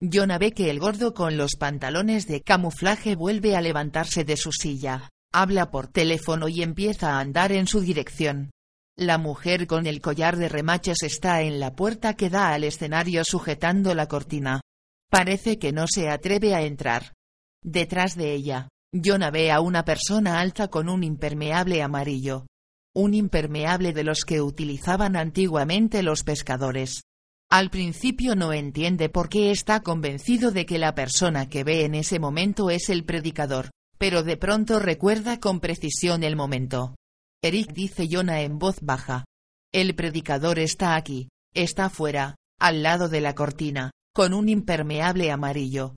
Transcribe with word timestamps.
Jonah 0.00 0.38
ve 0.38 0.52
que 0.52 0.70
el 0.70 0.78
gordo 0.78 1.12
con 1.12 1.36
los 1.36 1.56
pantalones 1.56 2.28
de 2.28 2.42
camuflaje 2.42 3.16
vuelve 3.16 3.56
a 3.56 3.60
levantarse 3.60 4.24
de 4.24 4.36
su 4.36 4.52
silla, 4.52 5.10
habla 5.32 5.72
por 5.72 5.88
teléfono 5.88 6.48
y 6.48 6.62
empieza 6.62 7.14
a 7.14 7.20
andar 7.20 7.50
en 7.50 7.66
su 7.66 7.80
dirección. 7.80 8.50
La 8.96 9.18
mujer 9.18 9.66
con 9.66 9.86
el 9.86 10.00
collar 10.00 10.36
de 10.36 10.48
remaches 10.48 11.02
está 11.02 11.42
en 11.42 11.58
la 11.58 11.74
puerta 11.74 12.14
que 12.14 12.30
da 12.30 12.52
al 12.52 12.62
escenario 12.62 13.24
sujetando 13.24 13.94
la 13.94 14.06
cortina. 14.06 14.60
Parece 15.10 15.58
que 15.58 15.72
no 15.72 15.86
se 15.88 16.08
atreve 16.08 16.54
a 16.54 16.62
entrar. 16.62 17.14
Detrás 17.64 18.14
de 18.16 18.34
ella, 18.34 18.68
Jonah 18.92 19.30
ve 19.30 19.50
a 19.50 19.60
una 19.60 19.84
persona 19.84 20.40
alta 20.40 20.68
con 20.68 20.88
un 20.88 21.02
impermeable 21.02 21.82
amarillo. 21.82 22.46
Un 22.94 23.14
impermeable 23.14 23.92
de 23.92 24.04
los 24.04 24.24
que 24.24 24.42
utilizaban 24.42 25.16
antiguamente 25.16 26.02
los 26.02 26.22
pescadores. 26.22 27.02
Al 27.50 27.70
principio 27.70 28.36
no 28.36 28.52
entiende 28.52 29.08
por 29.08 29.30
qué 29.30 29.50
está 29.50 29.80
convencido 29.80 30.50
de 30.50 30.66
que 30.66 30.78
la 30.78 30.94
persona 30.94 31.48
que 31.48 31.64
ve 31.64 31.86
en 31.86 31.94
ese 31.94 32.18
momento 32.18 32.68
es 32.68 32.90
el 32.90 33.04
predicador, 33.04 33.70
pero 33.96 34.22
de 34.22 34.36
pronto 34.36 34.78
recuerda 34.78 35.40
con 35.40 35.60
precisión 35.60 36.24
el 36.24 36.36
momento. 36.36 36.94
Eric 37.42 37.72
dice 37.72 38.06
Jonah 38.10 38.42
en 38.42 38.58
voz 38.58 38.80
baja. 38.82 39.24
El 39.72 39.94
predicador 39.94 40.58
está 40.58 40.94
aquí, 40.94 41.30
está 41.54 41.88
fuera, 41.88 42.36
al 42.60 42.82
lado 42.82 43.08
de 43.08 43.22
la 43.22 43.34
cortina, 43.34 43.92
con 44.14 44.34
un 44.34 44.50
impermeable 44.50 45.30
amarillo. 45.30 45.94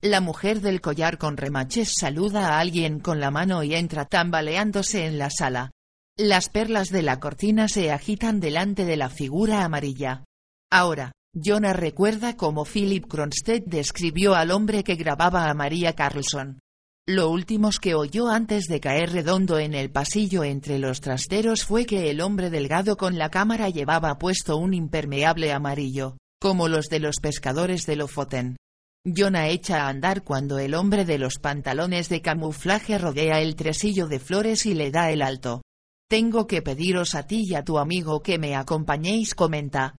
La 0.00 0.22
mujer 0.22 0.62
del 0.62 0.80
collar 0.80 1.18
con 1.18 1.36
remaches 1.36 1.92
saluda 1.98 2.48
a 2.48 2.60
alguien 2.60 2.98
con 3.00 3.20
la 3.20 3.30
mano 3.30 3.62
y 3.62 3.74
entra 3.74 4.06
tambaleándose 4.06 5.04
en 5.04 5.18
la 5.18 5.28
sala. 5.28 5.70
Las 6.16 6.48
perlas 6.48 6.88
de 6.88 7.02
la 7.02 7.20
cortina 7.20 7.68
se 7.68 7.90
agitan 7.90 8.40
delante 8.40 8.86
de 8.86 8.96
la 8.96 9.10
figura 9.10 9.64
amarilla. 9.64 10.24
Ahora, 10.70 11.12
Jonah 11.34 11.72
recuerda 11.72 12.36
cómo 12.36 12.64
Philip 12.64 13.06
Kronstedt 13.06 13.64
describió 13.66 14.34
al 14.34 14.50
hombre 14.50 14.84
que 14.84 14.94
grababa 14.94 15.50
a 15.50 15.54
María 15.54 15.94
Carlson. 15.94 16.60
Lo 17.06 17.28
último 17.28 17.68
que 17.82 17.94
oyó 17.94 18.28
antes 18.28 18.64
de 18.64 18.80
caer 18.80 19.12
redondo 19.12 19.58
en 19.58 19.74
el 19.74 19.90
pasillo 19.90 20.42
entre 20.42 20.78
los 20.78 21.02
trasteros 21.02 21.64
fue 21.64 21.84
que 21.84 22.08
el 22.08 22.22
hombre 22.22 22.48
delgado 22.48 22.96
con 22.96 23.18
la 23.18 23.30
cámara 23.30 23.68
llevaba 23.68 24.16
puesto 24.16 24.56
un 24.56 24.72
impermeable 24.72 25.52
amarillo, 25.52 26.16
como 26.40 26.66
los 26.66 26.86
de 26.86 27.00
los 27.00 27.16
pescadores 27.20 27.84
de 27.84 27.96
Lofoten. 27.96 28.56
Jonah 29.04 29.48
echa 29.48 29.82
a 29.82 29.88
andar 29.88 30.24
cuando 30.24 30.58
el 30.58 30.74
hombre 30.74 31.04
de 31.04 31.18
los 31.18 31.38
pantalones 31.38 32.08
de 32.08 32.22
camuflaje 32.22 32.96
rodea 32.96 33.42
el 33.42 33.54
tresillo 33.54 34.06
de 34.06 34.18
flores 34.18 34.64
y 34.64 34.72
le 34.72 34.90
da 34.90 35.10
el 35.10 35.20
alto. 35.20 35.60
Tengo 36.08 36.46
que 36.46 36.62
pediros 36.62 37.14
a 37.14 37.26
ti 37.26 37.44
y 37.46 37.54
a 37.54 37.64
tu 37.64 37.78
amigo 37.78 38.22
que 38.22 38.38
me 38.38 38.56
acompañéis, 38.56 39.34
comenta. 39.34 39.94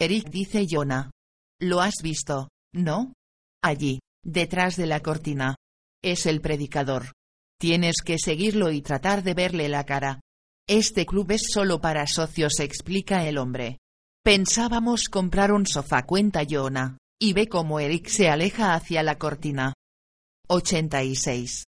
Eric 0.00 0.30
dice 0.30 0.66
Jonah. 0.66 1.10
Lo 1.60 1.82
has 1.82 1.96
visto, 2.02 2.48
¿no? 2.72 3.12
Allí, 3.62 4.00
detrás 4.24 4.76
de 4.76 4.86
la 4.86 5.00
cortina. 5.00 5.56
Es 6.02 6.24
el 6.24 6.40
predicador. 6.40 7.12
Tienes 7.60 7.96
que 8.02 8.16
seguirlo 8.18 8.72
y 8.72 8.80
tratar 8.80 9.22
de 9.22 9.34
verle 9.34 9.68
la 9.68 9.84
cara. 9.84 10.22
Este 10.66 11.04
club 11.04 11.32
es 11.32 11.42
solo 11.52 11.82
para 11.82 12.06
socios, 12.06 12.60
explica 12.60 13.28
el 13.28 13.36
hombre. 13.36 13.76
Pensábamos 14.24 15.10
comprar 15.10 15.52
un 15.52 15.66
sofá, 15.66 16.06
cuenta 16.06 16.44
Jonah, 16.48 16.96
y 17.20 17.34
ve 17.34 17.48
cómo 17.48 17.78
Eric 17.78 18.08
se 18.08 18.30
aleja 18.30 18.72
hacia 18.72 19.02
la 19.02 19.18
cortina. 19.18 19.74
86. 20.48 21.64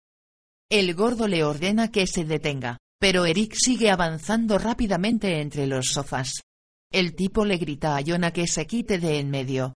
El 0.71 0.95
gordo 0.95 1.29
le 1.29 1.45
ordena 1.45 1.91
que 1.91 2.07
se 2.07 2.25
detenga, 2.25 2.79
pero 2.99 3.27
Eric 3.27 3.55
sigue 3.55 3.91
avanzando 3.91 4.57
rápidamente 4.57 5.43
entre 5.43 5.67
los 5.67 5.89
sofás. 5.89 6.41
El 6.93 7.15
tipo 7.15 7.47
le 7.47 7.57
grita 7.57 7.97
a 7.97 8.03
Jonah 8.05 8.33
que 8.33 8.47
se 8.47 8.67
quite 8.67 8.99
de 8.99 9.19
en 9.19 9.31
medio. 9.31 9.73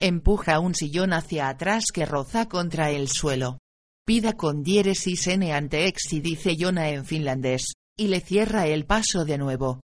Empuja 0.00 0.60
un 0.60 0.76
sillón 0.76 1.12
hacia 1.12 1.48
atrás 1.48 1.86
que 1.92 2.06
roza 2.06 2.48
contra 2.48 2.92
el 2.92 3.08
suelo. 3.08 3.58
Pida 4.06 4.34
con 4.34 4.62
diéresis 4.62 5.26
n 5.26 5.52
ante 5.52 5.88
ex 5.88 6.12
y 6.12 6.20
dice 6.20 6.56
Jonah 6.56 6.90
en 6.90 7.04
finlandés, 7.04 7.72
y 7.98 8.06
le 8.06 8.20
cierra 8.20 8.68
el 8.68 8.86
paso 8.86 9.24
de 9.24 9.36
nuevo. 9.36 9.80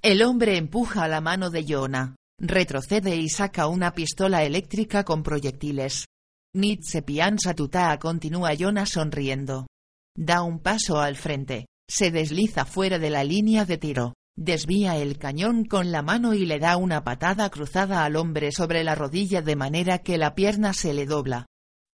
El 0.00 0.22
hombre 0.22 0.56
empuja 0.56 1.08
la 1.08 1.20
mano 1.20 1.50
de 1.50 1.64
Jonah, 1.66 2.14
retrocede 2.40 3.16
y 3.16 3.28
saca 3.28 3.66
una 3.66 3.92
pistola 3.92 4.44
eléctrica 4.44 5.02
con 5.02 5.24
proyectiles. 5.24 6.04
Nitse 6.54 7.02
piansa 7.02 7.52
tuta 7.52 7.98
continúa 7.98 8.54
Jonah 8.54 8.86
sonriendo. 8.86 9.66
Da 10.16 10.42
un 10.42 10.60
paso 10.60 11.00
al 11.00 11.16
frente, 11.16 11.66
se 11.90 12.12
desliza 12.12 12.64
fuera 12.64 13.00
de 13.00 13.10
la 13.10 13.24
línea 13.24 13.64
de 13.64 13.76
tiro 13.76 14.14
desvía 14.38 14.96
el 14.96 15.18
cañón 15.18 15.64
con 15.64 15.90
la 15.90 16.00
mano 16.00 16.32
y 16.32 16.46
le 16.46 16.60
da 16.60 16.76
una 16.76 17.02
patada 17.02 17.50
cruzada 17.50 18.04
al 18.04 18.14
hombre 18.14 18.52
sobre 18.52 18.84
la 18.84 18.94
rodilla 18.94 19.42
de 19.42 19.56
manera 19.56 19.98
que 19.98 20.16
la 20.16 20.36
pierna 20.36 20.72
se 20.74 20.94
le 20.94 21.06
dobla. 21.06 21.46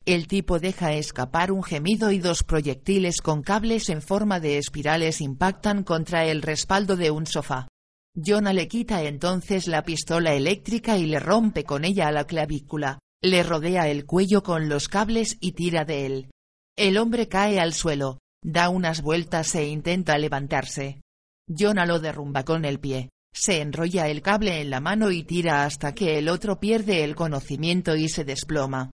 El 0.04 0.28
tipo 0.28 0.58
deja 0.58 0.92
escapar 0.92 1.50
un 1.50 1.62
gemido 1.62 2.10
y 2.10 2.18
dos 2.18 2.42
proyectiles 2.42 3.22
con 3.22 3.42
cables 3.42 3.88
en 3.88 4.02
forma 4.02 4.40
de 4.40 4.58
espirales 4.58 5.22
impactan 5.22 5.84
contra 5.84 6.26
el 6.26 6.42
respaldo 6.42 6.96
de 6.96 7.10
un 7.10 7.26
sofá. 7.26 7.68
Jonah 8.14 8.52
le 8.52 8.68
quita 8.68 9.02
entonces 9.02 9.66
la 9.66 9.82
pistola 9.82 10.34
eléctrica 10.34 10.98
y 10.98 11.06
le 11.06 11.20
rompe 11.20 11.64
con 11.64 11.86
ella 11.86 12.08
a 12.08 12.12
la 12.12 12.26
clavícula, 12.26 12.98
le 13.22 13.42
rodea 13.42 13.88
el 13.88 14.04
cuello 14.04 14.42
con 14.42 14.68
los 14.68 14.88
cables 14.88 15.38
y 15.40 15.52
tira 15.52 15.86
de 15.86 16.04
él. 16.04 16.30
El 16.76 16.98
hombre 16.98 17.26
cae 17.26 17.58
al 17.58 17.72
suelo, 17.72 18.18
da 18.42 18.68
unas 18.68 19.00
vueltas 19.00 19.54
e 19.54 19.66
intenta 19.66 20.18
levantarse. 20.18 21.03
Jonah 21.46 21.86
lo 21.86 21.98
derrumba 21.98 22.44
con 22.44 22.64
el 22.64 22.80
pie, 22.80 23.10
se 23.34 23.60
enrolla 23.60 24.08
el 24.08 24.22
cable 24.22 24.60
en 24.60 24.70
la 24.70 24.80
mano 24.80 25.10
y 25.10 25.24
tira 25.24 25.64
hasta 25.64 25.92
que 25.92 26.18
el 26.18 26.28
otro 26.28 26.60
pierde 26.60 27.02
el 27.02 27.16
conocimiento 27.16 27.96
y 27.96 28.08
se 28.08 28.24
desploma. 28.24 28.90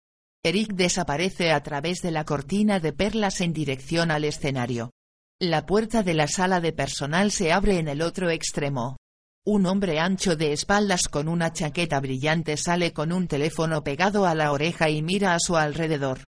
Eric 0.44 0.72
desaparece 0.72 1.50
a 1.50 1.60
través 1.62 2.00
de 2.00 2.12
la 2.12 2.25
cortina 2.25 2.78
de 2.78 2.92
perlas 2.92 3.41
en 3.41 3.53
dirección 3.53 4.12
al 4.12 4.25
escenario. 4.25 4.92
La 5.41 5.66
puerta 5.66 6.04
de 6.04 6.14
la 6.14 6.28
sala 6.28 6.60
de 6.60 6.72
personal 6.72 7.32
se 7.32 7.53
abre 7.53 7.78
en 7.78 7.88
el 7.88 8.00
otro 8.00 8.31
extremo. 8.31 8.97
Un 9.44 9.66
hombre 9.66 9.98
ancho 9.98 10.37
de 10.37 10.53
espaldas 10.53 11.08
con 11.08 11.28
una 11.28 11.53
chaqueta 11.53 11.98
brillante 12.00 12.56
sale 12.56 12.92
con 12.92 13.12
un 13.12 13.26
teléfono 13.26 13.82
pegado 13.82 14.25
a 14.25 14.34
la 14.34 14.53
oreja 14.53 14.88
y 14.88 15.03
mira 15.03 15.34
a 15.34 15.41
su 15.41 15.56
alrededor. 15.56 16.22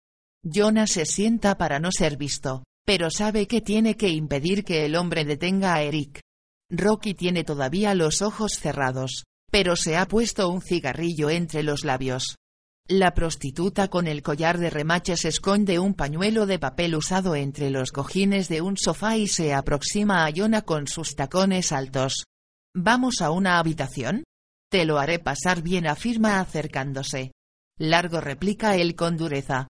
Jonah 0.42 0.86
se 0.86 1.04
sienta 1.04 1.58
para 1.58 1.78
no 1.78 1.90
ser 1.92 2.16
visto 2.16 2.62
pero 2.88 3.10
sabe 3.10 3.46
que 3.46 3.60
tiene 3.60 3.98
que 3.98 4.08
impedir 4.08 4.64
que 4.64 4.86
el 4.86 4.96
hombre 4.96 5.26
detenga 5.26 5.74
a 5.74 5.82
Eric. 5.82 6.22
Rocky 6.70 7.12
tiene 7.12 7.44
todavía 7.44 7.94
los 7.94 8.22
ojos 8.22 8.52
cerrados, 8.52 9.24
pero 9.50 9.76
se 9.76 9.98
ha 9.98 10.08
puesto 10.08 10.48
un 10.48 10.62
cigarrillo 10.62 11.28
entre 11.28 11.62
los 11.62 11.84
labios. 11.84 12.36
La 12.88 13.12
prostituta 13.12 13.88
con 13.88 14.06
el 14.06 14.22
collar 14.22 14.56
de 14.56 14.70
remaches 14.70 15.26
esconde 15.26 15.78
un 15.78 15.92
pañuelo 15.92 16.46
de 16.46 16.58
papel 16.58 16.94
usado 16.94 17.36
entre 17.36 17.68
los 17.68 17.92
cojines 17.92 18.48
de 18.48 18.62
un 18.62 18.78
sofá 18.78 19.18
y 19.18 19.28
se 19.28 19.52
aproxima 19.52 20.24
a 20.24 20.32
Jonah 20.34 20.62
con 20.62 20.86
sus 20.86 21.14
tacones 21.14 21.72
altos. 21.72 22.24
¿Vamos 22.74 23.20
a 23.20 23.30
una 23.30 23.58
habitación? 23.58 24.24
Te 24.70 24.86
lo 24.86 24.98
haré 24.98 25.18
pasar 25.18 25.60
bien, 25.60 25.86
afirma 25.86 26.40
acercándose. 26.40 27.32
Largo 27.78 28.22
replica 28.22 28.76
él 28.76 28.94
con 28.94 29.18
dureza. 29.18 29.68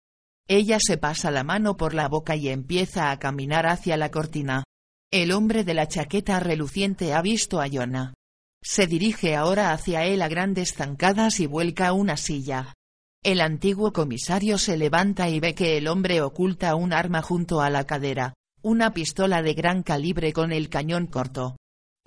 Ella 0.50 0.78
se 0.80 0.96
pasa 0.96 1.30
la 1.30 1.44
mano 1.44 1.76
por 1.76 1.92
la 1.92 2.08
boca 2.08 2.34
y 2.34 2.48
empieza 2.48 3.10
a 3.10 3.18
caminar 3.18 3.66
hacia 3.66 3.98
la 3.98 4.10
cortina. 4.10 4.64
El 5.12 5.32
hombre 5.32 5.62
de 5.62 5.74
la 5.74 5.88
chaqueta 5.88 6.40
reluciente 6.40 7.12
ha 7.12 7.20
visto 7.20 7.60
a 7.60 7.68
Jonah. 7.70 8.14
Se 8.62 8.86
dirige 8.86 9.36
ahora 9.36 9.72
hacia 9.72 10.06
él 10.06 10.22
a 10.22 10.28
grandes 10.28 10.72
zancadas 10.72 11.38
y 11.40 11.46
vuelca 11.46 11.92
una 11.92 12.16
silla. 12.16 12.74
El 13.22 13.42
antiguo 13.42 13.92
comisario 13.92 14.56
se 14.56 14.78
levanta 14.78 15.28
y 15.28 15.38
ve 15.38 15.54
que 15.54 15.76
el 15.76 15.86
hombre 15.86 16.22
oculta 16.22 16.74
un 16.76 16.94
arma 16.94 17.20
junto 17.20 17.60
a 17.60 17.68
la 17.68 17.84
cadera, 17.84 18.32
una 18.62 18.94
pistola 18.94 19.42
de 19.42 19.52
gran 19.52 19.82
calibre 19.82 20.32
con 20.32 20.52
el 20.52 20.70
cañón 20.70 21.08
corto. 21.08 21.56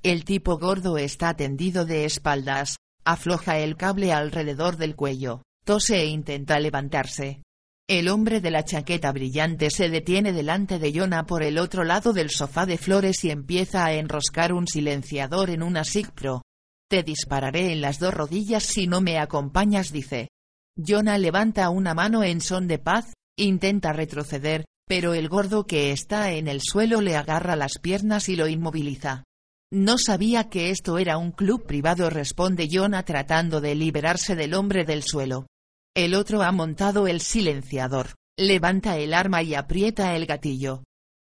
El 0.01 0.25
tipo 0.25 0.57
gordo 0.57 0.97
está 0.97 1.35
tendido 1.35 1.85
de 1.85 2.05
espaldas, 2.05 2.77
afloja 3.05 3.59
el 3.59 3.77
cable 3.77 4.13
alrededor 4.13 4.77
del 4.77 4.95
cuello, 4.95 5.43
tose 5.63 6.01
e 6.01 6.05
intenta 6.07 6.59
levantarse. 6.59 7.43
El 7.91 8.07
hombre 8.07 8.39
de 8.39 8.51
la 8.51 8.63
chaqueta 8.63 9.11
brillante 9.11 9.69
se 9.69 9.89
detiene 9.89 10.31
delante 10.31 10.79
de 10.79 10.93
Jonah 10.97 11.25
por 11.25 11.43
el 11.43 11.57
otro 11.57 11.83
lado 11.83 12.13
del 12.13 12.29
sofá 12.29 12.65
de 12.65 12.77
flores 12.77 13.25
y 13.25 13.31
empieza 13.31 13.83
a 13.83 13.91
enroscar 13.91 14.53
un 14.53 14.65
silenciador 14.65 15.49
en 15.49 15.61
una 15.61 15.83
SIG 15.83 16.13
Pro. 16.13 16.41
Te 16.89 17.03
dispararé 17.03 17.73
en 17.73 17.81
las 17.81 17.99
dos 17.99 18.13
rodillas 18.13 18.63
si 18.63 18.87
no 18.87 19.01
me 19.01 19.19
acompañas, 19.19 19.91
dice. 19.91 20.29
Jonah 20.77 21.17
levanta 21.17 21.69
una 21.69 21.93
mano 21.93 22.23
en 22.23 22.39
son 22.39 22.65
de 22.65 22.79
paz, 22.79 23.11
intenta 23.37 23.91
retroceder, 23.91 24.63
pero 24.87 25.13
el 25.13 25.27
gordo 25.27 25.65
que 25.65 25.91
está 25.91 26.31
en 26.31 26.47
el 26.47 26.61
suelo 26.61 27.01
le 27.01 27.17
agarra 27.17 27.57
las 27.57 27.77
piernas 27.77 28.29
y 28.29 28.37
lo 28.37 28.47
inmoviliza. 28.47 29.25
No 29.69 29.97
sabía 29.97 30.47
que 30.47 30.69
esto 30.69 30.97
era 30.97 31.17
un 31.17 31.33
club 31.33 31.65
privado, 31.65 32.09
responde 32.09 32.69
Jonah 32.71 33.03
tratando 33.03 33.59
de 33.59 33.75
liberarse 33.75 34.37
del 34.37 34.53
hombre 34.53 34.85
del 34.85 35.03
suelo. 35.03 35.47
El 35.95 36.15
otro 36.15 36.41
ha 36.41 36.53
montado 36.53 37.07
el 37.07 37.19
silenciador, 37.19 38.15
levanta 38.37 38.97
el 38.97 39.13
arma 39.13 39.43
y 39.43 39.55
aprieta 39.55 40.15
el 40.15 40.25
gatillo. 40.25 40.83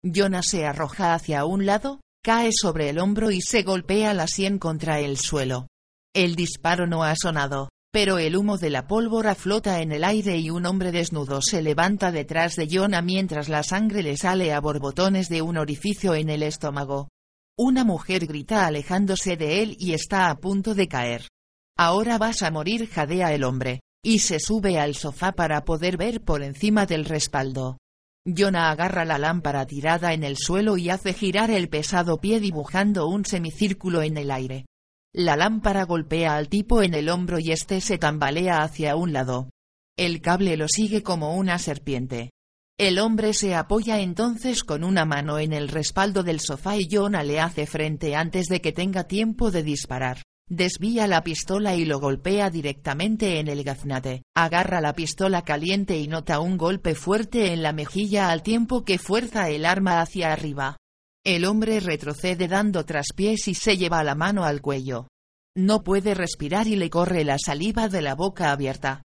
Jonah 0.04 0.44
se 0.44 0.66
arroja 0.66 1.16
hacia 1.16 1.46
un 1.46 1.66
lado, 1.66 2.00
cae 2.24 2.52
sobre 2.54 2.90
el 2.90 3.00
hombro 3.00 3.31
y 3.31 3.42
se 3.42 3.63
golpea 3.63 4.13
la 4.13 4.28
sien 4.28 4.60
contra 4.60 5.00
el 5.00 5.18
suelo. 5.18 5.68
El 6.13 6.36
disparo 6.36 6.86
no 6.86 7.04
ha 7.04 7.16
sonado, 7.16 7.69
Pero 7.94 8.19
el 8.19 8.38
humo 8.38 8.58
de 8.58 8.69
la 8.69 8.88
pólvora 8.88 9.36
flota 9.36 9.81
en 9.81 9.92
el 9.92 10.06
aire 10.06 10.38
y 10.38 10.50
un 10.50 10.66
hombre 10.66 10.94
desnudo 10.94 11.42
se 11.42 11.62
levanta 11.62 12.12
detrás 12.12 12.56
de 12.56 12.68
Jonah 12.72 13.02
mientras 13.02 13.50
la 13.50 13.63
sangre 13.63 14.02
le 14.02 14.16
sale 14.16 14.54
a 14.54 14.62
borbotones 14.62 15.28
de 15.28 15.42
un 15.42 15.58
orificio 15.58 16.16
en 16.16 16.30
el 16.30 16.44
estómago. 16.44 17.10
Una 17.58 17.84
mujer 17.84 18.28
grita 18.28 18.66
alejándose 18.66 19.36
de 19.36 19.62
él 19.62 19.75
y 19.78 19.94
está 19.94 20.30
a 20.30 20.36
punto 20.36 20.74
de 20.74 20.88
caer. 20.88 21.28
Ahora 21.78 22.18
vas 22.18 22.44
a 22.44 22.52
morir, 22.52 22.88
jadea 22.88 23.34
el 23.34 23.44
hombre, 23.44 23.81
y 24.03 24.19
se 24.19 24.39
sube 24.39 24.80
al 24.80 24.95
sofá 24.95 25.31
para 25.31 25.63
poder 25.63 25.98
ver 25.98 26.21
por 26.21 26.44
encima 26.44 26.86
del 26.86 27.06
respaldo. 27.06 27.77
Jonah 28.25 28.69
agarra 28.69 29.03
la 29.06 29.18
lámpara 29.18 29.65
tirada 29.65 30.13
en 30.13 30.24
el 30.24 30.38
suelo 30.38 30.77
y 30.77 30.89
hace 30.89 31.13
girar 31.13 31.50
el 31.50 31.69
pesado 31.69 32.19
pie 32.19 32.39
dibujando 32.39 33.07
un 33.07 33.25
semicírculo 33.25 34.01
en 34.03 34.18
el 34.18 34.31
aire. 34.31 34.65
La 35.13 35.36
lámpara 35.36 35.83
golpea 35.83 36.36
al 36.36 36.48
tipo 36.48 36.83
en 36.83 36.94
el 36.94 37.09
hombro 37.09 37.39
y 37.39 37.51
éste 37.51 37.81
se 37.81 37.98
tambalea 37.98 38.62
hacia 38.62 38.95
un 38.95 39.12
lado. 39.12 39.50
El 39.98 40.21
cable 40.21 40.56
lo 40.56 40.68
sigue 40.68 41.03
como 41.03 41.36
una 41.36 41.57
serpiente. 41.59 42.31
El 42.80 42.98
hombre 42.98 43.33
se 43.33 43.53
apoya 43.53 44.00
entonces 44.00 44.63
con 44.63 44.83
una 44.83 45.06
mano 45.06 45.38
en 45.38 45.53
el 45.53 45.68
respaldo 45.68 46.24
del 46.24 46.39
sofá 46.39 46.77
y 46.77 46.88
Jonah 46.89 47.24
le 47.24 47.39
hace 47.39 47.68
frente 47.68 48.15
antes 48.15 48.45
de 48.48 48.62
que 48.62 48.71
tenga 48.71 49.03
tiempo 49.03 49.51
de 49.51 49.63
disparar. 49.63 50.21
Desvía 50.53 51.07
la 51.07 51.24
pistola 51.24 51.77
y 51.77 51.86
lo 51.86 52.01
golpea 52.01 52.50
directamente 52.50 53.39
en 53.39 53.48
el 53.48 53.63
gaznate. 53.63 54.24
Agarra 54.36 54.81
la 54.81 54.92
pistola 54.92 55.44
caliente 55.44 55.98
y 55.98 56.09
nota 56.09 56.42
un 56.42 56.57
golpe 56.57 56.94
fuerte 56.94 57.53
en 57.53 57.63
la 57.63 57.71
mejilla 57.71 58.31
al 58.31 58.44
tiempo 58.44 58.83
que 58.83 58.98
fuerza 58.98 59.48
el 59.48 59.63
arma 59.63 60.01
hacia 60.01 60.33
arriba. 60.33 60.75
El 61.24 61.45
hombre 61.45 61.80
retrocede 61.80 62.50
dando 62.50 62.83
traspiés 62.83 63.48
y 63.48 63.53
se 63.53 63.77
lleva 63.77 64.03
la 64.03 64.13
mano 64.13 64.44
al 64.44 64.59
cuello. 64.59 65.07
No 65.56 65.83
puede 65.83 66.15
respirar 66.15 66.68
y 66.68 66.75
le 66.75 66.89
corre 66.89 67.24
la 67.24 67.38
saliva 67.38 67.88
de 67.88 68.01
la 68.01 68.15
boca 68.15 68.51
abierta. 68.51 69.03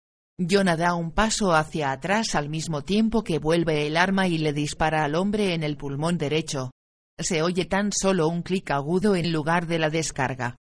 Jonah 0.40 0.76
da 0.76 0.94
un 0.94 1.12
paso 1.12 1.52
hacia 1.52 1.93
atrás 1.93 2.35
al 2.35 2.49
mismo 2.49 2.82
tiempo 2.82 3.23
que 3.23 3.38
vuelve 3.38 3.87
el 3.87 3.96
arma 3.96 4.26
y 4.26 4.38
le 4.38 4.52
dispara 4.52 5.05
al 5.05 5.14
hombre 5.14 5.55
en 5.55 5.62
el 5.62 5.76
pulmón 5.76 6.19
derecho. 6.19 6.73
Se 7.17 7.43
oye 7.43 7.64
tan 7.64 7.93
solo 7.93 8.26
un 8.26 8.43
clic 8.43 8.73
agudo 8.73 9.14
en 9.14 9.31
lugar 9.31 9.69
de 9.69 9.79
la 9.79 9.88
descarga. 9.88 10.56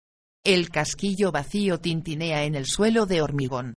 El 0.47 0.69
casquillo 0.69 1.33
vacío 1.33 1.81
tintinea 1.81 2.45
en 2.45 2.55
el 2.55 2.67
suelo 2.67 3.05
de 3.05 3.21
hormigón. 3.21 3.73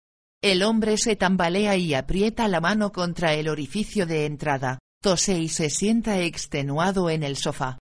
El 0.44 0.64
hombre 0.64 0.98
se 0.98 1.16
tambalea 1.16 1.78
y 1.78 1.94
aprieta 1.94 2.50
la 2.50 2.60
mano 2.60 2.92
contra 2.92 3.34
el 3.36 3.48
orificio 3.48 4.06
de 4.06 4.26
entrada, 4.26 4.78
tose 5.02 5.40
y 5.40 5.48
se 5.48 5.70
sienta 5.70 6.20
extenuado 6.20 7.10
en 7.10 7.24
el 7.24 7.38
sofá. 7.38 7.80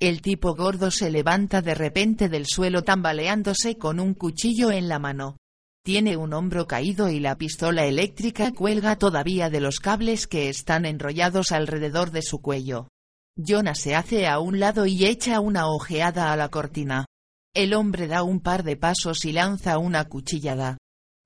El 0.00 0.20
tipo 0.20 0.54
gordo 0.54 0.90
se 0.90 1.10
levanta 1.10 1.62
de 1.62 1.74
repente 1.74 2.28
del 2.28 2.44
suelo 2.46 2.84
tambaleándose 2.84 3.78
con 3.78 4.00
un 4.00 4.12
cuchillo 4.12 4.70
en 4.70 4.90
la 4.90 4.98
mano. 4.98 5.38
Tiene 5.82 6.18
un 6.18 6.34
hombro 6.34 6.66
caído 6.66 7.08
y 7.08 7.20
la 7.20 7.38
pistola 7.38 7.86
eléctrica 7.86 8.52
cuelga 8.52 8.96
todavía 8.96 9.48
de 9.48 9.60
los 9.60 9.80
cables 9.80 10.26
que 10.26 10.50
están 10.50 10.84
enrollados 10.84 11.52
alrededor 11.52 12.10
de 12.10 12.20
su 12.20 12.42
cuello. 12.42 12.88
Jonah 13.38 13.74
se 13.74 13.94
hace 13.94 14.26
a 14.26 14.40
un 14.40 14.60
lado 14.60 14.84
y 14.84 15.06
echa 15.06 15.40
una 15.40 15.68
ojeada 15.68 16.34
a 16.34 16.36
la 16.36 16.50
cortina. 16.50 17.06
El 17.56 17.72
hombre 17.72 18.06
da 18.06 18.22
un 18.22 18.40
par 18.40 18.64
de 18.64 18.76
pasos 18.76 19.24
y 19.24 19.32
lanza 19.32 19.78
una 19.78 20.04
cuchillada. 20.04 20.76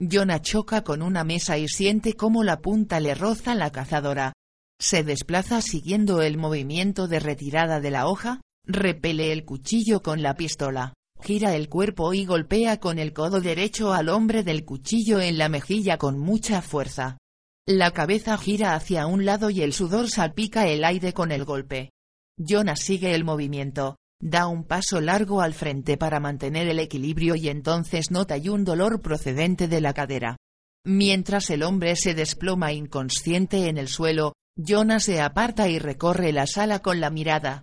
Jonah 0.01 0.41
choca 0.41 0.85
con 0.85 1.03
una 1.03 1.25
mesa 1.25 1.59
y 1.59 1.67
siente 1.67 2.13
cómo 2.13 2.45
la 2.45 2.61
punta 2.61 3.01
le 3.01 3.17
roza 3.17 3.57
la 3.57 3.73
cazadora. 3.73 4.33
Se 4.81 5.03
desplaza 5.03 5.61
siguiendo 5.61 6.23
el 6.23 6.39
movimiento 6.39 7.09
de 7.09 7.19
retirada 7.19 7.81
de 7.81 7.91
la 7.91 8.07
hoja, 8.07 8.41
repele 8.65 9.33
el 9.33 9.45
cuchillo 9.45 10.03
con 10.03 10.23
la 10.23 10.37
pistola, 10.37 10.95
gira 11.21 11.57
el 11.57 11.69
cuerpo 11.69 12.15
y 12.15 12.27
golpea 12.27 12.79
con 12.79 13.01
el 13.01 13.13
codo 13.13 13.41
derecho 13.41 13.93
al 13.93 14.09
hombre 14.09 14.45
del 14.45 14.65
cuchillo 14.65 15.19
en 15.19 15.37
la 15.37 15.49
mejilla 15.49 15.99
con 15.99 16.17
mucha 16.17 16.63
fuerza. 16.63 17.19
La 17.67 17.91
cabeza 17.91 18.39
gira 18.39 18.77
hacia 18.77 19.09
un 19.09 19.25
lado 19.25 19.51
y 19.51 19.63
el 19.63 19.73
sudor 19.73 20.09
salpica 20.09 20.69
el 20.69 20.85
aire 20.85 21.13
con 21.13 21.33
el 21.33 21.45
golpe. 21.45 21.91
Jonah 22.39 22.77
sigue 22.77 23.17
el 23.17 23.25
movimiento, 23.25 23.97
Da 24.23 24.49
un 24.49 24.65
paso 24.65 25.01
largo 25.01 25.41
al 25.41 25.55
frente 25.55 25.97
para 25.97 26.21
mantener 26.21 26.69
el 26.69 26.79
equilibrio 26.79 27.37
y 27.37 27.49
entonces 27.49 28.11
nota 28.11 28.37
un 28.51 28.65
dolor 28.65 29.01
procedente 29.01 29.67
de 29.67 29.81
la 29.81 29.95
cadera. 29.95 30.37
Mientras 30.85 31.49
el 31.51 31.63
hombre 31.63 31.97
se 31.97 32.15
desploma 32.15 32.73
inconsciente 32.73 33.69
en 33.69 33.79
el 33.79 33.89
suelo, 33.89 34.35
Jonah 34.57 35.01
se 35.01 35.21
aparta 35.21 35.69
y 35.69 35.79
recorre 35.79 36.33
la 36.33 36.47
sala 36.47 36.81
con 36.81 37.01
la 37.01 37.11
mirada. 37.11 37.63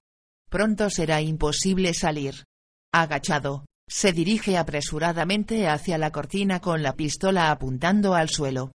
Pronto 0.49 0.89
será 0.89 1.21
imposible 1.21 1.93
salir. 1.93 2.45
Agachado, 2.91 3.65
se 3.87 4.11
dirige 4.11 4.57
apresuradamente 4.57 5.67
hacia 5.67 5.97
la 5.97 6.11
cortina 6.11 6.59
con 6.59 6.81
la 6.81 6.93
pistola 6.93 7.51
apuntando 7.51 8.15
al 8.15 8.29
suelo. 8.29 8.71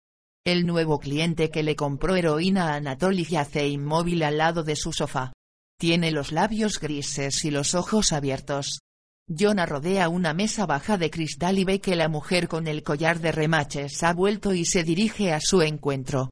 El 0.46 0.66
nuevo 0.66 1.00
cliente 1.00 1.50
que 1.50 1.64
le 1.64 1.76
compró 1.76 2.16
heroína 2.16 2.70
a 2.70 2.76
Anatoly 2.76 3.26
yace 3.26 3.68
inmóvil 3.68 4.24
al 4.24 4.38
lado 4.38 4.64
de 4.64 4.76
su 4.76 4.92
sofá. 4.92 5.34
Tiene 5.82 6.12
los 6.12 6.32
labios 6.32 6.80
grises 6.80 7.44
y 7.44 7.50
los 7.50 7.74
ojos 7.74 8.12
abiertos. 8.12 8.82
Jonah 9.28 9.66
rodea 9.66 10.10
una 10.10 10.32
mesa 10.32 10.68
baja 10.68 10.96
de 11.00 11.10
cristal 11.10 11.58
y 11.58 11.64
ve 11.64 11.82
que 11.82 11.96
la 11.96 12.08
mujer 12.08 12.48
con 12.48 12.68
el 12.68 12.84
collar 12.84 13.20
de 13.20 13.32
remaches 13.32 14.04
ha 14.04 14.14
vuelto 14.14 14.54
y 14.54 14.64
se 14.64 14.84
dirige 14.84 15.34
a 15.34 15.40
su 15.42 15.64
encuentro. 15.64 16.30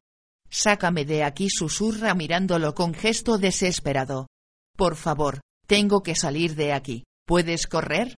Sácame 0.50 1.04
de 1.04 1.24
aquí, 1.24 1.50
susurra 1.50 2.14
mirándolo 2.14 2.76
con 2.76 2.94
gesto 2.94 3.38
desesperado. 3.38 4.28
Por 4.76 4.94
favor, 4.94 5.40
tengo 5.66 6.04
que 6.04 6.14
salir 6.14 6.54
de 6.54 6.72
aquí. 6.72 7.02
¿Puedes 7.26 7.66
correr? 7.66 8.14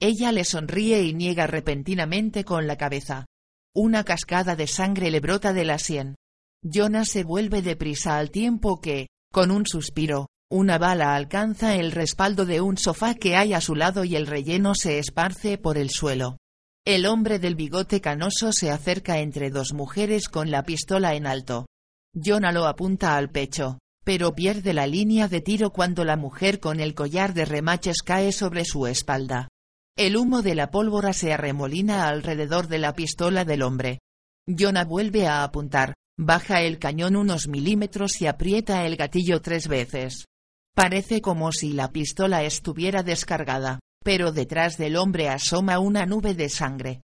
Ella 0.00 0.30
le 0.30 0.44
sonríe 0.44 1.02
y 1.02 1.14
niega 1.14 1.48
repentinamente 1.48 2.44
con 2.44 2.68
la 2.68 2.76
cabeza. 2.76 3.26
Una 3.74 4.04
cascada 4.04 4.54
de 4.54 4.68
sangre 4.68 5.10
le 5.10 5.18
brota 5.18 5.52
de 5.52 5.64
la 5.64 5.80
sien. 5.80 6.14
Jonah 6.62 7.04
se 7.04 7.24
vuelve 7.24 7.60
deprisa 7.60 8.18
al 8.18 8.30
tiempo 8.30 8.80
que, 8.80 9.08
con 9.32 9.50
un 9.50 9.66
suspiro, 9.66 10.28
una 10.48 10.78
bala 10.78 11.16
alcanza 11.16 11.74
el 11.74 11.90
respaldo 11.90 12.46
de 12.46 12.60
un 12.60 12.78
sofá 12.78 13.14
que 13.14 13.34
hay 13.36 13.52
a 13.52 13.60
su 13.60 13.74
lado 13.74 14.04
y 14.04 14.14
el 14.14 14.28
relleno 14.28 14.76
se 14.76 15.00
esparce 15.00 15.58
por 15.58 15.76
el 15.76 15.90
suelo. 15.90 16.36
El 16.84 17.06
hombre 17.06 17.40
del 17.40 17.56
bigote 17.56 18.00
canoso 18.00 18.52
se 18.52 18.70
acerca 18.70 19.18
entre 19.18 19.50
dos 19.50 19.72
mujeres 19.72 20.28
con 20.28 20.52
la 20.52 20.62
pistola 20.62 21.14
en 21.14 21.26
alto. 21.26 21.66
Jonah 22.14 22.52
lo 22.52 22.66
apunta 22.66 23.16
al 23.16 23.28
pecho, 23.28 23.80
pero 24.04 24.36
pierde 24.36 24.72
la 24.72 24.86
línea 24.86 25.26
de 25.26 25.40
tiro 25.40 25.70
cuando 25.70 26.04
la 26.04 26.16
mujer 26.16 26.60
con 26.60 26.78
el 26.78 26.94
collar 26.94 27.34
de 27.34 27.44
remaches 27.44 28.02
cae 28.04 28.30
sobre 28.30 28.64
su 28.64 28.86
espalda. 28.86 29.48
El 29.98 30.16
humo 30.16 30.42
de 30.42 30.54
la 30.54 30.70
pólvora 30.70 31.12
se 31.12 31.32
arremolina 31.32 32.06
alrededor 32.06 32.68
de 32.68 32.78
la 32.78 32.94
pistola 32.94 33.44
del 33.44 33.62
hombre. 33.62 33.98
Jonah 34.46 34.84
vuelve 34.84 35.26
a 35.26 35.42
apuntar, 35.42 35.94
baja 36.16 36.62
el 36.62 36.78
cañón 36.78 37.16
unos 37.16 37.48
milímetros 37.48 38.20
y 38.20 38.28
aprieta 38.28 38.86
el 38.86 38.94
gatillo 38.94 39.42
tres 39.42 39.66
veces. 39.66 40.26
Parece 40.76 41.22
como 41.22 41.52
si 41.52 41.72
la 41.72 41.90
pistola 41.90 42.42
estuviera 42.42 43.02
descargada, 43.02 43.80
pero 44.04 44.30
detrás 44.30 44.76
del 44.76 44.96
hombre 44.96 45.30
asoma 45.30 45.78
una 45.78 46.04
nube 46.04 46.34
de 46.34 46.50
sangre. 46.50 47.00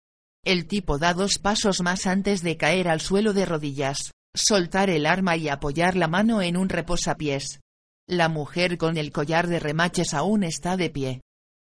El 0.44 0.66
tipo 0.66 0.98
da 0.98 1.14
dos 1.14 1.38
pasos 1.38 1.80
más 1.80 2.08
antes 2.08 2.42
de 2.42 2.56
caer 2.56 2.88
al 2.88 3.00
suelo 3.00 3.32
de 3.32 3.44
rodillas, 3.44 4.10
soltar 4.34 4.90
el 4.90 5.06
arma 5.06 5.36
y 5.36 5.48
apoyar 5.48 5.94
la 5.94 6.08
mano 6.08 6.42
en 6.42 6.56
un 6.56 6.68
reposapiés. 6.68 7.60
La 8.08 8.28
mujer 8.28 8.76
con 8.76 8.96
el 8.96 9.12
collar 9.12 9.46
de 9.46 9.60
remaches 9.60 10.14
aún 10.14 10.42
está 10.42 10.76
de 10.76 10.90
pie. 10.90 11.20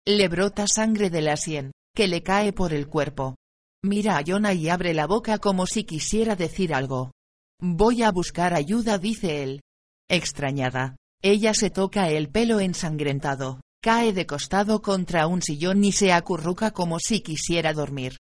Le 0.08 0.30
brota 0.30 0.66
sangre 0.66 1.10
de 1.10 1.22
la 1.22 1.36
sien, 1.36 1.74
que 1.94 2.08
le 2.08 2.24
cae 2.24 2.54
por 2.54 2.72
el 2.72 2.88
cuerpo. 2.88 3.36
Mira 3.84 4.18
a 4.18 4.24
Jonah 4.26 4.54
y 4.54 4.70
abre 4.70 4.94
la 4.94 5.08
boca 5.08 5.40
como 5.40 5.66
si 5.66 5.84
quisiera 5.84 6.38
decir 6.38 6.74
algo. 6.74 7.12
Voy 7.60 8.04
a 8.04 8.12
buscar 8.12 8.54
ayuda, 8.54 8.98
dice 8.98 9.44
él. 9.44 9.62
Extrañada, 10.10 10.96
ella 11.22 11.54
se 11.54 11.70
toca 11.70 12.10
el 12.10 12.30
pelo 12.30 12.60
ensangrentado, 12.60 13.62
cae 13.82 14.14
de 14.14 14.26
costado 14.26 14.82
contra 14.82 15.28
un 15.28 15.42
sillón 15.42 15.84
y 15.84 15.92
se 15.92 16.12
acurruca 16.12 16.72
como 16.72 17.00
si 17.00 17.22
quisiera 17.22 17.74
dormir. 17.74 18.18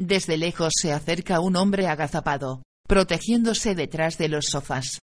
Desde 0.00 0.36
lejos 0.36 0.72
se 0.80 0.92
acerca 0.92 1.40
un 1.40 1.56
hombre 1.56 1.86
agazapado, 1.86 2.62
protegiéndose 2.88 3.74
detrás 3.74 4.18
de 4.18 4.28
los 4.28 4.46
sofás. 4.46 4.98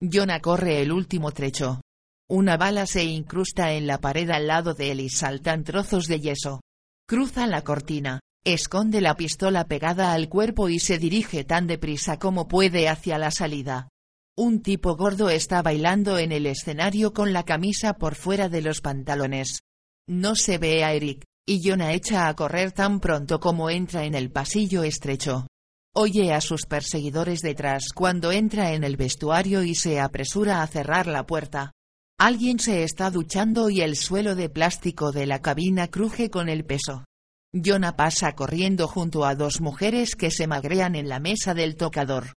Jonah 0.00 0.40
corre 0.40 0.82
el 0.82 0.92
último 0.92 1.32
trecho. 1.32 1.80
Una 2.28 2.56
bala 2.56 2.86
se 2.86 3.04
incrusta 3.04 3.72
en 3.72 3.86
la 3.86 3.98
pared 3.98 4.30
al 4.30 4.46
lado 4.46 4.74
de 4.74 4.92
él 4.92 5.00
y 5.00 5.08
saltan 5.08 5.64
trozos 5.64 6.06
de 6.06 6.20
yeso. 6.20 6.60
Cruza 7.08 7.46
la 7.46 7.62
cortina, 7.62 8.20
esconde 8.44 9.00
la 9.00 9.16
pistola 9.16 9.64
pegada 9.64 10.12
al 10.12 10.28
cuerpo 10.28 10.68
y 10.68 10.78
se 10.78 10.98
dirige 10.98 11.44
tan 11.44 11.66
deprisa 11.66 12.18
como 12.18 12.48
puede 12.48 12.88
hacia 12.88 13.18
la 13.18 13.30
salida. 13.30 13.88
Un 14.36 14.62
tipo 14.62 14.96
gordo 14.96 15.28
está 15.28 15.60
bailando 15.60 16.18
en 16.18 16.32
el 16.32 16.46
escenario 16.46 17.12
con 17.12 17.34
la 17.34 17.42
camisa 17.42 17.92
por 17.92 18.14
fuera 18.14 18.48
de 18.48 18.62
los 18.62 18.80
pantalones. 18.80 19.60
No 20.08 20.36
se 20.36 20.56
ve 20.56 20.84
a 20.84 20.94
Eric, 20.94 21.24
y 21.46 21.60
Jonah 21.62 21.92
echa 21.92 22.28
a 22.28 22.34
correr 22.34 22.72
tan 22.72 22.98
pronto 22.98 23.40
como 23.40 23.68
entra 23.68 24.06
en 24.06 24.14
el 24.14 24.30
pasillo 24.30 24.84
estrecho. 24.84 25.46
Oye 25.94 26.32
a 26.32 26.40
sus 26.40 26.64
perseguidores 26.64 27.42
detrás 27.42 27.88
cuando 27.94 28.32
entra 28.32 28.72
en 28.72 28.84
el 28.84 28.96
vestuario 28.96 29.64
y 29.64 29.74
se 29.74 30.00
apresura 30.00 30.62
a 30.62 30.66
cerrar 30.66 31.08
la 31.08 31.26
puerta. 31.26 31.72
Alguien 32.18 32.58
se 32.58 32.84
está 32.84 33.10
duchando 33.10 33.68
y 33.68 33.82
el 33.82 33.96
suelo 33.96 34.34
de 34.34 34.48
plástico 34.48 35.12
de 35.12 35.26
la 35.26 35.42
cabina 35.42 35.88
cruje 35.88 36.30
con 36.30 36.48
el 36.48 36.64
peso. 36.64 37.04
Jonah 37.52 37.96
pasa 37.96 38.32
corriendo 38.32 38.88
junto 38.88 39.26
a 39.26 39.34
dos 39.34 39.60
mujeres 39.60 40.16
que 40.16 40.30
se 40.30 40.46
magrean 40.46 40.94
en 40.94 41.10
la 41.10 41.20
mesa 41.20 41.52
del 41.52 41.76
tocador. 41.76 42.32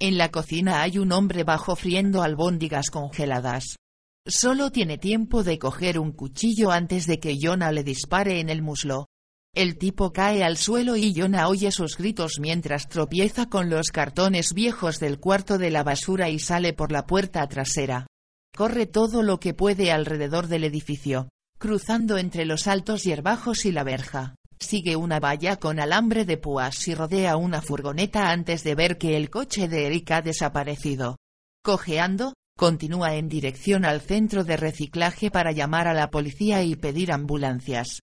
En 0.00 0.16
la 0.16 0.30
cocina 0.30 0.82
hay 0.82 0.98
un 0.98 1.10
hombre 1.10 1.42
bajo 1.42 1.74
friendo 1.74 2.22
albóndigas 2.22 2.90
congeladas. 2.90 3.76
Solo 4.24 4.70
tiene 4.70 4.96
tiempo 4.96 5.42
de 5.42 5.58
coger 5.58 5.98
un 5.98 6.12
cuchillo 6.12 6.70
antes 6.70 7.06
de 7.06 7.18
que 7.18 7.36
Jonah 7.40 7.72
le 7.72 7.82
dispare 7.82 8.38
en 8.38 8.48
el 8.48 8.62
muslo. 8.62 9.06
El 9.54 9.76
tipo 9.76 10.12
cae 10.12 10.44
al 10.44 10.56
suelo 10.56 10.96
y 10.96 11.12
Jonah 11.16 11.48
oye 11.48 11.72
sus 11.72 11.96
gritos 11.96 12.34
mientras 12.38 12.88
tropieza 12.88 13.46
con 13.46 13.70
los 13.70 13.88
cartones 13.88 14.52
viejos 14.54 15.00
del 15.00 15.18
cuarto 15.18 15.58
de 15.58 15.70
la 15.70 15.82
basura 15.82 16.28
y 16.28 16.38
sale 16.38 16.74
por 16.74 16.92
la 16.92 17.06
puerta 17.06 17.44
trasera. 17.48 18.06
Corre 18.54 18.86
todo 18.86 19.22
lo 19.22 19.40
que 19.40 19.54
puede 19.54 19.90
alrededor 19.90 20.46
del 20.46 20.62
edificio, 20.62 21.28
cruzando 21.58 22.18
entre 22.18 22.44
los 22.44 22.68
altos 22.68 23.02
hierbajos 23.02 23.64
y 23.64 23.72
la 23.72 23.82
verja. 23.82 24.36
Sigue 24.60 24.96
una 24.96 25.20
valla 25.20 25.56
con 25.56 25.78
alambre 25.78 26.24
de 26.24 26.36
púas 26.36 26.88
y 26.88 26.94
rodea 26.94 27.36
una 27.36 27.62
furgoneta 27.62 28.30
antes 28.30 28.64
de 28.64 28.74
ver 28.74 28.98
que 28.98 29.16
el 29.16 29.30
coche 29.30 29.68
de 29.68 29.86
Eric 29.86 30.10
ha 30.10 30.22
desaparecido. 30.22 31.16
Cojeando, 31.62 32.34
continúa 32.56 33.14
en 33.14 33.28
dirección 33.28 33.84
al 33.84 34.00
centro 34.00 34.42
de 34.42 34.56
reciclaje 34.56 35.30
para 35.30 35.52
llamar 35.52 35.86
a 35.86 35.94
la 35.94 36.10
policía 36.10 36.62
y 36.64 36.74
pedir 36.74 37.12
ambulancias. 37.12 38.00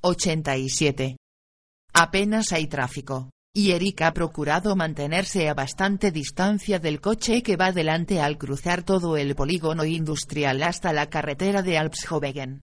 87. 0.00 1.16
Apenas 1.92 2.52
hay 2.52 2.66
tráfico, 2.66 3.30
y 3.54 3.72
Eric 3.72 4.02
ha 4.02 4.12
procurado 4.12 4.74
mantenerse 4.76 5.48
a 5.48 5.54
bastante 5.54 6.10
distancia 6.10 6.78
del 6.78 7.00
coche 7.00 7.42
que 7.42 7.56
va 7.56 7.72
delante 7.72 8.20
al 8.20 8.38
cruzar 8.38 8.82
todo 8.82 9.16
el 9.16 9.34
polígono 9.36 9.84
industrial 9.84 10.62
hasta 10.62 10.92
la 10.92 11.08
carretera 11.10 11.62
de 11.62 11.78
Alpshovegen. 11.78 12.62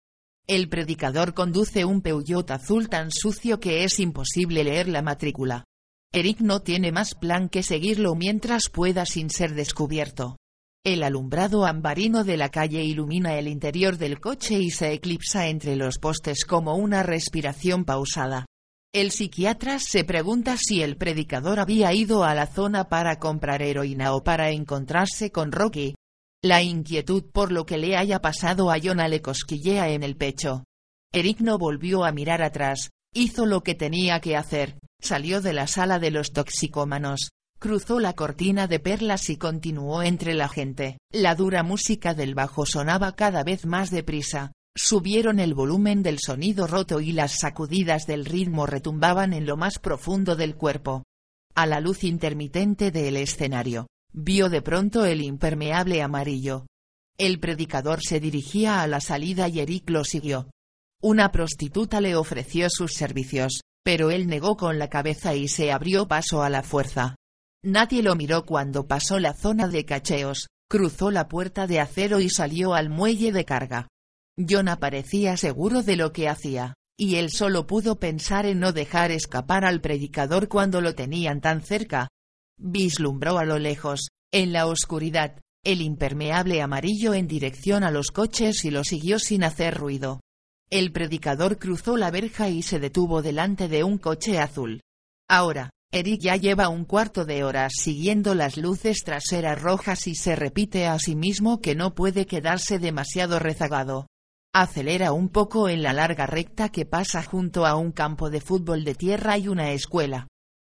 El 0.52 0.68
predicador 0.68 1.34
conduce 1.34 1.86
un 1.86 2.02
Peugeot 2.02 2.52
azul 2.52 2.90
tan 2.90 3.10
sucio 3.10 3.62
que 3.62 3.86
es 3.86 4.02
imposible 4.02 4.66
leer 4.66 4.90
la 4.90 5.02
matrícula. 5.02 5.64
Eric 6.12 6.42
no 6.42 6.60
tiene 6.60 6.92
más 6.92 7.16
plan 7.16 7.48
que 7.48 7.64
seguirlo 7.64 8.16
mientras 8.16 8.64
pueda 8.70 9.06
sin 9.06 9.30
ser 9.30 9.56
descubierto. 9.56 10.36
El 10.84 11.04
alumbrado 11.04 11.66
ambarino 11.66 12.26
de 12.26 12.36
la 12.36 12.50
calle 12.50 12.84
ilumina 12.84 13.36
el 13.40 13.48
interior 13.48 13.98
del 13.98 14.20
coche 14.20 14.60
y 14.60 14.72
se 14.72 14.92
eclipsa 14.92 15.48
entre 15.48 15.78
los 15.78 16.00
postes 16.00 16.44
como 16.44 16.76
una 16.76 17.02
respiración 17.02 17.86
pausada. 17.86 18.46
El 18.92 19.12
psiquiatra 19.12 19.80
se 19.80 20.04
pregunta 20.04 20.58
si 20.58 20.82
el 20.82 20.98
predicador 20.98 21.62
había 21.62 21.94
ido 21.94 22.26
a 22.26 22.36
la 22.36 22.46
zona 22.46 22.90
para 22.90 23.20
comprar 23.20 23.62
heroína 23.62 24.14
o 24.14 24.22
para 24.22 24.52
encontrarse 24.52 25.32
con 25.32 25.54
Rocky, 25.54 25.96
la 26.44 26.64
inquietud 26.64 27.24
por 27.32 27.52
lo 27.52 27.68
que 27.68 27.78
le 27.78 27.96
haya 27.96 28.20
pasado 28.20 28.72
a 28.72 28.80
Jonah 28.80 29.08
le 29.08 29.22
cosquillea 29.22 29.90
en 29.90 30.02
el 30.02 30.16
pecho. 30.16 30.64
Eric 31.14 31.40
no 31.42 31.60
volvió 31.60 32.04
a 32.04 32.12
mirar 32.12 32.42
atrás, 32.42 32.90
hizo 33.14 33.46
lo 33.46 33.62
que 33.62 33.76
tenía 33.76 34.20
que 34.22 34.36
hacer, 34.36 34.80
salió 35.00 35.42
de 35.42 35.54
la 35.54 35.68
sala 35.68 36.00
de 36.00 36.10
los 36.10 36.32
toxicómanos, 36.32 37.30
cruzó 37.60 38.00
la 38.00 38.14
cortina 38.14 38.66
de 38.66 38.80
perlas 38.80 39.30
y 39.30 39.38
continuó 39.38 40.02
entre 40.02 40.34
la 40.34 40.50
gente. 40.50 40.98
La 41.12 41.36
dura 41.36 41.62
música 41.62 42.16
del 42.16 42.34
bajo 42.34 42.66
sonaba 42.66 43.16
cada 43.16 43.44
vez 43.44 43.68
más 43.68 43.92
deprisa, 43.92 44.52
subieron 44.76 45.40
el 45.40 45.54
volumen 45.54 46.02
del 46.02 46.18
sonido 46.18 46.66
roto 46.66 47.02
y 47.02 47.12
las 47.12 47.38
sacudidas 47.40 48.08
del 48.08 48.26
ritmo 48.26 48.66
retumbaban 48.66 49.34
en 49.34 49.46
lo 49.46 49.58
más 49.58 49.78
profundo 49.78 50.36
del 50.36 50.56
cuerpo. 50.56 51.04
A 51.54 51.68
la 51.68 51.82
luz 51.82 52.04
intermitente 52.04 52.90
del 52.90 53.18
escenario, 53.18 53.88
Vio 54.14 54.50
de 54.50 54.62
pronto 54.62 55.06
el 55.06 55.22
impermeable 55.22 56.02
amarillo. 56.02 56.66
El 57.18 57.40
predicador 57.40 58.02
se 58.02 58.20
dirigía 58.20 58.82
a 58.82 58.88
la 58.88 59.00
salida 59.00 59.48
y 59.48 59.60
Eric 59.60 59.90
lo 59.90 60.04
siguió. 60.04 60.50
Una 61.02 61.32
prostituta 61.32 62.02
le 62.02 62.16
ofreció 62.16 62.70
sus 62.70 62.94
servicios, 62.94 63.62
pero 63.84 64.12
él 64.12 64.28
negó 64.28 64.58
con 64.58 64.80
la 64.80 64.90
cabeza 64.90 65.34
y 65.34 65.48
se 65.48 65.72
abrió 65.72 66.08
paso 66.08 66.44
a 66.44 66.50
la 66.50 66.62
fuerza. 66.62 67.16
Nadie 67.64 68.04
lo 68.04 68.16
miró 68.16 68.46
cuando 68.46 68.86
pasó 68.86 69.20
la 69.20 69.34
zona 69.34 69.68
de 69.68 69.86
cacheos, 69.86 70.48
cruzó 70.70 71.10
la 71.10 71.28
puerta 71.28 71.66
de 71.68 71.80
acero 71.80 72.20
y 72.20 72.30
salió 72.30 72.74
al 72.74 72.90
muelle 72.90 73.32
de 73.32 73.46
carga. 73.46 73.88
Jonah 74.38 74.78
parecía 74.78 75.38
seguro 75.38 75.84
de 75.84 75.96
lo 75.96 76.12
que 76.12 76.28
hacía, 76.28 76.74
y 76.98 77.16
él 77.16 77.30
solo 77.30 77.66
pudo 77.66 78.00
pensar 78.00 78.46
en 78.46 78.60
no 78.60 78.74
dejar 78.74 79.12
escapar 79.12 79.66
al 79.66 79.82
predicador 79.82 80.48
cuando 80.48 80.82
lo 80.82 80.96
tenían 80.96 81.42
tan 81.42 81.62
cerca, 81.62 82.10
Vislumbró 82.64 83.40
a 83.40 83.46
lo 83.46 83.58
lejos, 83.58 84.10
en 84.32 84.54
la 84.54 84.68
oscuridad, 84.68 85.40
el 85.64 85.82
impermeable 85.82 86.62
amarillo 86.62 87.16
en 87.16 87.28
dirección 87.28 87.84
a 87.84 87.90
los 87.90 88.12
coches 88.12 88.64
y 88.66 88.70
lo 88.70 88.84
siguió 88.84 89.18
sin 89.18 89.44
hacer 89.44 89.76
ruido. 89.76 90.22
El 90.70 90.92
predicador 90.92 91.58
cruzó 91.58 91.98
la 91.98 92.12
verja 92.12 92.50
y 92.50 92.62
se 92.62 92.80
detuvo 92.80 93.24
delante 93.24 93.68
de 93.68 93.84
un 93.84 93.98
coche 93.98 94.38
azul. 94.38 94.82
Ahora, 95.28 95.72
Eric 95.92 96.22
ya 96.22 96.36
lleva 96.36 96.70
un 96.70 96.86
cuarto 96.86 97.26
de 97.26 97.44
hora 97.44 97.68
siguiendo 97.72 98.36
las 98.36 98.58
luces 98.58 99.04
traseras 99.04 99.60
rojas 99.60 100.06
y 100.06 100.14
se 100.14 100.36
repite 100.36 100.86
a 100.86 101.00
sí 101.00 101.16
mismo 101.16 101.62
que 101.62 101.74
no 101.74 101.96
puede 101.96 102.28
quedarse 102.28 102.78
demasiado 102.78 103.40
rezagado. 103.40 104.06
Acelera 104.54 105.14
un 105.14 105.30
poco 105.30 105.68
en 105.68 105.82
la 105.82 105.94
larga 105.94 106.28
recta 106.28 106.70
que 106.70 106.86
pasa 106.86 107.24
junto 107.24 107.66
a 107.66 107.76
un 107.76 107.92
campo 107.92 108.30
de 108.30 108.40
fútbol 108.40 108.84
de 108.84 108.94
tierra 108.94 109.38
y 109.40 109.48
una 109.48 109.72
escuela. 109.72 110.28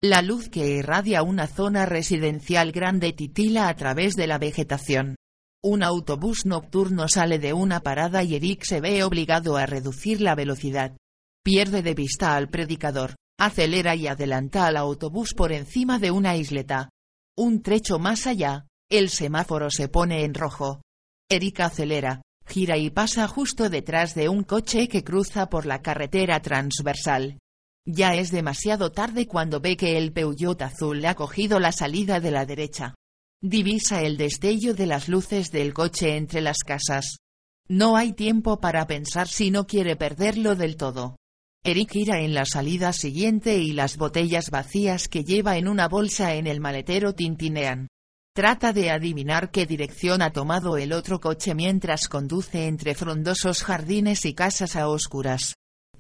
La 0.04 0.22
luz 0.22 0.50
que 0.50 0.68
irradia 0.68 1.24
una 1.24 1.48
zona 1.48 1.88
residencial 1.88 2.72
grande 2.72 3.14
titila 3.14 3.68
a 3.68 3.76
través 3.76 4.14
de 4.14 4.28
la 4.28 4.38
vegetación. 4.38 5.16
Un 5.64 5.82
autobús 5.82 6.46
nocturno 6.46 7.08
sale 7.08 7.40
de 7.40 7.54
una 7.54 7.80
parada 7.80 8.22
y 8.22 8.36
Eric 8.36 8.64
se 8.64 8.80
ve 8.80 9.04
obligado 9.04 9.58
a 9.58 9.66
reducir 9.66 10.22
la 10.22 10.36
velocidad. 10.36 10.96
Pierde 11.44 11.82
de 11.82 11.96
vista 11.96 12.36
al 12.36 12.48
predicador, 12.48 13.16
acelera 13.40 13.96
y 13.96 14.06
adelanta 14.06 14.68
al 14.68 14.78
autobús 14.78 15.34
por 15.34 15.52
encima 15.52 15.98
de 15.98 16.12
una 16.12 16.38
isleta. 16.38 16.90
Un 17.36 17.64
trecho 17.64 17.98
más 17.98 18.28
allá, 18.28 18.68
el 18.92 19.10
semáforo 19.10 19.72
se 19.72 19.90
pone 19.90 20.26
en 20.26 20.36
rojo. 20.36 20.80
Eric 21.28 21.62
acelera, 21.62 22.22
gira 22.46 22.78
y 22.78 22.92
pasa 22.92 23.28
justo 23.28 23.68
detrás 23.68 24.14
de 24.14 24.30
un 24.30 24.44
coche 24.44 24.88
que 24.90 25.04
cruza 25.04 25.50
por 25.50 25.66
la 25.66 25.82
carretera 25.82 26.40
transversal. 26.40 27.40
Ya 27.90 28.16
es 28.16 28.32
demasiado 28.32 28.92
tarde 28.92 29.28
cuando 29.28 29.62
ve 29.62 29.78
que 29.78 29.98
el 29.98 30.12
Peugeot 30.12 30.62
azul 30.62 31.06
ha 31.06 31.16
cogido 31.16 31.58
la 31.58 31.72
salida 31.72 32.20
de 32.20 32.32
la 32.32 32.46
derecha. 32.46 32.96
Divisa 33.42 34.02
el 34.02 34.18
destello 34.18 34.74
de 34.74 34.88
las 34.88 35.08
luces 35.08 35.52
del 35.52 35.74
coche 35.74 36.18
entre 36.18 36.42
las 36.42 36.58
casas. 36.66 37.20
No 37.70 37.96
hay 37.96 38.12
tiempo 38.12 38.60
para 38.60 38.86
pensar 38.88 39.30
si 39.30 39.52
no 39.52 39.68
quiere 39.68 39.96
perderlo 39.96 40.56
del 40.56 40.76
todo. 40.76 41.16
Eric 41.64 41.96
irá 41.96 42.20
en 42.20 42.34
la 42.34 42.44
salida 42.46 42.92
siguiente 42.92 43.58
y 43.58 43.72
las 43.72 43.96
botellas 43.96 44.50
vacías 44.50 45.08
que 45.08 45.24
lleva 45.24 45.56
en 45.56 45.70
una 45.70 45.88
bolsa 45.88 46.36
en 46.36 46.46
el 46.46 46.60
maletero 46.60 47.14
tintinean. 47.14 47.88
Trata 48.36 48.74
de 48.74 48.92
adivinar 48.92 49.50
qué 49.50 49.66
dirección 49.66 50.22
ha 50.22 50.34
tomado 50.34 50.76
el 50.76 50.92
otro 50.92 51.22
coche 51.22 51.56
mientras 51.56 52.10
conduce 52.10 52.68
entre 52.68 52.96
frondosos 52.96 53.64
jardines 53.64 54.26
y 54.26 54.34
casas 54.34 54.76
a 54.76 54.90
oscuras 54.90 55.54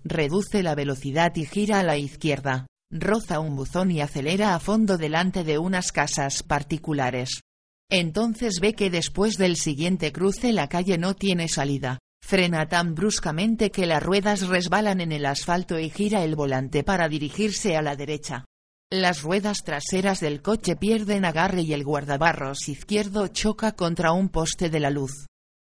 reduce 0.09 0.63
la 0.63 0.75
velocidad 0.75 1.35
y 1.35 1.45
gira 1.45 1.79
a 1.79 1.83
la 1.83 1.97
izquierda, 1.97 2.67
roza 2.91 3.39
un 3.39 3.55
buzón 3.55 3.91
y 3.91 4.01
acelera 4.01 4.55
a 4.55 4.59
fondo 4.59 4.97
delante 4.97 5.43
de 5.43 5.57
unas 5.57 5.91
casas 5.91 6.43
particulares. 6.43 7.41
Entonces 7.89 8.59
ve 8.61 8.73
que 8.73 8.89
después 8.89 9.37
del 9.37 9.55
siguiente 9.55 10.11
cruce 10.11 10.51
la 10.51 10.67
calle 10.67 10.97
no 10.97 11.15
tiene 11.15 11.47
salida, 11.47 11.99
frena 12.21 12.67
tan 12.67 12.95
bruscamente 12.95 13.71
que 13.71 13.85
las 13.85 14.03
ruedas 14.03 14.47
resbalan 14.47 14.99
en 14.99 15.11
el 15.11 15.25
asfalto 15.25 15.79
y 15.79 15.89
gira 15.89 16.23
el 16.23 16.35
volante 16.35 16.83
para 16.83 17.07
dirigirse 17.07 17.77
a 17.77 17.81
la 17.81 17.95
derecha. 17.95 18.45
Las 18.91 19.21
ruedas 19.21 19.63
traseras 19.63 20.21
del 20.21 20.41
coche 20.41 20.75
pierden 20.75 21.25
agarre 21.25 21.61
y 21.61 21.73
el 21.73 21.83
guardabarros 21.83 22.69
izquierdo 22.69 23.27
choca 23.27 23.73
contra 23.73 24.13
un 24.13 24.29
poste 24.29 24.69
de 24.69 24.79
la 24.79 24.89
luz. 24.89 25.25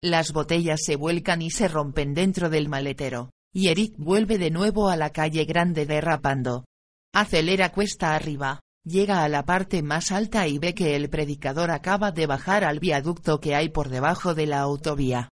Las 0.02 0.32
botellas 0.32 0.80
se 0.84 0.96
vuelcan 0.96 1.40
y 1.40 1.50
se 1.50 1.68
rompen 1.68 2.12
dentro 2.14 2.50
del 2.50 2.68
maletero 2.68 3.30
y 3.54 3.68
Eric 3.68 3.94
vuelve 3.96 4.36
de 4.36 4.50
nuevo 4.50 4.90
a 4.90 4.96
la 4.96 5.10
calle 5.10 5.44
grande 5.44 5.86
derrapando. 5.86 6.64
Acelera 7.14 7.70
cuesta 7.70 8.16
arriba, 8.16 8.60
llega 8.84 9.22
a 9.22 9.28
la 9.28 9.44
parte 9.44 9.82
más 9.82 10.10
alta 10.10 10.48
y 10.48 10.58
ve 10.58 10.74
que 10.74 10.96
el 10.96 11.08
predicador 11.08 11.70
acaba 11.70 12.10
de 12.10 12.26
bajar 12.26 12.64
al 12.64 12.80
viaducto 12.80 13.40
que 13.40 13.54
hay 13.54 13.68
por 13.68 13.88
debajo 13.88 14.34
de 14.34 14.46
la 14.46 14.58
autovía. 14.58 15.28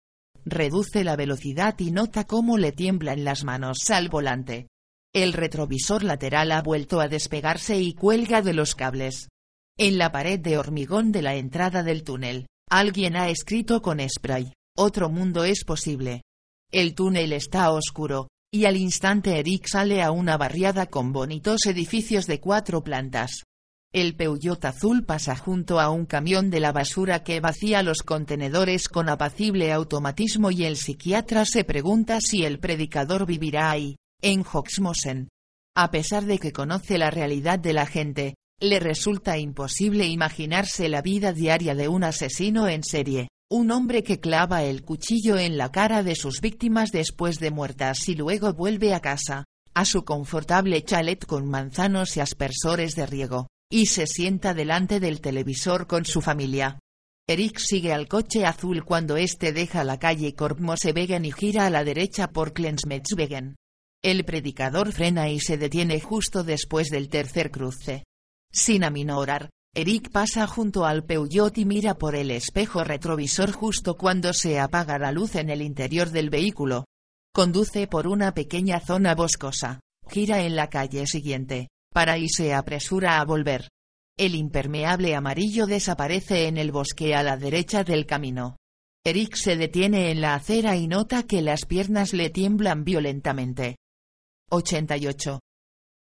Reduce 0.46 1.04
la 1.04 1.16
velocidad 1.16 1.78
y 1.80 1.92
nota 1.92 2.25
cómo 2.25 2.60
le 2.60 2.72
tiemblan 2.72 3.24
las 3.24 3.44
manos 3.44 3.90
al 3.90 4.10
volante. 4.10 4.68
El 5.13 5.34
retrovisor 5.34 6.04
lateral 6.04 6.51
ha 6.51 6.62
vuelto 6.62 7.01
a 7.01 7.08
despegarse 7.08 7.80
y 7.80 7.94
cuelga 7.94 8.44
de 8.44 8.54
los 8.54 8.75
cables. 8.75 9.30
En 9.78 9.98
la 9.98 10.12
pared 10.12 10.40
de 10.40 10.60
hormigón 10.60 11.12
de 11.12 11.24
la 11.24 11.36
entrada 11.36 11.82
del 11.82 12.04
túnel, 12.04 12.46
alguien 12.70 13.16
ha 13.16 13.30
escrito 13.30 13.82
con 13.82 14.00
spray, 14.08 14.54
otro 14.78 15.10
mundo 15.10 15.44
es 15.44 15.63
posible. 15.66 16.22
El 16.72 16.96
túnel 16.96 17.34
está 17.34 17.70
oscuro, 17.72 18.30
y 18.50 18.63
al 18.63 18.78
instante 18.78 19.38
Eric 19.40 19.68
sale 19.68 20.01
a 20.01 20.12
una 20.12 20.38
barriada 20.38 20.86
con 20.86 21.12
bonitos 21.12 21.66
edificios 21.66 22.28
de 22.28 22.40
cuatro 22.40 22.82
plantas. 22.82 23.44
El 23.94 24.16
Peugeot 24.16 24.63
azul 24.63 25.04
pasa 25.04 25.36
junto 25.36 25.82
a 25.82 25.90
un 25.90 26.06
camión 26.06 26.50
de 26.50 26.62
la 26.62 26.72
basura 26.72 27.24
que 27.25 27.42
vacía 27.42 27.84
los 27.84 28.04
contenedores 28.04 28.88
con 28.88 29.10
apacible 29.10 29.74
automatismo 29.74 30.50
y 30.50 30.63
el 30.63 30.78
psiquiatra 30.78 31.44
se 31.44 31.66
pregunta 31.66 32.22
si 32.22 32.46
el 32.46 32.58
predicador 32.60 33.25
vivirá 33.25 33.70
ahí, 33.70 33.98
en 34.22 34.46
Hoxmosen, 34.50 35.28
A 35.75 35.92
pesar 35.92 36.24
de 36.24 36.40
que 36.40 36.54
conoce 36.54 36.98
la 36.98 37.12
realidad 37.12 37.60
de 37.60 37.74
la 37.74 37.86
gente, 37.86 38.36
le 38.62 38.80
resulta 38.80 39.38
imposible 39.38 40.08
imaginarse 40.08 40.88
la 40.88 41.01
vida 41.01 41.34
diaria 41.34 41.75
de 41.75 41.90
un 41.90 42.06
asesino 42.06 42.70
en 42.70 42.84
serie, 42.84 43.28
un 43.51 43.70
hombre 43.72 44.01
que 44.01 44.22
clava 44.22 44.63
el 44.63 44.81
cuchillo 44.81 45.38
en 45.38 45.58
la 45.58 45.74
cara 45.74 46.03
de 46.03 46.15
sus 46.15 46.39
víctimas 46.39 46.93
después 46.93 47.38
de 47.38 47.51
muertas 47.51 48.08
y 48.08 48.15
luego 48.15 48.53
vuelve 48.53 48.93
a 48.93 49.01
casa, 49.01 49.43
a 49.74 49.84
su 49.84 50.05
confortable 50.05 50.81
chalet 50.86 51.25
con 51.25 51.50
manzanos 51.50 52.15
y 52.15 52.22
aspersores 52.22 52.96
de 52.96 53.05
riego, 53.05 53.48
y 53.70 53.88
se 53.88 54.08
sienta 54.08 54.53
delante 54.53 55.01
del 55.01 55.20
televisor 55.20 55.86
con 55.86 56.05
su 56.05 56.22
familia. 56.22 56.79
Eric 57.27 57.60
sigue 57.60 57.91
al 57.91 58.08
coche 58.08 58.46
azul 58.46 58.86
cuando 58.86 59.17
este 59.17 59.51
deja 59.51 59.84
la 59.84 60.00
calle 60.00 60.34
Korpmosevegen 60.34 61.25
y 61.25 61.34
gira 61.34 61.65
a 61.65 61.70
la 61.70 61.84
derecha 61.84 62.29
por 62.31 62.53
Klensmetsvegen. 62.53 63.58
El 64.01 64.24
predicador 64.24 64.93
frena 64.93 65.29
y 65.29 65.41
se 65.41 65.58
detiene 65.58 66.00
justo 66.00 66.46
después 66.46 66.88
del 66.88 67.10
tercer 67.10 67.51
cruce. 67.51 68.05
Sin 68.50 68.86
aminorar, 68.86 69.50
Eric 69.74 70.12
pasa 70.12 70.48
junto 70.48 70.86
al 70.86 71.06
Peugeot 71.06 71.58
y 71.58 71.63
mira 71.63 71.94
por 71.94 72.13
el 72.16 72.30
espejo 72.30 72.84
retrovisor 72.84 73.54
justo 73.54 73.96
cuando 73.96 74.34
se 74.34 74.60
apaga 74.60 75.00
la 75.00 75.13
luz 75.13 75.36
en 75.36 75.50
el 75.50 75.62
interior 75.62 76.10
del 76.10 76.30
vehículo. 76.30 76.84
Conduce 77.34 77.88
por 77.88 78.06
una 78.06 78.34
pequeña 78.34 78.82
zona 78.82 79.16
boscosa, 79.16 79.80
gira 80.10 80.42
en 80.42 80.58
la 80.58 80.70
calle 80.70 81.08
siguiente, 81.08 81.70
para 81.94 82.18
y 82.18 82.28
se 82.28 82.54
apresura 82.54 83.22
a 83.22 83.24
volver. 83.24 83.70
El 84.18 84.36
impermeable 84.36 85.16
amarillo 85.16 85.66
desaparece 85.68 86.48
en 86.48 86.58
el 86.58 86.74
bosque 86.74 87.16
a 87.16 87.24
la 87.24 87.38
derecha 87.38 87.86
del 87.86 88.06
camino. 88.06 88.58
Eric 89.06 89.36
se 89.36 89.56
detiene 89.56 90.12
en 90.12 90.20
la 90.20 90.36
acera 90.36 90.75
y 90.75 90.90
nota 90.90 91.24
que 91.24 91.42
las 91.42 91.66
piernas 91.66 92.12
le 92.12 92.30
tiemblan 92.30 92.84
violentamente. 92.84 93.78
88. 94.50 95.40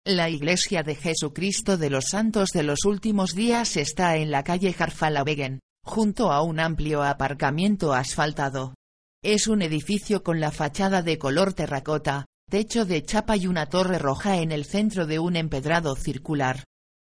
La 0.07 0.29
Iglesia 0.29 0.83
de 0.83 0.97
Jesucristo 0.97 1.79
de 1.79 1.89
los 1.89 2.09
Santos 2.11 2.51
de 2.51 2.63
los 2.63 2.85
Últimos 2.85 3.35
Días 3.35 3.79
está 3.79 4.19
en 4.19 4.31
la 4.31 4.45
calle 4.45 4.77
Harfalavegen, 4.79 5.61
junto 5.83 6.31
a 6.31 6.43
un 6.43 6.61
amplio 6.61 7.03
aparcamiento 7.03 7.95
asfaltado. 7.95 8.75
Es 9.23 9.49
un 9.49 9.63
edificio 9.63 10.23
con 10.23 10.41
la 10.41 10.51
fachada 10.51 11.01
de 11.01 11.17
color 11.17 11.55
terracota, 11.55 12.27
techo 12.51 12.85
de 12.85 13.03
chapa 13.03 13.39
y 13.39 13.47
una 13.47 13.65
torre 13.71 13.99
roja 13.99 14.43
en 14.43 14.53
el 14.53 14.67
centro 14.67 15.07
de 15.07 15.21
un 15.21 15.37
empedrado 15.37 15.97
circular. 15.97 16.65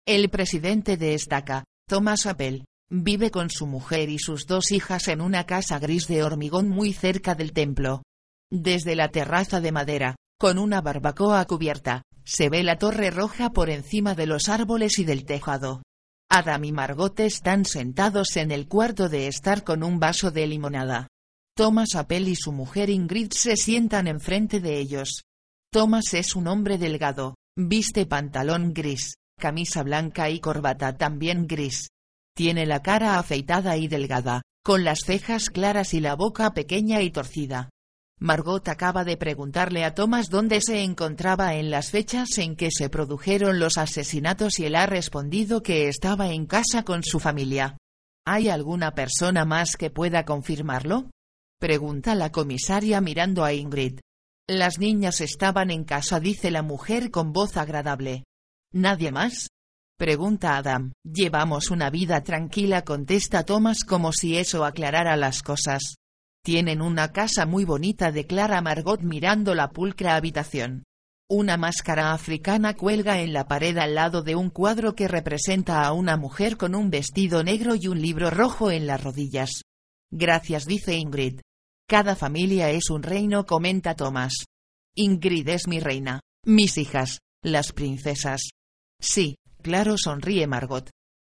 El 0.08 0.30
presidente 0.30 0.98
de 0.98 1.13
Estaca, 1.13 1.66
Thomas 1.88 2.25
Appel, 2.25 2.66
vive 2.89 3.30
con 3.30 3.51
su 3.51 3.68
mujer 3.68 4.10
y 4.10 4.18
sus 4.18 4.48
dos 4.48 4.72
hijas 4.72 5.08
en 5.08 5.22
una 5.22 5.46
casa 5.46 5.77
gris 5.77 6.08
de 6.08 6.24
hormigón 6.24 6.68
muy 6.68 6.94
cerca 6.94 7.36
del 7.36 7.54
templo. 7.54 8.01
Desde 8.51 8.96
la 8.96 9.10
terraza 9.10 9.62
de 9.62 9.72
madera, 9.72 10.16
con 10.39 10.58
una 10.58 10.82
barbacoa 10.82 11.46
cubierta, 11.46 12.04
se 12.28 12.50
ve 12.50 12.62
la 12.62 12.78
torre 12.78 13.10
roja 13.10 13.52
por 13.52 13.70
encima 13.70 14.14
de 14.14 14.26
los 14.26 14.50
árboles 14.50 15.00
y 15.00 15.06
del 15.06 15.24
tejado. 15.24 15.82
Adam 16.30 16.66
y 16.66 16.74
Margot 16.74 17.18
están 17.22 17.64
sentados 17.64 18.36
en 18.36 18.52
el 18.52 18.68
cuarto 18.68 19.08
de 19.08 19.28
estar 19.28 19.64
con 19.64 19.82
un 19.82 19.98
vaso 19.98 20.30
de 20.30 20.46
limonada. 20.46 21.08
Thomas 21.56 21.96
Appel 21.96 22.28
y 22.28 22.36
su 22.36 22.52
mujer 22.52 22.90
Ingrid 22.90 23.32
se 23.32 23.56
sientan 23.56 24.08
enfrente 24.08 24.60
de 24.60 24.78
ellos. 24.78 25.24
Thomas 25.72 26.14
es 26.14 26.36
un 26.36 26.48
hombre 26.48 26.78
delgado, 26.78 27.36
viste 27.58 28.06
pantalón 28.06 28.74
gris, 28.74 29.16
camisa 29.40 29.84
blanca 29.84 30.30
y 30.30 30.42
corbata 30.42 30.98
también 30.98 31.48
gris. 31.48 31.88
Tiene 32.36 32.66
la 32.66 32.82
cara 32.82 33.20
afeitada 33.20 33.78
y 33.78 33.88
delgada, 33.88 34.42
con 34.66 34.84
las 34.84 35.00
cejas 35.06 35.50
claras 35.50 35.94
y 35.94 36.02
la 36.02 36.16
boca 36.16 36.54
pequeña 36.54 37.02
y 37.02 37.10
torcida. 37.10 37.70
Margot 38.20 38.68
acaba 38.68 39.04
de 39.04 39.16
preguntarle 39.16 39.86
a 39.86 39.94
Thomas 39.94 40.30
dónde 40.30 40.60
se 40.62 40.84
encontraba 40.84 41.54
en 41.54 41.70
las 41.70 41.92
fechas 41.92 42.38
en 42.40 42.56
que 42.56 42.72
se 42.72 42.90
produjeron 42.90 43.60
los 43.60 43.78
asesinatos 43.78 44.58
y 44.58 44.66
él 44.66 44.76
ha 44.76 44.88
respondido 44.88 45.62
que 45.62 45.88
estaba 45.88 46.30
en 46.30 46.48
casa 46.48 46.84
con 46.84 47.04
su 47.04 47.20
familia. 47.20 47.78
¿Hay 48.26 48.50
alguna 48.50 48.96
persona 48.96 49.46
más 49.46 49.76
que 49.78 49.92
pueda 49.92 50.26
confirmarlo? 50.26 51.12
Pregunta 51.60 52.15
la 52.15 52.32
comisaria 52.32 53.02
mirando 53.02 53.46
a 53.46 53.54
Ingrid. 53.54 54.00
Las 54.50 54.80
niñas 54.80 55.22
estaban 55.22 55.70
en 55.70 55.84
casa, 55.84 56.20
dice 56.20 56.50
la 56.50 56.63
mujer 56.63 57.12
con 57.12 57.34
voz 57.34 57.56
agradable. 57.56 58.24
¿Nadie 58.74 59.12
más? 59.12 59.50
Pregunta 59.98 60.58
Adam. 60.58 60.91
Llevamos 61.04 61.70
una 61.70 61.91
vida 61.91 62.24
tranquila, 62.24 62.84
contesta 62.84 63.44
Thomas 63.44 63.84
como 63.84 64.12
si 64.12 64.38
eso 64.38 64.65
aclarara 64.65 65.15
las 65.18 65.44
cosas. 65.44 65.98
Tienen 66.48 66.82
una 66.82 67.12
casa 67.12 67.46
muy 67.46 67.66
bonita, 67.66 68.14
declara 68.14 68.62
Margot 68.62 69.02
mirando 69.02 69.54
la 69.54 69.72
pulcra 69.72 70.16
habitación. 70.16 70.86
Una 71.30 71.58
máscara 71.58 72.14
africana 72.14 72.74
cuelga 72.74 73.20
en 73.20 73.34
la 73.34 73.50
pared 73.50 73.78
al 73.78 73.96
lado 73.96 74.24
de 74.24 74.38
un 74.38 74.50
cuadro 74.50 74.96
que 74.96 75.10
representa 75.10 75.84
a 75.84 75.92
una 75.92 76.16
mujer 76.16 76.56
con 76.56 76.74
un 76.74 76.90
vestido 76.90 77.44
negro 77.44 77.76
y 77.76 77.90
un 77.90 78.02
libro 78.02 78.30
rojo 78.30 78.72
en 78.72 78.88
las 78.88 79.04
rodillas. 79.04 79.64
Gracias, 80.10 80.66
dice 80.66 80.96
Ingrid. 80.96 81.42
Cada 81.86 82.16
familia 82.16 82.70
es 82.70 82.90
un 82.92 83.04
reino, 83.04 83.46
comenta 83.46 83.94
Thomas. 83.94 84.46
Ingrid 84.96 85.50
es 85.50 85.68
mi 85.68 85.82
reina, 85.82 86.22
mis 86.46 86.78
hijas, 86.78 87.20
las 87.44 87.74
princesas. 87.74 88.52
Sí, 89.02 89.36
claro, 89.62 89.98
sonríe 89.98 90.48
Margot. 90.48 90.90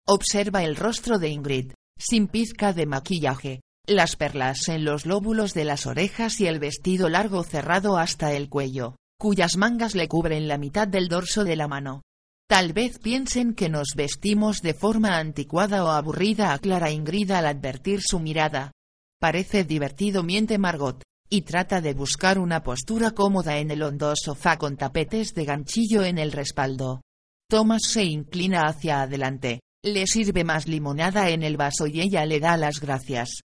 Observa 0.09 0.65
el 0.65 0.75
rostro 0.75 1.21
de 1.21 1.29
Ingrid, 1.29 1.73
sin 1.97 2.27
pizca 2.27 2.73
de 2.73 2.87
maquillaje, 2.87 3.61
las 3.87 4.17
perlas 4.17 4.69
en 4.69 4.85
los 4.85 5.05
lóbulos 5.05 5.53
de 5.53 5.65
las 5.65 5.87
orejas 5.87 6.41
y 6.41 6.47
el 6.47 6.59
vestido 6.59 7.09
largo 7.09 7.43
cerrado 7.45 7.99
hasta 7.99 8.33
el 8.33 8.49
cuello, 8.49 8.97
cuyas 9.19 9.57
mangas 9.57 9.95
le 9.95 10.09
cubren 10.09 10.49
la 10.49 10.57
mitad 10.57 10.89
del 10.89 11.09
dorso 11.09 11.45
de 11.45 11.57
la 11.57 11.69
mano. 11.69 12.03
Tal 12.49 12.73
vez 12.73 12.99
piensen 12.99 13.55
que 13.55 13.69
nos 13.69 13.89
vestimos 13.95 14.63
de 14.63 14.75
forma 14.75 15.19
anticuada 15.19 15.85
o 15.85 15.89
aburrida, 15.89 16.53
aclara 16.53 16.91
Ingrid 16.91 17.31
al 17.31 17.47
advertir 17.47 18.01
su 18.03 18.21
mirada. 18.21 18.73
Parece 19.21 19.65
divertido, 19.65 20.23
miente 20.23 20.59
Margot, 20.59 21.03
y 21.29 21.43
trata 21.43 21.81
de 21.81 21.95
buscar 21.95 22.39
una 22.39 22.63
postura 22.63 23.13
cómoda 23.13 23.59
en 23.59 23.71
el 23.71 23.83
hondo 23.83 24.15
sofá 24.17 24.59
con 24.59 24.77
tapetes 24.77 25.35
de 25.35 25.45
ganchillo 25.45 26.05
en 26.05 26.19
el 26.19 26.33
respaldo. 26.33 27.03
Thomas 27.51 27.83
se 27.85 28.05
inclina 28.05 28.63
hacia 28.67 29.03
adelante, 29.03 29.61
le 29.83 30.07
sirve 30.07 30.45
más 30.45 30.69
limonada 30.69 31.31
en 31.31 31.43
el 31.43 31.57
vaso 31.57 31.87
y 31.87 32.01
ella 32.01 32.25
le 32.25 32.41
da 32.41 32.57
las 32.57 32.81
gracias. 32.81 33.41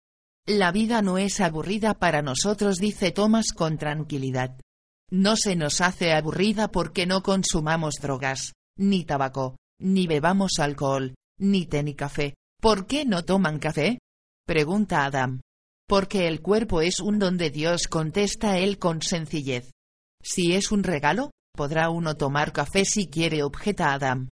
La 0.49 0.71
vida 0.71 1.03
no 1.03 1.19
es 1.19 1.41
aburrida 1.41 1.93
para 1.93 2.23
nosotros, 2.23 2.79
dice 2.79 3.11
Thomas 3.11 3.51
con 3.55 3.77
tranquilidad. 3.77 4.59
No 5.11 5.35
se 5.35 5.55
nos 5.55 5.79
hace 5.79 6.11
aburrida 6.11 6.69
porque 6.69 7.05
no 7.05 7.21
consumamos 7.21 7.97
drogas, 8.01 8.53
ni 8.75 9.05
tabaco, 9.05 9.57
ni 9.79 10.07
bebamos 10.07 10.53
alcohol, 10.57 11.13
ni 11.37 11.67
té 11.67 11.83
ni 11.83 11.93
café. 11.93 12.33
¿Por 12.59 12.87
qué 12.87 13.05
no 13.05 13.25
toman 13.25 13.59
café? 13.59 13.99
pregunta 14.47 15.05
Adam. 15.05 15.41
Porque 15.87 16.27
el 16.27 16.41
cuerpo 16.41 16.81
es 16.81 16.99
un 16.99 17.19
don 17.19 17.37
de 17.37 17.51
Dios, 17.51 17.83
contesta 17.87 18.57
él 18.57 18.79
con 18.79 19.03
sencillez. 19.03 19.69
Si 20.23 20.55
es 20.55 20.71
un 20.71 20.81
regalo, 20.81 21.29
podrá 21.55 21.91
uno 21.91 22.17
tomar 22.17 22.53
café 22.53 22.85
si 22.85 23.07
quiere, 23.07 23.43
objeta 23.43 23.93
Adam. 23.93 24.29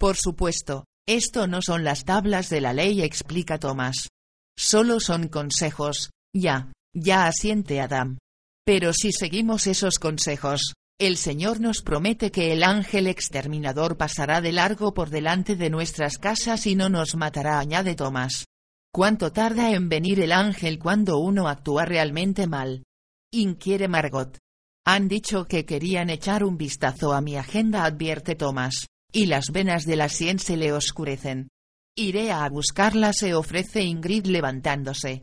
Por 0.00 0.16
supuesto, 0.16 0.86
esto 1.06 1.46
no 1.46 1.62
son 1.62 1.84
las 1.84 2.04
tablas 2.04 2.48
de 2.48 2.60
la 2.60 2.72
ley, 2.72 3.02
explica 3.02 3.60
Thomas. 3.60 4.08
Solo 4.56 5.00
son 5.00 5.28
consejos, 5.28 6.10
ya, 6.34 6.72
ya 6.94 7.26
asiente 7.26 7.80
Adam. 7.80 8.18
Pero 8.64 8.92
si 8.92 9.12
seguimos 9.12 9.66
esos 9.66 9.98
consejos, 9.98 10.74
el 11.00 11.16
Señor 11.16 11.60
nos 11.60 11.80
promete 11.80 12.30
que 12.30 12.52
el 12.52 12.62
ángel 12.62 13.06
exterminador 13.06 13.96
pasará 13.96 14.42
de 14.42 14.52
largo 14.52 14.92
por 14.92 15.08
delante 15.08 15.56
de 15.56 15.70
nuestras 15.70 16.18
casas 16.18 16.66
y 16.66 16.74
no 16.74 16.90
nos 16.90 17.16
matará, 17.16 17.58
añade 17.58 17.94
Tomás. 17.94 18.44
¿Cuánto 18.92 19.32
tarda 19.32 19.70
en 19.70 19.88
venir 19.88 20.20
el 20.20 20.32
ángel 20.32 20.78
cuando 20.78 21.18
uno 21.18 21.48
actúa 21.48 21.84
realmente 21.84 22.46
mal? 22.46 22.84
Inquiere 23.32 23.88
Margot. 23.88 24.36
Han 24.84 25.08
dicho 25.08 25.46
que 25.46 25.64
querían 25.64 26.10
echar 26.10 26.44
un 26.44 26.58
vistazo 26.58 27.12
a 27.12 27.20
mi 27.20 27.36
agenda, 27.36 27.84
advierte 27.84 28.34
Tomás, 28.34 28.88
y 29.12 29.26
las 29.26 29.52
venas 29.52 29.86
de 29.86 29.96
la 29.96 30.08
sien 30.08 30.38
se 30.38 30.56
le 30.56 30.72
oscurecen. 30.72 31.48
Iré 31.96 32.32
a 32.32 32.48
buscarla, 32.48 33.12
se 33.12 33.34
ofrece 33.34 33.82
Ingrid 33.82 34.26
levantándose. 34.26 35.22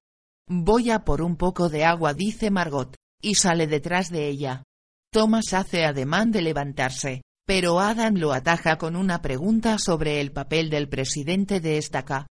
Voy 0.50 0.92
a 0.92 1.00
por 1.00 1.22
un 1.22 1.36
poco 1.36 1.70
de 1.70 1.86
agua, 1.86 2.14
dice 2.14 2.52
Margot, 2.52 2.96
y 3.22 3.36
sale 3.36 3.68
detrás 3.68 4.10
de 4.10 4.28
ella. 4.28 4.64
Thomas 5.12 5.54
hace 5.54 5.86
ademán 5.86 6.32
de 6.32 6.42
levantarse, 6.42 7.22
pero 7.46 7.80
Adam 7.80 8.16
lo 8.16 8.34
ataja 8.34 8.78
con 8.78 8.96
una 8.96 9.22
pregunta 9.22 9.78
sobre 9.80 10.20
el 10.20 10.32
papel 10.32 10.70
del 10.70 10.90
presidente 10.90 11.60
de 11.60 11.78
Estaca. 11.78 12.28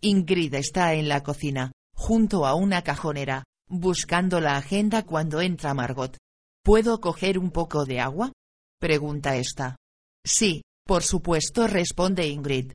Ingrid 0.00 0.54
está 0.54 0.94
en 0.94 1.08
la 1.08 1.22
cocina, 1.22 1.72
junto 1.94 2.46
a 2.46 2.54
una 2.54 2.82
cajonera, 2.82 3.44
buscando 3.68 4.40
la 4.40 4.56
agenda 4.56 5.04
cuando 5.04 5.40
entra 5.40 5.74
Margot. 5.74 6.16
¿Puedo 6.64 7.00
coger 7.00 7.38
un 7.38 7.50
poco 7.50 7.84
de 7.84 8.00
agua? 8.00 8.32
pregunta 8.80 9.36
esta. 9.36 9.76
Sí, 10.24 10.62
por 10.86 11.02
supuesto, 11.02 11.66
responde 11.66 12.26
Ingrid. 12.28 12.72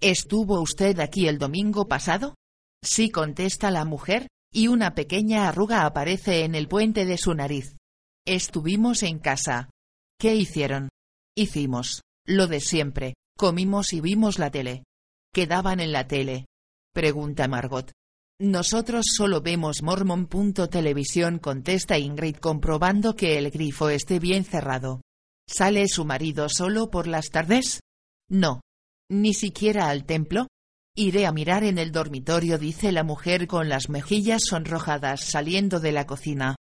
¿Estuvo 0.00 0.60
usted 0.60 1.00
aquí 1.00 1.26
el 1.26 1.38
domingo 1.38 1.88
pasado? 1.88 2.36
Sí, 2.84 3.10
contesta 3.10 3.72
la 3.72 3.84
mujer, 3.84 4.28
y 4.52 4.68
una 4.68 4.94
pequeña 4.94 5.48
arruga 5.48 5.84
aparece 5.84 6.44
en 6.44 6.54
el 6.54 6.68
puente 6.68 7.04
de 7.04 7.18
su 7.18 7.34
nariz. 7.34 7.76
Estuvimos 8.24 9.02
en 9.02 9.18
casa. 9.18 9.70
¿Qué 10.20 10.36
hicieron? 10.36 10.88
Hicimos, 11.36 12.02
lo 12.26 12.46
de 12.46 12.60
siempre, 12.60 13.14
comimos 13.36 13.92
y 13.92 14.00
vimos 14.00 14.38
la 14.38 14.50
tele. 14.52 14.84
¿Quedaban 15.34 15.80
en 15.80 15.92
la 15.92 16.06
tele? 16.06 16.46
Pregunta 16.94 17.48
Margot. 17.48 17.90
Nosotros 18.40 19.06
solo 19.16 19.40
vemos 19.40 19.82
Mormon.televisión 19.82 21.40
contesta 21.40 21.98
Ingrid 21.98 22.36
comprobando 22.36 23.16
que 23.16 23.36
el 23.36 23.50
grifo 23.50 23.88
esté 23.88 24.20
bien 24.20 24.44
cerrado. 24.44 25.00
¿Sale 25.48 25.88
su 25.88 26.04
marido 26.04 26.48
solo 26.48 26.88
por 26.88 27.08
las 27.08 27.30
tardes? 27.30 27.80
No. 28.28 28.60
¿Ni 29.10 29.32
siquiera 29.32 29.88
al 29.88 30.04
templo? 30.04 30.48
Iré 30.94 31.26
a 31.26 31.32
mirar 31.32 31.64
en 31.64 31.78
el 31.78 31.92
dormitorio 31.92 32.58
dice 32.58 32.92
la 32.92 33.04
mujer 33.04 33.46
con 33.46 33.68
las 33.68 33.88
mejillas 33.88 34.42
sonrojadas 34.44 35.24
saliendo 35.24 35.80
de 35.80 35.92
la 35.92 36.06
cocina. 36.06 36.56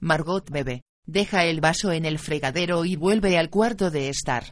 Margot 0.00 0.50
bebe, 0.50 0.82
deja 1.06 1.44
el 1.44 1.60
vaso 1.60 1.92
en 1.92 2.04
el 2.04 2.18
fregadero 2.18 2.84
y 2.84 2.96
vuelve 2.96 3.38
al 3.38 3.50
cuarto 3.50 3.90
de 3.90 4.08
estar. 4.08 4.50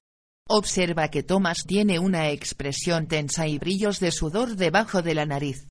Observa 0.49 1.09
que 1.09 1.23
Thomas 1.23 1.65
tiene 1.67 1.99
una 1.99 2.31
expresión 2.31 3.09
tensa 3.09 3.49
y 3.49 3.59
brillos 3.59 3.99
de 3.99 4.13
sudor 4.13 4.57
debajo 4.57 5.03
de 5.03 5.15
la 5.15 5.27
nariz. 5.27 5.67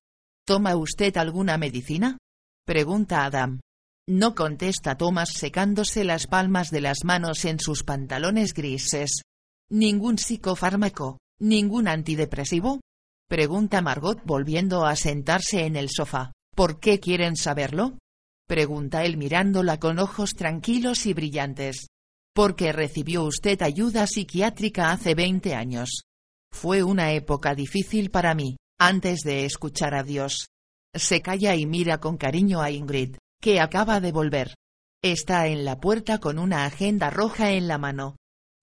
¿Toma 0.46 0.76
usted 0.76 1.16
alguna 1.16 1.56
medicina? 1.56 2.18
Pregunta 2.66 3.24
Adam. 3.24 3.60
No 4.06 4.34
contesta 4.34 4.96
Thomas 4.96 5.30
secándose 5.30 6.04
las 6.04 6.26
palmas 6.26 6.70
de 6.70 6.80
las 6.80 7.04
manos 7.04 7.44
en 7.44 7.58
sus 7.58 7.84
pantalones 7.84 8.52
grises. 8.52 9.22
¿Ningún 9.70 10.18
psicofármaco? 10.18 11.18
¿Ningún 11.40 11.88
antidepresivo? 11.88 12.80
Pregunta 13.26 13.80
Margot 13.80 14.20
volviendo 14.26 14.84
a 14.84 14.94
sentarse 14.94 15.64
en 15.64 15.76
el 15.76 15.88
sofá. 15.88 16.32
¿Por 16.54 16.80
qué 16.80 17.00
quieren 17.00 17.34
saberlo? 17.34 17.96
Pregunta 18.46 19.04
él 19.04 19.16
mirándola 19.16 19.78
con 19.78 19.98
ojos 19.98 20.34
tranquilos 20.34 21.06
y 21.06 21.14
brillantes. 21.14 21.86
Porque 22.34 22.72
recibió 22.72 23.24
usted 23.24 23.62
ayuda 23.62 24.06
psiquiátrica 24.06 24.92
hace 24.92 25.14
20 25.14 25.54
años. 25.54 26.02
Fue 26.52 26.82
una 26.82 27.12
época 27.12 27.54
difícil 27.54 28.10
para 28.10 28.34
mí, 28.34 28.56
antes 28.78 29.20
de 29.20 29.46
escuchar 29.46 29.94
a 29.94 30.02
Dios. 30.02 30.48
Se 30.94 31.22
calla 31.22 31.54
y 31.54 31.64
mira 31.64 32.00
con 32.00 32.18
cariño 32.18 32.60
a 32.60 32.70
Ingrid, 32.70 33.16
que 33.40 33.60
acaba 33.60 34.00
de 34.00 34.12
volver. 34.12 34.54
Está 35.02 35.46
en 35.46 35.64
la 35.64 35.80
puerta 35.80 36.18
con 36.18 36.38
una 36.38 36.66
agenda 36.66 37.08
roja 37.08 37.52
en 37.52 37.66
la 37.66 37.78
mano. 37.78 38.16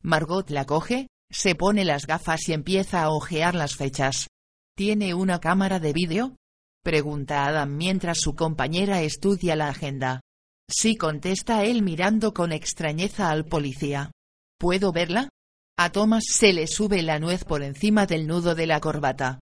Margot 0.03 0.49
la 0.51 0.65
coge, 0.65 1.07
se 1.31 1.55
pone 1.55 1.85
las 1.85 2.05
gafas 2.05 2.47
y 2.47 2.53
empieza 2.53 3.03
a 3.03 3.09
hojear 3.09 3.55
las 3.55 3.75
fechas. 3.75 4.27
¿Tiene 4.75 5.13
una 5.13 5.39
cámara 5.39 5.79
de 5.79 5.93
vídeo? 5.93 6.35
Pregunta 6.83 7.45
Adam 7.45 7.75
mientras 7.75 8.19
su 8.19 8.35
compañera 8.35 9.01
estudia 9.01 9.55
la 9.55 9.69
agenda. 9.69 10.21
Sí 10.69 10.95
contesta 10.95 11.63
él 11.63 11.81
mirando 11.81 12.33
con 12.33 12.51
extrañeza 12.51 13.29
al 13.29 13.45
policía. 13.45 14.11
¿Puedo 14.59 14.91
verla? 14.91 15.29
A 15.77 15.91
Thomas 15.91 16.25
se 16.29 16.53
le 16.53 16.67
sube 16.67 17.01
la 17.01 17.19
nuez 17.19 17.43
por 17.43 17.63
encima 17.63 18.05
del 18.05 18.27
nudo 18.27 18.55
de 18.55 18.67
la 18.67 18.79
corbata. 18.79 19.39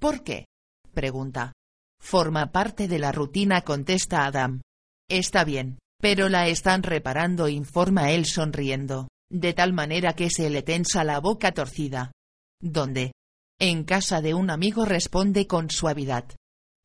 ¿Por 0.00 0.22
qué? 0.22 0.46
pregunta. 0.92 1.52
Forma 2.00 2.52
parte 2.52 2.88
de 2.88 2.98
la 2.98 3.12
rutina, 3.12 3.62
contesta 3.62 4.26
Adam. 4.26 4.60
Está 5.08 5.44
bien, 5.44 5.78
pero 6.00 6.28
la 6.28 6.48
están 6.48 6.82
reparando, 6.82 7.48
informa 7.48 8.10
él 8.10 8.26
sonriendo, 8.26 9.08
de 9.30 9.52
tal 9.52 9.72
manera 9.72 10.14
que 10.14 10.30
se 10.30 10.50
le 10.50 10.62
tensa 10.62 11.04
la 11.04 11.20
boca 11.20 11.52
torcida. 11.52 12.12
¿Dónde? 12.60 13.12
En 13.60 13.84
casa 13.84 14.20
de 14.20 14.34
un 14.34 14.50
amigo 14.50 14.84
responde 14.84 15.46
con 15.46 15.70
suavidad. 15.70 16.24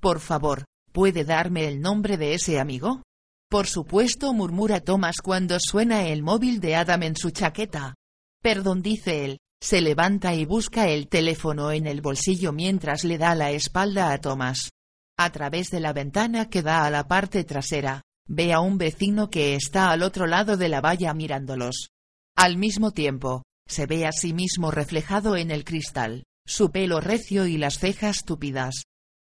Por 0.01 0.19
favor, 0.19 0.65
¿puede 0.91 1.23
darme 1.23 1.67
el 1.67 1.81
nombre 1.81 2.17
de 2.17 2.33
ese 2.33 2.59
amigo? 2.59 3.03
Por 3.49 3.67
supuesto, 3.67 4.33
murmura 4.33 4.81
Thomas 4.81 5.17
cuando 5.21 5.57
suena 5.59 6.07
el 6.07 6.23
móvil 6.23 6.59
de 6.59 6.75
Adam 6.75 7.03
en 7.03 7.15
su 7.15 7.29
chaqueta. 7.29 7.93
Perdón, 8.41 8.81
dice 8.81 9.25
él, 9.25 9.37
se 9.61 9.79
levanta 9.79 10.33
y 10.33 10.45
busca 10.45 10.89
el 10.89 11.07
teléfono 11.07 11.71
en 11.71 11.87
el 11.87 12.01
bolsillo 12.01 12.51
mientras 12.51 13.03
le 13.03 13.17
da 13.17 13.35
la 13.35 13.51
espalda 13.51 14.11
a 14.11 14.17
Thomas. 14.17 14.71
A 15.17 15.31
través 15.31 15.69
de 15.69 15.79
la 15.79 15.93
ventana 15.93 16.49
que 16.49 16.63
da 16.63 16.85
a 16.85 16.89
la 16.89 17.07
parte 17.07 17.43
trasera, 17.43 18.01
ve 18.27 18.51
a 18.51 18.59
un 18.59 18.77
vecino 18.77 19.29
que 19.29 19.55
está 19.55 19.91
al 19.91 20.01
otro 20.01 20.25
lado 20.25 20.57
de 20.57 20.69
la 20.69 20.81
valla 20.81 21.13
mirándolos. 21.13 21.92
Al 22.35 22.57
mismo 22.57 22.91
tiempo, 22.91 23.43
se 23.67 23.85
ve 23.85 24.05
a 24.05 24.11
sí 24.11 24.33
mismo 24.33 24.71
reflejado 24.71 25.35
en 25.35 25.51
el 25.51 25.63
cristal, 25.63 26.23
su 26.45 26.71
pelo 26.71 26.99
recio 26.99 27.45
y 27.45 27.57
las 27.57 27.79
cejas 27.79 28.23
tupidas. 28.25 28.83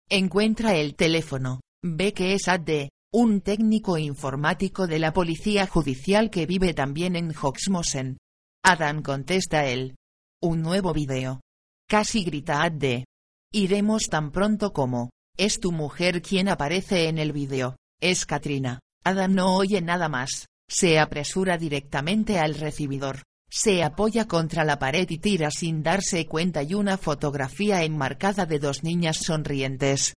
Encuentra 0.09 0.75
el 0.75 0.95
teléfono, 0.95 1.61
ve 1.83 2.13
que 2.13 2.33
es 2.33 2.47
Ad 2.47 2.89
un 3.13 3.41
técnico 3.41 3.97
informático 3.97 4.85
de 4.85 4.99
la 4.99 5.13
policía 5.13 5.65
judicial 5.65 6.29
que 6.29 6.45
vive 6.45 6.73
también 6.73 7.15
en 7.15 7.33
Hoxmosen. 7.33 8.17
Adam 8.63 9.01
contesta 9.01 9.65
él, 9.65 9.95
un 10.41 10.61
nuevo 10.61 10.93
video. 10.93 11.41
Casi 11.89 12.23
grita 12.23 12.63
Adde. 12.63 13.05
Iremos 13.51 14.03
tan 14.09 14.31
pronto 14.31 14.73
como. 14.73 15.09
Es 15.37 15.59
tu 15.59 15.71
mujer 15.71 16.21
quien 16.21 16.49
aparece 16.49 17.07
en 17.07 17.17
el 17.17 17.31
video. 17.31 17.77
Es 18.01 18.25
Katrina. 18.25 18.79
Adam 19.03 19.33
no 19.33 19.55
oye 19.55 19.81
nada 19.81 20.09
más. 20.09 20.47
Se 20.69 20.99
apresura 20.99 21.57
directamente 21.57 22.39
al 22.39 22.55
recibidor. 22.55 23.23
Se 23.49 23.83
apoya 23.83 24.27
contra 24.27 24.65
la 24.65 24.77
pared 24.77 25.09
y 25.09 25.19
tira 25.19 25.51
sin 25.51 25.81
darse 25.81 26.25
cuenta 26.25 26.63
y 26.63 26.73
una 26.73 26.97
fotografía 26.97 27.83
enmarcada 27.83 28.45
de 28.45 28.59
dos 28.59 28.83
niñas 28.83 29.17
sonrientes. 29.17 30.13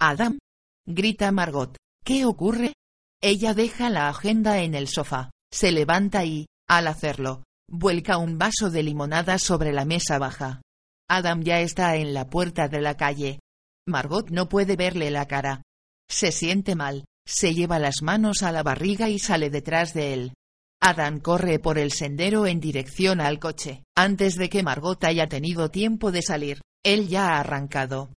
Adam. 0.00 0.38
Grita 0.86 1.30
Margot. 1.30 1.76
¿Qué 2.04 2.24
ocurre? 2.24 2.72
Ella 3.20 3.54
deja 3.54 3.88
la 3.88 4.08
agenda 4.08 4.62
en 4.62 4.74
el 4.74 4.88
sofá, 4.88 5.30
se 5.52 5.70
levanta 5.70 6.24
y, 6.24 6.46
al 6.68 6.88
hacerlo, 6.88 7.44
Vuelca 7.74 8.18
un 8.18 8.36
vaso 8.36 8.68
de 8.70 8.82
limonada 8.82 9.38
sobre 9.38 9.72
la 9.72 9.86
mesa 9.86 10.18
baja. 10.18 10.60
Adam 11.08 11.42
ya 11.42 11.60
está 11.60 11.96
en 11.96 12.12
la 12.12 12.28
puerta 12.28 12.68
de 12.68 12.82
la 12.82 12.98
calle. 12.98 13.40
Margot 13.88 14.28
no 14.28 14.50
puede 14.50 14.76
verle 14.76 15.10
la 15.10 15.26
cara. 15.26 15.62
Se 16.06 16.32
siente 16.32 16.74
mal, 16.74 17.06
se 17.26 17.54
lleva 17.54 17.78
las 17.78 18.02
manos 18.02 18.42
a 18.42 18.52
la 18.52 18.62
barriga 18.62 19.08
y 19.08 19.18
sale 19.18 19.50
detrás 19.50 19.94
de 19.94 20.14
él. 20.14 20.34
Adam 20.80 21.20
corre 21.20 21.58
por 21.58 21.78
el 21.78 21.92
sendero 21.92 22.46
en 22.46 22.60
dirección 22.60 23.20
al 23.20 23.38
coche. 23.38 23.84
Antes 23.96 24.36
de 24.36 24.48
que 24.48 24.62
Margot 24.62 25.02
haya 25.04 25.28
tenido 25.28 25.70
tiempo 25.70 26.10
de 26.10 26.22
salir, 26.22 26.60
él 26.84 27.08
ya 27.08 27.28
ha 27.28 27.40
arrancado. 27.40 28.10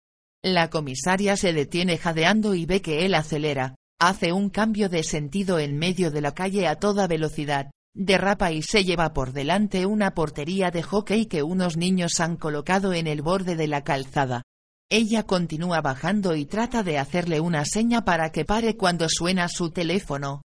La 0.44 0.70
comisaria 0.70 1.38
se 1.38 1.54
detiene 1.54 1.98
jadeando 1.98 2.56
y 2.56 2.66
ve 2.66 2.82
que 2.82 3.06
él 3.06 3.14
acelera. 3.14 3.76
Hace 4.00 4.34
un 4.34 4.50
cambio 4.50 4.90
de 4.90 5.04
sentido 5.04 5.60
en 5.60 5.78
medio 5.78 6.12
de 6.12 6.22
la 6.22 6.34
calle 6.34 6.68
a 6.68 6.76
toda 6.76 7.08
velocidad 7.08 7.72
derrapa 7.96 8.52
y 8.52 8.62
se 8.62 8.84
lleva 8.84 9.14
por 9.14 9.32
delante 9.32 9.86
una 9.86 10.14
portería 10.14 10.70
de 10.70 10.84
hockey 10.84 11.26
que 11.26 11.42
unos 11.42 11.78
niños 11.78 12.20
han 12.20 12.36
colocado 12.36 12.94
en 12.94 13.08
el 13.08 13.22
borde 13.22 13.56
de 13.56 13.68
la 13.68 13.84
calzada. 13.84 14.44
Ella 14.90 15.24
continúa 15.24 15.82
bajando 15.82 16.36
y 16.36 16.46
trata 16.46 16.84
de 16.84 17.00
hacerle 17.00 17.40
una 17.40 17.66
seña 17.66 18.06
para 18.06 18.32
que 18.32 18.46
pare 18.46 18.78
cuando 18.78 19.08
suena 19.10 19.50
su 19.50 19.72
teléfono. 19.72 20.44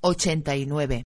89. 0.00 1.04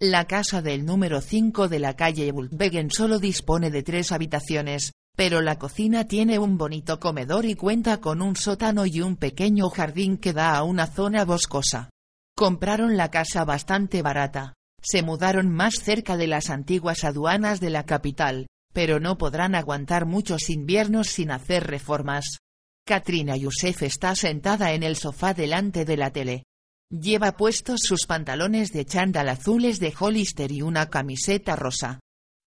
La 0.00 0.24
casa 0.24 0.60
del 0.60 0.84
número 0.84 1.20
5 1.20 1.68
de 1.68 1.78
la 1.78 1.94
calle 1.94 2.32
Bultwegen 2.32 2.90
solo 2.90 3.20
dispone 3.20 3.70
de 3.70 3.84
tres 3.84 4.10
habitaciones, 4.10 4.92
pero 5.16 5.40
la 5.40 5.56
cocina 5.56 6.08
tiene 6.08 6.40
un 6.40 6.58
bonito 6.58 6.98
comedor 6.98 7.44
y 7.44 7.54
cuenta 7.54 8.00
con 8.00 8.22
un 8.22 8.34
sótano 8.34 8.86
y 8.86 9.00
un 9.00 9.16
pequeño 9.16 9.70
jardín 9.70 10.18
que 10.18 10.32
da 10.32 10.56
a 10.56 10.64
una 10.64 10.88
zona 10.88 11.24
boscosa. 11.24 11.90
Compraron 12.36 12.96
la 12.96 13.12
casa 13.12 13.44
bastante 13.44 14.02
barata, 14.02 14.54
se 14.82 15.04
mudaron 15.04 15.48
más 15.48 15.74
cerca 15.74 16.16
de 16.16 16.26
las 16.26 16.50
antiguas 16.50 17.04
aduanas 17.04 17.60
de 17.60 17.70
la 17.70 17.86
capital, 17.86 18.48
pero 18.74 19.00
no 19.00 19.16
podrán 19.16 19.54
aguantar 19.54 20.04
muchos 20.04 20.50
inviernos 20.50 21.06
sin 21.06 21.30
hacer 21.30 21.66
reformas. 21.66 22.40
Katrina 22.84 23.36
Yusef 23.36 23.82
está 23.82 24.14
sentada 24.14 24.72
en 24.72 24.82
el 24.82 24.96
sofá 24.96 25.32
delante 25.32 25.86
de 25.86 25.96
la 25.96 26.10
tele. 26.10 26.44
Lleva 26.90 27.36
puestos 27.36 27.80
sus 27.82 28.06
pantalones 28.06 28.72
de 28.72 28.84
chándal 28.84 29.30
azules 29.30 29.78
de 29.78 29.94
Hollister 29.98 30.52
y 30.52 30.60
una 30.60 30.90
camiseta 30.90 31.56
rosa. 31.56 32.00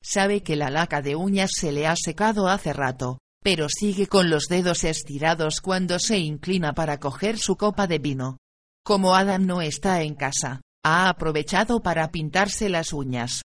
Sabe 0.03 0.43
que 0.43 0.55
la 0.55 0.69
laca 0.69 1.01
de 1.01 1.15
uñas 1.15 1.51
se 1.55 1.71
le 1.71 1.87
ha 1.87 1.95
secado 1.95 2.47
hace 2.47 2.71
rato, 2.73 3.17
pero 3.41 3.67
sigue 3.69 4.07
con 4.07 4.29
los 4.29 4.47
dedos 4.47 4.83
estirados 4.83 5.61
cuando 5.61 5.97
se 5.97 6.19
inclina 6.19 6.73
para 6.73 6.99
coger 6.99 7.39
su 7.39 7.55
copa 7.55 7.87
de 7.87 7.99
vino. 7.99 8.37
Como 8.83 9.15
Adam 9.15 9.45
no 9.45 9.61
está 9.61 10.01
en 10.03 10.13
casa, 10.13 10.61
ha 10.83 11.09
aprovechado 11.09 11.81
para 11.81 12.11
pintarse 12.11 12.69
las 12.69 12.93
uñas. 12.93 13.41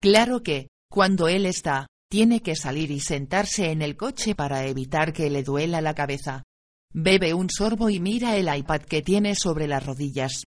Claro 0.00 0.42
que, 0.42 0.68
cuando 0.90 1.28
él 1.28 1.46
está, 1.46 1.86
tiene 2.08 2.40
que 2.40 2.56
salir 2.56 2.90
y 2.90 3.00
sentarse 3.00 3.70
en 3.70 3.82
el 3.82 3.96
coche 3.96 4.34
para 4.34 4.66
evitar 4.66 5.12
que 5.12 5.30
le 5.30 5.42
duela 5.42 5.80
la 5.80 5.94
cabeza. 5.94 6.44
Bebe 6.92 7.34
un 7.34 7.50
sorbo 7.50 7.90
y 7.90 8.00
mira 8.00 8.36
el 8.36 8.54
iPad 8.54 8.82
que 8.82 9.02
tiene 9.02 9.34
sobre 9.34 9.66
las 9.66 9.84
rodillas. 9.84 10.44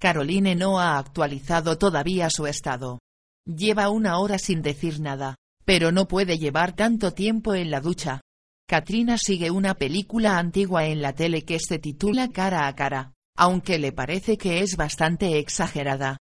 Caroline 0.00 0.54
no 0.54 0.80
ha 0.80 0.98
actualizado 0.98 1.76
todavía 1.76 2.28
su 2.30 2.46
estado. 2.46 3.00
Lleva 3.46 3.90
una 3.90 4.18
hora 4.18 4.38
sin 4.38 4.62
decir 4.62 5.00
nada, 5.00 5.36
pero 5.64 5.92
no 5.92 6.06
puede 6.08 6.38
llevar 6.38 6.74
tanto 6.74 7.12
tiempo 7.12 7.54
en 7.54 7.70
la 7.70 7.80
ducha. 7.80 8.20
Katrina 8.66 9.18
sigue 9.18 9.50
una 9.50 9.74
película 9.74 10.38
antigua 10.38 10.86
en 10.86 11.02
la 11.02 11.12
tele 11.14 11.44
que 11.44 11.58
se 11.58 11.78
titula 11.78 12.28
Cara 12.28 12.66
a 12.66 12.74
Cara 12.74 13.12
aunque 13.40 13.78
le 13.78 13.90
parece 13.90 14.36
que 14.36 14.60
es 14.60 14.76
bastante 14.76 15.38
exagerada. 15.38 16.18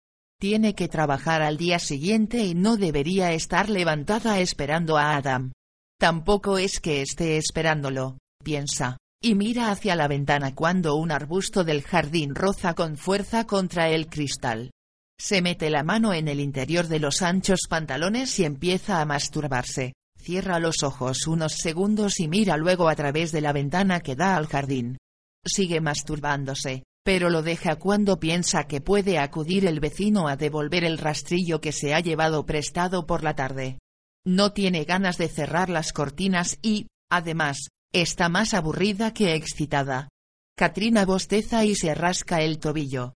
Tiene 0.43 0.75
que 0.75 0.89
trabajar 0.89 1.41
al 1.41 1.55
día 1.55 1.79
siguiente 1.79 2.43
y 2.43 2.53
no 2.53 2.75
debería 2.75 3.31
estar 3.31 3.69
levantada 3.69 4.41
esperando 4.41 4.97
a 4.97 5.15
Adam. 5.15 5.53
Tampoco 5.97 6.57
es 6.57 6.81
que 6.81 7.01
esté 7.01 7.37
esperándolo, 7.37 8.17
piensa, 8.43 8.97
y 9.21 9.35
mira 9.35 9.71
hacia 9.71 9.95
la 9.95 10.09
ventana 10.09 10.53
cuando 10.53 10.97
un 10.97 11.13
arbusto 11.13 11.63
del 11.63 11.81
jardín 11.81 12.35
roza 12.35 12.73
con 12.73 12.97
fuerza 12.97 13.47
contra 13.47 13.87
el 13.87 14.07
cristal. 14.07 14.71
Se 15.17 15.41
mete 15.41 15.69
la 15.69 15.83
mano 15.83 16.13
en 16.13 16.27
el 16.27 16.41
interior 16.41 16.89
de 16.89 16.99
los 16.99 17.21
anchos 17.21 17.61
pantalones 17.69 18.37
y 18.37 18.43
empieza 18.43 18.99
a 18.99 19.05
masturbarse. 19.05 19.93
Cierra 20.17 20.59
los 20.59 20.83
ojos 20.83 21.25
unos 21.25 21.53
segundos 21.53 22.19
y 22.19 22.27
mira 22.27 22.57
luego 22.57 22.89
a 22.89 22.95
través 22.97 23.31
de 23.31 23.39
la 23.39 23.53
ventana 23.53 24.01
que 24.01 24.17
da 24.17 24.35
al 24.35 24.47
jardín. 24.47 24.97
Sigue 25.45 25.79
masturbándose, 25.79 26.83
pero 27.03 27.29
lo 27.29 27.41
deja 27.41 27.75
cuando 27.75 28.19
piensa 28.19 28.63
que 28.65 28.81
puede 28.81 29.19
acudir 29.19 29.65
el 29.65 29.79
vecino 29.79 30.27
a 30.27 30.37
devolver 30.37 30.83
el 30.85 30.97
rastrillo 30.97 31.59
que 31.59 31.71
se 31.71 31.93
ha 31.93 31.99
llevado 31.99 32.45
prestado 32.45 33.05
por 33.05 33.23
la 33.23 33.35
tarde. 33.35 33.79
No 34.25 34.53
tiene 34.53 34.85
ganas 34.85 35.17
de 35.17 35.27
cerrar 35.27 35.69
las 35.69 35.91
cortinas 35.91 36.57
y, 36.61 36.87
además, 37.09 37.67
está 37.91 38.29
más 38.29 38.53
aburrida 38.53 39.13
que 39.13 39.35
excitada. 39.35 40.09
Katrina 40.55 41.05
bosteza 41.05 41.65
y 41.65 41.75
se 41.75 41.93
rasca 41.93 42.41
el 42.41 42.59
tobillo. 42.59 43.13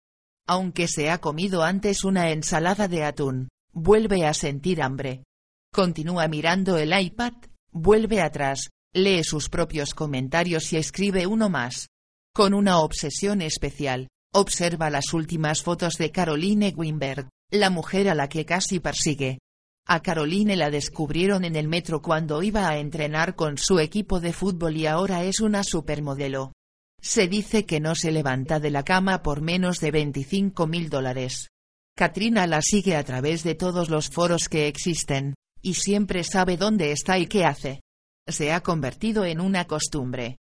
Aunque 0.47 0.87
se 0.87 1.09
ha 1.09 1.19
comido 1.19 1.63
antes 1.63 2.03
una 2.03 2.31
ensalada 2.31 2.87
de 2.87 3.03
atún, 3.03 3.49
vuelve 3.71 4.25
a 4.25 4.33
sentir 4.33 4.81
hambre. 4.81 5.23
Continúa 5.73 6.27
mirando 6.27 6.77
el 6.77 6.97
iPad, 6.99 7.33
vuelve 7.71 8.21
atrás, 8.21 8.69
lee 8.93 9.23
sus 9.23 9.49
propios 9.49 9.93
comentarios 9.93 10.73
y 10.73 10.77
escribe 10.77 11.27
uno 11.27 11.49
más. 11.49 11.87
Con 12.37 12.53
una 12.53 12.81
obsesión 12.81 13.41
especial, 13.41 14.09
observa 14.31 14.91
las 14.91 15.11
últimas 15.15 15.63
fotos 15.63 15.95
de 15.95 16.11
Caroline 16.11 16.71
Wimberg, 16.77 17.29
la 17.49 17.71
mujer 17.71 18.09
a 18.09 18.13
la 18.13 18.29
que 18.29 18.45
casi 18.45 18.79
persigue. 18.79 19.39
A 19.87 20.03
Caroline 20.03 20.55
la 20.55 20.69
descubrieron 20.69 21.45
en 21.45 21.55
el 21.55 21.67
metro 21.67 21.99
cuando 21.99 22.43
iba 22.43 22.69
a 22.69 22.77
entrenar 22.77 23.33
con 23.33 23.57
su 23.57 23.79
equipo 23.79 24.19
de 24.19 24.33
fútbol 24.33 24.77
y 24.77 24.85
ahora 24.85 25.23
es 25.23 25.39
una 25.39 25.63
supermodelo. 25.63 26.51
Se 27.01 27.27
dice 27.27 27.65
que 27.65 27.79
no 27.79 27.95
se 27.95 28.11
levanta 28.11 28.59
de 28.59 28.69
la 28.69 28.83
cama 28.83 29.23
por 29.23 29.41
menos 29.41 29.79
de 29.79 29.89
25 29.89 30.67
mil 30.67 30.91
dólares. 30.91 31.47
Katrina 31.95 32.45
la 32.45 32.61
sigue 32.61 32.95
a 32.97 33.03
través 33.03 33.43
de 33.43 33.55
todos 33.55 33.89
los 33.89 34.11
foros 34.11 34.47
que 34.47 34.67
existen, 34.67 35.33
y 35.63 35.73
siempre 35.73 36.23
sabe 36.23 36.55
dónde 36.55 36.91
está 36.91 37.17
y 37.17 37.25
qué 37.25 37.45
hace. 37.45 37.81
Se 38.27 38.51
ha 38.53 38.61
convertido 38.61 39.25
en 39.25 39.41
una 39.41 39.65
costumbre. 39.65 40.37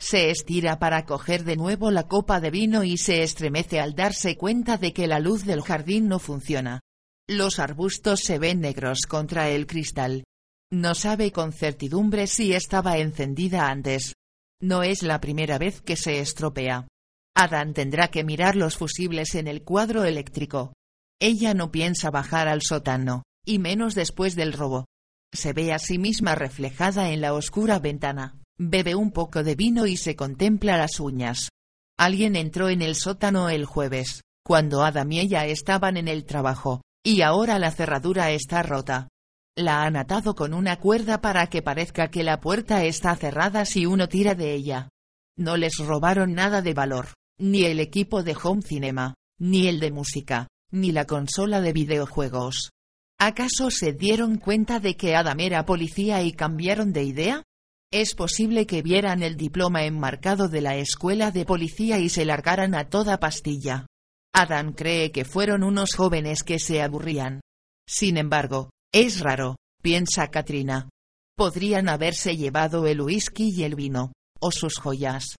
Se 0.00 0.30
estira 0.30 0.78
para 0.78 1.04
coger 1.04 1.44
de 1.44 1.56
nuevo 1.56 1.90
la 1.90 2.08
copa 2.08 2.40
de 2.40 2.50
vino 2.50 2.84
y 2.84 2.96
se 2.96 3.22
estremece 3.22 3.80
al 3.80 3.94
darse 3.94 4.36
cuenta 4.36 4.78
de 4.78 4.94
que 4.94 5.06
la 5.06 5.20
luz 5.20 5.44
del 5.44 5.60
jardín 5.60 6.08
no 6.08 6.18
funciona. 6.18 6.80
Los 7.28 7.58
arbustos 7.58 8.20
se 8.20 8.38
ven 8.38 8.60
negros 8.60 9.02
contra 9.06 9.50
el 9.50 9.66
cristal. 9.66 10.24
No 10.72 10.94
sabe 10.94 11.32
con 11.32 11.52
certidumbre 11.52 12.26
si 12.26 12.54
estaba 12.54 12.96
encendida 12.98 13.68
antes. 13.68 14.14
No 14.60 14.82
es 14.82 15.02
la 15.02 15.20
primera 15.20 15.58
vez 15.58 15.82
que 15.82 15.96
se 15.96 16.20
estropea. 16.20 16.88
Adán 17.36 17.74
tendrá 17.74 18.08
que 18.08 18.24
mirar 18.24 18.56
los 18.56 18.76
fusibles 18.76 19.34
en 19.34 19.48
el 19.48 19.62
cuadro 19.62 20.04
eléctrico. 20.04 20.72
Ella 21.20 21.52
no 21.54 21.70
piensa 21.70 22.10
bajar 22.10 22.48
al 22.48 22.62
sótano, 22.62 23.24
y 23.44 23.58
menos 23.58 23.94
después 23.94 24.34
del 24.34 24.54
robo. 24.54 24.86
Se 25.32 25.52
ve 25.52 25.72
a 25.72 25.78
sí 25.78 25.98
misma 25.98 26.34
reflejada 26.34 27.10
en 27.10 27.20
la 27.20 27.34
oscura 27.34 27.78
ventana. 27.78 28.39
Bebe 28.62 28.94
un 28.94 29.10
poco 29.10 29.42
de 29.42 29.54
vino 29.54 29.86
y 29.86 29.96
se 29.96 30.14
contempla 30.14 30.76
las 30.76 31.00
uñas. 31.00 31.48
Alguien 31.98 32.36
entró 32.36 32.68
en 32.68 32.82
el 32.82 32.94
sótano 32.94 33.48
el 33.48 33.64
jueves, 33.64 34.20
cuando 34.44 34.84
Adam 34.84 35.10
y 35.12 35.20
ella 35.20 35.46
estaban 35.46 35.96
en 35.96 36.08
el 36.08 36.26
trabajo, 36.26 36.82
y 37.02 37.22
ahora 37.22 37.58
la 37.58 37.70
cerradura 37.70 38.32
está 38.32 38.62
rota. 38.62 39.08
La 39.56 39.84
han 39.84 39.96
atado 39.96 40.34
con 40.34 40.52
una 40.52 40.78
cuerda 40.78 41.22
para 41.22 41.46
que 41.46 41.62
parezca 41.62 42.10
que 42.10 42.22
la 42.22 42.42
puerta 42.42 42.84
está 42.84 43.16
cerrada 43.16 43.64
si 43.64 43.86
uno 43.86 44.10
tira 44.10 44.34
de 44.34 44.52
ella. 44.52 44.90
No 45.38 45.56
les 45.56 45.78
robaron 45.78 46.34
nada 46.34 46.60
de 46.60 46.74
valor, 46.74 47.14
ni 47.38 47.64
el 47.64 47.80
equipo 47.80 48.22
de 48.22 48.36
home 48.42 48.60
cinema, 48.60 49.14
ni 49.38 49.68
el 49.68 49.80
de 49.80 49.90
música, 49.90 50.48
ni 50.70 50.92
la 50.92 51.06
consola 51.06 51.62
de 51.62 51.72
videojuegos. 51.72 52.72
¿Acaso 53.18 53.70
se 53.70 53.94
dieron 53.94 54.36
cuenta 54.36 54.80
de 54.80 54.98
que 54.98 55.16
Adam 55.16 55.40
era 55.40 55.64
policía 55.64 56.22
y 56.22 56.32
cambiaron 56.32 56.92
de 56.92 57.04
idea? 57.04 57.42
Es 57.92 58.14
posible 58.14 58.66
que 58.66 58.82
vieran 58.82 59.24
el 59.24 59.36
diploma 59.36 59.82
enmarcado 59.82 60.48
de 60.48 60.60
la 60.60 60.76
escuela 60.76 61.32
de 61.32 61.44
policía 61.44 61.98
y 61.98 62.08
se 62.08 62.24
largaran 62.24 62.76
a 62.76 62.88
toda 62.88 63.18
pastilla. 63.18 63.86
Adam 64.32 64.74
cree 64.74 65.10
que 65.10 65.24
fueron 65.24 65.64
unos 65.64 65.96
jóvenes 65.96 66.44
que 66.44 66.60
se 66.60 66.82
aburrían. 66.82 67.40
Sin 67.88 68.16
embargo, 68.16 68.70
es 68.92 69.18
raro, 69.18 69.56
piensa 69.82 70.30
Katrina. 70.30 70.88
Podrían 71.36 71.88
haberse 71.88 72.36
llevado 72.36 72.86
el 72.86 73.00
whisky 73.00 73.50
y 73.50 73.64
el 73.64 73.74
vino, 73.74 74.12
o 74.38 74.52
sus 74.52 74.78
joyas. 74.78 75.34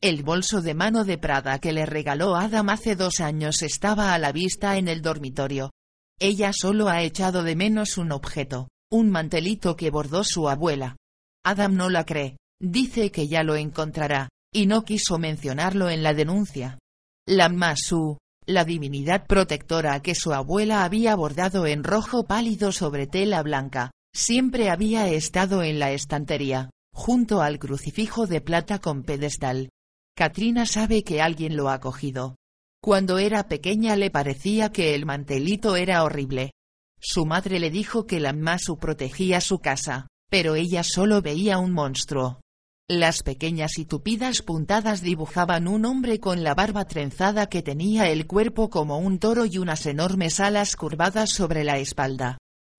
El 0.00 0.24
bolso 0.24 0.60
de 0.60 0.74
mano 0.74 1.04
de 1.04 1.18
Prada 1.18 1.60
que 1.60 1.72
le 1.72 1.86
regaló 1.86 2.34
Adam 2.34 2.70
hace 2.70 2.96
dos 2.96 3.20
años 3.20 3.62
estaba 3.62 4.12
a 4.12 4.18
la 4.18 4.32
vista 4.32 4.76
en 4.76 4.88
el 4.88 5.02
dormitorio. 5.02 5.70
Ella 6.18 6.50
solo 6.52 6.88
ha 6.88 7.02
echado 7.02 7.44
de 7.44 7.54
menos 7.54 7.96
un 7.96 8.10
objeto, 8.10 8.66
un 8.90 9.08
mantelito 9.08 9.76
que 9.76 9.90
bordó 9.90 10.24
su 10.24 10.48
abuela. 10.48 10.96
Adam 11.44 11.74
no 11.74 11.90
la 11.90 12.04
cree, 12.04 12.36
dice 12.60 13.10
que 13.10 13.26
ya 13.26 13.42
lo 13.42 13.56
encontrará, 13.56 14.28
y 14.52 14.66
no 14.66 14.84
quiso 14.84 15.18
mencionarlo 15.18 15.90
en 15.90 16.02
la 16.02 16.14
denuncia. 16.14 16.78
La 17.26 17.48
Masu, 17.48 18.18
la 18.46 18.64
divinidad 18.64 19.26
protectora 19.26 20.00
que 20.00 20.14
su 20.14 20.32
abuela 20.32 20.84
había 20.84 21.14
bordado 21.14 21.66
en 21.66 21.84
rojo 21.84 22.24
pálido 22.24 22.72
sobre 22.72 23.06
tela 23.06 23.42
blanca, 23.42 23.90
siempre 24.14 24.70
había 24.70 25.08
estado 25.08 25.62
en 25.62 25.78
la 25.78 25.92
estantería, 25.92 26.70
junto 26.92 27.40
al 27.40 27.58
crucifijo 27.58 28.26
de 28.26 28.40
plata 28.40 28.80
con 28.80 29.02
pedestal. 29.02 29.70
Katrina 30.16 30.66
sabe 30.66 31.02
que 31.02 31.22
alguien 31.22 31.56
lo 31.56 31.70
ha 31.70 31.80
cogido. 31.80 32.36
Cuando 32.82 33.18
era 33.18 33.48
pequeña 33.48 33.96
le 33.96 34.10
parecía 34.10 34.70
que 34.70 34.94
el 34.94 35.06
mantelito 35.06 35.76
era 35.76 36.04
horrible. 36.04 36.52
Su 37.00 37.24
madre 37.24 37.58
le 37.58 37.70
dijo 37.70 38.06
que 38.06 38.20
la 38.20 38.32
Masu 38.32 38.76
protegía 38.76 39.40
su 39.40 39.60
casa, 39.60 40.08
pero 40.32 40.54
ella 40.54 40.82
solo 40.82 41.20
veía 41.20 41.58
un 41.58 41.72
monstruo. 41.72 42.40
Las 42.88 43.22
pequeñas 43.22 43.76
y 43.76 43.84
tupidas 43.84 44.40
puntadas 44.40 45.02
dibujaban 45.02 45.68
un 45.68 45.84
hombre 45.84 46.20
con 46.20 46.42
la 46.42 46.54
barba 46.54 46.86
trenzada 46.86 47.50
que 47.50 47.60
tenía 47.60 48.08
el 48.08 48.26
cuerpo 48.26 48.70
como 48.70 48.96
un 48.96 49.18
toro 49.18 49.44
y 49.44 49.58
unas 49.58 49.84
enormes 49.84 50.40
alas 50.40 50.74
curvadas 50.74 51.28
sobre 51.28 51.64
la 51.64 51.76
espalda. 51.76 52.38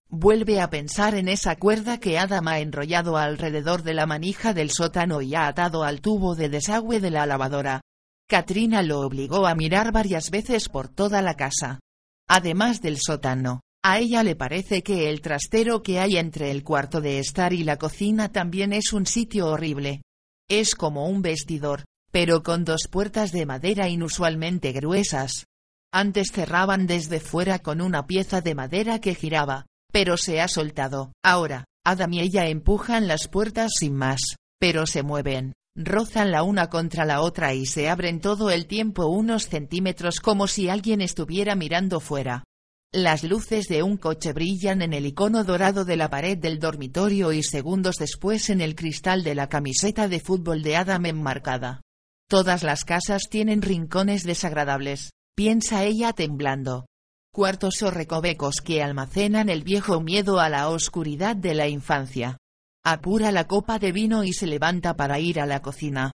Vuelve 0.10 0.62
a 0.62 0.72
pensar 0.72 1.14
en 1.14 1.28
esa 1.28 1.56
cuerda 1.56 2.00
que 2.00 2.18
Adam 2.18 2.48
ha 2.48 2.58
enrollado 2.58 3.18
alrededor 3.18 3.84
de 3.84 3.94
la 3.94 4.08
manija 4.08 4.56
del 4.56 4.72
sótano 4.72 5.22
y 5.22 5.36
ha 5.36 5.46
atado 5.46 5.84
al 5.84 6.02
tubo 6.02 6.34
de 6.34 6.50
desagüe 6.50 7.00
de 7.00 7.12
la 7.12 7.28
lavadora. 7.28 7.82
Katrina 8.28 8.82
lo 8.82 9.02
obligó 9.02 9.46
a 9.46 9.54
mirar 9.54 9.92
varias 9.92 10.32
veces 10.32 10.70
por 10.70 10.88
toda 10.88 11.22
la 11.22 11.36
casa. 11.36 11.80
Además 12.28 12.82
del 12.82 12.98
sótano, 13.00 13.62
a 13.86 14.00
ella 14.00 14.24
le 14.24 14.38
parece 14.38 14.82
que 14.82 15.10
el 15.10 15.20
trastero 15.20 15.84
que 15.84 16.00
hay 16.00 16.16
entre 16.16 16.52
el 16.52 16.64
cuarto 16.64 17.02
de 17.02 17.20
estar 17.20 17.52
y 17.52 17.66
la 17.66 17.78
cocina 17.78 18.32
también 18.32 18.72
es 18.72 18.94
un 18.94 19.06
sitio 19.06 19.48
horrible. 19.48 20.02
Es 20.50 20.74
como 20.74 21.10
un 21.10 21.22
vestidor, 21.22 21.84
pero 22.10 22.44
con 22.44 22.64
dos 22.64 22.88
puertas 22.90 23.34
de 23.34 23.46
madera 23.46 23.90
inusualmente 23.90 24.72
gruesas. 24.72 25.48
Antes 25.94 26.32
cerraban 26.32 26.88
desde 26.88 27.20
fuera 27.20 27.60
con 27.60 27.82
una 27.82 28.08
pieza 28.08 28.40
de 28.40 28.56
madera 28.56 29.00
que 29.00 29.16
giraba, 29.16 29.66
pero 29.92 30.16
se 30.16 30.40
ha 30.40 30.48
soltado. 30.48 31.12
Ahora, 31.22 31.66
Adam 31.86 32.14
y 32.14 32.22
ella 32.22 32.48
empujan 32.48 33.08
las 33.08 33.28
puertas 33.28 33.74
sin 33.78 33.96
más, 33.96 34.38
pero 34.60 34.88
se 34.88 35.04
mueven, 35.04 35.54
rozan 35.76 36.32
la 36.32 36.44
una 36.44 36.70
contra 36.70 37.04
la 37.04 37.20
otra 37.20 37.54
y 37.54 37.66
se 37.66 37.90
abren 37.90 38.22
todo 38.22 38.50
el 38.50 38.66
tiempo 38.66 39.08
unos 39.08 39.50
centímetros 39.50 40.22
como 40.22 40.48
si 40.48 40.70
alguien 40.70 41.02
estuviera 41.02 41.56
mirando 41.56 42.00
fuera. 42.00 42.46
Las 42.96 43.24
luces 43.24 43.66
de 43.70 43.82
un 43.82 43.98
coche 43.98 44.34
brillan 44.34 44.84
en 44.84 44.94
el 44.94 45.08
icono 45.08 45.44
dorado 45.44 45.84
de 45.84 45.98
la 45.98 46.12
pared 46.12 46.38
del 46.38 46.60
dormitorio 46.60 47.34
y 47.34 47.42
segundos 47.42 47.96
después 47.96 48.52
en 48.52 48.62
el 48.62 48.76
cristal 48.76 49.24
de 49.24 49.34
la 49.34 49.50
camiseta 49.50 50.08
de 50.08 50.20
fútbol 50.20 50.62
de 50.62 50.76
Adam 50.76 51.08
enmarcada. 51.08 51.82
Todas 52.30 52.62
las 52.62 52.86
casas 52.86 53.24
tienen 53.32 53.64
rincones 53.64 54.22
desagradables, 54.24 55.10
piensa 55.36 55.84
ella 55.84 56.14
temblando. 56.14 56.86
Cuartos 57.34 57.82
o 57.82 57.90
recovecos 57.90 58.58
que 58.64 58.84
almacenan 58.84 59.50
el 59.50 59.64
viejo 59.64 60.00
miedo 60.00 60.40
a 60.40 60.50
la 60.50 60.70
oscuridad 60.70 61.36
de 61.36 61.56
la 61.56 61.68
infancia. 61.68 62.38
Apura 62.86 63.32
la 63.32 63.48
copa 63.48 63.80
de 63.80 63.92
vino 63.92 64.24
y 64.24 64.34
se 64.34 64.46
levanta 64.46 64.96
para 64.96 65.20
ir 65.20 65.40
a 65.40 65.48
la 65.48 65.64
cocina. 65.64 66.12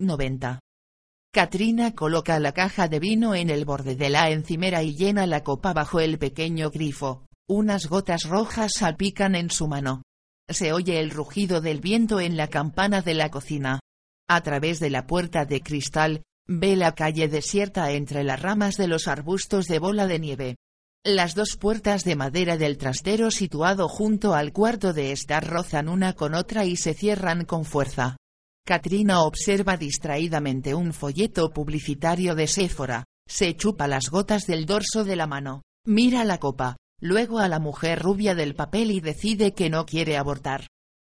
90. 0.00 0.58
Katrina 1.30 1.94
coloca 1.94 2.40
la 2.40 2.52
caja 2.52 2.88
de 2.88 3.00
vino 3.00 3.34
en 3.34 3.50
el 3.50 3.66
borde 3.66 3.96
de 3.96 4.08
la 4.08 4.30
encimera 4.30 4.82
y 4.82 4.96
llena 4.96 5.26
la 5.26 5.42
copa 5.42 5.74
bajo 5.74 6.00
el 6.00 6.18
pequeño 6.18 6.70
grifo. 6.70 7.26
Unas 7.46 7.86
gotas 7.86 8.22
rojas 8.24 8.72
salpican 8.78 9.34
en 9.34 9.50
su 9.50 9.68
mano. 9.68 10.02
Se 10.48 10.72
oye 10.72 11.00
el 11.00 11.10
rugido 11.10 11.60
del 11.60 11.80
viento 11.80 12.18
en 12.20 12.38
la 12.38 12.48
campana 12.48 13.02
de 13.02 13.12
la 13.12 13.30
cocina. 13.30 13.80
A 14.26 14.40
través 14.40 14.80
de 14.80 14.88
la 14.88 15.06
puerta 15.06 15.44
de 15.44 15.60
cristal, 15.60 16.22
ve 16.46 16.76
la 16.76 16.94
calle 16.94 17.28
desierta 17.28 17.92
entre 17.92 18.24
las 18.24 18.40
ramas 18.40 18.76
de 18.78 18.88
los 18.88 19.06
arbustos 19.06 19.66
de 19.66 19.78
bola 19.78 20.06
de 20.06 20.18
nieve. 20.18 20.56
Las 21.04 21.34
dos 21.34 21.56
puertas 21.56 22.04
de 22.04 22.16
madera 22.16 22.56
del 22.56 22.78
trastero 22.78 23.30
situado 23.30 23.86
junto 23.88 24.34
al 24.34 24.52
cuarto 24.52 24.94
de 24.94 25.12
estar 25.12 25.46
rozan 25.46 25.90
una 25.90 26.14
con 26.14 26.34
otra 26.34 26.64
y 26.64 26.76
se 26.76 26.94
cierran 26.94 27.44
con 27.44 27.66
fuerza. 27.66 28.16
Katrina 28.68 29.22
observa 29.22 29.78
distraídamente 29.78 30.74
un 30.74 30.92
folleto 30.92 31.48
publicitario 31.48 32.34
de 32.34 32.46
Sephora, 32.46 33.04
se 33.26 33.56
chupa 33.56 33.88
las 33.88 34.10
gotas 34.10 34.46
del 34.46 34.66
dorso 34.66 35.04
de 35.04 35.16
la 35.16 35.26
mano, 35.26 35.62
mira 35.86 36.22
la 36.26 36.36
copa, 36.36 36.76
luego 37.00 37.38
a 37.38 37.48
la 37.48 37.60
mujer 37.60 37.98
rubia 37.98 38.34
del 38.34 38.54
papel 38.54 38.90
y 38.90 39.00
decide 39.00 39.54
que 39.54 39.70
no 39.70 39.86
quiere 39.86 40.18
abortar. 40.18 40.66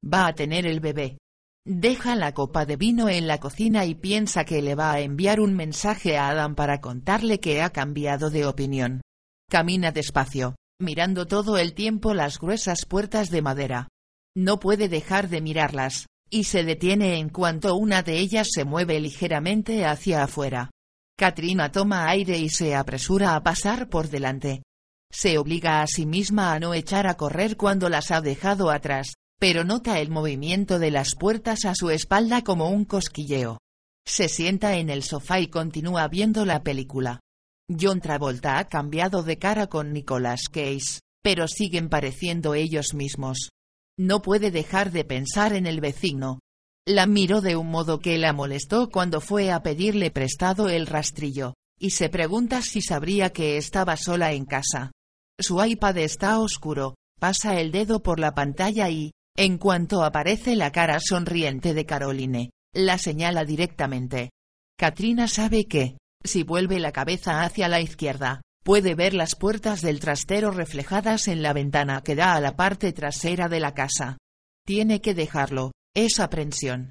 Va 0.05 0.27
a 0.27 0.35
tener 0.35 0.67
el 0.67 0.81
bebé. 0.81 1.19
Deja 1.65 2.17
la 2.17 2.35
copa 2.35 2.67
de 2.67 2.75
vino 2.75 3.09
en 3.09 3.29
la 3.29 3.39
cocina 3.39 3.85
y 3.85 3.95
piensa 3.95 4.45
que 4.45 4.61
le 4.61 4.75
va 4.75 4.91
a 4.91 4.99
enviar 4.99 5.39
un 5.39 5.55
mensaje 5.55 6.17
a 6.17 6.31
Adam 6.31 6.57
para 6.57 6.81
contarle 6.81 7.39
que 7.39 7.63
ha 7.63 7.71
cambiado 7.71 8.31
de 8.31 8.47
opinión. 8.47 9.01
Camina 9.49 9.93
despacio, 9.93 10.57
mirando 10.81 11.29
todo 11.29 11.57
el 11.57 11.75
tiempo 11.75 12.15
las 12.15 12.41
gruesas 12.41 12.85
puertas 12.85 13.31
de 13.31 13.43
madera. 13.43 13.89
No 14.37 14.59
puede 14.59 14.89
dejar 14.89 15.29
de 15.29 15.41
mirarlas, 15.41 16.07
y 16.31 16.45
se 16.45 16.65
detiene 16.65 17.19
en 17.19 17.29
cuanto 17.29 17.77
una 17.77 18.03
de 18.03 18.19
ellas 18.19 18.49
se 18.53 18.65
mueve 18.65 19.01
ligeramente 19.01 19.85
hacia 19.85 20.25
afuera. 20.25 20.71
Katrina 21.17 21.71
toma 21.71 22.09
aire 22.09 22.39
y 22.39 22.49
se 22.49 22.75
apresura 22.75 23.37
a 23.37 23.43
pasar 23.43 23.89
por 23.89 24.09
delante. 24.09 24.63
Se 25.13 25.39
obliga 25.39 25.81
a 25.81 25.87
sí 25.87 26.07
misma 26.07 26.53
a 26.53 26.59
no 26.59 26.75
echar 26.75 27.07
a 27.07 27.15
correr 27.15 27.57
cuando 27.57 27.89
las 27.89 28.11
ha 28.11 28.21
dejado 28.21 28.71
atrás, 28.71 29.15
pero 29.39 29.63
nota 29.63 30.01
el 30.01 30.11
movimiento 30.11 30.79
de 30.79 30.91
las 30.91 31.15
puertas 31.15 31.65
a 31.67 31.75
su 31.75 31.91
espalda 31.91 32.43
como 32.43 32.69
un 32.69 32.85
cosquilleo. 32.85 33.59
Se 34.07 34.29
sienta 34.29 34.77
en 34.77 34.91
el 34.91 35.03
sofá 35.03 35.39
y 35.39 35.47
continúa 35.47 36.09
viendo 36.09 36.45
la 36.45 36.63
película. 36.63 37.21
John 37.69 38.01
Travolta 38.01 38.59
ha 38.59 38.69
cambiado 38.69 39.23
de 39.23 39.39
cara 39.39 39.69
con 39.69 39.93
Nicolas 39.93 40.49
Cage, 40.51 41.01
pero 41.23 41.49
siguen 41.49 41.89
pareciendo 41.89 42.55
ellos 42.55 42.93
mismos. 42.93 43.51
No 43.99 44.23
puede 44.23 44.51
dejar 44.51 44.91
de 44.91 45.05
pensar 45.05 45.53
en 45.53 45.67
el 45.67 45.81
vecino, 45.81 46.41
la 46.87 47.07
miró 47.07 47.41
de 47.41 47.57
un 47.57 47.71
modo 47.71 47.99
que 47.99 48.19
la 48.19 48.35
molestó 48.35 48.91
cuando 48.91 49.23
fue 49.23 49.51
a 49.51 49.63
pedirle 49.63 50.11
prestado 50.11 50.69
el 50.69 50.87
rastrillo, 50.87 51.55
y 51.79 51.91
se 51.91 52.11
pregunta 52.11 52.61
si 52.61 52.83
sabría 52.83 53.31
que 53.31 53.57
estaba 53.57 53.97
sola 53.97 54.33
en 54.33 54.45
casa. 54.45 54.93
Su 55.41 55.65
iPad 55.65 55.97
está 55.99 56.39
oscuro, 56.39 56.95
pasa 57.19 57.59
el 57.59 57.73
dedo 57.73 58.03
por 58.03 58.21
la 58.21 58.35
pantalla 58.35 58.91
y, 58.91 59.13
en 59.35 59.57
cuanto 59.57 60.05
aparece 60.05 60.57
la 60.57 60.73
cara 60.73 61.01
sonriente 61.01 61.73
de 61.73 61.87
Caroline, 61.87 62.51
la 62.75 62.99
señala 62.99 63.47
directamente. 63.47 64.31
Katrina 64.77 65.27
sabe 65.27 65.65
que, 65.65 65.97
si 66.23 66.43
vuelve 66.43 66.81
la 66.81 66.93
cabeza 66.93 67.45
hacia 67.45 67.69
la 67.69 67.81
izquierda, 67.81 68.43
puede 68.65 68.95
ver 68.95 69.15
las 69.15 69.37
puertas 69.37 69.83
del 69.83 70.01
trastero 70.01 70.51
reflejadas 70.51 71.29
en 71.29 71.43
la 71.43 71.53
ventana 71.53 72.03
que 72.03 72.17
da 72.17 72.35
a 72.35 72.41
la 72.41 72.57
parte 72.57 72.93
trasera 72.93 73.49
de 73.49 73.61
la 73.61 73.75
casa. 73.75 74.17
Tiene 74.67 75.01
que 75.01 75.15
dejarlo, 75.15 75.73
es 75.95 76.19
aprensión. 76.19 76.91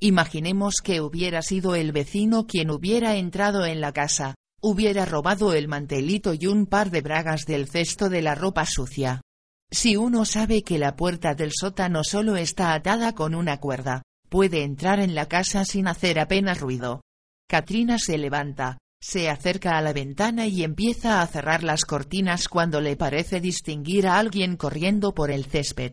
Imaginemos 0.00 0.76
que 0.84 1.00
hubiera 1.00 1.40
sido 1.40 1.74
el 1.74 1.92
vecino 1.92 2.46
quien 2.46 2.70
hubiera 2.70 3.16
entrado 3.16 3.64
en 3.64 3.80
la 3.80 3.92
casa, 3.92 4.34
hubiera 4.60 5.06
robado 5.06 5.54
el 5.54 5.66
mantelito 5.66 6.34
y 6.34 6.46
un 6.46 6.66
par 6.66 6.90
de 6.90 7.00
bragas 7.00 7.46
del 7.46 7.68
cesto 7.68 8.10
de 8.10 8.20
la 8.20 8.34
ropa 8.34 8.66
sucia. 8.66 9.22
Si 9.70 9.96
uno 9.96 10.26
sabe 10.26 10.62
que 10.62 10.78
la 10.78 10.94
puerta 10.94 11.34
del 11.34 11.52
sótano 11.52 12.04
solo 12.04 12.36
está 12.36 12.74
atada 12.74 13.14
con 13.14 13.34
una 13.34 13.58
cuerda, 13.60 14.02
puede 14.28 14.62
entrar 14.62 15.00
en 15.00 15.14
la 15.14 15.26
casa 15.26 15.64
sin 15.64 15.88
hacer 15.88 16.18
apenas 16.18 16.60
ruido. 16.60 17.00
Katrina 17.48 17.98
se 17.98 18.18
levanta, 18.18 18.78
se 19.04 19.28
acerca 19.28 19.76
a 19.76 19.82
la 19.82 19.92
ventana 19.92 20.46
y 20.46 20.64
empieza 20.64 21.20
a 21.20 21.26
cerrar 21.26 21.62
las 21.62 21.84
cortinas 21.84 22.48
cuando 22.48 22.80
le 22.80 22.96
parece 22.96 23.38
distinguir 23.38 24.06
a 24.06 24.18
alguien 24.18 24.56
corriendo 24.56 25.12
por 25.12 25.30
el 25.30 25.44
césped. 25.44 25.92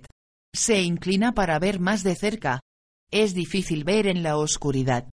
Se 0.55 0.81
inclina 0.81 1.33
para 1.33 1.59
ver 1.59 1.81
más 1.81 2.03
de 2.03 2.15
cerca. 2.15 2.61
Es 3.11 3.33
difícil 3.33 3.83
ver 3.83 4.07
en 4.07 4.23
la 4.23 4.37
oscuridad. 4.37 5.09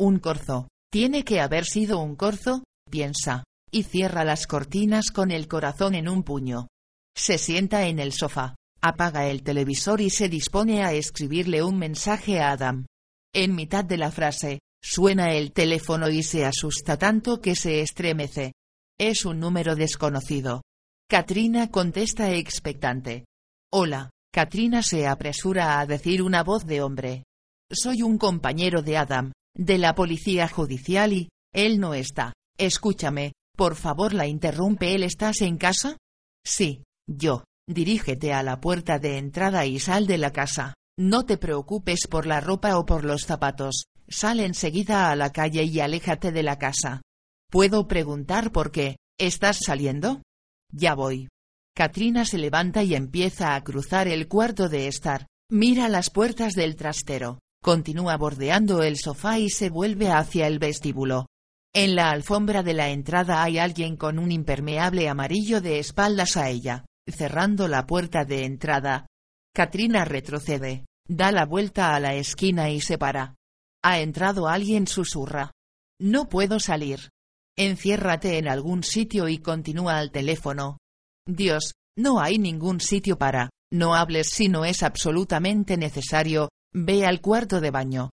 Un 0.00 0.18
corzo. 0.18 0.68
Tiene 0.90 1.24
que 1.24 1.40
haber 1.40 1.66
sido 1.66 1.98
un 1.98 2.16
corzo, 2.16 2.64
piensa, 2.90 3.44
y 3.70 3.82
cierra 3.82 4.24
las 4.24 4.46
cortinas 4.46 5.10
con 5.10 5.30
el 5.30 5.46
corazón 5.46 5.94
en 5.94 6.08
un 6.08 6.22
puño. 6.22 6.68
Se 7.14 7.36
sienta 7.36 7.86
en 7.86 7.98
el 7.98 8.14
sofá, 8.14 8.54
apaga 8.80 9.26
el 9.26 9.42
televisor 9.42 10.00
y 10.00 10.08
se 10.08 10.30
dispone 10.30 10.84
a 10.84 10.94
escribirle 10.94 11.62
un 11.62 11.78
mensaje 11.78 12.40
a 12.40 12.52
Adam. 12.52 12.86
En 13.34 13.54
mitad 13.54 13.84
de 13.84 13.98
la 13.98 14.10
frase, 14.10 14.60
suena 14.82 15.34
el 15.34 15.52
teléfono 15.52 16.08
y 16.08 16.22
se 16.22 16.44
asusta 16.44 16.98
tanto 16.98 17.40
que 17.40 17.54
se 17.54 17.80
estremece. 17.80 18.52
Es 18.98 19.24
un 19.24 19.40
número 19.40 19.74
desconocido. 19.76 20.62
Katrina 21.08 21.70
contesta 21.70 22.32
expectante. 22.32 23.24
Hola, 23.72 24.10
Katrina 24.32 24.82
se 24.82 25.06
apresura 25.06 25.78
a 25.78 25.86
decir 25.86 26.22
una 26.22 26.42
voz 26.42 26.66
de 26.66 26.82
hombre. 26.82 27.24
Soy 27.70 28.02
un 28.02 28.18
compañero 28.18 28.82
de 28.82 28.96
Adam, 28.96 29.32
de 29.54 29.78
la 29.78 29.94
policía 29.94 30.48
judicial 30.48 31.12
y, 31.12 31.28
él 31.54 31.80
no 31.80 31.94
está. 31.94 32.32
Escúchame, 32.58 33.32
por 33.56 33.76
favor 33.76 34.14
la 34.14 34.26
interrumpe. 34.26 34.94
¿Él 34.94 35.02
estás 35.02 35.42
en 35.42 35.58
casa? 35.58 35.96
Sí, 36.44 36.82
yo. 37.06 37.44
Dirígete 37.68 38.32
a 38.32 38.42
la 38.42 38.60
puerta 38.60 38.98
de 38.98 39.18
entrada 39.18 39.66
y 39.66 39.78
sal 39.78 40.06
de 40.06 40.18
la 40.18 40.32
casa. 40.32 40.74
No 40.98 41.24
te 41.24 41.38
preocupes 41.38 42.08
por 42.10 42.26
la 42.26 42.40
ropa 42.40 42.76
o 42.76 42.84
por 42.84 43.04
los 43.04 43.22
zapatos. 43.22 43.84
Sal 44.12 44.40
enseguida 44.40 45.10
a 45.10 45.16
la 45.16 45.32
calle 45.32 45.64
y 45.64 45.80
aléjate 45.80 46.32
de 46.32 46.42
la 46.42 46.58
casa. 46.58 47.00
¿Puedo 47.50 47.88
preguntar 47.88 48.52
por 48.52 48.70
qué? 48.70 48.96
¿Estás 49.18 49.60
saliendo? 49.64 50.22
Ya 50.70 50.94
voy. 50.94 51.28
Katrina 51.74 52.26
se 52.26 52.36
levanta 52.36 52.82
y 52.82 52.94
empieza 52.94 53.54
a 53.54 53.64
cruzar 53.64 54.08
el 54.08 54.28
cuarto 54.28 54.68
de 54.68 54.86
estar. 54.86 55.26
Mira 55.50 55.88
las 55.88 56.10
puertas 56.10 56.52
del 56.52 56.76
trastero. 56.76 57.38
Continúa 57.62 58.18
bordeando 58.18 58.82
el 58.82 58.98
sofá 58.98 59.38
y 59.38 59.48
se 59.48 59.70
vuelve 59.70 60.10
hacia 60.10 60.46
el 60.46 60.58
vestíbulo. 60.58 61.26
En 61.74 61.94
la 61.94 62.10
alfombra 62.10 62.62
de 62.62 62.74
la 62.74 62.90
entrada 62.90 63.42
hay 63.42 63.56
alguien 63.56 63.96
con 63.96 64.18
un 64.18 64.30
impermeable 64.30 65.08
amarillo 65.08 65.62
de 65.62 65.78
espaldas 65.78 66.36
a 66.36 66.50
ella, 66.50 66.84
cerrando 67.06 67.66
la 67.66 67.86
puerta 67.86 68.26
de 68.26 68.44
entrada. 68.44 69.06
Katrina 69.54 70.04
retrocede, 70.04 70.84
da 71.08 71.32
la 71.32 71.46
vuelta 71.46 71.94
a 71.94 72.00
la 72.00 72.14
esquina 72.14 72.68
y 72.68 72.82
se 72.82 72.98
para. 72.98 73.36
Ha 73.84 74.00
entrado 74.00 74.48
alguien, 74.48 74.86
susurra. 74.86 75.50
No 76.00 76.28
puedo 76.28 76.60
salir. 76.60 77.10
Enciérrate 77.56 78.38
en 78.38 78.48
algún 78.48 78.84
sitio 78.84 79.28
y 79.28 79.38
continúa 79.38 79.98
al 79.98 80.10
teléfono. 80.10 80.78
Dios, 81.26 81.74
no 81.96 82.20
hay 82.20 82.38
ningún 82.38 82.80
sitio 82.80 83.18
para, 83.18 83.50
no 83.72 83.94
hables 83.94 84.28
si 84.30 84.48
no 84.48 84.64
es 84.64 84.82
absolutamente 84.82 85.76
necesario, 85.76 86.48
ve 86.72 87.04
al 87.04 87.20
cuarto 87.20 87.60
de 87.60 87.70
baño. 87.70 88.10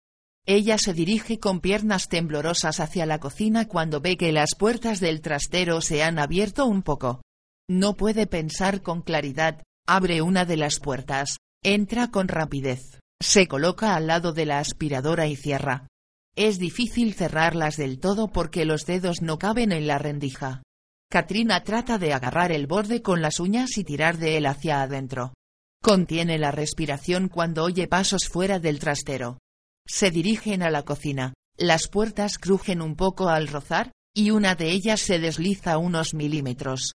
Ella 0.46 0.78
se 0.78 0.94
dirige 0.94 1.40
con 1.40 1.60
piernas 1.60 2.08
temblorosas 2.08 2.80
hacia 2.80 3.06
la 3.06 3.20
cocina 3.20 3.68
cuando 3.68 4.00
ve 4.00 4.16
que 4.16 4.32
las 4.32 4.56
puertas 4.58 5.00
del 5.00 5.22
trastero 5.22 5.82
se 5.82 6.04
han 6.04 6.20
abierto 6.20 6.66
un 6.66 6.82
poco. 6.84 7.22
No 7.70 7.96
puede 7.96 8.28
pensar 8.28 8.82
con 8.82 9.02
claridad, 9.02 9.62
abre 9.86 10.22
una 10.22 10.46
de 10.46 10.56
las 10.56 10.80
puertas, 10.80 11.38
entra 11.64 12.10
con 12.10 12.30
rapidez, 12.30 13.00
se 13.22 13.48
coloca 13.48 13.96
al 13.96 14.08
lado 14.08 14.34
de 14.34 14.46
la 14.46 14.60
aspiradora 14.60 15.28
y 15.28 15.36
cierra. 15.36 15.88
Es 16.36 16.60
difícil 16.60 17.14
cerrarlas 17.14 17.78
del 17.78 18.00
todo 18.00 18.28
porque 18.28 18.66
los 18.66 18.86
dedos 18.86 19.22
no 19.22 19.40
caben 19.40 19.72
en 19.72 19.88
la 19.88 19.98
rendija. 19.98 20.62
Katrina 21.10 21.64
trata 21.64 21.98
de 21.98 22.14
agarrar 22.14 22.52
el 22.52 22.68
borde 22.68 23.02
con 23.02 23.22
las 23.22 23.40
uñas 23.40 23.78
y 23.78 23.84
tirar 23.84 24.18
de 24.18 24.38
él 24.38 24.46
hacia 24.46 24.82
adentro. 24.82 25.34
Contiene 25.82 26.38
la 26.38 26.52
respiración 26.52 27.30
cuando 27.30 27.64
oye 27.64 27.88
pasos 27.88 28.28
fuera 28.28 28.60
del 28.60 28.80
trastero. 28.80 29.40
Se 29.86 30.12
dirigen 30.12 30.64
a 30.64 30.70
la 30.70 30.84
cocina, 30.84 31.34
las 31.56 31.88
puertas 31.88 32.38
crujen 32.38 32.82
un 32.82 32.96
poco 32.96 33.30
al 33.30 33.48
rozar, 33.48 33.92
y 34.14 34.32
una 34.32 34.56
de 34.56 34.72
ellas 34.72 35.00
se 35.00 35.20
desliza 35.20 35.78
unos 35.78 36.14
milímetros. 36.14 36.94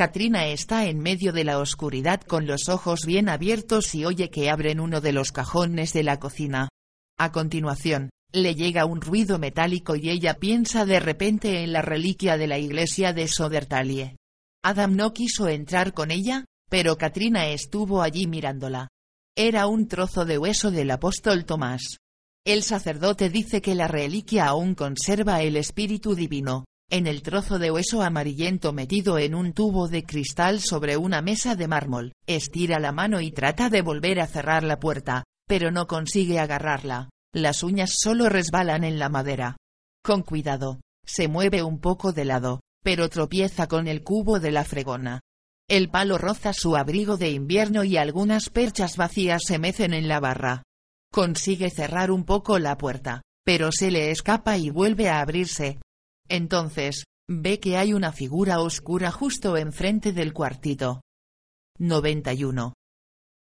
Katrina 0.00 0.46
está 0.46 0.86
en 0.86 0.98
medio 0.98 1.30
de 1.30 1.44
la 1.44 1.58
oscuridad 1.58 2.22
con 2.22 2.46
los 2.46 2.70
ojos 2.70 3.04
bien 3.04 3.28
abiertos 3.28 3.94
y 3.94 4.06
oye 4.06 4.30
que 4.30 4.48
abren 4.48 4.80
uno 4.80 5.02
de 5.02 5.12
los 5.12 5.30
cajones 5.30 5.92
de 5.92 6.02
la 6.02 6.18
cocina. 6.18 6.70
A 7.18 7.32
continuación, 7.32 8.08
le 8.32 8.54
llega 8.54 8.86
un 8.86 9.02
ruido 9.02 9.38
metálico 9.38 9.96
y 9.96 10.08
ella 10.08 10.38
piensa 10.38 10.86
de 10.86 11.00
repente 11.00 11.62
en 11.62 11.74
la 11.74 11.82
reliquia 11.82 12.38
de 12.38 12.46
la 12.46 12.56
iglesia 12.56 13.12
de 13.12 13.28
Sodertalie. 13.28 14.16
Adam 14.64 14.96
no 14.96 15.12
quiso 15.12 15.48
entrar 15.48 15.92
con 15.92 16.10
ella, 16.10 16.46
pero 16.70 16.96
Katrina 16.96 17.48
estuvo 17.48 18.00
allí 18.00 18.26
mirándola. 18.26 18.88
Era 19.36 19.66
un 19.66 19.86
trozo 19.86 20.24
de 20.24 20.38
hueso 20.38 20.70
del 20.70 20.92
apóstol 20.92 21.44
Tomás. 21.44 21.98
El 22.46 22.62
sacerdote 22.62 23.28
dice 23.28 23.60
que 23.60 23.74
la 23.74 23.86
reliquia 23.86 24.46
aún 24.46 24.74
conserva 24.74 25.42
el 25.42 25.58
espíritu 25.58 26.14
divino, 26.14 26.64
en 26.90 27.06
el 27.06 27.22
trozo 27.22 27.58
de 27.58 27.70
hueso 27.70 28.02
amarillento 28.02 28.72
metido 28.72 29.18
en 29.18 29.34
un 29.34 29.52
tubo 29.52 29.88
de 29.88 30.04
cristal 30.04 30.60
sobre 30.60 30.96
una 30.96 31.22
mesa 31.22 31.54
de 31.54 31.68
mármol, 31.68 32.12
estira 32.26 32.80
la 32.80 32.92
mano 32.92 33.20
y 33.20 33.30
trata 33.30 33.70
de 33.70 33.80
volver 33.80 34.20
a 34.20 34.26
cerrar 34.26 34.64
la 34.64 34.80
puerta, 34.80 35.24
pero 35.46 35.70
no 35.70 35.86
consigue 35.86 36.38
agarrarla. 36.40 37.08
Las 37.32 37.62
uñas 37.62 37.94
solo 37.96 38.28
resbalan 38.28 38.82
en 38.82 38.98
la 38.98 39.08
madera. 39.08 39.56
Con 40.04 40.22
cuidado, 40.22 40.80
se 41.06 41.28
mueve 41.28 41.62
un 41.62 41.78
poco 41.78 42.12
de 42.12 42.24
lado, 42.24 42.60
pero 42.82 43.08
tropieza 43.08 43.68
con 43.68 43.86
el 43.86 44.02
cubo 44.02 44.40
de 44.40 44.50
la 44.50 44.64
fregona. 44.64 45.20
El 45.68 45.88
palo 45.90 46.18
roza 46.18 46.52
su 46.52 46.76
abrigo 46.76 47.16
de 47.16 47.30
invierno 47.30 47.84
y 47.84 47.96
algunas 47.96 48.50
perchas 48.50 48.96
vacías 48.96 49.42
se 49.46 49.60
mecen 49.60 49.94
en 49.94 50.08
la 50.08 50.18
barra. 50.18 50.64
Consigue 51.12 51.70
cerrar 51.70 52.10
un 52.10 52.24
poco 52.24 52.58
la 52.58 52.76
puerta, 52.76 53.22
pero 53.44 53.70
se 53.70 53.92
le 53.92 54.10
escapa 54.10 54.56
y 54.58 54.70
vuelve 54.70 55.08
a 55.08 55.20
abrirse. 55.20 55.78
Entonces, 56.30 57.06
ve 57.28 57.58
que 57.58 57.76
hay 57.76 57.92
una 57.92 58.12
figura 58.12 58.60
oscura 58.60 59.10
justo 59.10 59.56
enfrente 59.56 60.12
del 60.12 60.32
cuartito. 60.32 61.02
91. 61.78 62.72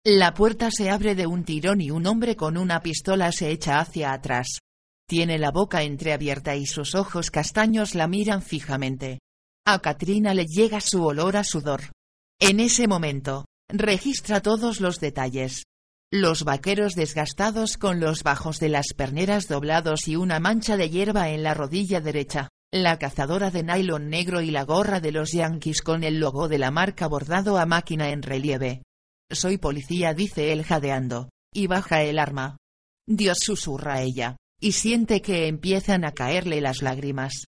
La 0.07 0.33
puerta 0.33 0.71
se 0.71 0.89
abre 0.89 1.15
de 1.15 1.27
un 1.27 1.45
tirón 1.45 1.83
y 1.83 1.91
un 1.91 2.07
hombre 2.07 2.35
con 2.35 2.57
una 2.57 2.81
pistola 2.81 3.31
se 3.31 3.51
echa 3.51 3.79
hacia 3.79 4.13
atrás. 4.13 4.61
Tiene 5.07 5.39
la 5.39 5.51
boca 5.51 5.83
entreabierta 5.83 6.57
y 6.57 6.65
sus 6.65 6.95
ojos 6.95 7.31
castaños 7.31 7.95
la 7.95 8.09
miran 8.09 8.41
fijamente. 8.41 9.19
A 9.67 9.81
Katrina 9.81 10.33
le 10.33 10.47
llega 10.47 10.81
su 10.81 11.05
olor 11.05 11.37
a 11.37 11.45
sudor. 11.45 11.93
En 12.41 12.59
ese 12.59 12.89
momento, 12.89 13.45
registra 13.69 14.41
todos 14.41 14.81
los 14.81 14.99
detalles. 14.99 15.65
Los 16.11 16.45
vaqueros 16.45 16.95
desgastados 16.95 17.77
con 17.77 18.01
los 18.01 18.23
bajos 18.23 18.61
de 18.61 18.71
las 18.71 18.95
perneras 18.97 19.47
doblados 19.47 20.09
y 20.09 20.17
una 20.17 20.41
mancha 20.41 20.79
de 20.79 20.89
hierba 20.89 21.29
en 21.29 21.43
la 21.43 21.53
rodilla 21.53 22.01
derecha, 22.01 22.49
la 22.73 22.99
cazadora 22.99 23.51
de 23.51 23.63
nylon 23.63 24.11
negro 24.11 24.43
y 24.43 24.51
la 24.51 24.65
gorra 24.65 25.01
de 25.01 25.11
los 25.11 25.33
Yankees 25.33 25.81
con 25.81 26.05
el 26.05 26.21
logo 26.21 26.49
de 26.49 26.59
la 26.59 26.71
marca 26.71 27.07
bordado 27.07 27.57
a 27.57 27.65
máquina 27.65 28.11
en 28.11 28.23
relieve. 28.23 28.83
Soy 29.31 29.57
policía, 29.57 30.13
dice 30.13 30.53
él 30.53 30.65
jadeando, 30.65 31.31
y 31.53 31.67
baja 31.67 32.03
el 32.03 32.19
arma. 32.19 32.59
Dios 33.07 33.39
susurra 33.41 34.03
ella, 34.03 34.37
y 34.61 34.73
siente 34.73 35.23
que 35.23 35.47
empiezan 35.47 36.05
a 36.05 36.13
caerle 36.13 36.61
las 36.61 36.83
lágrimas. 36.83 37.45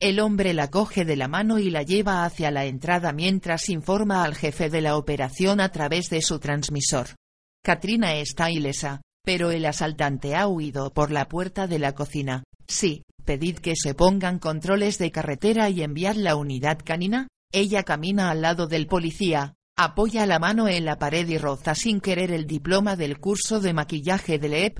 El 0.00 0.18
hombre 0.18 0.54
la 0.54 0.70
coge 0.70 1.04
de 1.04 1.16
la 1.16 1.28
mano 1.28 1.60
y 1.60 1.70
la 1.70 1.82
lleva 1.82 2.24
hacia 2.24 2.50
la 2.50 2.64
entrada 2.64 3.12
mientras 3.12 3.68
informa 3.68 4.24
al 4.24 4.34
jefe 4.34 4.70
de 4.70 4.80
la 4.80 4.96
operación 4.96 5.60
a 5.60 5.70
través 5.70 6.10
de 6.10 6.20
su 6.20 6.40
transmisor. 6.40 7.14
Katrina 7.62 8.16
está 8.16 8.50
ilesa, 8.50 9.02
pero 9.24 9.52
el 9.52 9.64
asaltante 9.66 10.34
ha 10.34 10.48
huido 10.48 10.92
por 10.92 11.12
la 11.12 11.28
puerta 11.28 11.68
de 11.68 11.78
la 11.78 11.94
cocina. 11.94 12.42
Sí, 12.66 13.04
pedid 13.24 13.58
que 13.58 13.74
se 13.76 13.94
pongan 13.94 14.38
controles 14.38 14.98
de 14.98 15.10
carretera 15.10 15.70
y 15.70 15.82
enviad 15.82 16.16
la 16.16 16.36
unidad 16.36 16.78
canina. 16.84 17.28
Ella 17.52 17.82
camina 17.82 18.30
al 18.30 18.42
lado 18.42 18.66
del 18.66 18.86
policía, 18.86 19.54
Apoya 19.76 20.24
la 20.24 20.38
mano 20.38 20.68
en 20.68 20.84
la 20.84 20.98
pared 20.98 21.28
y 21.28 21.36
roza 21.36 21.74
sin 21.74 22.00
querer 22.00 22.30
el 22.30 22.46
diploma 22.46 22.94
del 22.94 23.18
curso 23.18 23.58
de 23.58 23.72
maquillaje 23.72 24.38
de 24.38 24.48
Leep. 24.48 24.78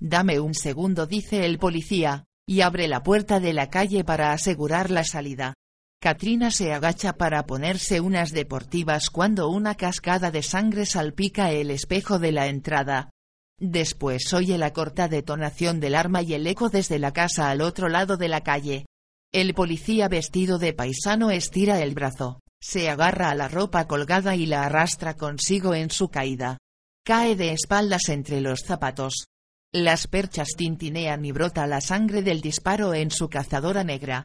Dame 0.00 0.38
un 0.38 0.54
segundo, 0.54 1.06
dice 1.06 1.44
el 1.44 1.58
policía, 1.58 2.26
y 2.46 2.60
abre 2.60 2.86
la 2.86 3.02
puerta 3.02 3.40
de 3.40 3.52
la 3.52 3.70
calle 3.70 4.04
para 4.04 4.32
asegurar 4.32 4.92
la 4.92 5.02
salida. 5.02 5.54
Katrina 6.00 6.52
se 6.52 6.72
agacha 6.72 7.14
para 7.14 7.44
ponerse 7.44 8.00
unas 8.00 8.30
deportivas 8.30 9.10
cuando 9.10 9.48
una 9.48 9.74
cascada 9.74 10.30
de 10.30 10.44
sangre 10.44 10.86
salpica 10.86 11.50
el 11.50 11.72
espejo 11.72 12.20
de 12.20 12.30
la 12.30 12.46
entrada. 12.46 13.10
Después 13.58 14.34
oye 14.34 14.58
la 14.58 14.72
corta 14.72 15.08
detonación 15.08 15.80
del 15.80 15.94
arma 15.94 16.22
y 16.22 16.34
el 16.34 16.46
eco 16.46 16.68
desde 16.68 16.98
la 16.98 17.12
casa 17.12 17.50
al 17.50 17.62
otro 17.62 17.88
lado 17.88 18.16
de 18.16 18.28
la 18.28 18.42
calle. 18.42 18.86
El 19.32 19.54
policía 19.54 20.08
vestido 20.08 20.58
de 20.58 20.72
paisano 20.72 21.30
estira 21.30 21.80
el 21.80 21.94
brazo. 21.94 22.40
Se 22.60 22.88
agarra 22.88 23.30
a 23.30 23.34
la 23.34 23.48
ropa 23.48 23.86
colgada 23.86 24.36
y 24.36 24.46
la 24.46 24.64
arrastra 24.64 25.14
consigo 25.14 25.74
en 25.74 25.90
su 25.90 26.08
caída. 26.08 26.58
Cae 27.04 27.36
de 27.36 27.52
espaldas 27.52 28.08
entre 28.08 28.40
los 28.40 28.60
zapatos. 28.60 29.26
Las 29.72 30.06
perchas 30.06 30.48
tintinean 30.56 31.24
y 31.24 31.32
brota 31.32 31.66
la 31.66 31.80
sangre 31.80 32.22
del 32.22 32.40
disparo 32.40 32.94
en 32.94 33.10
su 33.10 33.28
cazadora 33.28 33.84
negra. 33.84 34.24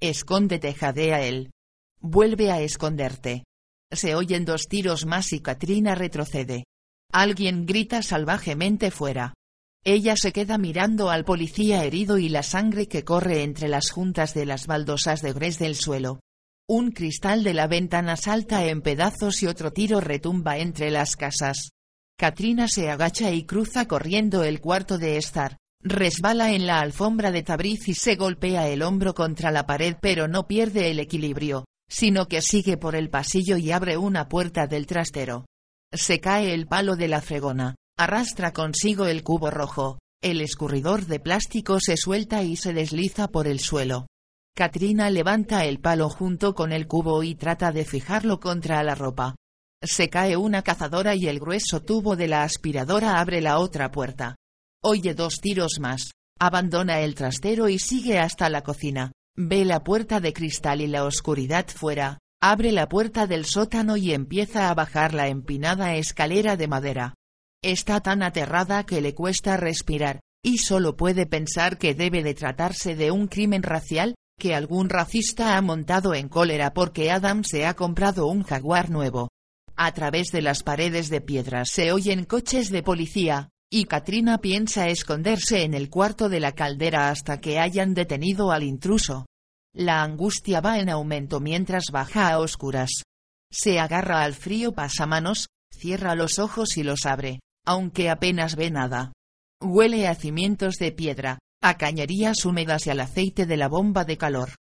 Escóndete, 0.00 0.74
jadea 0.74 1.22
él. 1.22 1.50
Vuelve 2.00 2.50
a 2.50 2.60
esconderte. 2.60 3.44
Se 3.90 4.14
oyen 4.14 4.44
dos 4.44 4.62
tiros 4.68 5.06
más 5.06 5.32
y 5.32 5.40
Katrina 5.40 5.94
retrocede. 5.94 6.64
Alguien 7.12 7.66
grita 7.66 8.02
salvajemente 8.02 8.90
fuera. 8.90 9.34
Ella 9.84 10.14
se 10.16 10.32
queda 10.32 10.56
mirando 10.56 11.10
al 11.10 11.26
policía 11.26 11.84
herido 11.84 12.16
y 12.16 12.30
la 12.30 12.42
sangre 12.42 12.88
que 12.88 13.04
corre 13.04 13.42
entre 13.42 13.68
las 13.68 13.90
juntas 13.90 14.32
de 14.32 14.46
las 14.46 14.66
baldosas 14.66 15.20
de 15.20 15.34
gres 15.34 15.58
del 15.58 15.74
suelo. 15.74 16.20
Un 16.66 16.90
cristal 16.90 17.44
de 17.44 17.52
la 17.52 17.66
ventana 17.66 18.16
salta 18.16 18.64
en 18.64 18.80
pedazos 18.80 19.42
y 19.42 19.46
otro 19.46 19.74
tiro 19.74 20.00
retumba 20.00 20.56
entre 20.56 20.90
las 20.90 21.16
casas. 21.16 21.72
Katrina 22.16 22.66
se 22.66 22.88
agacha 22.88 23.30
y 23.30 23.44
cruza 23.44 23.86
corriendo 23.86 24.42
el 24.42 24.62
cuarto 24.62 24.96
de 24.96 25.18
estar. 25.18 25.58
Resbala 25.82 26.52
en 26.52 26.66
la 26.66 26.80
alfombra 26.80 27.30
de 27.30 27.42
tabriz 27.42 27.88
y 27.88 27.94
se 27.94 28.16
golpea 28.16 28.68
el 28.68 28.80
hombro 28.80 29.12
contra 29.12 29.50
la 29.50 29.66
pared 29.66 29.96
pero 30.00 30.28
no 30.28 30.46
pierde 30.46 30.90
el 30.90 30.98
equilibrio, 30.98 31.66
sino 31.90 32.26
que 32.26 32.40
sigue 32.40 32.78
por 32.78 32.96
el 32.96 33.10
pasillo 33.10 33.58
y 33.58 33.70
abre 33.70 33.98
una 33.98 34.30
puerta 34.30 34.66
del 34.66 34.86
trastero. 34.86 35.44
Se 35.92 36.20
cae 36.20 36.54
el 36.54 36.66
palo 36.66 36.96
de 36.96 37.08
la 37.08 37.20
fregona, 37.20 37.74
arrastra 37.98 38.52
consigo 38.52 39.06
el 39.06 39.22
cubo 39.22 39.50
rojo, 39.50 39.98
el 40.22 40.40
escurridor 40.40 41.06
de 41.06 41.20
plástico 41.20 41.78
se 41.80 41.96
suelta 41.96 42.42
y 42.42 42.56
se 42.56 42.72
desliza 42.72 43.28
por 43.28 43.46
el 43.46 43.60
suelo. 43.60 44.06
Katrina 44.54 45.10
levanta 45.10 45.64
el 45.64 45.80
palo 45.80 46.08
junto 46.08 46.54
con 46.54 46.72
el 46.72 46.86
cubo 46.86 47.22
y 47.22 47.34
trata 47.34 47.72
de 47.72 47.84
fijarlo 47.84 48.38
contra 48.38 48.82
la 48.82 48.94
ropa. 48.94 49.34
Se 49.82 50.08
cae 50.08 50.36
una 50.36 50.62
cazadora 50.62 51.14
y 51.14 51.26
el 51.26 51.40
grueso 51.40 51.80
tubo 51.82 52.16
de 52.16 52.28
la 52.28 52.44
aspiradora 52.44 53.18
abre 53.18 53.40
la 53.40 53.58
otra 53.58 53.90
puerta. 53.90 54.36
Oye 54.82 55.14
dos 55.14 55.40
tiros 55.40 55.78
más. 55.80 56.12
Abandona 56.38 57.00
el 57.00 57.14
trastero 57.14 57.68
y 57.68 57.78
sigue 57.78 58.18
hasta 58.18 58.48
la 58.48 58.62
cocina. 58.62 59.12
Ve 59.36 59.64
la 59.64 59.82
puerta 59.82 60.20
de 60.20 60.32
cristal 60.32 60.80
y 60.80 60.86
la 60.86 61.04
oscuridad 61.04 61.66
fuera. 61.68 62.18
Abre 62.44 62.72
la 62.72 62.88
puerta 62.88 63.28
del 63.28 63.44
sótano 63.44 63.96
y 63.96 64.12
empieza 64.12 64.68
a 64.68 64.74
bajar 64.74 65.14
la 65.14 65.28
empinada 65.28 65.94
escalera 65.94 66.56
de 66.56 66.66
madera. 66.66 67.14
Está 67.62 68.00
tan 68.00 68.20
aterrada 68.24 68.84
que 68.84 69.00
le 69.00 69.14
cuesta 69.14 69.56
respirar, 69.56 70.18
y 70.44 70.58
solo 70.58 70.96
puede 70.96 71.24
pensar 71.26 71.78
que 71.78 71.94
debe 71.94 72.24
de 72.24 72.34
tratarse 72.34 72.96
de 72.96 73.12
un 73.12 73.28
crimen 73.28 73.62
racial, 73.62 74.16
que 74.40 74.56
algún 74.56 74.88
racista 74.88 75.56
ha 75.56 75.62
montado 75.62 76.14
en 76.14 76.28
cólera 76.28 76.72
porque 76.72 77.12
Adam 77.12 77.44
se 77.44 77.64
ha 77.64 77.74
comprado 77.74 78.26
un 78.26 78.42
jaguar 78.42 78.90
nuevo. 78.90 79.28
A 79.76 79.92
través 79.92 80.32
de 80.32 80.42
las 80.42 80.64
paredes 80.64 81.10
de 81.10 81.20
piedra 81.20 81.64
se 81.64 81.92
oyen 81.92 82.24
coches 82.24 82.70
de 82.70 82.82
policía, 82.82 83.50
y 83.70 83.84
Katrina 83.84 84.38
piensa 84.38 84.88
esconderse 84.88 85.62
en 85.62 85.74
el 85.74 85.88
cuarto 85.90 86.28
de 86.28 86.40
la 86.40 86.50
caldera 86.56 87.08
hasta 87.08 87.40
que 87.40 87.60
hayan 87.60 87.94
detenido 87.94 88.50
al 88.50 88.64
intruso. 88.64 89.26
La 89.74 90.02
angustia 90.02 90.60
va 90.60 90.78
en 90.78 90.90
aumento 90.90 91.40
mientras 91.40 91.84
baja 91.90 92.30
a 92.30 92.38
oscuras. 92.38 92.90
Se 93.50 93.80
agarra 93.80 94.22
al 94.22 94.34
frío 94.34 94.72
pasamanos, 94.72 95.46
cierra 95.70 96.14
los 96.14 96.38
ojos 96.38 96.76
y 96.76 96.82
los 96.82 97.06
abre, 97.06 97.40
aunque 97.64 98.10
apenas 98.10 98.56
ve 98.56 98.70
nada. 98.70 99.12
Huele 99.60 100.08
a 100.08 100.14
cimientos 100.14 100.74
de 100.76 100.92
piedra, 100.92 101.38
a 101.62 101.78
cañerías 101.78 102.44
húmedas 102.44 102.86
y 102.86 102.90
al 102.90 103.00
aceite 103.00 103.46
de 103.46 103.56
la 103.56 103.68
bomba 103.68 104.04
de 104.04 104.18
calor. 104.18 104.56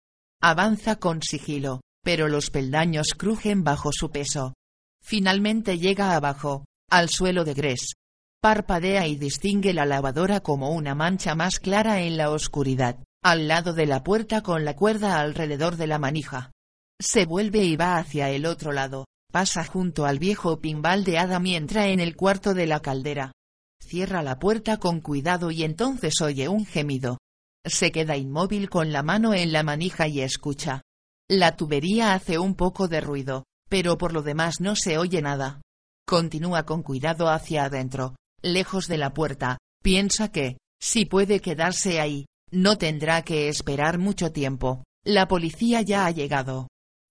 Avanza 0.43 0.97
con 0.97 1.23
sigilo, 1.23 1.81
pero 2.05 2.29
los 2.29 2.51
peldaños 2.51 3.15
crujen 3.17 3.65
bajo 3.65 3.93
su 3.93 4.11
peso. 4.11 4.55
Finalmente 5.03 5.79
llega 5.79 6.15
abajo, 6.15 6.65
al 6.91 7.09
suelo 7.09 7.45
de 7.45 7.55
Gres. 7.55 7.93
Parpadea 8.41 9.07
y 9.07 9.17
distingue 9.17 9.73
la 9.73 9.85
lavadora 9.85 10.41
como 10.41 10.71
una 10.71 10.95
mancha 10.95 11.35
más 11.35 11.59
clara 11.59 12.03
en 12.03 12.17
la 12.17 12.31
oscuridad, 12.31 12.99
al 13.23 13.49
lado 13.49 13.73
de 13.73 13.87
la 13.87 14.03
puerta 14.03 14.43
con 14.43 14.65
la 14.65 14.77
cuerda 14.77 15.21
alrededor 15.21 15.77
de 15.77 15.87
la 15.87 15.99
manija. 15.99 16.53
Se 17.01 17.27
vuelve 17.27 17.65
y 17.65 17.77
va 17.77 17.97
hacia 17.97 18.31
el 18.31 18.47
otro 18.47 18.73
lado, 18.73 19.07
pasa 19.33 19.65
junto 19.65 20.07
al 20.07 20.19
viejo 20.19 20.61
pinball 20.61 21.05
de 21.05 21.19
Adam 21.19 21.45
y 21.47 21.57
entra 21.57 21.89
en 21.89 22.01
el 22.01 22.17
cuarto 22.17 22.55
de 22.55 22.67
la 22.67 22.81
caldera. 22.81 23.33
Cierra 23.81 24.23
la 24.23 24.39
puerta 24.39 24.79
con 24.79 25.01
cuidado 25.01 25.51
y 25.51 25.65
entonces 25.65 26.21
oye 26.21 26.49
un 26.49 26.67
gemido. 26.67 27.19
Se 27.65 27.93
queda 27.93 28.17
inmóvil 28.17 28.69
con 28.69 28.93
la 28.93 29.03
mano 29.03 29.35
en 29.35 29.53
la 29.53 29.63
manija 29.63 30.09
y 30.09 30.21
escucha. 30.21 30.83
La 31.29 31.57
tubería 31.57 32.15
hace 32.15 32.39
un 32.39 32.55
poco 32.55 32.89
de 32.89 33.01
ruido, 33.01 33.45
pero 33.69 33.99
por 33.99 34.13
lo 34.13 34.23
demás 34.23 34.61
no 34.61 34.77
se 34.77 34.99
oye 34.99 35.21
nada. 35.23 35.61
Continúa 36.07 36.65
con 36.65 36.83
cuidado 36.83 37.29
hacia 37.29 37.65
adentro, 37.65 38.17
lejos 38.41 38.89
de 38.89 38.97
la 38.97 39.13
puerta, 39.13 39.59
piensa 39.83 40.33
que, 40.33 40.57
si 40.81 41.05
puede 41.05 41.41
quedarse 41.41 42.01
ahí, 42.01 42.25
no 42.51 42.79
tendrá 42.79 43.23
que 43.23 43.49
esperar 43.49 43.99
mucho 43.99 44.33
tiempo. 44.33 44.85
La 45.05 45.29
policía 45.29 45.83
ya 45.83 46.07
ha 46.07 46.11
llegado. 46.11 46.69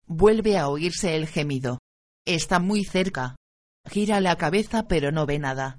Vuelve 0.07 0.59
a 0.59 0.69
oírse 0.69 1.17
el 1.17 1.27
gemido. 1.27 1.79
Está 2.25 2.59
muy 2.59 2.85
cerca. 2.85 3.37
Gira 3.87 4.21
la 4.21 4.37
cabeza 4.37 4.87
pero 4.89 5.13
no 5.13 5.27
ve 5.27 5.39
nada. 5.39 5.79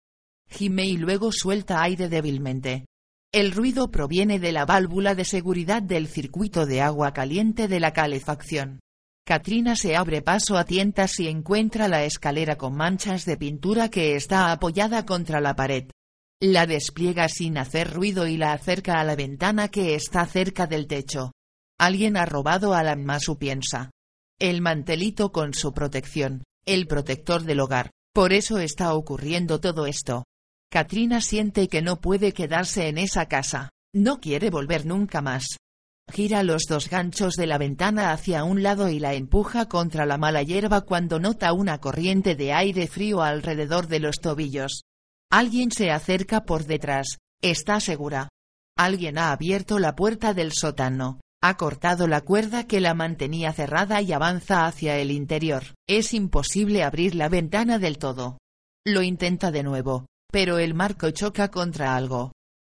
Gime 0.50 0.86
y 0.86 0.98
luego 0.98 1.32
suelta 1.32 1.82
aire 1.82 2.10
débilmente. 2.10 2.86
El 3.34 3.52
ruido 3.52 3.92
proviene 3.92 4.40
de 4.40 4.52
la 4.54 4.66
válvula 4.66 5.14
de 5.14 5.26
seguridad 5.26 5.82
del 5.82 6.08
circuito 6.08 6.66
de 6.66 6.82
agua 6.82 7.12
caliente 7.14 7.68
de 7.68 7.80
la 7.80 7.92
calefacción. 7.92 8.80
Katrina 9.26 9.76
se 9.76 9.98
abre 9.98 10.22
paso 10.22 10.58
a 10.58 10.64
tientas 10.64 11.20
y 11.20 11.28
encuentra 11.28 11.90
la 11.90 12.06
escalera 12.06 12.58
con 12.58 12.76
manchas 12.76 13.26
de 13.26 13.36
pintura 13.36 13.90
que 13.90 14.16
está 14.16 14.54
apoyada 14.54 15.06
contra 15.06 15.42
la 15.42 15.54
pared. 15.54 15.90
La 16.40 16.68
despliega 16.68 17.30
sin 17.30 17.58
hacer 17.58 17.92
ruido 17.92 18.28
y 18.28 18.38
la 18.38 18.54
acerca 18.54 19.00
a 19.00 19.04
la 19.04 19.16
ventana 19.16 19.70
que 19.70 19.96
está 19.96 20.24
cerca 20.28 20.68
del 20.68 20.86
techo. 20.86 21.32
Alguien 21.80 22.16
ha 22.16 22.28
robado 22.28 22.76
a 22.76 22.84
la 22.84 22.96
Masu 22.96 23.40
piensa. 23.40 23.90
El 24.40 24.62
mantelito 24.62 25.32
con 25.32 25.56
su 25.56 25.74
protección, 25.74 26.44
el 26.64 26.86
protector 26.86 27.42
del 27.42 27.60
hogar, 27.60 27.90
por 28.14 28.34
eso 28.34 28.60
está 28.60 28.94
ocurriendo 28.94 29.60
todo 29.60 29.88
esto. 29.88 30.26
Katrina 30.70 31.22
siente 31.22 31.68
que 31.70 31.82
no 31.82 32.02
puede 32.02 32.34
quedarse 32.34 32.88
en 32.88 33.00
esa 33.00 33.26
casa, 33.26 33.72
no 33.92 34.20
quiere 34.20 34.52
volver 34.52 34.86
nunca 34.86 35.22
más. 35.22 35.58
Gira 36.12 36.44
los 36.44 36.66
dos 36.70 36.88
ganchos 36.88 37.34
de 37.34 37.48
la 37.48 37.58
ventana 37.58 38.12
hacia 38.12 38.44
un 38.44 38.62
lado 38.62 38.90
y 38.90 39.00
la 39.00 39.16
empuja 39.16 39.68
contra 39.68 40.06
la 40.06 40.20
mala 40.20 40.44
hierba 40.44 40.82
cuando 40.82 41.20
nota 41.20 41.52
una 41.54 41.80
corriente 41.80 42.36
de 42.36 42.54
aire 42.54 42.86
frío 42.88 43.24
alrededor 43.24 43.88
de 43.88 44.00
los 44.02 44.20
tobillos. 44.20 44.84
Alguien 45.32 45.72
se 45.72 45.92
acerca 45.92 46.46
por 46.46 46.66
detrás, 46.66 47.18
está 47.42 47.80
segura. 47.80 48.30
Alguien 48.78 49.18
ha 49.18 49.32
abierto 49.32 49.80
la 49.80 49.96
puerta 49.96 50.34
del 50.34 50.54
sótano, 50.54 51.20
ha 51.42 51.58
cortado 51.58 52.08
la 52.08 52.22
cuerda 52.22 52.66
que 52.66 52.80
la 52.80 52.94
mantenía 52.94 53.52
cerrada 53.52 54.02
y 54.02 54.14
avanza 54.14 54.66
hacia 54.66 54.98
el 54.98 55.12
interior. 55.12 55.64
Es 55.88 56.14
imposible 56.14 56.84
abrir 56.84 57.16
la 57.16 57.30
ventana 57.30 57.78
del 57.78 57.98
todo. 57.98 58.38
Lo 58.86 59.02
intenta 59.02 59.52
de 59.52 59.64
nuevo, 59.64 60.06
pero 60.32 60.60
el 60.60 60.74
marco 60.74 61.12
choca 61.12 61.50
contra 61.50 61.96
algo. 61.96 62.32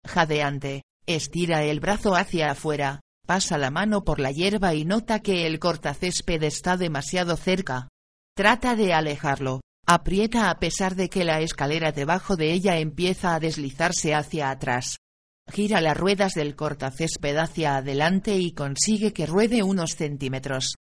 Jadeante, 0.07 0.83
estira 1.07 1.63
el 1.63 1.81
brazo 1.81 2.17
hacia 2.17 2.51
afuera, 2.51 3.01
pasa 3.27 3.59
la 3.59 3.71
mano 3.71 4.03
por 4.03 4.19
la 4.19 4.33
hierba 4.33 4.75
y 4.75 4.85
nota 4.85 5.21
que 5.21 5.47
el 5.47 5.59
cortacésped 5.59 6.43
está 6.43 6.77
demasiado 6.77 7.37
cerca. 7.37 7.89
Trata 8.35 8.75
de 8.75 8.93
alejarlo, 8.93 9.61
aprieta 9.93 10.51
a 10.51 10.61
pesar 10.61 10.95
de 10.95 11.09
que 11.09 11.25
la 11.25 11.41
escalera 11.41 11.91
debajo 11.91 12.37
de 12.37 12.53
ella 12.53 12.79
empieza 12.79 13.35
a 13.35 13.41
deslizarse 13.41 14.15
hacia 14.15 14.51
atrás. 14.51 14.99
Gira 15.49 15.81
las 15.81 15.97
ruedas 15.97 16.35
del 16.35 16.55
cortacésped 16.55 17.37
hacia 17.37 17.75
adelante 17.75 18.37
y 18.37 18.53
consigue 18.53 19.13
que 19.13 19.27
ruede 19.27 19.65
unos 19.65 19.97
centímetros. 19.97 20.77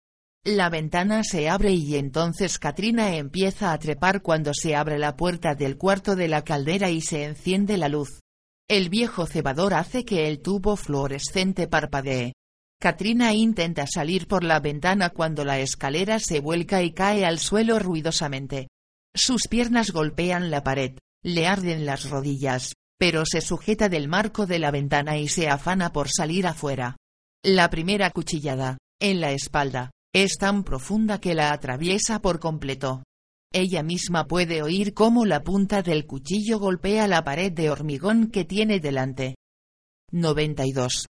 La 0.45 0.69
ventana 0.69 1.23
se 1.23 1.49
abre 1.49 1.71
y 1.71 1.95
entonces 1.95 2.59
Katrina 2.59 3.15
empieza 3.15 3.73
a 3.73 3.79
trepar 3.79 4.21
cuando 4.21 4.51
se 4.53 4.75
abre 4.75 4.99
la 4.99 5.17
puerta 5.17 5.55
del 5.55 5.75
cuarto 5.75 6.15
de 6.15 6.27
la 6.27 6.43
caldera 6.43 6.91
y 6.91 7.01
se 7.01 7.23
enciende 7.23 7.77
la 7.77 7.89
luz. 7.89 8.19
El 8.67 8.89
viejo 8.89 9.25
cebador 9.25 9.73
hace 9.73 10.05
que 10.05 10.27
el 10.27 10.39
tubo 10.39 10.75
fluorescente 10.75 11.67
parpadee. 11.67 12.33
Katrina 12.79 13.33
intenta 13.33 13.87
salir 13.87 14.27
por 14.27 14.43
la 14.43 14.59
ventana 14.59 15.09
cuando 15.09 15.45
la 15.45 15.57
escalera 15.59 16.19
se 16.19 16.41
vuelca 16.41 16.83
y 16.83 16.91
cae 16.91 17.25
al 17.25 17.39
suelo 17.39 17.79
ruidosamente. 17.79 18.67
Sus 19.15 19.47
piernas 19.47 19.91
golpean 19.91 20.51
la 20.51 20.63
pared, 20.63 20.97
le 21.23 21.47
arden 21.47 21.85
las 21.85 22.09
rodillas, 22.09 22.73
pero 22.97 23.23
se 23.25 23.41
sujeta 23.41 23.89
del 23.89 24.07
marco 24.07 24.45
de 24.45 24.59
la 24.59 24.71
ventana 24.71 25.17
y 25.17 25.27
se 25.27 25.49
afana 25.49 25.91
por 25.91 26.09
salir 26.09 26.45
afuera. 26.47 26.97
La 27.43 27.69
primera 27.69 28.11
cuchillada, 28.11 28.77
en 28.99 29.21
la 29.21 29.31
espalda, 29.31 29.91
es 30.13 30.37
tan 30.37 30.63
profunda 30.63 31.19
que 31.19 31.33
la 31.33 31.51
atraviesa 31.51 32.19
por 32.19 32.39
completo. 32.39 33.03
Ella 33.51 33.81
misma 33.81 34.27
puede 34.27 34.61
oír 34.61 34.93
cómo 34.93 35.25
la 35.25 35.41
punta 35.41 35.81
del 35.81 36.05
cuchillo 36.05 36.59
golpea 36.59 37.07
la 37.07 37.23
pared 37.23 37.51
de 37.51 37.69
hormigón 37.69 38.29
que 38.29 38.45
tiene 38.45 38.79
delante. 38.79 39.35
92. 40.11 41.07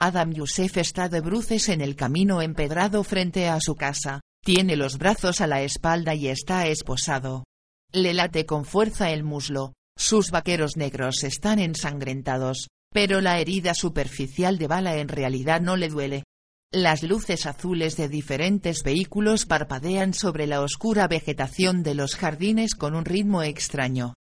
Adam 0.00 0.32
Youssef 0.32 0.76
está 0.76 1.08
de 1.08 1.20
bruces 1.20 1.68
en 1.68 1.80
el 1.80 1.96
camino 1.96 2.40
empedrado 2.40 3.02
frente 3.02 3.48
a 3.48 3.58
su 3.60 3.74
casa, 3.74 4.20
tiene 4.48 4.76
los 4.76 4.96
brazos 4.96 5.42
a 5.42 5.46
la 5.46 5.60
espalda 5.60 6.14
y 6.14 6.28
está 6.28 6.68
esposado. 6.68 7.44
Le 7.92 8.14
late 8.14 8.46
con 8.46 8.64
fuerza 8.64 9.10
el 9.10 9.22
muslo, 9.22 9.74
sus 9.94 10.30
vaqueros 10.30 10.78
negros 10.78 11.22
están 11.22 11.58
ensangrentados, 11.58 12.68
pero 12.90 13.20
la 13.20 13.40
herida 13.40 13.74
superficial 13.74 14.56
de 14.56 14.66
bala 14.66 14.96
en 14.96 15.08
realidad 15.08 15.60
no 15.60 15.76
le 15.76 15.90
duele. 15.90 16.24
Las 16.72 17.02
luces 17.02 17.44
azules 17.44 17.98
de 17.98 18.08
diferentes 18.08 18.82
vehículos 18.82 19.44
parpadean 19.44 20.14
sobre 20.14 20.46
la 20.46 20.62
oscura 20.62 21.08
vegetación 21.08 21.82
de 21.82 21.94
los 21.94 22.16
jardines 22.16 22.74
con 22.74 22.94
un 22.94 23.04
ritmo 23.04 23.42
extraño. 23.42 24.14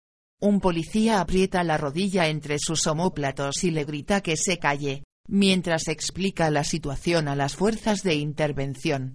Un 0.42 0.60
policía 0.60 1.22
aprieta 1.22 1.64
la 1.64 1.78
rodilla 1.78 2.30
entre 2.30 2.58
sus 2.58 2.88
omóplatos 2.88 3.64
y 3.64 3.70
le 3.70 3.84
grita 3.84 4.22
que 4.22 4.38
se 4.38 4.58
calle, 4.58 5.04
Mientras 5.28 5.88
explica 5.88 6.50
la 6.50 6.64
situación 6.64 7.28
a 7.28 7.36
las 7.36 7.56
fuerzas 7.56 8.02
de 8.02 8.16
intervención. 8.16 9.14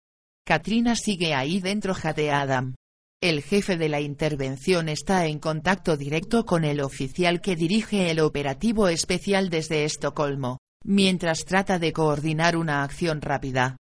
Katrina 0.50 0.96
sigue 0.96 1.32
ahí 1.32 1.60
dentro 1.60 1.94
Adam. 2.32 2.74
El 3.22 3.40
jefe 3.40 3.76
de 3.76 3.88
la 3.88 4.00
intervención 4.00 4.88
está 4.88 5.26
en 5.26 5.38
contacto 5.38 5.96
directo 5.96 6.44
con 6.44 6.64
el 6.64 6.80
oficial 6.80 7.40
que 7.40 7.54
dirige 7.54 8.10
el 8.10 8.18
operativo 8.18 8.88
especial 8.88 9.48
desde 9.48 9.84
Estocolmo, 9.84 10.58
mientras 10.84 11.44
trata 11.44 11.78
de 11.78 11.92
coordinar 11.92 12.56
una 12.56 12.82
acción 12.82 13.20
rápida. 13.20 13.76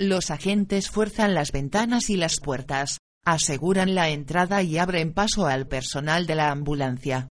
Los 0.00 0.30
agentes 0.30 0.88
fuerzan 0.88 1.34
las 1.34 1.52
ventanas 1.52 2.08
y 2.08 2.16
las 2.16 2.40
puertas, 2.40 3.00
aseguran 3.26 3.94
la 3.94 4.08
entrada 4.08 4.62
y 4.62 4.78
abren 4.78 5.12
paso 5.12 5.46
al 5.46 5.68
personal 5.68 6.26
de 6.26 6.36
la 6.36 6.50
ambulancia. 6.50 7.28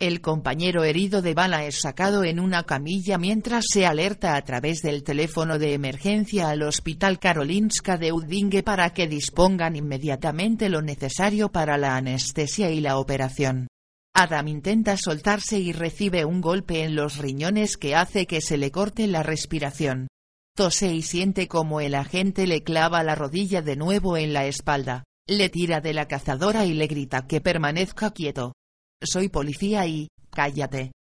El 0.00 0.20
compañero 0.20 0.82
herido 0.82 1.22
de 1.22 1.34
bala 1.34 1.64
es 1.66 1.80
sacado 1.80 2.24
en 2.24 2.40
una 2.40 2.64
camilla 2.64 3.16
mientras 3.16 3.66
se 3.70 3.86
alerta 3.86 4.34
a 4.34 4.42
través 4.42 4.82
del 4.82 5.04
teléfono 5.04 5.58
de 5.58 5.72
emergencia 5.72 6.48
al 6.48 6.62
Hospital 6.62 7.20
Karolinska 7.20 7.96
de 7.96 8.12
Udinge 8.12 8.64
para 8.64 8.90
que 8.90 9.06
dispongan 9.06 9.76
inmediatamente 9.76 10.68
lo 10.68 10.82
necesario 10.82 11.52
para 11.52 11.78
la 11.78 11.96
anestesia 11.96 12.70
y 12.70 12.80
la 12.80 12.98
operación. 12.98 13.68
Adam 14.16 14.48
intenta 14.48 14.96
soltarse 14.96 15.60
y 15.60 15.72
recibe 15.72 16.24
un 16.24 16.40
golpe 16.40 16.82
en 16.82 16.96
los 16.96 17.18
riñones 17.18 17.76
que 17.76 17.94
hace 17.94 18.26
que 18.26 18.40
se 18.40 18.56
le 18.56 18.72
corte 18.72 19.06
la 19.06 19.22
respiración. 19.22 20.08
Tose 20.56 20.92
y 20.92 21.02
siente 21.02 21.46
como 21.46 21.80
el 21.80 21.94
agente 21.94 22.46
le 22.46 22.62
clava 22.62 23.02
la 23.04 23.14
rodilla 23.14 23.62
de 23.62 23.76
nuevo 23.76 24.16
en 24.16 24.32
la 24.32 24.46
espalda, 24.46 25.04
le 25.26 25.48
tira 25.48 25.80
de 25.80 25.94
la 25.94 26.06
cazadora 26.06 26.64
y 26.64 26.74
le 26.74 26.88
grita 26.88 27.26
que 27.26 27.40
permanezca 27.40 28.12
quieto. 28.12 28.54
Soy 29.04 29.28
policía 29.28 29.86
y, 29.86 30.08
cállate. 30.30 30.92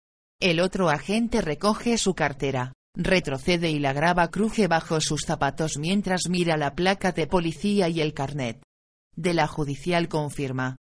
El 0.41 0.59
otro 0.59 0.89
agente 0.89 1.41
recoge 1.41 1.97
su 1.97 2.13
cartera, 2.13 2.73
retrocede 2.95 3.71
y 3.71 3.79
la 3.79 3.93
grava 3.93 4.29
cruje 4.29 4.67
bajo 4.67 4.99
sus 5.01 5.21
zapatos 5.21 5.77
mientras 5.77 6.29
mira 6.29 6.57
la 6.57 6.75
placa 6.75 7.11
de 7.11 7.27
policía 7.27 7.89
y 7.89 8.01
el 8.01 8.13
carnet. 8.13 8.61
De 9.15 9.33
la 9.33 9.47
judicial 9.47 10.07
confirma. 10.07 10.75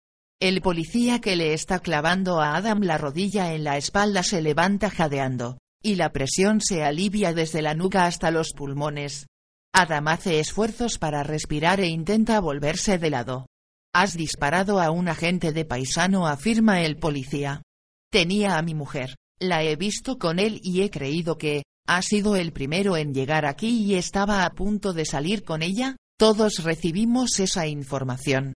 El 0.41 0.63
policía 0.63 1.21
que 1.21 1.35
le 1.35 1.53
está 1.53 1.81
clavando 1.81 2.41
a 2.41 2.55
Adam 2.55 2.83
la 2.83 2.97
rodilla 2.99 3.53
en 3.55 3.65
la 3.65 3.77
espalda 3.77 4.23
se 4.23 4.41
levanta 4.41 4.89
jadeando, 4.89 5.59
y 5.83 5.97
la 5.97 6.13
presión 6.13 6.61
se 6.61 6.85
alivia 6.85 7.33
desde 7.33 7.61
la 7.61 7.75
nuca 7.75 8.07
hasta 8.07 8.31
los 8.31 8.53
pulmones. 8.53 9.27
Adam 9.75 10.07
hace 10.07 10.39
esfuerzos 10.39 10.99
para 10.99 11.25
respirar 11.25 11.81
e 11.81 11.89
intenta 11.89 12.39
volverse 12.39 12.99
de 12.99 13.11
lado. 13.11 13.47
Has 13.95 14.17
disparado 14.17 14.81
a 14.81 14.91
un 14.91 15.09
agente 15.09 15.53
de 15.53 15.65
paisano, 15.65 16.27
afirma 16.27 16.83
el 16.83 16.97
policía. 16.97 17.63
Tenía 18.11 18.59
a 18.59 18.63
mi 18.63 18.75
mujer, 18.75 19.17
la 19.39 19.63
he 19.63 19.77
visto 19.77 20.19
con 20.19 20.39
él 20.39 20.61
y 20.63 20.83
he 20.83 20.91
creído 20.91 21.39
que, 21.39 21.63
ha 21.87 22.03
sido 22.03 22.37
el 22.37 22.53
primero 22.53 22.97
en 22.97 23.15
llegar 23.15 23.47
aquí 23.47 23.83
y 23.83 23.95
estaba 23.95 24.45
a 24.45 24.51
punto 24.51 24.93
de 24.93 25.07
salir 25.07 25.43
con 25.43 25.63
ella, 25.63 25.97
todos 26.19 26.63
recibimos 26.63 27.41
esa 27.41 27.67
información. 27.67 28.53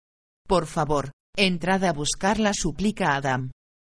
Por 0.47 0.67
favor, 0.67 1.13
entrad 1.37 1.85
a 1.85 1.93
buscarla, 1.93 2.53
suplica 2.53 3.17
Adam. 3.17 3.51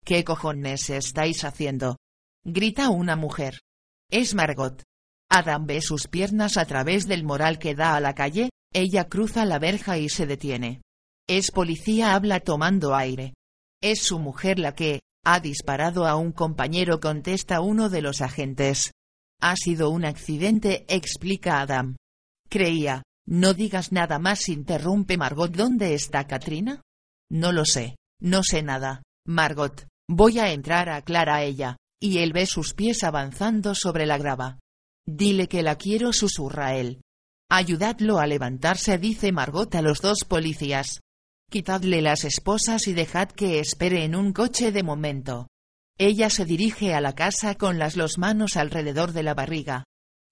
¿Qué 0.04 0.24
cojones 0.24 0.88
estáis 0.88 1.44
haciendo? 1.44 1.96
grita 2.44 2.90
una 2.90 3.16
mujer. 3.16 3.58
Es 4.10 4.34
Margot. 4.34 4.82
Adam 5.28 5.66
ve 5.66 5.82
sus 5.82 6.06
piernas 6.06 6.56
a 6.56 6.64
través 6.64 7.08
del 7.08 7.24
moral 7.24 7.58
que 7.58 7.74
da 7.74 7.96
a 7.96 8.00
la 8.00 8.14
calle, 8.14 8.50
ella 8.72 9.08
cruza 9.08 9.44
la 9.44 9.58
verja 9.58 9.98
y 9.98 10.08
se 10.08 10.26
detiene. 10.26 10.80
Es 11.28 11.50
policía 11.50 12.14
habla 12.14 12.40
tomando 12.40 12.94
aire. 12.94 13.34
Es 13.82 14.02
su 14.02 14.18
mujer 14.18 14.58
la 14.58 14.74
que, 14.74 15.00
ha 15.24 15.40
disparado 15.40 16.06
a 16.06 16.14
un 16.14 16.30
compañero 16.30 17.00
contesta 17.00 17.60
uno 17.60 17.88
de 17.88 18.00
los 18.00 18.20
agentes. 18.20 18.92
Ha 19.40 19.56
sido 19.56 19.90
un 19.90 20.04
accidente 20.04 20.84
explica 20.88 21.60
Adam. 21.60 21.96
Creía, 22.48 23.02
no 23.26 23.54
digas 23.54 23.90
nada 23.90 24.20
más 24.20 24.48
interrumpe 24.48 25.16
Margot 25.16 25.50
¿Dónde 25.50 25.94
está 25.94 26.28
Katrina? 26.28 26.80
No 27.28 27.50
lo 27.50 27.64
sé, 27.64 27.96
no 28.20 28.44
sé 28.44 28.62
nada, 28.62 29.02
Margot, 29.26 29.88
voy 30.08 30.38
a 30.38 30.52
entrar 30.52 30.88
aclara 30.88 31.42
ella, 31.42 31.76
y 32.00 32.18
él 32.18 32.32
ve 32.32 32.46
sus 32.46 32.72
pies 32.72 33.02
avanzando 33.02 33.74
sobre 33.74 34.06
la 34.06 34.16
grava. 34.16 34.60
Dile 35.04 35.48
que 35.48 35.64
la 35.64 35.74
quiero 35.74 36.12
susurra 36.12 36.76
él. 36.76 37.00
Ayudadlo 37.50 38.20
a 38.20 38.28
levantarse 38.28 38.96
dice 38.98 39.32
Margot 39.32 39.74
a 39.74 39.82
los 39.82 40.00
dos 40.00 40.24
policías. 40.24 41.00
Quitadle 41.48 42.02
las 42.02 42.24
esposas 42.24 42.88
y 42.88 42.92
dejad 42.92 43.28
que 43.28 43.60
espere 43.60 44.04
en 44.04 44.16
un 44.16 44.32
coche 44.32 44.72
de 44.72 44.82
momento. 44.82 45.46
Ella 45.96 46.28
se 46.28 46.44
dirige 46.44 46.92
a 46.92 47.00
la 47.00 47.14
casa 47.14 47.54
con 47.54 47.78
las 47.78 47.94
dos 47.94 48.18
manos 48.18 48.56
alrededor 48.56 49.12
de 49.12 49.22
la 49.22 49.34
barriga. 49.34 49.84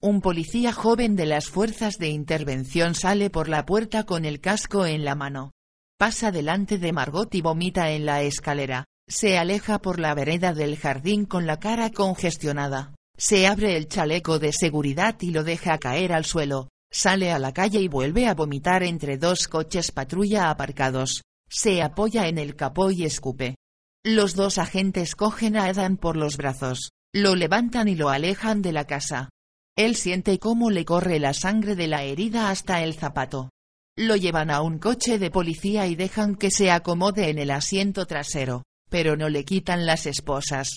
Un 0.02 0.20
policía 0.20 0.72
joven 0.72 1.14
de 1.14 1.26
las 1.26 1.46
fuerzas 1.46 1.98
de 1.98 2.08
intervención 2.08 2.96
sale 2.96 3.30
por 3.30 3.48
la 3.48 3.64
puerta 3.64 4.02
con 4.02 4.24
el 4.24 4.40
casco 4.40 4.86
en 4.86 5.04
la 5.04 5.14
mano. 5.14 5.52
Pasa 5.98 6.32
delante 6.32 6.78
de 6.78 6.92
Margot 6.92 7.32
y 7.34 7.40
vomita 7.42 7.92
en 7.92 8.06
la 8.06 8.22
escalera. 8.22 8.84
Se 9.08 9.38
aleja 9.38 9.78
por 9.78 10.00
la 10.00 10.14
vereda 10.14 10.52
del 10.52 10.76
jardín 10.76 11.26
con 11.26 11.46
la 11.46 11.60
cara 11.60 11.90
congestionada. 11.90 12.92
Se 13.16 13.46
abre 13.46 13.76
el 13.76 13.86
chaleco 13.86 14.40
de 14.40 14.52
seguridad 14.52 15.14
y 15.20 15.30
lo 15.30 15.44
deja 15.44 15.78
caer 15.78 16.12
al 16.12 16.24
suelo, 16.24 16.68
sale 16.94 17.32
a 17.32 17.38
la 17.38 17.52
calle 17.52 17.80
y 17.80 17.88
vuelve 17.88 18.28
a 18.28 18.34
vomitar 18.34 18.84
entre 18.84 19.18
dos 19.18 19.48
coches 19.48 19.90
patrulla 19.90 20.48
aparcados. 20.48 21.22
Se 21.50 21.82
apoya 21.82 22.28
en 22.28 22.38
el 22.38 22.54
capó 22.54 22.90
y 22.90 23.04
escupe. 23.04 23.56
Los 24.04 24.34
dos 24.34 24.58
agentes 24.58 25.16
cogen 25.16 25.56
a 25.56 25.64
Adam 25.64 25.96
por 25.96 26.16
los 26.16 26.36
brazos, 26.36 26.90
lo 27.12 27.34
levantan 27.34 27.88
y 27.88 27.96
lo 27.96 28.10
alejan 28.10 28.62
de 28.62 28.72
la 28.72 28.86
casa. 28.86 29.30
Él 29.76 29.96
siente 29.96 30.38
cómo 30.38 30.70
le 30.70 30.84
corre 30.84 31.18
la 31.18 31.34
sangre 31.34 31.74
de 31.74 31.88
la 31.88 32.04
herida 32.04 32.50
hasta 32.50 32.82
el 32.82 32.94
zapato. 32.94 33.50
Lo 33.96 34.14
llevan 34.14 34.50
a 34.50 34.60
un 34.60 34.78
coche 34.78 35.18
de 35.18 35.30
policía 35.30 35.86
y 35.86 35.96
dejan 35.96 36.36
que 36.36 36.50
se 36.50 36.70
acomode 36.70 37.28
en 37.28 37.38
el 37.38 37.50
asiento 37.50 38.06
trasero, 38.06 38.62
pero 38.88 39.16
no 39.16 39.28
le 39.28 39.44
quitan 39.44 39.84
las 39.84 40.06
esposas. 40.06 40.76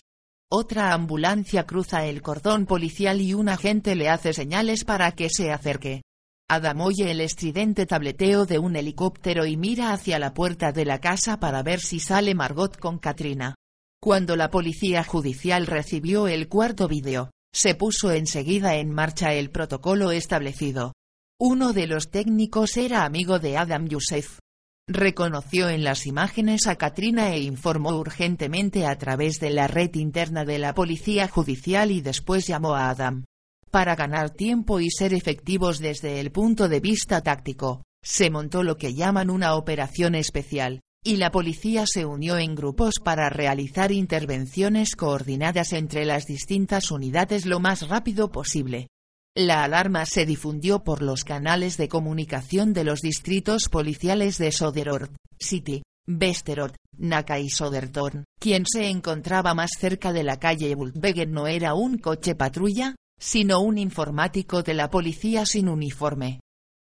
Otra 0.50 0.94
ambulancia 0.94 1.66
cruza 1.66 2.06
el 2.06 2.22
cordón 2.22 2.66
policial 2.66 3.22
y 3.22 3.34
un 3.34 3.50
agente 3.50 3.96
le 3.96 4.10
hace 4.10 4.34
señales 4.34 4.86
para 4.86 5.12
que 5.12 5.30
se 5.30 5.52
acerque. 5.52 6.02
Adam 6.50 6.80
oye 6.80 7.12
el 7.12 7.20
estridente 7.20 7.86
tableteo 7.86 8.46
de 8.46 8.58
un 8.58 8.78
helicóptero 8.78 9.46
y 9.46 9.58
mira 9.58 9.92
hacia 9.92 10.18
la 10.18 10.34
puerta 10.34 10.72
de 10.72 10.86
la 10.86 11.00
casa 11.02 11.42
para 11.42 11.62
ver 11.62 11.82
si 11.82 12.00
sale 12.00 12.36
Margot 12.36 12.78
con 12.78 13.00
Katrina. 13.00 13.56
Cuando 14.02 14.38
la 14.38 14.50
policía 14.50 15.04
judicial 15.04 15.68
recibió 15.68 16.30
el 16.30 16.48
cuarto 16.48 16.88
vídeo, 16.88 17.32
se 17.54 17.76
puso 17.76 18.14
enseguida 18.14 18.76
en 18.76 18.92
marcha 18.92 19.34
el 19.34 19.50
protocolo 19.50 20.12
establecido. 20.12 20.94
Uno 21.38 21.74
de 21.74 21.88
los 21.88 22.12
técnicos 22.12 22.78
era 22.78 23.04
amigo 23.04 23.40
de 23.40 23.58
Adam 23.58 23.86
Youssef. 23.90 24.40
Reconoció 24.88 25.68
en 25.68 25.84
las 25.84 26.08
imágenes 26.08 26.68
a 26.68 26.78
Katrina 26.78 27.34
e 27.34 27.42
informó 27.42 27.98
urgentemente 27.98 28.86
a 28.86 28.98
través 28.98 29.42
de 29.42 29.50
la 29.50 29.68
red 29.68 29.94
interna 29.96 30.46
de 30.46 30.60
la 30.60 30.74
policía 30.74 31.28
judicial 31.28 31.92
y 31.92 32.00
después 32.00 32.48
llamó 32.48 32.76
a 32.76 32.90
Adam. 32.90 33.26
Para 33.72 33.96
ganar 33.96 34.30
tiempo 34.30 34.80
y 34.80 34.90
ser 34.90 35.14
efectivos 35.14 35.80
desde 35.80 36.20
el 36.20 36.32
punto 36.32 36.70
de 36.70 36.80
vista 36.80 37.22
táctico, 37.22 37.84
se 38.02 38.30
montó 38.30 38.64
lo 38.64 38.78
que 38.78 38.94
llaman 38.94 39.30
una 39.30 39.56
operación 39.56 40.16
especial, 40.16 40.82
y 41.04 41.18
la 41.18 41.32
policía 41.32 41.86
se 41.86 42.06
unió 42.06 42.38
en 42.38 42.56
grupos 42.56 42.96
para 43.04 43.30
realizar 43.30 43.92
intervenciones 43.92 44.96
coordinadas 44.96 45.74
entre 45.74 46.06
las 46.06 46.26
distintas 46.26 46.92
unidades 46.92 47.46
lo 47.46 47.60
más 47.60 47.88
rápido 47.88 48.32
posible. 48.32 48.88
La 49.36 49.64
alarma 49.64 50.06
se 50.06 50.26
difundió 50.26 50.84
por 50.84 51.02
los 51.02 51.24
canales 51.24 51.78
de 51.78 51.88
comunicación 51.88 52.74
de 52.74 52.84
los 52.84 53.02
distritos 53.02 53.70
policiales 53.70 54.38
de 54.38 54.52
Soderort, 54.52 55.16
City, 55.40 55.84
Westerort, 56.08 56.76
Naka 56.98 57.40
y 57.40 57.50
Sodertorn. 57.50 58.24
Quien 58.40 58.66
se 58.66 58.90
encontraba 58.90 59.54
más 59.54 59.72
cerca 59.78 60.12
de 60.12 60.24
la 60.24 60.40
calle 60.40 60.74
Bultwegen 60.74 61.32
no 61.32 61.48
era 61.48 61.76
un 61.76 62.00
coche 62.00 62.34
patrulla, 62.34 62.96
sino 63.20 63.60
un 63.60 63.78
informático 63.78 64.64
de 64.64 64.74
la 64.74 64.90
policía 64.90 65.46
sin 65.46 65.70
uniforme. 65.70 66.40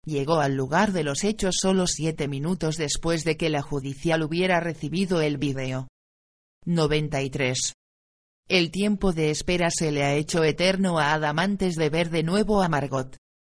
Llegó 0.05 0.39
al 0.41 0.55
lugar 0.55 0.91
de 0.91 1.03
los 1.03 1.23
hechos 1.23 1.55
solo 1.61 1.87
siete 1.87 2.27
minutos 2.27 2.75
después 2.75 3.23
de 3.23 3.37
que 3.37 3.49
la 3.49 3.61
judicial 3.61 4.23
hubiera 4.23 4.59
recibido 4.59 5.21
el 5.21 5.37
vídeo. 5.37 5.87
93. 6.65 7.73
El 8.49 8.71
tiempo 8.71 9.13
de 9.13 9.31
espera 9.31 9.69
se 9.69 9.91
le 9.91 10.03
ha 10.03 10.13
hecho 10.15 10.43
eterno 10.43 10.99
a 10.99 11.13
Adam 11.13 11.39
antes 11.39 11.75
de 11.75 11.89
ver 11.89 12.09
de 12.09 12.23
nuevo 12.23 12.61
a 12.61 12.67
Margot. 12.67 13.15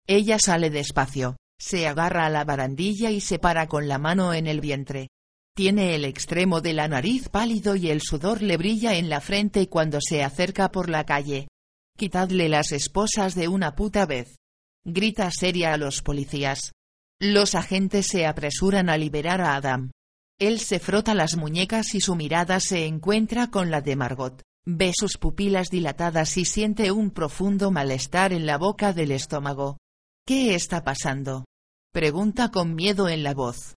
Ella 0.05 0.37
sale 0.37 0.69
despacio, 0.69 1.37
se 1.57 1.87
agarra 1.87 2.25
a 2.25 2.29
la 2.29 2.43
barandilla 2.43 3.09
y 3.09 3.21
se 3.21 3.39
para 3.39 3.67
con 3.67 3.87
la 3.87 3.97
mano 3.97 4.33
en 4.33 4.47
el 4.47 4.59
vientre. 4.59 5.07
Tiene 5.55 5.95
el 5.95 6.03
extremo 6.03 6.59
de 6.59 6.73
la 6.73 6.89
nariz 6.89 7.29
pálido 7.29 7.75
y 7.75 7.89
el 7.89 8.01
sudor 8.01 8.41
le 8.41 8.57
brilla 8.57 8.95
en 8.95 9.07
la 9.07 9.21
frente 9.21 9.69
cuando 9.69 9.99
se 10.01 10.23
acerca 10.23 10.71
por 10.71 10.89
la 10.89 11.05
calle. 11.05 11.47
Quitadle 11.95 12.49
las 12.49 12.71
esposas 12.71 13.35
de 13.35 13.47
una 13.47 13.75
puta 13.75 14.07
vez. 14.07 14.37
Grita 14.83 15.29
seria 15.31 15.73
a 15.73 15.77
los 15.77 16.01
policías. 16.01 16.71
Los 17.19 17.53
agentes 17.53 18.07
se 18.07 18.25
apresuran 18.25 18.89
a 18.89 18.97
liberar 18.97 19.41
a 19.41 19.55
Adam. 19.55 19.91
Él 20.39 20.59
se 20.59 20.79
frota 20.79 21.13
las 21.13 21.37
muñecas 21.37 21.93
y 21.93 22.01
su 22.01 22.15
mirada 22.15 22.59
se 22.59 22.87
encuentra 22.87 23.51
con 23.51 23.69
la 23.69 23.81
de 23.81 23.95
Margot. 23.95 24.41
Ve 24.65 24.91
sus 24.97 25.17
pupilas 25.17 25.69
dilatadas 25.69 26.35
y 26.37 26.45
siente 26.45 26.91
un 26.91 27.11
profundo 27.11 27.69
malestar 27.69 28.33
en 28.33 28.47
la 28.47 28.57
boca 28.57 28.91
del 28.91 29.11
estómago. 29.11 29.77
¿Qué 30.25 30.55
está 30.55 30.83
pasando? 30.83 31.45
Pregunta 31.93 32.49
con 32.49 32.73
miedo 32.73 33.07
en 33.07 33.23
la 33.23 33.35
voz. 33.35 33.75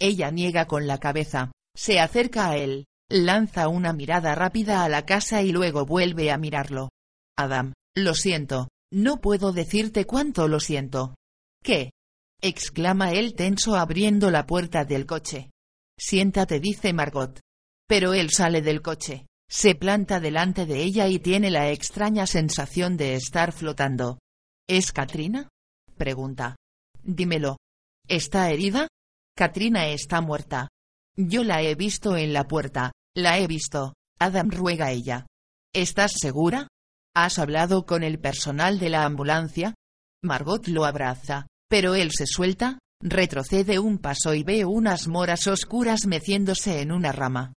Ella 0.00 0.30
niega 0.30 0.66
con 0.66 0.86
la 0.86 0.98
cabeza, 0.98 1.52
se 1.76 2.00
acerca 2.00 2.48
a 2.48 2.56
él, 2.56 2.86
lanza 3.10 3.68
una 3.68 3.92
mirada 3.92 4.34
rápida 4.34 4.84
a 4.84 4.88
la 4.88 5.04
casa 5.04 5.42
y 5.42 5.52
luego 5.52 5.84
vuelve 5.84 6.30
a 6.30 6.38
mirarlo. 6.38 6.88
Adam, 7.38 7.72
lo 7.96 8.14
siento, 8.14 8.68
no 8.92 9.20
puedo 9.20 9.52
decirte 9.52 10.06
cuánto 10.06 10.48
lo 10.48 10.58
siento. 10.58 11.14
¿Qué? 11.62 11.92
exclama 12.40 13.12
él 13.12 13.34
tenso 13.34 13.76
abriendo 13.76 14.30
la 14.32 14.44
puerta 14.44 14.84
del 14.84 15.06
coche. 15.06 15.50
Siéntate, 15.96 16.58
dice 16.58 16.92
Margot. 16.92 17.38
Pero 17.86 18.12
él 18.12 18.30
sale 18.30 18.60
del 18.60 18.82
coche. 18.82 19.26
Se 19.48 19.76
planta 19.76 20.18
delante 20.18 20.66
de 20.66 20.82
ella 20.82 21.06
y 21.06 21.20
tiene 21.20 21.50
la 21.50 21.70
extraña 21.70 22.26
sensación 22.26 22.96
de 22.96 23.14
estar 23.14 23.52
flotando. 23.52 24.18
¿Es 24.68 24.92
Katrina? 24.92 25.48
pregunta. 25.96 26.56
Dímelo. 27.02 27.56
¿Está 28.08 28.50
herida? 28.50 28.88
Katrina 29.36 29.86
está 29.88 30.20
muerta. 30.20 30.68
Yo 31.16 31.44
la 31.44 31.62
he 31.62 31.74
visto 31.76 32.16
en 32.16 32.32
la 32.32 32.48
puerta, 32.48 32.92
la 33.16 33.38
he 33.38 33.46
visto. 33.46 33.94
Adam 34.18 34.50
ruega 34.50 34.90
ella. 34.90 35.26
¿Estás 35.72 36.12
segura? 36.20 36.68
¿Has 37.14 37.38
hablado 37.38 37.86
con 37.86 38.02
el 38.02 38.18
personal 38.18 38.78
de 38.78 38.90
la 38.90 39.04
ambulancia? 39.04 39.74
Margot 40.22 40.66
lo 40.68 40.84
abraza, 40.84 41.46
pero 41.68 41.94
él 41.94 42.10
se 42.12 42.26
suelta, 42.26 42.78
retrocede 43.00 43.78
un 43.78 43.98
paso 43.98 44.34
y 44.34 44.42
ve 44.42 44.64
unas 44.64 45.08
moras 45.08 45.46
oscuras 45.46 46.06
meciéndose 46.06 46.80
en 46.80 46.92
una 46.92 47.12
rama. 47.12 47.52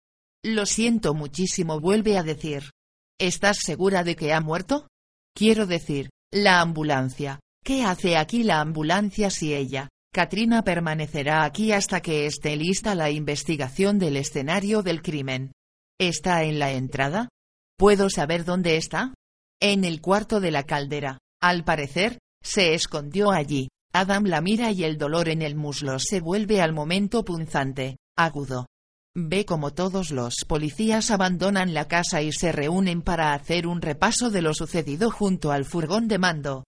Lo 0.43 0.65
siento 0.65 1.13
muchísimo, 1.13 1.79
vuelve 1.79 2.17
a 2.17 2.23
decir. 2.23 2.71
¿Estás 3.19 3.57
segura 3.61 4.03
de 4.03 4.15
que 4.15 4.33
ha 4.33 4.39
muerto? 4.39 4.87
Quiero 5.35 5.65
decir, 5.65 6.09
la 6.31 6.61
ambulancia. 6.61 7.39
¿Qué 7.63 7.83
hace 7.83 8.17
aquí 8.17 8.43
la 8.43 8.61
ambulancia 8.61 9.29
si 9.29 9.53
ella, 9.53 9.89
Katrina, 10.13 10.63
permanecerá 10.63 11.43
aquí 11.43 11.71
hasta 11.71 12.01
que 12.01 12.25
esté 12.25 12.55
lista 12.55 12.95
la 12.95 13.09
investigación 13.09 13.99
del 13.99 14.17
escenario 14.17 14.81
del 14.81 15.01
crimen? 15.01 15.51
¿Está 15.99 16.43
en 16.43 16.59
la 16.59 16.71
entrada? 16.71 17.29
¿Puedo 17.77 18.09
saber 18.09 18.45
dónde 18.45 18.77
está? 18.77 19.13
En 19.62 19.84
el 19.84 19.99
cuarto 19.99 20.39
de 20.39 20.51
la 20.51 20.64
caldera. 20.64 21.20
Al 21.41 21.66
parecer, 21.66 22.20
se 22.41 22.74
escondió 22.74 23.32
allí. 23.32 23.70
Adam 23.91 24.26
la 24.26 24.39
mira 24.39 24.72
y 24.72 24.86
el 24.86 24.97
dolor 24.97 25.28
en 25.28 25.41
el 25.41 25.55
muslo 25.55 25.99
se 25.99 26.22
vuelve 26.22 26.62
al 26.62 26.72
momento 26.72 27.26
punzante, 27.26 27.97
agudo. 28.18 28.68
Ve 29.16 29.43
como 29.45 29.74
todos 29.74 30.12
los 30.12 30.45
policías 30.47 31.12
abandonan 31.12 31.74
la 31.74 31.88
casa 31.88 32.22
y 32.22 32.32
se 32.32 32.51
reúnen 32.51 33.01
para 33.01 33.34
hacer 33.34 33.68
un 33.68 33.82
repaso 33.82 34.30
de 34.30 34.41
lo 34.41 34.53
sucedido 34.53 35.12
junto 35.12 35.51
al 35.51 35.66
furgón 35.66 36.07
de 36.07 36.20
mando. 36.20 36.64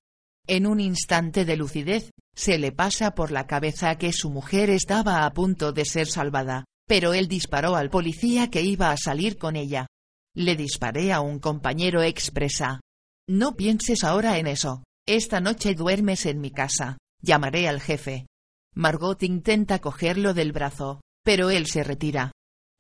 En 0.48 0.66
un 0.66 0.82
instante 0.82 1.46
de 1.46 1.56
lucidez, 1.56 2.12
se 2.36 2.58
le 2.58 2.72
pasa 2.72 3.12
por 3.12 3.32
la 3.32 3.48
cabeza 3.48 3.98
que 3.98 4.12
su 4.12 4.30
mujer 4.30 4.70
estaba 4.70 5.26
a 5.26 5.32
punto 5.32 5.72
de 5.72 5.86
ser 5.86 6.08
salvada, 6.08 6.66
pero 6.88 7.14
él 7.14 7.28
disparó 7.30 7.76
al 7.76 7.90
policía 7.90 8.50
que 8.50 8.64
iba 8.64 8.92
a 8.92 8.98
salir 8.98 9.38
con 9.38 9.56
ella. 9.56 9.88
Le 10.36 10.56
disparé 10.56 11.12
a 11.12 11.20
un 11.20 11.40
compañero 11.40 12.02
expresa. 12.02 12.80
No 13.28 13.56
pienses 13.56 14.04
ahora 14.04 14.38
en 14.38 14.48
eso. 14.48 14.84
Esta 15.06 15.42
noche 15.42 15.76
duermes 15.76 16.26
en 16.26 16.40
mi 16.40 16.52
casa. 16.52 16.98
Llamaré 17.22 17.68
al 17.68 17.82
jefe. 17.82 18.28
Margot 18.74 19.22
intenta 19.24 19.80
cogerlo 19.80 20.34
del 20.34 20.54
brazo, 20.54 21.02
pero 21.24 21.50
él 21.50 21.68
se 21.68 21.84
retira. 21.84 22.32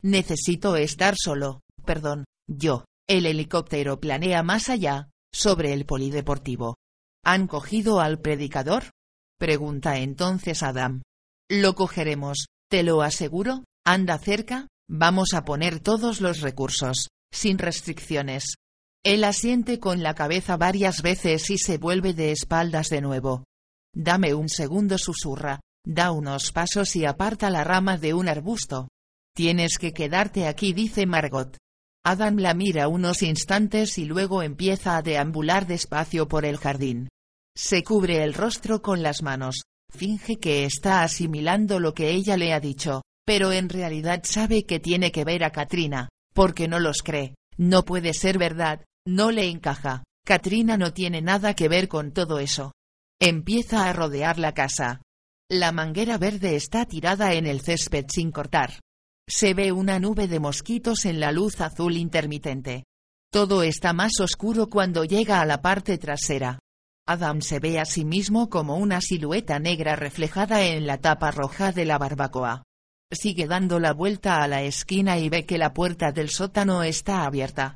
Necesito 0.01 0.77
estar 0.77 1.15
solo, 1.17 1.61
perdón, 1.85 2.25
yo. 2.47 2.85
El 3.09 3.25
helicóptero 3.25 3.99
planea 3.99 4.41
más 4.41 4.69
allá, 4.69 5.09
sobre 5.33 5.73
el 5.73 5.85
polideportivo. 5.85 6.77
¿Han 7.25 7.47
cogido 7.47 7.99
al 7.99 8.19
predicador? 8.19 8.91
Pregunta 9.37 9.97
entonces 9.97 10.63
Adam. 10.63 11.01
Lo 11.49 11.75
cogeremos, 11.75 12.45
te 12.69 12.83
lo 12.83 13.01
aseguro, 13.01 13.65
anda 13.85 14.17
cerca, 14.17 14.69
vamos 14.89 15.33
a 15.33 15.43
poner 15.43 15.81
todos 15.81 16.21
los 16.21 16.39
recursos, 16.39 17.09
sin 17.31 17.57
restricciones. 17.57 18.55
Él 19.03 19.23
asiente 19.23 19.79
con 19.79 20.03
la 20.03 20.13
cabeza 20.13 20.57
varias 20.57 21.01
veces 21.01 21.49
y 21.49 21.57
se 21.57 21.77
vuelve 21.77 22.13
de 22.13 22.31
espaldas 22.31 22.89
de 22.89 23.01
nuevo. 23.01 23.45
Dame 23.93 24.33
un 24.33 24.47
segundo, 24.47 24.97
susurra, 24.97 25.59
da 25.83 26.11
unos 26.11 26.51
pasos 26.51 26.95
y 26.95 27.05
aparta 27.05 27.49
la 27.49 27.63
rama 27.63 27.97
de 27.97 28.13
un 28.13 28.29
arbusto. 28.29 28.89
Tienes 29.35 29.77
que 29.77 29.91
quedarte 29.91 30.47
aquí, 30.47 30.73
dice 30.73 31.05
Margot. 31.05 31.57
Adam 32.03 32.37
la 32.37 32.53
mira 32.53 32.87
unos 32.87 33.21
instantes 33.21 33.97
y 33.97 34.05
luego 34.05 34.43
empieza 34.43 34.97
a 34.97 35.01
deambular 35.01 35.67
despacio 35.67 36.27
por 36.27 36.45
el 36.45 36.57
jardín. 36.57 37.09
Se 37.55 37.83
cubre 37.83 38.23
el 38.23 38.33
rostro 38.33 38.81
con 38.81 39.03
las 39.03 39.21
manos, 39.21 39.63
finge 39.91 40.39
que 40.39 40.65
está 40.65 41.03
asimilando 41.03 41.79
lo 41.79 41.93
que 41.93 42.11
ella 42.11 42.37
le 42.37 42.53
ha 42.53 42.59
dicho, 42.59 43.01
pero 43.25 43.51
en 43.51 43.69
realidad 43.69 44.21
sabe 44.23 44.65
que 44.65 44.79
tiene 44.79 45.11
que 45.11 45.25
ver 45.25 45.43
a 45.43 45.51
Katrina, 45.51 46.09
porque 46.33 46.67
no 46.67 46.79
los 46.79 47.01
cree, 47.03 47.35
no 47.57 47.83
puede 47.83 48.13
ser 48.13 48.37
verdad, 48.37 48.85
no 49.07 49.31
le 49.31 49.49
encaja. 49.49 50.03
Katrina 50.25 50.77
no 50.77 50.93
tiene 50.93 51.21
nada 51.21 51.55
que 51.55 51.67
ver 51.67 51.87
con 51.87 52.11
todo 52.11 52.39
eso. 52.39 52.73
Empieza 53.19 53.89
a 53.89 53.93
rodear 53.93 54.39
la 54.39 54.53
casa. 54.53 55.01
La 55.49 55.71
manguera 55.71 56.17
verde 56.17 56.55
está 56.55 56.85
tirada 56.85 57.33
en 57.33 57.45
el 57.45 57.61
césped 57.61 58.05
sin 58.09 58.31
cortar. 58.31 58.79
Se 59.27 59.53
ve 59.53 59.71
una 59.71 59.99
nube 59.99 60.27
de 60.27 60.39
mosquitos 60.39 61.05
en 61.05 61.19
la 61.19 61.31
luz 61.31 61.61
azul 61.61 61.97
intermitente. 61.97 62.85
Todo 63.31 63.63
está 63.63 63.93
más 63.93 64.19
oscuro 64.19 64.67
cuando 64.67 65.05
llega 65.05 65.41
a 65.41 65.45
la 65.45 65.61
parte 65.61 65.97
trasera. 65.97 66.59
Adam 67.07 67.41
se 67.41 67.59
ve 67.59 67.79
a 67.79 67.85
sí 67.85 68.05
mismo 68.05 68.49
como 68.49 68.77
una 68.77 69.01
silueta 69.01 69.59
negra 69.59 69.95
reflejada 69.95 70.63
en 70.63 70.85
la 70.85 70.97
tapa 70.97 71.31
roja 71.31 71.71
de 71.71 71.85
la 71.85 71.97
barbacoa. 71.97 72.63
Sigue 73.11 73.47
dando 73.47 73.79
la 73.79 73.93
vuelta 73.93 74.41
a 74.41 74.47
la 74.47 74.63
esquina 74.63 75.19
y 75.19 75.29
ve 75.29 75.45
que 75.45 75.57
la 75.57 75.73
puerta 75.73 76.11
del 76.11 76.29
sótano 76.29 76.83
está 76.83 77.25
abierta. 77.25 77.75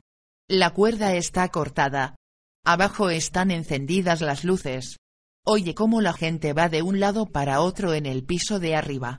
La 0.49 0.71
cuerda 0.71 1.13
está 1.15 1.49
cortada. 1.49 2.15
Abajo 2.65 3.09
están 3.09 3.51
encendidas 3.51 4.21
las 4.21 4.43
luces. 4.43 4.97
Oye 5.45 5.75
cómo 5.75 6.01
la 6.01 6.13
gente 6.13 6.53
va 6.53 6.69
de 6.69 6.81
un 6.81 6.99
lado 6.99 7.25
para 7.25 7.61
otro 7.61 7.93
en 7.93 8.05
el 8.05 8.23
piso 8.23 8.59
de 8.59 8.75
arriba. 8.75 9.17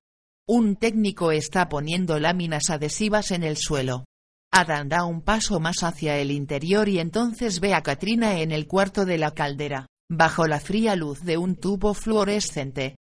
Un 0.49 0.77
técnico 0.77 1.33
está 1.33 1.69
poniendo 1.69 2.19
láminas 2.19 2.71
adhesivas 2.71 3.31
en 3.31 3.43
el 3.43 3.57
suelo. 3.57 4.05
Adam 4.53 4.89
da 4.89 5.05
un 5.05 5.23
paso 5.23 5.61
más 5.61 5.83
hacia 5.83 6.19
el 6.19 6.31
interior 6.31 6.89
y 6.89 6.99
entonces 6.99 7.61
ve 7.61 7.75
a 7.75 7.83
Katrina 7.83 8.41
en 8.41 8.53
el 8.53 8.67
cuarto 8.67 9.05
de 9.05 9.19
la 9.19 9.33
caldera 9.33 9.87
bajo 10.09 10.47
la 10.47 10.61
fría 10.61 10.95
luz 10.95 11.23
de 11.23 11.37
un 11.37 11.57
tubo 11.57 11.95
fluorescente. 11.95 12.97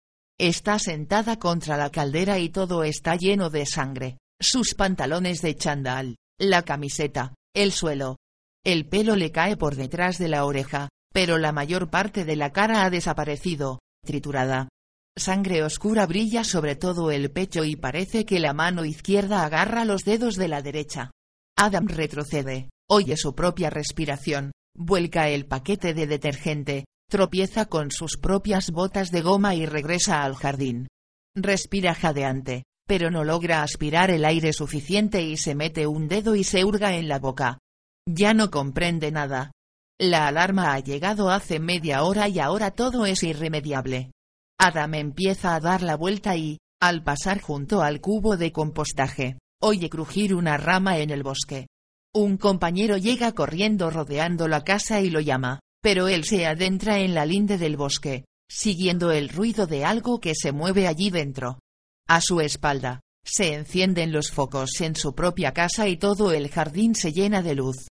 Está 0.42 0.80
sentada 0.80 1.38
contra 1.38 1.78
la 1.78 1.92
caldera 1.92 2.40
y 2.40 2.50
todo 2.50 2.84
está 2.84 3.16
lleno 3.16 3.52
de 3.52 3.68
sangre, 3.68 4.18
sus 4.40 4.74
pantalones 4.74 5.44
de 5.44 5.56
chandal, 5.56 6.16
la 6.40 6.64
camiseta, 6.64 7.36
el 7.54 7.72
suelo. 7.72 8.18
El 8.66 8.88
pelo 8.88 9.16
le 9.16 9.32
cae 9.32 9.56
por 9.56 9.76
detrás 9.76 10.18
de 10.18 10.30
la 10.30 10.46
oreja, 10.46 10.90
pero 11.14 11.38
la 11.38 11.52
mayor 11.52 11.92
parte 11.92 12.26
de 12.26 12.36
la 12.38 12.52
cara 12.52 12.84
ha 12.84 12.90
desaparecido, 12.90 13.82
triturada. 14.04 14.68
Sangre 15.16 15.62
oscura 15.62 16.08
brilla 16.08 16.44
sobre 16.44 16.76
todo 16.76 17.12
el 17.12 17.30
pecho 17.30 17.64
y 17.64 17.76
parece 17.76 18.26
que 18.26 18.40
la 18.40 18.54
mano 18.54 18.84
izquierda 18.84 19.46
agarra 19.46 19.86
los 19.86 20.06
dedos 20.06 20.38
de 20.38 20.48
la 20.48 20.64
derecha. 20.64 21.12
Adam 21.56 21.86
retrocede, 21.86 22.72
oye 22.90 23.16
su 23.16 23.36
propia 23.36 23.70
respiración, 23.70 24.54
vuelca 24.76 25.30
el 25.30 25.46
paquete 25.46 25.94
de 25.94 26.08
detergente, 26.08 26.86
tropieza 27.12 27.66
con 27.66 27.92
sus 27.92 28.16
propias 28.16 28.72
botas 28.72 29.12
de 29.12 29.22
goma 29.22 29.54
y 29.54 29.66
regresa 29.66 30.24
al 30.24 30.34
jardín. 30.34 30.88
Respira 31.36 31.94
jadeante, 31.94 32.64
pero 32.88 33.12
no 33.12 33.26
logra 33.26 33.64
aspirar 33.64 34.10
el 34.12 34.24
aire 34.24 34.54
suficiente 34.54 35.22
y 35.22 35.36
se 35.36 35.54
mete 35.54 35.88
un 35.88 36.08
dedo 36.08 36.36
y 36.36 36.46
se 36.46 36.64
hurga 36.64 36.96
en 36.96 37.10
la 37.10 37.20
boca. 37.20 37.60
Ya 38.08 38.34
no 38.34 38.50
comprende 38.50 39.12
nada. 39.12 39.52
La 40.00 40.28
alarma 40.28 40.74
ha 40.74 40.80
llegado 40.80 41.30
hace 41.30 41.60
media 41.60 42.04
hora 42.04 42.30
y 42.30 42.40
ahora 42.40 42.72
todo 42.72 43.06
es 43.06 43.24
irremediable. 43.24 44.12
Adam 44.58 44.94
empieza 44.94 45.54
a 45.54 45.60
dar 45.60 45.82
la 45.82 45.98
vuelta 45.98 46.38
y, 46.38 46.60
al 46.82 47.04
pasar 47.04 47.42
junto 47.42 47.82
al 47.82 48.00
cubo 48.00 48.38
de 48.38 48.54
compostaje, 48.54 49.38
oye 49.62 49.90
crujir 49.90 50.34
una 50.34 50.56
rama 50.56 50.98
en 51.00 51.10
el 51.10 51.24
bosque. 51.24 51.68
Un 52.16 52.38
compañero 52.38 52.96
llega 52.96 53.34
corriendo 53.34 53.90
rodeando 53.90 54.48
la 54.48 54.64
casa 54.64 55.02
y 55.02 55.10
lo 55.10 55.20
llama 55.20 55.60
pero 55.82 56.08
él 56.08 56.24
se 56.24 56.46
adentra 56.46 57.00
en 57.00 57.14
la 57.14 57.26
linde 57.26 57.58
del 57.58 57.78
bosque, 57.78 58.26
siguiendo 58.50 59.12
el 59.12 59.30
ruido 59.30 59.68
de 59.68 59.86
algo 59.86 60.20
que 60.20 60.36
se 60.36 60.52
mueve 60.52 60.88
allí 60.88 61.10
dentro. 61.10 61.60
A 62.08 62.22
su 62.22 62.42
espalda, 62.42 63.02
se 63.24 63.54
encienden 63.54 64.12
los 64.12 64.32
focos 64.32 64.82
en 64.82 64.96
su 64.96 65.14
propia 65.14 65.54
casa 65.54 65.88
y 65.88 65.98
todo 65.98 66.32
el 66.32 66.50
jardín 66.50 66.96
se 66.96 67.12
llena 67.14 67.42
de 67.42 67.56
luz. 67.56 67.88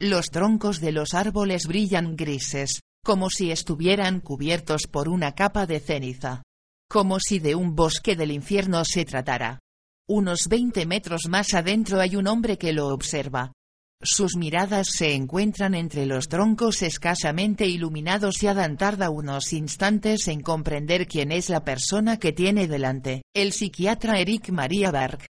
Los 0.00 0.26
troncos 0.26 0.80
de 0.80 0.92
los 0.92 1.14
árboles 1.14 1.66
brillan 1.66 2.16
grises, 2.16 2.80
como 3.04 3.30
si 3.30 3.50
estuvieran 3.50 4.20
cubiertos 4.20 4.82
por 4.90 5.08
una 5.08 5.34
capa 5.34 5.66
de 5.66 5.80
ceniza. 5.80 6.42
Como 6.88 7.18
si 7.20 7.38
de 7.38 7.54
un 7.54 7.74
bosque 7.74 8.16
del 8.16 8.30
infierno 8.30 8.84
se 8.84 9.04
tratara. 9.04 9.60
Unos 10.08 10.48
veinte 10.48 10.84
metros 10.86 11.22
más 11.28 11.54
adentro 11.54 12.00
hay 12.00 12.16
un 12.16 12.28
hombre 12.28 12.58
que 12.58 12.72
lo 12.72 12.88
observa, 12.88 13.52
sus 14.04 14.36
miradas 14.36 14.88
se 14.90 15.14
encuentran 15.14 15.74
entre 15.74 16.06
los 16.06 16.28
troncos 16.28 16.82
escasamente 16.82 17.66
iluminados 17.66 18.42
y 18.42 18.46
Adam 18.46 18.76
tarda 18.76 19.10
unos 19.10 19.52
instantes 19.52 20.28
en 20.28 20.42
comprender 20.42 21.06
quién 21.06 21.32
es 21.32 21.48
la 21.48 21.64
persona 21.64 22.18
que 22.18 22.32
tiene 22.32 22.68
delante, 22.68 23.22
el 23.34 23.52
psiquiatra 23.52 24.18
Eric 24.18 24.50
Maria 24.50 24.90
Berg. 24.90 25.26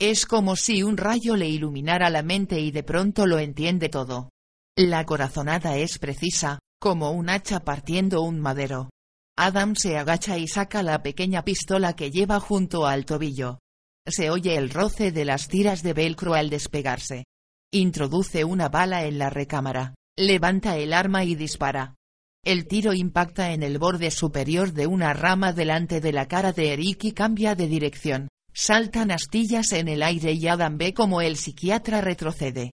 Es 0.00 0.26
como 0.26 0.56
si 0.56 0.82
un 0.82 0.96
rayo 0.96 1.36
le 1.36 1.48
iluminara 1.48 2.10
la 2.10 2.22
mente 2.22 2.60
y 2.60 2.70
de 2.70 2.82
pronto 2.82 3.26
lo 3.26 3.38
entiende 3.38 3.88
todo. 3.88 4.30
La 4.76 5.04
corazonada 5.04 5.76
es 5.76 5.98
precisa, 5.98 6.58
como 6.80 7.10
un 7.10 7.30
hacha 7.30 7.60
partiendo 7.60 8.22
un 8.22 8.38
madero. 8.38 8.90
Adam 9.36 9.74
se 9.74 9.96
agacha 9.96 10.36
y 10.36 10.48
saca 10.48 10.82
la 10.82 11.02
pequeña 11.02 11.44
pistola 11.44 11.94
que 11.94 12.10
lleva 12.10 12.40
junto 12.40 12.86
al 12.86 13.04
tobillo. 13.04 13.58
Se 14.06 14.30
oye 14.30 14.56
el 14.56 14.70
roce 14.70 15.12
de 15.12 15.24
las 15.24 15.48
tiras 15.48 15.82
de 15.82 15.92
velcro 15.92 16.34
al 16.34 16.50
despegarse. 16.50 17.24
Introduce 17.70 18.44
una 18.44 18.70
bala 18.70 19.04
en 19.04 19.18
la 19.18 19.28
recámara, 19.28 19.94
levanta 20.16 20.78
el 20.78 20.94
arma 20.94 21.24
y 21.24 21.34
dispara. 21.34 21.96
El 22.42 22.66
tiro 22.66 22.94
impacta 22.94 23.52
en 23.52 23.62
el 23.62 23.78
borde 23.78 24.10
superior 24.10 24.72
de 24.72 24.86
una 24.86 25.12
rama 25.12 25.52
delante 25.52 26.00
de 26.00 26.12
la 26.12 26.26
cara 26.28 26.52
de 26.52 26.72
Eric 26.72 27.04
y 27.04 27.12
cambia 27.12 27.54
de 27.54 27.68
dirección. 27.68 28.28
Saltan 28.54 29.10
astillas 29.10 29.72
en 29.72 29.88
el 29.88 30.02
aire 30.02 30.32
y 30.32 30.48
Adam 30.48 30.78
ve 30.78 30.94
como 30.94 31.20
el 31.20 31.36
psiquiatra 31.36 32.00
retrocede. 32.00 32.70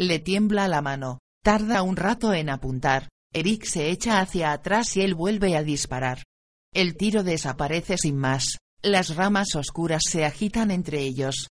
Le 0.00 0.18
tiembla 0.18 0.66
la 0.66 0.80
mano, 0.80 1.18
tarda 1.44 1.82
un 1.82 1.96
rato 1.96 2.32
en 2.32 2.48
apuntar, 2.48 3.10
Eric 3.34 3.64
se 3.64 3.90
echa 3.90 4.18
hacia 4.20 4.52
atrás 4.52 4.96
y 4.96 5.02
él 5.02 5.14
vuelve 5.14 5.58
a 5.58 5.62
disparar. 5.62 6.22
El 6.72 6.96
tiro 6.96 7.22
desaparece 7.22 7.98
sin 7.98 8.16
más, 8.16 8.56
las 8.80 9.14
ramas 9.14 9.54
oscuras 9.56 10.04
se 10.08 10.24
agitan 10.24 10.70
entre 10.70 11.00
ellos, 11.02 11.48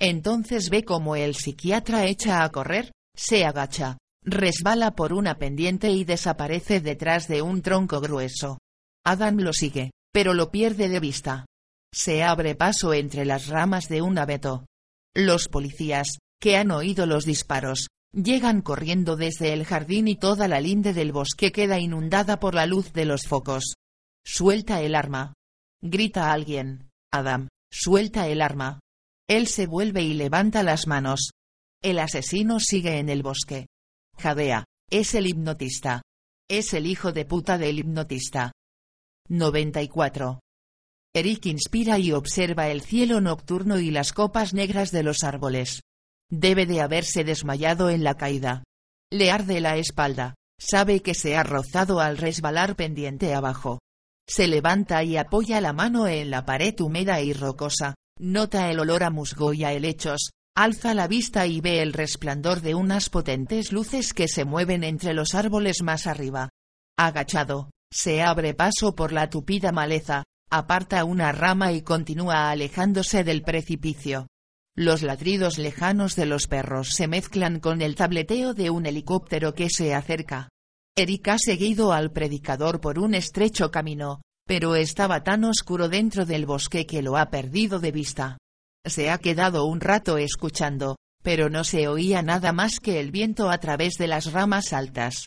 entonces 0.00 0.70
ve 0.70 0.84
como 0.84 1.14
el 1.14 1.36
psiquiatra 1.36 2.06
echa 2.06 2.42
a 2.42 2.50
correr, 2.50 2.90
se 3.14 3.44
agacha, 3.44 3.98
resbala 4.24 4.92
por 4.92 5.12
una 5.12 5.36
pendiente 5.36 5.90
y 5.90 6.04
desaparece 6.04 6.80
detrás 6.80 7.28
de 7.28 7.42
un 7.42 7.60
tronco 7.62 8.00
grueso. 8.00 8.58
Adam 9.04 9.36
lo 9.36 9.52
sigue, 9.52 9.90
pero 10.12 10.34
lo 10.34 10.50
pierde 10.50 10.88
de 10.88 11.00
vista. 11.00 11.46
Se 11.92 12.22
abre 12.22 12.54
paso 12.54 12.94
entre 12.94 13.24
las 13.24 13.48
ramas 13.48 13.88
de 13.88 14.00
un 14.00 14.18
abeto. 14.18 14.64
Los 15.14 15.48
policías, 15.48 16.18
que 16.40 16.56
han 16.56 16.70
oído 16.70 17.04
los 17.04 17.24
disparos, 17.24 17.88
llegan 18.12 18.62
corriendo 18.62 19.16
desde 19.16 19.52
el 19.52 19.64
jardín 19.64 20.08
y 20.08 20.16
toda 20.16 20.48
la 20.48 20.60
linde 20.60 20.94
del 20.94 21.12
bosque 21.12 21.52
queda 21.52 21.78
inundada 21.78 22.40
por 22.40 22.54
la 22.54 22.66
luz 22.66 22.92
de 22.92 23.04
los 23.04 23.26
focos. 23.26 23.74
Suelta 24.24 24.80
el 24.80 24.94
arma. 24.94 25.34
Grita 25.82 26.32
alguien. 26.32 26.88
Adam, 27.12 27.48
suelta 27.70 28.28
el 28.28 28.40
arma. 28.40 28.80
Él 29.30 29.46
se 29.46 29.68
vuelve 29.68 30.02
y 30.02 30.14
levanta 30.14 30.64
las 30.64 30.88
manos. 30.88 31.30
El 31.84 32.00
asesino 32.00 32.58
sigue 32.58 32.98
en 32.98 33.08
el 33.08 33.22
bosque. 33.22 33.68
Jadea, 34.18 34.64
es 34.90 35.14
el 35.14 35.28
hipnotista. 35.28 36.02
Es 36.50 36.74
el 36.74 36.84
hijo 36.84 37.12
de 37.12 37.26
puta 37.26 37.56
del 37.56 37.78
hipnotista. 37.78 38.50
94. 39.28 40.40
Eric 41.14 41.46
inspira 41.46 42.00
y 42.00 42.10
observa 42.10 42.70
el 42.70 42.82
cielo 42.82 43.20
nocturno 43.20 43.78
y 43.78 43.92
las 43.92 44.12
copas 44.12 44.52
negras 44.52 44.90
de 44.90 45.04
los 45.04 45.22
árboles. 45.22 45.80
Debe 46.28 46.66
de 46.66 46.80
haberse 46.80 47.22
desmayado 47.22 47.88
en 47.88 48.02
la 48.02 48.16
caída. 48.16 48.64
Le 49.12 49.30
arde 49.30 49.60
la 49.60 49.76
espalda, 49.76 50.34
sabe 50.58 51.02
que 51.02 51.14
se 51.14 51.36
ha 51.36 51.44
rozado 51.44 52.00
al 52.00 52.18
resbalar 52.18 52.74
pendiente 52.74 53.32
abajo. 53.32 53.78
Se 54.28 54.48
levanta 54.48 55.04
y 55.04 55.16
apoya 55.16 55.60
la 55.60 55.72
mano 55.72 56.08
en 56.08 56.30
la 56.30 56.44
pared 56.44 56.74
húmeda 56.80 57.20
y 57.20 57.32
rocosa, 57.32 57.94
Nota 58.22 58.70
el 58.70 58.78
olor 58.80 59.02
a 59.02 59.08
musgo 59.08 59.54
y 59.54 59.64
a 59.64 59.72
helechos, 59.72 60.32
alza 60.54 60.92
la 60.92 61.08
vista 61.08 61.46
y 61.46 61.62
ve 61.62 61.80
el 61.80 61.94
resplandor 61.94 62.60
de 62.60 62.74
unas 62.74 63.08
potentes 63.08 63.72
luces 63.72 64.12
que 64.12 64.28
se 64.28 64.44
mueven 64.44 64.84
entre 64.84 65.14
los 65.14 65.34
árboles 65.34 65.80
más 65.82 66.06
arriba. 66.06 66.50
Agachado, 66.98 67.70
se 67.90 68.20
abre 68.20 68.52
paso 68.52 68.94
por 68.94 69.12
la 69.12 69.30
tupida 69.30 69.72
maleza, 69.72 70.24
aparta 70.50 71.04
una 71.04 71.32
rama 71.32 71.72
y 71.72 71.80
continúa 71.80 72.50
alejándose 72.50 73.24
del 73.24 73.40
precipicio. 73.40 74.26
Los 74.76 75.00
ladridos 75.00 75.56
lejanos 75.56 76.14
de 76.14 76.26
los 76.26 76.46
perros 76.46 76.90
se 76.90 77.08
mezclan 77.08 77.58
con 77.58 77.80
el 77.80 77.94
tableteo 77.94 78.52
de 78.52 78.68
un 78.68 78.84
helicóptero 78.84 79.54
que 79.54 79.70
se 79.70 79.94
acerca. 79.94 80.50
Erika 80.94 81.34
ha 81.34 81.38
seguido 81.38 81.94
al 81.94 82.12
predicador 82.12 82.82
por 82.82 82.98
un 82.98 83.14
estrecho 83.14 83.70
camino, 83.70 84.20
pero 84.50 84.74
estaba 84.74 85.22
tan 85.22 85.44
oscuro 85.44 85.88
dentro 85.88 86.26
del 86.26 86.44
bosque 86.44 86.84
que 86.84 87.02
lo 87.02 87.16
ha 87.16 87.30
perdido 87.30 87.78
de 87.78 87.92
vista. 87.92 88.36
Se 88.84 89.08
ha 89.08 89.18
quedado 89.18 89.64
un 89.64 89.80
rato 89.80 90.18
escuchando, 90.18 90.96
pero 91.22 91.48
no 91.50 91.62
se 91.62 91.86
oía 91.86 92.20
nada 92.22 92.52
más 92.52 92.80
que 92.80 92.98
el 92.98 93.12
viento 93.12 93.48
a 93.48 93.58
través 93.58 93.94
de 93.94 94.08
las 94.08 94.32
ramas 94.32 94.72
altas. 94.72 95.26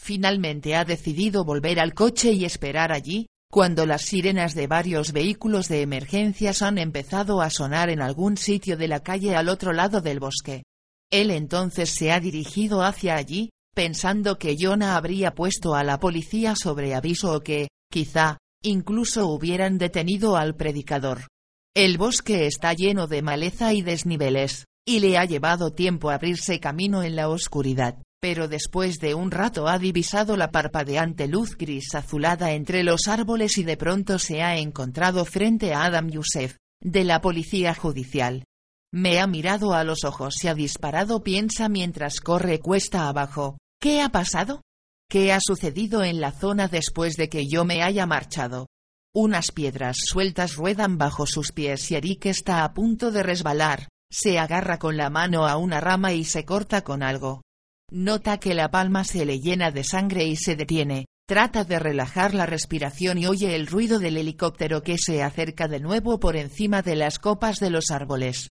Finalmente 0.00 0.74
ha 0.74 0.86
decidido 0.86 1.44
volver 1.44 1.78
al 1.80 1.92
coche 1.92 2.32
y 2.32 2.46
esperar 2.46 2.92
allí, 2.92 3.26
cuando 3.50 3.84
las 3.84 4.06
sirenas 4.06 4.54
de 4.54 4.66
varios 4.68 5.12
vehículos 5.12 5.68
de 5.68 5.82
emergencias 5.82 6.62
han 6.62 6.78
empezado 6.78 7.42
a 7.42 7.50
sonar 7.50 7.90
en 7.90 8.00
algún 8.00 8.38
sitio 8.38 8.78
de 8.78 8.88
la 8.88 9.00
calle 9.00 9.36
al 9.36 9.50
otro 9.50 9.74
lado 9.74 10.00
del 10.00 10.18
bosque. 10.18 10.62
Él 11.10 11.30
entonces 11.30 11.90
se 11.90 12.10
ha 12.10 12.20
dirigido 12.20 12.82
hacia 12.82 13.16
allí, 13.16 13.50
pensando 13.74 14.38
que 14.38 14.56
Jonah 14.58 14.96
habría 14.96 15.34
puesto 15.34 15.74
a 15.74 15.84
la 15.84 16.00
policía 16.00 16.54
sobre 16.56 16.94
aviso 16.94 17.34
o 17.34 17.40
que, 17.40 17.68
quizá, 17.90 18.38
incluso 18.62 19.28
hubieran 19.28 19.78
detenido 19.78 20.36
al 20.36 20.56
predicador. 20.56 21.28
El 21.74 21.98
bosque 21.98 22.46
está 22.46 22.72
lleno 22.74 23.06
de 23.06 23.22
maleza 23.22 23.72
y 23.72 23.82
desniveles, 23.82 24.66
y 24.86 25.00
le 25.00 25.16
ha 25.18 25.24
llevado 25.24 25.72
tiempo 25.72 26.10
abrirse 26.10 26.60
camino 26.60 27.02
en 27.02 27.16
la 27.16 27.28
oscuridad, 27.28 27.98
pero 28.20 28.48
después 28.48 28.98
de 28.98 29.14
un 29.14 29.30
rato 29.30 29.68
ha 29.68 29.78
divisado 29.78 30.36
la 30.36 30.50
parpadeante 30.50 31.28
luz 31.28 31.56
gris 31.56 31.94
azulada 31.94 32.52
entre 32.52 32.84
los 32.84 33.08
árboles 33.08 33.58
y 33.58 33.64
de 33.64 33.76
pronto 33.76 34.18
se 34.18 34.42
ha 34.42 34.58
encontrado 34.58 35.24
frente 35.24 35.74
a 35.74 35.84
Adam 35.84 36.08
Youssef, 36.08 36.56
de 36.80 37.04
la 37.04 37.20
policía 37.20 37.74
judicial. 37.74 38.44
Me 38.92 39.20
ha 39.20 39.26
mirado 39.26 39.72
a 39.72 39.84
los 39.84 40.04
ojos 40.04 40.44
y 40.44 40.48
ha 40.48 40.54
disparado 40.54 41.22
piensa 41.22 41.68
mientras 41.68 42.20
corre 42.20 42.58
cuesta 42.58 43.08
abajo. 43.08 43.56
¿Qué 43.80 44.02
ha 44.02 44.10
pasado? 44.10 44.60
¿Qué 45.12 45.30
ha 45.30 45.40
sucedido 45.46 46.02
en 46.02 46.22
la 46.22 46.32
zona 46.32 46.68
después 46.68 47.16
de 47.16 47.28
que 47.28 47.46
yo 47.46 47.66
me 47.66 47.82
haya 47.82 48.06
marchado? 48.06 48.68
Unas 49.14 49.52
piedras 49.52 49.98
sueltas 50.02 50.56
ruedan 50.56 50.96
bajo 50.96 51.26
sus 51.26 51.52
pies 51.52 51.90
y 51.90 51.96
Eric 51.96 52.24
está 52.24 52.64
a 52.64 52.72
punto 52.72 53.10
de 53.12 53.22
resbalar, 53.22 53.88
se 54.10 54.38
agarra 54.38 54.78
con 54.78 54.96
la 54.96 55.10
mano 55.10 55.46
a 55.46 55.58
una 55.58 55.82
rama 55.82 56.14
y 56.14 56.24
se 56.24 56.46
corta 56.46 56.80
con 56.80 57.02
algo. 57.02 57.42
Nota 57.90 58.38
que 58.38 58.54
la 58.54 58.70
palma 58.70 59.04
se 59.04 59.26
le 59.26 59.38
llena 59.38 59.70
de 59.70 59.84
sangre 59.84 60.24
y 60.24 60.36
se 60.36 60.56
detiene, 60.56 61.04
trata 61.28 61.64
de 61.64 61.78
relajar 61.78 62.32
la 62.32 62.46
respiración 62.46 63.18
y 63.18 63.26
oye 63.26 63.54
el 63.54 63.66
ruido 63.66 63.98
del 63.98 64.16
helicóptero 64.16 64.82
que 64.82 64.96
se 64.96 65.22
acerca 65.22 65.68
de 65.68 65.80
nuevo 65.80 66.20
por 66.20 66.36
encima 66.36 66.80
de 66.80 66.96
las 66.96 67.18
copas 67.18 67.58
de 67.58 67.68
los 67.68 67.90
árboles. 67.90 68.48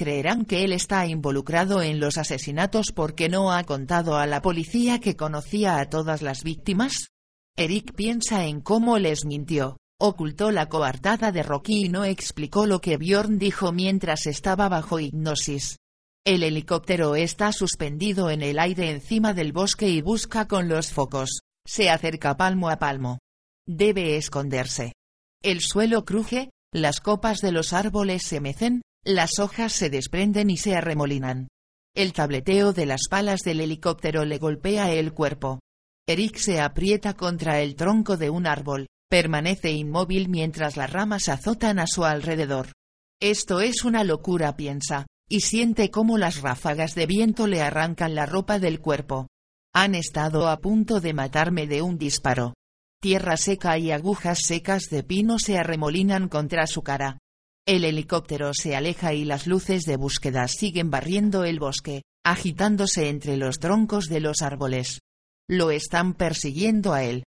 ¿Creerán 0.00 0.46
que 0.46 0.64
él 0.64 0.72
está 0.72 1.06
involucrado 1.06 1.82
en 1.82 2.00
los 2.00 2.16
asesinatos 2.16 2.90
porque 2.90 3.28
no 3.28 3.52
ha 3.52 3.64
contado 3.64 4.16
a 4.16 4.26
la 4.26 4.40
policía 4.40 4.98
que 4.98 5.14
conocía 5.14 5.78
a 5.78 5.90
todas 5.90 6.22
las 6.22 6.42
víctimas? 6.42 7.08
Eric 7.54 7.92
piensa 7.94 8.46
en 8.46 8.62
cómo 8.62 8.96
les 8.98 9.26
mintió, 9.26 9.76
Ocultó 10.00 10.52
la 10.52 10.70
coartada 10.70 11.32
de 11.32 11.42
Rocky 11.42 11.84
y 11.84 11.88
no 11.90 12.06
explicó 12.06 12.64
lo 12.64 12.80
que 12.80 12.96
Bjorn 12.96 13.38
dijo 13.38 13.72
mientras 13.72 14.24
estaba 14.24 14.70
bajo 14.70 15.00
hipnosis. 15.00 15.76
El 16.24 16.44
helicóptero 16.44 17.14
está 17.14 17.52
suspendido 17.52 18.30
en 18.30 18.40
el 18.40 18.58
aire 18.58 18.90
encima 18.90 19.34
del 19.34 19.52
bosque 19.52 19.90
y 19.90 20.00
busca 20.00 20.48
con 20.48 20.66
los 20.66 20.92
focos. 20.92 21.40
Se 21.66 21.90
acerca 21.90 22.38
palmo 22.38 22.70
a 22.70 22.78
palmo. 22.78 23.18
Debe 23.66 24.16
esconderse. 24.16 24.94
El 25.42 25.60
suelo 25.60 26.06
cruje, 26.06 26.48
las 26.72 27.00
copas 27.00 27.42
de 27.42 27.52
los 27.52 27.74
árboles 27.74 28.22
se 28.22 28.40
mecen, 28.40 28.80
las 29.04 29.38
hojas 29.38 29.72
se 29.72 29.90
desprenden 29.90 30.50
y 30.50 30.56
se 30.56 30.76
arremolinan. 30.76 31.48
El 31.94 32.12
tableteo 32.12 32.72
de 32.72 32.86
las 32.86 33.08
palas 33.08 33.40
del 33.40 33.60
helicóptero 33.60 34.24
le 34.24 34.38
golpea 34.38 34.92
el 34.92 35.12
cuerpo. 35.12 35.60
Eric 36.06 36.36
se 36.36 36.60
aprieta 36.60 37.14
contra 37.14 37.60
el 37.60 37.74
tronco 37.76 38.16
de 38.16 38.30
un 38.30 38.46
árbol, 38.46 38.86
Permanece 39.10 39.72
inmóvil 39.72 40.28
mientras 40.28 40.76
las 40.76 40.92
ramas 40.92 41.28
azotan 41.28 41.80
a 41.80 41.88
su 41.88 42.04
alrededor. 42.04 42.70
Esto 43.20 43.60
es 43.60 43.84
una 43.84 44.04
locura, 44.04 44.54
piensa, 44.54 45.06
y 45.28 45.40
siente 45.40 45.90
cómo 45.90 46.16
las 46.16 46.40
ráfagas 46.42 46.94
de 46.94 47.06
viento 47.06 47.48
le 47.48 47.60
arrancan 47.60 48.14
la 48.14 48.24
ropa 48.24 48.60
del 48.60 48.78
cuerpo. 48.78 49.26
Han 49.74 49.96
estado 49.96 50.48
a 50.48 50.58
punto 50.60 51.00
de 51.00 51.12
matarme 51.12 51.66
de 51.66 51.82
un 51.82 51.98
disparo. 51.98 52.54
Tierra 53.02 53.36
seca 53.36 53.78
y 53.78 53.90
agujas 53.90 54.38
secas 54.46 54.84
de 54.90 55.02
pino 55.02 55.40
se 55.40 55.58
arremolinan 55.58 56.28
contra 56.28 56.68
su 56.68 56.82
cara. 56.82 57.18
El 57.70 57.84
helicóptero 57.84 58.50
se 58.52 58.74
aleja 58.74 59.14
y 59.14 59.24
las 59.24 59.46
luces 59.46 59.84
de 59.84 59.94
búsqueda 59.94 60.48
siguen 60.48 60.90
barriendo 60.90 61.44
el 61.44 61.60
bosque, 61.60 62.02
agitándose 62.26 63.08
entre 63.08 63.36
los 63.36 63.60
troncos 63.60 64.06
de 64.06 64.18
los 64.18 64.42
árboles. 64.42 64.98
Lo 65.48 65.70
están 65.70 66.14
persiguiendo 66.14 66.94
a 66.94 67.04
él. 67.04 67.22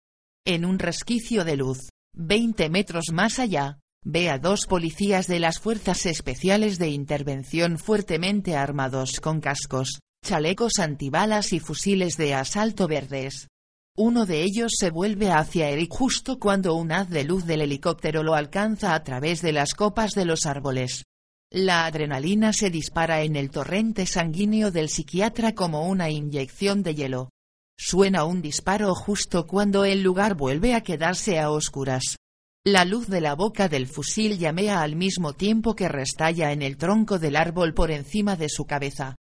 En 0.45 0.65
un 0.65 0.79
resquicio 0.79 1.45
de 1.45 1.55
luz, 1.55 1.77
20 2.17 2.69
metros 2.69 3.05
más 3.13 3.39
allá, 3.39 3.79
ve 4.03 4.29
a 4.29 4.37
dos 4.37 4.65
policías 4.65 5.27
de 5.27 5.39
las 5.39 5.59
Fuerzas 5.59 6.05
Especiales 6.05 6.77
de 6.77 6.89
Intervención 6.89 7.77
fuertemente 7.77 8.57
armados 8.57 9.21
con 9.21 9.39
cascos, 9.39 9.99
chalecos 10.25 10.73
antibalas 10.79 11.53
y 11.53 11.61
fusiles 11.61 12.17
de 12.17 12.33
asalto 12.33 12.89
verdes. 12.89 13.47
Uno 13.95 14.25
de 14.25 14.41
ellos 14.41 14.71
se 14.75 14.89
vuelve 14.89 15.29
hacia 15.29 15.69
Eric 15.69 15.91
justo 15.91 16.39
cuando 16.39 16.73
un 16.73 16.91
haz 16.91 17.09
de 17.09 17.23
luz 17.23 17.45
del 17.45 17.61
helicóptero 17.61 18.23
lo 18.23 18.33
alcanza 18.33 18.95
a 18.95 19.03
través 19.03 19.43
de 19.43 19.51
las 19.51 19.75
copas 19.75 20.13
de 20.13 20.25
los 20.25 20.47
árboles. 20.47 21.03
La 21.51 21.85
adrenalina 21.85 22.53
se 22.53 22.71
dispara 22.71 23.21
en 23.21 23.35
el 23.35 23.51
torrente 23.51 24.07
sanguíneo 24.07 24.71
del 24.71 24.89
psiquiatra 24.89 25.53
como 25.53 25.87
una 25.87 26.09
inyección 26.09 26.81
de 26.81 26.95
hielo. 26.95 27.29
Suena 27.77 28.23
un 28.23 28.41
disparo 28.41 28.95
justo 28.95 29.45
cuando 29.45 29.85
el 29.85 30.01
lugar 30.01 30.33
vuelve 30.33 30.73
a 30.73 30.81
quedarse 30.81 31.39
a 31.39 31.51
oscuras. 31.51 32.17
La 32.65 32.85
luz 32.85 33.07
de 33.07 33.21
la 33.21 33.35
boca 33.35 33.69
del 33.69 33.85
fusil 33.85 34.39
llamea 34.39 34.81
al 34.81 34.95
mismo 34.95 35.33
tiempo 35.33 35.75
que 35.75 35.87
restalla 35.87 36.51
en 36.51 36.63
el 36.63 36.77
tronco 36.77 37.19
del 37.19 37.35
árbol 37.35 37.75
por 37.75 37.91
encima 37.91 38.35
de 38.37 38.49
su 38.49 38.65
cabeza. 38.65 39.15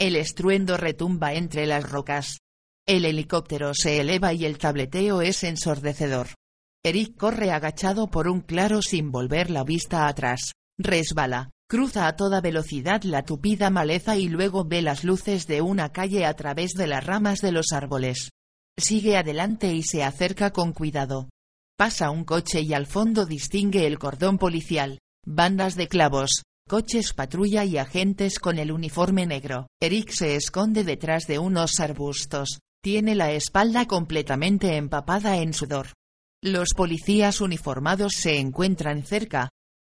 El 0.00 0.16
estruendo 0.16 0.76
retumba 0.76 1.34
entre 1.34 1.66
las 1.66 1.88
rocas. 1.88 2.38
El 2.88 3.04
helicóptero 3.04 3.72
se 3.74 4.00
eleva 4.00 4.32
y 4.32 4.44
el 4.44 4.58
tableteo 4.58 5.20
es 5.20 5.42
ensordecedor. 5.42 6.28
Eric 6.84 7.16
corre 7.16 7.50
agachado 7.50 8.06
por 8.08 8.28
un 8.28 8.40
claro 8.40 8.80
sin 8.80 9.10
volver 9.10 9.50
la 9.50 9.64
vista 9.64 10.06
atrás. 10.06 10.52
Resbala, 10.78 11.50
Cruza 11.68 12.06
a 12.06 12.14
toda 12.14 12.40
velocidad 12.40 13.02
la 13.02 13.24
tupida 13.24 13.70
maleza 13.70 14.16
y 14.16 14.28
luego 14.28 14.64
ve 14.64 14.82
las 14.82 15.02
luces 15.02 15.48
de 15.48 15.62
una 15.62 15.90
calle 15.90 16.24
a 16.24 16.34
través 16.34 16.74
de 16.74 16.86
las 16.86 17.04
ramas 17.04 17.40
de 17.40 17.50
los 17.50 17.72
árboles. 17.72 18.30
Sigue 18.78 19.16
adelante 19.16 19.74
y 19.74 19.82
se 19.82 20.04
acerca 20.04 20.52
con 20.52 20.72
cuidado. 20.72 21.28
Pasa 21.76 22.10
un 22.10 22.24
coche 22.24 22.60
y 22.60 22.72
al 22.72 22.86
fondo 22.86 23.26
distingue 23.26 23.84
el 23.84 23.98
cordón 23.98 24.38
policial, 24.38 25.00
bandas 25.26 25.74
de 25.74 25.88
clavos, 25.88 26.42
coches 26.68 27.12
patrulla 27.14 27.64
y 27.64 27.78
agentes 27.78 28.38
con 28.38 28.60
el 28.60 28.70
uniforme 28.70 29.26
negro. 29.26 29.66
Eric 29.82 30.10
se 30.10 30.36
esconde 30.36 30.84
detrás 30.84 31.26
de 31.26 31.40
unos 31.40 31.80
arbustos, 31.80 32.60
tiene 32.86 33.16
la 33.16 33.32
espalda 33.32 33.86
completamente 33.86 34.76
empapada 34.76 35.38
en 35.38 35.54
sudor. 35.54 35.88
Los 36.40 36.68
policías 36.72 37.40
uniformados 37.40 38.12
se 38.12 38.38
encuentran 38.38 39.02
cerca, 39.02 39.48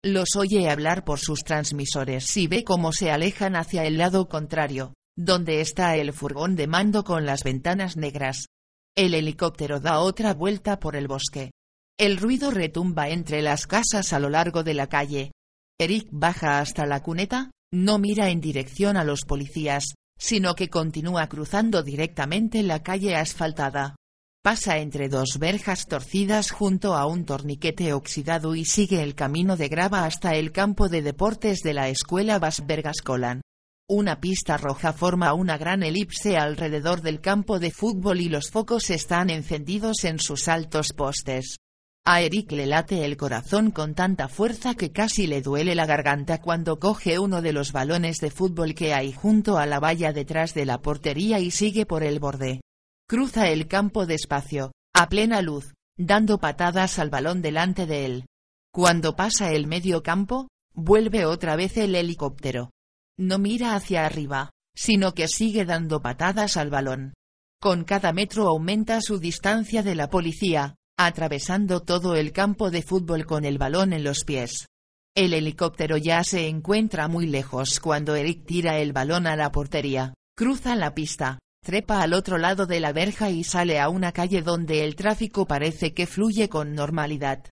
los 0.04 0.36
oye 0.36 0.70
hablar 0.70 1.06
por 1.06 1.18
sus 1.18 1.46
transmisores 1.46 2.36
y 2.36 2.48
ve 2.48 2.66
cómo 2.66 2.92
se 2.92 3.10
alejan 3.10 3.56
hacia 3.56 3.86
el 3.86 3.98
lado 3.98 4.28
contrario, 4.28 4.94
donde 5.18 5.62
está 5.62 5.96
el 5.96 6.12
furgón 6.12 6.58
de 6.58 6.68
mando 6.68 7.06
con 7.06 7.26
las 7.26 7.46
ventanas 7.46 7.96
negras. 7.96 8.48
El 8.94 9.14
helicóptero 9.14 9.80
da 9.80 10.02
otra 10.02 10.34
vuelta 10.34 10.78
por 10.82 10.98
el 10.98 11.08
bosque. 11.08 11.52
El 11.98 12.18
ruido 12.18 12.52
retumba 12.52 13.08
entre 13.08 13.42
las 13.42 13.68
casas 13.68 14.12
a 14.12 14.20
lo 14.20 14.30
largo 14.30 14.66
de 14.66 14.74
la 14.74 14.88
calle. 14.88 15.32
Eric 15.80 16.10
baja 16.12 16.60
hasta 16.60 16.86
la 16.86 17.02
cuneta, 17.02 17.52
no 17.72 18.00
mira 18.00 18.32
en 18.32 18.42
dirección 18.42 18.98
a 18.98 19.06
los 19.06 19.22
policías, 19.22 19.94
sino 20.22 20.54
que 20.54 20.70
continúa 20.70 21.28
cruzando 21.28 21.82
directamente 21.82 22.62
la 22.62 22.84
calle 22.84 23.16
asfaltada. 23.16 23.96
Pasa 24.44 24.78
entre 24.78 25.10
dos 25.10 25.40
verjas 25.40 25.88
torcidas 25.88 26.52
junto 26.52 26.94
a 26.96 27.08
un 27.08 27.26
torniquete 27.26 27.92
oxidado 27.94 28.54
y 28.56 28.66
sigue 28.66 29.02
el 29.02 29.16
camino 29.16 29.58
de 29.58 29.68
grava 29.68 30.06
hasta 30.06 30.36
el 30.36 30.52
campo 30.52 30.90
de 30.90 31.02
deportes 31.02 31.62
de 31.62 31.74
la 31.74 31.90
escuela 31.90 32.38
Basbergascolan. 32.38 33.42
Una 33.90 34.22
pista 34.22 34.58
roja 34.58 34.94
forma 34.94 35.34
una 35.34 35.58
gran 35.58 35.82
elipse 35.82 36.38
alrededor 36.38 37.02
del 37.02 37.20
campo 37.20 37.58
de 37.58 37.72
fútbol 37.72 38.22
y 38.22 38.30
los 38.30 38.52
focos 38.52 38.92
están 38.92 39.32
encendidos 39.32 40.04
en 40.04 40.20
sus 40.20 40.48
altos 40.48 40.94
postes. 40.96 41.56
A 42.04 42.22
Eric 42.22 42.52
le 42.52 42.66
late 42.66 43.06
el 43.06 43.16
corazón 43.16 43.70
con 43.70 43.94
tanta 43.94 44.28
fuerza 44.28 44.74
que 44.74 44.92
casi 44.92 45.28
le 45.28 45.44
duele 45.44 45.76
la 45.76 45.86
garganta 45.86 46.42
cuando 46.42 46.80
coge 46.80 47.20
uno 47.20 47.44
de 47.44 47.54
los 47.54 47.72
balones 47.74 48.18
de 48.18 48.32
fútbol 48.32 48.74
que 48.74 48.96
hay 48.96 49.14
junto 49.14 49.60
a 49.60 49.68
la 49.68 49.80
valla 49.80 50.12
detrás 50.12 50.56
de 50.56 50.66
la 50.66 50.82
portería 50.82 51.40
y 51.40 51.52
sigue 51.52 51.86
por 51.86 52.04
el 52.04 52.20
borde. 52.20 52.62
Cruza 53.08 53.50
el 53.50 53.68
campo 53.68 54.08
despacio, 54.08 54.72
a 54.96 55.10
plena 55.10 55.44
luz, 55.44 55.74
dando 55.96 56.40
patadas 56.40 56.98
al 56.98 57.12
balón 57.12 57.44
delante 57.44 57.86
de 57.86 58.06
él. 58.06 58.26
Cuando 58.74 59.16
pasa 59.16 59.52
el 59.52 59.68
medio 59.68 60.02
campo, 60.02 60.48
vuelve 60.74 61.26
otra 61.26 61.56
vez 61.56 61.78
el 61.78 61.94
helicóptero. 61.94 62.72
No 63.20 63.38
mira 63.38 63.76
hacia 63.76 64.08
arriba, 64.08 64.50
sino 64.76 65.14
que 65.14 65.28
sigue 65.28 65.66
dando 65.66 66.02
patadas 66.02 66.58
al 66.58 66.72
balón. 66.72 67.14
Con 67.62 67.84
cada 67.84 68.12
metro 68.12 68.48
aumenta 68.48 69.02
su 69.02 69.20
distancia 69.20 69.84
de 69.84 69.94
la 69.94 70.10
policía, 70.10 70.76
atravesando 70.98 71.82
todo 71.82 72.16
el 72.16 72.32
campo 72.32 72.72
de 72.72 72.82
fútbol 72.82 73.26
con 73.26 73.46
el 73.46 73.58
balón 73.58 73.94
en 73.94 74.04
los 74.04 74.24
pies. 74.24 74.68
El 75.16 75.34
helicóptero 75.34 75.98
ya 75.98 76.24
se 76.24 76.48
encuentra 76.48 77.08
muy 77.08 77.28
lejos 77.28 77.80
cuando 77.80 78.16
Eric 78.16 78.46
tira 78.46 78.80
el 78.80 78.94
balón 78.94 79.28
a 79.28 79.36
la 79.36 79.52
portería, 79.52 80.14
cruza 80.38 80.76
la 80.76 80.94
pista, 80.94 81.40
trepa 81.64 82.02
al 82.02 82.14
otro 82.14 82.38
lado 82.38 82.66
de 82.66 82.80
la 82.80 82.94
verja 82.94 83.30
y 83.30 83.44
sale 83.44 83.80
a 83.80 83.90
una 83.90 84.12
calle 84.12 84.42
donde 84.42 84.84
el 84.84 84.96
tráfico 84.96 85.46
parece 85.46 85.94
que 85.94 86.08
fluye 86.08 86.50
con 86.50 86.74
normalidad. 86.74 87.46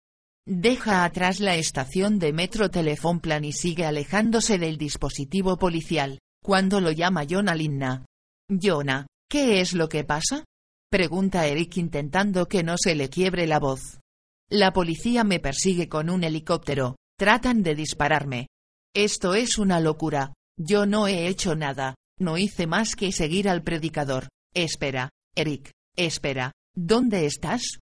Deja 0.48 1.04
atrás 1.04 1.40
la 1.40 1.56
estación 1.56 2.18
de 2.18 2.34
metro 2.34 2.70
Telefonplan 2.70 3.46
y 3.46 3.52
sigue 3.52 3.86
alejándose 3.86 4.58
del 4.58 4.78
dispositivo 4.78 5.58
policial, 5.58 6.20
cuando 6.42 6.82
lo 6.82 6.92
llama 6.92 7.26
Jonah 7.30 7.56
Linna. 7.56 8.06
Jonah, 8.50 9.06
¿Qué 9.30 9.62
es 9.62 9.74
lo 9.74 9.90
que 9.90 10.04
pasa? 10.04 10.44
Pregunta 10.92 11.46
Eric 11.46 11.78
intentando 11.78 12.48
que 12.48 12.64
no 12.64 12.76
se 12.76 12.96
le 12.96 13.10
quiebre 13.10 13.46
la 13.46 13.60
voz. 13.60 14.00
La 14.50 14.74
policía 14.74 15.24
me 15.24 15.40
persigue 15.40 15.88
con 15.88 16.10
un 16.10 16.24
helicóptero, 16.24 16.96
tratan 17.16 17.62
de 17.62 17.76
dispararme. 17.76 18.48
Esto 18.96 19.36
es 19.36 19.60
una 19.60 19.80
locura, 19.80 20.34
yo 20.58 20.88
no 20.88 21.08
he 21.08 21.28
hecho 21.28 21.56
nada, 21.56 21.94
no 22.18 22.40
hice 22.40 22.66
más 22.66 22.96
que 22.96 23.12
seguir 23.12 23.48
al 23.48 23.62
predicador. 23.62 24.30
Espera, 24.56 25.10
Eric, 25.36 25.70
espera, 25.96 26.54
¿dónde 26.76 27.28
estás? 27.28 27.78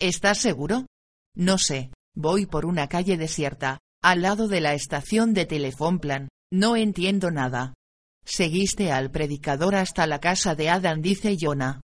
¿Estás 0.00 0.38
seguro? 0.38 0.86
No 1.34 1.58
sé, 1.58 1.90
voy 2.14 2.46
por 2.46 2.64
una 2.64 2.88
calle 2.88 3.16
desierta, 3.16 3.80
al 4.04 4.22
lado 4.22 4.46
de 4.46 4.60
la 4.60 4.74
estación 4.74 5.34
de 5.34 5.46
Plan. 6.00 6.28
no 6.52 6.76
entiendo 6.76 7.32
nada. 7.32 7.74
Seguiste 8.24 8.92
al 8.92 9.10
predicador 9.10 9.74
hasta 9.74 10.06
la 10.06 10.20
casa 10.20 10.54
de 10.54 10.70
Adam, 10.70 11.02
dice 11.02 11.36
Jonah. 11.40 11.80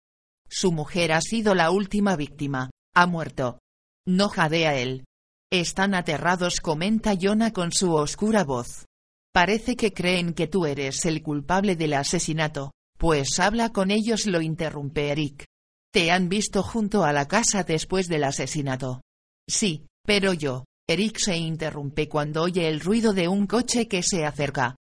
Su 0.49 0.73
mujer 0.73 1.13
ha 1.13 1.21
sido 1.21 1.55
la 1.55 1.71
última 1.71 2.17
víctima, 2.17 2.71
ha 2.95 3.07
muerto. 3.07 3.59
No 4.07 4.29
jadea 4.29 4.75
él. 4.75 5.05
Están 5.51 5.95
aterrados, 5.95 6.61
comenta 6.61 7.15
Jonah 7.19 7.53
con 7.53 7.73
su 7.73 7.95
oscura 7.95 8.45
voz. 8.45 8.87
Parece 9.33 9.77
que 9.77 9.93
creen 9.93 10.35
que 10.35 10.47
tú 10.47 10.67
eres 10.67 11.05
el 11.05 11.23
culpable 11.23 11.77
del 11.77 11.95
asesinato, 11.95 12.73
pues 12.99 13.39
habla 13.39 13.71
con 13.71 13.91
ellos, 13.91 14.27
lo 14.27 14.41
interrumpe 14.41 15.11
Eric. 15.11 15.45
Te 15.93 16.11
han 16.11 16.29
visto 16.29 16.63
junto 16.63 17.05
a 17.05 17.13
la 17.13 17.29
casa 17.29 17.63
después 17.63 18.09
del 18.09 18.25
asesinato. 18.25 19.01
Sí, 19.49 19.87
pero 20.05 20.33
yo, 20.33 20.65
Eric 20.89 21.19
se 21.19 21.37
interrumpe 21.37 22.09
cuando 22.09 22.43
oye 22.43 22.69
el 22.69 22.81
ruido 22.81 23.13
de 23.13 23.29
un 23.29 23.47
coche 23.47 23.89
que 23.89 24.03
se 24.03 24.25
acerca. 24.25 24.77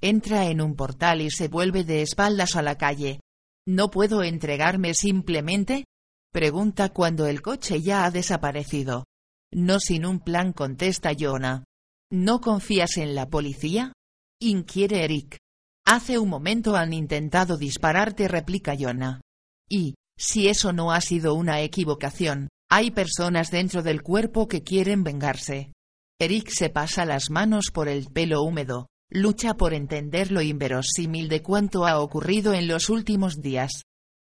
Entra 0.00 0.46
en 0.46 0.60
un 0.60 0.74
portal 0.74 1.20
y 1.20 1.30
se 1.30 1.48
vuelve 1.48 1.84
de 1.84 2.02
espaldas 2.02 2.56
a 2.56 2.62
la 2.62 2.76
calle. 2.76 3.20
¿No 3.66 3.90
puedo 3.90 4.24
entregarme 4.24 4.92
simplemente? 4.94 5.84
Pregunta 6.32 6.88
cuando 6.88 7.26
el 7.26 7.42
coche 7.42 7.80
ya 7.80 8.04
ha 8.04 8.10
desaparecido. 8.10 9.04
No 9.52 9.78
sin 9.78 10.04
un 10.04 10.18
plan 10.18 10.52
contesta 10.52 11.12
Jonah. 11.18 11.64
¿No 12.10 12.40
confías 12.40 12.96
en 12.96 13.14
la 13.14 13.28
policía? 13.28 13.92
Inquiere 14.40 15.04
Eric. 15.04 15.38
Hace 15.86 16.18
un 16.18 16.28
momento 16.28 16.74
han 16.74 16.92
intentado 16.92 17.56
dispararte, 17.56 18.28
replica 18.28 18.74
Jonah. 18.78 19.20
Y, 19.68 19.94
si 20.18 20.48
eso 20.48 20.72
no 20.72 20.92
ha 20.92 21.00
sido 21.00 21.34
una 21.34 21.60
equivocación, 21.60 22.48
hay 22.68 22.90
personas 22.90 23.50
dentro 23.50 23.82
del 23.82 24.02
cuerpo 24.02 24.48
que 24.48 24.62
quieren 24.62 25.04
vengarse. 25.04 25.72
Eric 26.20 26.48
se 26.50 26.70
pasa 26.70 27.04
las 27.04 27.30
manos 27.30 27.66
por 27.72 27.88
el 27.88 28.06
pelo 28.06 28.42
húmedo, 28.42 28.88
lucha 29.12 29.54
por 29.54 29.74
entender 29.74 30.32
lo 30.32 30.40
inverosímil 30.40 31.28
de 31.28 31.42
cuánto 31.42 31.86
ha 31.86 32.00
ocurrido 32.00 32.54
en 32.54 32.66
los 32.66 32.88
últimos 32.88 33.42
días. 33.42 33.82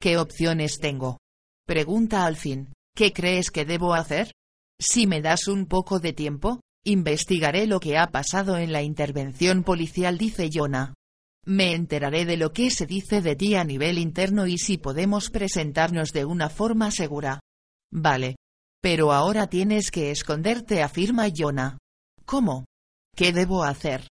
¿Qué 0.02 0.18
opciones 0.18 0.80
tengo? 0.80 1.18
Pregunta 1.68 2.26
al 2.26 2.38
fin. 2.38 2.74
¿Qué 2.96 3.12
crees 3.12 3.52
que 3.52 3.66
debo 3.66 3.94
hacer? 3.94 4.32
Si 4.80 5.06
me 5.06 5.22
das 5.22 5.48
un 5.48 5.66
poco 5.66 6.00
de 6.00 6.14
tiempo, 6.14 6.62
investigaré 6.86 7.68
lo 7.68 7.82
que 7.82 7.98
ha 7.98 8.08
pasado 8.08 8.58
en 8.58 8.72
la 8.72 8.82
intervención 8.82 9.64
policial, 9.64 10.18
dice 10.18 10.50
Jonah. 10.52 10.94
Me 11.46 11.74
enteraré 11.74 12.26
de 12.26 12.38
lo 12.38 12.54
que 12.54 12.72
se 12.72 12.86
dice 12.86 13.22
de 13.22 13.36
ti 13.36 13.56
a 13.56 13.66
nivel 13.66 13.98
interno 13.98 14.48
y 14.48 14.58
si 14.58 14.78
podemos 14.78 15.30
presentarnos 15.30 16.14
de 16.14 16.24
una 16.24 16.50
forma 16.50 16.92
segura. 16.92 17.42
Vale. 17.92 18.38
Pero 18.82 19.12
ahora 19.12 19.48
tienes 19.48 19.92
que 19.92 20.12
esconderte, 20.12 20.82
afirma 20.82 21.28
Jonah. 21.36 21.78
¿Cómo? 22.26 22.66
¿Qué 23.14 23.34
debo 23.34 23.64
hacer? 23.64 24.08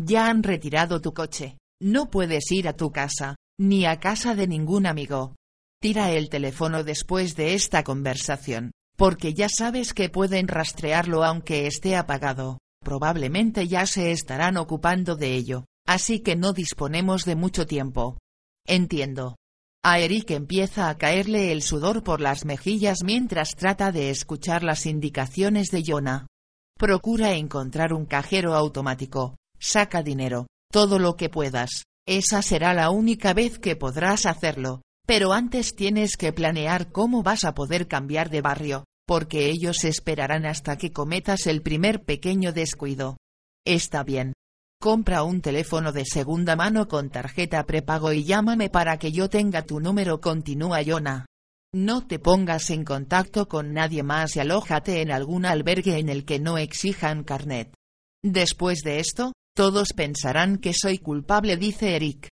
Ya 0.00 0.28
han 0.28 0.44
retirado 0.44 1.00
tu 1.00 1.12
coche. 1.12 1.58
No 1.82 2.08
puedes 2.08 2.52
ir 2.52 2.68
a 2.68 2.74
tu 2.74 2.92
casa, 2.92 3.34
ni 3.58 3.84
a 3.84 3.98
casa 3.98 4.36
de 4.36 4.46
ningún 4.46 4.86
amigo. 4.86 5.34
Tira 5.80 6.12
el 6.12 6.28
teléfono 6.28 6.84
después 6.84 7.34
de 7.34 7.54
esta 7.54 7.82
conversación, 7.82 8.70
porque 8.96 9.34
ya 9.34 9.48
sabes 9.48 9.94
que 9.94 10.08
pueden 10.08 10.46
rastrearlo 10.46 11.24
aunque 11.24 11.66
esté 11.66 11.96
apagado. 11.96 12.58
Probablemente 12.80 13.66
ya 13.66 13.86
se 13.86 14.12
estarán 14.12 14.56
ocupando 14.56 15.16
de 15.16 15.34
ello, 15.34 15.64
así 15.84 16.20
que 16.20 16.36
no 16.36 16.52
disponemos 16.52 17.24
de 17.24 17.34
mucho 17.34 17.66
tiempo. 17.66 18.18
Entiendo. 18.66 19.36
A 19.84 19.98
Eric 19.98 20.30
empieza 20.30 20.90
a 20.90 20.96
caerle 20.96 21.50
el 21.50 21.62
sudor 21.62 22.04
por 22.04 22.20
las 22.20 22.44
mejillas 22.44 22.98
mientras 23.04 23.56
trata 23.56 23.90
de 23.90 24.10
escuchar 24.10 24.62
las 24.62 24.86
indicaciones 24.86 25.70
de 25.70 25.82
Jonah. 25.84 26.28
Procura 26.76 27.32
encontrar 27.32 27.92
un 27.92 28.04
cajero 28.04 28.54
automático, 28.54 29.37
Saca 29.58 30.02
dinero, 30.02 30.46
todo 30.70 30.98
lo 30.98 31.16
que 31.16 31.28
puedas. 31.28 31.84
Esa 32.06 32.42
será 32.42 32.72
la 32.74 32.90
única 32.90 33.34
vez 33.34 33.58
que 33.58 33.76
podrás 33.76 34.26
hacerlo. 34.26 34.82
Pero 35.06 35.32
antes 35.32 35.74
tienes 35.74 36.16
que 36.16 36.32
planear 36.32 36.92
cómo 36.92 37.22
vas 37.22 37.44
a 37.44 37.54
poder 37.54 37.88
cambiar 37.88 38.30
de 38.30 38.42
barrio, 38.42 38.84
porque 39.06 39.46
ellos 39.46 39.84
esperarán 39.84 40.44
hasta 40.44 40.76
que 40.76 40.92
cometas 40.92 41.46
el 41.46 41.62
primer 41.62 42.04
pequeño 42.04 42.52
descuido. 42.52 43.16
Está 43.64 44.04
bien. 44.04 44.34
Compra 44.80 45.24
un 45.24 45.40
teléfono 45.40 45.92
de 45.92 46.04
segunda 46.04 46.54
mano 46.54 46.86
con 46.86 47.10
tarjeta 47.10 47.66
prepago 47.66 48.12
y 48.12 48.24
llámame 48.24 48.70
para 48.70 48.98
que 48.98 49.10
yo 49.10 49.28
tenga 49.28 49.62
tu 49.62 49.80
número, 49.80 50.20
continúa 50.20 50.82
Yona. 50.82 51.26
No 51.74 52.06
te 52.06 52.18
pongas 52.18 52.70
en 52.70 52.84
contacto 52.84 53.48
con 53.48 53.72
nadie 53.72 54.02
más 54.02 54.36
y 54.36 54.40
alójate 54.40 55.00
en 55.02 55.10
algún 55.10 55.44
albergue 55.44 55.98
en 55.98 56.08
el 56.08 56.24
que 56.24 56.38
no 56.38 56.58
exijan 56.58 57.24
carnet. 57.24 57.74
Después 58.22 58.80
de 58.80 59.00
esto, 59.00 59.32
todos 59.58 59.92
pensarán 59.92 60.58
que 60.58 60.72
soy 60.72 60.98
culpable, 60.98 61.56
dice 61.56 61.96
Eric. 61.96 62.28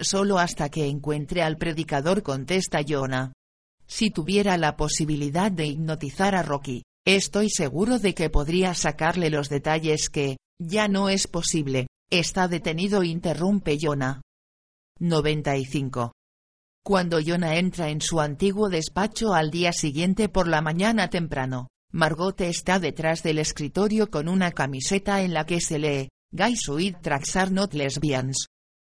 Solo 0.00 0.38
hasta 0.38 0.70
que 0.70 0.86
encuentre 0.86 1.42
al 1.42 1.58
predicador, 1.58 2.22
contesta 2.22 2.80
Jonah. 2.82 3.34
Si 3.86 4.08
tuviera 4.10 4.56
la 4.56 4.78
posibilidad 4.78 5.52
de 5.52 5.66
hipnotizar 5.66 6.34
a 6.34 6.42
Rocky, 6.42 6.84
estoy 7.06 7.50
seguro 7.50 7.98
de 7.98 8.14
que 8.14 8.30
podría 8.30 8.72
sacarle 8.72 9.28
los 9.28 9.50
detalles 9.50 10.08
que, 10.08 10.38
ya 10.58 10.88
no 10.88 11.10
es 11.10 11.26
posible. 11.26 11.86
Está 12.10 12.48
detenido, 12.48 13.02
interrumpe 13.02 13.76
Jonah. 13.78 14.22
95. 15.00 16.12
Cuando 16.82 17.20
Jonah 17.20 17.56
entra 17.56 17.90
en 17.90 18.00
su 18.00 18.22
antiguo 18.22 18.70
despacho 18.70 19.34
al 19.34 19.50
día 19.50 19.74
siguiente 19.74 20.30
por 20.30 20.48
la 20.48 20.62
mañana 20.62 21.10
temprano, 21.10 21.68
Margot 21.92 22.40
está 22.40 22.78
detrás 22.78 23.22
del 23.22 23.38
escritorio 23.38 24.10
con 24.10 24.30
una 24.30 24.52
camiseta 24.52 25.20
en 25.20 25.34
la 25.34 25.44
que 25.44 25.60
se 25.60 25.78
lee, 25.78 26.08
Guys 26.32 26.68
with 26.68 26.94
tracks 27.02 27.34
are 27.34 27.50
not 27.50 27.74
lesbians. 27.74 28.46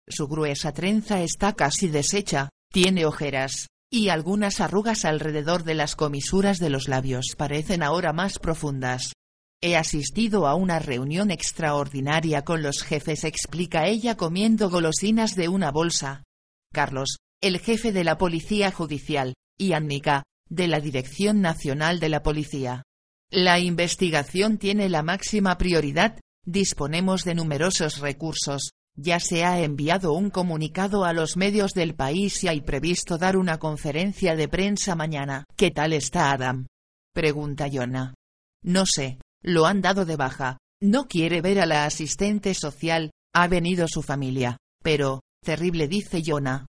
Su 0.07 0.27
gruesa 0.27 0.73
trenza 0.73 1.21
está 1.21 1.53
casi 1.53 1.87
deshecha, 1.87 2.49
tiene 2.71 3.05
ojeras, 3.05 3.67
y 3.91 4.09
algunas 4.09 4.59
arrugas 4.59 5.05
alrededor 5.05 5.63
de 5.63 5.73
las 5.73 5.95
comisuras 5.95 6.59
de 6.59 6.69
los 6.69 6.87
labios 6.87 7.33
parecen 7.35 7.81
ahora 7.81 8.13
más 8.13 8.37
profundas. 8.37 9.13
He 9.59 9.75
asistido 9.75 10.45
a 10.45 10.53
una 10.53 10.77
reunión 10.77 11.31
extraordinaria 11.31 12.43
con 12.43 12.61
los 12.61 12.83
jefes, 12.83 13.23
explica 13.23 13.87
ella 13.87 14.15
comiendo 14.15 14.69
golosinas 14.69 15.35
de 15.35 15.49
una 15.49 15.71
bolsa. 15.71 16.23
Carlos, 16.71 17.17
el 17.41 17.59
jefe 17.59 17.91
de 17.91 18.03
la 18.03 18.19
Policía 18.19 18.71
Judicial, 18.71 19.33
y 19.57 19.73
Annika, 19.73 20.23
de 20.47 20.67
la 20.67 20.79
Dirección 20.79 21.41
Nacional 21.41 21.99
de 21.99 22.09
la 22.09 22.21
Policía. 22.21 22.83
La 23.31 23.59
investigación 23.59 24.59
tiene 24.59 24.89
la 24.89 25.01
máxima 25.01 25.57
prioridad, 25.57 26.19
Disponemos 26.45 27.23
de 27.23 27.35
numerosos 27.35 27.99
recursos, 27.99 28.71
ya 28.95 29.19
se 29.19 29.45
ha 29.45 29.61
enviado 29.61 30.13
un 30.13 30.31
comunicado 30.31 31.05
a 31.05 31.13
los 31.13 31.37
medios 31.37 31.73
del 31.73 31.93
país 31.93 32.43
y 32.43 32.47
hay 32.47 32.61
previsto 32.61 33.17
dar 33.17 33.37
una 33.37 33.59
conferencia 33.59 34.35
de 34.35 34.47
prensa 34.47 34.95
mañana. 34.95 35.45
¿Qué 35.55 35.69
tal 35.69 35.93
está 35.93 36.31
Adam? 36.31 36.65
Pregunta 37.13 37.69
Jonah. 37.71 38.15
No 38.63 38.85
sé, 38.85 39.19
lo 39.43 39.65
han 39.65 39.81
dado 39.81 40.05
de 40.05 40.15
baja, 40.15 40.57
no 40.81 41.07
quiere 41.07 41.41
ver 41.41 41.59
a 41.59 41.65
la 41.65 41.85
asistente 41.85 42.53
social, 42.55 43.11
ha 43.33 43.47
venido 43.47 43.87
su 43.87 44.01
familia, 44.01 44.57
pero, 44.83 45.21
terrible 45.43 45.87
dice 45.87 46.23
Jonah. 46.25 46.65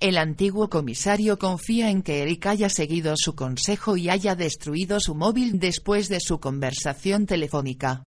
El 0.00 0.18
antiguo 0.18 0.68
comisario 0.68 1.38
confía 1.38 1.88
en 1.90 2.02
que 2.02 2.22
Eric 2.22 2.46
haya 2.46 2.68
seguido 2.68 3.14
su 3.16 3.34
consejo 3.34 3.96
y 3.96 4.10
haya 4.10 4.34
destruido 4.34 5.00
su 5.00 5.14
móvil 5.14 5.58
después 5.58 6.08
de 6.08 6.20
su 6.20 6.40
conversación 6.40 7.26
telefónica. 7.26 8.04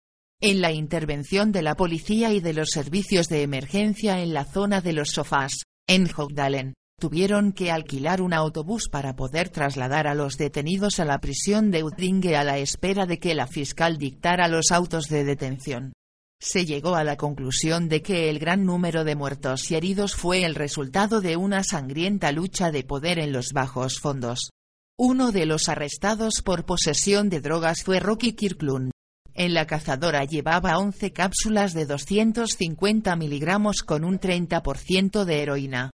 En 0.43 0.59
la 0.59 0.71
intervención 0.71 1.51
de 1.51 1.61
la 1.61 1.75
policía 1.75 2.33
y 2.33 2.39
de 2.39 2.53
los 2.53 2.69
servicios 2.71 3.27
de 3.27 3.43
emergencia 3.43 4.21
en 4.21 4.33
la 4.33 4.43
zona 4.43 4.81
de 4.81 4.91
los 4.91 5.11
sofás, 5.11 5.65
en 5.87 6.09
Hogdalen, 6.17 6.73
tuvieron 6.99 7.51
que 7.51 7.69
alquilar 7.69 8.23
un 8.23 8.33
autobús 8.33 8.89
para 8.89 9.15
poder 9.15 9.49
trasladar 9.49 10.07
a 10.07 10.15
los 10.15 10.37
detenidos 10.37 10.99
a 10.99 11.05
la 11.05 11.19
prisión 11.19 11.69
de 11.69 11.83
Udinge 11.83 12.35
a 12.35 12.43
la 12.43 12.57
espera 12.57 13.05
de 13.05 13.19
que 13.19 13.35
la 13.35 13.45
fiscal 13.45 13.99
dictara 13.99 14.47
los 14.47 14.71
autos 14.71 15.09
de 15.09 15.25
detención. 15.25 15.93
Se 16.39 16.65
llegó 16.65 16.95
a 16.95 17.03
la 17.03 17.17
conclusión 17.17 17.87
de 17.87 18.01
que 18.01 18.31
el 18.31 18.39
gran 18.39 18.65
número 18.65 19.03
de 19.03 19.15
muertos 19.15 19.69
y 19.69 19.75
heridos 19.75 20.15
fue 20.15 20.43
el 20.43 20.55
resultado 20.55 21.21
de 21.21 21.37
una 21.37 21.63
sangrienta 21.63 22.31
lucha 22.31 22.71
de 22.71 22.83
poder 22.83 23.19
en 23.19 23.31
los 23.31 23.49
bajos 23.53 23.99
fondos. 23.99 24.49
Uno 24.97 25.31
de 25.31 25.45
los 25.45 25.69
arrestados 25.69 26.41
por 26.43 26.65
posesión 26.65 27.29
de 27.29 27.41
drogas 27.41 27.83
fue 27.83 27.99
Rocky 27.99 28.33
Kirklund, 28.33 28.90
en 29.33 29.53
la 29.53 29.65
cazadora 29.67 30.25
llevaba 30.25 30.77
11 30.77 31.13
cápsulas 31.13 31.73
de 31.73 31.85
250 31.85 33.15
miligramos 33.15 33.83
con 33.83 34.03
un 34.03 34.19
30% 34.19 35.23
de 35.23 35.41
heroína. 35.41 35.91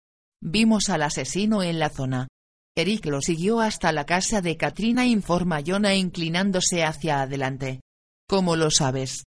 Vimos 0.43 0.89
al 0.89 1.03
asesino 1.03 1.63
en 1.63 1.79
la 1.79 1.89
zona. 1.89 2.29
Eric 2.75 3.07
lo 3.07 3.21
siguió 3.21 3.61
hasta 3.61 3.93
la 3.93 4.07
casa 4.07 4.41
de 4.41 4.57
Katrina, 4.57 5.07
informa 5.07 5.61
Jonah 5.65 5.95
inclinándose 5.95 6.85
hacia 6.85 7.21
adelante. 7.21 7.81
¿Cómo 8.29 8.57
lo 8.57 8.71
sabes? 8.71 9.25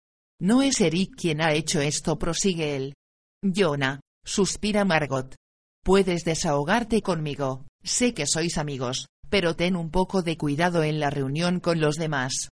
No 0.42 0.62
es 0.62 0.82
Eric 0.82 1.16
quien 1.16 1.42
ha 1.42 1.54
hecho 1.54 1.82
esto, 1.82 2.18
prosigue 2.20 2.76
él. 2.76 2.94
Jonah, 3.42 4.02
suspira 4.26 4.86
Margot. 4.86 5.36
Puedes 5.84 6.24
desahogarte 6.24 7.02
conmigo, 7.02 7.66
sé 7.84 8.14
que 8.14 8.28
sois 8.28 8.58
amigos, 8.58 9.08
pero 9.30 9.56
ten 9.56 9.76
un 9.76 9.90
poco 9.90 10.22
de 10.22 10.38
cuidado 10.38 10.84
en 10.84 11.00
la 11.00 11.10
reunión 11.10 11.60
con 11.60 11.80
los 11.80 11.96
demás. 11.96 12.50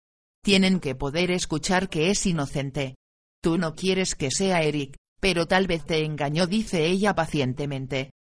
Tienen 0.46 0.80
que 0.80 0.94
poder 0.94 1.32
escuchar 1.32 1.90
que 1.90 2.12
es 2.12 2.24
inocente. 2.28 2.94
Tú 3.42 3.58
no 3.58 3.74
quieres 3.74 4.14
que 4.14 4.30
sea 4.30 4.62
Eric, 4.62 4.96
pero 5.20 5.48
tal 5.48 5.66
vez 5.66 5.84
te 5.86 6.06
engañó, 6.06 6.46
dice 6.46 6.86
ella 6.86 7.16
pacientemente. 7.16 8.12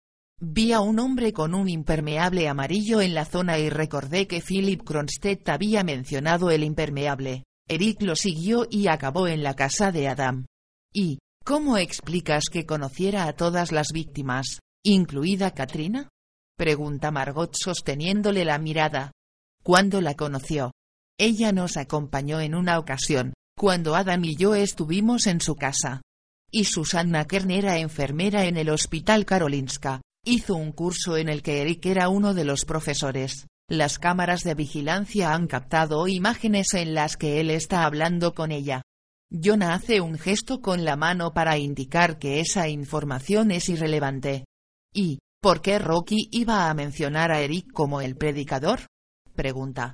Vi 0.41 0.71
a 0.71 0.79
un 0.79 0.97
hombre 0.97 1.33
con 1.33 1.53
un 1.53 1.69
impermeable 1.69 2.47
amarillo 2.47 2.99
en 2.99 3.13
la 3.13 3.25
zona 3.25 3.59
y 3.59 3.69
recordé 3.69 4.25
que 4.25 4.41
Philip 4.41 4.81
Kronstedt 4.81 5.47
había 5.49 5.83
mencionado 5.83 6.49
el 6.49 6.63
impermeable. 6.63 7.43
Eric 7.69 8.01
lo 8.01 8.15
siguió 8.15 8.65
y 8.71 8.87
acabó 8.87 9.27
en 9.27 9.43
la 9.43 9.53
casa 9.53 9.91
de 9.91 10.07
Adam. 10.07 10.47
¿Y, 10.91 11.19
cómo 11.43 11.77
explicas 11.77 12.45
que 12.51 12.65
conociera 12.65 13.25
a 13.25 13.33
todas 13.33 13.71
las 13.71 13.89
víctimas, 13.93 14.61
incluida 14.83 15.51
Katrina? 15.51 16.09
Pregunta 16.57 17.11
Margot 17.11 17.53
sosteniéndole 17.53 18.45
la 18.45 18.57
mirada. 18.57 19.11
¿Cuándo 19.61 20.01
la 20.01 20.15
conoció? 20.15 20.71
Ella 21.17 21.51
nos 21.51 21.77
acompañó 21.77 22.41
en 22.41 22.55
una 22.55 22.79
ocasión, 22.79 23.33
cuando 23.57 23.95
Adam 23.95 24.23
y 24.25 24.35
yo 24.35 24.55
estuvimos 24.55 25.27
en 25.27 25.41
su 25.41 25.55
casa. 25.55 26.01
Y 26.51 26.65
Susanna 26.65 27.25
Kern 27.25 27.51
era 27.51 27.77
enfermera 27.79 28.45
en 28.45 28.57
el 28.57 28.69
Hospital 28.69 29.25
Karolinska, 29.25 30.01
Hizo 30.27 30.55
un 30.55 30.71
curso 30.71 31.17
en 31.17 31.29
el 31.29 31.43
que 31.43 31.61
Eric 31.61 31.85
era 31.85 32.09
uno 32.09 32.33
de 32.33 32.45
los 32.45 32.65
profesores. 32.65 33.45
Las 33.69 33.99
cámaras 33.99 34.41
de 34.41 34.55
vigilancia 34.55 35.35
han 35.35 35.45
captado 35.45 36.07
imágenes 36.07 36.73
en 36.73 36.95
las 36.95 37.15
que 37.15 37.39
él 37.39 37.51
está 37.51 37.85
hablando 37.85 38.33
con 38.33 38.51
ella. 38.51 38.81
Jonah 39.31 39.75
hace 39.75 40.01
un 40.01 40.17
gesto 40.17 40.61
con 40.61 40.83
la 40.83 40.95
mano 40.95 41.31
para 41.31 41.59
indicar 41.59 42.17
que 42.17 42.39
esa 42.39 42.67
información 42.67 43.51
es 43.51 43.69
irrelevante. 43.69 44.45
¿Y, 44.91 45.19
por 45.39 45.61
qué 45.61 45.77
Rocky 45.77 46.27
iba 46.31 46.71
a 46.71 46.73
mencionar 46.73 47.31
a 47.31 47.41
Eric 47.41 47.71
como 47.71 48.01
el 48.01 48.15
predicador? 48.15 48.79
Pregunta. 49.35 49.93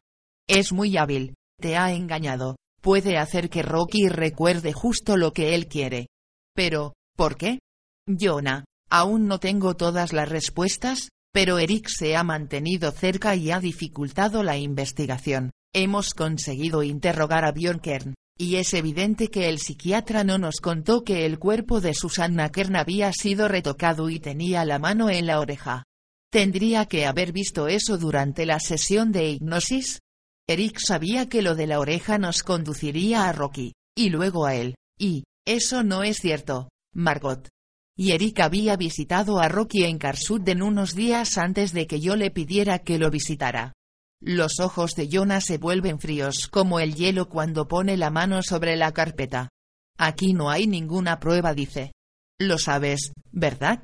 Es 0.51 0.71
muy 0.73 0.97
hábil, 0.97 1.33
te 1.59 1.77
ha 1.77 1.93
engañado, 1.93 2.57
puede 2.81 3.17
hacer 3.17 3.49
que 3.49 3.63
Rocky 3.63 4.09
recuerde 4.09 4.73
justo 4.73 5.17
lo 5.17 5.31
que 5.31 5.55
él 5.55 5.67
quiere. 5.67 6.07
Pero, 6.53 6.93
¿por 7.15 7.37
qué? 7.37 7.59
Jonah, 8.05 8.65
Aún 8.93 9.27
no 9.27 9.39
tengo 9.39 9.75
todas 9.75 10.11
las 10.11 10.27
respuestas, 10.27 11.11
pero 11.31 11.59
Eric 11.59 11.87
se 11.87 12.17
ha 12.17 12.25
mantenido 12.25 12.91
cerca 12.91 13.37
y 13.37 13.49
ha 13.49 13.61
dificultado 13.61 14.43
la 14.43 14.57
investigación. 14.57 15.51
Hemos 15.73 16.13
conseguido 16.13 16.83
interrogar 16.83 17.45
a 17.45 17.53
Björn 17.53 17.79
Kern, 17.79 18.15
y 18.37 18.57
es 18.57 18.73
evidente 18.73 19.29
que 19.29 19.47
el 19.47 19.59
psiquiatra 19.59 20.25
no 20.25 20.37
nos 20.37 20.57
contó 20.57 21.05
que 21.05 21.25
el 21.25 21.39
cuerpo 21.39 21.79
de 21.79 21.93
Susanna 21.93 22.49
Kern 22.49 22.75
había 22.75 23.13
sido 23.13 23.47
retocado 23.47 24.09
y 24.09 24.19
tenía 24.19 24.65
la 24.65 24.77
mano 24.77 25.09
en 25.09 25.25
la 25.25 25.39
oreja. 25.39 25.85
¿Tendría 26.29 26.85
que 26.85 27.05
haber 27.05 27.31
visto 27.31 27.69
eso 27.69 27.97
durante 27.97 28.45
la 28.45 28.59
sesión 28.59 29.13
de 29.13 29.29
hipnosis? 29.29 29.99
Eric 30.47 30.79
sabía 30.79 31.29
que 31.29 31.41
lo 31.41 31.55
de 31.55 31.67
la 31.67 31.79
oreja 31.79 32.17
nos 32.17 32.43
conduciría 32.43 33.27
a 33.27 33.31
Rocky, 33.33 33.73
y 33.95 34.09
luego 34.09 34.45
a 34.45 34.55
él, 34.55 34.75
y, 34.99 35.23
eso 35.45 35.83
no 35.83 36.03
es 36.03 36.17
cierto, 36.17 36.69
Margot 36.93 37.49
y 38.01 38.13
Eric 38.13 38.39
había 38.39 38.77
visitado 38.77 39.39
a 39.39 39.47
Rocky 39.47 39.83
en 39.83 39.99
Karsuden 39.99 40.63
unos 40.63 40.95
días 40.95 41.37
antes 41.37 41.71
de 41.71 41.85
que 41.85 41.99
yo 41.99 42.15
le 42.15 42.31
pidiera 42.31 42.79
que 42.79 42.97
lo 42.97 43.11
visitara. 43.11 43.73
Los 44.19 44.59
ojos 44.59 44.95
de 44.95 45.07
Jonah 45.07 45.39
se 45.39 45.59
vuelven 45.59 45.99
fríos 45.99 46.47
como 46.47 46.79
el 46.79 46.95
hielo 46.95 47.29
cuando 47.29 47.67
pone 47.67 47.97
la 47.97 48.09
mano 48.09 48.41
sobre 48.41 48.75
la 48.75 48.91
carpeta. 48.91 49.49
Aquí 49.99 50.33
no 50.33 50.49
hay 50.49 50.65
ninguna 50.65 51.19
prueba, 51.19 51.53
dice. 51.53 51.91
Lo 52.39 52.57
sabes, 52.57 53.13
¿verdad? 53.31 53.83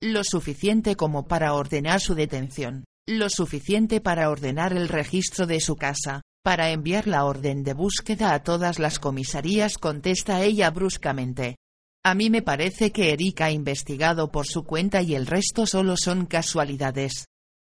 Lo 0.00 0.22
suficiente 0.22 0.94
como 0.94 1.26
para 1.26 1.54
ordenar 1.54 2.00
su 2.00 2.14
detención, 2.14 2.84
lo 3.08 3.30
suficiente 3.30 4.00
para 4.00 4.30
ordenar 4.30 4.72
el 4.72 4.88
registro 4.88 5.46
de 5.46 5.60
su 5.60 5.76
casa, 5.76 6.22
para 6.42 6.70
enviar 6.70 7.06
la 7.06 7.24
orden 7.24 7.62
de 7.62 7.72
búsqueda 7.72 8.34
a 8.34 8.42
todas 8.42 8.78
las 8.78 8.98
comisarías, 8.98 9.78
contesta 9.78 10.42
ella 10.42 10.70
bruscamente. 10.70 11.56
A 12.04 12.14
mí 12.14 12.30
me 12.30 12.42
parece 12.42 12.92
que 12.92 13.12
Eric 13.12 13.40
ha 13.40 13.50
investigado 13.50 14.30
por 14.30 14.46
su 14.46 14.64
cuenta 14.64 15.02
y 15.02 15.14
el 15.14 15.26
resto 15.26 15.66
solo 15.66 15.96
son 15.96 16.26
casualidades. 16.26 17.26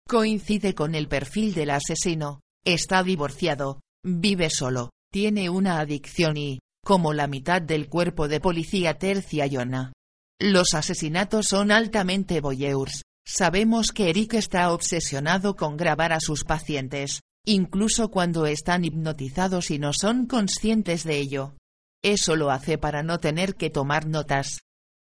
Coincide 0.08 0.74
con 0.74 0.94
el 0.94 1.08
perfil 1.08 1.54
del 1.54 1.70
asesino, 1.70 2.40
está 2.64 3.02
divorciado, 3.02 3.80
vive 4.04 4.50
solo, 4.50 4.90
tiene 5.12 5.50
una 5.50 5.80
adicción 5.80 6.36
y, 6.36 6.60
como 6.84 7.12
la 7.12 7.26
mitad 7.26 7.60
del 7.60 7.88
cuerpo 7.88 8.28
de 8.28 8.40
policía 8.40 8.98
tercia 8.98 9.46
Yona. 9.46 9.92
Los 10.40 10.74
asesinatos 10.74 11.46
son 11.48 11.72
altamente 11.72 12.40
voyeurs. 12.40 13.02
Sabemos 13.30 13.92
que 13.92 14.08
Eric 14.08 14.32
está 14.34 14.72
obsesionado 14.72 15.54
con 15.54 15.76
grabar 15.76 16.14
a 16.14 16.18
sus 16.18 16.44
pacientes, 16.44 17.20
incluso 17.44 18.10
cuando 18.10 18.46
están 18.46 18.86
hipnotizados 18.86 19.70
y 19.70 19.78
no 19.78 19.92
son 19.92 20.24
conscientes 20.24 21.04
de 21.04 21.18
ello. 21.18 21.54
Eso 22.02 22.36
lo 22.36 22.50
hace 22.50 22.78
para 22.78 23.02
no 23.02 23.18
tener 23.20 23.54
que 23.54 23.68
tomar 23.68 24.06
notas. 24.06 24.60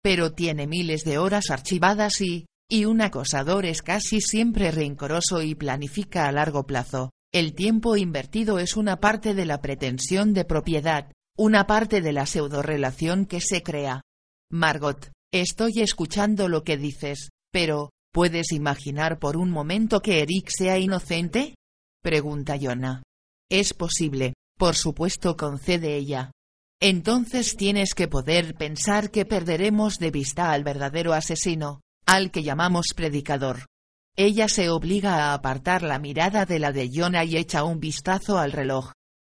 Pero 0.05 0.31
tiene 0.35 0.69
miles 0.69 1.03
de 1.03 1.19
horas 1.19 1.51
archivadas 1.51 2.21
y, 2.21 2.47
y 2.71 2.85
un 2.85 3.01
acosador 3.01 3.67
es 3.67 3.83
casi 3.83 4.21
siempre 4.21 4.71
rencoroso 4.71 5.43
y 5.43 5.57
planifica 5.57 6.29
a 6.29 6.33
largo 6.33 6.65
plazo. 6.65 7.11
El 7.33 7.55
tiempo 7.55 7.97
invertido 7.97 8.61
es 8.61 8.77
una 8.77 9.01
parte 9.01 9.35
de 9.35 9.47
la 9.47 9.61
pretensión 9.61 10.33
de 10.33 10.45
propiedad, 10.45 11.11
una 11.37 11.67
parte 11.67 12.01
de 12.01 12.13
la 12.13 12.27
pseudo-relación 12.27 13.27
que 13.27 13.41
se 13.41 13.65
crea. 13.65 14.03
Margot, 14.49 15.11
estoy 15.33 15.81
escuchando 15.81 16.47
lo 16.47 16.63
que 16.63 16.77
dices, 16.77 17.31
pero, 17.51 17.91
¿puedes 18.13 18.53
imaginar 18.53 19.19
por 19.19 19.37
un 19.37 19.51
momento 19.51 20.01
que 20.01 20.21
Eric 20.21 20.51
sea 20.51 20.79
inocente? 20.79 21.55
Pregunta 22.03 22.57
Jonah. 22.61 23.03
Es 23.51 23.75
posible, 23.75 24.35
por 24.59 24.77
supuesto 24.77 25.37
concede 25.37 25.97
ella. 25.97 26.31
Entonces 26.81 27.57
tienes 27.57 27.95
que 27.95 28.09
poder 28.09 28.55
pensar 28.55 29.11
que 29.11 29.25
perderemos 29.25 29.99
de 29.99 30.11
vista 30.11 30.53
al 30.53 30.65
verdadero 30.65 31.13
asesino, 31.13 31.81
al 32.07 32.31
que 32.31 32.43
llamamos 32.43 32.89
predicador. 32.95 33.67
Ella 34.17 34.49
se 34.49 34.69
obliga 34.69 35.17
a 35.17 35.35
apartar 35.35 35.83
la 35.83 35.99
mirada 35.99 36.45
de 36.45 36.59
la 36.59 36.73
de 36.73 36.91
Jonah 36.93 37.25
y 37.25 37.37
echa 37.37 37.65
un 37.65 37.81
vistazo 37.81 38.39
al 38.39 38.53
reloj. 38.53 38.93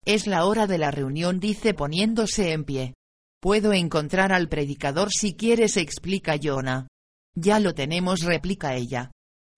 Es 0.05 0.25
la 0.25 0.45
hora 0.45 0.67
de 0.67 0.77
la 0.77 0.89
reunión, 0.89 1.39
dice 1.39 1.73
poniéndose 1.73 2.53
en 2.53 2.63
pie. 2.63 2.93
Puedo 3.41 3.73
encontrar 3.73 4.31
al 4.31 4.47
predicador 4.47 5.11
si 5.11 5.35
quieres, 5.35 5.77
explica 5.77 6.37
Jonah. 6.41 6.87
Ya 7.35 7.59
lo 7.59 7.73
tenemos, 7.73 8.21
replica 8.21 8.75
ella. 8.75 9.11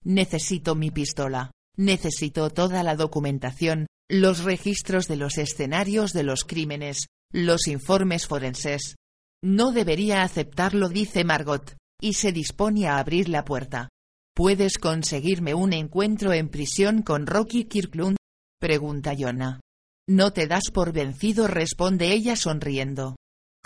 Necesito 0.04 0.74
mi 0.74 0.90
pistola. 0.90 1.50
Necesito 1.76 2.48
toda 2.50 2.82
la 2.82 2.96
documentación, 2.96 3.86
los 4.10 4.44
registros 4.44 5.08
de 5.08 5.16
los 5.16 5.36
escenarios 5.36 6.12
de 6.12 6.22
los 6.22 6.44
crímenes, 6.44 7.06
los 7.32 7.66
informes 7.66 8.26
forenses. 8.26 8.96
No 9.44 9.72
debería 9.72 10.22
aceptarlo, 10.22 10.88
dice 10.88 11.24
Margot, 11.24 11.76
y 12.00 12.14
se 12.14 12.32
dispone 12.32 12.86
a 12.86 12.98
abrir 12.98 13.28
la 13.28 13.44
puerta. 13.44 13.90
¿Puedes 14.34 14.78
conseguirme 14.78 15.54
un 15.54 15.72
encuentro 15.72 16.32
en 16.32 16.48
prisión 16.48 17.02
con 17.02 17.26
Rocky 17.26 17.64
Kirklund? 17.64 18.16
pregunta 18.58 19.14
Jonah. 19.18 19.60
No 20.08 20.32
te 20.32 20.46
das 20.46 20.70
por 20.72 20.92
vencido, 20.92 21.46
responde 21.46 22.12
ella 22.12 22.36
sonriendo. 22.36 23.16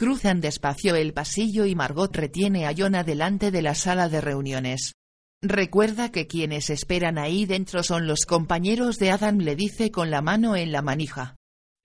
Cruzan 0.01 0.41
despacio 0.41 0.97
el 0.97 1.13
pasillo 1.13 1.67
y 1.67 1.75
Margot 1.75 2.17
retiene 2.17 2.67
a 2.67 2.73
Jonah 2.75 3.05
delante 3.05 3.51
de 3.51 3.61
la 3.61 3.75
sala 3.75 4.09
de 4.09 4.23
reuniones. 4.23 4.95
Recuerda 5.43 6.11
que 6.11 6.27
quienes 6.27 6.71
esperan 6.71 7.19
ahí 7.19 7.45
dentro 7.45 7.83
son 7.83 8.07
los 8.07 8.25
compañeros 8.25 8.97
de 8.97 9.11
Adam, 9.11 9.37
le 9.37 9.57
dice 9.57 9.91
con 9.91 10.11
la 10.11 10.23
mano 10.23 10.57
en 10.57 10.73
la 10.73 10.81
manija. 10.81 11.37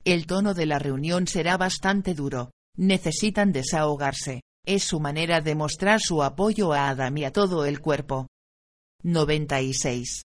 El 0.05 0.27
tono 0.27 0.53
de 0.53 0.65
la 0.65 0.79
reunión 0.79 1.27
será 1.27 1.57
bastante 1.57 2.13
duro. 2.13 2.51
Necesitan 2.77 3.51
desahogarse. 3.51 4.43
Es 4.65 4.85
su 4.85 5.01
manera 5.01 5.41
de 5.41 5.55
mostrar 5.55 5.99
su 5.99 6.23
apoyo 6.23 6.71
a 6.71 6.87
Adam 6.87 7.17
y 7.17 7.25
a 7.25 7.33
todo 7.33 7.65
el 7.65 7.81
cuerpo. 7.81 8.27
96. 9.03 10.21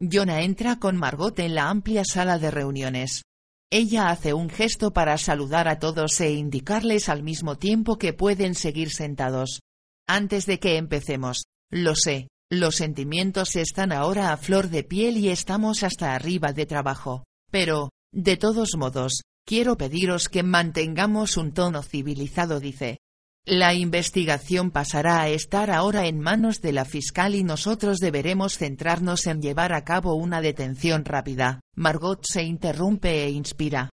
Jonah 0.00 0.42
entra 0.42 0.78
con 0.78 0.96
Margot 0.96 1.36
en 1.40 1.56
la 1.56 1.68
amplia 1.68 2.04
sala 2.04 2.38
de 2.38 2.52
reuniones. 2.52 3.22
Ella 3.70 4.08
hace 4.08 4.32
un 4.32 4.48
gesto 4.48 4.92
para 4.92 5.18
saludar 5.18 5.68
a 5.68 5.78
todos 5.78 6.18
e 6.22 6.32
indicarles 6.32 7.10
al 7.10 7.22
mismo 7.22 7.58
tiempo 7.58 7.98
que 7.98 8.14
pueden 8.14 8.54
seguir 8.54 8.90
sentados. 8.90 9.60
Antes 10.08 10.46
de 10.46 10.58
que 10.58 10.78
empecemos, 10.78 11.44
lo 11.70 11.94
sé, 11.94 12.28
los 12.50 12.76
sentimientos 12.76 13.56
están 13.56 13.92
ahora 13.92 14.32
a 14.32 14.38
flor 14.38 14.70
de 14.70 14.84
piel 14.84 15.18
y 15.18 15.28
estamos 15.28 15.82
hasta 15.82 16.14
arriba 16.14 16.54
de 16.54 16.64
trabajo. 16.64 17.24
Pero, 17.50 17.90
de 18.10 18.38
todos 18.38 18.70
modos, 18.78 19.20
quiero 19.46 19.76
pediros 19.76 20.30
que 20.30 20.42
mantengamos 20.42 21.36
un 21.36 21.52
tono 21.52 21.82
civilizado, 21.82 22.60
dice. 22.60 22.98
La 23.50 23.72
investigación 23.72 24.70
pasará 24.70 25.22
a 25.22 25.30
estar 25.30 25.70
ahora 25.70 26.06
en 26.06 26.20
manos 26.20 26.60
de 26.60 26.70
la 26.70 26.84
fiscal 26.84 27.34
y 27.34 27.44
nosotros 27.44 27.96
deberemos 27.98 28.58
centrarnos 28.58 29.26
en 29.26 29.40
llevar 29.40 29.72
a 29.72 29.84
cabo 29.84 30.16
una 30.16 30.42
detención 30.42 31.06
rápida. 31.06 31.60
Margot 31.74 32.26
se 32.26 32.42
interrumpe 32.42 33.24
e 33.24 33.30
inspira. 33.30 33.88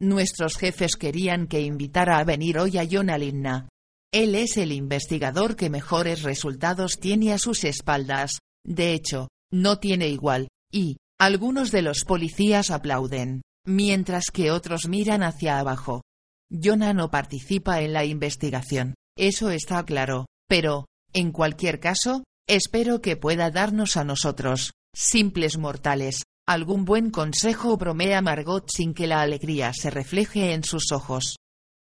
Nuestros 0.00 0.56
jefes 0.56 0.94
querían 0.94 1.48
que 1.48 1.60
invitara 1.60 2.20
a 2.20 2.24
venir 2.24 2.56
hoy 2.56 2.78
a 2.78 2.86
John 2.88 3.10
Alinna. 3.10 3.68
Él 4.12 4.36
es 4.36 4.56
el 4.56 4.70
investigador 4.70 5.56
que 5.56 5.70
mejores 5.70 6.22
resultados 6.22 7.00
tiene 7.00 7.32
a 7.32 7.38
sus 7.38 7.64
espaldas, 7.64 8.38
de 8.64 8.92
hecho, 8.92 9.26
no 9.50 9.80
tiene 9.80 10.06
igual, 10.06 10.46
y, 10.70 10.98
algunos 11.18 11.72
de 11.72 11.82
los 11.82 12.04
policías 12.04 12.70
aplauden, 12.70 13.42
mientras 13.66 14.26
que 14.32 14.52
otros 14.52 14.86
miran 14.86 15.24
hacia 15.24 15.58
abajo. 15.58 16.02
Jonah 16.50 16.92
no 16.92 17.10
participa 17.10 17.80
en 17.80 17.92
la 17.92 18.04
investigación, 18.04 18.94
eso 19.20 19.50
está 19.50 19.84
claro, 19.84 20.24
pero, 20.48 20.86
en 21.12 21.30
cualquier 21.30 21.78
caso, 21.78 22.24
espero 22.48 23.02
que 23.02 23.16
pueda 23.16 23.50
darnos 23.50 23.98
a 23.98 24.04
nosotros, 24.04 24.72
simples 24.94 25.58
mortales, 25.58 26.22
algún 26.48 26.86
buen 26.86 27.10
consejo 27.10 27.76
bromea 27.76 28.22
Margot 28.22 28.66
sin 28.74 28.94
que 28.94 29.06
la 29.06 29.20
alegría 29.20 29.72
se 29.74 29.90
refleje 29.90 30.54
en 30.54 30.64
sus 30.64 30.90
ojos. 30.90 31.36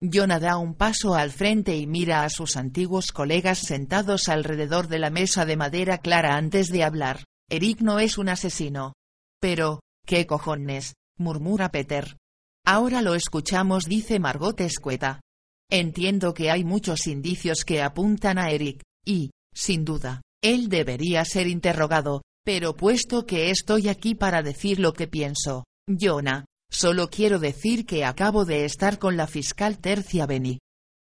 Jonah 0.01 0.39
da 0.39 0.59
un 0.59 0.74
paso 0.74 1.16
al 1.16 1.32
frente 1.32 1.77
y 1.77 1.89
mira 1.89 2.23
a 2.23 2.31
sus 2.31 2.56
antiguos 2.56 3.11
colegas 3.11 3.59
sentados 3.59 4.28
alrededor 4.28 4.86
de 4.86 5.01
la 5.01 5.11
mesa 5.11 5.44
de 5.44 5.56
madera 5.56 5.98
clara 5.98 6.36
antes 6.36 6.69
de 6.69 6.85
hablar. 6.85 7.24
Eric 7.51 7.81
no 7.81 7.98
es 7.98 8.16
un 8.16 8.28
asesino. 8.28 8.93
Pero, 9.40 9.81
¿qué 10.06 10.27
cojones? 10.27 10.94
murmura 11.19 11.70
Peter. 11.70 12.16
Ahora 12.65 13.02
lo 13.02 13.15
escuchamos, 13.16 13.86
dice 13.86 14.20
Margot 14.20 14.61
escueta. 14.61 15.20
Entiendo 15.70 16.34
que 16.34 16.50
hay 16.50 16.64
muchos 16.64 17.06
indicios 17.06 17.64
que 17.64 17.82
apuntan 17.82 18.38
a 18.38 18.50
Eric, 18.50 18.82
y, 19.04 19.30
sin 19.54 19.84
duda, 19.84 20.22
él 20.42 20.68
debería 20.68 21.24
ser 21.24 21.46
interrogado, 21.46 22.22
pero 22.44 22.76
puesto 22.76 23.26
que 23.26 23.50
estoy 23.50 23.88
aquí 23.88 24.14
para 24.14 24.42
decir 24.42 24.78
lo 24.78 24.92
que 24.92 25.08
pienso, 25.08 25.64
Jonah, 25.88 26.44
solo 26.70 27.08
quiero 27.08 27.38
decir 27.38 27.86
que 27.86 28.04
acabo 28.04 28.44
de 28.44 28.64
estar 28.64 28.98
con 28.98 29.16
la 29.16 29.26
fiscal 29.26 29.78
Tercia 29.78 30.26
Beni. 30.26 30.58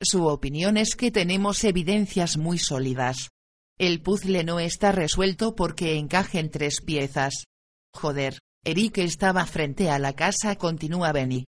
Su 0.03 0.27
opinión 0.27 0.77
es 0.77 0.95
que 0.95 1.11
tenemos 1.11 1.65
evidencias 1.65 2.37
muy 2.37 2.59
sólidas. 2.59 3.31
El 3.79 4.03
puzzle 4.03 4.45
no 4.45 4.59
está 4.59 4.93
resuelto 4.93 5.55
porque 5.55 5.97
encajen 5.97 6.51
tres 6.51 6.81
piezas. 6.81 7.45
Joder, 7.95 8.39
Eric 8.65 8.99
estaba 8.99 9.47
frente 9.47 9.91
a 9.91 9.99
la 9.99 10.15
casa, 10.15 10.57
continúa 10.57 11.13
Benny. 11.13 11.45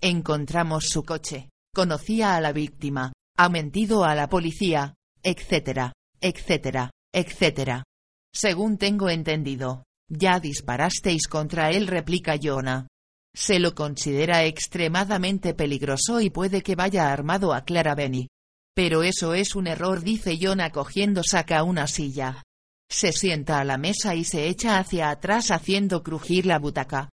Encontramos 0.00 0.86
su 0.86 1.02
coche. 1.02 1.51
Conocía 1.74 2.36
a 2.36 2.40
la 2.42 2.52
víctima. 2.52 3.14
Ha 3.38 3.48
mentido 3.48 4.04
a 4.04 4.14
la 4.14 4.28
policía, 4.28 4.94
etcétera, 5.22 5.94
etcétera, 6.20 6.90
etcétera. 7.14 7.84
Según 8.34 8.76
tengo 8.76 9.08
entendido, 9.08 9.84
ya 10.06 10.38
disparasteis 10.38 11.26
contra 11.28 11.70
él, 11.70 11.86
replica 11.86 12.34
Jonah. 12.40 12.88
Se 13.34 13.58
lo 13.58 13.74
considera 13.74 14.44
extremadamente 14.44 15.54
peligroso 15.54 16.20
y 16.20 16.28
puede 16.28 16.62
que 16.62 16.74
vaya 16.74 17.10
armado, 17.10 17.54
aclara 17.54 17.94
Benny. 17.94 18.28
Pero 18.74 19.02
eso 19.02 19.32
es 19.32 19.56
un 19.56 19.66
error, 19.66 20.02
dice 20.02 20.38
Jonah 20.38 20.70
cogiendo 20.70 21.22
saca 21.22 21.62
una 21.62 21.86
silla. 21.86 22.42
Se 22.90 23.12
sienta 23.12 23.60
a 23.60 23.64
la 23.64 23.78
mesa 23.78 24.14
y 24.14 24.24
se 24.24 24.48
echa 24.48 24.76
hacia 24.76 25.08
atrás 25.08 25.50
haciendo 25.50 26.02
crujir 26.02 26.44
la 26.44 26.58
butaca. 26.58 27.08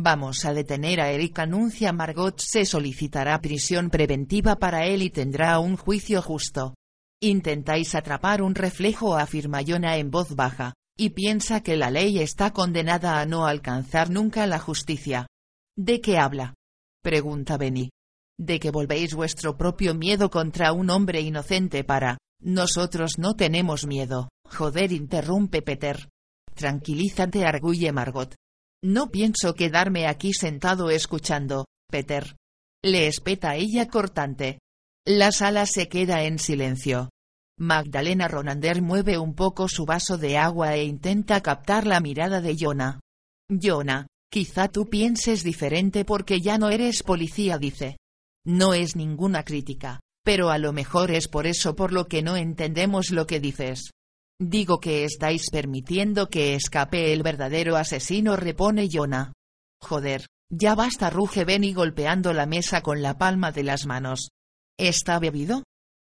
Vamos 0.00 0.44
a 0.44 0.54
detener 0.54 1.00
a 1.00 1.10
Eric, 1.10 1.40
anuncia 1.40 1.92
Margot. 1.92 2.38
Se 2.38 2.64
solicitará 2.64 3.40
prisión 3.40 3.90
preventiva 3.90 4.54
para 4.54 4.86
él 4.86 5.02
y 5.02 5.10
tendrá 5.10 5.58
un 5.58 5.76
juicio 5.76 6.22
justo. 6.22 6.74
Intentáis 7.20 7.96
atrapar 7.96 8.40
un 8.40 8.54
reflejo, 8.54 9.16
afirma 9.16 9.60
Jonah 9.66 9.96
en 9.96 10.12
voz 10.12 10.36
baja, 10.36 10.74
y 10.96 11.10
piensa 11.10 11.64
que 11.64 11.76
la 11.76 11.90
ley 11.90 12.20
está 12.20 12.52
condenada 12.52 13.18
a 13.18 13.26
no 13.26 13.44
alcanzar 13.44 14.08
nunca 14.08 14.46
la 14.46 14.60
justicia. 14.60 15.26
¿De 15.76 16.00
qué 16.00 16.16
habla? 16.16 16.54
pregunta 17.02 17.56
Benny. 17.56 17.90
De 18.38 18.60
que 18.60 18.70
volvéis 18.70 19.14
vuestro 19.14 19.56
propio 19.56 19.96
miedo 19.96 20.30
contra 20.30 20.72
un 20.72 20.90
hombre 20.90 21.22
inocente 21.22 21.82
para. 21.82 22.18
Nosotros 22.40 23.18
no 23.18 23.34
tenemos 23.34 23.84
miedo. 23.84 24.28
Joder, 24.48 24.92
interrumpe 24.92 25.60
Peter. 25.60 26.08
Tranquilízate, 26.54 27.44
arguye 27.44 27.90
Margot. 27.90 28.36
No 28.84 29.10
pienso 29.10 29.54
quedarme 29.54 30.06
aquí 30.06 30.32
sentado 30.32 30.90
escuchando, 30.90 31.66
Peter. 31.90 32.36
Le 32.84 33.08
espeta 33.08 33.56
ella 33.56 33.88
cortante. 33.88 34.60
La 35.04 35.32
sala 35.32 35.66
se 35.66 35.88
queda 35.88 36.22
en 36.22 36.38
silencio. 36.38 37.10
Magdalena 37.58 38.28
Ronander 38.28 38.82
mueve 38.82 39.18
un 39.18 39.34
poco 39.34 39.66
su 39.68 39.84
vaso 39.84 40.16
de 40.16 40.38
agua 40.38 40.76
e 40.76 40.84
intenta 40.84 41.40
captar 41.40 41.88
la 41.88 41.98
mirada 41.98 42.40
de 42.40 42.56
Jonah. 42.56 43.00
Jonah, 43.50 44.06
quizá 44.30 44.68
tú 44.68 44.88
pienses 44.88 45.42
diferente 45.42 46.04
porque 46.04 46.40
ya 46.40 46.56
no 46.56 46.70
eres 46.70 47.02
policía, 47.02 47.58
dice. 47.58 47.96
No 48.46 48.74
es 48.74 48.94
ninguna 48.94 49.42
crítica, 49.42 49.98
pero 50.24 50.50
a 50.50 50.58
lo 50.58 50.72
mejor 50.72 51.10
es 51.10 51.26
por 51.26 51.48
eso 51.48 51.74
por 51.74 51.92
lo 51.92 52.06
que 52.06 52.22
no 52.22 52.36
entendemos 52.36 53.10
lo 53.10 53.26
que 53.26 53.40
dices. 53.40 53.90
Digo 54.40 54.78
que 54.78 55.04
estáis 55.04 55.50
permitiendo 55.50 56.28
que 56.28 56.54
escape 56.54 57.12
el 57.12 57.22
verdadero 57.22 57.76
asesino, 57.76 58.36
repone 58.36 58.88
Jonah. 58.90 59.32
Joder, 59.80 60.26
ya 60.50 60.76
basta, 60.76 61.10
ruge 61.10 61.44
Benny 61.44 61.72
golpeando 61.72 62.32
la 62.32 62.46
mesa 62.46 62.80
con 62.80 63.02
la 63.02 63.18
palma 63.18 63.50
de 63.50 63.64
las 63.64 63.86
manos. 63.86 64.30
¿Está 64.78 65.18
bebido? 65.18 65.64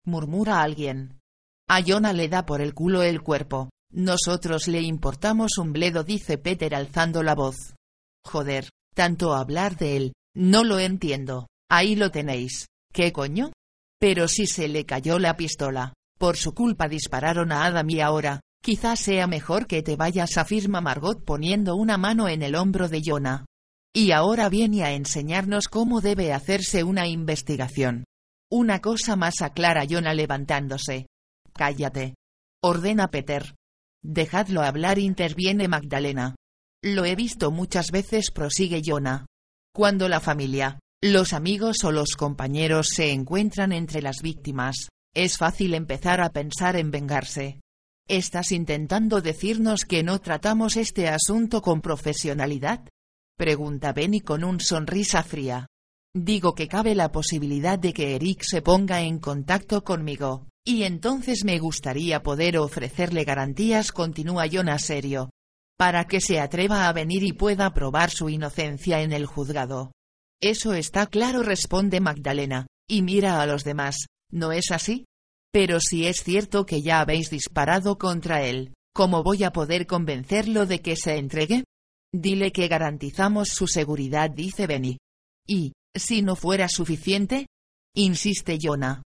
murmura 0.06 0.62
alguien. 0.62 1.20
A 1.68 1.82
Jonah 1.82 2.12
le 2.12 2.28
da 2.28 2.46
por 2.46 2.60
el 2.60 2.72
culo 2.72 3.02
el 3.02 3.20
cuerpo. 3.20 3.70
Nosotros 3.92 4.68
le 4.68 4.80
importamos 4.80 5.58
un 5.58 5.72
bledo, 5.72 6.04
dice 6.04 6.38
Peter 6.38 6.74
alzando 6.74 7.22
la 7.22 7.34
voz. 7.34 7.74
Joder, 8.24 8.70
tanto 8.94 9.34
hablar 9.34 9.76
de 9.76 9.96
él, 9.96 10.12
no 10.34 10.64
lo 10.64 10.78
entiendo. 10.78 11.48
Ahí 11.68 11.96
lo 11.96 12.10
tenéis. 12.10 12.66
¿Qué 12.92 13.12
coño? 13.12 13.52
Pero 13.98 14.28
si 14.28 14.46
se 14.46 14.68
le 14.68 14.86
cayó 14.86 15.18
la 15.18 15.36
pistola. 15.36 15.92
Por 16.20 16.36
su 16.36 16.52
culpa 16.52 16.86
dispararon 16.86 17.50
a 17.50 17.64
Adam 17.64 17.88
y 17.88 18.00
ahora, 18.02 18.40
quizás 18.62 19.00
sea 19.00 19.26
mejor 19.26 19.66
que 19.66 19.82
te 19.82 19.96
vayas, 19.96 20.36
afirma 20.36 20.82
Margot 20.82 21.24
poniendo 21.24 21.76
una 21.76 21.96
mano 21.96 22.28
en 22.28 22.42
el 22.42 22.56
hombro 22.56 22.90
de 22.90 23.00
Jonah. 23.02 23.46
Y 23.94 24.10
ahora 24.12 24.50
viene 24.50 24.84
a 24.84 24.92
enseñarnos 24.92 25.68
cómo 25.68 26.02
debe 26.02 26.34
hacerse 26.34 26.84
una 26.84 27.08
investigación. 27.08 28.04
Una 28.50 28.80
cosa 28.80 29.16
más 29.16 29.40
aclara 29.40 29.86
Jonah 29.88 30.12
levantándose. 30.12 31.06
Cállate. 31.54 32.16
Ordena 32.62 33.08
Peter. 33.08 33.54
Dejadlo 34.02 34.60
hablar, 34.60 34.98
interviene 34.98 35.68
Magdalena. 35.68 36.34
Lo 36.82 37.06
he 37.06 37.16
visto 37.16 37.50
muchas 37.50 37.90
veces, 37.92 38.30
prosigue 38.30 38.82
Jonah. 38.84 39.24
Cuando 39.74 40.06
la 40.06 40.20
familia, 40.20 40.80
los 41.02 41.32
amigos 41.32 41.78
o 41.82 41.92
los 41.92 42.10
compañeros 42.14 42.88
se 42.94 43.10
encuentran 43.10 43.72
entre 43.72 44.02
las 44.02 44.16
víctimas, 44.22 44.90
es 45.14 45.38
fácil 45.38 45.74
empezar 45.74 46.20
a 46.20 46.30
pensar 46.30 46.76
en 46.76 46.90
vengarse. 46.90 47.60
¿Estás 48.08 48.52
intentando 48.52 49.20
decirnos 49.20 49.84
que 49.84 50.02
no 50.02 50.20
tratamos 50.20 50.76
este 50.76 51.08
asunto 51.08 51.62
con 51.62 51.80
profesionalidad? 51.80 52.88
Pregunta 53.36 53.92
Benny 53.92 54.20
con 54.20 54.44
un 54.44 54.60
sonrisa 54.60 55.22
fría. 55.22 55.66
Digo 56.14 56.54
que 56.54 56.66
cabe 56.66 56.94
la 56.94 57.12
posibilidad 57.12 57.78
de 57.78 57.92
que 57.92 58.16
Eric 58.16 58.42
se 58.42 58.62
ponga 58.62 59.02
en 59.02 59.20
contacto 59.20 59.84
conmigo, 59.84 60.48
y 60.66 60.82
entonces 60.82 61.44
me 61.44 61.58
gustaría 61.58 62.22
poder 62.22 62.58
ofrecerle 62.58 63.24
garantías, 63.24 63.92
continúa 63.92 64.46
Jonah 64.50 64.78
serio. 64.78 65.30
Para 65.78 66.06
que 66.06 66.20
se 66.20 66.40
atreva 66.40 66.88
a 66.88 66.92
venir 66.92 67.22
y 67.22 67.32
pueda 67.32 67.72
probar 67.72 68.10
su 68.10 68.28
inocencia 68.28 69.02
en 69.02 69.12
el 69.12 69.24
juzgado. 69.24 69.92
Eso 70.42 70.74
está 70.74 71.06
claro, 71.06 71.42
responde 71.42 72.00
Magdalena, 72.00 72.66
y 72.88 73.02
mira 73.02 73.40
a 73.40 73.46
los 73.46 73.62
demás, 73.62 74.06
¿no 74.30 74.52
es 74.52 74.70
así? 74.70 75.04
Pero 75.52 75.80
si 75.80 76.06
es 76.06 76.22
cierto 76.22 76.64
que 76.64 76.82
ya 76.82 77.00
habéis 77.00 77.30
disparado 77.30 77.98
contra 77.98 78.44
él, 78.44 78.74
¿cómo 78.94 79.22
voy 79.22 79.44
a 79.44 79.52
poder 79.52 79.86
convencerlo 79.86 80.66
de 80.66 80.80
que 80.80 80.96
se 80.96 81.16
entregue? 81.16 81.64
Dile 82.12 82.52
que 82.52 82.68
garantizamos 82.68 83.48
su 83.48 83.66
seguridad, 83.66 84.30
dice 84.30 84.66
Benny. 84.66 84.98
Y, 85.46 85.72
si 85.94 86.22
no 86.22 86.36
fuera 86.36 86.68
suficiente? 86.68 87.46
Insiste 87.94 88.58
Jonah. 88.60 89.02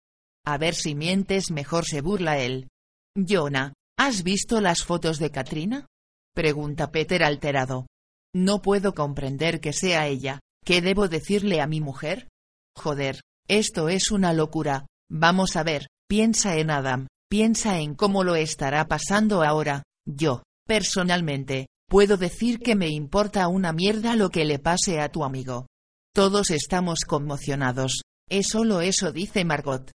A 0.46 0.58
ver 0.58 0.76
si 0.76 0.96
mientes 0.96 1.52
mejor 1.52 1.86
se 1.86 2.02
burla 2.02 2.40
él. 2.40 2.68
Jonah, 3.16 3.74
¿has 3.98 4.24
visto 4.24 4.60
las 4.60 4.84
fotos 4.84 5.20
de 5.20 5.32
Katrina? 5.32 5.88
Pregunta 6.34 6.92
Peter 6.92 7.24
alterado. 7.24 7.88
No 8.36 8.62
puedo 8.62 8.94
comprender 8.94 9.62
que 9.62 9.72
sea 9.72 10.08
ella. 10.08 10.40
¿Qué 10.66 10.82
debo 10.82 11.08
decirle 11.08 11.62
a 11.62 11.68
mi 11.68 11.80
mujer? 11.80 12.28
Joder, 12.76 13.22
esto 13.48 13.90
es 13.90 14.12
una 14.12 14.34
locura. 14.34 14.88
Vamos 15.16 15.58
a 15.58 15.64
ver, 15.64 15.90
piensa 16.10 16.58
en 16.58 16.72
Adam, 16.72 17.06
piensa 17.30 17.78
en 17.78 17.94
cómo 17.94 18.24
lo 18.24 18.36
estará 18.36 18.88
pasando 18.88 19.44
ahora. 19.44 19.84
Yo, 20.08 20.42
personalmente, 20.66 21.68
puedo 21.88 22.18
decir 22.18 22.58
que 22.58 22.74
me 22.74 22.90
importa 22.90 23.48
una 23.48 23.74
mierda 23.74 24.16
lo 24.16 24.32
que 24.32 24.44
le 24.44 24.58
pase 24.58 25.00
a 25.00 25.10
tu 25.10 25.24
amigo. 25.24 25.68
Todos 26.16 26.50
estamos 26.50 27.02
conmocionados. 27.02 28.02
Es 28.28 28.48
solo 28.48 28.82
eso, 28.82 29.12
dice 29.12 29.46
Margot. 29.46 29.92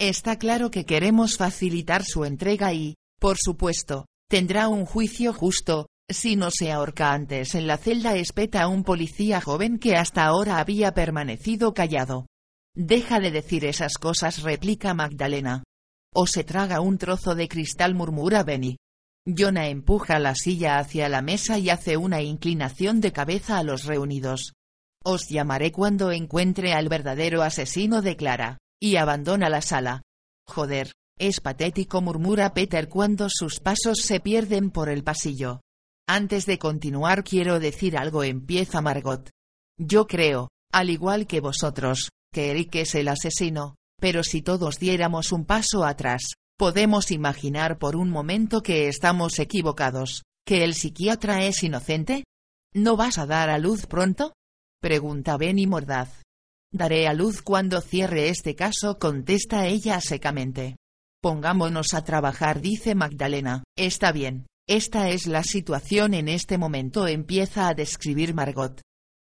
Está 0.00 0.38
claro 0.38 0.70
que 0.70 0.86
queremos 0.86 1.36
facilitar 1.36 2.02
su 2.06 2.24
entrega 2.24 2.72
y, 2.72 2.94
por 3.20 3.36
supuesto, 3.38 4.06
tendrá 4.30 4.68
un 4.68 4.86
juicio 4.86 5.34
justo, 5.34 5.88
si 6.08 6.34
no 6.34 6.50
se 6.50 6.72
ahorca 6.72 7.12
antes 7.12 7.54
en 7.54 7.66
la 7.66 7.76
celda 7.76 8.16
espeta 8.16 8.62
a 8.62 8.68
un 8.68 8.84
policía 8.84 9.42
joven 9.42 9.78
que 9.78 9.96
hasta 9.96 10.24
ahora 10.24 10.60
había 10.60 10.94
permanecido 10.94 11.74
callado. 11.74 12.26
Deja 12.74 13.20
de 13.20 13.30
decir 13.30 13.64
esas 13.64 13.94
cosas, 13.94 14.42
replica 14.42 14.94
Magdalena. 14.94 15.62
O 16.14 16.26
se 16.26 16.42
traga 16.42 16.80
un 16.80 16.98
trozo 16.98 17.34
de 17.34 17.48
cristal, 17.48 17.94
murmura 17.94 18.42
Benny. 18.42 18.76
Jonah 19.26 19.68
empuja 19.68 20.18
la 20.18 20.34
silla 20.34 20.78
hacia 20.78 21.08
la 21.08 21.22
mesa 21.22 21.58
y 21.58 21.70
hace 21.70 21.96
una 21.96 22.22
inclinación 22.22 23.00
de 23.00 23.12
cabeza 23.12 23.58
a 23.58 23.62
los 23.62 23.84
reunidos. 23.84 24.52
Os 25.04 25.28
llamaré 25.28 25.70
cuando 25.70 26.12
encuentre 26.12 26.72
al 26.72 26.88
verdadero 26.88 27.42
asesino 27.42 28.02
de 28.02 28.16
Clara, 28.16 28.58
y 28.80 28.96
abandona 28.96 29.48
la 29.48 29.62
sala. 29.62 30.02
Joder, 30.48 30.92
es 31.18 31.40
patético, 31.40 32.00
murmura 32.00 32.54
Peter 32.54 32.88
cuando 32.88 33.28
sus 33.28 33.60
pasos 33.60 33.98
se 33.98 34.18
pierden 34.18 34.70
por 34.70 34.88
el 34.88 35.04
pasillo. 35.04 35.60
Antes 36.08 36.46
de 36.46 36.58
continuar 36.58 37.22
quiero 37.22 37.60
decir 37.60 37.96
algo, 37.96 38.24
empieza 38.24 38.80
Margot. 38.80 39.30
Yo 39.78 40.06
creo, 40.06 40.48
al 40.72 40.90
igual 40.90 41.26
que 41.26 41.40
vosotros, 41.40 42.08
que 42.32 42.50
Eric 42.50 42.76
es 42.76 42.94
el 42.94 43.08
asesino, 43.08 43.76
pero 44.00 44.24
si 44.24 44.42
todos 44.42 44.78
diéramos 44.78 45.32
un 45.32 45.44
paso 45.44 45.84
atrás, 45.84 46.22
Podemos 46.62 47.10
imaginar 47.10 47.78
por 47.78 47.96
un 47.96 48.08
momento 48.08 48.62
que 48.62 48.86
estamos 48.86 49.40
equivocados, 49.40 50.22
que 50.46 50.62
el 50.62 50.74
psiquiatra 50.74 51.44
es 51.44 51.64
inocente. 51.64 52.22
¿No 52.72 52.96
vas 52.96 53.18
a 53.18 53.26
dar 53.26 53.50
a 53.50 53.58
luz 53.58 53.86
pronto? 53.86 54.32
Pregunta 54.80 55.36
Benny 55.36 55.66
mordaz. 55.66 56.22
Daré 56.72 57.08
a 57.08 57.14
luz 57.14 57.42
cuando 57.42 57.80
cierre 57.80 58.28
este 58.28 58.54
caso, 58.54 58.98
contesta 59.00 59.66
ella 59.66 60.00
secamente. 60.00 60.76
Pongámonos 61.20 61.94
a 61.94 62.04
trabajar, 62.04 62.60
dice 62.60 62.94
Magdalena. 62.94 63.64
Está 63.76 64.12
bien, 64.12 64.46
esta 64.68 65.10
es 65.10 65.26
la 65.26 65.42
situación 65.42 66.14
en 66.14 66.28
este 66.28 66.58
momento, 66.58 67.08
empieza 67.08 67.66
a 67.66 67.74
describir 67.74 68.34
Margot. 68.34 68.80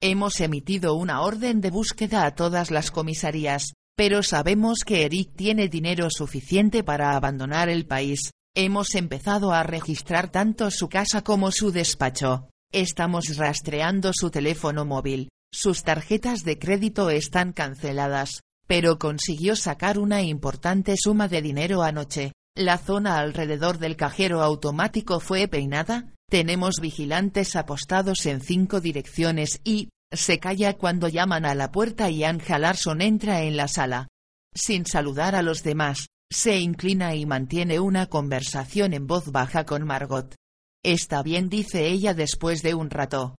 Hemos 0.05 0.41
emitido 0.41 0.95
una 0.95 1.21
orden 1.21 1.61
de 1.61 1.69
búsqueda 1.69 2.25
a 2.25 2.35
todas 2.35 2.71
las 2.71 2.91
comisarías, 2.91 3.71
pero 3.95 4.21
sabemos 4.21 4.79
que 4.85 5.05
Eric 5.05 5.33
tiene 5.33 5.69
dinero 5.69 6.09
suficiente 6.09 6.83
para 6.83 7.15
abandonar 7.15 7.69
el 7.69 7.85
país. 7.85 8.31
Hemos 8.53 8.95
empezado 8.95 9.53
a 9.53 9.63
registrar 9.63 10.29
tanto 10.29 10.71
su 10.71 10.89
casa 10.89 11.21
como 11.21 11.51
su 11.51 11.71
despacho. 11.71 12.49
Estamos 12.73 13.37
rastreando 13.37 14.11
su 14.13 14.29
teléfono 14.29 14.83
móvil. 14.83 15.29
Sus 15.53 15.83
tarjetas 15.83 16.43
de 16.43 16.59
crédito 16.59 17.09
están 17.09 17.53
canceladas, 17.53 18.41
pero 18.67 18.99
consiguió 18.99 19.55
sacar 19.55 19.99
una 19.99 20.21
importante 20.21 20.95
suma 20.97 21.29
de 21.29 21.41
dinero 21.41 21.81
anoche. 21.81 22.33
La 22.57 22.77
zona 22.77 23.19
alrededor 23.19 23.77
del 23.77 23.95
cajero 23.95 24.41
automático 24.41 25.21
fue 25.21 25.47
peinada, 25.47 26.12
tenemos 26.29 26.75
vigilantes 26.81 27.55
apostados 27.55 28.25
en 28.25 28.41
cinco 28.41 28.81
direcciones 28.81 29.61
y, 29.63 29.89
se 30.11 30.39
calla 30.39 30.77
cuando 30.77 31.07
llaman 31.07 31.45
a 31.45 31.55
la 31.55 31.71
puerta 31.71 32.09
y 32.09 32.23
Anja 32.23 32.59
Larson 32.59 33.01
entra 33.01 33.43
en 33.43 33.57
la 33.57 33.67
sala. 33.67 34.07
Sin 34.53 34.85
saludar 34.85 35.35
a 35.35 35.41
los 35.41 35.63
demás, 35.63 36.07
se 36.31 36.59
inclina 36.59 37.15
y 37.15 37.25
mantiene 37.25 37.79
una 37.79 38.07
conversación 38.07 38.93
en 38.93 39.07
voz 39.07 39.31
baja 39.31 39.65
con 39.65 39.83
Margot. 39.83 40.35
Está 40.83 41.23
bien, 41.23 41.49
dice 41.49 41.87
ella 41.87 42.13
después 42.13 42.61
de 42.61 42.73
un 42.73 42.89
rato. 42.89 43.35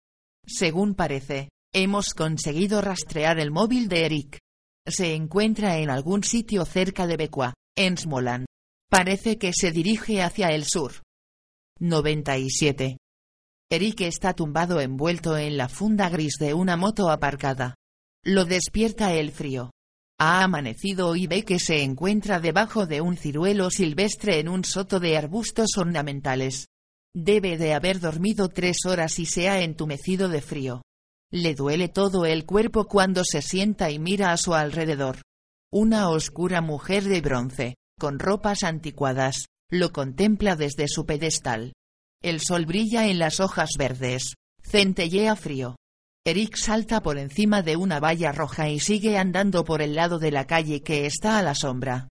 Según 0.46 0.96
parece, 0.96 1.50
hemos 1.74 2.14
conseguido 2.14 2.82
rastrear 2.82 3.40
el 3.40 3.52
móvil 3.52 3.88
de 3.88 4.06
Eric. 4.06 4.40
Se 4.88 5.14
encuentra 5.14 5.78
en 5.78 5.90
algún 5.90 6.24
sitio 6.24 6.66
cerca 6.66 7.08
de 7.08 7.18
Becua, 7.18 7.54
en 7.76 7.98
Smolan. 7.98 8.46
Parece 8.90 9.38
que 9.38 9.54
se 9.54 9.72
dirige 9.72 10.22
hacia 10.22 10.50
el 10.50 10.66
sur. 10.66 11.02
97. 11.80 12.98
Eric 13.72 14.02
está 14.02 14.34
tumbado 14.34 14.80
envuelto 14.80 15.38
en 15.38 15.58
la 15.58 15.68
funda 15.68 16.10
gris 16.10 16.36
de 16.40 16.54
una 16.54 16.78
moto 16.78 17.10
aparcada. 17.10 17.76
Lo 18.24 18.46
despierta 18.46 19.14
el 19.14 19.32
frío. 19.32 19.72
Ha 20.20 20.44
amanecido 20.44 21.16
y 21.16 21.28
ve 21.28 21.44
que 21.44 21.60
se 21.60 21.82
encuentra 21.82 22.40
debajo 22.40 22.86
de 22.86 23.02
un 23.02 23.18
ciruelo 23.18 23.72
silvestre 23.72 24.40
en 24.40 24.48
un 24.48 24.64
soto 24.64 25.00
de 25.00 25.18
arbustos 25.18 25.72
ornamentales. 25.78 26.68
Debe 27.16 27.58
de 27.58 27.74
haber 27.74 28.00
dormido 28.00 28.50
tres 28.50 28.86
horas 28.86 29.18
y 29.20 29.26
se 29.26 29.50
ha 29.50 29.62
entumecido 29.62 30.30
de 30.30 30.42
frío. 30.42 30.84
Le 31.32 31.56
duele 31.56 31.90
todo 31.90 32.26
el 32.26 32.46
cuerpo 32.46 32.86
cuando 32.86 33.24
se 33.26 33.42
sienta 33.42 33.90
y 33.90 33.98
mira 33.98 34.32
a 34.32 34.38
su 34.38 34.54
alrededor. 34.54 35.18
Una 35.72 36.10
oscura 36.10 36.62
mujer 36.62 37.04
de 37.06 37.22
bronce, 37.22 37.76
con 38.00 38.20
ropas 38.20 38.62
anticuadas, 38.64 39.48
lo 39.70 39.92
contempla 39.92 40.56
desde 40.56 40.88
su 40.88 41.06
pedestal. 41.06 41.74
El 42.22 42.40
sol 42.40 42.66
brilla 42.66 43.08
en 43.08 43.20
las 43.20 43.40
hojas 43.40 43.72
verdes. 43.78 44.36
Centellea 44.62 45.36
frío. 45.36 45.76
Eric 46.26 46.56
salta 46.56 47.02
por 47.02 47.18
encima 47.18 47.62
de 47.62 47.76
una 47.76 48.00
valla 48.00 48.32
roja 48.32 48.70
y 48.70 48.80
sigue 48.80 49.18
andando 49.18 49.66
por 49.66 49.82
el 49.82 49.96
lado 49.96 50.20
de 50.20 50.32
la 50.32 50.48
calle 50.48 50.82
que 50.82 51.06
está 51.06 51.38
a 51.38 51.42
la 51.42 51.54
sombra. 51.54 52.08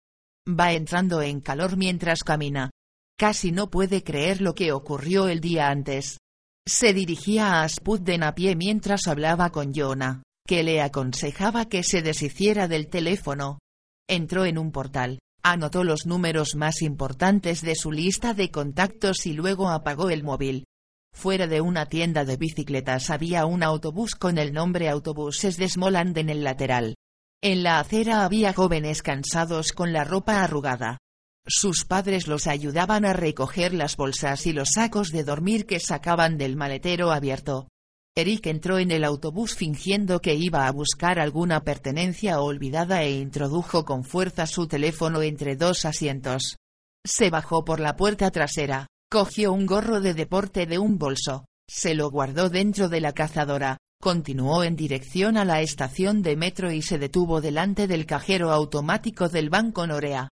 Va 0.46 0.72
entrando 0.72 1.22
en 1.22 1.40
calor 1.40 1.76
mientras 1.76 2.22
camina. 2.22 2.70
Casi 3.18 3.52
no 3.52 3.70
puede 3.70 4.02
creer 4.02 4.40
lo 4.40 4.54
que 4.54 4.72
ocurrió 4.72 5.28
el 5.28 5.40
día 5.40 5.68
antes. 5.68 6.18
Se 6.66 6.92
dirigía 6.92 7.62
a 7.62 7.68
Spudden 7.68 8.22
a 8.22 8.34
pie 8.34 8.54
mientras 8.54 9.06
hablaba 9.06 9.50
con 9.50 9.72
Jonah, 9.72 10.22
que 10.46 10.62
le 10.62 10.82
aconsejaba 10.82 11.68
que 11.68 11.82
se 11.82 12.02
deshiciera 12.02 12.68
del 12.68 12.88
teléfono. 12.88 13.60
Entró 14.08 14.44
en 14.44 14.58
un 14.58 14.72
portal, 14.72 15.20
Anotó 15.44 15.82
los 15.82 16.06
números 16.06 16.54
más 16.54 16.82
importantes 16.82 17.62
de 17.62 17.74
su 17.74 17.90
lista 17.90 18.32
de 18.32 18.52
contactos 18.52 19.26
y 19.26 19.32
luego 19.32 19.70
apagó 19.70 20.08
el 20.10 20.22
móvil. 20.22 20.64
Fuera 21.12 21.48
de 21.48 21.60
una 21.60 21.86
tienda 21.86 22.24
de 22.24 22.36
bicicletas 22.36 23.10
había 23.10 23.44
un 23.44 23.64
autobús 23.64 24.14
con 24.14 24.38
el 24.38 24.52
nombre 24.52 24.88
Autobuses 24.88 25.56
de 25.56 25.68
Smoland 25.68 26.16
en 26.16 26.30
el 26.30 26.44
lateral. 26.44 26.94
En 27.42 27.64
la 27.64 27.80
acera 27.80 28.24
había 28.24 28.52
jóvenes 28.52 29.02
cansados 29.02 29.72
con 29.72 29.92
la 29.92 30.04
ropa 30.04 30.44
arrugada. 30.44 30.98
Sus 31.44 31.84
padres 31.84 32.28
los 32.28 32.46
ayudaban 32.46 33.04
a 33.04 33.12
recoger 33.12 33.74
las 33.74 33.96
bolsas 33.96 34.46
y 34.46 34.52
los 34.52 34.70
sacos 34.74 35.10
de 35.10 35.24
dormir 35.24 35.66
que 35.66 35.80
sacaban 35.80 36.38
del 36.38 36.54
maletero 36.54 37.10
abierto. 37.10 37.66
Eric 38.14 38.46
entró 38.46 38.78
en 38.78 38.90
el 38.90 39.04
autobús 39.04 39.54
fingiendo 39.54 40.20
que 40.20 40.34
iba 40.34 40.66
a 40.66 40.70
buscar 40.70 41.18
alguna 41.18 41.64
pertenencia 41.64 42.40
olvidada 42.40 43.02
e 43.02 43.12
introdujo 43.12 43.86
con 43.86 44.04
fuerza 44.04 44.46
su 44.46 44.66
teléfono 44.68 45.22
entre 45.22 45.56
dos 45.56 45.86
asientos. 45.86 46.58
Se 47.04 47.30
bajó 47.30 47.64
por 47.64 47.80
la 47.80 47.96
puerta 47.96 48.30
trasera, 48.30 48.86
cogió 49.10 49.54
un 49.54 49.64
gorro 49.64 50.02
de 50.02 50.12
deporte 50.12 50.66
de 50.66 50.78
un 50.78 50.98
bolso, 50.98 51.46
se 51.66 51.94
lo 51.94 52.10
guardó 52.10 52.50
dentro 52.50 52.90
de 52.90 53.00
la 53.00 53.14
cazadora, 53.14 53.78
continuó 53.98 54.62
en 54.62 54.76
dirección 54.76 55.38
a 55.38 55.46
la 55.46 55.62
estación 55.62 56.20
de 56.20 56.36
metro 56.36 56.70
y 56.70 56.82
se 56.82 56.98
detuvo 56.98 57.40
delante 57.40 57.86
del 57.86 58.04
cajero 58.04 58.52
automático 58.52 59.30
del 59.30 59.48
Banco 59.48 59.86
Norea. 59.86 60.28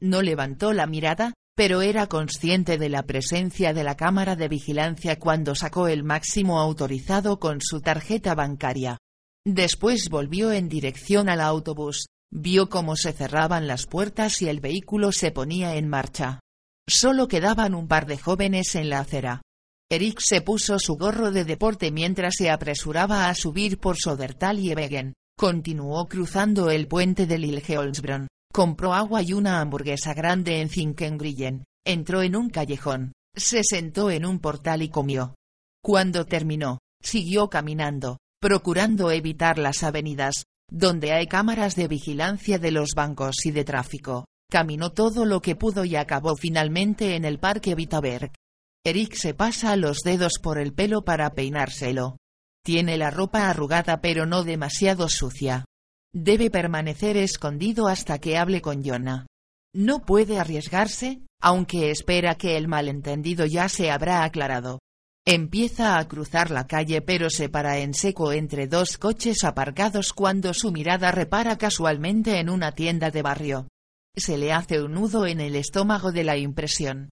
No 0.00 0.20
levantó 0.20 0.74
la 0.74 0.86
mirada, 0.86 1.32
pero 1.54 1.82
era 1.82 2.06
consciente 2.06 2.78
de 2.78 2.88
la 2.88 3.02
presencia 3.02 3.74
de 3.74 3.84
la 3.84 3.96
cámara 3.96 4.36
de 4.36 4.48
vigilancia 4.48 5.18
cuando 5.18 5.54
sacó 5.54 5.88
el 5.88 6.02
máximo 6.02 6.60
autorizado 6.60 7.38
con 7.38 7.60
su 7.60 7.80
tarjeta 7.80 8.34
bancaria. 8.34 8.98
Después 9.44 10.08
volvió 10.08 10.52
en 10.52 10.68
dirección 10.68 11.28
al 11.28 11.40
autobús, 11.40 12.06
vio 12.32 12.68
cómo 12.68 12.96
se 12.96 13.12
cerraban 13.12 13.66
las 13.66 13.86
puertas 13.86 14.40
y 14.40 14.48
el 14.48 14.60
vehículo 14.60 15.12
se 15.12 15.30
ponía 15.30 15.76
en 15.76 15.88
marcha. 15.88 16.40
Solo 16.88 17.28
quedaban 17.28 17.74
un 17.74 17.86
par 17.86 18.06
de 18.06 18.18
jóvenes 18.18 18.74
en 18.74 18.88
la 18.88 19.00
acera. 19.00 19.42
Eric 19.90 20.20
se 20.20 20.40
puso 20.40 20.78
su 20.78 20.96
gorro 20.96 21.30
de 21.30 21.44
deporte 21.44 21.92
mientras 21.92 22.34
se 22.38 22.50
apresuraba 22.50 23.28
a 23.28 23.34
subir 23.34 23.78
por 23.78 23.96
Sodertal 23.98 24.58
y. 24.58 24.74
Continuó 25.36 26.06
cruzando 26.06 26.70
el 26.70 26.88
puente 26.88 27.26
de 27.26 27.38
Liljeholmsbron, 27.38 28.28
Compró 28.52 28.92
agua 28.92 29.22
y 29.22 29.32
una 29.32 29.62
hamburguesa 29.62 30.12
grande 30.12 30.60
en 30.60 30.68
Zinkengrillen, 30.68 31.64
entró 31.86 32.22
en 32.22 32.36
un 32.36 32.50
callejón, 32.50 33.12
se 33.34 33.62
sentó 33.64 34.10
en 34.10 34.26
un 34.26 34.40
portal 34.40 34.82
y 34.82 34.90
comió. 34.90 35.34
Cuando 35.82 36.26
terminó, 36.26 36.78
siguió 37.02 37.48
caminando, 37.48 38.18
procurando 38.42 39.10
evitar 39.10 39.56
las 39.56 39.82
avenidas, 39.82 40.44
donde 40.70 41.12
hay 41.12 41.28
cámaras 41.28 41.76
de 41.76 41.88
vigilancia 41.88 42.58
de 42.58 42.72
los 42.72 42.90
bancos 42.94 43.36
y 43.46 43.52
de 43.52 43.64
tráfico. 43.64 44.26
Caminó 44.50 44.92
todo 44.92 45.24
lo 45.24 45.40
que 45.40 45.56
pudo 45.56 45.86
y 45.86 45.96
acabó 45.96 46.36
finalmente 46.36 47.16
en 47.16 47.24
el 47.24 47.38
parque 47.38 47.74
Vitaberg. 47.74 48.32
Eric 48.84 49.14
se 49.14 49.32
pasa 49.32 49.76
los 49.76 50.00
dedos 50.04 50.34
por 50.42 50.58
el 50.58 50.74
pelo 50.74 51.04
para 51.04 51.30
peinárselo. 51.30 52.18
Tiene 52.62 52.98
la 52.98 53.10
ropa 53.10 53.48
arrugada 53.48 54.02
pero 54.02 54.26
no 54.26 54.44
demasiado 54.44 55.08
sucia. 55.08 55.64
Debe 56.14 56.50
permanecer 56.50 57.16
escondido 57.16 57.88
hasta 57.88 58.18
que 58.18 58.36
hable 58.36 58.60
con 58.60 58.84
Jonah. 58.84 59.26
No 59.74 60.04
puede 60.04 60.38
arriesgarse, 60.38 61.22
aunque 61.40 61.90
espera 61.90 62.34
que 62.34 62.58
el 62.58 62.68
malentendido 62.68 63.46
ya 63.46 63.70
se 63.70 63.90
habrá 63.90 64.22
aclarado. 64.22 64.80
Empieza 65.26 65.98
a 65.98 66.08
cruzar 66.08 66.50
la 66.50 66.66
calle 66.66 67.00
pero 67.00 67.30
se 67.30 67.48
para 67.48 67.78
en 67.78 67.94
seco 67.94 68.32
entre 68.32 68.66
dos 68.66 68.98
coches 68.98 69.44
aparcados 69.44 70.12
cuando 70.12 70.52
su 70.52 70.70
mirada 70.70 71.12
repara 71.12 71.56
casualmente 71.56 72.38
en 72.40 72.50
una 72.50 72.72
tienda 72.72 73.10
de 73.10 73.22
barrio. 73.22 73.68
Se 74.14 74.36
le 74.36 74.52
hace 74.52 74.82
un 74.82 74.92
nudo 74.92 75.26
en 75.26 75.40
el 75.40 75.56
estómago 75.56 76.12
de 76.12 76.24
la 76.24 76.36
impresión. 76.36 77.08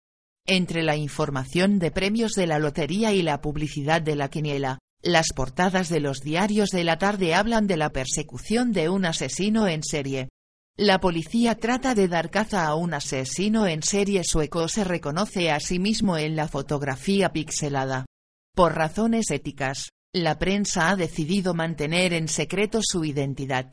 Entre 0.47 0.83
la 0.83 0.97
información 0.97 1.79
de 1.79 1.91
premios 1.91 2.33
de 2.33 2.47
la 2.47 2.59
lotería 2.59 3.13
y 3.15 3.23
la 3.23 3.41
publicidad 3.41 4.03
de 4.03 4.17
la 4.17 4.29
quiniela, 4.29 4.79
las 5.03 5.29
portadas 5.35 5.89
de 5.89 6.01
los 6.01 6.21
diarios 6.21 6.71
de 6.71 6.85
la 6.85 6.99
tarde 6.99 7.35
hablan 7.35 7.67
de 7.67 7.77
la 7.77 7.91
persecución 7.91 8.73
de 8.73 8.89
un 8.89 9.07
asesino 9.07 9.67
en 9.67 9.83
serie. 9.83 10.29
La 10.77 11.01
policía 11.01 11.55
trata 11.57 11.95
de 11.95 12.09
dar 12.09 12.31
caza 12.31 12.67
a 12.67 12.75
un 12.75 12.95
asesino 12.95 13.67
en 13.67 13.83
serie 13.83 14.25
sueco 14.25 14.69
se 14.69 14.85
reconoce 14.85 15.51
a 15.51 15.61
sí 15.61 15.79
mismo 15.79 16.17
en 16.17 16.37
la 16.37 16.49
fotografía 16.49 17.33
pixelada. 17.33 18.07
Por 18.55 18.75
razones 18.75 19.31
éticas, 19.31 19.91
la 20.15 20.39
prensa 20.39 20.91
ha 20.91 20.97
decidido 20.97 21.55
mantener 21.55 22.13
en 22.13 22.29
secreto 22.29 22.81
su 22.83 23.05
identidad. 23.05 23.73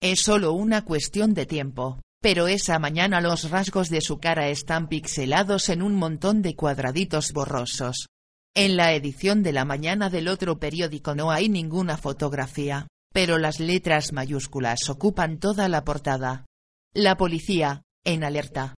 Es 0.00 0.20
solo 0.20 0.52
una 0.52 0.84
cuestión 0.84 1.34
de 1.34 1.46
tiempo, 1.46 2.00
pero 2.20 2.46
esa 2.46 2.78
mañana 2.78 3.20
los 3.20 3.50
rasgos 3.50 3.88
de 3.88 4.00
su 4.00 4.18
cara 4.18 4.48
están 4.48 4.88
pixelados 4.88 5.68
en 5.68 5.82
un 5.82 5.94
montón 5.94 6.42
de 6.42 6.54
cuadraditos 6.54 7.32
borrosos. 7.32 8.08
En 8.54 8.76
la 8.76 8.92
edición 8.92 9.42
de 9.42 9.52
la 9.52 9.64
mañana 9.64 10.10
del 10.10 10.28
otro 10.28 10.58
periódico 10.58 11.14
no 11.14 11.30
hay 11.30 11.48
ninguna 11.48 11.96
fotografía, 11.96 12.88
pero 13.12 13.38
las 13.38 13.60
letras 13.60 14.12
mayúsculas 14.12 14.88
ocupan 14.88 15.38
toda 15.38 15.68
la 15.68 15.84
portada. 15.84 16.46
La 16.94 17.16
policía, 17.16 17.82
en 18.04 18.24
alerta. 18.24 18.74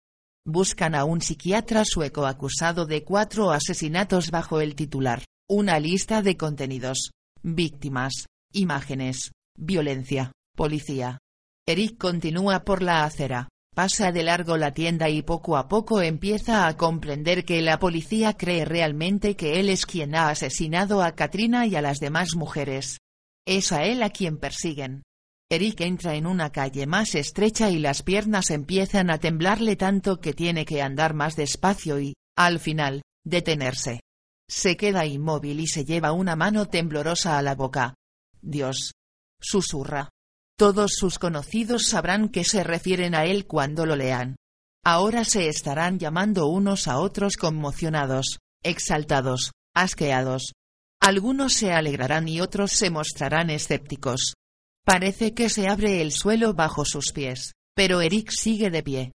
Buscan 0.47 0.95
a 0.95 1.05
un 1.05 1.21
psiquiatra 1.21 1.85
sueco 1.85 2.27
acusado 2.27 2.87
de 2.87 3.05
cuatro 3.05 3.51
asesinatos 3.51 4.31
bajo 4.31 4.61
el 4.61 4.75
titular, 4.75 5.25
una 5.49 5.79
lista 5.79 6.23
de 6.23 6.37
contenidos, 6.37 7.11
víctimas, 7.43 8.27
imágenes, 8.53 9.33
violencia, 9.57 10.33
policía. 10.57 11.19
Eric 11.67 11.99
continúa 11.99 12.65
por 12.65 12.83
la 12.83 13.05
acera, 13.05 13.49
pasa 13.75 14.13
de 14.13 14.23
largo 14.23 14.57
la 14.57 14.73
tienda 14.73 15.09
y 15.09 15.23
poco 15.23 15.57
a 15.57 15.69
poco 15.69 16.03
empieza 16.03 16.67
a 16.67 16.77
comprender 16.77 17.45
que 17.45 17.63
la 17.63 17.79
policía 17.79 18.37
cree 18.37 18.65
realmente 18.65 19.37
que 19.37 19.61
él 19.61 19.69
es 19.69 19.87
quien 19.87 20.15
ha 20.15 20.29
asesinado 20.29 21.03
a 21.03 21.13
Katrina 21.13 21.67
y 21.67 21.77
a 21.77 21.83
las 21.83 21.99
demás 21.99 22.35
mujeres. 22.37 22.99
Es 23.47 23.73
a 23.73 23.85
él 23.85 24.03
a 24.03 24.11
quien 24.11 24.39
persiguen. 24.39 25.03
Eric 25.51 25.81
entra 25.81 26.15
en 26.15 26.27
una 26.27 26.51
calle 26.51 26.87
más 26.87 27.15
estrecha 27.15 27.71
y 27.71 27.79
las 27.79 28.03
piernas 28.03 28.51
empiezan 28.51 29.11
a 29.11 29.19
temblarle 29.19 29.75
tanto 29.75 30.21
que 30.21 30.33
tiene 30.33 30.65
que 30.65 30.81
andar 30.81 31.13
más 31.15 31.35
despacio 31.35 31.99
y, 32.01 32.15
al 32.37 32.61
final, 32.61 33.03
detenerse. 33.25 34.01
Se 34.49 34.77
queda 34.77 35.07
inmóvil 35.07 35.61
y 35.61 35.67
se 35.67 35.85
lleva 35.85 36.13
una 36.13 36.37
mano 36.37 36.67
temblorosa 36.67 37.37
a 37.37 37.43
la 37.43 37.55
boca. 37.55 37.95
Dios. 38.41 38.93
Susurra. 39.41 40.09
Todos 40.61 40.91
sus 40.95 41.19
conocidos 41.19 41.87
sabrán 41.87 42.29
que 42.29 42.45
se 42.45 42.63
refieren 42.63 43.15
a 43.15 43.25
él 43.25 43.47
cuando 43.47 43.87
lo 43.87 43.97
lean. 43.97 44.37
Ahora 44.85 45.25
se 45.25 45.49
estarán 45.49 45.99
llamando 45.99 46.49
unos 46.49 46.87
a 46.87 46.99
otros 46.99 47.39
conmocionados, 47.39 48.41
exaltados, 48.63 49.53
asqueados. 49.75 50.53
Algunos 51.01 51.55
se 51.55 51.73
alegrarán 51.73 52.29
y 52.29 52.43
otros 52.43 52.73
se 52.73 52.91
mostrarán 52.91 53.49
escépticos. 53.49 54.35
Parece 54.85 55.33
que 55.33 55.49
se 55.49 55.67
abre 55.67 56.03
el 56.03 56.13
suelo 56.13 56.53
bajo 56.53 56.85
sus 56.85 57.13
pies, 57.13 57.55
pero 57.75 58.03
Eric 58.03 58.31
sigue 58.31 58.69
de 58.69 58.83
pie. 58.83 59.13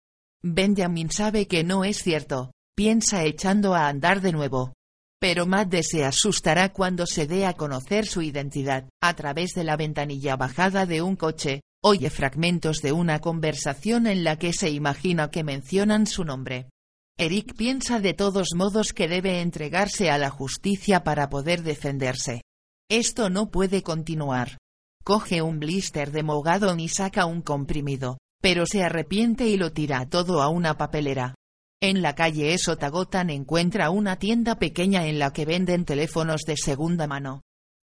Benjamin 0.43 1.09
sabe 1.09 1.47
que 1.47 1.63
no 1.63 1.83
es 1.85 2.03
cierto, 2.03 2.51
piensa 2.75 3.23
echando 3.23 3.73
a 3.73 3.87
andar 3.87 4.21
de 4.21 4.31
nuevo. 4.31 4.73
Pero 5.21 5.45
Madde 5.45 5.83
se 5.83 6.03
asustará 6.03 6.73
cuando 6.73 7.05
se 7.05 7.27
dé 7.27 7.45
a 7.45 7.53
conocer 7.53 8.07
su 8.07 8.23
identidad. 8.23 8.89
A 9.03 9.13
través 9.13 9.51
de 9.51 9.63
la 9.63 9.77
ventanilla 9.77 10.35
bajada 10.35 10.87
de 10.87 11.03
un 11.03 11.15
coche, 11.15 11.61
oye 11.83 12.09
fragmentos 12.09 12.81
de 12.81 12.91
una 12.91 13.19
conversación 13.19 14.07
en 14.07 14.23
la 14.23 14.39
que 14.39 14.51
se 14.51 14.71
imagina 14.71 15.29
que 15.29 15.43
mencionan 15.43 16.07
su 16.07 16.25
nombre. 16.25 16.71
Eric 17.19 17.55
piensa 17.55 17.99
de 17.99 18.15
todos 18.15 18.55
modos 18.55 18.93
que 18.93 19.07
debe 19.07 19.41
entregarse 19.41 20.09
a 20.09 20.17
la 20.17 20.31
justicia 20.31 21.03
para 21.03 21.29
poder 21.29 21.61
defenderse. 21.61 22.41
Esto 22.89 23.29
no 23.29 23.51
puede 23.51 23.83
continuar. 23.83 24.57
Coge 25.03 25.43
un 25.43 25.59
blister 25.59 26.11
de 26.11 26.23
Mogadon 26.23 26.79
y 26.79 26.89
saca 26.89 27.27
un 27.27 27.43
comprimido, 27.43 28.17
pero 28.41 28.65
se 28.65 28.83
arrepiente 28.83 29.45
y 29.45 29.57
lo 29.57 29.71
tira 29.71 30.09
todo 30.09 30.41
a 30.41 30.49
una 30.49 30.77
papelera. 30.77 31.35
En 31.83 32.03
la 32.03 32.13
calle 32.13 32.53
Esotagotan 32.53 33.31
encuentra 33.31 33.89
una 33.89 34.17
tienda 34.17 34.59
pequeña 34.59 35.07
en 35.07 35.17
la 35.17 35.33
que 35.33 35.45
venden 35.45 35.83
teléfonos 35.83 36.41
de 36.45 36.55
segunda 36.55 37.07
mano. 37.07 37.41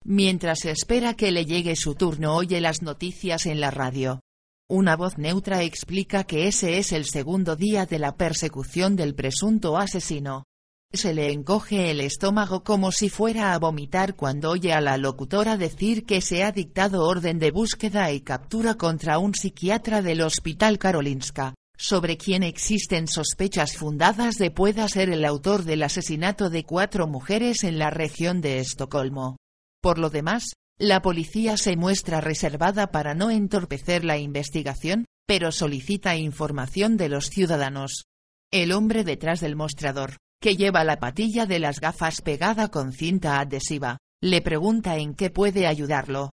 Mientras 0.04 0.66
espera 0.66 1.14
que 1.14 1.32
le 1.32 1.46
llegue 1.46 1.76
su 1.76 1.94
turno 1.94 2.36
oye 2.36 2.60
las 2.60 2.82
noticias 2.82 3.46
en 3.46 3.62
la 3.62 3.70
radio. 3.70 4.20
Una 4.68 4.96
voz 4.96 5.20
neutra 5.20 5.62
explica 5.62 6.24
que 6.24 6.48
ese 6.48 6.80
es 6.80 6.92
el 6.92 7.06
segundo 7.06 7.56
día 7.56 7.86
de 7.86 8.00
la 8.00 8.16
persecución 8.16 8.96
del 8.96 9.14
presunto 9.14 9.78
asesino. 9.78 10.46
Se 10.92 11.14
le 11.14 11.32
encoge 11.32 11.92
el 11.92 12.02
estómago 12.02 12.64
como 12.64 12.92
si 12.92 13.10
fuera 13.10 13.54
a 13.54 13.60
vomitar 13.60 14.16
cuando 14.16 14.50
oye 14.50 14.74
a 14.74 14.82
la 14.82 14.98
locutora 14.98 15.56
decir 15.56 16.04
que 16.04 16.22
se 16.22 16.44
ha 16.44 16.52
dictado 16.52 17.06
orden 17.06 17.38
de 17.38 17.52
búsqueda 17.52 18.12
y 18.12 18.22
captura 18.22 18.74
contra 18.74 19.20
un 19.20 19.36
psiquiatra 19.36 20.02
del 20.02 20.22
Hospital 20.22 20.80
Karolinska 20.80 21.54
sobre 21.78 22.18
quien 22.18 22.44
existen 22.44 23.08
sospechas 23.08 23.78
fundadas 23.78 24.36
de 24.36 24.52
pueda 24.52 24.88
ser 24.88 25.10
el 25.10 25.26
autor 25.26 25.64
del 25.64 25.84
asesinato 25.84 26.50
de 26.50 26.64
cuatro 26.64 27.08
mujeres 27.08 27.64
en 27.64 27.80
la 27.80 27.90
región 27.90 28.42
de 28.42 28.60
Estocolmo. 28.60 29.38
Por 29.82 30.00
lo 30.00 30.10
demás, 30.10 30.54
la 30.80 31.02
policía 31.02 31.58
se 31.58 31.76
muestra 31.76 32.22
reservada 32.22 32.92
para 32.92 33.14
no 33.14 33.32
entorpecer 33.32 34.04
la 34.06 34.18
investigación, 34.18 35.06
pero 35.28 35.52
solicita 35.52 36.16
información 36.16 36.98
de 36.98 37.10
los 37.10 37.30
ciudadanos. 37.30 38.06
El 38.52 38.72
hombre 38.72 39.04
detrás 39.04 39.40
del 39.40 39.56
mostrador, 39.56 40.18
que 40.42 40.56
lleva 40.56 40.84
la 40.84 41.00
patilla 41.00 41.46
de 41.46 41.60
las 41.60 41.80
gafas 41.80 42.22
pegada 42.22 42.70
con 42.70 42.92
cinta 42.92 43.40
adhesiva, 43.40 43.98
le 44.22 44.42
pregunta 44.42 44.98
en 44.98 45.16
qué 45.16 45.30
puede 45.30 45.68
ayudarlo. 45.68 46.32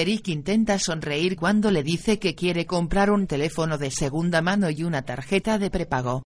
Eric 0.00 0.28
intenta 0.28 0.78
sonreír 0.78 1.36
cuando 1.36 1.70
le 1.70 1.82
dice 1.82 2.18
que 2.18 2.34
quiere 2.34 2.64
comprar 2.64 3.10
un 3.10 3.26
teléfono 3.26 3.76
de 3.76 3.90
segunda 3.90 4.40
mano 4.40 4.70
y 4.70 4.82
una 4.82 5.02
tarjeta 5.02 5.58
de 5.58 5.68
prepago. 5.68 6.22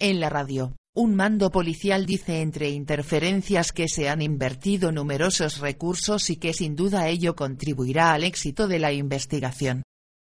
En 0.00 0.18
la 0.18 0.30
radio, 0.30 0.76
un 0.96 1.14
mando 1.14 1.50
policial 1.50 2.06
dice 2.06 2.40
entre 2.40 2.70
interferencias 2.70 3.72
que 3.72 3.86
se 3.86 4.08
han 4.08 4.22
invertido 4.22 4.92
numerosos 4.92 5.58
recursos 5.58 6.30
y 6.30 6.36
que 6.36 6.54
sin 6.54 6.74
duda 6.74 7.08
ello 7.08 7.36
contribuirá 7.36 8.14
al 8.14 8.24
éxito 8.24 8.66
de 8.66 8.78
la 8.78 8.92
investigación. 8.92 9.82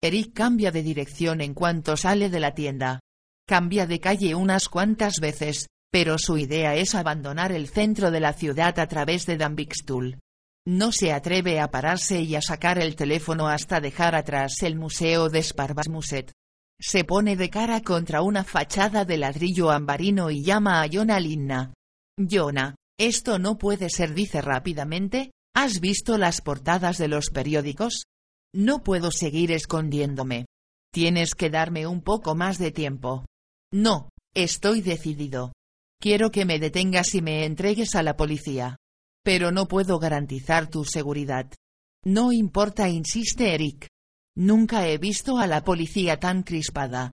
Eric 0.04 0.34
cambia 0.34 0.72
de 0.72 0.84
dirección 0.84 1.40
en 1.40 1.54
cuanto 1.54 1.96
sale 1.96 2.30
de 2.30 2.42
la 2.42 2.54
tienda. 2.54 3.00
Cambia 3.48 3.88
de 3.88 4.02
calle 4.02 4.36
unas 4.36 4.68
cuantas 4.68 5.22
veces, 5.22 5.68
pero 5.90 6.18
su 6.18 6.38
idea 6.38 6.76
es 6.76 6.96
abandonar 6.96 7.54
el 7.54 7.70
centro 7.70 8.12
de 8.12 8.20
la 8.20 8.34
ciudad 8.34 8.78
a 8.78 8.88
través 8.88 9.26
de 9.26 9.38
Danbixtul. 9.38 10.20
No 10.68 10.92
se 10.92 11.12
atreve 11.12 11.60
a 11.60 11.72
pararse 11.72 12.22
y 12.22 12.36
a 12.36 12.42
sacar 12.42 12.80
el 12.80 12.96
teléfono 12.96 13.48
hasta 13.48 13.80
dejar 13.80 14.16
atrás 14.16 14.62
el 14.62 14.76
museo 14.76 15.30
de 15.30 15.42
Sparbasmuset. 15.42 16.32
Se 16.80 17.04
pone 17.04 17.36
de 17.36 17.50
cara 17.50 17.82
contra 17.82 18.22
una 18.22 18.44
fachada 18.44 19.04
de 19.04 19.18
ladrillo 19.18 19.72
ambarino 19.72 20.32
y 20.32 20.44
llama 20.44 20.82
a 20.82 20.86
Yona 20.86 21.20
Linna. 21.20 21.74
Yona, 22.18 22.76
esto 22.98 23.40
no 23.40 23.58
puede 23.58 23.90
ser, 23.90 24.14
dice 24.14 24.42
rápidamente, 24.42 25.32
¿has 25.56 25.80
visto 25.80 26.18
las 26.18 26.42
portadas 26.42 26.98
de 26.98 27.08
los 27.08 27.30
periódicos? 27.30 28.04
No 28.54 28.84
puedo 28.84 29.12
seguir 29.12 29.52
escondiéndome. 29.52 30.46
Tienes 30.92 31.36
que 31.36 31.50
darme 31.50 31.86
un 31.86 32.02
poco 32.02 32.36
más 32.36 32.58
de 32.58 32.72
tiempo. 32.72 33.26
No, 33.72 34.10
estoy 34.34 34.82
decidido. 34.82 35.54
Quiero 36.02 36.32
que 36.32 36.46
me 36.46 36.60
detengas 36.60 37.14
y 37.14 37.22
me 37.22 37.46
entregues 37.46 37.96
a 37.96 38.04
la 38.04 38.16
policía. 38.16 38.78
Pero 39.30 39.52
no 39.52 39.68
puedo 39.68 40.00
garantizar 40.00 40.72
tu 40.72 40.86
seguridad. 40.86 41.54
No 42.04 42.32
importa, 42.32 42.90
insiste 42.90 43.54
Eric. 43.54 43.88
Nunca 44.36 44.88
he 44.88 44.98
visto 44.98 45.38
a 45.38 45.46
la 45.46 45.64
policía 45.64 46.20
tan 46.20 46.42
crispada. 46.42 47.12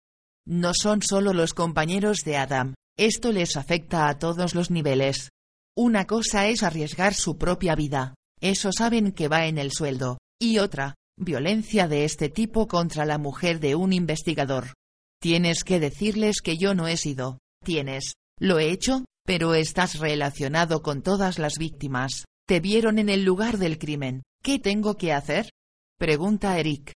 No 0.48 0.72
son 0.72 1.02
solo 1.02 1.34
los 1.34 1.52
compañeros 1.52 2.20
de 2.24 2.38
Adam, 2.38 2.72
esto 2.96 3.32
les 3.32 3.58
afecta 3.58 4.08
a 4.08 4.18
todos 4.18 4.54
los 4.54 4.70
niveles. 4.70 5.28
Una 5.76 6.06
cosa 6.06 6.46
es 6.46 6.62
arriesgar 6.62 7.12
su 7.12 7.36
propia 7.36 7.74
vida, 7.74 8.14
eso 8.40 8.70
saben 8.72 9.12
que 9.12 9.28
va 9.28 9.44
en 9.44 9.58
el 9.58 9.70
sueldo, 9.70 10.16
y 10.40 10.56
otra, 10.56 10.94
violencia 11.18 11.86
de 11.86 12.06
este 12.06 12.30
tipo 12.30 12.66
contra 12.66 13.04
la 13.04 13.18
mujer 13.18 13.60
de 13.60 13.74
un 13.74 13.92
investigador. 13.92 14.72
Tienes 15.20 15.64
que 15.64 15.80
decirles 15.80 16.40
que 16.42 16.56
yo 16.56 16.74
no 16.74 16.88
he 16.88 16.96
sido, 16.96 17.40
tienes, 17.62 18.14
lo 18.40 18.58
he 18.58 18.70
hecho, 18.70 19.04
pero 19.26 19.54
estás 19.54 19.98
relacionado 19.98 20.82
con 20.82 21.02
todas 21.02 21.38
las 21.38 21.58
víctimas. 21.58 22.24
Te 22.46 22.60
vieron 22.60 22.98
en 22.98 23.08
el 23.08 23.24
lugar 23.24 23.58
del 23.58 23.76
crimen. 23.76 24.22
¿Qué 24.42 24.60
tengo 24.60 24.96
que 24.96 25.12
hacer? 25.12 25.50
Pregunta 25.98 26.58
Eric. 26.58 26.92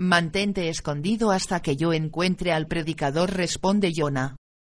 Mantente 0.00 0.70
escondido 0.70 1.30
hasta 1.30 1.60
que 1.60 1.76
yo 1.76 1.92
encuentre 1.92 2.52
al 2.52 2.66
predicador, 2.66 3.32
responde 3.32 3.92
Jonah. 3.94 4.34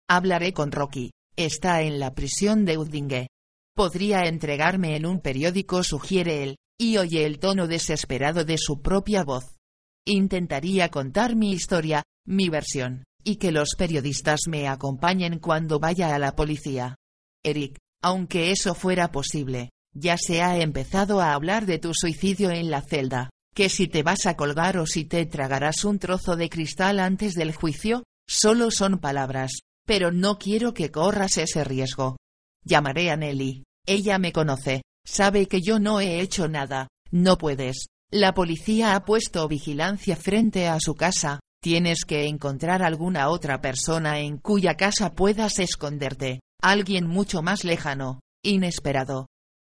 Hablaré 0.08 0.52
con 0.52 0.70
Rocky. 0.70 1.10
Está 1.34 1.82
en 1.82 1.98
la 1.98 2.14
prisión 2.14 2.64
de 2.64 2.76
Udinge. 2.76 3.28
Podría 3.74 4.26
entregarme 4.26 4.94
en 4.96 5.06
un 5.06 5.20
periódico, 5.20 5.82
sugiere 5.82 6.42
él, 6.42 6.56
y 6.78 6.98
oye 6.98 7.24
el 7.24 7.38
tono 7.38 7.66
desesperado 7.66 8.44
de 8.44 8.58
su 8.58 8.82
propia 8.82 9.24
voz. 9.24 9.56
Intentaría 10.04 10.90
contar 10.90 11.36
mi 11.36 11.52
historia, 11.52 12.02
mi 12.26 12.48
versión, 12.48 13.04
y 13.28 13.36
que 13.36 13.52
los 13.52 13.74
periodistas 13.76 14.40
me 14.48 14.68
acompañen 14.68 15.38
cuando 15.38 15.78
vaya 15.78 16.14
a 16.14 16.18
la 16.18 16.34
policía. 16.34 16.96
Eric, 17.44 17.76
aunque 18.02 18.52
eso 18.52 18.74
fuera 18.74 19.12
posible, 19.12 19.68
ya 19.94 20.16
se 20.16 20.40
ha 20.40 20.56
empezado 20.56 21.20
a 21.20 21.34
hablar 21.34 21.66
de 21.66 21.78
tu 21.78 21.92
suicidio 21.92 22.50
en 22.50 22.70
la 22.70 22.80
celda, 22.80 23.28
que 23.54 23.68
si 23.68 23.86
te 23.86 24.02
vas 24.02 24.24
a 24.24 24.34
colgar 24.34 24.78
o 24.78 24.86
si 24.86 25.04
te 25.04 25.26
tragarás 25.26 25.84
un 25.84 25.98
trozo 25.98 26.36
de 26.36 26.48
cristal 26.48 27.00
antes 27.00 27.34
del 27.34 27.54
juicio, 27.54 28.02
solo 28.26 28.70
son 28.70 28.98
palabras, 28.98 29.60
pero 29.84 30.10
no 30.10 30.38
quiero 30.38 30.72
que 30.72 30.90
corras 30.90 31.36
ese 31.36 31.64
riesgo. 31.64 32.16
Llamaré 32.64 33.10
a 33.10 33.16
Nelly, 33.18 33.64
ella 33.86 34.18
me 34.18 34.32
conoce, 34.32 34.80
sabe 35.06 35.48
que 35.48 35.60
yo 35.60 35.78
no 35.78 36.00
he 36.00 36.20
hecho 36.20 36.48
nada, 36.48 36.88
no 37.10 37.36
puedes. 37.36 37.88
La 38.10 38.32
policía 38.32 38.94
ha 38.94 39.04
puesto 39.04 39.46
vigilancia 39.48 40.16
frente 40.16 40.66
a 40.66 40.78
su 40.80 40.94
casa, 40.94 41.40
tienes 41.60 42.04
que 42.04 42.26
encontrar 42.26 42.82
alguna 42.82 43.28
otra 43.28 43.60
persona 43.60 44.20
en 44.20 44.38
cuya 44.38 44.76
casa 44.76 45.14
puedas 45.14 45.58
esconderte, 45.58 46.40
alguien 46.62 47.06
mucho 47.06 47.42
más 47.42 47.64
lejano, 47.64 48.20
inesperado. 48.44 49.26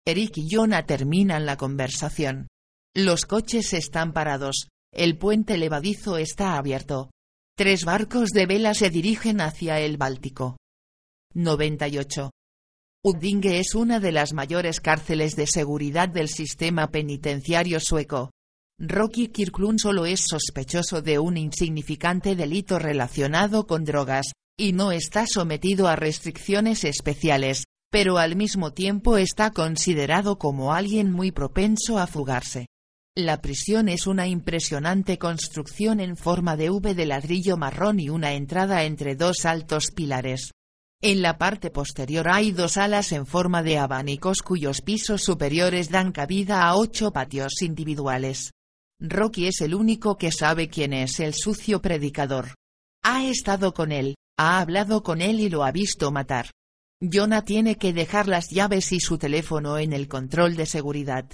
Eric 0.08 0.38
y 0.38 0.48
Jonah 0.50 0.86
terminan 0.86 1.46
la 1.46 1.58
conversación. 1.58 2.48
Los 2.96 3.26
coches 3.26 3.74
están 3.74 4.14
parados, 4.14 4.70
el 4.92 5.18
puente 5.18 5.58
levadizo 5.58 6.18
está 6.18 6.58
abierto. 6.58 7.12
Tres 7.56 7.86
barcos 7.86 8.30
de 8.30 8.46
vela 8.46 8.74
se 8.74 8.90
dirigen 8.90 9.42
hacia 9.42 9.80
el 9.80 9.98
Báltico. 9.98 10.58
98. 11.36 12.32
Uddinge 13.04 13.60
es 13.60 13.76
una 13.76 14.00
de 14.00 14.12
las 14.12 14.34
mayores 14.34 14.82
cárceles 14.82 15.36
de 15.36 15.46
seguridad 15.46 16.10
del 16.10 16.28
sistema 16.28 16.90
penitenciario 16.90 17.80
sueco. 17.80 18.32
Rocky 18.82 19.28
Kirklund 19.28 19.78
solo 19.78 20.06
es 20.06 20.24
sospechoso 20.26 21.02
de 21.02 21.20
un 21.20 21.36
insignificante 21.36 22.38
delito 22.38 22.80
relacionado 22.80 23.68
con 23.68 23.84
drogas, 23.84 24.32
y 24.58 24.72
no 24.72 24.94
está 24.94 25.26
sometido 25.28 25.90
a 25.90 25.98
restricciones 25.98 26.86
especiales, 26.86 27.66
pero 27.92 28.18
al 28.18 28.38
mismo 28.38 28.72
tiempo 28.72 29.18
está 29.18 29.52
considerado 29.52 30.38
como 30.38 30.74
alguien 30.74 31.12
muy 31.12 31.32
propenso 31.32 32.00
a 32.00 32.08
fugarse. 32.08 32.68
La 33.18 33.42
prisión 33.42 33.90
es 33.90 34.08
una 34.08 34.28
impresionante 34.28 35.18
construcción 35.18 36.00
en 36.00 36.16
forma 36.16 36.56
de 36.56 36.70
V 36.70 36.96
de 36.96 37.06
ladrillo 37.06 37.58
marrón 37.58 38.00
y 38.00 38.08
una 38.08 38.32
entrada 38.32 38.86
entre 38.86 39.16
dos 39.16 39.46
altos 39.46 39.88
pilares. 39.94 40.52
En 41.02 41.22
la 41.22 41.38
parte 41.38 41.70
posterior 41.70 42.30
hay 42.32 42.54
dos 42.54 42.78
alas 42.78 43.12
en 43.12 43.26
forma 43.26 43.62
de 43.62 43.78
abanicos 43.78 44.42
cuyos 44.42 44.82
pisos 44.82 45.22
superiores 45.22 45.90
dan 45.90 46.14
cabida 46.14 46.64
a 46.64 46.78
ocho 46.78 47.12
patios 47.12 47.62
individuales. 47.62 48.52
Rocky 49.02 49.48
es 49.48 49.62
el 49.62 49.76
único 49.76 50.18
que 50.18 50.30
sabe 50.30 50.68
quién 50.68 50.92
es 50.92 51.22
el 51.22 51.34
sucio 51.34 51.82
predicador. 51.82 52.56
Ha 53.02 53.26
estado 53.26 53.74
con 53.74 53.94
él, 53.94 54.16
ha 54.38 54.60
hablado 54.60 55.04
con 55.04 55.22
él 55.22 55.40
y 55.40 55.48
lo 55.48 55.64
ha 55.64 55.72
visto 55.72 56.12
matar. 56.12 56.52
Jonah 57.02 57.46
tiene 57.46 57.78
que 57.78 57.94
dejar 57.94 58.28
las 58.28 58.50
llaves 58.50 58.92
y 58.92 59.00
su 59.00 59.18
teléfono 59.18 59.78
en 59.78 59.94
el 59.94 60.10
control 60.10 60.58
de 60.58 60.66
seguridad. 60.66 61.32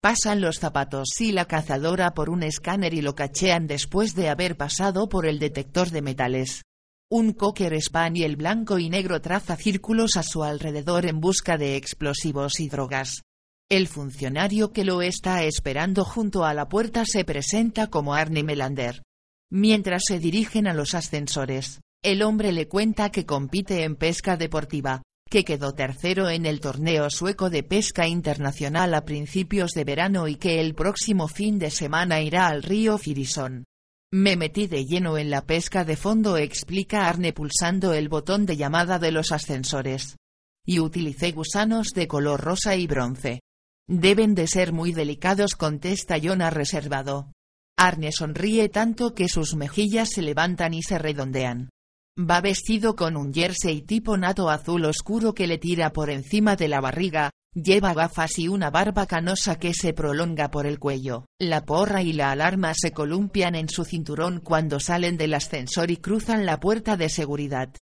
Pasan 0.00 0.40
los 0.40 0.60
zapatos 0.60 1.20
y 1.20 1.32
la 1.32 1.46
cazadora 1.46 2.14
por 2.14 2.30
un 2.30 2.44
escáner 2.44 2.94
y 2.94 3.00
lo 3.00 3.16
cachean 3.16 3.66
después 3.66 4.14
de 4.14 4.28
haber 4.28 4.56
pasado 4.56 5.08
por 5.08 5.26
el 5.26 5.40
detector 5.40 5.90
de 5.90 6.02
metales. 6.02 6.62
Un 7.10 7.32
cocker 7.32 7.80
spaniel 7.82 8.36
blanco 8.36 8.78
y 8.78 8.90
negro 8.90 9.20
traza 9.20 9.56
círculos 9.56 10.16
a 10.16 10.22
su 10.22 10.44
alrededor 10.44 11.04
en 11.04 11.18
busca 11.18 11.58
de 11.58 11.74
explosivos 11.74 12.60
y 12.60 12.68
drogas. 12.68 13.22
El 13.70 13.86
funcionario 13.86 14.72
que 14.72 14.82
lo 14.82 15.02
está 15.02 15.44
esperando 15.44 16.02
junto 16.02 16.46
a 16.46 16.54
la 16.54 16.70
puerta 16.70 17.04
se 17.04 17.26
presenta 17.26 17.88
como 17.88 18.14
Arnie 18.14 18.42
Melander. 18.42 19.02
Mientras 19.50 20.04
se 20.06 20.18
dirigen 20.18 20.66
a 20.66 20.72
los 20.72 20.94
ascensores, 20.94 21.82
el 22.02 22.22
hombre 22.22 22.52
le 22.52 22.66
cuenta 22.66 23.10
que 23.10 23.26
compite 23.26 23.84
en 23.84 23.96
pesca 23.96 24.38
deportiva, 24.38 25.02
que 25.28 25.44
quedó 25.44 25.74
tercero 25.74 26.30
en 26.30 26.46
el 26.46 26.60
torneo 26.60 27.10
sueco 27.10 27.50
de 27.50 27.62
pesca 27.62 28.08
internacional 28.08 28.94
a 28.94 29.04
principios 29.04 29.72
de 29.72 29.84
verano 29.84 30.28
y 30.28 30.36
que 30.36 30.62
el 30.62 30.74
próximo 30.74 31.28
fin 31.28 31.58
de 31.58 31.70
semana 31.70 32.22
irá 32.22 32.46
al 32.46 32.62
río 32.62 32.96
Firisón. 32.96 33.64
Me 34.10 34.36
metí 34.36 34.66
de 34.66 34.86
lleno 34.86 35.18
en 35.18 35.28
la 35.28 35.44
pesca 35.44 35.84
de 35.84 35.96
fondo 35.96 36.38
explica 36.38 37.06
Arne 37.06 37.34
pulsando 37.34 37.92
el 37.92 38.08
botón 38.08 38.46
de 38.46 38.56
llamada 38.56 38.98
de 38.98 39.12
los 39.12 39.30
ascensores. 39.30 40.16
Y 40.64 40.78
utilicé 40.78 41.32
gusanos 41.32 41.88
de 41.94 42.08
color 42.08 42.40
rosa 42.40 42.74
y 42.74 42.86
bronce. 42.86 43.40
Deben 43.88 44.34
de 44.34 44.46
ser 44.46 44.72
muy 44.72 44.92
delicados 44.92 45.54
contesta 45.54 46.18
Jonah 46.22 46.50
reservado. 46.50 47.32
Arne 47.76 48.12
sonríe 48.12 48.68
tanto 48.68 49.14
que 49.14 49.28
sus 49.28 49.56
mejillas 49.56 50.10
se 50.10 50.22
levantan 50.22 50.74
y 50.74 50.82
se 50.82 50.98
redondean. 50.98 51.70
Va 52.18 52.40
vestido 52.40 52.96
con 52.96 53.16
un 53.16 53.32
jersey 53.32 53.82
tipo 53.82 54.16
nato 54.16 54.50
azul 54.50 54.84
oscuro 54.84 55.34
que 55.34 55.46
le 55.46 55.58
tira 55.58 55.92
por 55.92 56.10
encima 56.10 56.54
de 56.56 56.68
la 56.68 56.80
barriga, 56.80 57.30
Lleva 57.54 57.94
gafas 57.94 58.38
y 58.38 58.46
una 58.46 58.70
barba 58.70 59.06
canosa 59.06 59.58
que 59.58 59.72
se 59.72 59.92
prolonga 59.92 60.50
por 60.50 60.66
el 60.66 60.78
cuello. 60.78 61.26
La 61.40 61.64
porra 61.64 62.02
y 62.02 62.12
la 62.12 62.30
alarma 62.30 62.72
se 62.74 62.92
columpian 62.92 63.54
en 63.54 63.68
su 63.68 63.84
cinturón 63.84 64.40
cuando 64.40 64.78
salen 64.78 65.16
del 65.16 65.34
ascensor 65.34 65.90
y 65.90 65.96
cruzan 65.96 66.44
la 66.44 66.60
puerta 66.60 66.96
de 66.96 67.08
seguridad. 67.08 67.74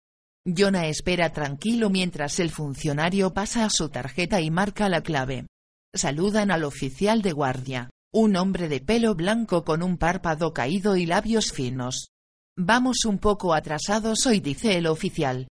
Jonah 0.47 0.87
espera 0.87 1.33
tranquilo 1.33 1.91
mientras 1.91 2.39
el 2.39 2.51
funcionario 2.51 3.35
pasa 3.35 3.65
a 3.65 3.71
su 3.71 3.89
tarjeta 3.89 4.41
y 4.41 4.51
marca 4.51 4.89
la 4.89 5.03
clave. 5.03 5.47
Saludan 5.97 6.51
al 6.51 6.65
oficial 6.65 7.23
de 7.23 7.33
guardia, 7.33 7.91
un 8.13 8.37
hombre 8.37 8.69
de 8.69 8.81
pelo 8.81 9.15
blanco 9.15 9.65
con 9.65 9.83
un 9.83 9.97
párpado 9.97 10.53
caído 10.53 10.97
y 10.97 11.07
labios 11.07 11.53
finos. 11.53 12.11
Vamos 12.59 13.07
un 13.07 13.19
poco 13.19 13.55
atrasados 13.55 14.27
hoy 14.27 14.41
dice 14.41 14.77
el 14.77 14.87
oficial. 14.87 15.49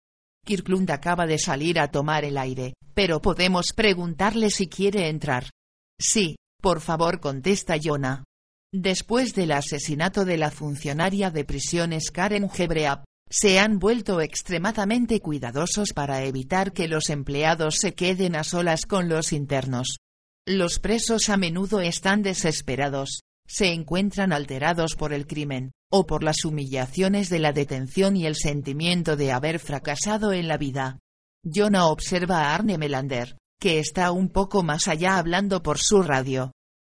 Kirklund 0.46 0.92
acaba 0.92 1.26
de 1.26 1.40
salir 1.40 1.80
a 1.80 1.92
tomar 1.92 2.26
el 2.26 2.38
aire, 2.38 2.74
pero 2.94 3.22
podemos 3.22 3.68
preguntarle 3.74 4.50
si 4.50 4.68
quiere 4.68 5.08
entrar. 5.08 5.50
Sí, 5.98 6.36
por 6.62 6.82
favor 6.82 7.22
contesta 7.22 7.76
Jonah. 7.82 8.26
Después 8.74 9.36
del 9.36 9.54
asesinato 9.54 10.26
de 10.26 10.38
la 10.38 10.52
funcionaria 10.52 11.32
de 11.32 11.46
prisiones 11.46 12.12
Karen 12.12 12.50
Hebreap, 12.54 13.06
se 13.30 13.60
han 13.60 13.80
vuelto 13.80 14.20
extremadamente 14.20 15.22
cuidadosos 15.22 15.94
para 15.94 16.24
evitar 16.24 16.74
que 16.74 16.90
los 16.90 17.10
empleados 17.10 17.76
se 17.80 17.94
queden 17.94 18.36
a 18.36 18.44
solas 18.44 18.86
con 18.86 19.08
los 19.08 19.32
internos. 19.32 19.98
Los 20.46 20.80
presos 20.80 21.30
a 21.30 21.38
menudo 21.38 21.80
están 21.80 22.22
desesperados, 22.22 23.22
se 23.48 23.72
encuentran 23.72 24.34
alterados 24.34 24.96
por 24.96 25.14
el 25.14 25.26
crimen, 25.26 25.72
o 25.90 26.06
por 26.06 26.22
las 26.22 26.44
humillaciones 26.44 27.30
de 27.30 27.40
la 27.40 27.54
detención 27.54 28.18
y 28.18 28.26
el 28.26 28.36
sentimiento 28.36 29.16
de 29.16 29.32
haber 29.32 29.60
fracasado 29.60 30.34
en 30.34 30.50
la 30.50 30.58
vida. 30.58 31.00
Jonah 31.46 31.88
observa 31.88 32.42
a 32.42 32.56
Arne 32.56 32.78
Melander, 32.78 33.38
que 33.58 33.80
está 33.80 34.12
un 34.12 34.28
poco 34.28 34.64
más 34.64 34.90
allá 34.90 35.18
hablando 35.18 35.64
por 35.64 35.78
su 35.78 36.04
radio. 36.04 36.52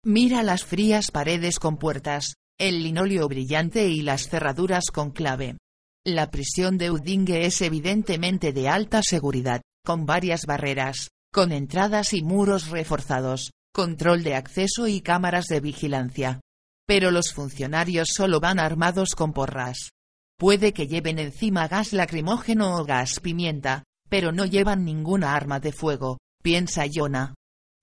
Mira 0.04 0.42
las 0.42 0.64
frías 0.64 1.12
paredes 1.12 1.60
con 1.60 1.76
puertas, 1.76 2.34
el 2.58 2.82
linóleo 2.82 3.28
brillante 3.28 3.86
y 3.86 4.02
las 4.02 4.28
cerraduras 4.28 4.86
con 4.92 5.12
clave. 5.12 5.56
La 6.04 6.32
prisión 6.32 6.78
de 6.78 6.90
Udinge 6.90 7.46
es 7.46 7.62
evidentemente 7.62 8.52
de 8.52 8.68
alta 8.68 9.02
seguridad, 9.04 9.62
con 9.84 10.04
varias 10.04 10.46
barreras, 10.46 11.10
con 11.36 11.52
entradas 11.52 12.14
y 12.14 12.22
muros 12.22 12.70
reforzados, 12.70 13.50
control 13.70 14.22
de 14.22 14.36
acceso 14.36 14.88
y 14.88 15.02
cámaras 15.02 15.44
de 15.48 15.60
vigilancia. 15.60 16.40
Pero 16.86 17.10
los 17.10 17.34
funcionarios 17.34 18.08
solo 18.14 18.40
van 18.40 18.58
armados 18.58 19.10
con 19.14 19.34
porras. 19.34 19.90
Puede 20.38 20.72
que 20.72 20.86
lleven 20.86 21.18
encima 21.18 21.68
gas 21.68 21.92
lacrimógeno 21.92 22.78
o 22.78 22.86
gas 22.86 23.20
pimienta, 23.20 23.84
pero 24.08 24.32
no 24.32 24.46
llevan 24.46 24.86
ninguna 24.86 25.34
arma 25.34 25.60
de 25.60 25.72
fuego, 25.72 26.16
piensa 26.42 26.86
Jonah. 26.90 27.34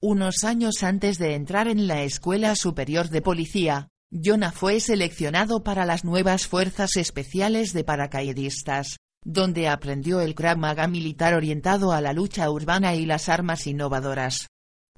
Unos 0.01 0.43
años 0.45 0.81
antes 0.81 1.19
de 1.19 1.35
entrar 1.35 1.67
en 1.67 1.85
la 1.85 2.01
Escuela 2.01 2.55
Superior 2.55 3.09
de 3.09 3.21
Policía, 3.21 3.87
Jonah 4.11 4.51
fue 4.51 4.79
seleccionado 4.79 5.61
para 5.61 5.85
las 5.85 6.03
nuevas 6.03 6.47
Fuerzas 6.47 6.95
Especiales 6.95 7.71
de 7.73 7.83
Paracaidistas, 7.83 8.97
donde 9.23 9.67
aprendió 9.67 10.21
el 10.21 10.35
Krav 10.35 10.57
Maga 10.57 10.87
militar 10.87 11.33
orientado 11.33 11.91
a 11.91 12.01
la 12.01 12.13
lucha 12.13 12.49
urbana 12.49 12.95
y 12.95 13.05
las 13.05 13.29
armas 13.29 13.67
innovadoras. 13.67 14.47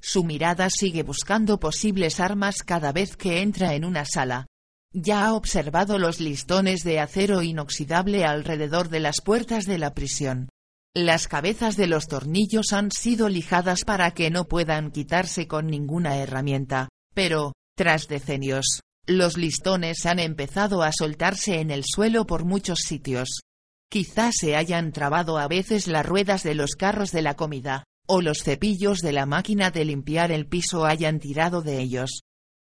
Su 0.02 0.24
mirada 0.24 0.70
sigue 0.70 1.04
buscando 1.04 1.60
posibles 1.60 2.20
armas 2.20 2.64
cada 2.64 2.92
vez 2.92 3.18
que 3.18 3.42
entra 3.42 3.74
en 3.74 3.86
una 3.86 4.06
sala. 4.06 4.48
Ya 4.94 5.26
ha 5.26 5.34
observado 5.34 5.98
los 5.98 6.20
listones 6.20 6.84
de 6.84 7.00
acero 7.00 7.42
inoxidable 7.42 8.24
alrededor 8.24 8.90
de 8.90 9.00
las 9.00 9.22
puertas 9.22 9.66
de 9.66 9.78
la 9.78 9.94
prisión. 9.94 10.50
Las 10.94 11.28
cabezas 11.28 11.76
de 11.76 11.88
los 11.88 12.08
tornillos 12.08 12.72
han 12.72 12.92
sido 12.92 13.28
lijadas 13.28 13.84
para 13.84 14.12
que 14.12 14.30
no 14.30 14.46
puedan 14.46 14.92
quitarse 14.92 15.48
con 15.48 15.68
ninguna 15.68 16.18
herramienta, 16.18 16.88
pero, 17.14 17.52
tras 17.76 18.08
decenios, 18.08 18.80
los 19.06 19.38
listones 19.38 20.06
han 20.06 20.20
empezado 20.20 20.84
a 20.84 20.94
soltarse 20.94 21.60
en 21.60 21.72
el 21.72 21.84
suelo 21.84 22.26
por 22.26 22.46
muchos 22.46 22.80
sitios. 22.80 23.42
Quizás 23.90 24.36
se 24.40 24.56
hayan 24.56 24.92
trabado 24.92 25.38
a 25.38 25.48
veces 25.48 25.88
las 25.88 26.06
ruedas 26.06 26.44
de 26.44 26.56
los 26.56 26.76
carros 26.76 27.12
de 27.12 27.22
la 27.22 27.36
comida, 27.36 27.84
o 28.08 28.22
los 28.22 28.44
cepillos 28.44 29.00
de 29.00 29.14
la 29.14 29.26
máquina 29.26 29.72
de 29.72 29.86
limpiar 29.86 30.32
el 30.32 30.48
piso 30.48 30.86
hayan 30.86 31.20
tirado 31.20 31.62
de 31.62 31.80
ellos. 31.80 32.22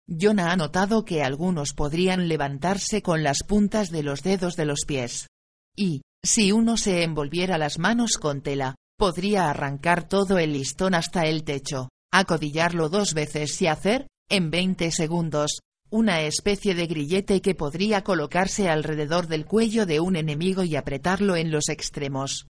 Jonah 0.09 0.53
ha 0.53 0.57
notado 0.57 1.05
que 1.05 1.23
algunos 1.23 1.73
podrían 1.73 2.29
levantarse 2.29 3.03
con 3.03 3.23
las 3.23 3.39
puntas 3.47 3.91
de 3.91 4.03
los 4.03 4.23
dedos 4.23 4.57
de 4.57 4.67
los 4.67 4.81
pies. 4.87 5.29
Y, 5.77 6.03
si 6.25 6.53
uno 6.53 6.77
se 6.77 7.03
envolviera 7.03 7.59
las 7.59 7.79
manos 7.79 8.19
con 8.19 8.43
tela, 8.43 8.75
podría 8.99 9.49
arrancar 9.49 10.09
todo 10.09 10.39
el 10.39 10.53
listón 10.53 10.95
hasta 10.95 11.23
el 11.23 11.45
techo, 11.45 11.89
acodillarlo 12.13 12.89
dos 12.89 13.15
veces 13.15 13.61
y 13.63 13.67
hacer, 13.67 14.07
en 14.29 14.51
20 14.51 14.91
segundos, 14.93 15.61
una 15.93 16.23
especie 16.23 16.75
de 16.75 16.87
grillete 16.87 17.43
que 17.43 17.55
podría 17.55 18.03
colocarse 18.03 18.71
alrededor 18.71 19.27
del 19.27 19.45
cuello 19.45 19.85
de 19.85 20.01
un 20.01 20.17
enemigo 20.17 20.63
y 20.65 20.75
apretarlo 20.75 21.37
en 21.37 21.51
los 21.51 21.69
extremos. 21.69 22.47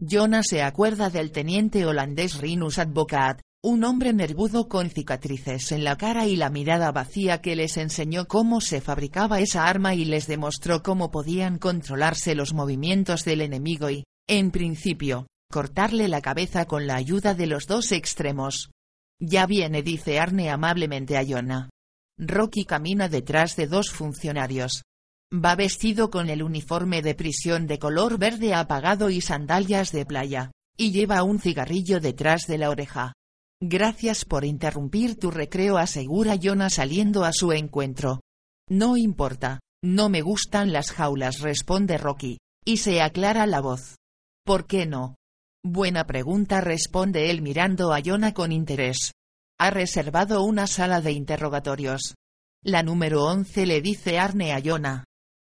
Jonah 0.00 0.42
se 0.42 0.62
acuerda 0.62 1.10
del 1.10 1.30
teniente 1.30 1.84
holandés 1.84 2.38
Rinus 2.38 2.78
Advocat, 2.78 3.42
un 3.62 3.84
hombre 3.84 4.14
nervudo 4.14 4.68
con 4.68 4.88
cicatrices 4.88 5.72
en 5.72 5.84
la 5.84 5.98
cara 5.98 6.26
y 6.26 6.36
la 6.36 6.48
mirada 6.48 6.90
vacía 6.90 7.42
que 7.42 7.54
les 7.54 7.76
enseñó 7.76 8.28
cómo 8.28 8.62
se 8.62 8.80
fabricaba 8.80 9.40
esa 9.40 9.66
arma 9.66 9.94
y 9.94 10.06
les 10.06 10.26
demostró 10.26 10.82
cómo 10.82 11.10
podían 11.10 11.58
controlarse 11.58 12.34
los 12.34 12.54
movimientos 12.54 13.24
del 13.24 13.42
enemigo 13.42 13.90
y, 13.90 14.04
en 14.26 14.50
principio, 14.50 15.26
cortarle 15.52 16.08
la 16.08 16.22
cabeza 16.22 16.64
con 16.64 16.86
la 16.86 16.96
ayuda 16.96 17.34
de 17.34 17.46
los 17.46 17.66
dos 17.66 17.92
extremos. 17.92 18.70
Ya 19.20 19.44
viene 19.44 19.82
dice 19.82 20.18
Arne 20.18 20.48
amablemente 20.48 21.18
a 21.18 21.24
Jonah. 21.26 21.68
Rocky 22.18 22.64
camina 22.64 23.08
detrás 23.08 23.56
de 23.56 23.66
dos 23.66 23.90
funcionarios. 23.90 24.82
Va 25.32 25.54
vestido 25.54 26.10
con 26.10 26.30
el 26.30 26.42
uniforme 26.42 27.02
de 27.02 27.14
prisión 27.14 27.66
de 27.66 27.78
color 27.78 28.18
verde 28.18 28.54
apagado 28.54 29.10
y 29.10 29.20
sandalias 29.20 29.92
de 29.92 30.06
playa, 30.06 30.50
y 30.78 30.92
lleva 30.92 31.22
un 31.22 31.40
cigarrillo 31.40 32.00
detrás 32.00 32.46
de 32.46 32.58
la 32.58 32.70
oreja. 32.70 33.12
Gracias 33.60 34.24
por 34.24 34.44
interrumpir 34.44 35.18
tu 35.18 35.30
recreo 35.30 35.78
asegura 35.78 36.36
Jonah 36.40 36.70
saliendo 36.70 37.24
a 37.24 37.32
su 37.32 37.52
encuentro. 37.52 38.20
No 38.68 38.96
importa, 38.96 39.60
no 39.84 40.08
me 40.08 40.22
gustan 40.22 40.72
las 40.72 40.92
jaulas 40.92 41.40
responde 41.40 41.98
Rocky, 41.98 42.38
y 42.64 42.78
se 42.78 43.02
aclara 43.02 43.46
la 43.46 43.60
voz. 43.60 43.96
¿Por 44.44 44.66
qué 44.66 44.86
no? 44.86 45.16
Buena 45.62 46.06
pregunta 46.06 46.60
responde 46.60 47.30
él 47.30 47.42
mirando 47.42 47.92
a 47.92 48.00
Jonah 48.02 48.32
con 48.32 48.52
interés. 48.52 49.12
Ha 49.58 49.70
reservado 49.70 50.42
una 50.42 50.66
sala 50.66 51.00
de 51.00 51.12
interrogatorios. 51.12 52.14
La 52.62 52.82
número 52.82 53.24
11 53.24 53.64
le 53.64 53.80
dice 53.80 54.18
Arne 54.18 54.52
a 54.52 54.60
Jonah. 54.62 55.04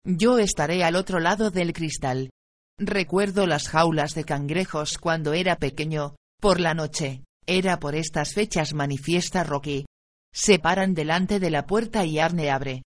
Yo 0.06 0.40
estaré 0.40 0.86
al 0.86 0.96
otro 0.96 1.20
lado 1.20 1.52
del 1.52 1.74
cristal. 1.74 2.30
Recuerdo 2.80 3.48
las 3.48 3.68
jaulas 3.68 4.14
de 4.14 4.24
cangrejos 4.24 4.98
cuando 4.98 5.34
era 5.34 5.58
pequeño, 5.58 6.16
por 6.40 6.62
la 6.62 6.74
noche, 6.74 7.24
era 7.46 7.80
por 7.80 7.96
estas 7.96 8.34
fechas 8.34 8.74
manifiesta 8.74 9.44
Rocky. 9.44 9.86
Se 10.34 10.60
paran 10.60 10.94
delante 10.94 11.40
de 11.42 11.50
la 11.50 11.66
puerta 11.66 12.06
y 12.06 12.20
Arne 12.20 12.50
abre. 12.50 12.84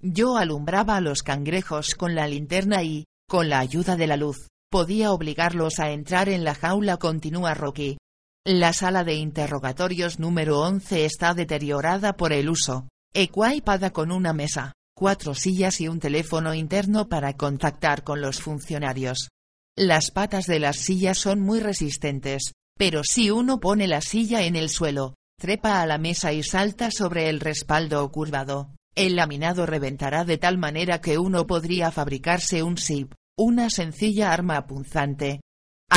Yo 0.00 0.36
alumbraba 0.36 0.96
a 0.96 1.00
los 1.00 1.22
cangrejos 1.22 1.94
con 1.94 2.16
la 2.16 2.26
linterna 2.26 2.82
y, 2.82 3.04
con 3.28 3.48
la 3.48 3.60
ayuda 3.60 3.96
de 3.96 4.08
la 4.08 4.16
luz, 4.16 4.48
podía 4.70 5.12
obligarlos 5.12 5.78
a 5.78 5.90
entrar 5.90 6.28
en 6.28 6.42
la 6.42 6.54
jaula 6.54 6.96
continúa 6.96 7.54
Rocky. 7.54 7.98
La 8.46 8.74
sala 8.74 9.04
de 9.04 9.14
interrogatorios 9.14 10.18
número 10.18 10.60
11 10.60 11.06
está 11.06 11.32
deteriorada 11.32 12.18
por 12.18 12.34
el 12.34 12.50
uso, 12.50 12.90
equipada 13.14 13.90
con 13.90 14.12
una 14.12 14.34
mesa, 14.34 14.74
cuatro 14.94 15.34
sillas 15.34 15.80
y 15.80 15.88
un 15.88 15.98
teléfono 15.98 16.52
interno 16.52 17.08
para 17.08 17.38
contactar 17.38 18.04
con 18.04 18.20
los 18.20 18.42
funcionarios. 18.42 19.30
Las 19.78 20.10
patas 20.10 20.44
de 20.44 20.58
las 20.58 20.76
sillas 20.76 21.16
son 21.16 21.40
muy 21.40 21.60
resistentes, 21.60 22.52
pero 22.76 23.00
si 23.02 23.30
uno 23.30 23.60
pone 23.60 23.88
la 23.88 24.02
silla 24.02 24.42
en 24.42 24.56
el 24.56 24.68
suelo, 24.68 25.14
trepa 25.40 25.80
a 25.80 25.86
la 25.86 25.96
mesa 25.96 26.34
y 26.34 26.42
salta 26.42 26.90
sobre 26.90 27.30
el 27.30 27.40
respaldo 27.40 28.06
curvado, 28.12 28.74
el 28.94 29.16
laminado 29.16 29.64
reventará 29.64 30.26
de 30.26 30.36
tal 30.36 30.58
manera 30.58 31.00
que 31.00 31.16
uno 31.16 31.46
podría 31.46 31.90
fabricarse 31.90 32.62
un 32.62 32.76
SIP, 32.76 33.14
una 33.38 33.70
sencilla 33.70 34.34
arma 34.34 34.66
punzante. 34.66 35.40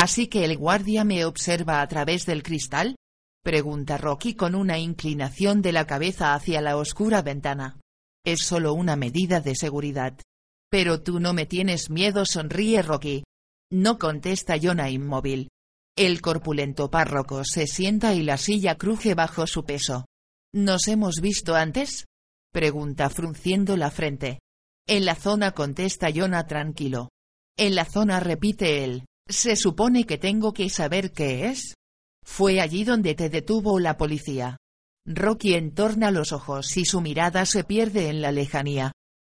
¿Así 0.00 0.28
que 0.28 0.44
el 0.44 0.56
guardia 0.56 1.02
me 1.02 1.24
observa 1.24 1.82
a 1.82 1.88
través 1.88 2.24
del 2.24 2.44
cristal? 2.44 2.94
Pregunta 3.42 3.98
Rocky 3.98 4.34
con 4.34 4.54
una 4.54 4.78
inclinación 4.78 5.60
de 5.60 5.72
la 5.72 5.88
cabeza 5.88 6.34
hacia 6.34 6.60
la 6.60 6.76
oscura 6.76 7.20
ventana. 7.20 7.80
Es 8.24 8.42
solo 8.42 8.74
una 8.74 8.94
medida 8.94 9.40
de 9.40 9.56
seguridad. 9.56 10.16
Pero 10.70 11.02
tú 11.02 11.18
no 11.18 11.32
me 11.32 11.46
tienes 11.46 11.90
miedo, 11.90 12.26
sonríe 12.26 12.80
Rocky. 12.82 13.24
No 13.72 13.98
contesta 13.98 14.54
Jonah 14.56 14.88
inmóvil. 14.88 15.48
El 15.96 16.20
corpulento 16.20 16.88
párroco 16.92 17.42
se 17.44 17.66
sienta 17.66 18.14
y 18.14 18.22
la 18.22 18.36
silla 18.36 18.76
cruje 18.76 19.14
bajo 19.14 19.48
su 19.48 19.64
peso. 19.64 20.04
¿Nos 20.54 20.86
hemos 20.86 21.16
visto 21.20 21.56
antes? 21.56 22.04
Pregunta 22.52 23.10
frunciendo 23.10 23.76
la 23.76 23.90
frente. 23.90 24.38
En 24.86 25.04
la 25.04 25.16
zona 25.16 25.50
contesta 25.50 26.06
Jonah 26.14 26.46
tranquilo. 26.46 27.08
En 27.56 27.74
la 27.74 27.84
zona 27.84 28.20
repite 28.20 28.84
él. 28.84 29.07
Se 29.28 29.56
supone 29.56 30.04
que 30.04 30.16
tengo 30.16 30.52
que 30.52 30.70
saber 30.70 31.12
qué 31.12 31.48
es. 31.48 31.74
Fue 32.24 32.60
allí 32.60 32.84
donde 32.84 33.14
te 33.14 33.28
detuvo 33.28 33.78
la 33.78 33.96
policía. 33.96 34.56
Rocky 35.06 35.54
entorna 35.54 36.10
los 36.10 36.32
ojos 36.32 36.76
y 36.76 36.84
su 36.84 37.00
mirada 37.00 37.46
se 37.46 37.64
pierde 37.64 38.08
en 38.08 38.22
la 38.22 38.32
lejanía. 38.32 38.92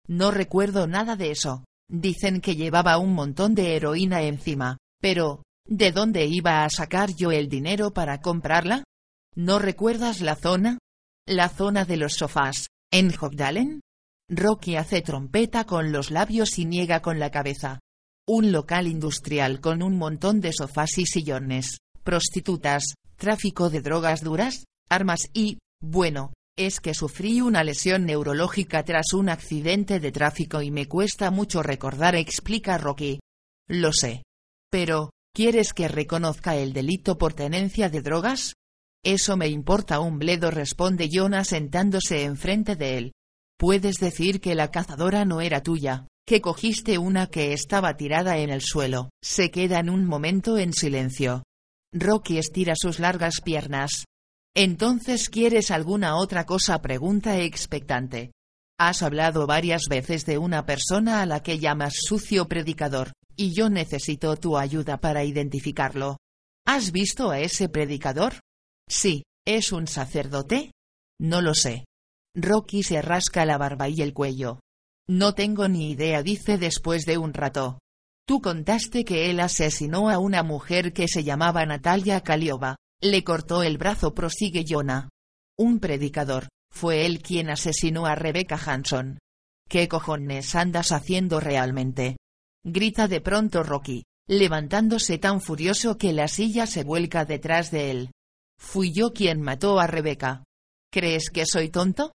No 0.09 0.31
recuerdo 0.31 0.87
nada 0.87 1.17
de 1.17 1.31
eso. 1.31 1.65
Dicen 1.91 2.41
que 2.41 2.57
llevaba 2.57 2.99
un 2.99 3.13
montón 3.15 3.55
de 3.55 3.77
heroína 3.77 4.23
encima, 4.23 4.79
pero, 5.01 5.43
¿de 5.67 5.93
dónde 5.93 6.27
iba 6.27 6.65
a 6.65 6.71
sacar 6.71 7.15
yo 7.15 7.31
el 7.31 7.49
dinero 7.49 7.93
para 7.93 8.21
comprarla? 8.21 8.85
¿No 9.35 9.59
recuerdas 9.59 10.21
la 10.21 10.37
zona? 10.37 10.79
La 11.27 11.49
zona 11.49 11.85
de 11.85 11.99
los 11.99 12.15
sofás, 12.15 12.69
en 12.91 13.13
Hogdalen. 13.19 13.81
Rocky 14.29 14.77
hace 14.77 15.03
trompeta 15.03 15.65
con 15.65 15.93
los 15.93 16.11
labios 16.11 16.59
y 16.59 16.65
niega 16.65 17.01
con 17.03 17.19
la 17.19 17.31
cabeza. 17.31 17.81
Un 18.29 18.53
local 18.53 18.87
industrial 18.87 19.61
con 19.61 19.83
un 19.83 19.97
montón 19.97 20.41
de 20.41 20.53
sofás 20.53 20.97
y 20.99 21.07
sillones, 21.07 21.79
prostitutas, 22.05 22.95
tráfico 23.17 23.69
de 23.69 23.81
drogas 23.81 24.23
duras, 24.23 24.65
armas 24.89 25.29
y, 25.33 25.59
bueno, 25.81 26.33
es 26.57 26.79
que 26.79 26.95
sufrí 26.95 27.41
una 27.41 27.65
lesión 27.65 28.07
neurológica 28.07 28.85
tras 28.85 29.13
un 29.13 29.29
accidente 29.29 29.99
de 29.99 30.13
tráfico 30.13 30.63
y 30.63 30.71
me 30.71 30.87
cuesta 30.87 31.33
mucho 31.33 31.65
recordar, 31.65 32.15
explica 32.15 32.79
Rocky. 32.79 33.19
Lo 33.69 33.93
sé. 33.93 34.23
Pero, 34.71 35.11
¿quieres 35.35 35.73
que 35.73 35.89
reconozca 35.89 36.57
el 36.57 36.73
delito 36.73 37.19
por 37.19 37.35
tenencia 37.35 37.89
de 37.89 38.03
drogas? 38.03 38.55
Eso 39.05 39.37
me 39.37 39.49
importa 39.49 39.99
un 39.99 40.21
bledo, 40.21 40.53
responde 40.53 41.09
Jonah 41.13 41.45
sentándose 41.45 42.23
enfrente 42.23 42.77
de 42.77 42.99
él. 42.99 43.13
Puedes 43.59 43.97
decir 43.97 44.41
que 44.41 44.55
la 44.55 44.71
cazadora 44.71 45.25
no 45.25 45.41
era 45.41 45.63
tuya, 45.63 46.07
que 46.27 46.41
cogiste 46.41 46.99
una 46.99 47.27
que 47.27 47.53
estaba 47.53 47.97
tirada 47.97 48.39
en 48.39 48.51
el 48.51 48.63
suelo. 48.63 49.11
Se 49.23 49.51
quedan 49.51 49.91
un 49.91 50.05
momento 50.05 50.59
en 50.59 50.73
silencio. 50.73 51.43
Rocky 51.93 52.39
estira 52.39 52.75
sus 52.77 52.99
largas 52.99 53.41
piernas, 53.43 54.05
entonces 54.55 55.31
¿quieres 55.31 55.71
alguna 55.71 56.17
otra 56.17 56.45
cosa? 56.45 56.83
pregunta 56.83 57.39
expectante. 57.39 58.33
Has 58.79 59.03
hablado 59.03 59.47
varias 59.47 59.85
veces 59.89 60.27
de 60.27 60.39
una 60.39 60.67
persona 60.67 61.23
a 61.23 61.27
la 61.27 61.43
que 61.43 61.59
llamas 61.59 61.95
sucio 61.97 62.49
predicador, 62.49 63.13
y 63.35 63.55
yo 63.55 63.71
necesito 63.71 64.37
tu 64.37 64.59
ayuda 64.59 64.99
para 64.99 65.25
identificarlo. 65.25 66.19
¿Has 66.67 66.93
visto 66.93 67.31
a 67.31 67.41
ese 67.41 67.69
predicador? 67.69 68.35
Sí, 68.89 69.25
¿es 69.47 69.73
un 69.73 69.87
sacerdote? 69.87 70.73
No 71.19 71.41
lo 71.41 71.55
sé. 71.55 71.85
Rocky 72.35 72.83
se 72.83 73.01
rasca 73.01 73.47
la 73.47 73.57
barba 73.57 73.89
y 73.89 74.03
el 74.03 74.13
cuello. 74.13 74.61
No 75.13 75.35
tengo 75.35 75.69
ni 75.69 75.91
idea, 75.91 76.23
dice 76.23 76.57
después 76.57 77.05
de 77.05 77.19
un 77.19 77.35
rato. 77.35 77.79
Tú 78.27 78.41
contaste 78.41 79.05
que 79.05 79.29
él 79.29 79.41
asesinó 79.41 80.09
a 80.09 80.19
una 80.19 80.43
mujer 80.43 80.95
que 80.95 81.07
se 81.07 81.23
llamaba 81.23 81.67
Natalia 81.67 82.23
Kaliova. 82.23 82.77
Le 83.03 83.23
cortó 83.23 83.63
el 83.63 83.77
brazo, 83.77 84.15
prosigue 84.15 84.65
Jonah. 84.67 85.11
Un 85.59 85.81
predicador, 85.81 86.49
fue 86.73 87.05
él 87.05 87.21
quien 87.21 87.51
asesinó 87.51 88.07
a 88.07 88.15
Rebecca 88.15 88.57
Hanson. 88.57 89.19
¿Qué 89.69 89.87
cojones 89.87 90.55
andas 90.55 90.93
haciendo 90.93 91.41
realmente? 91.41 92.17
Grita 92.65 93.07
de 93.07 93.21
pronto 93.21 93.63
Rocky, 93.63 94.05
levantándose 94.27 95.19
tan 95.19 95.43
furioso 95.43 95.99
que 95.99 96.15
la 96.15 96.27
silla 96.27 96.67
se 96.67 96.85
vuelca 96.85 97.27
detrás 97.27 97.71
de 97.71 97.91
él. 97.91 98.13
Fui 98.59 98.95
yo 98.95 99.13
quien 99.13 99.43
mató 99.43 99.79
a 99.79 99.87
Rebecca. 99.87 100.43
¿Crees 100.91 101.29
que 101.29 101.45
soy 101.45 101.69
tonto? 101.69 102.13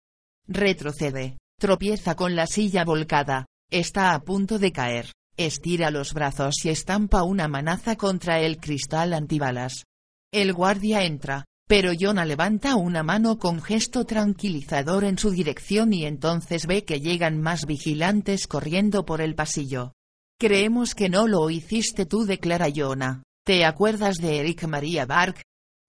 Retrocede, 0.48 1.36
tropieza 1.59 2.15
con 2.15 2.37
la 2.37 2.47
silla 2.47 2.85
volcada, 2.85 3.47
está 3.70 4.15
a 4.15 4.20
punto 4.20 4.59
de 4.59 4.73
caer, 4.73 5.12
estira 5.37 5.91
los 5.91 6.12
brazos 6.12 6.65
y 6.65 6.69
estampa 6.69 7.23
una 7.23 7.49
manaza 7.49 7.97
contra 7.97 8.41
el 8.41 8.59
cristal 8.59 9.12
antibalas. 9.12 9.85
El 10.33 10.53
guardia 10.53 11.05
entra, 11.05 11.45
pero 11.66 11.93
Jonah 11.99 12.24
levanta 12.24 12.77
una 12.77 13.03
mano 13.03 13.39
con 13.39 13.62
gesto 13.62 14.05
tranquilizador 14.05 15.05
en 15.05 15.19
su 15.19 15.31
dirección 15.31 15.93
y 15.93 16.05
entonces 16.05 16.66
ve 16.66 16.85
que 16.85 17.01
llegan 17.01 17.41
más 17.41 17.66
vigilantes 17.66 18.47
corriendo 18.47 19.05
por 19.05 19.20
el 19.20 19.35
pasillo. 19.35 19.93
Creemos 20.39 20.95
que 20.95 21.09
no 21.09 21.27
lo 21.27 21.49
hiciste 21.49 22.05
tú, 22.05 22.24
declara 22.27 22.69
Jonah. 22.74 23.23
¿Te 23.45 23.65
acuerdas 23.65 24.16
de 24.16 24.41
Eric 24.41 24.65
María 24.65 25.07
Bark? 25.07 25.41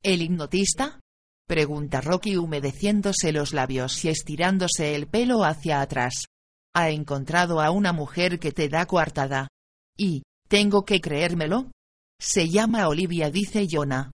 ¿El 0.01 0.21
hipnotista? 0.21 0.99
Pregunta 1.47 2.01
Rocky 2.01 2.35
humedeciéndose 2.37 3.31
los 3.31 3.53
labios 3.53 4.03
y 4.03 4.09
estirándose 4.09 4.95
el 4.95 5.07
pelo 5.07 5.43
hacia 5.43 5.81
atrás. 5.81 6.25
Ha 6.75 6.89
encontrado 6.89 7.61
a 7.61 7.71
una 7.71 7.93
mujer 7.93 8.39
que 8.39 8.51
te 8.51 8.69
da 8.69 8.85
coartada. 8.85 9.47
Y, 9.97 10.23
¿Tengo 10.47 10.85
que 10.85 11.01
creérmelo? 11.01 11.71
Se 12.19 12.47
llama 12.49 12.87
Olivia, 12.87 13.29
dice 13.29 13.67
Jonah. 13.69 14.11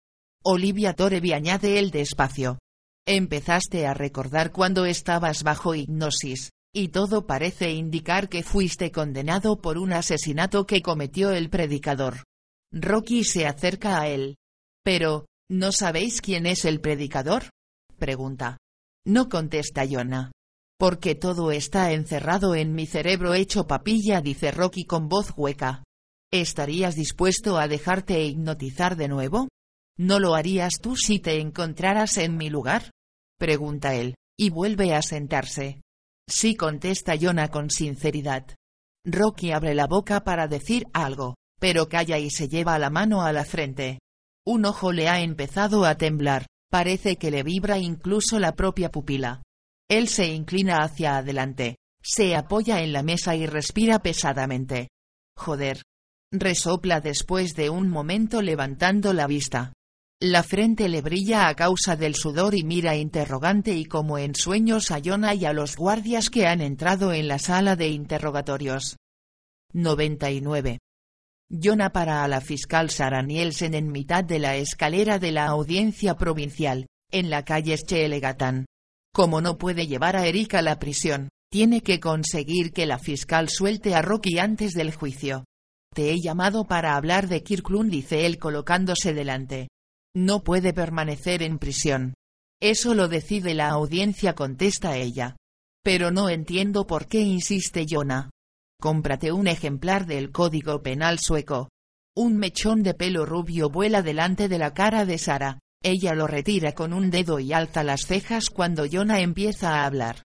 Olivia 0.44 0.94
Torevi 0.94 1.32
añade 1.32 1.78
el 1.78 1.90
despacio. 1.90 2.58
Empezaste 3.06 3.86
a 3.86 3.94
recordar 3.94 4.52
cuando 4.52 4.86
estabas 4.86 5.42
bajo 5.42 5.74
hipnosis, 5.74 6.50
y 6.72 6.88
todo 6.88 7.26
parece 7.26 7.72
indicar 7.72 8.28
que 8.28 8.44
fuiste 8.44 8.92
condenado 8.92 9.60
por 9.60 9.76
un 9.76 9.92
asesinato 9.92 10.66
que 10.66 10.82
cometió 10.82 11.30
el 11.32 11.50
predicador. 11.50 12.22
Rocky 12.72 13.24
se 13.24 13.46
acerca 13.46 14.00
a 14.00 14.06
él. 14.06 14.36
Pero, 14.84 15.26
¿no 15.50 15.72
sabéis 15.72 16.20
quién 16.20 16.46
es 16.46 16.64
el 16.64 16.80
predicador? 16.80 17.50
pregunta. 17.98 18.56
No 19.04 19.28
contesta 19.28 19.84
Jonah. 19.86 20.30
Porque 20.78 21.14
todo 21.14 21.50
está 21.50 21.92
encerrado 21.92 22.54
en 22.54 22.72
mi 22.72 22.86
cerebro 22.86 23.34
hecho 23.34 23.66
papilla, 23.66 24.22
dice 24.22 24.52
Rocky 24.52 24.84
con 24.84 25.08
voz 25.08 25.34
hueca. 25.36 25.82
¿Estarías 26.32 26.94
dispuesto 26.94 27.58
a 27.58 27.68
dejarte 27.68 28.24
hipnotizar 28.24 28.96
de 28.96 29.08
nuevo? 29.08 29.48
¿No 29.98 30.18
lo 30.20 30.34
harías 30.34 30.74
tú 30.80 30.96
si 30.96 31.18
te 31.18 31.40
encontraras 31.40 32.16
en 32.16 32.36
mi 32.36 32.48
lugar? 32.48 32.90
pregunta 33.38 33.94
él, 33.94 34.14
y 34.38 34.50
vuelve 34.50 34.94
a 34.94 35.02
sentarse. 35.02 35.82
Sí 36.28 36.54
contesta 36.54 37.14
Jonah 37.20 37.48
con 37.48 37.68
sinceridad. 37.70 38.46
Rocky 39.04 39.50
abre 39.50 39.74
la 39.74 39.86
boca 39.86 40.20
para 40.20 40.46
decir 40.46 40.86
algo, 40.92 41.34
pero 41.58 41.88
calla 41.88 42.18
y 42.18 42.30
se 42.30 42.48
lleva 42.48 42.78
la 42.78 42.88
mano 42.88 43.22
a 43.22 43.32
la 43.32 43.44
frente. 43.44 43.98
Un 44.46 44.64
ojo 44.64 44.92
le 44.92 45.08
ha 45.08 45.20
empezado 45.20 45.84
a 45.84 45.96
temblar, 45.96 46.46
parece 46.70 47.16
que 47.16 47.30
le 47.30 47.42
vibra 47.42 47.78
incluso 47.78 48.38
la 48.38 48.52
propia 48.52 48.90
pupila. 48.90 49.42
Él 49.88 50.08
se 50.08 50.28
inclina 50.28 50.78
hacia 50.82 51.16
adelante, 51.16 51.76
se 52.02 52.34
apoya 52.34 52.80
en 52.80 52.92
la 52.92 53.02
mesa 53.02 53.36
y 53.36 53.46
respira 53.46 54.00
pesadamente. 54.00 54.88
Joder. 55.36 55.82
Resopla 56.32 57.00
después 57.00 57.54
de 57.56 57.70
un 57.70 57.88
momento 57.88 58.40
levantando 58.40 59.12
la 59.12 59.26
vista. 59.26 59.72
La 60.22 60.42
frente 60.42 60.88
le 60.88 61.00
brilla 61.00 61.48
a 61.48 61.54
causa 61.54 61.96
del 61.96 62.14
sudor 62.14 62.54
y 62.54 62.62
mira 62.62 62.94
interrogante 62.94 63.74
y 63.74 63.86
como 63.86 64.18
en 64.18 64.34
sueños 64.34 64.90
a 64.90 65.00
Jonah 65.02 65.34
y 65.34 65.44
a 65.44 65.52
los 65.52 65.76
guardias 65.76 66.30
que 66.30 66.46
han 66.46 66.60
entrado 66.60 67.12
en 67.12 67.26
la 67.26 67.38
sala 67.38 67.74
de 67.74 67.88
interrogatorios. 67.88 68.96
99. 69.72 70.78
Jonah 71.52 71.90
para 71.90 72.22
a 72.22 72.28
la 72.28 72.40
fiscal 72.40 72.90
Sara 72.90 73.22
Nielsen 73.22 73.74
en 73.74 73.90
mitad 73.90 74.22
de 74.22 74.38
la 74.38 74.54
escalera 74.54 75.18
de 75.18 75.32
la 75.32 75.46
audiencia 75.46 76.16
provincial, 76.16 76.86
en 77.10 77.28
la 77.28 77.44
calle 77.44 77.76
Schelegatán. 77.76 78.66
Como 79.12 79.40
no 79.40 79.58
puede 79.58 79.88
llevar 79.88 80.16
a 80.16 80.26
Erika 80.26 80.60
a 80.60 80.62
la 80.62 80.78
prisión, 80.78 81.28
tiene 81.50 81.80
que 81.82 81.98
conseguir 81.98 82.72
que 82.72 82.86
la 82.86 83.00
fiscal 83.00 83.48
suelte 83.48 83.96
a 83.96 84.02
Rocky 84.02 84.38
antes 84.38 84.74
del 84.74 84.94
juicio. 84.94 85.44
Te 85.92 86.12
he 86.12 86.20
llamado 86.20 86.66
para 86.66 86.94
hablar 86.94 87.26
de 87.26 87.42
Kirklund 87.42 87.90
dice 87.90 88.26
él 88.26 88.38
colocándose 88.38 89.12
delante. 89.12 89.68
No 90.14 90.44
puede 90.44 90.72
permanecer 90.72 91.42
en 91.42 91.58
prisión. 91.58 92.14
Eso 92.62 92.94
lo 92.94 93.08
decide 93.08 93.54
la 93.54 93.70
audiencia, 93.70 94.36
contesta 94.36 94.96
ella. 94.96 95.36
Pero 95.82 96.12
no 96.12 96.28
entiendo 96.28 96.86
por 96.86 97.08
qué 97.08 97.22
insiste 97.22 97.86
Jonah. 97.90 98.30
Cómprate 98.80 99.30
un 99.30 99.46
ejemplar 99.46 100.06
del 100.06 100.32
Código 100.32 100.82
Penal 100.82 101.18
sueco. 101.18 101.68
Un 102.16 102.38
mechón 102.38 102.82
de 102.82 102.94
pelo 102.94 103.26
rubio 103.26 103.68
vuela 103.68 104.00
delante 104.00 104.48
de 104.48 104.58
la 104.58 104.72
cara 104.72 105.04
de 105.04 105.18
Sara. 105.18 105.58
Ella 105.82 106.14
lo 106.14 106.26
retira 106.26 106.72
con 106.72 106.94
un 106.94 107.10
dedo 107.10 107.40
y 107.40 107.52
alza 107.52 107.84
las 107.84 108.06
cejas 108.06 108.48
cuando 108.48 108.86
Jonah 108.90 109.20
empieza 109.20 109.74
a 109.76 109.84
hablar. 109.84 110.22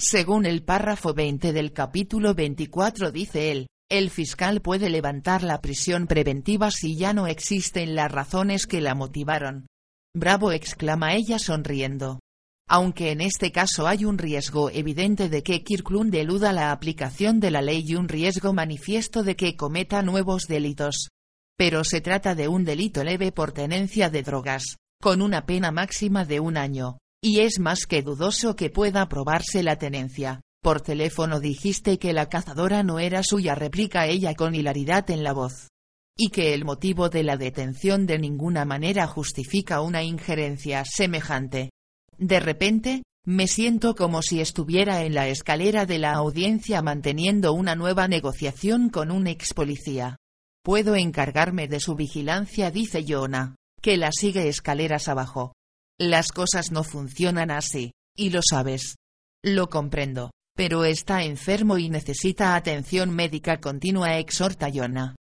Según 0.00 0.46
el 0.46 0.64
párrafo 0.64 1.12
20 1.12 1.52
del 1.52 1.74
capítulo 1.74 2.34
24 2.34 3.12
dice 3.12 3.52
él, 3.52 3.66
el 3.90 4.08
fiscal 4.08 4.62
puede 4.62 4.88
levantar 4.88 5.42
la 5.42 5.60
prisión 5.60 6.06
preventiva 6.06 6.70
si 6.70 6.96
ya 6.96 7.12
no 7.12 7.26
existen 7.26 7.94
las 7.94 8.10
razones 8.10 8.66
que 8.66 8.80
la 8.80 8.94
motivaron. 8.94 9.66
Bravo 10.16 10.52
exclama 10.52 11.14
ella 11.14 11.38
sonriendo. 11.38 12.20
Aunque 12.70 13.12
en 13.12 13.22
este 13.22 13.50
caso 13.50 13.86
hay 13.86 14.04
un 14.04 14.18
riesgo 14.18 14.68
evidente 14.70 15.30
de 15.30 15.42
que 15.42 15.64
Kirklund 15.64 16.14
eluda 16.14 16.52
la 16.52 16.70
aplicación 16.70 17.40
de 17.40 17.50
la 17.50 17.62
ley 17.62 17.82
y 17.86 17.94
un 17.94 18.08
riesgo 18.08 18.52
manifiesto 18.52 19.22
de 19.22 19.36
que 19.36 19.56
cometa 19.56 20.02
nuevos 20.02 20.42
delitos. 20.46 21.08
Pero 21.56 21.82
se 21.82 22.02
trata 22.02 22.34
de 22.34 22.46
un 22.46 22.64
delito 22.64 23.02
leve 23.02 23.32
por 23.32 23.52
tenencia 23.52 24.10
de 24.10 24.22
drogas, 24.22 24.76
con 25.00 25.22
una 25.22 25.46
pena 25.46 25.72
máxima 25.72 26.26
de 26.26 26.40
un 26.40 26.58
año, 26.58 26.98
y 27.22 27.40
es 27.40 27.58
más 27.58 27.86
que 27.86 28.02
dudoso 28.02 28.54
que 28.54 28.68
pueda 28.68 29.08
probarse 29.08 29.62
la 29.62 29.76
tenencia. 29.76 30.42
Por 30.62 30.82
teléfono 30.82 31.40
dijiste 31.40 31.98
que 31.98 32.12
la 32.12 32.28
cazadora 32.28 32.82
no 32.82 32.98
era 32.98 33.22
suya, 33.22 33.54
replica 33.54 34.06
ella 34.06 34.34
con 34.34 34.54
hilaridad 34.54 35.08
en 35.10 35.24
la 35.24 35.32
voz. 35.32 35.68
Y 36.16 36.28
que 36.28 36.52
el 36.52 36.66
motivo 36.66 37.08
de 37.08 37.22
la 37.22 37.38
detención 37.38 38.06
de 38.06 38.18
ninguna 38.18 38.66
manera 38.66 39.06
justifica 39.06 39.80
una 39.80 40.02
injerencia 40.02 40.84
semejante. 40.84 41.70
De 42.18 42.40
repente, 42.40 43.02
me 43.24 43.46
siento 43.46 43.94
como 43.94 44.22
si 44.22 44.40
estuviera 44.40 45.04
en 45.04 45.14
la 45.14 45.28
escalera 45.28 45.86
de 45.86 45.98
la 45.98 46.12
audiencia 46.12 46.82
manteniendo 46.82 47.52
una 47.52 47.74
nueva 47.74 48.08
negociación 48.08 48.90
con 48.90 49.10
un 49.10 49.26
ex 49.26 49.54
policía. 49.54 50.16
Puedo 50.62 50.96
encargarme 50.96 51.68
de 51.68 51.80
su 51.80 51.94
vigilancia, 51.94 52.70
dice 52.70 53.04
Jonah, 53.06 53.54
que 53.80 53.96
la 53.96 54.10
sigue 54.12 54.48
escaleras 54.48 55.08
abajo. 55.08 55.52
Las 55.98 56.32
cosas 56.32 56.72
no 56.72 56.84
funcionan 56.84 57.50
así, 57.50 57.92
y 58.16 58.30
lo 58.30 58.40
sabes. 58.42 58.96
Lo 59.42 59.68
comprendo 59.68 60.30
pero 60.58 60.84
está 60.84 61.22
enfermo 61.22 61.78
y 61.78 61.88
necesita 61.88 62.56
atención 62.56 63.14
médica 63.14 63.60
continua, 63.60 64.18
exhorta 64.18 64.68
Yona. 64.68 65.14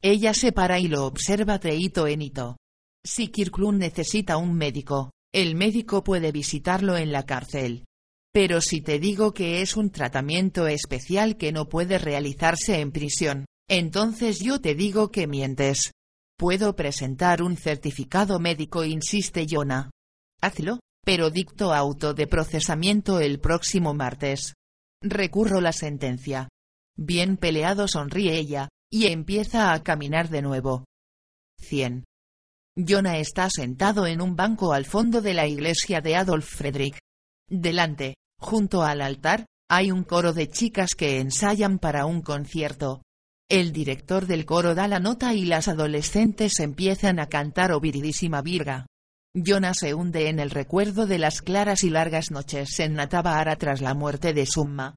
Ella 0.00 0.32
se 0.34 0.52
para 0.52 0.78
y 0.78 0.86
lo 0.86 1.04
observa 1.04 1.58
de 1.58 1.74
hito 1.74 2.06
en 2.06 2.22
hito. 2.22 2.58
Si 3.04 3.26
Kirklund 3.26 3.80
necesita 3.80 4.36
un 4.36 4.54
médico, 4.54 5.10
el 5.34 5.56
médico 5.56 6.04
puede 6.04 6.30
visitarlo 6.30 6.96
en 6.96 7.10
la 7.10 7.24
cárcel. 7.24 7.86
Pero 8.32 8.60
si 8.60 8.80
te 8.80 9.00
digo 9.00 9.34
que 9.34 9.62
es 9.62 9.76
un 9.76 9.90
tratamiento 9.90 10.68
especial 10.68 11.36
que 11.36 11.50
no 11.50 11.68
puede 11.68 11.98
realizarse 11.98 12.78
en 12.78 12.92
prisión, 12.92 13.44
entonces 13.68 14.38
yo 14.38 14.60
te 14.60 14.76
digo 14.76 15.10
que 15.10 15.26
mientes. 15.26 15.90
Puedo 16.38 16.76
presentar 16.76 17.42
un 17.42 17.56
certificado 17.56 18.38
médico, 18.38 18.84
insiste 18.84 19.44
Yona. 19.44 19.90
Hazlo, 20.40 20.78
pero 21.04 21.30
dicto 21.30 21.74
auto 21.74 22.14
de 22.14 22.28
procesamiento 22.28 23.18
el 23.18 23.40
próximo 23.40 23.92
martes. 23.92 24.54
Recurro 25.02 25.60
la 25.60 25.72
sentencia. 25.72 26.48
Bien 26.96 27.36
peleado 27.38 27.88
sonríe 27.88 28.38
ella, 28.38 28.68
y 28.88 29.06
empieza 29.06 29.72
a 29.72 29.82
caminar 29.82 30.28
de 30.28 30.42
nuevo. 30.42 30.84
100. 31.58 32.04
Jonah 32.76 33.18
está 33.18 33.48
sentado 33.50 34.04
en 34.06 34.20
un 34.20 34.34
banco 34.34 34.72
al 34.72 34.84
fondo 34.84 35.20
de 35.20 35.32
la 35.32 35.46
iglesia 35.46 36.00
de 36.00 36.16
Adolf 36.16 36.56
Friedrich. 36.56 36.98
Delante, 37.48 38.16
junto 38.40 38.82
al 38.82 39.00
altar, 39.00 39.46
hay 39.70 39.92
un 39.92 40.02
coro 40.02 40.32
de 40.32 40.48
chicas 40.48 40.96
que 40.96 41.20
ensayan 41.20 41.78
para 41.78 42.04
un 42.04 42.20
concierto. 42.20 43.02
El 43.48 43.72
director 43.72 44.26
del 44.26 44.44
coro 44.44 44.74
da 44.74 44.88
la 44.88 44.98
nota 44.98 45.34
y 45.34 45.44
las 45.44 45.68
adolescentes 45.68 46.58
empiezan 46.58 47.20
a 47.20 47.28
cantar 47.28 47.70
O 47.70 47.80
Virga. 47.80 48.86
Jonah 49.36 49.74
se 49.74 49.94
hunde 49.94 50.28
en 50.28 50.40
el 50.40 50.50
recuerdo 50.50 51.06
de 51.06 51.18
las 51.18 51.42
claras 51.42 51.84
y 51.84 51.90
largas 51.90 52.32
noches 52.32 52.80
en 52.80 52.94
Natavara 52.94 53.54
tras 53.56 53.82
la 53.82 53.94
muerte 53.94 54.32
de 54.32 54.46
Summa. 54.46 54.96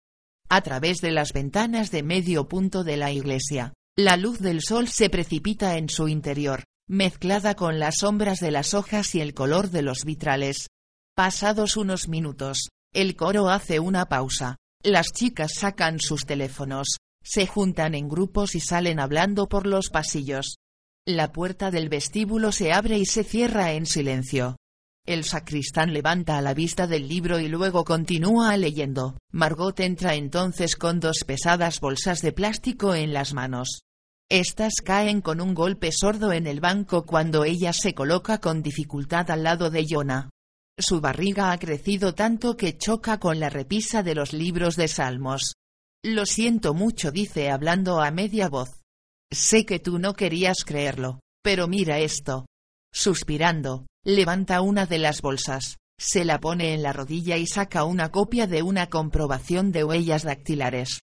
A 0.50 0.62
través 0.62 0.98
de 0.98 1.12
las 1.12 1.32
ventanas 1.32 1.92
de 1.92 2.02
medio 2.02 2.48
punto 2.48 2.84
de 2.84 2.98
la 2.98 3.12
iglesia, 3.12 3.74
la 3.96 4.18
luz 4.18 4.40
del 4.40 4.62
sol 4.62 4.88
se 4.88 5.10
precipita 5.10 5.78
en 5.78 5.90
su 5.90 6.08
interior, 6.08 6.64
mezclada 6.88 7.56
con 7.56 7.80
las 7.80 7.98
sombras 8.00 8.40
de 8.40 8.52
las 8.52 8.74
hojas 8.74 9.14
y 9.16 9.22
el 9.22 9.34
color 9.34 9.70
de 9.70 9.82
los 9.82 10.06
vitrales. 10.06 10.68
Pasados 11.16 11.76
unos 11.76 12.08
minutos, 12.08 12.70
el 12.94 13.16
coro 13.16 13.50
hace 13.50 13.80
una 13.80 14.08
pausa. 14.08 14.56
Las 14.84 15.08
chicas 15.12 15.54
sacan 15.56 16.00
sus 16.00 16.26
teléfonos, 16.26 16.98
se 17.24 17.46
juntan 17.46 17.96
en 17.96 18.08
grupos 18.08 18.56
y 18.56 18.60
salen 18.60 19.00
hablando 19.00 19.48
por 19.48 19.68
los 19.68 19.90
pasillos. 19.90 20.58
La 21.06 21.32
puerta 21.32 21.72
del 21.72 21.90
vestíbulo 21.90 22.52
se 22.52 22.72
abre 22.72 22.98
y 22.98 23.06
se 23.06 23.24
cierra 23.24 23.74
en 23.74 23.86
silencio. 23.86 24.56
El 25.06 25.24
sacristán 25.24 25.94
levanta 25.94 26.38
a 26.38 26.42
la 26.42 26.54
vista 26.54 26.86
del 26.86 27.08
libro 27.08 27.40
y 27.40 27.48
luego 27.48 27.84
continúa 27.86 28.56
leyendo. 28.58 29.18
Margot 29.32 29.80
entra 29.80 30.16
entonces 30.16 30.76
con 30.76 31.00
dos 31.00 31.24
pesadas 31.26 31.80
bolsas 31.80 32.22
de 32.22 32.34
plástico 32.34 32.94
en 32.94 33.14
las 33.14 33.34
manos. 33.34 33.84
Estas 34.30 34.82
caen 34.84 35.22
con 35.22 35.40
un 35.40 35.54
golpe 35.54 35.90
sordo 35.94 36.34
en 36.34 36.48
el 36.48 36.60
banco 36.60 37.06
cuando 37.06 37.46
ella 37.46 37.72
se 37.72 37.94
coloca 37.94 38.40
con 38.40 38.62
dificultad 38.62 39.32
al 39.32 39.44
lado 39.44 39.70
de 39.70 39.86
Jonah. 39.90 40.30
Su 40.78 41.00
barriga 41.00 41.54
ha 41.54 41.58
crecido 41.58 42.14
tanto 42.14 42.58
que 42.58 42.78
choca 42.78 43.20
con 43.20 43.40
la 43.40 43.50
repisa 43.50 44.04
de 44.04 44.16
los 44.16 44.34
libros 44.34 44.76
de 44.76 44.90
salmos. 44.90 45.54
Lo 46.04 46.26
siento 46.26 46.74
mucho, 46.74 47.12
dice 47.12 47.50
hablando 47.50 48.02
a 48.02 48.12
media 48.12 48.50
voz. 48.50 48.82
Sé 49.32 49.66
que 49.66 49.80
tú 49.80 49.98
no 49.98 50.14
querías 50.14 50.66
creerlo, 50.66 51.22
pero 51.42 51.70
mira 51.70 52.00
esto. 52.00 52.48
Suspirando, 52.94 53.88
levanta 54.04 54.60
una 54.60 54.86
de 54.86 55.00
las 55.00 55.22
bolsas, 55.22 55.78
se 55.98 56.26
la 56.26 56.40
pone 56.40 56.74
en 56.74 56.84
la 56.84 56.92
rodilla 56.92 57.38
y 57.38 57.48
saca 57.48 57.86
una 57.86 58.12
copia 58.12 58.46
de 58.46 58.62
una 58.62 58.88
comprobación 58.88 59.72
de 59.72 59.86
huellas 59.86 60.24
dactilares. 60.24 61.00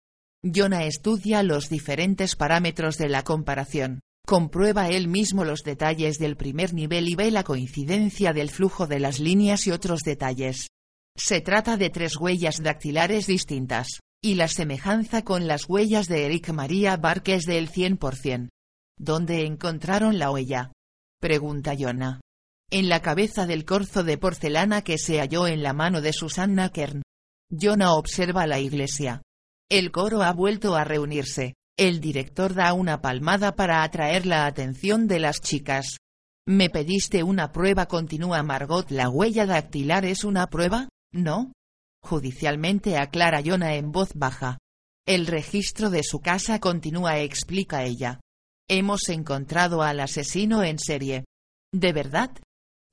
Jonah 0.44 0.86
estudia 0.86 1.44
los 1.44 1.70
diferentes 1.70 2.36
parámetros 2.36 2.98
de 2.98 3.10
la 3.10 3.24
comparación, 3.24 4.00
comprueba 4.26 4.90
él 4.90 5.08
mismo 5.08 5.46
los 5.46 5.62
detalles 5.62 6.18
del 6.18 6.36
primer 6.36 6.74
nivel 6.74 7.10
y 7.10 7.16
ve 7.16 7.30
la 7.30 7.44
coincidencia 7.44 8.34
del 8.34 8.50
flujo 8.50 8.88
de 8.88 9.00
las 9.00 9.20
líneas 9.20 9.68
y 9.68 9.72
otros 9.72 10.02
detalles. 10.02 10.68
Se 11.16 11.42
trata 11.42 11.78
de 11.78 11.92
tres 11.92 12.18
huellas 12.18 12.58
dactilares 12.64 13.28
distintas, 13.28 14.00
y 14.24 14.34
la 14.34 14.48
semejanza 14.48 15.24
con 15.24 15.46
las 15.46 15.70
huellas 15.70 16.08
de 16.08 16.26
Eric 16.26 16.50
María 16.50 16.98
Barques 16.98 17.44
del 17.44 17.70
100%. 17.70 18.50
¿Dónde 18.98 19.46
encontraron 19.46 20.18
la 20.18 20.32
huella? 20.32 20.72
Pregunta 21.20 21.76
Jonah. 21.78 22.20
En 22.72 22.90
la 22.90 23.02
cabeza 23.02 23.46
del 23.46 23.66
corzo 23.66 24.04
de 24.04 24.18
porcelana 24.18 24.84
que 24.84 24.98
se 24.98 25.20
halló 25.20 25.46
en 25.46 25.62
la 25.62 25.74
mano 25.74 26.02
de 26.02 26.14
Susanna 26.14 26.70
Kern. 26.70 27.04
Jonah 27.52 27.94
observa 27.94 28.48
la 28.48 28.60
iglesia. 28.60 29.22
El 29.72 29.94
coro 29.94 30.22
ha 30.22 30.34
vuelto 30.34 30.76
a 30.76 30.84
reunirse. 30.84 31.56
El 31.78 32.02
director 32.02 32.54
da 32.54 32.74
una 32.74 33.02
palmada 33.02 33.56
para 33.56 33.84
atraer 33.84 34.26
la 34.26 34.46
atención 34.46 35.08
de 35.08 35.20
las 35.20 35.40
chicas. 35.40 35.96
Me 36.46 36.70
pediste 36.70 37.24
una 37.24 37.54
prueba, 37.54 37.86
continúa 37.86 38.44
Margot. 38.44 38.92
¿La 38.92 39.08
huella 39.08 39.46
dactilar 39.46 40.04
es 40.04 40.26
una 40.26 40.48
prueba? 40.48 40.90
¿No? 41.14 41.54
Judicialmente 42.04 42.98
aclara 42.98 43.42
Jonah 43.42 43.76
en 43.76 43.94
voz 43.94 44.10
baja. 44.14 44.58
El 45.08 45.26
registro 45.26 45.90
de 45.90 46.04
su 46.04 46.20
casa 46.20 46.60
continúa, 46.60 47.20
explica 47.20 47.86
ella. 47.86 48.20
Hemos 48.68 49.08
encontrado 49.08 49.84
al 49.84 50.02
asesino 50.02 50.66
en 50.66 50.80
serie. 50.80 51.24
¿De 51.72 51.94
verdad? 51.94 52.32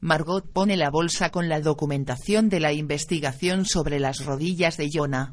Margot 0.00 0.48
pone 0.52 0.76
la 0.76 0.90
bolsa 0.90 1.30
con 1.30 1.48
la 1.48 1.60
documentación 1.60 2.48
de 2.48 2.60
la 2.60 2.72
investigación 2.72 3.64
sobre 3.64 3.98
las 3.98 4.24
rodillas 4.24 4.76
de 4.76 4.90
Jonah. 4.92 5.32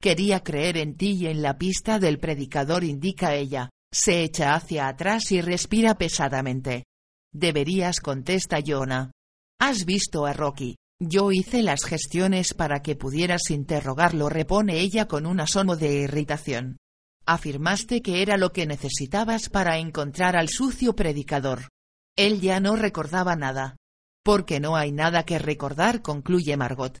Quería 0.00 0.40
creer 0.40 0.76
en 0.76 0.96
ti 0.96 1.12
y 1.12 1.26
en 1.26 1.42
la 1.42 1.58
pista 1.58 1.98
del 1.98 2.18
predicador, 2.18 2.84
indica 2.84 3.34
ella. 3.34 3.70
Se 3.92 4.22
echa 4.22 4.54
hacia 4.54 4.88
atrás 4.88 5.32
y 5.32 5.40
respira 5.40 5.96
pesadamente. 5.96 6.84
Deberías, 7.32 8.00
contesta 8.00 8.58
Jonah. 8.64 9.10
¿Has 9.58 9.84
visto 9.84 10.26
a 10.26 10.32
Rocky? 10.32 10.76
Yo 11.00 11.30
hice 11.30 11.62
las 11.62 11.84
gestiones 11.84 12.54
para 12.54 12.80
que 12.80 12.96
pudieras 12.96 13.50
interrogarlo, 13.50 14.28
repone 14.28 14.80
ella 14.80 15.06
con 15.06 15.26
un 15.26 15.40
asomo 15.40 15.76
de 15.76 16.02
irritación. 16.02 16.78
Afirmaste 17.26 18.02
que 18.02 18.22
era 18.22 18.36
lo 18.38 18.52
que 18.52 18.66
necesitabas 18.66 19.48
para 19.48 19.78
encontrar 19.78 20.36
al 20.36 20.48
sucio 20.48 20.94
predicador. 20.94 21.68
Él 22.16 22.40
ya 22.40 22.60
no 22.60 22.76
recordaba 22.76 23.36
nada. 23.36 23.76
Porque 24.24 24.60
no 24.60 24.76
hay 24.76 24.92
nada 24.92 25.24
que 25.24 25.38
recordar, 25.38 26.02
concluye 26.02 26.56
Margot. 26.56 26.98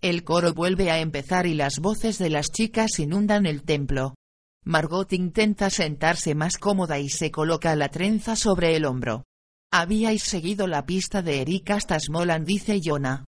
El 0.00 0.22
coro 0.22 0.54
vuelve 0.54 0.92
a 0.92 1.00
empezar 1.00 1.46
y 1.46 1.54
las 1.54 1.80
voces 1.80 2.18
de 2.18 2.30
las 2.30 2.52
chicas 2.52 3.00
inundan 3.00 3.46
el 3.46 3.64
templo. 3.64 4.14
Margot 4.64 5.12
intenta 5.12 5.70
sentarse 5.70 6.36
más 6.36 6.56
cómoda 6.56 7.00
y 7.00 7.08
se 7.08 7.32
coloca 7.32 7.74
la 7.74 7.88
trenza 7.88 8.36
sobre 8.36 8.76
el 8.76 8.84
hombro. 8.84 9.24
Habíais 9.72 10.22
seguido 10.22 10.68
la 10.68 10.86
pista 10.86 11.20
de 11.20 11.40
Erika 11.40 11.80
Stasmolan, 11.80 12.44
dice 12.44 12.80
Jonah. 12.82 13.24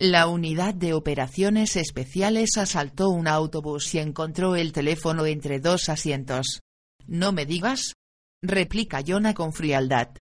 La 0.00 0.26
unidad 0.26 0.74
de 0.74 0.94
operaciones 0.94 1.76
especiales 1.76 2.56
asaltó 2.56 3.10
un 3.10 3.28
autobús 3.28 3.94
y 3.94 3.98
encontró 3.98 4.56
el 4.56 4.72
teléfono 4.72 5.26
entre 5.26 5.60
dos 5.60 5.88
asientos. 5.88 6.60
¿No 7.06 7.32
me 7.32 7.44
digas? 7.44 7.92
replica 8.42 9.02
Jonah 9.06 9.34
con 9.34 9.52
frialdad. 9.52 10.16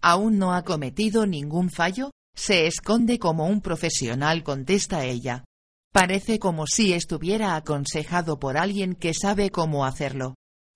¿Aún 0.00 0.38
no 0.38 0.54
ha 0.54 0.62
cometido 0.62 1.26
ningún 1.26 1.68
fallo? 1.68 2.12
Se 2.34 2.66
esconde 2.66 3.18
como 3.18 3.46
un 3.46 3.60
profesional, 3.60 4.44
contesta 4.44 5.04
ella. 5.04 5.44
Parece 5.92 6.38
como 6.38 6.66
si 6.66 6.92
estuviera 6.92 7.56
aconsejado 7.56 8.38
por 8.38 8.56
alguien 8.56 8.94
que 8.94 9.14
sabe 9.14 9.50
cómo 9.50 9.84
hacerlo. 9.84 10.34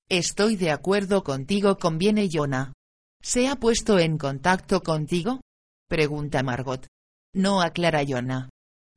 Estoy 0.09 0.57
de 0.57 0.71
acuerdo 0.71 1.23
contigo, 1.23 1.79
conviene 1.79 2.29
Jonah. 2.33 2.73
¿Se 3.23 3.49
ha 3.49 3.57
puesto 3.57 3.99
en 3.99 4.19
contacto 4.19 4.83
contigo? 4.83 5.41
pregunta 5.89 6.43
Margot. 6.43 6.87
No 7.35 7.63
aclara 7.63 8.03
Jonah. 8.07 8.49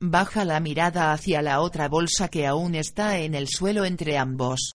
Baja 0.02 0.44
la 0.44 0.60
mirada 0.60 1.12
hacia 1.12 1.40
la 1.40 1.60
otra 1.60 1.88
bolsa 1.88 2.28
que 2.28 2.46
aún 2.46 2.74
está 2.74 3.18
en 3.18 3.34
el 3.34 3.48
suelo 3.48 3.84
entre 3.84 4.18
ambos. 4.18 4.72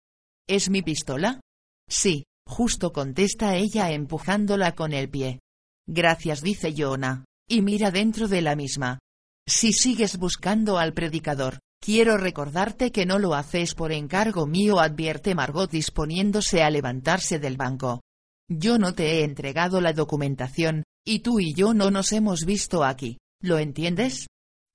¿Es 0.48 0.70
mi 0.70 0.82
pistola? 0.82 1.42
Sí, 1.88 2.26
justo 2.48 2.92
contesta 2.92 3.56
ella 3.56 3.92
empujándola 3.92 4.74
con 4.74 4.94
el 4.94 5.10
pie. 5.10 5.40
Gracias, 5.88 6.42
dice 6.42 6.74
Jonah, 6.76 7.26
y 7.48 7.62
mira 7.62 7.92
dentro 7.92 8.28
de 8.28 8.42
la 8.42 8.56
misma. 8.56 9.00
Si 9.48 9.74
sigues 9.74 10.18
buscando 10.18 10.78
al 10.78 10.94
predicador, 10.94 11.60
quiero 11.82 12.18
recordarte 12.18 12.92
que 12.92 13.06
no 13.06 13.20
lo 13.20 13.34
haces 13.34 13.76
por 13.76 13.92
encargo 13.92 14.46
mío, 14.46 14.80
advierte 14.80 15.36
Margot 15.36 15.70
disponiéndose 15.70 16.64
a 16.64 16.70
levantarse 16.70 17.40
del 17.40 17.58
banco. 17.58 18.02
Yo 18.50 18.78
no 18.78 18.94
te 18.94 19.20
he 19.20 19.24
entregado 19.24 19.82
la 19.82 19.94
documentación, 19.94 20.84
y 21.06 21.20
tú 21.20 21.40
y 21.40 21.54
yo 21.54 21.74
no 21.74 21.90
nos 21.90 22.12
hemos 22.12 22.46
visto 22.46 22.84
aquí. 22.84 23.18
¿Lo 23.42 23.58
entiendes? 23.58 24.28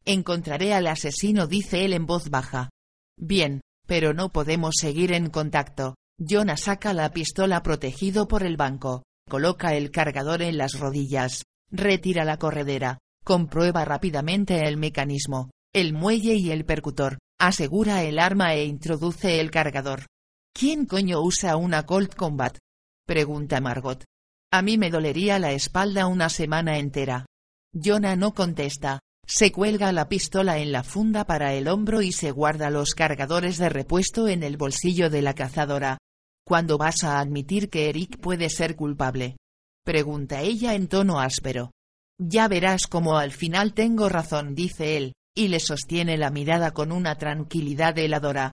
Encontraré 0.04 0.74
al 0.74 0.86
asesino, 0.86 1.46
dice 1.46 1.84
él 1.84 1.92
en 1.92 2.06
voz 2.06 2.30
baja. 2.30 2.70
Bien, 3.18 3.60
pero 3.86 4.14
no 4.14 4.30
podemos 4.30 4.74
seguir 4.78 5.12
en 5.12 5.30
contacto. 5.30 5.94
Jonah 6.18 6.56
saca 6.56 6.92
la 6.92 7.12
pistola 7.12 7.62
protegido 7.62 8.26
por 8.26 8.42
el 8.42 8.56
banco, 8.56 9.04
coloca 9.28 9.74
el 9.74 9.90
cargador 9.90 10.42
en 10.42 10.56
las 10.56 10.78
rodillas, 10.78 11.44
retira 11.70 12.24
la 12.24 12.38
corredera, 12.38 12.98
comprueba 13.26 13.84
rápidamente 13.84 14.68
el 14.68 14.76
mecanismo, 14.76 15.50
el 15.74 15.92
muelle 15.92 16.36
y 16.36 16.52
el 16.52 16.64
percutor, 16.64 17.18
asegura 17.40 18.04
el 18.04 18.20
arma 18.20 18.54
e 18.54 18.66
introduce 18.66 19.40
el 19.40 19.50
cargador. 19.50 20.06
¿Quién 20.54 20.86
coño 20.86 21.20
usa 21.20 21.56
una 21.56 21.84
Colt 21.84 22.14
Combat? 22.14 22.56
pregunta 23.04 23.60
Margot. 23.60 24.04
A 24.52 24.62
mí 24.62 24.78
me 24.78 24.90
dolería 24.90 25.40
la 25.40 25.50
espalda 25.50 26.06
una 26.06 26.28
semana 26.28 26.78
entera. 26.78 27.26
Jonah 27.74 28.14
no 28.14 28.32
contesta. 28.32 29.00
Se 29.26 29.50
cuelga 29.50 29.90
la 29.90 30.08
pistola 30.08 30.58
en 30.58 30.70
la 30.70 30.84
funda 30.84 31.24
para 31.24 31.52
el 31.52 31.66
hombro 31.66 32.02
y 32.02 32.12
se 32.12 32.30
guarda 32.30 32.70
los 32.70 32.94
cargadores 32.94 33.58
de 33.58 33.68
repuesto 33.68 34.28
en 34.28 34.44
el 34.44 34.56
bolsillo 34.56 35.10
de 35.10 35.22
la 35.22 35.34
cazadora. 35.34 35.98
¿Cuándo 36.46 36.78
vas 36.78 37.02
a 37.02 37.18
admitir 37.18 37.70
que 37.70 37.88
Eric 37.88 38.20
puede 38.20 38.50
ser 38.50 38.76
culpable? 38.76 39.36
Pregunta 39.84 40.42
ella 40.42 40.74
en 40.74 40.86
tono 40.86 41.18
áspero. 41.18 41.72
Ya 42.18 42.48
verás 42.48 42.86
cómo 42.86 43.18
al 43.18 43.32
final 43.32 43.74
tengo 43.74 44.08
razón, 44.08 44.54
dice 44.54 44.96
él, 44.96 45.12
y 45.34 45.48
le 45.48 45.60
sostiene 45.60 46.16
la 46.16 46.30
mirada 46.30 46.72
con 46.72 46.90
una 46.90 47.16
tranquilidad 47.16 47.98
heladora. 47.98 48.52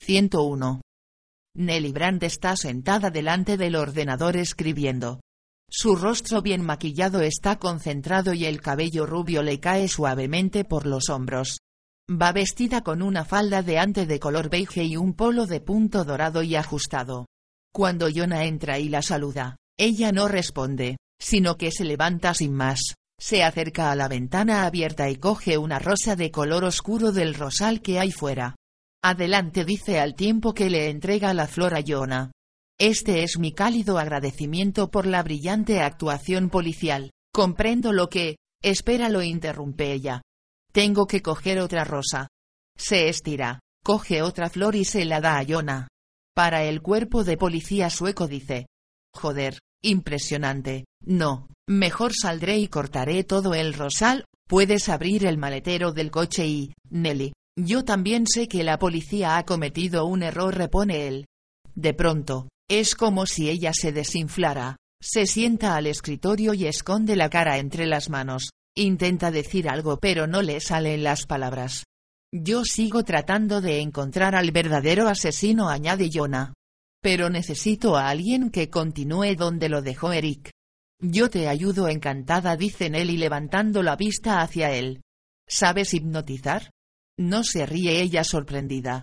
101. 0.00 0.82
Nelly 1.54 1.92
Brandt 1.92 2.24
está 2.24 2.56
sentada 2.56 3.10
delante 3.10 3.56
del 3.56 3.76
ordenador 3.76 4.36
escribiendo. 4.36 5.20
Su 5.70 5.96
rostro 5.96 6.42
bien 6.42 6.60
maquillado 6.60 7.22
está 7.22 7.58
concentrado 7.58 8.34
y 8.34 8.44
el 8.44 8.60
cabello 8.60 9.06
rubio 9.06 9.42
le 9.42 9.58
cae 9.58 9.88
suavemente 9.88 10.64
por 10.64 10.86
los 10.86 11.08
hombros. 11.08 11.60
Va 12.10 12.32
vestida 12.32 12.82
con 12.82 13.00
una 13.00 13.24
falda 13.24 13.62
de 13.62 13.78
ante 13.78 14.04
de 14.04 14.20
color 14.20 14.50
beige 14.50 14.84
y 14.84 14.98
un 14.98 15.14
polo 15.14 15.46
de 15.46 15.60
punto 15.60 16.04
dorado 16.04 16.42
y 16.42 16.56
ajustado. 16.56 17.26
Cuando 17.72 18.08
Jonah 18.14 18.44
entra 18.44 18.78
y 18.78 18.90
la 18.90 19.00
saluda, 19.00 19.56
ella 19.78 20.12
no 20.12 20.28
responde, 20.28 20.98
sino 21.22 21.56
que 21.56 21.70
se 21.70 21.84
levanta 21.84 22.34
sin 22.34 22.52
más, 22.52 22.96
se 23.18 23.44
acerca 23.44 23.92
a 23.92 23.94
la 23.94 24.08
ventana 24.08 24.66
abierta 24.66 25.08
y 25.08 25.16
coge 25.16 25.56
una 25.56 25.78
rosa 25.78 26.16
de 26.16 26.32
color 26.32 26.64
oscuro 26.64 27.12
del 27.12 27.34
rosal 27.34 27.80
que 27.80 28.00
hay 28.00 28.10
fuera. 28.10 28.56
Adelante 29.04 29.64
dice 29.64 30.00
al 30.00 30.16
tiempo 30.16 30.52
que 30.52 30.68
le 30.68 30.90
entrega 30.90 31.32
la 31.32 31.46
flor 31.46 31.74
a 31.74 31.82
Jonah. 31.86 32.32
Este 32.80 33.22
es 33.22 33.38
mi 33.38 33.52
cálido 33.52 33.98
agradecimiento 33.98 34.90
por 34.90 35.06
la 35.06 35.22
brillante 35.22 35.80
actuación 35.80 36.50
policial. 36.50 37.12
Comprendo 37.32 37.92
lo 37.92 38.08
que... 38.08 38.36
Espera, 38.60 39.08
lo 39.08 39.22
interrumpe 39.22 39.92
ella. 39.92 40.22
Tengo 40.72 41.06
que 41.06 41.22
coger 41.22 41.60
otra 41.60 41.84
rosa. 41.84 42.28
Se 42.76 43.08
estira, 43.08 43.60
coge 43.84 44.22
otra 44.22 44.50
flor 44.50 44.74
y 44.74 44.84
se 44.84 45.04
la 45.04 45.20
da 45.20 45.38
a 45.38 45.44
Jonah. 45.46 45.88
Para 46.34 46.64
el 46.64 46.82
cuerpo 46.82 47.22
de 47.22 47.36
policía 47.36 47.90
sueco 47.90 48.26
dice. 48.26 48.66
Joder, 49.14 49.58
impresionante. 49.82 50.84
No, 51.04 51.48
mejor 51.68 52.12
saldré 52.14 52.58
y 52.58 52.68
cortaré 52.68 53.24
todo 53.24 53.54
el 53.54 53.74
rosal. 53.74 54.24
Puedes 54.48 54.88
abrir 54.88 55.26
el 55.26 55.38
maletero 55.38 55.92
del 55.92 56.10
coche 56.10 56.46
y, 56.46 56.72
Nelly, 56.90 57.32
yo 57.58 57.84
también 57.84 58.26
sé 58.26 58.48
que 58.48 58.64
la 58.64 58.78
policía 58.78 59.36
ha 59.36 59.44
cometido 59.44 60.06
un 60.06 60.22
error, 60.22 60.54
repone 60.54 61.06
él. 61.06 61.26
De 61.74 61.94
pronto, 61.94 62.48
es 62.68 62.94
como 62.94 63.26
si 63.26 63.50
ella 63.50 63.72
se 63.74 63.92
desinflara. 63.92 64.76
Se 65.02 65.26
sienta 65.26 65.76
al 65.76 65.86
escritorio 65.86 66.54
y 66.54 66.66
esconde 66.66 67.16
la 67.16 67.28
cara 67.28 67.58
entre 67.58 67.86
las 67.86 68.08
manos. 68.08 68.50
Intenta 68.74 69.30
decir 69.30 69.68
algo 69.68 69.98
pero 69.98 70.26
no 70.26 70.40
le 70.40 70.60
salen 70.60 71.02
las 71.02 71.26
palabras. 71.26 71.84
Yo 72.32 72.64
sigo 72.64 73.04
tratando 73.04 73.60
de 73.60 73.80
encontrar 73.80 74.34
al 74.34 74.52
verdadero 74.52 75.08
asesino, 75.08 75.68
añade 75.68 76.08
Jonah. 76.10 76.54
Pero 77.02 77.28
necesito 77.28 77.96
a 77.96 78.08
alguien 78.08 78.50
que 78.50 78.70
continúe 78.70 79.34
donde 79.36 79.68
lo 79.68 79.82
dejó 79.82 80.12
Eric. 80.12 80.50
Yo 81.00 81.28
te 81.28 81.48
ayudo 81.48 81.88
encantada, 81.88 82.56
dice 82.56 82.88
Nelly 82.88 83.16
levantando 83.16 83.82
la 83.82 83.96
vista 83.96 84.40
hacia 84.40 84.70
él. 84.70 85.02
¿Sabes 85.48 85.94
hipnotizar? 85.94 86.70
No 87.18 87.42
se 87.42 87.66
ríe 87.66 88.00
ella 88.00 88.22
sorprendida. 88.22 89.02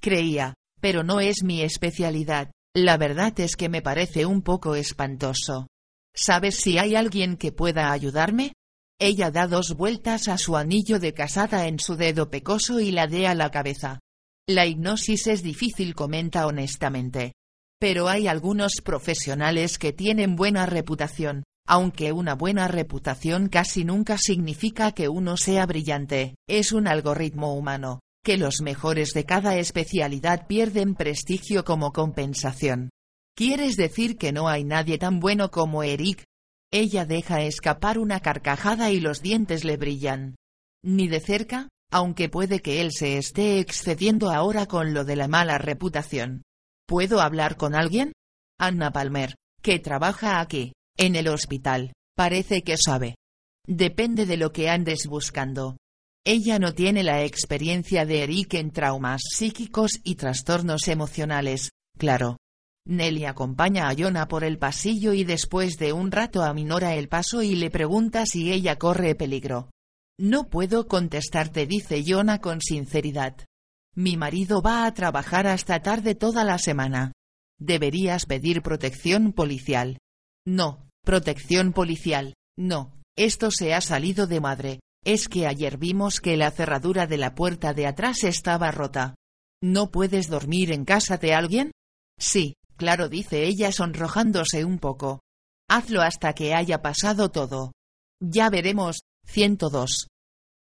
Creía, 0.00 0.54
pero 0.80 1.04
no 1.04 1.20
es 1.20 1.44
mi 1.44 1.62
especialidad, 1.62 2.50
la 2.74 2.96
verdad 2.96 3.38
es 3.40 3.56
que 3.56 3.68
me 3.68 3.80
parece 3.80 4.26
un 4.26 4.42
poco 4.42 4.74
espantoso. 4.74 5.68
¿Sabes 6.14 6.56
si 6.56 6.78
hay 6.78 6.94
alguien 6.94 7.36
que 7.36 7.52
pueda 7.52 7.92
ayudarme? 7.92 8.52
Ella 8.98 9.30
da 9.30 9.46
dos 9.46 9.74
vueltas 9.76 10.28
a 10.28 10.36
su 10.36 10.56
anillo 10.56 10.98
de 10.98 11.14
casada 11.14 11.68
en 11.68 11.78
su 11.78 11.96
dedo 11.96 12.28
pecoso 12.28 12.80
y 12.80 12.90
ladea 12.90 13.34
la 13.34 13.50
cabeza. 13.50 14.00
La 14.48 14.64
hipnosis 14.64 15.26
es 15.26 15.42
difícil, 15.42 15.96
comenta 15.96 16.46
honestamente. 16.46 17.32
Pero 17.80 18.08
hay 18.08 18.28
algunos 18.28 18.74
profesionales 18.82 19.76
que 19.76 19.92
tienen 19.92 20.36
buena 20.36 20.66
reputación, 20.66 21.42
aunque 21.66 22.12
una 22.12 22.34
buena 22.34 22.68
reputación 22.68 23.48
casi 23.48 23.84
nunca 23.84 24.18
significa 24.18 24.92
que 24.92 25.08
uno 25.08 25.36
sea 25.36 25.66
brillante, 25.66 26.36
es 26.48 26.70
un 26.70 26.86
algoritmo 26.86 27.54
humano 27.54 28.00
que 28.24 28.38
los 28.38 28.60
mejores 28.60 29.10
de 29.14 29.24
cada 29.24 29.56
especialidad 29.56 30.48
pierden 30.48 30.96
prestigio 30.96 31.64
como 31.64 31.92
compensación. 31.92 32.90
¿Quieres 33.36 33.76
decir 33.76 34.16
que 34.16 34.32
no 34.32 34.48
hay 34.48 34.64
nadie 34.64 34.98
tan 34.98 35.20
bueno 35.20 35.52
como 35.52 35.84
Eric? 35.84 36.24
Ella 36.72 37.04
deja 37.04 37.42
escapar 37.42 38.00
una 38.00 38.18
carcajada 38.18 38.90
y 38.90 38.98
los 38.98 39.22
dientes 39.22 39.62
le 39.62 39.76
brillan. 39.76 40.34
Ni 40.82 41.06
de 41.06 41.20
cerca, 41.20 41.68
aunque 41.90 42.28
puede 42.28 42.60
que 42.60 42.80
él 42.80 42.92
se 42.92 43.18
esté 43.18 43.58
excediendo 43.60 44.30
ahora 44.30 44.66
con 44.66 44.94
lo 44.94 45.04
de 45.04 45.16
la 45.16 45.28
mala 45.28 45.58
reputación. 45.58 46.42
¿Puedo 46.86 47.20
hablar 47.20 47.56
con 47.56 47.74
alguien? 47.74 48.12
Anna 48.58 48.92
Palmer, 48.92 49.34
que 49.62 49.78
trabaja 49.78 50.40
aquí, 50.40 50.72
en 50.96 51.16
el 51.16 51.28
hospital, 51.28 51.92
parece 52.16 52.62
que 52.62 52.76
sabe. 52.76 53.16
Depende 53.66 54.26
de 54.26 54.36
lo 54.36 54.52
que 54.52 54.70
andes 54.70 55.06
buscando. 55.06 55.76
Ella 56.24 56.58
no 56.58 56.74
tiene 56.74 57.02
la 57.02 57.22
experiencia 57.22 58.04
de 58.04 58.22
Eric 58.22 58.54
en 58.54 58.70
traumas 58.70 59.22
psíquicos 59.32 60.00
y 60.02 60.16
trastornos 60.16 60.88
emocionales, 60.88 61.70
claro. 61.98 62.38
Nelly 62.86 63.24
acompaña 63.24 63.88
a 63.88 63.94
Jonah 63.96 64.28
por 64.28 64.44
el 64.44 64.58
pasillo 64.58 65.12
y 65.12 65.24
después 65.24 65.76
de 65.76 65.92
un 65.92 66.12
rato 66.12 66.42
aminora 66.42 66.94
el 66.94 67.08
paso 67.08 67.42
y 67.42 67.56
le 67.56 67.70
pregunta 67.70 68.26
si 68.26 68.52
ella 68.52 68.76
corre 68.78 69.16
peligro. 69.16 69.70
No 70.18 70.48
puedo 70.48 70.88
contestarte, 70.88 71.66
dice 71.66 72.02
Jonah 72.06 72.40
con 72.40 72.60
sinceridad. 72.60 73.36
Mi 73.94 74.16
marido 74.16 74.62
va 74.62 74.86
a 74.86 74.94
trabajar 74.94 75.46
hasta 75.46 75.80
tarde 75.80 76.14
toda 76.14 76.44
la 76.44 76.58
semana. 76.58 77.12
Deberías 77.58 78.26
pedir 78.26 78.62
protección 78.62 79.32
policial. 79.32 79.98
No, 80.46 80.88
protección 81.04 81.72
policial, 81.72 82.34
no, 82.58 82.92
esto 83.16 83.50
se 83.50 83.74
ha 83.74 83.80
salido 83.80 84.26
de 84.26 84.40
madre, 84.40 84.80
es 85.04 85.28
que 85.28 85.46
ayer 85.46 85.78
vimos 85.78 86.20
que 86.20 86.36
la 86.36 86.50
cerradura 86.50 87.06
de 87.06 87.18
la 87.18 87.34
puerta 87.34 87.74
de 87.74 87.86
atrás 87.86 88.24
estaba 88.24 88.70
rota. 88.70 89.14
¿No 89.62 89.90
puedes 89.90 90.28
dormir 90.28 90.72
en 90.72 90.84
casa 90.84 91.16
de 91.16 91.34
alguien? 91.34 91.72
Sí, 92.18 92.56
claro, 92.76 93.08
dice 93.08 93.44
ella 93.44 93.72
sonrojándose 93.72 94.64
un 94.64 94.78
poco. 94.78 95.20
Hazlo 95.68 96.02
hasta 96.02 96.34
que 96.34 96.54
haya 96.54 96.82
pasado 96.82 97.30
todo. 97.30 97.72
Ya 98.20 98.50
veremos. 98.50 99.00
102. 99.26 100.08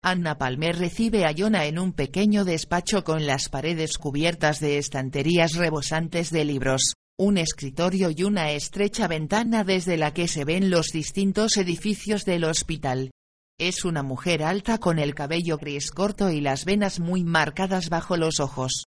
Anna 0.04 0.38
Palmer 0.38 0.78
recibe 0.78 1.26
a 1.26 1.32
Yona 1.32 1.66
en 1.66 1.80
un 1.80 1.94
pequeño 1.94 2.46
despacho 2.46 3.04
con 3.04 3.26
las 3.26 3.50
paredes 3.50 3.98
cubiertas 3.98 4.60
de 4.60 4.78
estanterías 4.78 5.56
rebosantes 5.56 6.32
de 6.32 6.46
libros, 6.46 6.94
un 7.18 7.38
escritorio 7.38 8.10
y 8.16 8.24
una 8.24 8.52
estrecha 8.52 9.08
ventana 9.08 9.64
desde 9.64 9.98
la 9.98 10.14
que 10.14 10.28
se 10.28 10.46
ven 10.46 10.70
los 10.70 10.88
distintos 10.88 11.58
edificios 11.58 12.24
del 12.24 12.46
hospital. 12.46 13.12
Es 13.60 13.84
una 13.84 14.04
mujer 14.04 14.42
alta 14.42 14.78
con 14.78 15.00
el 15.00 15.14
cabello 15.14 15.58
gris 15.58 15.92
corto 15.92 16.30
y 16.30 16.40
las 16.40 16.64
venas 16.64 17.02
muy 17.02 17.26
marcadas 17.26 17.90
bajo 17.90 18.16
los 18.16 18.40
ojos. 18.40 18.86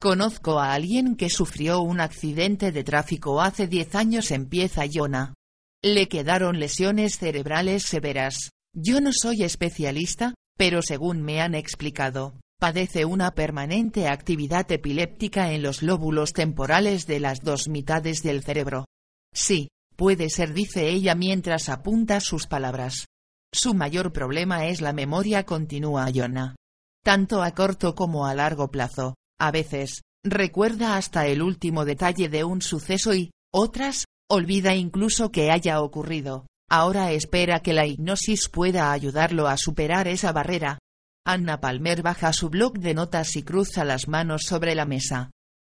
Conozco 0.00 0.60
a 0.60 0.72
alguien 0.72 1.14
que 1.14 1.28
sufrió 1.28 1.80
un 1.82 2.00
accidente 2.00 2.72
de 2.72 2.84
tráfico 2.84 3.42
hace 3.42 3.66
diez 3.66 3.94
años, 3.94 4.30
empieza 4.30 4.86
Yona. 4.86 5.34
Le 5.82 6.08
quedaron 6.08 6.58
lesiones 6.58 7.18
cerebrales 7.18 7.82
severas. 7.82 8.53
Yo 8.76 9.00
no 9.00 9.12
soy 9.12 9.44
especialista, 9.44 10.34
pero 10.58 10.82
según 10.82 11.22
me 11.22 11.40
han 11.40 11.54
explicado, 11.54 12.34
padece 12.58 13.04
una 13.04 13.30
permanente 13.30 14.08
actividad 14.08 14.70
epiléptica 14.72 15.52
en 15.52 15.62
los 15.62 15.82
lóbulos 15.84 16.32
temporales 16.32 17.06
de 17.06 17.20
las 17.20 17.40
dos 17.42 17.68
mitades 17.68 18.24
del 18.24 18.42
cerebro. 18.42 18.86
Sí, 19.32 19.68
puede 19.94 20.28
ser, 20.28 20.54
dice 20.54 20.88
ella 20.88 21.14
mientras 21.14 21.68
apunta 21.68 22.18
sus 22.18 22.48
palabras. 22.48 23.06
Su 23.52 23.74
mayor 23.74 24.12
problema 24.12 24.66
es 24.66 24.80
la 24.80 24.92
memoria 24.92 25.44
continua 25.44 26.10
Yona. 26.10 26.56
Tanto 27.04 27.44
a 27.44 27.52
corto 27.52 27.94
como 27.94 28.26
a 28.26 28.34
largo 28.34 28.72
plazo, 28.72 29.14
a 29.38 29.52
veces, 29.52 30.02
recuerda 30.24 30.96
hasta 30.96 31.28
el 31.28 31.42
último 31.42 31.84
detalle 31.84 32.28
de 32.28 32.42
un 32.42 32.60
suceso 32.60 33.14
y, 33.14 33.30
otras, 33.52 34.06
olvida 34.28 34.74
incluso 34.74 35.30
que 35.30 35.52
haya 35.52 35.80
ocurrido. 35.80 36.46
Ahora 36.70 37.12
espera 37.12 37.60
que 37.60 37.72
la 37.72 37.86
hipnosis 37.86 38.48
pueda 38.48 38.92
ayudarlo 38.92 39.48
a 39.48 39.56
superar 39.56 40.08
esa 40.08 40.32
barrera. 40.32 40.78
Anna 41.26 41.60
Palmer 41.60 42.02
baja 42.02 42.32
su 42.32 42.50
bloc 42.50 42.78
de 42.78 42.94
notas 42.94 43.36
y 43.36 43.42
cruza 43.42 43.84
las 43.84 44.08
manos 44.08 44.42
sobre 44.46 44.74
la 44.74 44.84
mesa. 44.84 45.30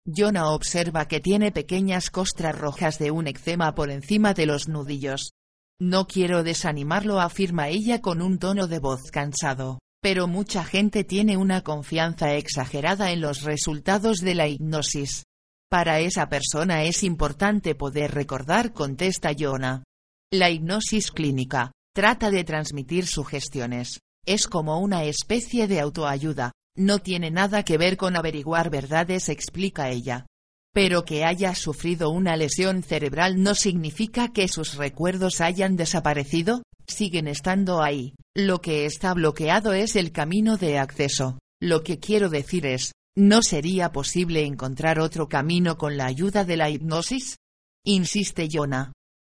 Jonah 0.07 0.51
observa 0.51 1.07
que 1.07 1.21
tiene 1.21 1.53
pequeñas 1.53 2.11
costras 2.11 2.57
rojas 2.57 2.99
de 2.99 3.11
un 3.11 3.27
eczema 3.27 3.75
por 3.75 3.91
encima 3.91 4.35
de 4.35 4.47
los 4.47 4.69
nudillos. 4.69 5.33
No 5.81 6.07
quiero 6.07 6.43
desanimarlo, 6.43 7.21
afirma 7.21 7.69
ella 7.69 8.01
con 8.01 8.23
un 8.23 8.39
tono 8.39 8.67
de 8.67 8.79
voz 8.79 9.11
cansado, 9.11 9.79
pero 10.03 10.27
mucha 10.27 10.65
gente 10.65 11.05
tiene 11.05 11.37
una 11.37 11.63
confianza 11.63 12.35
exagerada 12.35 13.13
en 13.13 13.21
los 13.21 13.43
resultados 13.43 14.19
de 14.19 14.35
la 14.35 14.47
hipnosis. 14.49 15.25
Para 15.71 16.01
esa 16.01 16.29
persona 16.29 16.85
es 16.85 17.03
importante 17.03 17.75
poder 17.75 18.13
recordar, 18.13 18.73
contesta 18.73 19.31
Jonah. 19.39 19.85
La 20.33 20.49
hipnosis 20.49 21.11
clínica 21.11 21.73
trata 21.93 22.31
de 22.31 22.45
transmitir 22.45 23.09
sugestiones. 23.09 23.99
Es 24.25 24.47
como 24.47 24.79
una 24.79 25.03
especie 25.03 25.67
de 25.67 25.81
autoayuda, 25.81 26.53
no 26.77 27.01
tiene 27.01 27.33
nada 27.33 27.65
que 27.65 27.79
ver 27.79 27.97
con 27.97 28.15
averiguar 28.15 28.71
verdades, 28.71 29.29
explica 29.29 29.91
ella. 29.91 30.27
Pero 30.73 31.05
que 31.05 31.25
haya 31.25 31.57
sufrido 31.57 32.11
una 32.11 32.37
lesión 32.37 32.85
cerebral 32.85 33.43
no 33.43 33.57
significa 33.57 34.29
que 34.29 34.47
sus 34.47 34.77
recuerdos 34.77 35.41
hayan 35.41 35.75
desaparecido, 35.75 36.63
siguen 36.87 37.27
estando 37.27 37.83
ahí. 37.83 38.15
Lo 38.33 38.61
que 38.61 38.85
está 38.85 39.15
bloqueado 39.15 39.73
es 39.73 39.97
el 39.97 40.13
camino 40.13 40.57
de 40.57 40.79
acceso. 40.79 41.41
Lo 41.61 41.83
que 41.83 41.99
quiero 41.99 42.29
decir 42.29 42.67
es, 42.67 42.93
¿no 43.17 43.43
sería 43.43 43.91
posible 43.91 44.45
encontrar 44.45 45.01
otro 45.01 45.29
camino 45.29 45.77
con 45.77 45.97
la 45.97 46.07
ayuda 46.07 46.45
de 46.45 46.57
la 46.57 46.71
hipnosis? 46.71 47.37
Insiste 47.85 48.49
Jonah. 48.49 48.93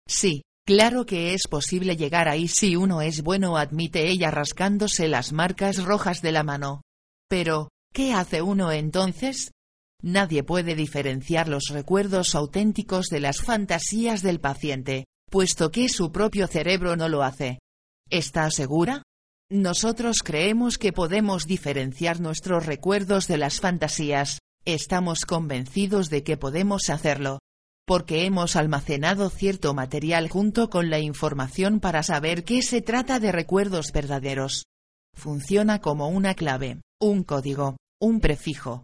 Sí, 0.09 0.43
claro 0.67 1.07
que 1.07 1.33
es 1.33 1.49
posible 1.49 1.97
llegar 1.97 2.29
ahí 2.29 2.49
si 2.49 2.77
uno 2.77 3.01
es 3.01 3.23
bueno, 3.23 3.57
admite 3.57 4.09
ella 4.09 4.31
rascándose 4.31 5.09
las 5.09 5.33
marcas 5.33 5.83
rojas 5.83 6.21
de 6.21 6.33
la 6.33 6.43
mano. 6.43 6.83
Pero, 7.29 7.71
¿qué 7.95 8.13
hace 8.13 8.43
uno 8.43 8.71
entonces? 8.73 9.53
Nadie 10.03 10.43
puede 10.43 10.75
diferenciar 10.75 11.49
los 11.49 11.69
recuerdos 11.71 12.35
auténticos 12.35 13.07
de 13.07 13.21
las 13.21 13.41
fantasías 13.41 14.23
del 14.23 14.41
paciente, 14.41 15.07
puesto 15.31 15.71
que 15.71 15.89
su 15.89 16.13
propio 16.13 16.47
cerebro 16.47 16.97
no 16.97 17.09
lo 17.09 17.23
hace. 17.23 17.61
¿Está 18.11 18.51
segura? 18.51 19.03
Nosotros 19.51 20.19
creemos 20.25 20.77
que 20.77 20.93
podemos 20.93 21.47
diferenciar 21.47 22.21
nuestros 22.21 22.67
recuerdos 22.67 23.29
de 23.29 23.39
las 23.39 23.61
fantasías, 23.61 24.41
estamos 24.65 25.21
convencidos 25.21 26.11
de 26.11 26.25
que 26.25 26.37
podemos 26.37 26.91
hacerlo. 26.91 27.39
Porque 27.87 28.25
hemos 28.25 28.57
almacenado 28.57 29.31
cierto 29.31 29.73
material 29.73 30.29
junto 30.29 30.71
con 30.71 30.91
la 30.91 30.99
información 30.99 31.81
para 31.81 32.03
saber 32.03 32.45
qué 32.45 32.63
se 32.63 32.83
trata 32.83 33.21
de 33.21 33.31
recuerdos 33.31 33.93
verdaderos. 33.93 34.65
Funciona 35.15 35.81
como 35.81 36.09
una 36.09 36.35
clave, 36.35 36.81
un 37.01 37.23
código, 37.23 37.77
un 38.01 38.21
prefijo. 38.21 38.83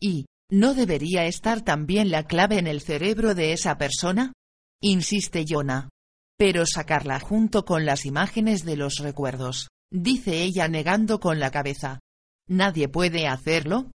Y, 0.00 0.26
¿No 0.50 0.74
debería 0.74 1.24
estar 1.24 1.62
también 1.62 2.10
la 2.10 2.24
clave 2.24 2.58
en 2.58 2.66
el 2.66 2.80
cerebro 2.80 3.34
de 3.34 3.52
esa 3.52 3.78
persona? 3.78 4.32
Insiste 4.80 5.44
Jonah. 5.48 5.88
Pero 6.36 6.64
sacarla 6.66 7.18
junto 7.18 7.64
con 7.64 7.86
las 7.86 8.04
imágenes 8.04 8.64
de 8.64 8.76
los 8.76 8.98
recuerdos, 8.98 9.68
dice 9.90 10.42
ella 10.42 10.68
negando 10.68 11.18
con 11.18 11.40
la 11.40 11.50
cabeza. 11.50 12.00
¿Nadie 12.46 12.88
puede 12.88 13.26
hacerlo? 13.26 13.90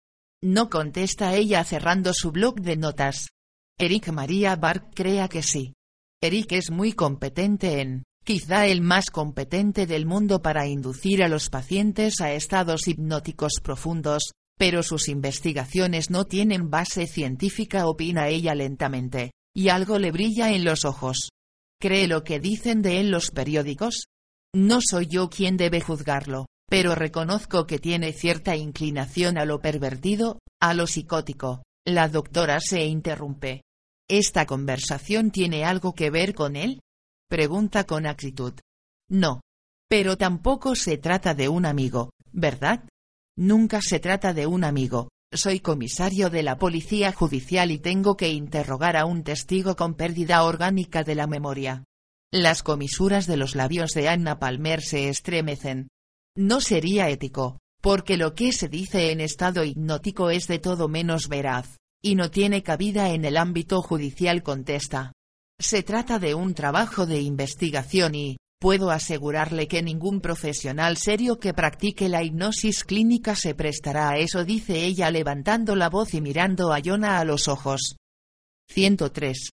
No 0.42 0.70
contesta 0.70 1.34
ella 1.34 1.64
cerrando 1.64 2.14
su 2.14 2.30
blog 2.30 2.60
de 2.60 2.76
notas. 2.76 3.28
Eric 3.78 4.08
María 4.08 4.56
Bark 4.56 4.94
crea 4.94 5.28
que 5.28 5.42
sí. 5.42 5.74
Eric 6.22 6.52
es 6.52 6.70
muy 6.70 6.94
competente 6.94 7.82
en, 7.82 8.04
quizá 8.24 8.66
el 8.66 8.80
más 8.80 9.10
competente 9.10 9.86
del 9.86 10.06
mundo 10.06 10.40
para 10.40 10.66
inducir 10.66 11.22
a 11.22 11.28
los 11.28 11.50
pacientes 11.50 12.22
a 12.22 12.32
estados 12.32 12.88
hipnóticos 12.88 13.60
profundos, 13.62 14.30
pero 14.56 14.82
sus 14.82 15.10
investigaciones 15.10 16.08
no 16.08 16.24
tienen 16.24 16.70
base 16.70 17.06
científica, 17.06 17.86
opina 17.86 18.28
ella 18.28 18.54
lentamente, 18.54 19.32
y 19.54 19.68
algo 19.68 19.98
le 19.98 20.10
brilla 20.10 20.52
en 20.52 20.64
los 20.64 20.86
ojos. 20.86 21.28
¿Cree 21.78 22.08
lo 22.08 22.24
que 22.24 22.40
dicen 22.40 22.80
de 22.80 23.00
él 23.00 23.10
los 23.10 23.30
periódicos? 23.30 24.06
No 24.54 24.78
soy 24.80 25.06
yo 25.06 25.28
quien 25.28 25.58
debe 25.58 25.82
juzgarlo, 25.82 26.46
pero 26.66 26.94
reconozco 26.94 27.66
que 27.66 27.78
tiene 27.78 28.14
cierta 28.14 28.56
inclinación 28.56 29.36
a 29.36 29.44
lo 29.44 29.60
pervertido, 29.60 30.38
a 30.62 30.72
lo 30.72 30.86
psicótico. 30.86 31.62
La 31.84 32.08
doctora 32.08 32.58
se 32.58 32.86
interrumpe. 32.86 33.65
¿Esta 34.08 34.46
conversación 34.46 35.32
tiene 35.32 35.64
algo 35.64 35.92
que 35.94 36.10
ver 36.10 36.34
con 36.34 36.54
él? 36.54 36.80
Pregunta 37.28 37.84
con 37.84 38.06
actitud. 38.06 38.54
No. 39.08 39.40
Pero 39.88 40.16
tampoco 40.16 40.76
se 40.76 40.96
trata 40.96 41.34
de 41.34 41.48
un 41.48 41.66
amigo, 41.66 42.10
¿verdad? 42.32 42.88
Nunca 43.36 43.80
se 43.82 43.98
trata 43.98 44.32
de 44.32 44.46
un 44.46 44.62
amigo. 44.62 45.08
Soy 45.32 45.58
comisario 45.58 46.30
de 46.30 46.44
la 46.44 46.56
Policía 46.56 47.12
Judicial 47.12 47.72
y 47.72 47.78
tengo 47.78 48.16
que 48.16 48.30
interrogar 48.30 48.96
a 48.96 49.06
un 49.06 49.24
testigo 49.24 49.74
con 49.74 49.94
pérdida 49.94 50.44
orgánica 50.44 51.02
de 51.02 51.16
la 51.16 51.26
memoria. 51.26 51.84
Las 52.32 52.62
comisuras 52.62 53.26
de 53.26 53.36
los 53.36 53.56
labios 53.56 53.90
de 53.90 54.08
Anna 54.08 54.38
Palmer 54.38 54.82
se 54.82 55.08
estremecen. 55.08 55.88
No 56.36 56.60
sería 56.60 57.08
ético, 57.08 57.58
porque 57.82 58.16
lo 58.16 58.34
que 58.34 58.52
se 58.52 58.68
dice 58.68 59.10
en 59.10 59.20
estado 59.20 59.64
hipnótico 59.64 60.30
es 60.30 60.46
de 60.46 60.60
todo 60.60 60.88
menos 60.88 61.28
veraz, 61.28 61.76
y 62.06 62.14
no 62.14 62.30
tiene 62.30 62.62
cabida 62.62 63.10
en 63.10 63.24
el 63.24 63.36
ámbito 63.36 63.82
judicial 63.82 64.44
contesta. 64.44 65.12
Se 65.58 65.82
trata 65.82 66.20
de 66.20 66.36
un 66.36 66.54
trabajo 66.54 67.04
de 67.04 67.20
investigación 67.20 68.14
y, 68.14 68.36
puedo 68.60 68.92
asegurarle 68.92 69.66
que 69.66 69.82
ningún 69.82 70.20
profesional 70.20 70.98
serio 70.98 71.40
que 71.40 71.52
practique 71.52 72.08
la 72.08 72.22
hipnosis 72.22 72.84
clínica 72.84 73.34
se 73.34 73.56
prestará 73.56 74.10
a 74.10 74.18
eso 74.18 74.44
dice 74.44 74.84
ella 74.84 75.10
levantando 75.10 75.74
la 75.74 75.88
voz 75.88 76.14
y 76.14 76.20
mirando 76.20 76.72
a 76.72 76.78
Jonah 76.80 77.18
a 77.18 77.24
los 77.24 77.48
ojos. 77.48 77.96
103. 78.68 79.50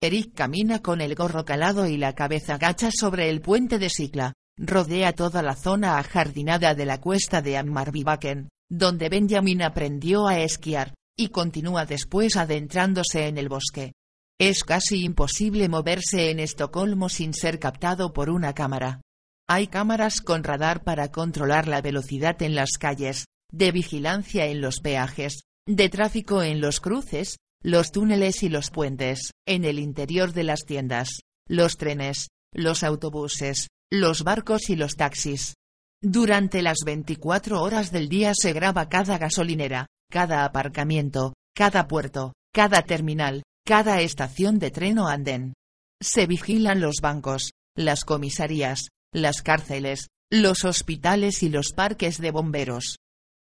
Eric 0.00 0.34
camina 0.34 0.82
con 0.82 1.00
el 1.00 1.16
gorro 1.16 1.44
calado 1.44 1.88
y 1.88 1.96
la 1.96 2.14
cabeza 2.14 2.58
gacha 2.58 2.90
sobre 2.92 3.28
el 3.28 3.40
puente 3.40 3.80
de 3.80 3.90
Sicla, 3.90 4.34
rodea 4.56 5.14
toda 5.14 5.42
la 5.42 5.56
zona 5.56 5.98
ajardinada 5.98 6.76
de 6.76 6.86
la 6.86 7.00
cuesta 7.00 7.42
de 7.42 7.56
Ammarvibaken, 7.56 8.50
donde 8.70 9.08
Benjamin 9.08 9.62
aprendió 9.62 10.28
a 10.28 10.38
esquiar, 10.38 10.94
y 11.16 11.28
continúa 11.28 11.86
después 11.86 12.36
adentrándose 12.36 13.26
en 13.26 13.38
el 13.38 13.48
bosque. 13.48 13.92
Es 14.40 14.64
casi 14.64 15.04
imposible 15.04 15.68
moverse 15.68 16.30
en 16.30 16.40
Estocolmo 16.40 17.08
sin 17.08 17.34
ser 17.34 17.58
captado 17.58 18.12
por 18.12 18.30
una 18.30 18.54
cámara. 18.54 19.00
Hay 19.48 19.66
cámaras 19.66 20.20
con 20.20 20.44
radar 20.44 20.82
para 20.84 21.10
controlar 21.10 21.68
la 21.68 21.80
velocidad 21.80 22.40
en 22.42 22.54
las 22.54 22.70
calles, 22.78 23.26
de 23.52 23.70
vigilancia 23.70 24.46
en 24.46 24.60
los 24.60 24.80
peajes, 24.80 25.42
de 25.66 25.88
tráfico 25.88 26.42
en 26.42 26.60
los 26.60 26.80
cruces, 26.80 27.36
los 27.62 27.92
túneles 27.92 28.42
y 28.42 28.48
los 28.48 28.70
puentes, 28.70 29.32
en 29.46 29.64
el 29.64 29.78
interior 29.78 30.32
de 30.32 30.44
las 30.44 30.64
tiendas, 30.64 31.20
los 31.46 31.76
trenes, 31.76 32.28
los 32.52 32.82
autobuses, 32.82 33.68
los 33.90 34.24
barcos 34.24 34.70
y 34.70 34.76
los 34.76 34.96
taxis. 34.96 35.54
Durante 36.00 36.62
las 36.62 36.78
24 36.84 37.62
horas 37.62 37.92
del 37.92 38.08
día 38.08 38.32
se 38.34 38.52
graba 38.52 38.88
cada 38.88 39.18
gasolinera, 39.18 39.86
cada 40.12 40.44
aparcamiento, 40.44 41.32
cada 41.56 41.88
puerto, 41.88 42.34
cada 42.52 42.82
terminal, 42.82 43.44
cada 43.64 44.02
estación 44.02 44.58
de 44.58 44.70
tren 44.70 44.98
o 44.98 45.08
andén. 45.08 45.54
Se 46.02 46.26
vigilan 46.26 46.80
los 46.80 46.96
bancos, 47.00 47.52
las 47.74 48.04
comisarías, 48.04 48.88
las 49.10 49.40
cárceles, 49.40 50.08
los 50.30 50.66
hospitales 50.66 51.42
y 51.42 51.48
los 51.48 51.72
parques 51.72 52.18
de 52.18 52.30
bomberos. 52.30 52.98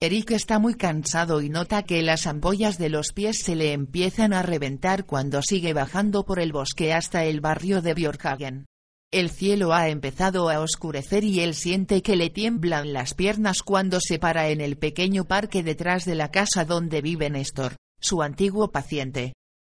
Eric 0.02 0.32
está 0.32 0.58
muy 0.58 0.74
cansado 0.74 1.40
y 1.42 1.50
nota 1.50 1.84
que 1.84 2.02
las 2.02 2.26
ampollas 2.26 2.80
de 2.80 2.90
los 2.90 3.14
pies 3.14 3.44
se 3.44 3.56
le 3.56 3.74
empiezan 3.74 4.34
a 4.34 4.42
reventar 4.42 5.06
cuando 5.06 5.44
sigue 5.44 5.74
bajando 5.74 6.26
por 6.26 6.40
el 6.40 6.52
bosque 6.52 6.94
hasta 6.94 7.26
el 7.26 7.42
barrio 7.42 7.84
de 7.84 7.94
Björkhagen. 7.94 8.66
El 9.16 9.30
cielo 9.30 9.74
ha 9.74 9.88
empezado 9.88 10.50
a 10.50 10.60
oscurecer 10.60 11.24
y 11.24 11.40
él 11.40 11.56
siente 11.56 12.02
que 12.02 12.18
le 12.18 12.30
tiemblan 12.30 12.92
las 12.92 13.14
piernas 13.14 13.64
cuando 13.64 14.02
se 14.02 14.20
para 14.20 14.50
en 14.50 14.60
el 14.60 14.78
pequeño 14.78 15.24
parque 15.24 15.64
detrás 15.64 16.04
de 16.04 16.16
la 16.16 16.32
casa 16.32 16.66
donde 16.66 17.02
vive 17.02 17.30
Néstor, 17.30 17.78
su 18.02 18.22
antiguo 18.22 18.74
paciente. 18.74 19.32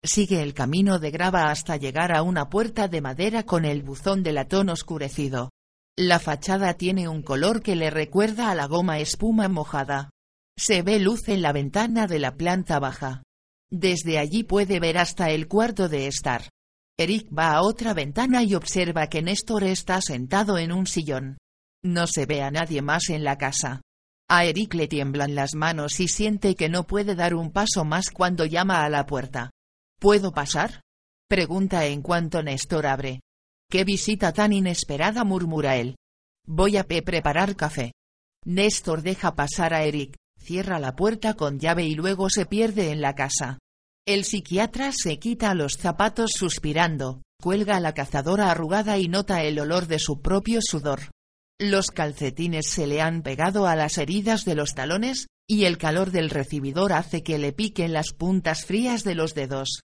Sigue 0.03 0.41
el 0.41 0.55
camino 0.55 0.97
de 0.97 1.11
grava 1.11 1.51
hasta 1.51 1.77
llegar 1.77 2.15
a 2.15 2.23
una 2.23 2.49
puerta 2.49 2.87
de 2.87 2.99
madera 2.99 3.43
con 3.43 3.63
el 3.65 3.83
buzón 3.83 4.23
de 4.23 4.33
latón 4.33 4.69
oscurecido. 4.69 5.51
La 5.95 6.17
fachada 6.17 6.73
tiene 6.73 7.07
un 7.07 7.21
color 7.21 7.61
que 7.61 7.75
le 7.75 7.91
recuerda 7.91 8.49
a 8.49 8.55
la 8.55 8.65
goma 8.65 8.97
espuma 8.97 9.47
mojada. 9.47 10.09
Se 10.57 10.81
ve 10.81 10.97
luz 10.97 11.29
en 11.29 11.43
la 11.43 11.51
ventana 11.51 12.07
de 12.07 12.17
la 12.17 12.37
planta 12.37 12.79
baja. 12.79 13.21
Desde 13.69 14.17
allí 14.17 14.41
puede 14.41 14.79
ver 14.79 14.97
hasta 14.97 15.29
el 15.29 15.47
cuarto 15.47 15.89
de 15.89 16.07
estar. 16.07 16.49
Eric 16.99 17.27
va 17.31 17.51
a 17.51 17.61
otra 17.61 17.93
ventana 17.93 18.41
y 18.41 18.55
observa 18.55 19.05
que 19.05 19.21
Néstor 19.21 19.63
está 19.65 20.01
sentado 20.01 20.57
en 20.57 20.71
un 20.71 20.87
sillón. 20.87 21.37
No 21.83 22.07
se 22.07 22.25
ve 22.25 22.41
a 22.41 22.49
nadie 22.49 22.81
más 22.81 23.09
en 23.09 23.23
la 23.23 23.37
casa. 23.37 23.83
A 24.27 24.45
Eric 24.45 24.73
le 24.73 24.87
tiemblan 24.87 25.35
las 25.35 25.53
manos 25.53 25.99
y 25.99 26.07
siente 26.07 26.55
que 26.55 26.69
no 26.69 26.87
puede 26.87 27.13
dar 27.13 27.35
un 27.35 27.51
paso 27.51 27.85
más 27.85 28.09
cuando 28.09 28.45
llama 28.45 28.83
a 28.83 28.89
la 28.89 29.05
puerta. 29.05 29.51
¿Puedo 29.99 30.31
pasar? 30.31 30.81
Pregunta 31.29 31.85
en 31.85 32.01
cuanto 32.01 32.41
Néstor 32.41 32.87
abre. 32.87 33.19
¡Qué 33.69 33.83
visita 33.83 34.33
tan 34.33 34.51
inesperada! 34.51 35.23
murmura 35.23 35.75
él. 35.75 35.97
Voy 36.47 36.77
a 36.77 36.83
preparar 36.83 37.55
café. 37.55 37.93
Néstor 38.43 39.03
deja 39.03 39.35
pasar 39.35 39.75
a 39.75 39.83
Eric, 39.83 40.15
cierra 40.39 40.79
la 40.79 40.95
puerta 40.95 41.35
con 41.35 41.59
llave 41.59 41.85
y 41.85 41.93
luego 41.93 42.31
se 42.31 42.47
pierde 42.47 42.91
en 42.91 43.01
la 43.01 43.13
casa. 43.13 43.59
El 44.07 44.23
psiquiatra 44.23 44.93
se 44.93 45.19
quita 45.19 45.53
los 45.53 45.73
zapatos 45.73 46.31
suspirando, 46.33 47.23
cuelga 47.41 47.81
la 47.81 47.93
cazadora 47.93 48.49
arrugada 48.49 48.97
y 48.97 49.09
nota 49.09 49.43
el 49.43 49.59
olor 49.59 49.87
de 49.87 49.99
su 49.99 50.21
propio 50.21 50.61
sudor. 50.61 51.11
Los 51.59 51.87
calcetines 51.87 52.69
se 52.69 52.87
le 52.87 53.01
han 53.01 53.21
pegado 53.21 53.67
a 53.67 53.75
las 53.75 53.97
heridas 53.97 54.45
de 54.45 54.55
los 54.55 54.75
talones, 54.75 55.27
y 55.45 55.65
el 55.65 55.77
calor 55.77 56.11
del 56.11 56.29
recibidor 56.29 56.93
hace 56.93 57.21
que 57.21 57.37
le 57.37 57.51
piquen 57.51 57.91
las 57.91 58.13
puntas 58.13 58.63
frías 58.63 59.03
de 59.03 59.15
los 59.15 59.35
dedos. 59.35 59.81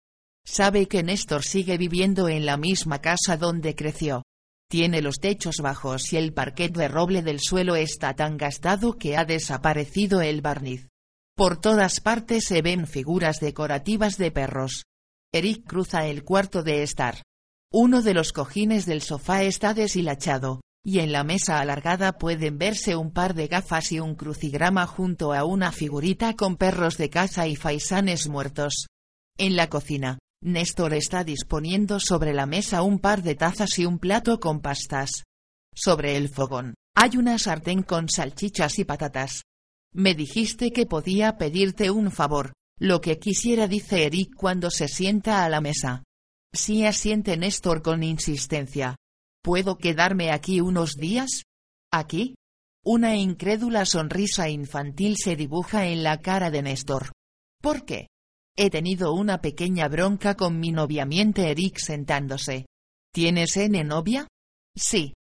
Sabe 0.45 0.87
que 0.87 1.01
Néstor 1.01 1.41
sigue 1.43 1.79
viviendo 1.79 2.29
en 2.29 2.45
la 2.45 2.57
misma 2.57 3.01
casa 3.01 3.37
donde 3.37 3.73
creció. 3.73 4.21
Tiene 4.69 5.01
los 5.01 5.17
techos 5.17 5.55
bajos 5.63 6.13
y 6.13 6.17
el 6.17 6.31
parquet 6.31 6.77
de 6.77 6.87
roble 6.87 7.23
del 7.23 7.39
suelo 7.39 7.75
está 7.75 8.13
tan 8.13 8.37
gastado 8.37 8.93
que 8.93 9.17
ha 9.17 9.25
desaparecido 9.25 10.21
el 10.21 10.41
barniz. 10.41 10.90
Por 11.35 11.59
todas 11.59 11.99
partes 11.99 12.45
se 12.45 12.61
ven 12.61 12.87
figuras 12.87 13.39
decorativas 13.39 14.17
de 14.17 14.31
perros. 14.31 14.83
Eric 15.33 15.65
cruza 15.65 16.05
el 16.07 16.23
cuarto 16.23 16.61
de 16.61 16.83
estar. 16.83 17.23
Uno 17.71 18.01
de 18.01 18.13
los 18.13 18.33
cojines 18.33 18.85
del 18.85 19.01
sofá 19.01 19.43
está 19.43 19.73
deshilachado, 19.73 20.61
y 20.83 20.99
en 20.99 21.11
la 21.11 21.23
mesa 21.23 21.59
alargada 21.59 22.13
pueden 22.13 22.57
verse 22.57 22.95
un 22.95 23.11
par 23.11 23.33
de 23.33 23.47
gafas 23.47 23.91
y 23.91 23.99
un 23.99 24.15
crucigrama 24.15 24.85
junto 24.87 25.33
a 25.33 25.45
una 25.45 25.71
figurita 25.71 26.35
con 26.35 26.57
perros 26.57 26.97
de 26.97 27.09
caza 27.09 27.47
y 27.47 27.55
faisanes 27.55 28.27
muertos. 28.27 28.87
En 29.37 29.55
la 29.55 29.69
cocina, 29.69 30.19
Néstor 30.43 30.95
está 30.95 31.23
disponiendo 31.23 31.99
sobre 31.99 32.33
la 32.33 32.45
mesa 32.45 32.81
un 32.81 32.99
par 32.99 33.21
de 33.21 33.35
tazas 33.35 33.77
y 33.77 33.85
un 33.85 33.99
plato 33.99 34.39
con 34.39 34.59
pastas. 34.59 35.23
Sobre 35.73 36.17
el 36.17 36.29
fogón, 36.29 36.73
hay 36.95 37.15
una 37.15 37.37
sartén 37.37 37.83
con 37.83 38.09
salchichas 38.09 38.79
y 38.79 38.83
patatas. 38.83 39.43
Me 39.93 40.15
dijiste 40.15 40.71
que 40.71 40.85
podía 40.85 41.37
pedirte 41.37 41.91
un 41.91 42.11
favor, 42.11 42.53
lo 42.79 43.01
que 43.01 43.19
quisiera 43.19 43.67
dice 43.67 44.05
Eric 44.05 44.35
cuando 44.35 44.71
se 44.71 44.87
sienta 44.87 45.43
a 45.43 45.49
la 45.49 45.59
mesa. 45.59 46.03
Sí 46.53 46.85
asiente 46.85 47.37
Néstor 47.37 47.81
con 47.81 48.03
insistencia. 48.03 48.95
¿Puedo 49.43 49.77
quedarme 49.77 50.31
aquí 50.31 50.61
unos 50.61 50.95
días? 50.95 51.43
¿Aquí? 51.91 52.35
Una 52.83 53.15
incrédula 53.15 53.85
sonrisa 53.85 54.49
infantil 54.49 55.17
se 55.17 55.35
dibuja 55.35 55.87
en 55.87 56.03
la 56.03 56.19
cara 56.19 56.49
de 56.51 56.61
Néstor. 56.61 57.11
¿Por 57.61 57.85
qué? 57.85 58.07
He 58.57 58.69
tenido 58.69 59.13
una 59.13 59.41
pequeña 59.41 59.87
bronca 59.87 60.35
con 60.35 60.59
mi 60.59 60.71
novia 60.71 61.05
miente 61.05 61.51
Eric 61.51 61.77
sentándose. 61.77 62.65
¿Tienes 63.13 63.55
N 63.57 63.83
novia? 63.83 64.27
Sí. 64.75 65.13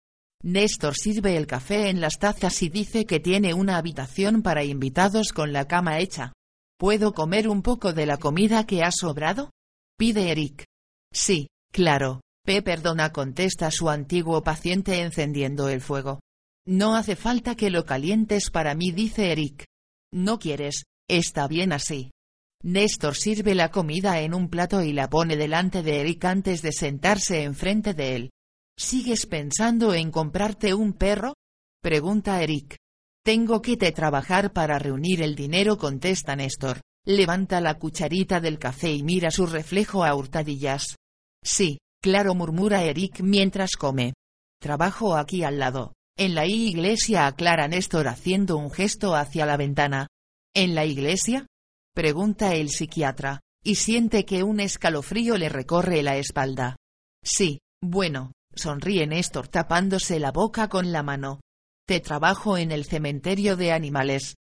Néstor 0.43 0.95
sirve 0.95 1.37
el 1.37 1.47
café 1.47 1.89
en 1.89 2.01
las 2.01 2.19
tazas 2.19 2.63
y 2.63 2.69
dice 2.69 3.07
que 3.07 3.19
tiene 3.19 3.55
una 3.55 3.77
habitación 3.77 4.43
para 4.43 4.63
invitados 4.63 5.33
con 5.33 5.53
la 5.53 5.67
cama 5.67 5.99
hecha. 5.99 6.33
¿Puedo 6.79 7.13
comer 7.13 7.49
un 7.49 7.63
poco 7.63 7.93
de 7.93 8.07
la 8.07 8.19
comida 8.19 8.65
que 8.65 8.85
ha 8.85 8.93
sobrado? 8.93 9.51
Pide 9.99 10.31
Eric. 10.31 10.65
Sí, 11.13 11.49
claro. 11.73 12.21
P. 12.45 12.63
Perdona 12.63 13.13
contesta 13.13 13.71
su 13.71 13.91
antiguo 13.91 14.43
paciente 14.43 15.01
encendiendo 15.01 15.69
el 15.69 15.81
fuego. 15.81 16.21
No 16.67 16.95
hace 16.95 17.17
falta 17.17 17.57
que 17.57 17.69
lo 17.69 17.85
calientes 17.85 18.51
para 18.51 18.75
mí 18.75 18.93
dice 18.93 19.33
Eric. 19.33 19.65
No 20.15 20.39
quieres, 20.39 20.85
está 21.09 21.49
bien 21.49 21.73
así. 21.73 22.11
Néstor 22.63 23.17
sirve 23.17 23.55
la 23.55 23.71
comida 23.71 24.21
en 24.21 24.35
un 24.35 24.49
plato 24.49 24.83
y 24.83 24.93
la 24.93 25.11
pone 25.11 25.37
delante 25.37 25.83
de 25.83 26.01
Eric 26.01 26.25
antes 26.25 26.63
de 26.63 26.73
sentarse 26.73 27.43
enfrente 27.43 27.93
de 27.93 28.17
él. 28.17 28.31
¿Sigues 28.81 29.27
pensando 29.27 29.93
en 29.93 30.13
comprarte 30.13 30.73
un 30.73 30.93
perro? 30.93 31.35
Pregunta 31.83 32.41
Eric. 32.41 32.77
Tengo 33.25 33.61
que 33.61 33.77
te 33.77 33.91
trabajar 33.91 34.53
para 34.53 34.79
reunir 34.79 35.21
el 35.21 35.35
dinero, 35.35 35.77
contesta 35.77 36.37
Néstor. 36.37 36.81
Levanta 37.05 37.61
la 37.61 37.77
cucharita 37.77 38.41
del 38.41 38.61
café 38.61 38.93
y 38.93 39.03
mira 39.03 39.33
su 39.33 39.47
reflejo 39.47 40.05
a 40.05 40.15
hurtadillas. 40.15 40.95
Sí, 41.43 41.79
claro, 42.01 42.37
murmura 42.37 42.85
Eric 42.85 43.21
mientras 43.21 43.73
come. 43.73 44.13
Trabajo 44.61 45.17
aquí 45.17 45.43
al 45.43 45.59
lado. 45.59 45.95
En 46.17 46.37
la 46.37 46.47
iglesia 46.47 47.27
aclara 47.27 47.67
Néstor 47.67 48.07
haciendo 48.07 48.57
un 48.57 48.71
gesto 48.71 49.17
hacia 49.17 49.45
la 49.45 49.57
ventana. 49.57 50.07
¿En 50.55 50.77
la 50.77 50.85
iglesia? 50.85 51.49
Pregunta 51.97 52.55
el 52.55 52.71
psiquiatra, 52.71 53.41
y 53.65 53.75
siente 53.75 54.25
que 54.25 54.45
un 54.45 54.61
escalofrío 54.61 55.37
le 55.37 55.49
recorre 55.49 56.05
la 56.05 56.17
espalda. 56.17 56.77
Sí, 57.25 57.59
bueno, 57.83 58.33
sonríe 58.59 59.07
Néstor 59.07 59.49
tapándose 59.49 60.19
la 60.19 60.33
boca 60.33 60.69
con 60.69 60.93
la 60.93 61.03
mano. 61.03 61.41
Te 61.87 62.01
trabajo 62.01 62.59
en 62.59 62.71
el 62.71 62.85
cementerio 62.85 63.57
de 63.57 63.73
animales. 63.73 64.35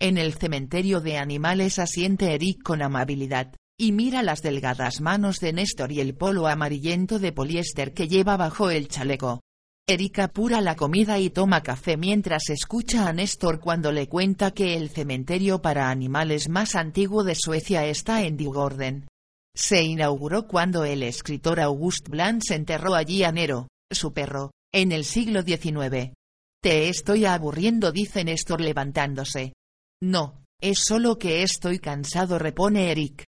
En 0.00 0.16
el 0.16 0.34
cementerio 0.34 1.00
de 1.00 1.18
animales 1.18 1.78
asiente 1.78 2.34
Eric 2.34 2.62
con 2.62 2.80
amabilidad, 2.80 3.54
y 3.78 3.92
mira 3.92 4.22
las 4.22 4.40
delgadas 4.40 5.00
manos 5.00 5.40
de 5.40 5.52
Néstor 5.52 5.92
y 5.92 6.00
el 6.00 6.14
polo 6.14 6.46
amarillento 6.46 7.18
de 7.18 7.32
poliéster 7.32 7.92
que 7.92 8.08
lleva 8.08 8.36
bajo 8.36 8.70
el 8.70 8.88
chaleco. 8.88 9.40
Eric 9.86 10.20
apura 10.20 10.62
la 10.62 10.76
comida 10.76 11.18
y 11.18 11.28
toma 11.28 11.62
café 11.62 11.98
mientras 11.98 12.48
escucha 12.48 13.06
a 13.06 13.12
Néstor 13.12 13.60
cuando 13.60 13.92
le 13.92 14.08
cuenta 14.08 14.52
que 14.52 14.76
el 14.76 14.88
cementerio 14.88 15.60
para 15.60 15.90
animales 15.90 16.48
más 16.48 16.74
antiguo 16.74 17.22
de 17.22 17.34
Suecia 17.34 17.84
está 17.84 18.22
en 18.22 18.38
Djurgården. 18.38 19.06
Se 19.56 19.82
inauguró 19.82 20.48
cuando 20.48 20.84
el 20.84 21.02
escritor 21.02 21.60
August 21.60 22.08
Blanc 22.08 22.42
enterró 22.50 22.94
allí 22.94 23.22
a 23.22 23.30
Nero, 23.30 23.68
su 23.90 24.12
perro, 24.12 24.50
en 24.72 24.90
el 24.90 25.04
siglo 25.04 25.42
XIX. 25.42 26.12
Te 26.60 26.88
estoy 26.88 27.24
aburriendo, 27.24 27.92
dice 27.92 28.24
Néstor 28.24 28.60
levantándose. 28.60 29.52
No, 30.02 30.42
es 30.60 30.80
solo 30.80 31.18
que 31.18 31.42
estoy 31.42 31.78
cansado, 31.78 32.38
repone 32.38 32.90
Eric. 32.90 33.24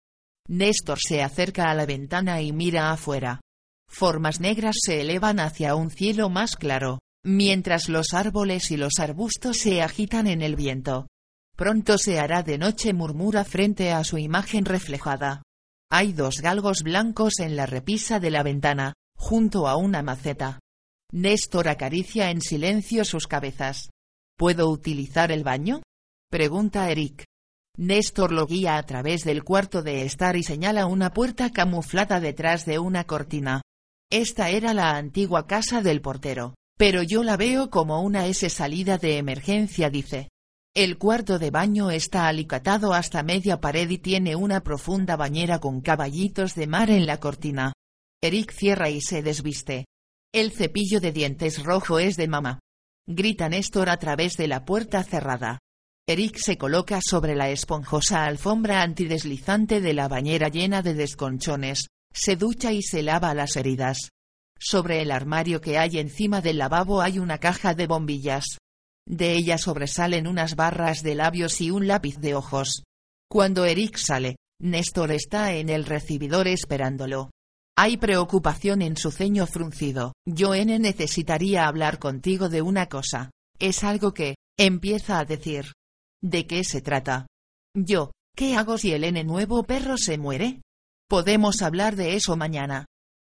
Néstor 0.47 0.97
se 0.99 1.21
acerca 1.21 1.69
a 1.69 1.75
la 1.75 1.85
ventana 1.85 2.41
y 2.41 2.51
mira 2.51 2.91
afuera. 2.91 3.41
Formas 3.87 4.39
negras 4.39 4.77
se 4.83 5.01
elevan 5.01 5.39
hacia 5.39 5.75
un 5.75 5.91
cielo 5.91 6.29
más 6.29 6.55
claro, 6.55 6.99
mientras 7.23 7.87
los 7.87 8.13
árboles 8.13 8.71
y 8.71 8.77
los 8.77 8.99
arbustos 8.99 9.57
se 9.57 9.81
agitan 9.81 10.27
en 10.27 10.41
el 10.41 10.55
viento. 10.55 11.07
Pronto 11.55 11.97
se 11.97 12.19
hará 12.19 12.41
de 12.41 12.57
noche, 12.57 12.93
murmura 12.93 13.43
frente 13.43 13.91
a 13.91 14.03
su 14.03 14.17
imagen 14.17 14.65
reflejada. 14.65 15.43
Hay 15.91 16.13
dos 16.13 16.41
galgos 16.41 16.81
blancos 16.83 17.39
en 17.39 17.55
la 17.55 17.65
repisa 17.65 18.19
de 18.19 18.31
la 18.31 18.43
ventana, 18.43 18.93
junto 19.15 19.67
a 19.67 19.77
una 19.77 20.01
maceta. 20.01 20.59
Néstor 21.11 21.67
acaricia 21.67 22.31
en 22.31 22.41
silencio 22.41 23.05
sus 23.05 23.27
cabezas. 23.27 23.89
¿Puedo 24.37 24.69
utilizar 24.69 25.31
el 25.31 25.43
baño? 25.43 25.81
pregunta 26.29 26.89
Eric. 26.89 27.25
Néstor 27.77 28.31
lo 28.31 28.47
guía 28.47 28.77
a 28.77 28.83
través 28.83 29.23
del 29.23 29.43
cuarto 29.43 29.81
de 29.81 30.03
estar 30.03 30.35
y 30.35 30.43
señala 30.43 30.87
una 30.87 31.13
puerta 31.13 31.51
camuflada 31.51 32.19
detrás 32.19 32.65
de 32.65 32.79
una 32.79 33.03
cortina. 33.03 33.61
Esta 34.11 34.49
era 34.49 34.73
la 34.73 34.95
antigua 34.95 35.45
casa 35.45 35.81
del 35.81 36.01
portero, 36.01 36.55
pero 36.77 37.03
yo 37.03 37.23
la 37.23 37.37
veo 37.37 37.69
como 37.69 38.01
una 38.01 38.27
S 38.27 38.49
salida 38.49 38.97
de 38.97 39.17
emergencia, 39.17 39.89
dice. 39.89 40.29
El 40.75 40.97
cuarto 40.97 41.39
de 41.39 41.51
baño 41.51 41.89
está 41.89 42.27
alicatado 42.27 42.93
hasta 42.93 43.23
media 43.23 43.61
pared 43.61 43.89
y 43.89 43.97
tiene 43.97 44.35
una 44.35 44.59
profunda 44.59 45.15
bañera 45.15 45.59
con 45.59 45.79
caballitos 45.79 46.53
de 46.53 46.67
mar 46.67 46.89
en 46.89 47.05
la 47.05 47.21
cortina. 47.21 47.71
Eric 48.21 48.51
cierra 48.51 48.89
y 48.89 48.99
se 48.99 49.21
desviste. 49.21 49.85
El 50.33 50.51
cepillo 50.51 50.99
de 50.99 51.13
dientes 51.13 51.63
rojo 51.63 51.97
es 51.99 52.17
de 52.17 52.27
mamá. 52.27 52.59
Grita 53.07 53.47
Néstor 53.47 53.87
a 53.87 53.95
través 53.95 54.35
de 54.35 54.49
la 54.49 54.65
puerta 54.65 55.01
cerrada. 55.03 55.59
Eric 56.09 56.35
se 56.39 56.57
coloca 56.57 56.99
sobre 57.01 57.35
la 57.35 57.49
esponjosa 57.49 58.25
alfombra 58.25 58.81
antideslizante 58.81 59.79
de 59.79 59.93
la 59.93 60.09
bañera 60.09 60.49
llena 60.49 60.81
de 60.81 60.93
desconchones, 60.93 61.87
se 62.13 62.35
ducha 62.35 62.73
y 62.73 62.81
se 62.81 63.01
lava 63.01 63.33
las 63.33 63.55
heridas. 63.55 64.09
Sobre 64.59 65.01
el 65.01 65.11
armario 65.11 65.61
que 65.61 65.77
hay 65.77 65.99
encima 65.99 66.41
del 66.41 66.57
lavabo 66.57 67.01
hay 67.01 67.17
una 67.17 67.37
caja 67.37 67.75
de 67.75 67.87
bombillas. 67.87 68.57
De 69.07 69.33
ella 69.33 69.57
sobresalen 69.57 70.27
unas 70.27 70.55
barras 70.55 71.03
de 71.03 71.15
labios 71.15 71.61
y 71.61 71.71
un 71.71 71.87
lápiz 71.87 72.17
de 72.17 72.35
ojos. 72.35 72.83
Cuando 73.29 73.65
Eric 73.65 73.97
sale, 73.97 74.37
Néstor 74.61 75.11
está 75.11 75.53
en 75.53 75.69
el 75.69 75.85
recibidor 75.85 76.47
esperándolo. 76.47 77.29
Hay 77.77 77.97
preocupación 77.97 78.81
en 78.81 78.95
su 78.95 79.11
ceño 79.11 79.47
fruncido. 79.47 80.13
Yo 80.25 80.55
N 80.55 80.79
necesitaría 80.79 81.67
hablar 81.67 81.99
contigo 81.99 82.47
de 82.49 82.61
una 82.61 82.87
cosa. 82.87 83.31
Es 83.59 83.83
algo 83.83 84.13
que, 84.13 84.35
empieza 84.57 85.19
a 85.19 85.25
decir. 85.25 85.73
¿De 86.21 86.47
qué 86.47 86.63
se 86.63 86.81
trata? 86.81 87.27
Yo, 87.75 88.11
¿qué 88.35 88.55
hago 88.55 88.77
si 88.77 88.93
el 88.93 89.03
N 89.03 89.23
nuevo 89.25 89.63
perro 89.63 89.97
se 89.97 90.17
muere? 90.17 90.61
Podemos 91.09 91.61
hablar 91.61 91.97
de 91.97 92.15
eso 92.15 92.37
mañana. 92.37 92.85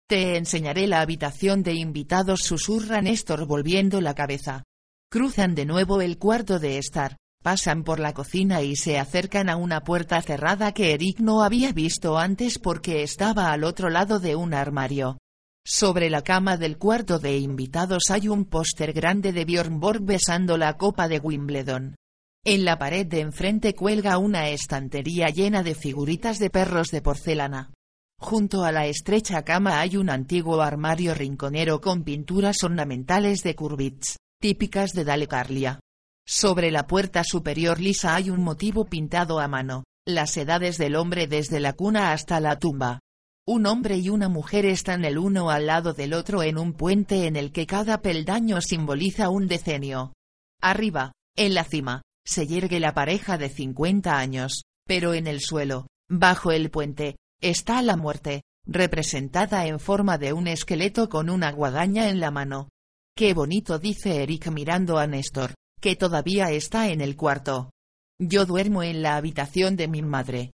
Te 0.10 0.38
enseñaré 0.38 0.88
la 0.88 1.02
habitación 1.02 1.62
de 1.62 1.76
invitados, 1.76 2.42
susurra 2.42 3.02
Néstor 3.02 3.46
volviendo 3.46 4.02
la 4.02 4.16
cabeza. 4.16 4.64
Cruzan 5.12 5.56
de 5.56 5.66
nuevo 5.66 6.02
el 6.02 6.20
cuarto 6.20 6.60
de 6.60 6.78
estar, 6.78 7.18
pasan 7.42 7.84
por 7.84 8.00
la 8.00 8.14
cocina 8.14 8.62
y 8.62 8.76
se 8.76 9.00
acercan 9.00 9.50
a 9.50 9.56
una 9.56 9.82
puerta 9.82 10.22
cerrada 10.22 10.72
que 10.72 10.94
Eric 10.94 11.20
no 11.20 11.42
había 11.42 11.72
visto 11.72 12.20
antes 12.20 12.60
porque 12.60 13.02
estaba 13.02 13.52
al 13.52 13.64
otro 13.64 13.90
lado 13.90 14.20
de 14.20 14.36
un 14.36 14.54
armario. 14.54 15.18
Sobre 15.66 16.12
la 16.12 16.22
cama 16.22 16.58
del 16.58 16.78
cuarto 16.78 17.18
de 17.18 17.40
invitados 17.40 18.12
hay 18.12 18.28
un 18.28 18.46
póster 18.46 18.94
grande 18.94 19.34
de 19.34 19.46
Bjorn 19.46 19.80
Borg 19.80 20.04
besando 20.04 20.60
la 20.60 20.78
copa 20.78 21.08
de 21.08 21.18
Wimbledon. 21.18 21.96
En 22.46 22.64
la 22.64 22.78
pared 22.78 23.08
de 23.08 23.22
enfrente 23.22 23.74
cuelga 23.74 24.20
una 24.20 24.50
estantería 24.50 25.30
llena 25.30 25.64
de 25.64 25.74
figuritas 25.74 26.38
de 26.38 26.52
perros 26.52 26.90
de 26.92 27.02
porcelana. 27.02 27.74
Junto 28.20 28.64
a 28.64 28.72
la 28.72 28.86
estrecha 28.86 29.44
cama 29.44 29.80
hay 29.80 29.98
un 29.98 30.12
antiguo 30.12 30.62
armario 30.62 31.16
rinconero 31.16 31.82
con 31.82 32.04
pinturas 32.04 32.64
ornamentales 32.64 33.42
de 33.42 33.56
Kurbitz, 33.56 34.18
típicas 34.40 34.94
de 34.94 35.04
Dalecarlia. 35.04 35.82
Sobre 36.26 36.72
la 36.72 36.88
puerta 36.88 37.24
superior 37.26 37.82
lisa 37.82 38.16
hay 38.16 38.30
un 38.30 38.42
motivo 38.42 38.86
pintado 38.86 39.40
a 39.40 39.50
mano, 39.50 39.84
las 40.08 40.38
edades 40.38 40.78
del 40.78 40.96
hombre 40.96 41.28
desde 41.28 41.60
la 41.60 41.74
cuna 41.74 42.14
hasta 42.14 42.40
la 42.40 42.58
tumba. 42.58 43.00
Un 43.46 43.66
hombre 43.66 43.98
y 43.98 44.10
una 44.10 44.30
mujer 44.30 44.66
están 44.66 45.04
el 45.04 45.18
uno 45.18 45.50
al 45.50 45.66
lado 45.66 45.94
del 45.94 46.14
otro 46.14 46.42
en 46.44 46.58
un 46.58 46.74
puente 46.74 47.26
en 47.26 47.36
el 47.36 47.52
que 47.52 47.66
cada 47.66 48.02
peldaño 48.02 48.62
simboliza 48.62 49.30
un 49.30 49.48
decenio. 49.48 50.14
Arriba, 50.62 51.12
en 51.36 51.54
la 51.54 51.66
cima, 51.66 52.02
se 52.26 52.48
yergue 52.48 52.80
la 52.80 52.94
pareja 52.94 53.38
de 53.38 53.50
50 53.50 54.18
años, 54.18 54.64
pero 54.86 55.14
en 55.14 55.28
el 55.28 55.42
suelo, 55.42 55.88
bajo 56.08 56.52
el 56.52 56.70
puente, 56.70 57.18
está 57.42 57.82
la 57.82 57.98
muerte, 57.98 58.44
representada 58.66 59.66
en 59.66 59.80
forma 59.80 60.18
de 60.18 60.32
un 60.32 60.48
esqueleto 60.48 61.10
con 61.10 61.30
una 61.30 61.52
guadaña 61.52 62.08
en 62.10 62.20
la 62.20 62.32
mano. 62.32 62.70
Qué 63.20 63.34
bonito 63.34 63.80
dice 63.80 64.24
Eric 64.24 64.48
mirando 64.48 64.98
a 64.98 65.06
Néstor, 65.06 65.54
que 65.82 65.98
todavía 65.98 66.52
está 66.52 66.88
en 66.88 67.02
el 67.02 67.18
cuarto. 67.18 67.70
Yo 68.18 68.46
duermo 68.46 68.82
en 68.82 69.02
la 69.02 69.18
habitación 69.18 69.76
de 69.76 69.90
mi 69.90 70.02
madre. 70.02 70.54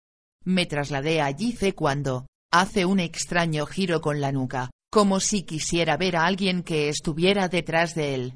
Me 0.45 0.67
trasladé 0.67 1.23
allí 1.23 1.53
sé 1.53 1.75
cuando, 1.75 2.27
hace 2.53 2.85
un 2.85 3.01
extraño 3.01 3.65
giro 3.65 4.03
con 4.03 4.21
la 4.21 4.31
nuca, 4.31 4.71
como 4.93 5.21
si 5.21 5.45
quisiera 5.45 5.97
ver 5.97 6.17
a 6.17 6.27
alguien 6.27 6.63
que 6.63 6.91
estuviera 6.91 7.49
detrás 7.49 7.95
de 7.95 8.15
él. 8.15 8.35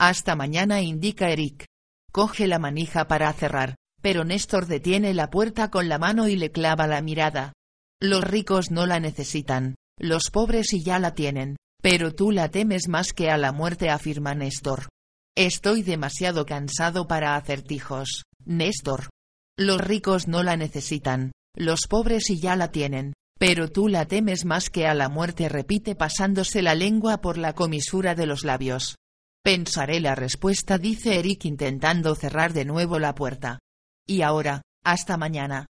Hasta 0.00 0.36
mañana 0.36 0.80
indica 0.80 1.28
Eric 1.28 1.66
coge 2.12 2.46
la 2.46 2.58
manija 2.58 3.08
para 3.08 3.30
cerrar, 3.34 3.74
pero 4.00 4.24
Néstor 4.24 4.68
detiene 4.68 5.12
la 5.12 5.28
puerta 5.28 5.70
con 5.70 5.90
la 5.90 5.98
mano 5.98 6.28
y 6.28 6.36
le 6.36 6.50
clava 6.50 6.86
la 6.86 7.02
mirada. 7.02 7.52
Los 8.00 8.24
ricos 8.24 8.70
no 8.70 8.86
la 8.86 9.00
necesitan, 9.00 9.74
los 9.98 10.30
pobres 10.30 10.72
y 10.72 10.82
ya 10.82 10.98
la 10.98 11.12
tienen, 11.12 11.56
pero 11.88 12.12
tú 12.12 12.32
la 12.32 12.48
temes 12.48 12.88
más 12.88 13.12
que 13.12 13.30
a 13.30 13.36
la 13.36 13.52
muerte, 13.52 13.90
afirma 13.90 14.34
Néstor. 14.34 14.88
Estoy 15.36 15.82
demasiado 15.82 16.44
cansado 16.44 17.06
para 17.06 17.36
acertijos, 17.36 18.24
Néstor. 18.44 19.10
Los 19.56 19.80
ricos 19.80 20.26
no 20.26 20.42
la 20.42 20.56
necesitan, 20.56 21.30
los 21.54 21.82
pobres 21.88 22.28
y 22.28 22.40
ya 22.40 22.56
la 22.56 22.72
tienen, 22.72 23.12
pero 23.38 23.70
tú 23.70 23.86
la 23.86 24.04
temes 24.06 24.44
más 24.44 24.68
que 24.68 24.88
a 24.88 24.94
la 24.94 25.08
muerte, 25.08 25.48
repite 25.48 25.94
pasándose 25.94 26.60
la 26.60 26.74
lengua 26.74 27.20
por 27.20 27.38
la 27.38 27.52
comisura 27.52 28.16
de 28.16 28.26
los 28.26 28.42
labios. 28.42 28.96
Pensaré 29.44 30.00
la 30.00 30.16
respuesta, 30.16 30.78
dice 30.78 31.20
Eric 31.20 31.44
intentando 31.44 32.16
cerrar 32.16 32.52
de 32.52 32.64
nuevo 32.64 32.98
la 32.98 33.14
puerta. 33.14 33.60
Y 34.04 34.22
ahora, 34.22 34.62
hasta 34.82 35.16
mañana. 35.16 35.66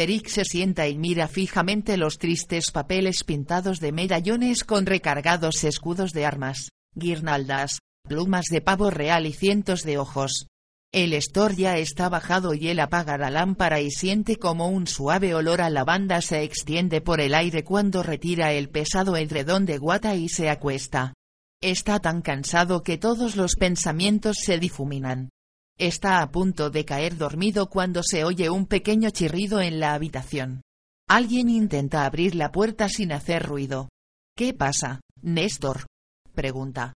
Eric 0.00 0.28
se 0.28 0.44
sienta 0.44 0.86
y 0.86 0.96
mira 0.96 1.26
fijamente 1.26 1.96
los 1.96 2.18
tristes 2.18 2.70
papeles 2.70 3.24
pintados 3.24 3.80
de 3.80 3.90
medallones 3.90 4.62
con 4.62 4.86
recargados 4.86 5.64
escudos 5.64 6.12
de 6.12 6.24
armas, 6.24 6.68
guirnaldas, 6.94 7.80
plumas 8.06 8.44
de 8.48 8.60
pavo 8.60 8.90
real 8.90 9.26
y 9.26 9.32
cientos 9.32 9.82
de 9.82 9.98
ojos. 9.98 10.46
El 10.92 11.12
estor 11.14 11.56
ya 11.56 11.78
está 11.78 12.08
bajado 12.08 12.54
y 12.54 12.68
él 12.68 12.78
apaga 12.78 13.18
la 13.18 13.28
lámpara 13.28 13.80
y 13.80 13.90
siente 13.90 14.36
como 14.36 14.68
un 14.68 14.86
suave 14.86 15.34
olor 15.34 15.60
a 15.60 15.68
lavanda 15.68 16.22
se 16.22 16.44
extiende 16.44 17.00
por 17.00 17.20
el 17.20 17.34
aire 17.34 17.64
cuando 17.64 18.04
retira 18.04 18.52
el 18.52 18.70
pesado 18.70 19.16
edredón 19.16 19.66
de 19.66 19.78
guata 19.78 20.14
y 20.14 20.28
se 20.28 20.48
acuesta. 20.48 21.12
Está 21.60 21.98
tan 21.98 22.22
cansado 22.22 22.84
que 22.84 22.98
todos 22.98 23.34
los 23.34 23.56
pensamientos 23.56 24.36
se 24.44 24.60
difuminan. 24.60 25.30
Está 25.78 26.22
a 26.22 26.30
punto 26.32 26.70
de 26.70 26.84
caer 26.84 27.16
dormido 27.16 27.68
cuando 27.68 28.02
se 28.02 28.24
oye 28.24 28.50
un 28.50 28.66
pequeño 28.66 29.10
chirrido 29.10 29.60
en 29.60 29.78
la 29.78 29.94
habitación. 29.94 30.62
Alguien 31.08 31.48
intenta 31.48 32.04
abrir 32.04 32.34
la 32.34 32.50
puerta 32.50 32.88
sin 32.88 33.12
hacer 33.12 33.44
ruido. 33.46 33.88
¿Qué 34.36 34.52
pasa, 34.52 35.00
Néstor? 35.22 35.86
pregunta. 36.34 36.94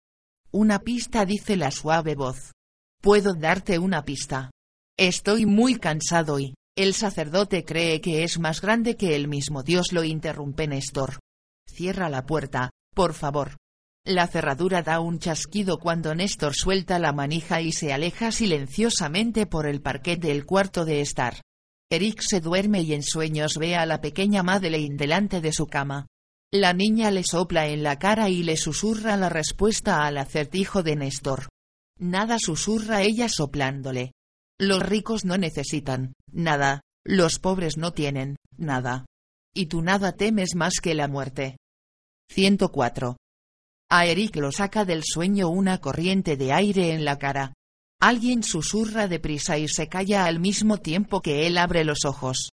Una 0.50 0.80
pista 0.80 1.24
dice 1.24 1.56
la 1.56 1.70
suave 1.70 2.16
voz. 2.16 2.50
Puedo 3.00 3.34
darte 3.34 3.78
una 3.78 4.04
pista. 4.04 4.50
Estoy 4.98 5.46
muy 5.46 5.76
cansado 5.76 6.40
y, 6.40 6.54
El 6.76 6.94
sacerdote 6.94 7.64
cree 7.64 8.00
que 8.00 8.24
es 8.24 8.38
más 8.38 8.60
grande 8.60 8.96
que 8.96 9.14
el 9.14 9.28
mismo 9.28 9.62
Dios 9.62 9.92
lo 9.92 10.02
interrumpe 10.02 10.66
Néstor. 10.66 11.20
Cierra 11.68 12.08
la 12.08 12.26
puerta, 12.26 12.70
por 12.94 13.14
favor. 13.14 13.56
La 14.04 14.26
cerradura 14.26 14.82
da 14.82 14.98
un 14.98 15.20
chasquido 15.20 15.78
cuando 15.78 16.12
Néstor 16.12 16.54
suelta 16.56 16.98
la 16.98 17.12
manija 17.12 17.60
y 17.60 17.70
se 17.70 17.92
aleja 17.92 18.32
silenciosamente 18.32 19.46
por 19.46 19.66
el 19.66 19.80
parquet 19.80 20.20
del 20.20 20.44
cuarto 20.44 20.84
de 20.84 21.00
estar. 21.00 21.40
Eric 21.88 22.20
se 22.20 22.40
duerme 22.40 22.82
y 22.82 22.94
en 22.94 23.04
sueños 23.04 23.58
ve 23.58 23.76
a 23.76 23.86
la 23.86 24.00
pequeña 24.00 24.42
Madeleine 24.42 24.96
delante 24.96 25.40
de 25.40 25.52
su 25.52 25.68
cama. 25.68 26.08
La 26.50 26.72
niña 26.72 27.12
le 27.12 27.22
sopla 27.22 27.68
en 27.68 27.84
la 27.84 27.98
cara 28.00 28.28
y 28.28 28.42
le 28.42 28.56
susurra 28.56 29.16
la 29.16 29.28
respuesta 29.28 30.04
al 30.04 30.18
acertijo 30.18 30.82
de 30.82 30.96
Néstor. 30.96 31.48
Nada 32.00 32.38
susurra 32.40 33.02
ella 33.02 33.28
soplándole. 33.28 34.12
Los 34.58 34.82
ricos 34.82 35.24
no 35.24 35.38
necesitan, 35.38 36.14
nada, 36.30 36.80
los 37.04 37.38
pobres 37.38 37.76
no 37.76 37.92
tienen, 37.92 38.36
nada. 38.56 39.06
Y 39.54 39.66
tú 39.66 39.80
nada 39.80 40.12
temes 40.12 40.56
más 40.56 40.80
que 40.82 40.94
la 40.94 41.06
muerte. 41.06 41.56
104. 42.30 43.16
A 43.94 44.06
Eric 44.06 44.36
lo 44.36 44.50
saca 44.52 44.86
del 44.86 45.02
sueño 45.04 45.50
una 45.50 45.76
corriente 45.76 46.38
de 46.38 46.54
aire 46.54 46.94
en 46.94 47.04
la 47.04 47.18
cara. 47.18 47.52
Alguien 48.00 48.42
susurra 48.42 49.06
deprisa 49.06 49.58
y 49.58 49.68
se 49.68 49.90
calla 49.90 50.24
al 50.24 50.40
mismo 50.40 50.78
tiempo 50.78 51.20
que 51.20 51.46
él 51.46 51.58
abre 51.58 51.84
los 51.84 52.06
ojos. 52.06 52.48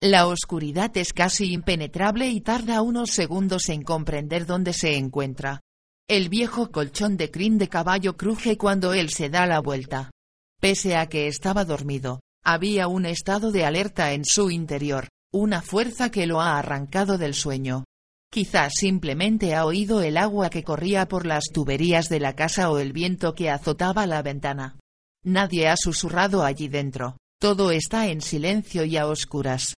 La 0.00 0.28
oscuridad 0.28 0.96
es 0.96 1.12
casi 1.12 1.52
impenetrable 1.52 2.28
y 2.28 2.40
tarda 2.40 2.80
unos 2.80 3.10
segundos 3.10 3.70
en 3.70 3.82
comprender 3.82 4.46
dónde 4.46 4.72
se 4.72 4.96
encuentra. 4.96 5.62
El 6.08 6.28
viejo 6.28 6.70
colchón 6.70 7.16
de 7.16 7.28
crin 7.28 7.58
de 7.58 7.68
caballo 7.68 8.16
cruje 8.16 8.56
cuando 8.56 8.94
él 8.94 9.10
se 9.10 9.28
da 9.28 9.46
la 9.46 9.58
vuelta. 9.58 10.12
Pese 10.60 10.94
a 10.94 11.08
que 11.08 11.26
estaba 11.26 11.64
dormido, 11.64 12.20
había 12.44 12.86
un 12.86 13.04
estado 13.04 13.50
de 13.50 13.64
alerta 13.64 14.12
en 14.12 14.24
su 14.24 14.48
interior, 14.48 15.08
una 15.32 15.60
fuerza 15.60 16.12
que 16.12 16.28
lo 16.28 16.40
ha 16.40 16.56
arrancado 16.56 17.18
del 17.18 17.34
sueño. 17.34 17.82
Quizás 18.34 18.72
simplemente 18.74 19.54
ha 19.54 19.64
oído 19.64 20.02
el 20.02 20.16
agua 20.16 20.50
que 20.50 20.64
corría 20.64 21.06
por 21.06 21.24
las 21.24 21.44
tuberías 21.52 22.08
de 22.08 22.18
la 22.18 22.34
casa 22.34 22.68
o 22.68 22.80
el 22.80 22.92
viento 22.92 23.36
que 23.36 23.48
azotaba 23.48 24.08
la 24.08 24.22
ventana. 24.22 24.76
Nadie 25.22 25.68
ha 25.68 25.76
susurrado 25.76 26.42
allí 26.42 26.66
dentro, 26.66 27.16
todo 27.40 27.70
está 27.70 28.08
en 28.08 28.20
silencio 28.20 28.84
y 28.84 28.96
a 28.96 29.06
oscuras. 29.06 29.74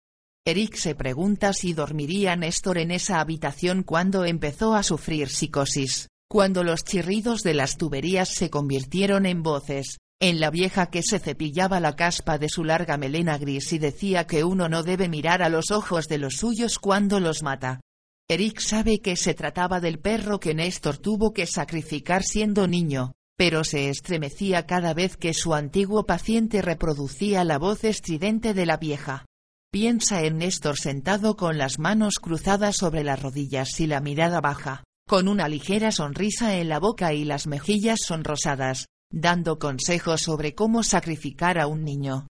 Eric 0.47 0.75
se 0.77 0.95
pregunta 0.95 1.53
si 1.53 1.75
dormiría 1.75 2.35
Néstor 2.35 2.79
en 2.79 2.93
esa 2.93 3.21
habitación 3.21 3.83
cuando 3.83 4.25
empezó 4.25 4.75
a 4.75 4.83
sufrir 4.83 5.29
psicosis, 5.29 6.09
cuando 6.27 6.65
los 6.65 6.83
chirridos 6.83 7.43
de 7.43 7.53
las 7.53 7.77
tuberías 7.77 8.31
se 8.31 8.49
convirtieron 8.49 9.27
en 9.27 9.43
voces, 9.43 9.99
en 10.19 10.41
la 10.41 10.49
vieja 10.49 10.87
que 10.87 11.03
se 11.03 11.19
cepillaba 11.19 11.79
la 11.79 11.95
caspa 11.95 12.39
de 12.39 12.49
su 12.49 12.65
larga 12.65 12.97
melena 12.97 13.37
gris 13.37 13.75
y 13.75 13.79
decía 13.79 14.27
que 14.27 14.45
uno 14.45 14.71
no 14.71 14.83
debe 14.83 15.11
mirar 15.11 15.43
a 15.43 15.51
los 15.51 15.71
ojos 15.71 16.07
de 16.07 16.17
los 16.17 16.37
suyos 16.37 16.79
cuando 16.79 17.21
los 17.21 17.43
mata. 17.43 17.83
Eric 18.29 18.59
sabe 18.59 18.99
que 18.99 19.15
se 19.15 19.35
trataba 19.35 19.79
del 19.79 20.01
perro 20.01 20.41
que 20.41 20.53
Néstor 20.53 20.99
tuvo 20.99 21.33
que 21.33 21.47
sacrificar 21.47 22.25
siendo 22.25 22.67
niño, 22.67 23.13
pero 23.37 23.63
se 23.63 23.89
estremecía 23.89 24.67
cada 24.67 24.95
vez 24.95 25.17
que 25.17 25.33
su 25.33 25.55
antiguo 25.55 26.07
paciente 26.07 26.61
reproducía 26.61 27.45
la 27.45 27.59
voz 27.59 27.85
estridente 27.85 28.53
de 28.53 28.67
la 28.67 28.79
vieja. 28.79 29.27
Piensa 29.71 30.25
en 30.25 30.39
Néstor 30.39 30.77
sentado 30.77 31.37
con 31.37 31.57
las 31.57 31.79
manos 31.79 32.17
cruzadas 32.17 32.77
sobre 32.77 33.05
las 33.05 33.23
rodillas 33.23 33.79
y 33.79 33.87
la 33.87 34.01
mirada 34.01 34.41
baja, 34.41 34.83
con 35.07 35.29
una 35.29 35.47
ligera 35.47 35.93
sonrisa 35.93 36.57
en 36.57 36.69
la 36.69 36.81
boca 36.81 37.15
y 37.15 37.25
las 37.25 37.47
mejillas 37.47 38.01
sonrosadas, 38.05 38.87
dando 39.09 39.61
consejos 39.61 40.23
sobre 40.23 40.53
cómo 40.53 40.83
sacrificar 40.83 41.61
a 41.61 41.69
un 41.69 41.85
niño. 41.85 42.27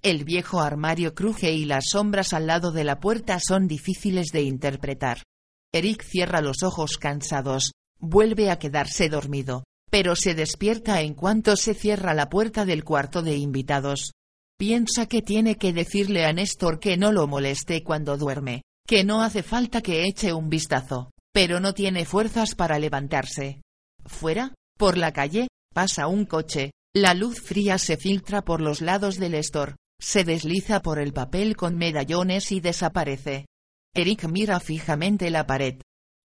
El 0.00 0.24
viejo 0.24 0.60
armario 0.60 1.12
cruje 1.12 1.52
y 1.52 1.64
las 1.64 1.86
sombras 1.90 2.34
al 2.34 2.46
lado 2.46 2.70
de 2.70 2.84
la 2.84 3.00
puerta 3.00 3.40
son 3.40 3.66
difíciles 3.66 4.28
de 4.28 4.42
interpretar. 4.42 5.24
Eric 5.72 6.02
cierra 6.02 6.40
los 6.40 6.62
ojos 6.62 6.96
cansados, 6.98 7.72
vuelve 8.00 8.50
a 8.50 8.58
quedarse 8.58 9.08
dormido, 9.08 9.64
pero 9.88 10.16
se 10.16 10.34
despierta 10.34 11.00
en 11.02 11.14
cuanto 11.14 11.56
se 11.56 11.74
cierra 11.74 12.12
la 12.12 12.28
puerta 12.28 12.64
del 12.64 12.82
cuarto 12.82 13.22
de 13.22 13.36
invitados. 13.36 14.12
Piensa 14.58 15.06
que 15.06 15.22
tiene 15.22 15.56
que 15.56 15.72
decirle 15.72 16.24
a 16.24 16.32
Néstor 16.32 16.80
que 16.80 16.96
no 16.96 17.12
lo 17.12 17.26
moleste 17.26 17.84
cuando 17.84 18.16
duerme, 18.16 18.62
que 18.86 19.04
no 19.04 19.22
hace 19.22 19.42
falta 19.42 19.80
que 19.80 20.04
eche 20.04 20.32
un 20.32 20.50
vistazo, 20.50 21.12
pero 21.32 21.60
no 21.60 21.72
tiene 21.72 22.04
fuerzas 22.04 22.54
para 22.56 22.78
levantarse. 22.78 23.62
Fuera, 24.04 24.54
por 24.76 24.98
la 24.98 25.12
calle, 25.12 25.48
pasa 25.72 26.08
un 26.08 26.24
coche, 26.24 26.72
la 26.94 27.14
luz 27.14 27.40
fría 27.40 27.78
se 27.78 27.96
filtra 27.96 28.42
por 28.42 28.60
los 28.60 28.80
lados 28.80 29.16
del 29.18 29.32
Néstor, 29.32 29.76
se 30.00 30.24
desliza 30.24 30.80
por 30.80 30.98
el 30.98 31.12
papel 31.12 31.56
con 31.56 31.76
medallones 31.76 32.50
y 32.50 32.60
desaparece. 32.60 33.46
Eric 33.94 34.28
mira 34.28 34.60
fijamente 34.60 35.30
la 35.30 35.46
pared. 35.46 35.80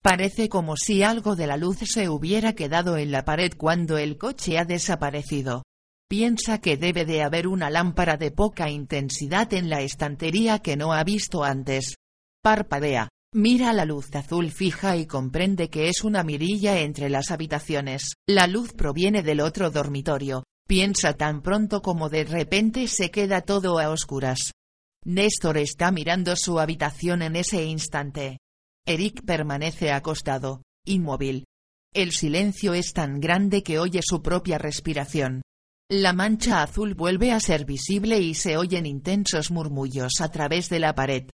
Parece 0.01 0.49
como 0.49 0.75
si 0.77 1.03
algo 1.03 1.35
de 1.35 1.45
la 1.45 1.57
luz 1.57 1.77
se 1.85 2.09
hubiera 2.09 2.53
quedado 2.53 2.97
en 2.97 3.11
la 3.11 3.23
pared 3.23 3.51
cuando 3.55 3.99
el 3.99 4.17
coche 4.17 4.57
ha 4.57 4.65
desaparecido. 4.65 5.63
Piensa 6.09 6.59
que 6.59 6.75
debe 6.75 7.05
de 7.05 7.21
haber 7.21 7.47
una 7.47 7.69
lámpara 7.69 8.17
de 8.17 8.31
poca 8.31 8.69
intensidad 8.69 9.53
en 9.53 9.69
la 9.69 9.81
estantería 9.81 10.59
que 10.59 10.75
no 10.75 10.91
ha 10.91 11.03
visto 11.03 11.43
antes. 11.43 11.95
Parpadea, 12.41 13.09
mira 13.33 13.73
la 13.73 13.85
luz 13.85 14.13
azul 14.15 14.51
fija 14.51 14.97
y 14.97 15.05
comprende 15.05 15.69
que 15.69 15.88
es 15.88 16.03
una 16.03 16.23
mirilla 16.23 16.79
entre 16.79 17.09
las 17.09 17.29
habitaciones. 17.29 18.15
La 18.27 18.47
luz 18.47 18.73
proviene 18.73 19.21
del 19.21 19.39
otro 19.39 19.69
dormitorio. 19.69 20.43
Piensa 20.67 21.13
tan 21.13 21.43
pronto 21.43 21.81
como 21.83 22.09
de 22.09 22.23
repente 22.23 22.88
se 22.88 23.11
queda 23.11 23.41
todo 23.41 23.77
a 23.77 23.89
oscuras. 23.89 24.51
Néstor 25.05 25.57
está 25.57 25.91
mirando 25.91 26.35
su 26.35 26.59
habitación 26.59 27.23
en 27.23 27.35
ese 27.35 27.63
instante. 27.65 28.37
Eric 28.85 29.23
permanece 29.25 29.91
acostado, 29.91 30.61
inmóvil. 30.85 31.45
El 31.93 32.11
silencio 32.11 32.75
es 32.75 32.93
tan 32.93 33.19
grande 33.19 33.63
que 33.63 33.79
oye 33.79 34.01
su 34.03 34.21
propia 34.21 34.59
respiración. 34.59 35.41
La 35.89 36.13
mancha 36.13 36.61
azul 36.61 36.93
vuelve 36.93 37.31
a 37.31 37.39
ser 37.39 37.65
visible 37.65 38.19
y 38.19 38.35
se 38.35 38.57
oyen 38.57 38.85
intensos 38.85 39.49
murmullos 39.49 40.21
a 40.21 40.29
través 40.29 40.69
de 40.69 40.79
la 40.79 40.93
pared. 40.93 41.29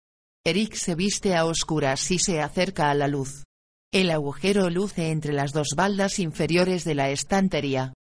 Eric 0.45 0.75
se 0.75 0.95
viste 0.95 1.35
a 1.35 1.45
oscuras 1.45 2.11
y 2.13 2.21
se 2.21 2.41
acerca 2.41 2.91
a 2.91 2.95
la 2.95 3.09
luz. 3.09 3.43
El 3.93 4.11
agujero 4.11 4.71
luce 4.71 5.11
entre 5.11 5.33
las 5.33 5.53
dos 5.53 5.71
baldas 5.77 6.21
inferiores 6.21 6.85
de 6.85 6.95
la 6.95 7.11
estantería. 7.11 7.93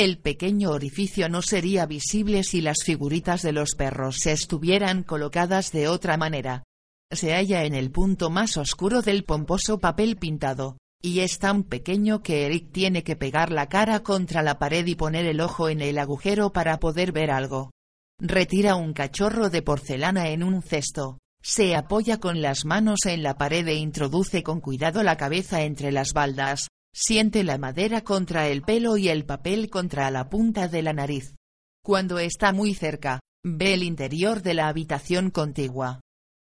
El 0.00 0.16
pequeño 0.16 0.70
orificio 0.70 1.28
no 1.28 1.42
sería 1.42 1.84
visible 1.84 2.42
si 2.42 2.62
las 2.62 2.78
figuritas 2.86 3.42
de 3.42 3.52
los 3.52 3.74
perros 3.74 4.24
estuvieran 4.24 5.02
colocadas 5.02 5.72
de 5.72 5.88
otra 5.88 6.16
manera. 6.16 6.62
Se 7.10 7.34
halla 7.34 7.64
en 7.64 7.74
el 7.74 7.90
punto 7.90 8.30
más 8.30 8.56
oscuro 8.56 9.02
del 9.02 9.24
pomposo 9.24 9.78
papel 9.78 10.16
pintado, 10.16 10.78
y 11.02 11.20
es 11.20 11.38
tan 11.38 11.64
pequeño 11.64 12.22
que 12.22 12.46
Eric 12.46 12.72
tiene 12.72 13.04
que 13.04 13.14
pegar 13.14 13.52
la 13.52 13.68
cara 13.68 14.00
contra 14.00 14.42
la 14.42 14.58
pared 14.58 14.86
y 14.86 14.94
poner 14.94 15.26
el 15.26 15.38
ojo 15.42 15.68
en 15.68 15.82
el 15.82 15.98
agujero 15.98 16.50
para 16.50 16.80
poder 16.80 17.12
ver 17.12 17.30
algo. 17.30 17.70
Retira 18.18 18.76
un 18.76 18.94
cachorro 18.94 19.50
de 19.50 19.60
porcelana 19.60 20.30
en 20.30 20.42
un 20.42 20.62
cesto, 20.62 21.18
se 21.42 21.76
apoya 21.76 22.18
con 22.20 22.40
las 22.40 22.64
manos 22.64 23.00
en 23.04 23.22
la 23.22 23.36
pared 23.36 23.68
e 23.68 23.74
introduce 23.74 24.42
con 24.42 24.62
cuidado 24.62 25.02
la 25.02 25.18
cabeza 25.18 25.60
entre 25.60 25.92
las 25.92 26.14
baldas, 26.14 26.68
Siente 26.92 27.44
la 27.44 27.56
madera 27.56 28.02
contra 28.02 28.48
el 28.48 28.62
pelo 28.62 28.96
y 28.96 29.08
el 29.08 29.24
papel 29.24 29.70
contra 29.70 30.10
la 30.10 30.28
punta 30.28 30.68
de 30.68 30.82
la 30.82 30.92
nariz. 30.92 31.36
Cuando 31.82 32.18
está 32.18 32.52
muy 32.52 32.74
cerca, 32.74 33.20
ve 33.44 33.74
el 33.74 33.82
interior 33.82 34.42
de 34.42 34.54
la 34.54 34.68
habitación 34.68 35.30
contigua. 35.30 36.00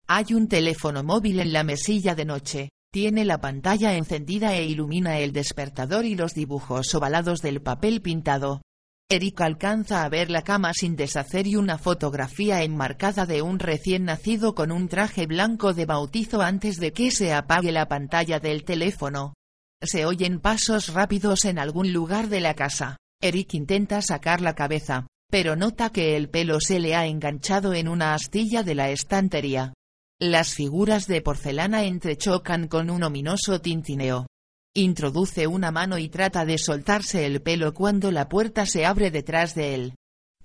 Hay 0.07 0.33
un 0.33 0.47
teléfono 0.47 1.03
móvil 1.03 1.39
en 1.39 1.51
la 1.51 1.63
mesilla 1.63 2.13
de 2.13 2.25
noche, 2.25 2.69
tiene 2.91 3.25
la 3.25 3.41
pantalla 3.41 3.95
encendida 3.95 4.55
e 4.55 4.65
ilumina 4.65 5.19
el 5.19 5.33
despertador 5.33 6.05
y 6.05 6.15
los 6.15 6.33
dibujos 6.33 6.93
ovalados 6.95 7.41
del 7.41 7.61
papel 7.61 8.01
pintado. 8.01 8.61
Eric 9.09 9.41
alcanza 9.41 10.03
a 10.03 10.09
ver 10.09 10.31
la 10.31 10.43
cama 10.43 10.73
sin 10.73 10.95
deshacer 10.95 11.45
y 11.45 11.57
una 11.57 11.77
fotografía 11.77 12.63
enmarcada 12.63 13.25
de 13.25 13.41
un 13.41 13.59
recién 13.59 14.05
nacido 14.05 14.55
con 14.55 14.71
un 14.71 14.87
traje 14.87 15.27
blanco 15.27 15.73
de 15.73 15.85
bautizo 15.85 16.41
antes 16.41 16.77
de 16.77 16.93
que 16.93 17.11
se 17.11 17.33
apague 17.33 17.71
la 17.71 17.87
pantalla 17.87 18.39
del 18.39 18.63
teléfono. 18.63 19.33
Se 19.81 20.05
oyen 20.05 20.39
pasos 20.39 20.93
rápidos 20.93 21.45
en 21.45 21.59
algún 21.59 21.93
lugar 21.93 22.29
de 22.29 22.39
la 22.39 22.53
casa. 22.53 22.97
Eric 23.21 23.53
intenta 23.53 24.01
sacar 24.01 24.41
la 24.41 24.55
cabeza, 24.55 25.07
pero 25.29 25.55
nota 25.55 25.89
que 25.89 26.15
el 26.15 26.29
pelo 26.29 26.59
se 26.59 26.79
le 26.79 26.95
ha 26.95 27.05
enganchado 27.05 27.73
en 27.73 27.87
una 27.87 28.13
astilla 28.13 28.63
de 28.63 28.75
la 28.75 28.89
estantería. 28.89 29.73
Las 30.19 30.53
figuras 30.53 31.07
de 31.07 31.21
porcelana 31.21 31.83
entrechocan 31.83 32.67
con 32.67 32.89
un 32.89 33.03
ominoso 33.03 33.59
tintineo. 33.59 34.27
Introduce 34.73 35.47
una 35.47 35.71
mano 35.71 35.97
y 35.97 36.09
trata 36.09 36.45
de 36.45 36.57
soltarse 36.57 37.25
el 37.25 37.41
pelo 37.41 37.73
cuando 37.73 38.11
la 38.11 38.29
puerta 38.29 38.65
se 38.65 38.85
abre 38.85 39.11
detrás 39.11 39.55
de 39.55 39.75
él. 39.75 39.95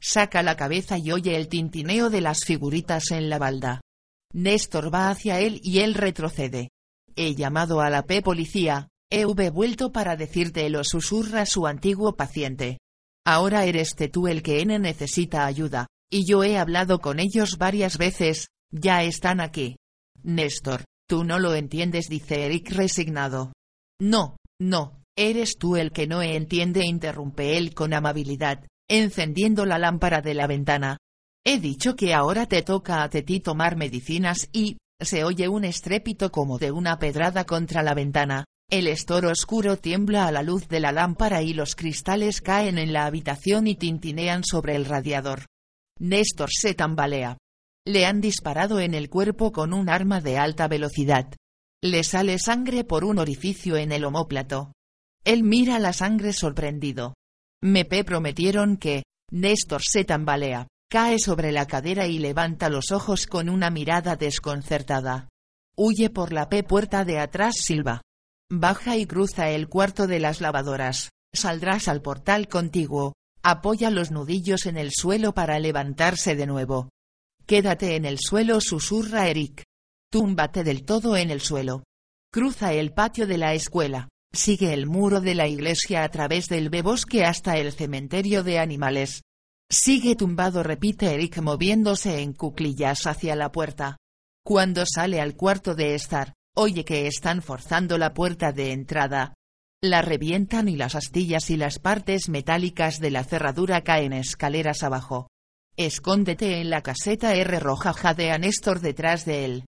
Saca 0.01 0.43
la 0.43 0.57
cabeza 0.57 0.98
y 0.98 1.12
oye 1.12 1.36
el 1.36 1.48
tintineo 1.48 2.11
de 2.11 2.20
las 2.20 2.44
figuritas 2.44 3.11
en 3.11 3.28
la 3.28 3.39
balda. 3.39 3.81
Néstor 4.32 4.93
va 4.93 5.11
hacia 5.11 5.40
él 5.40 5.61
y 5.62 5.81
él 5.81 5.94
retrocede. 5.94 6.70
He 7.16 7.35
llamado 7.35 7.81
a 7.81 7.90
la 7.90 8.07
P 8.07 8.23
policía, 8.23 8.89
He 9.12 9.24
vuelto 9.51 9.91
para 9.91 10.16
decirte 10.16 10.70
lo 10.70 10.85
susurra 10.85 11.45
su 11.45 11.66
antiguo 11.66 12.15
paciente. 12.15 12.78
Ahora 13.27 13.65
eres 13.65 13.95
tú 14.12 14.28
el 14.28 14.43
que 14.43 14.61
N 14.61 14.78
necesita 14.78 15.47
ayuda, 15.47 15.89
Y 16.12 16.27
yo 16.27 16.43
he 16.43 16.59
hablado 16.59 17.01
con 17.01 17.20
ellos 17.20 17.57
varias 17.59 17.97
veces, 17.97 18.49
ya 18.73 19.03
están 19.05 19.41
aquí. 19.41 19.77
Néstor, 20.23 20.85
tú 21.09 21.23
no 21.23 21.39
lo 21.39 21.55
entiendes, 21.55 22.09
dice 22.09 22.47
Eric 22.47 22.70
resignado. 22.70 23.53
No, 24.01 24.37
no, 24.61 25.03
eres 25.16 25.57
tú 25.57 25.77
el 25.77 25.93
que 25.93 26.07
no 26.07 26.23
entiende, 26.23 26.85
interrumpe 26.85 27.57
él 27.57 27.74
con 27.74 27.95
amabilidad, 27.95 28.66
encendiendo 28.89 29.66
la 29.66 29.78
lámpara 29.78 30.20
de 30.20 30.35
la 30.35 30.47
ventana. 30.47 30.99
He 31.45 31.61
dicho 31.61 31.95
que 31.95 32.12
ahora 32.12 32.47
te 32.47 32.62
toca 32.62 33.03
a 33.03 33.09
ti 33.09 33.41
tomar 33.41 33.77
medicinas 33.77 34.49
y, 34.53 34.78
se 35.01 35.24
oye 35.24 35.49
un 35.49 35.65
estrépito 35.65 36.31
como 36.31 36.59
de 36.59 36.73
una 36.73 36.99
pedrada 36.99 37.45
contra 37.45 37.82
la 37.82 37.95
ventana, 37.95 38.45
el 38.71 38.87
estoro 38.87 39.31
oscuro 39.31 39.77
tiembla 39.77 40.27
a 40.27 40.33
la 40.33 40.43
luz 40.43 40.69
de 40.69 40.79
la 40.79 40.93
lámpara 40.93 41.43
y 41.43 41.53
los 41.53 41.75
cristales 41.75 42.41
caen 42.41 42.79
en 42.79 42.93
la 42.93 43.05
habitación 43.05 43.67
y 43.67 43.75
tintinean 43.75 44.45
sobre 44.45 44.77
el 44.77 44.85
radiador. 44.85 45.47
Néstor 45.99 46.51
se 46.53 46.75
tambalea. 46.75 47.37
Le 47.85 48.07
han 48.07 48.21
disparado 48.21 48.79
en 48.79 48.95
el 48.95 49.11
cuerpo 49.11 49.51
con 49.51 49.73
un 49.73 49.89
arma 49.89 50.21
de 50.21 50.39
alta 50.39 50.69
velocidad. 50.69 51.35
Le 51.83 52.05
sale 52.05 52.39
sangre 52.39 52.85
por 52.85 53.05
un 53.05 53.19
orificio 53.19 53.77
en 53.77 53.91
el 53.91 54.05
omóplato. 54.05 54.73
Él 55.25 55.43
mira 55.43 55.79
la 55.79 55.93
sangre 55.93 56.33
sorprendido. 56.33 57.15
Me 57.63 57.85
prometieron 57.85 58.77
que, 58.77 59.03
Néstor 59.33 59.83
se 59.83 60.05
tambalea, 60.05 60.69
cae 60.89 61.19
sobre 61.19 61.53
la 61.53 61.67
cadera 61.67 62.07
y 62.07 62.19
levanta 62.19 62.69
los 62.69 62.93
ojos 62.93 63.27
con 63.27 63.49
una 63.49 63.71
mirada 63.71 64.17
desconcertada. 64.17 65.29
Huye 65.77 66.09
por 66.11 66.33
la 66.33 66.49
P 66.49 66.63
puerta 66.63 67.05
de 67.05 67.19
atrás 67.19 67.55
Silva. 67.59 68.03
Baja 68.53 68.97
y 68.97 69.07
cruza 69.07 69.51
el 69.51 69.69
cuarto 69.69 70.09
de 70.09 70.19
las 70.19 70.41
lavadoras. 70.41 71.11
Saldrás 71.33 71.87
al 71.87 72.03
portal 72.03 72.49
contiguo. 72.49 73.15
Apoya 73.45 73.91
los 73.91 74.11
nudillos 74.11 74.67
en 74.67 74.77
el 74.77 74.91
suelo 74.91 75.33
para 75.33 75.61
levantarse 75.61 76.35
de 76.35 76.47
nuevo. 76.47 76.91
Quédate 77.47 77.95
en 77.95 78.05
el 78.05 78.19
suelo, 78.19 78.61
susurra 78.61 79.29
Eric. 79.29 79.63
Túmbate 80.11 80.65
del 80.65 80.85
todo 80.85 81.17
en 81.17 81.31
el 81.31 81.41
suelo. 81.41 81.85
Cruza 82.33 82.73
el 82.73 82.93
patio 82.93 83.29
de 83.29 83.39
la 83.39 83.55
escuela. 83.55 84.09
Sigue 84.33 84.75
el 84.75 84.87
muro 84.87 85.21
de 85.21 85.37
la 85.37 85.47
iglesia 85.47 86.03
a 86.03 86.09
través 86.09 86.49
del 86.49 86.71
bebosque 86.71 87.25
hasta 87.25 87.57
el 87.57 87.73
cementerio 87.73 88.43
de 88.43 88.59
animales. 88.59 89.23
Sigue 89.69 90.17
tumbado, 90.17 90.65
repite 90.65 91.15
Eric 91.15 91.39
moviéndose 91.39 92.21
en 92.21 92.33
cuclillas 92.33 93.07
hacia 93.07 93.37
la 93.37 93.53
puerta. 93.53 93.97
Cuando 94.45 94.85
sale 94.87 95.21
al 95.21 95.37
cuarto 95.37 95.77
de 95.77 95.95
estar, 95.95 96.35
oye 96.61 96.85
que 96.85 97.07
están 97.07 97.41
forzando 97.41 97.97
la 97.97 98.12
puerta 98.12 98.53
de 98.53 98.73
entrada. 98.73 99.35
La 99.82 100.03
revientan 100.03 100.69
y 100.69 100.77
las 100.77 100.95
astillas 100.95 101.49
y 101.49 101.57
las 101.57 101.78
partes 101.78 102.28
metálicas 102.28 102.99
de 102.99 103.11
la 103.11 103.24
cerradura 103.24 103.81
caen 103.81 104.12
escaleras 104.12 104.82
abajo. 104.82 105.31
Escóndete 105.78 106.61
en 106.61 106.69
la 106.69 106.82
caseta 106.82 107.35
R 107.35 107.61
roja 107.61 107.95
jadea 107.95 108.37
Néstor 108.37 108.81
detrás 108.81 109.24
de 109.24 109.47
él. 109.47 109.65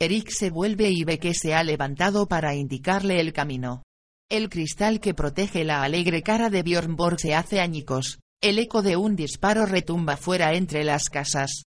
Eric 0.00 0.30
se 0.30 0.50
vuelve 0.50 0.88
y 0.90 1.02
ve 1.02 1.18
que 1.18 1.34
se 1.34 1.52
ha 1.52 1.64
levantado 1.64 2.28
para 2.28 2.54
indicarle 2.54 3.18
el 3.18 3.32
camino. 3.32 3.82
El 4.30 4.48
cristal 4.48 5.00
que 5.00 5.14
protege 5.14 5.64
la 5.64 5.82
alegre 5.82 6.22
cara 6.22 6.48
de 6.48 6.62
Bjorn 6.62 6.94
Borg 6.94 7.18
se 7.18 7.34
hace 7.34 7.58
añicos. 7.58 8.20
El 8.40 8.60
eco 8.60 8.82
de 8.82 8.96
un 8.96 9.16
disparo 9.16 9.66
retumba 9.66 10.16
fuera 10.16 10.54
entre 10.54 10.84
las 10.84 11.08
casas. 11.08 11.64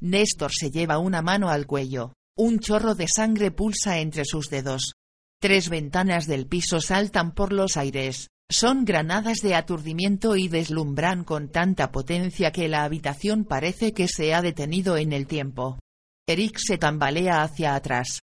Néstor 0.00 0.52
se 0.52 0.70
lleva 0.70 0.98
una 0.98 1.20
mano 1.20 1.48
al 1.48 1.66
cuello. 1.66 2.12
Un 2.42 2.58
chorro 2.58 2.94
de 2.94 3.06
sangre 3.06 3.50
pulsa 3.50 3.98
entre 3.98 4.24
sus 4.24 4.48
dedos. 4.48 4.94
Tres 5.42 5.68
ventanas 5.68 6.26
del 6.26 6.46
piso 6.46 6.80
saltan 6.80 7.34
por 7.34 7.52
los 7.52 7.76
aires. 7.76 8.28
Son 8.50 8.86
granadas 8.86 9.40
de 9.42 9.54
aturdimiento 9.54 10.36
y 10.36 10.48
deslumbran 10.48 11.24
con 11.24 11.50
tanta 11.50 11.92
potencia 11.92 12.50
que 12.50 12.66
la 12.66 12.84
habitación 12.84 13.44
parece 13.44 13.92
que 13.92 14.08
se 14.08 14.32
ha 14.32 14.40
detenido 14.40 14.96
en 14.96 15.12
el 15.12 15.26
tiempo. 15.26 15.78
Eric 16.26 16.56
se 16.56 16.78
tambalea 16.78 17.42
hacia 17.42 17.74
atrás. 17.74 18.20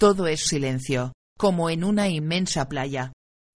Todo 0.00 0.26
es 0.26 0.48
silencio, 0.48 1.12
como 1.38 1.70
en 1.70 1.84
una 1.84 2.08
inmensa 2.08 2.68
playa. 2.68 3.12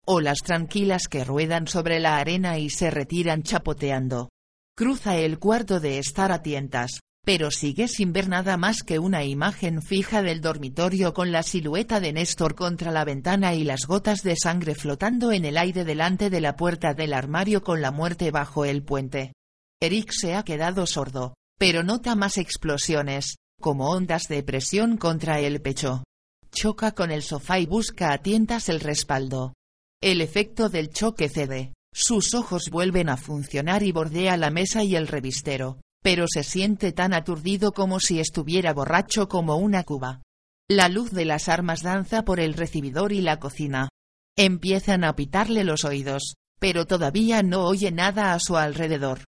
Olas 0.06 0.44
tranquilas 0.46 1.08
que 1.08 1.26
ruedan 1.26 1.66
sobre 1.66 2.00
la 2.00 2.18
arena 2.18 2.60
y 2.60 2.70
se 2.70 2.92
retiran 2.92 3.42
chapoteando. 3.42 4.30
Cruza 4.78 5.18
el 5.18 5.40
cuarto 5.40 5.80
de 5.80 5.98
estar 5.98 6.32
a 6.32 6.44
tientas, 6.44 7.00
pero 7.26 7.52
sigue 7.52 7.88
sin 7.88 8.12
ver 8.12 8.28
nada 8.28 8.58
más 8.58 8.84
que 8.84 9.00
una 9.00 9.24
imagen 9.24 9.82
fija 9.82 10.22
del 10.22 10.42
dormitorio 10.42 11.14
con 11.14 11.32
la 11.32 11.42
silueta 11.42 12.02
de 12.02 12.12
Néstor 12.12 12.54
contra 12.54 12.92
la 12.92 13.06
ventana 13.06 13.54
y 13.56 13.64
las 13.64 13.86
gotas 13.86 14.24
de 14.24 14.36
sangre 14.36 14.76
flotando 14.76 15.32
en 15.32 15.46
el 15.46 15.58
aire 15.58 15.86
delante 15.86 16.30
de 16.30 16.42
la 16.42 16.58
puerta 16.58 16.94
del 16.94 17.14
armario 17.14 17.64
con 17.64 17.82
la 17.82 17.92
muerte 17.92 18.30
bajo 18.30 18.66
el 18.66 18.84
puente. 18.84 19.34
Eric 19.82 20.12
se 20.12 20.36
ha 20.36 20.44
quedado 20.44 20.86
sordo, 20.86 21.34
pero 21.58 21.82
nota 21.82 22.16
más 22.16 22.38
explosiones, 22.38 23.38
como 23.62 23.90
ondas 23.90 24.24
de 24.28 24.44
presión 24.44 24.98
contra 24.98 25.40
el 25.40 25.62
pecho. 25.62 26.04
Choca 26.52 26.92
con 26.92 27.10
el 27.10 27.24
sofá 27.24 27.58
y 27.60 27.66
busca 27.66 28.12
a 28.12 28.18
tientas 28.18 28.68
el 28.68 28.82
respaldo. 28.82 29.54
El 30.02 30.20
efecto 30.20 30.68
del 30.68 30.90
choque 30.90 31.30
cede, 31.30 31.74
sus 31.94 32.34
ojos 32.34 32.70
vuelven 32.70 33.08
a 33.08 33.16
funcionar 33.16 33.82
y 33.82 33.94
bordea 33.94 34.36
la 34.36 34.50
mesa 34.50 34.84
y 34.84 34.98
el 34.98 35.08
revistero, 35.08 35.80
pero 36.04 36.26
se 36.28 36.44
siente 36.44 36.92
tan 36.92 37.14
aturdido 37.14 37.72
como 37.72 38.00
si 38.00 38.20
estuviera 38.20 38.74
borracho 38.74 39.28
como 39.28 39.56
una 39.56 39.84
cuba. 39.84 40.22
La 40.70 40.90
luz 40.90 41.12
de 41.12 41.26
las 41.26 41.50
armas 41.50 41.82
danza 41.82 42.24
por 42.24 42.40
el 42.40 42.54
recibidor 42.54 43.14
y 43.14 43.22
la 43.22 43.40
cocina. 43.40 43.90
Empiezan 44.38 45.04
a 45.04 45.16
pitarle 45.16 45.64
los 45.64 45.86
oídos, 45.86 46.36
pero 46.60 46.86
todavía 46.86 47.42
no 47.42 47.66
oye 47.66 47.92
nada 47.92 48.34
a 48.34 48.40
su 48.40 48.58
alrededor. 48.58 49.24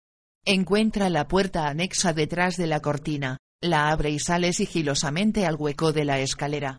Encuentra 0.45 1.09
la 1.09 1.27
puerta 1.27 1.67
anexa 1.67 2.11
detrás 2.11 2.57
de 2.57 2.67
la 2.67 2.81
cortina, 2.81 3.37
la 3.61 3.89
abre 3.89 4.09
y 4.09 4.19
sale 4.19 4.51
sigilosamente 4.51 5.45
al 5.45 5.55
hueco 5.55 5.93
de 5.93 6.05
la 6.05 6.19
escalera. 6.19 6.77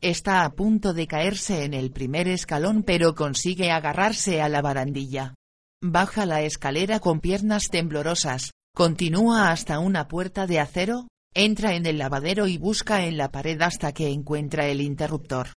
Está 0.00 0.44
a 0.44 0.50
punto 0.50 0.92
de 0.92 1.06
caerse 1.06 1.64
en 1.64 1.72
el 1.72 1.90
primer 1.90 2.28
escalón 2.28 2.82
pero 2.82 3.14
consigue 3.14 3.70
agarrarse 3.70 4.42
a 4.42 4.48
la 4.48 4.60
barandilla. 4.60 5.34
Baja 5.82 6.26
la 6.26 6.42
escalera 6.42 7.00
con 7.00 7.20
piernas 7.20 7.64
temblorosas, 7.70 8.50
continúa 8.76 9.52
hasta 9.52 9.78
una 9.78 10.06
puerta 10.06 10.46
de 10.46 10.60
acero, 10.60 11.08
entra 11.34 11.76
en 11.76 11.86
el 11.86 11.96
lavadero 11.96 12.46
y 12.46 12.58
busca 12.58 13.06
en 13.06 13.16
la 13.16 13.30
pared 13.30 13.58
hasta 13.62 13.92
que 13.92 14.10
encuentra 14.10 14.66
el 14.66 14.82
interruptor. 14.82 15.48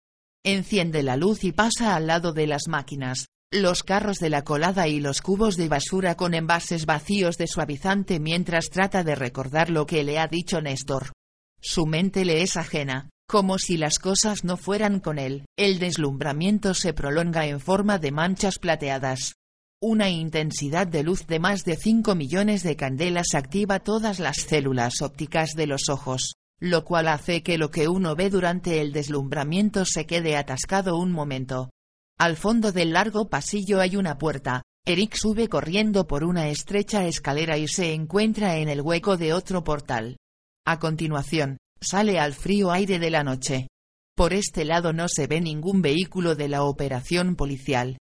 Enciende 0.46 1.04
la 1.04 1.18
luz 1.18 1.44
y 1.44 1.52
pasa 1.52 1.98
al 1.98 2.08
lado 2.08 2.32
de 2.32 2.48
las 2.48 2.70
máquinas, 2.70 3.26
los 3.52 3.84
carros 3.84 4.20
de 4.20 4.30
la 4.30 4.46
colada 4.46 4.88
y 4.88 5.02
los 5.02 5.22
cubos 5.22 5.58
de 5.58 5.68
basura 5.68 6.16
con 6.16 6.34
envases 6.34 6.86
vacíos 6.86 7.36
de 7.36 7.48
suavizante 7.48 8.22
mientras 8.22 8.70
trata 8.70 9.04
de 9.04 9.16
recordar 9.16 9.70
lo 9.70 9.86
que 9.86 10.06
le 10.06 10.18
ha 10.18 10.28
dicho 10.28 10.62
Néstor. 10.62 11.12
Su 11.60 11.86
mente 11.86 12.24
le 12.24 12.41
es 12.41 12.56
ajena, 12.56 13.10
como 13.28 13.58
si 13.58 13.76
las 13.76 14.00
cosas 14.00 14.46
no 14.46 14.56
fueran 14.56 15.02
con 15.02 15.20
él, 15.20 15.46
el 15.58 15.78
deslumbramiento 15.80 16.74
se 16.74 16.94
prolonga 16.94 17.48
en 17.48 17.60
forma 17.60 18.00
de 18.00 18.14
manchas 18.14 18.60
plateadas. 18.60 19.34
Una 19.82 20.10
intensidad 20.10 20.88
de 20.88 21.04
luz 21.04 21.26
de 21.26 21.40
más 21.40 21.64
de 21.64 21.78
5 21.78 22.14
millones 22.14 22.64
de 22.64 22.76
candelas 22.76 23.34
activa 23.34 23.80
todas 23.80 24.20
las 24.20 24.38
células 24.38 25.02
ópticas 25.02 25.52
de 25.56 25.68
los 25.68 25.88
ojos, 25.90 26.34
lo 26.60 26.84
cual 26.84 27.08
hace 27.08 27.44
que 27.44 27.58
lo 27.58 27.72
que 27.72 27.88
uno 27.88 28.16
ve 28.16 28.30
durante 28.30 28.82
el 28.82 28.92
deslumbramiento 28.92 29.86
se 29.86 30.06
quede 30.06 30.36
atascado 30.36 30.98
un 30.98 31.12
momento. 31.12 31.70
Al 32.18 32.36
fondo 32.36 32.74
del 32.74 32.92
largo 32.92 33.30
pasillo 33.30 33.80
hay 33.80 33.96
una 33.96 34.18
puerta, 34.18 34.64
Eric 34.86 35.16
sube 35.16 35.48
corriendo 35.48 36.08
por 36.08 36.26
una 36.26 36.50
estrecha 36.50 37.06
escalera 37.06 37.58
y 37.58 37.70
se 37.70 37.94
encuentra 37.94 38.58
en 38.58 38.68
el 38.68 38.82
hueco 38.82 39.16
de 39.16 39.32
otro 39.32 39.64
portal. 39.64 40.18
A 40.66 40.78
continuación, 40.80 41.58
Sale 41.82 42.20
al 42.20 42.34
frío 42.34 42.72
aire 42.72 43.00
de 43.00 43.10
la 43.10 43.24
noche. 43.24 43.70
Por 44.16 44.34
este 44.34 44.66
lado 44.66 44.92
no 44.92 45.08
se 45.08 45.28
ve 45.28 45.40
ningún 45.40 45.82
vehículo 45.82 46.36
de 46.36 46.50
la 46.50 46.64
operación 46.64 47.38
policial. 47.38 47.98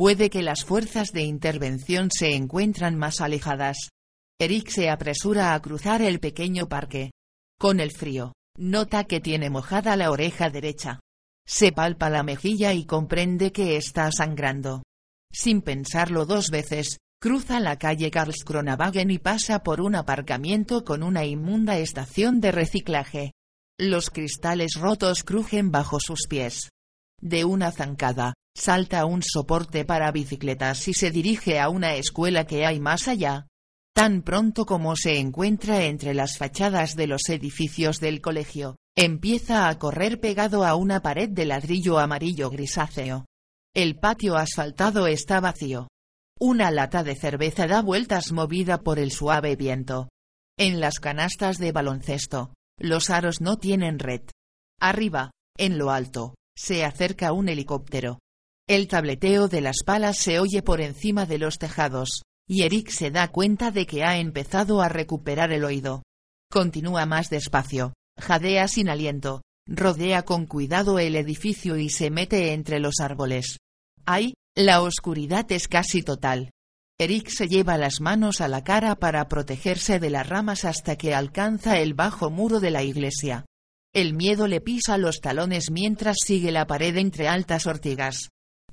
Puede 0.00 0.30
que 0.30 0.40
las 0.40 0.64
fuerzas 0.64 1.12
de 1.12 1.24
intervención 1.24 2.08
se 2.10 2.34
encuentran 2.34 2.96
más 2.96 3.20
alejadas. 3.20 3.90
Eric 4.40 4.70
se 4.70 4.88
apresura 4.88 5.52
a 5.52 5.60
cruzar 5.60 6.00
el 6.00 6.20
pequeño 6.20 6.70
parque. 6.70 7.10
Con 7.58 7.80
el 7.80 7.90
frío, 7.90 8.32
nota 8.56 9.04
que 9.04 9.20
tiene 9.20 9.50
mojada 9.50 9.96
la 9.96 10.10
oreja 10.10 10.48
derecha. 10.48 11.00
Se 11.46 11.70
palpa 11.72 12.08
la 12.08 12.22
mejilla 12.22 12.72
y 12.72 12.86
comprende 12.86 13.52
que 13.52 13.76
está 13.76 14.10
sangrando. 14.10 14.82
Sin 15.30 15.60
pensarlo 15.60 16.24
dos 16.24 16.48
veces, 16.48 16.96
Cruza 17.20 17.60
la 17.60 17.76
calle 17.76 18.10
Karlskronavagen 18.10 19.10
y 19.10 19.18
pasa 19.18 19.62
por 19.62 19.82
un 19.82 19.96
aparcamiento 19.96 20.82
con 20.82 21.02
una 21.02 21.26
inmunda 21.26 21.76
estación 21.76 22.40
de 22.40 22.52
reciclaje. 22.52 23.32
Los 23.78 24.08
cristales 24.08 24.76
rotos 24.80 25.24
crujen 25.24 25.70
bajo 25.70 26.00
sus 26.00 26.20
pies. 26.26 26.70
De 27.20 27.44
una 27.44 27.70
zancada, 27.70 28.32
salta 28.54 29.04
un 29.04 29.22
soporte 29.22 29.84
para 29.84 30.10
bicicletas 30.12 30.88
y 30.88 30.94
se 30.94 31.10
dirige 31.10 31.58
a 31.58 31.68
una 31.68 31.94
escuela 31.94 32.46
que 32.46 32.66
hay 32.66 32.80
más 32.80 33.08
allá. 33.08 33.46
Tan 33.94 34.22
pronto 34.22 34.66
como 34.66 34.96
se 34.96 35.18
encuentra 35.18 35.84
entre 35.84 36.14
las 36.14 36.38
fachadas 36.38 36.94
de 36.96 37.06
los 37.06 37.28
edificios 37.28 37.98
del 38.00 38.20
colegio, 38.20 38.76
empieza 38.96 39.68
a 39.68 39.78
correr 39.78 40.20
pegado 40.20 40.64
a 40.64 40.74
una 40.74 41.00
pared 41.00 41.28
de 41.28 41.44
ladrillo 41.44 41.98
amarillo 41.98 42.50
grisáceo. 42.50 43.26
El 43.74 43.98
patio 43.98 44.36
asfaltado 44.36 45.06
está 45.06 45.40
vacío. 45.40 45.88
Una 46.38 46.70
lata 46.70 47.04
de 47.04 47.14
cerveza 47.14 47.66
da 47.66 47.82
vueltas 47.82 48.32
movida 48.32 48.78
por 48.78 48.98
el 48.98 49.12
suave 49.12 49.56
viento. 49.56 50.08
En 50.58 50.80
las 50.80 50.98
canastas 50.98 51.58
de 51.58 51.72
baloncesto, 51.72 52.54
los 52.78 53.10
aros 53.10 53.40
no 53.40 53.58
tienen 53.58 53.98
red. 53.98 54.22
Arriba, 54.80 55.30
en 55.58 55.78
lo 55.78 55.90
alto, 55.90 56.34
se 56.56 56.84
acerca 56.84 57.32
un 57.32 57.48
helicóptero. 57.48 58.18
El 58.70 58.86
tableteo 58.86 59.48
de 59.48 59.62
las 59.62 59.78
palas 59.84 60.16
se 60.16 60.38
oye 60.38 60.62
por 60.62 60.80
encima 60.80 61.26
de 61.26 61.38
los 61.38 61.58
tejados, 61.58 62.22
y 62.48 62.62
Eric 62.62 62.90
se 62.90 63.10
da 63.10 63.26
cuenta 63.26 63.72
de 63.72 63.84
que 63.84 64.04
ha 64.04 64.18
empezado 64.18 64.80
a 64.80 64.88
recuperar 64.88 65.52
el 65.52 65.64
oído. 65.64 66.04
Continúa 66.52 67.04
más 67.04 67.30
despacio, 67.30 67.94
jadea 68.16 68.68
sin 68.68 68.88
aliento, 68.88 69.42
rodea 69.66 70.22
con 70.22 70.46
cuidado 70.46 71.00
el 71.00 71.16
edificio 71.16 71.78
y 71.78 71.88
se 71.88 72.10
mete 72.10 72.52
entre 72.52 72.78
los 72.78 73.00
árboles. 73.00 73.56
Ahí, 74.06 74.34
la 74.54 74.82
oscuridad 74.82 75.50
es 75.50 75.66
casi 75.66 76.04
total. 76.04 76.52
Eric 76.96 77.28
se 77.28 77.48
lleva 77.48 77.76
las 77.76 78.00
manos 78.00 78.40
a 78.40 78.46
la 78.46 78.62
cara 78.62 78.94
para 78.94 79.26
protegerse 79.26 79.98
de 79.98 80.10
las 80.10 80.28
ramas 80.28 80.64
hasta 80.64 80.94
que 80.94 81.12
alcanza 81.12 81.80
el 81.80 81.94
bajo 81.94 82.30
muro 82.30 82.60
de 82.60 82.70
la 82.70 82.84
iglesia. 82.84 83.46
El 83.92 84.14
miedo 84.14 84.46
le 84.46 84.60
pisa 84.60 84.96
los 84.96 85.20
talones 85.20 85.72
mientras 85.72 86.18
sigue 86.24 86.52
la 86.52 86.68
pared 86.68 86.96
entre 86.98 87.26
altas 87.26 87.66
ortigas. 87.66 88.30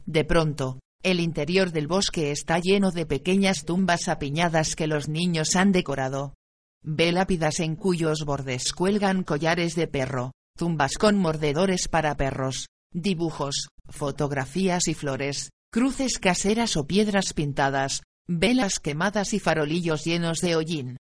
De 0.08 0.24
pronto, 0.24 0.80
el 1.04 1.20
interior 1.20 1.72
del 1.72 1.88
bosque 1.88 2.32
está 2.32 2.60
lleno 2.60 2.92
de 2.92 3.06
pequeñas 3.06 3.66
tumbas 3.66 4.08
apiñadas 4.08 4.76
que 4.76 4.88
los 4.88 5.10
niños 5.10 5.58
han 5.58 5.74
decorado. 5.74 6.34
Ve 6.82 7.12
lápidas 7.12 7.60
en 7.60 7.76
cuyos 7.76 8.24
bordes 8.24 8.72
cuelgan 8.72 9.24
collares 9.24 9.76
de 9.76 9.88
perro, 9.88 10.32
tumbas 10.58 10.94
con 10.98 11.18
mordedores 11.18 11.90
para 11.90 12.16
perros, 12.16 12.68
dibujos, 12.94 13.68
fotografías 13.90 14.88
y 14.88 14.94
flores, 14.94 15.50
cruces 15.74 16.20
caseras 16.20 16.78
o 16.78 16.88
piedras 16.88 17.34
pintadas, 17.34 18.02
velas 18.30 18.80
quemadas 18.80 19.34
y 19.34 19.40
farolillos 19.40 20.06
llenos 20.06 20.40
de 20.40 20.56
hollín. 20.56 20.98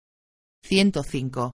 105. 0.63 1.51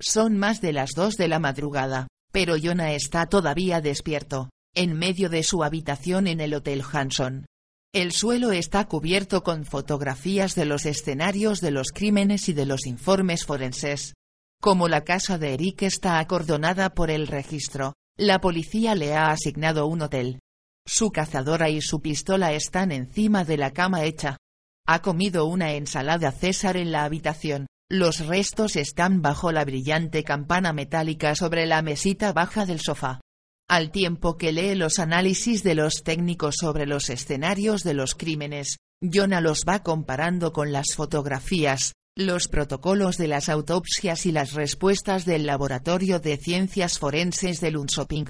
Son 0.00 0.36
más 0.36 0.60
de 0.60 0.72
las 0.72 0.90
dos 0.96 1.14
de 1.14 1.28
la 1.28 1.38
madrugada, 1.38 2.08
pero 2.32 2.56
Jonah 2.60 2.94
está 2.94 3.26
todavía 3.26 3.80
despierto, 3.80 4.50
en 4.74 4.94
medio 4.94 5.28
de 5.28 5.42
su 5.42 5.62
habitación 5.62 6.26
en 6.26 6.40
el 6.40 6.54
Hotel 6.54 6.82
Hanson. 6.92 7.46
El 7.92 8.12
suelo 8.12 8.50
está 8.50 8.86
cubierto 8.86 9.44
con 9.44 9.64
fotografías 9.64 10.54
de 10.54 10.64
los 10.64 10.84
escenarios 10.84 11.60
de 11.60 11.70
los 11.70 11.92
crímenes 11.92 12.48
y 12.48 12.52
de 12.52 12.66
los 12.66 12.86
informes 12.86 13.44
forenses. 13.44 14.14
Como 14.60 14.88
la 14.88 15.04
casa 15.04 15.38
de 15.38 15.54
Eric 15.54 15.82
está 15.82 16.18
acordonada 16.18 16.94
por 16.94 17.10
el 17.10 17.28
registro, 17.28 17.94
la 18.16 18.40
policía 18.40 18.94
le 18.94 19.14
ha 19.14 19.30
asignado 19.30 19.86
un 19.86 20.02
hotel. 20.02 20.40
Su 20.86 21.10
cazadora 21.10 21.70
y 21.70 21.80
su 21.80 22.00
pistola 22.00 22.52
están 22.52 22.90
encima 22.90 23.44
de 23.44 23.56
la 23.56 23.72
cama 23.72 24.04
hecha. 24.04 24.38
Ha 24.86 25.00
comido 25.00 25.46
una 25.46 25.72
ensalada 25.74 26.32
César 26.32 26.76
en 26.76 26.92
la 26.92 27.04
habitación, 27.04 27.66
los 27.90 28.26
restos 28.26 28.76
están 28.76 29.22
bajo 29.22 29.52
la 29.52 29.64
brillante 29.64 30.24
campana 30.24 30.72
metálica 30.72 31.34
sobre 31.34 31.66
la 31.66 31.80
mesita 31.82 32.32
baja 32.32 32.66
del 32.66 32.80
sofá. 32.80 33.20
Al 33.68 33.90
tiempo 33.90 34.36
que 34.36 34.52
lee 34.52 34.74
los 34.74 34.98
análisis 34.98 35.62
de 35.62 35.74
los 35.74 36.02
técnicos 36.02 36.56
sobre 36.60 36.86
los 36.86 37.08
escenarios 37.08 37.82
de 37.82 37.94
los 37.94 38.14
crímenes, 38.14 38.76
Jonah 39.00 39.40
los 39.40 39.64
va 39.66 39.82
comparando 39.82 40.52
con 40.52 40.70
las 40.70 40.94
fotografías, 40.94 41.94
los 42.14 42.48
protocolos 42.48 43.16
de 43.16 43.28
las 43.28 43.48
autopsias 43.48 44.26
y 44.26 44.32
las 44.32 44.52
respuestas 44.52 45.24
del 45.24 45.46
Laboratorio 45.46 46.20
de 46.20 46.36
Ciencias 46.36 46.98
Forenses 46.98 47.60
de 47.60 47.70
Lunsoping. 47.70 48.26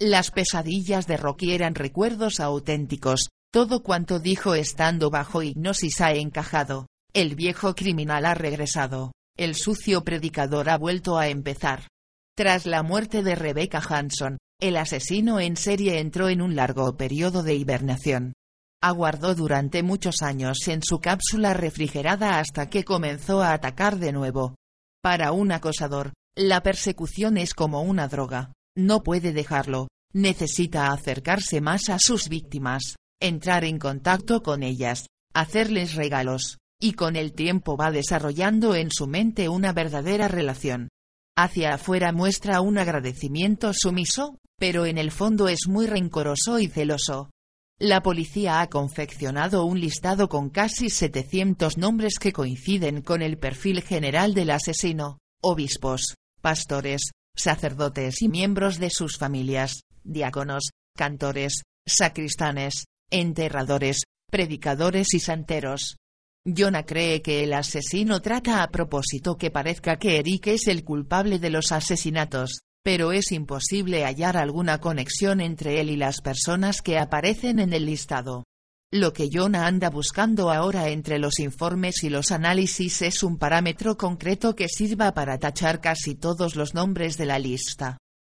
Las 0.00 0.32
pesadillas 0.32 1.06
de 1.06 1.16
Rocky 1.16 1.52
eran 1.52 1.76
recuerdos 1.76 2.40
auténticos, 2.40 3.28
todo 3.52 3.84
cuanto 3.84 4.18
dijo 4.18 4.54
estando 4.54 5.10
bajo 5.10 5.42
hipnosis 5.42 6.00
ha 6.00 6.12
encajado, 6.12 6.88
el 7.14 7.36
viejo 7.36 7.74
criminal 7.74 8.26
ha 8.26 8.34
regresado, 8.34 9.12
el 9.36 9.54
sucio 9.54 10.02
predicador 10.02 10.68
ha 10.70 10.76
vuelto 10.76 11.18
a 11.18 11.28
empezar. 11.28 11.86
Tras 12.34 12.66
la 12.66 12.82
muerte 12.82 13.22
de 13.22 13.34
Rebecca 13.34 13.82
Hanson, 13.86 14.38
el 14.62 14.76
asesino 14.76 15.40
en 15.40 15.56
serie 15.56 15.98
entró 15.98 16.28
en 16.28 16.40
un 16.40 16.54
largo 16.54 16.96
periodo 16.96 17.42
de 17.42 17.56
hibernación. 17.56 18.32
Aguardó 18.80 19.34
durante 19.34 19.82
muchos 19.82 20.22
años 20.22 20.68
en 20.68 20.82
su 20.84 21.00
cápsula 21.00 21.52
refrigerada 21.52 22.38
hasta 22.38 22.70
que 22.70 22.84
comenzó 22.84 23.42
a 23.42 23.54
atacar 23.54 23.98
de 23.98 24.12
nuevo. 24.12 24.54
Para 25.02 25.32
un 25.32 25.50
acosador, 25.50 26.12
la 26.36 26.62
persecución 26.62 27.38
es 27.38 27.54
como 27.54 27.82
una 27.82 28.06
droga, 28.06 28.52
no 28.76 29.02
puede 29.02 29.32
dejarlo, 29.32 29.88
necesita 30.14 30.92
acercarse 30.92 31.60
más 31.60 31.88
a 31.88 31.98
sus 31.98 32.28
víctimas, 32.28 32.94
entrar 33.20 33.64
en 33.64 33.80
contacto 33.80 34.44
con 34.44 34.62
ellas, 34.62 35.06
hacerles 35.34 35.96
regalos, 35.96 36.58
y 36.80 36.92
con 36.92 37.16
el 37.16 37.32
tiempo 37.32 37.76
va 37.76 37.90
desarrollando 37.90 38.76
en 38.76 38.92
su 38.92 39.08
mente 39.08 39.48
una 39.48 39.72
verdadera 39.72 40.28
relación. 40.28 40.88
Hacia 41.36 41.74
afuera 41.74 42.12
muestra 42.12 42.60
un 42.60 42.76
agradecimiento 42.76 43.72
sumiso, 43.72 44.38
pero 44.58 44.84
en 44.84 44.98
el 44.98 45.10
fondo 45.10 45.48
es 45.48 45.66
muy 45.66 45.86
rencoroso 45.86 46.58
y 46.58 46.68
celoso. 46.68 47.30
La 47.78 48.02
policía 48.02 48.60
ha 48.60 48.68
confeccionado 48.68 49.64
un 49.64 49.80
listado 49.80 50.28
con 50.28 50.50
casi 50.50 50.90
700 50.90 51.78
nombres 51.78 52.18
que 52.18 52.32
coinciden 52.32 53.00
con 53.02 53.22
el 53.22 53.38
perfil 53.38 53.82
general 53.82 54.34
del 54.34 54.50
asesino, 54.50 55.18
obispos, 55.42 56.14
pastores, 56.40 57.10
sacerdotes 57.34 58.20
y 58.20 58.28
miembros 58.28 58.78
de 58.78 58.90
sus 58.90 59.16
familias, 59.16 59.82
diáconos, 60.04 60.70
cantores, 60.96 61.62
sacristanes, 61.86 62.84
enterradores, 63.10 64.02
predicadores 64.30 65.14
y 65.14 65.20
santeros. 65.20 65.96
Jonah 66.44 66.84
cree 66.84 67.22
que 67.22 67.44
el 67.44 67.52
asesino 67.52 68.20
trata 68.20 68.64
a 68.64 68.68
propósito 68.68 69.36
que 69.36 69.52
parezca 69.52 69.96
que 69.96 70.18
Eric 70.18 70.48
es 70.48 70.66
el 70.66 70.82
culpable 70.82 71.38
de 71.38 71.50
los 71.50 71.70
asesinatos, 71.70 72.62
pero 72.82 73.12
es 73.12 73.30
imposible 73.30 74.04
hallar 74.04 74.36
alguna 74.36 74.78
conexión 74.78 75.40
entre 75.40 75.80
él 75.80 75.88
y 75.88 75.96
las 75.96 76.20
personas 76.20 76.82
que 76.82 76.98
aparecen 76.98 77.60
en 77.60 77.72
el 77.72 77.86
listado. 77.86 78.42
Lo 78.90 79.12
que 79.12 79.28
Jonah 79.32 79.68
anda 79.68 79.88
buscando 79.88 80.50
ahora 80.50 80.88
entre 80.88 81.20
los 81.20 81.38
informes 81.38 82.02
y 82.02 82.10
los 82.10 82.32
análisis 82.32 83.02
es 83.02 83.22
un 83.22 83.38
parámetro 83.38 83.96
concreto 83.96 84.56
que 84.56 84.68
sirva 84.68 85.14
para 85.14 85.38
tachar 85.38 85.80
casi 85.80 86.16
todos 86.16 86.56
los 86.56 86.74
nombres 86.74 87.16
de 87.18 87.26
la 87.26 87.38
lista. 87.38 87.98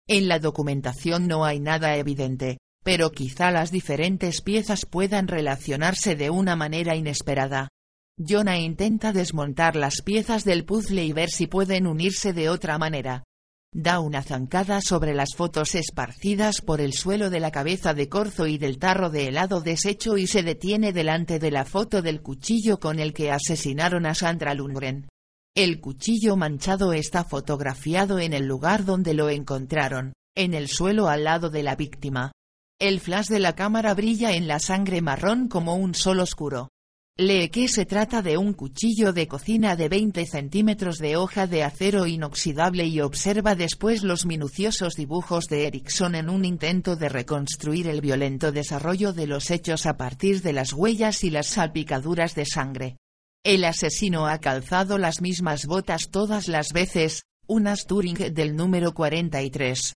En 0.09 0.27
la 0.27 0.41
documentación 0.41 1.29
no 1.29 1.45
hay 1.45 1.61
nada 1.61 1.97
evidente, 1.97 2.59
pero 2.83 3.13
quizá 3.13 3.53
las 3.53 3.71
diferentes 3.71 4.43
piezas 4.43 4.87
puedan 4.87 5.29
relacionarse 5.29 6.17
de 6.17 6.31
una 6.31 6.57
manera 6.57 6.97
inesperada. 6.97 7.69
Jonah 8.19 8.59
intenta 8.59 9.13
desmontar 9.13 9.75
las 9.75 10.03
piezas 10.03 10.45
del 10.45 10.65
puzzle 10.65 11.05
y 11.05 11.13
ver 11.13 11.31
si 11.31 11.47
pueden 11.47 11.87
unirse 11.87 12.33
de 12.33 12.51
otra 12.51 12.79
manera. 12.79 13.25
Da 13.75 14.01
una 14.01 14.23
zancada 14.23 14.83
sobre 14.83 15.15
las 15.15 15.35
fotos 15.35 15.75
esparcidas 15.75 16.61
por 16.61 16.83
el 16.83 16.93
suelo 16.93 17.31
de 17.31 17.41
la 17.41 17.51
cabeza 17.51 17.95
de 17.95 18.11
corzo 18.11 18.47
y 18.47 18.59
del 18.59 18.79
tarro 18.79 19.09
de 19.09 19.29
helado 19.29 19.63
deshecho 19.63 20.19
y 20.19 20.27
se 20.27 20.43
detiene 20.43 20.93
delante 20.93 21.39
de 21.39 21.51
la 21.51 21.65
foto 21.65 22.03
del 22.03 22.21
cuchillo 22.21 22.79
con 22.79 22.99
el 22.99 23.15
que 23.15 23.31
asesinaron 23.31 24.05
a 24.05 24.15
Sandra 24.15 24.53
Lundgren. 24.53 25.09
El 25.55 25.81
cuchillo 25.81 26.37
manchado 26.37 26.93
está 26.93 27.25
fotografiado 27.25 28.19
en 28.19 28.35
el 28.35 28.47
lugar 28.47 28.85
donde 28.85 29.15
lo 29.15 29.31
encontraron, 29.31 30.13
en 30.37 30.53
el 30.53 30.69
suelo 30.69 31.09
al 31.09 31.25
lado 31.25 31.49
de 31.49 31.63
la 31.63 31.75
víctima. 31.75 32.33
El 32.79 33.01
flash 33.01 33.29
de 33.29 33.39
la 33.39 33.55
cámara 33.55 33.95
brilla 33.95 34.33
en 34.33 34.49
la 34.49 34.59
sangre 34.59 35.01
marrón 35.01 35.49
como 35.49 35.77
un 35.77 35.95
sol 35.95 36.21
oscuro. 36.21 36.69
Lee 37.19 37.51
que 37.51 37.69
se 37.69 37.85
trata 37.85 38.23
de 38.23 38.39
un 38.39 38.55
cuchillo 38.55 39.13
de 39.13 39.29
cocina 39.29 39.77
de 39.77 39.91
20 39.91 40.25
centímetros 40.25 40.97
de 40.97 41.17
hoja 41.17 41.47
de 41.47 41.63
acero 41.63 42.07
inoxidable 42.07 42.87
y 42.87 43.03
observa 43.03 43.55
después 43.55 44.03
los 44.03 44.25
minuciosos 44.25 44.95
dibujos 44.95 45.45
de 45.45 45.67
Erickson 45.67 46.15
en 46.15 46.31
un 46.31 46.47
intento 46.47 46.97
de 46.97 47.11
reconstruir 47.11 47.87
el 47.87 48.01
violento 48.01 48.51
desarrollo 48.51 49.13
de 49.13 49.27
los 49.27 49.51
hechos 49.51 49.85
a 49.85 49.99
partir 49.99 50.41
de 50.41 50.55
las 50.55 50.73
huellas 50.73 51.23
y 51.23 51.29
las 51.29 51.49
salpicaduras 51.49 52.35
de 52.35 52.47
sangre. 52.47 52.97
El 53.45 53.65
asesino 53.65 54.27
ha 54.27 54.39
calzado 54.39 54.97
las 54.97 55.21
mismas 55.21 55.67
botas 55.67 56.09
todas 56.11 56.49
las 56.49 56.73
veces, 56.73 57.25
unas 57.47 57.85
Turing 57.85 58.33
del 58.33 58.57
número 58.57 58.95
43. 58.95 59.93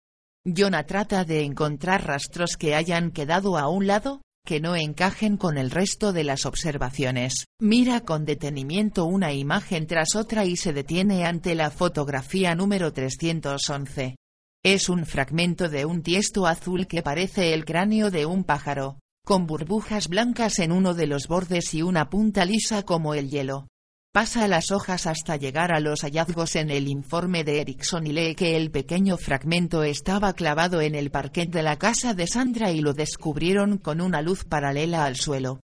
Jonah 0.45 0.85
trata 0.85 1.23
de 1.23 1.43
encontrar 1.43 2.05
rastros 2.05 2.57
que 2.57 2.75
hayan 2.75 3.11
quedado 3.11 3.57
a 3.57 3.69
un 3.69 3.87
lado, 3.87 4.21
que 4.45 4.61
no 4.61 4.75
encajen 4.75 5.35
con 5.35 5.57
el 5.57 5.71
resto 5.71 6.13
de 6.13 6.23
las 6.23 6.45
observaciones. 6.45 7.45
Mira 7.59 8.01
con 8.01 8.23
detenimiento 8.23 9.05
una 9.05 9.33
imagen 9.33 9.87
tras 9.87 10.15
otra 10.15 10.45
y 10.45 10.55
se 10.55 10.71
detiene 10.71 11.25
ante 11.25 11.55
la 11.55 11.71
fotografía 11.71 12.55
número 12.55 12.93
311. 12.93 14.15
Es 14.63 14.87
un 14.87 15.05
fragmento 15.05 15.67
de 15.67 15.85
un 15.85 16.01
tiesto 16.01 16.47
azul 16.47 16.87
que 16.87 17.01
parece 17.01 17.53
el 17.53 17.65
cráneo 17.65 18.11
de 18.11 18.25
un 18.25 18.43
pájaro, 18.43 18.99
con 19.25 19.47
burbujas 19.47 20.07
blancas 20.07 20.59
en 20.59 20.71
uno 20.71 20.93
de 20.93 21.07
los 21.07 21.27
bordes 21.27 21.73
y 21.73 21.81
una 21.81 22.09
punta 22.09 22.45
lisa 22.45 22.83
como 22.83 23.13
el 23.13 23.29
hielo. 23.29 23.67
Pasa 24.15 24.47
las 24.47 24.71
hojas 24.71 25.07
hasta 25.07 25.35
llegar 25.35 25.73
a 25.73 25.81
los 25.81 26.03
hallazgos 26.03 26.55
en 26.55 26.69
el 26.69 26.87
informe 26.87 27.43
de 27.43 27.59
Erickson 27.59 28.07
y 28.07 28.13
lee 28.13 28.33
que 28.33 28.55
el 28.55 28.71
pequeño 28.71 29.17
fragmento 29.17 29.83
estaba 29.83 30.31
clavado 30.31 30.79
en 30.79 30.95
el 30.95 31.11
parquet 31.11 31.49
de 31.49 31.61
la 31.61 31.77
casa 31.77 32.13
de 32.13 32.25
Sandra 32.25 32.71
y 32.71 32.79
lo 32.79 32.93
descubrieron 32.93 33.77
con 33.77 33.99
una 33.99 34.21
luz 34.21 34.45
paralela 34.45 35.03
al 35.03 35.17
suelo. 35.17 35.59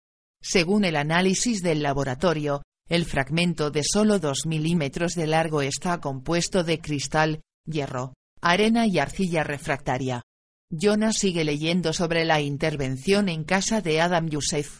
Según 0.41 0.85
el 0.85 0.95
análisis 0.95 1.61
del 1.61 1.83
laboratorio, 1.83 2.63
El 2.89 3.05
fragmento 3.05 3.73
de 3.73 3.83
solo 3.83 4.21
2 4.21 4.47
milímetros 4.47 5.15
de 5.15 5.27
largo 5.27 5.61
está 5.61 6.01
compuesto 6.01 6.63
de 6.63 6.79
cristal, 6.79 7.41
hierro, 7.65 8.15
arena 8.41 8.87
y 8.87 9.01
arcilla 9.01 9.43
refractaria. 9.43 10.23
Jonah 10.71 11.13
sigue 11.13 11.43
leyendo 11.43 11.93
sobre 11.93 12.25
la 12.25 12.41
intervención 12.41 13.29
en 13.29 13.43
casa 13.43 13.81
de 13.81 14.01
Adam 14.01 14.29
Youssef. 14.29 14.79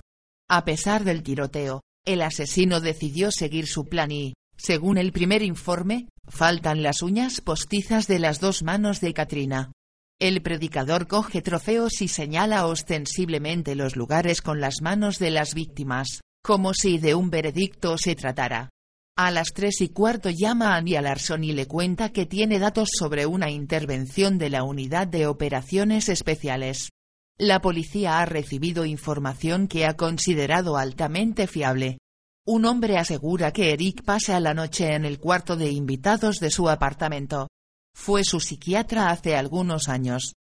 A 0.49 0.65
pesar 0.65 1.03
del 1.03 1.25
tiroteo, 1.25 1.83
el 2.07 2.23
asesino 2.23 2.81
decidió 2.81 3.31
seguir 3.31 3.67
su 3.67 3.85
plan 3.85 4.11
y, 4.11 4.35
según 4.57 4.97
el 4.97 5.13
primer 5.13 5.43
informe, 5.43 6.09
faltan 6.29 6.83
las 6.83 7.03
uñas 7.03 7.41
postizas 7.41 8.07
de 8.07 8.19
las 8.19 8.41
dos 8.41 8.63
manos 8.63 9.01
de 9.01 9.13
Katrina. 9.13 9.73
El 10.19 10.41
predicador 10.41 11.09
coge 11.09 11.43
trofeos 11.43 12.01
y 12.01 12.09
señala 12.09 12.67
ostensiblemente 12.67 13.75
los 13.75 13.97
lugares 13.97 14.41
con 14.41 14.61
las 14.61 14.81
manos 14.81 15.19
de 15.19 15.31
las 15.31 15.53
víctimas, 15.53 16.23
como 16.43 16.73
si 16.73 16.97
de 16.99 17.15
un 17.15 17.29
veredicto 17.29 17.99
se 17.99 18.15
tratara. 18.15 18.71
A 19.19 19.31
las 19.31 19.49
tres 19.53 19.81
y 19.81 19.89
cuarto 19.89 20.31
llama 20.31 20.75
a 20.75 20.77
Ania 20.77 21.03
Larson 21.03 21.43
y 21.43 21.53
le 21.53 21.67
cuenta 21.67 22.11
que 22.11 22.25
tiene 22.25 22.59
datos 22.59 22.91
sobre 22.99 23.27
una 23.27 23.51
intervención 23.51 24.39
de 24.39 24.51
la 24.51 24.63
Unidad 24.63 25.07
de 25.07 25.27
Operaciones 25.27 26.09
Especiales. 26.09 26.91
La 27.39 27.61
policía 27.61 28.21
ha 28.21 28.25
recibido 28.25 28.87
información 28.87 29.69
que 29.69 29.85
ha 29.85 29.95
considerado 29.95 30.79
altamente 30.79 31.47
fiable. 31.47 31.99
Un 32.47 32.65
hombre 32.65 32.97
asegura 32.97 33.53
que 33.53 33.73
Eric 33.73 34.05
pasa 34.05 34.41
la 34.41 34.55
noche 34.55 34.95
en 34.95 35.05
el 35.05 35.19
cuarto 35.19 35.57
de 35.57 35.71
invitados 35.71 36.37
de 36.39 36.51
su 36.51 36.71
apartamento. 36.71 37.49
Fue 37.95 38.25
su 38.25 38.41
psiquiatra 38.41 39.11
hace 39.11 39.37
algunos 39.37 39.89
años. 39.89 40.33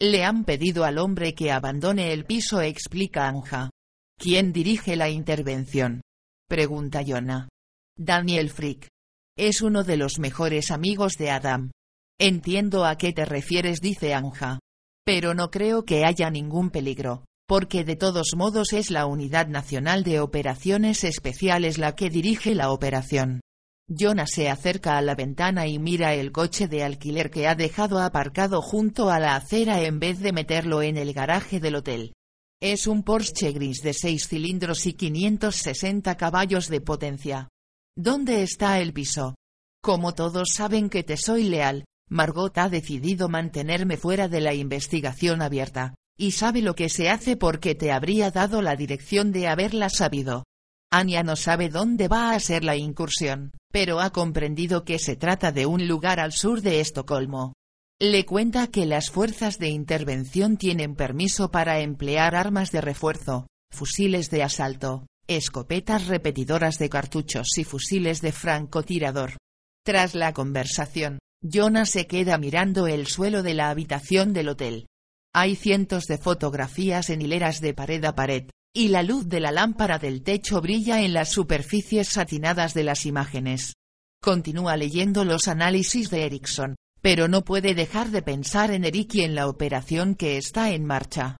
Le 0.00 0.24
han 0.24 0.44
pedido 0.44 0.84
al 0.84 0.98
hombre 0.98 1.34
que 1.34 1.50
abandone 1.50 2.12
el 2.12 2.24
piso, 2.24 2.60
explica 2.60 3.26
Anja. 3.26 3.70
¿Quién 4.16 4.52
dirige 4.52 4.94
la 4.94 5.08
intervención? 5.08 6.02
Pregunta 6.48 7.02
Jonah. 7.04 7.48
Daniel 7.96 8.50
Frick. 8.50 8.88
Es 9.36 9.60
uno 9.60 9.82
de 9.82 9.96
los 9.96 10.20
mejores 10.20 10.70
amigos 10.70 11.14
de 11.14 11.30
Adam. 11.30 11.72
Entiendo 12.18 12.84
a 12.84 12.96
qué 12.96 13.12
te 13.12 13.24
refieres, 13.24 13.80
dice 13.80 14.14
Anja. 14.14 14.60
Pero 15.04 15.34
no 15.34 15.50
creo 15.50 15.84
que 15.84 16.04
haya 16.04 16.30
ningún 16.30 16.70
peligro, 16.70 17.24
porque 17.46 17.84
de 17.84 17.96
todos 17.96 18.32
modos 18.36 18.72
es 18.72 18.90
la 18.90 19.06
Unidad 19.06 19.48
Nacional 19.48 20.02
de 20.02 20.20
Operaciones 20.20 21.04
Especiales 21.04 21.76
la 21.76 21.94
que 21.94 22.08
dirige 22.08 22.54
la 22.54 22.70
operación. 22.70 23.40
Jonah 23.86 24.26
se 24.26 24.48
acerca 24.48 24.96
a 24.96 25.02
la 25.02 25.14
ventana 25.14 25.66
y 25.66 25.78
mira 25.78 26.14
el 26.14 26.32
coche 26.32 26.68
de 26.68 26.84
alquiler 26.84 27.30
que 27.30 27.46
ha 27.46 27.54
dejado 27.54 28.00
aparcado 28.00 28.62
junto 28.62 29.10
a 29.10 29.20
la 29.20 29.36
acera 29.36 29.82
en 29.82 29.98
vez 29.98 30.20
de 30.20 30.32
meterlo 30.32 30.80
en 30.80 30.96
el 30.96 31.12
garaje 31.12 31.60
del 31.60 31.74
hotel. 31.74 32.14
Es 32.62 32.86
un 32.86 33.02
Porsche 33.02 33.52
gris 33.52 33.82
de 33.82 33.92
6 33.92 34.26
cilindros 34.26 34.86
y 34.86 34.94
560 34.94 36.16
caballos 36.16 36.68
de 36.68 36.80
potencia. 36.80 37.48
¿Dónde 37.94 38.42
está 38.42 38.80
el 38.80 38.94
piso? 38.94 39.34
Como 39.82 40.14
todos 40.14 40.48
saben 40.54 40.88
que 40.88 41.02
te 41.02 41.18
soy 41.18 41.50
leal, 41.50 41.84
Margot 42.14 42.56
ha 42.58 42.68
decidido 42.68 43.28
mantenerme 43.28 43.96
fuera 43.96 44.28
de 44.28 44.40
la 44.40 44.54
investigación 44.54 45.42
abierta, 45.42 45.96
y 46.16 46.30
sabe 46.30 46.62
lo 46.62 46.76
que 46.76 46.88
se 46.88 47.10
hace 47.10 47.36
porque 47.36 47.74
te 47.74 47.90
habría 47.90 48.30
dado 48.30 48.62
la 48.62 48.76
dirección 48.76 49.32
de 49.32 49.48
haberla 49.48 49.88
sabido. 49.88 50.44
Anya 50.92 51.24
no 51.24 51.34
sabe 51.34 51.70
dónde 51.70 52.06
va 52.06 52.30
a 52.30 52.38
ser 52.38 52.62
la 52.62 52.76
incursión, 52.76 53.50
pero 53.72 53.98
ha 53.98 54.10
comprendido 54.10 54.84
que 54.84 55.00
se 55.00 55.16
trata 55.16 55.50
de 55.50 55.66
un 55.66 55.88
lugar 55.88 56.20
al 56.20 56.30
sur 56.30 56.62
de 56.62 56.78
Estocolmo. 56.78 57.54
Le 58.00 58.24
cuenta 58.24 58.68
que 58.68 58.86
las 58.86 59.10
fuerzas 59.10 59.58
de 59.58 59.70
intervención 59.70 60.56
tienen 60.56 60.94
permiso 60.94 61.50
para 61.50 61.80
emplear 61.80 62.36
armas 62.36 62.70
de 62.70 62.80
refuerzo, 62.80 63.48
fusiles 63.72 64.30
de 64.30 64.44
asalto, 64.44 65.08
escopetas 65.26 66.06
repetidoras 66.06 66.78
de 66.78 66.88
cartuchos 66.88 67.58
y 67.58 67.64
fusiles 67.64 68.20
de 68.20 68.30
francotirador. 68.30 69.36
Tras 69.84 70.14
la 70.14 70.32
conversación, 70.32 71.18
Jonah 71.46 71.84
se 71.84 72.06
queda 72.06 72.38
mirando 72.38 72.86
el 72.86 73.06
suelo 73.06 73.42
de 73.42 73.52
la 73.52 73.68
habitación 73.68 74.32
del 74.32 74.48
hotel. 74.48 74.86
Hay 75.34 75.56
cientos 75.56 76.06
de 76.06 76.16
fotografías 76.16 77.10
en 77.10 77.20
hileras 77.20 77.60
de 77.60 77.74
pared 77.74 78.02
a 78.06 78.14
pared, 78.14 78.48
y 78.74 78.88
la 78.88 79.02
luz 79.02 79.28
de 79.28 79.40
la 79.40 79.52
lámpara 79.52 79.98
del 79.98 80.22
techo 80.22 80.62
brilla 80.62 81.02
en 81.02 81.12
las 81.12 81.28
superficies 81.28 82.08
satinadas 82.08 82.72
de 82.72 82.84
las 82.84 83.04
imágenes. 83.04 83.74
Continúa 84.22 84.78
leyendo 84.78 85.24
los 85.26 85.46
análisis 85.46 86.08
de 86.08 86.24
Erickson, 86.24 86.76
pero 87.02 87.28
no 87.28 87.44
puede 87.44 87.74
dejar 87.74 88.10
de 88.10 88.22
pensar 88.22 88.70
en 88.70 88.84
Eric 88.84 89.16
y 89.16 89.20
en 89.20 89.34
la 89.34 89.46
operación 89.46 90.14
que 90.14 90.38
está 90.38 90.70
en 90.70 90.86
marcha. 90.86 91.36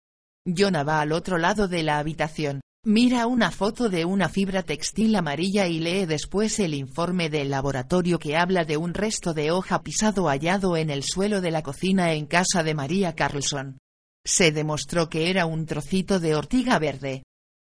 Jonah 0.47 0.83
va 0.83 1.01
al 1.01 1.13
otro 1.13 1.39
lado 1.39 1.67
de 1.67 1.83
la 1.83 1.99
habitación, 1.99 2.61
Mira 2.87 3.27
una 3.27 3.51
foto 3.51 3.89
de 3.89 4.05
una 4.05 4.29
fibra 4.29 4.63
textil 4.63 5.17
amarilla 5.17 5.67
y 5.67 5.81
lee 5.81 6.05
después 6.05 6.61
el 6.61 6.75
informe 6.75 7.31
del 7.31 7.49
laboratorio 7.49 8.19
que 8.19 8.37
habla 8.37 8.67
de 8.67 8.77
un 8.77 8.93
resto 8.93 9.33
de 9.33 9.51
hoja 9.51 9.83
pisado 9.83 10.29
hallado 10.29 10.77
en 10.77 10.91
el 10.91 11.03
suelo 11.03 11.41
de 11.41 11.51
la 11.51 11.63
cocina 11.63 12.13
en 12.13 12.27
casa 12.27 12.63
de 12.63 12.75
María 12.75 13.15
Carlson. 13.15 13.79
Se 14.23 14.53
demostró 14.53 15.09
que 15.09 15.31
era 15.31 15.47
un 15.47 15.65
trocito 15.65 16.21
de 16.21 16.35
ortiga 16.35 16.79
verde. 16.79 17.23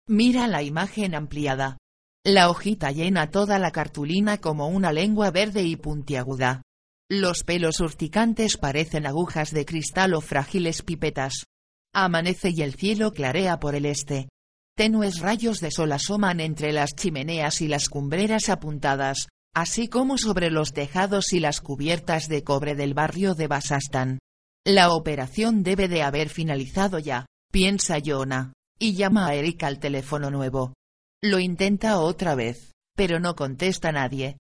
Mira 0.09 0.49
la 0.49 0.63
imagen 0.63 1.15
ampliada. 1.15 1.77
La 2.25 2.49
hojita 2.49 2.91
llena 2.91 3.31
toda 3.31 3.59
la 3.59 3.73
cartulina 3.73 4.39
como 4.39 4.69
una 4.69 4.91
lengua 4.91 5.31
verde 5.31 5.65
y 5.65 5.77
puntiaguda. 5.77 6.63
Los 7.11 7.45
pelos 7.45 7.81
urticantes 7.81 8.57
parecen 8.57 9.05
agujas 9.05 9.51
de 9.51 9.67
cristal 9.67 10.15
o 10.15 10.23
frágiles 10.23 10.81
pipetas. 10.81 11.45
Amanece 11.93 12.55
y 12.57 12.63
el 12.63 12.73
cielo 12.73 13.13
clarea 13.13 13.61
por 13.61 13.75
el 13.75 13.85
este. 13.85 14.31
Tenues 14.77 15.21
rayos 15.21 15.61
de 15.61 15.71
sol 15.71 15.93
asoman 15.93 16.41
entre 16.41 16.73
las 16.73 16.95
chimeneas 16.95 17.61
y 17.61 17.69
las 17.69 17.89
cumbreras 17.89 18.49
apuntadas, 18.49 19.29
así 19.55 19.89
como 19.89 20.17
sobre 20.17 20.51
los 20.51 20.73
tejados 20.73 21.33
y 21.33 21.41
las 21.41 21.61
cubiertas 21.61 22.29
de 22.29 22.45
cobre 22.45 22.75
del 22.75 22.95
barrio 22.95 23.35
de 23.35 23.47
Basastan. 23.47 24.19
La 24.67 24.91
operación 24.93 25.63
debe 25.63 25.89
de 25.89 26.03
haber 26.03 26.29
finalizado 26.29 26.99
ya, 26.99 27.27
piensa 27.51 27.99
Jonah, 28.05 28.53
y 28.79 28.95
llama 28.95 29.27
a 29.27 29.35
Eric 29.35 29.63
al 29.65 29.79
teléfono 29.79 30.31
nuevo. 30.31 30.75
Lo 31.23 31.39
intenta 31.39 31.99
otra 31.99 32.35
vez, 32.35 32.73
pero 32.97 33.21
no 33.21 33.37
contesta 33.37 33.93
nadie. 33.93 34.39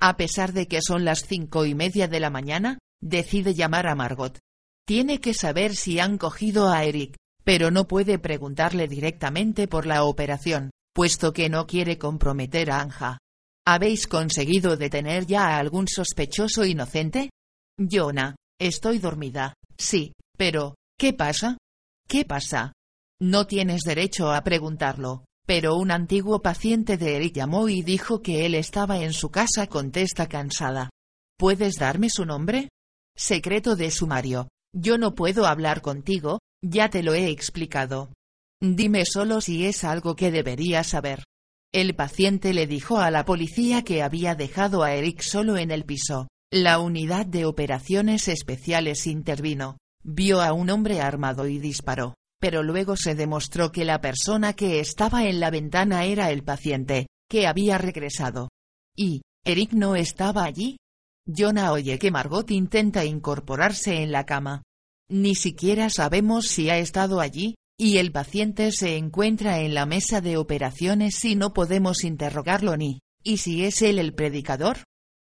A 0.00 0.16
pesar 0.16 0.52
de 0.52 0.66
que 0.66 0.80
son 0.82 1.04
las 1.04 1.24
cinco 1.26 1.64
y 1.64 1.74
media 1.74 2.08
de 2.08 2.20
la 2.20 2.30
mañana, 2.30 2.78
decide 3.00 3.54
llamar 3.54 3.86
a 3.86 3.94
Margot. 3.94 4.38
Tiene 4.86 5.20
que 5.20 5.34
saber 5.34 5.76
si 5.76 6.00
han 6.00 6.18
cogido 6.18 6.70
a 6.70 6.84
Eric, 6.84 7.16
pero 7.44 7.70
no 7.70 7.86
puede 7.86 8.18
preguntarle 8.18 8.88
directamente 8.88 9.68
por 9.68 9.86
la 9.86 10.04
operación, 10.04 10.70
puesto 10.94 11.32
que 11.32 11.48
no 11.48 11.66
quiere 11.66 11.98
comprometer 11.98 12.70
a 12.70 12.80
Anja. 12.80 13.18
¿Habéis 13.66 14.06
conseguido 14.06 14.76
detener 14.76 15.26
ya 15.26 15.48
a 15.48 15.58
algún 15.58 15.86
sospechoso 15.88 16.64
inocente? 16.64 17.30
Jonah, 17.78 18.34
estoy 18.60 18.98
dormida, 18.98 19.54
sí, 19.76 20.12
pero, 20.36 20.74
¿qué 20.98 21.12
pasa? 21.12 21.58
¿Qué 22.08 22.24
pasa? 22.24 22.72
No 23.20 23.46
tienes 23.46 23.82
derecho 23.82 24.32
a 24.32 24.42
preguntarlo, 24.42 25.24
pero 25.46 25.76
un 25.76 25.90
antiguo 25.90 26.42
paciente 26.42 26.96
de 26.96 27.16
Eric 27.16 27.34
llamó 27.34 27.68
y 27.68 27.82
dijo 27.82 28.20
que 28.20 28.46
él 28.46 28.54
estaba 28.54 28.98
en 28.98 29.12
su 29.12 29.30
casa 29.30 29.66
contesta 29.68 30.28
cansada. 30.28 30.90
¿Puedes 31.38 31.74
darme 31.74 32.10
su 32.10 32.24
nombre? 32.24 32.68
Secreto 33.16 33.76
de 33.76 33.90
sumario. 33.90 34.48
Yo 34.74 34.98
no 34.98 35.14
puedo 35.14 35.46
hablar 35.46 35.82
contigo, 35.82 36.40
ya 36.62 36.88
te 36.88 37.02
lo 37.02 37.14
he 37.14 37.28
explicado. 37.28 38.12
Dime 38.60 39.04
solo 39.04 39.40
si 39.40 39.66
es 39.66 39.84
algo 39.84 40.14
que 40.14 40.30
debería 40.30 40.84
saber. 40.84 41.24
El 41.74 41.94
paciente 41.94 42.52
le 42.54 42.66
dijo 42.66 42.98
a 42.98 43.10
la 43.10 43.24
policía 43.24 43.82
que 43.82 44.02
había 44.02 44.34
dejado 44.34 44.82
a 44.82 44.94
Eric 44.94 45.20
solo 45.22 45.56
en 45.56 45.70
el 45.70 45.84
piso. 45.84 46.28
La 46.52 46.78
unidad 46.78 47.26
de 47.26 47.46
operaciones 47.46 48.28
especiales 48.28 49.06
intervino, 49.06 49.78
vio 50.04 50.42
a 50.42 50.52
un 50.52 50.68
hombre 50.70 51.00
armado 51.00 51.48
y 51.48 51.58
disparó, 51.58 52.14
pero 52.38 52.62
luego 52.62 52.96
se 52.96 53.14
demostró 53.14 53.72
que 53.72 53.84
la 53.84 54.00
persona 54.00 54.52
que 54.52 54.78
estaba 54.78 55.24
en 55.24 55.40
la 55.40 55.50
ventana 55.50 56.04
era 56.04 56.30
el 56.30 56.44
paciente, 56.44 57.06
que 57.28 57.46
había 57.46 57.78
regresado. 57.78 58.50
¿Y, 58.94 59.22
Eric 59.44 59.72
no 59.72 59.96
estaba 59.96 60.44
allí? 60.44 60.76
Jonah 61.26 61.72
oye 61.72 61.98
que 61.98 62.10
Margot 62.10 62.50
intenta 62.50 63.04
incorporarse 63.04 64.02
en 64.02 64.12
la 64.12 64.26
cama, 64.26 64.62
ni 65.12 65.34
siquiera 65.34 65.90
sabemos 65.90 66.46
si 66.46 66.70
ha 66.70 66.78
estado 66.78 67.20
allí, 67.20 67.54
y 67.78 67.98
el 67.98 68.12
paciente 68.12 68.72
se 68.72 68.96
encuentra 68.96 69.60
en 69.60 69.74
la 69.74 69.86
mesa 69.86 70.20
de 70.20 70.36
operaciones 70.36 71.24
y 71.24 71.36
no 71.36 71.52
podemos 71.52 72.04
interrogarlo 72.04 72.76
ni, 72.76 73.00
¿y 73.22 73.36
si 73.36 73.64
es 73.64 73.82
él 73.82 73.98
el 73.98 74.14
predicador? 74.14 74.78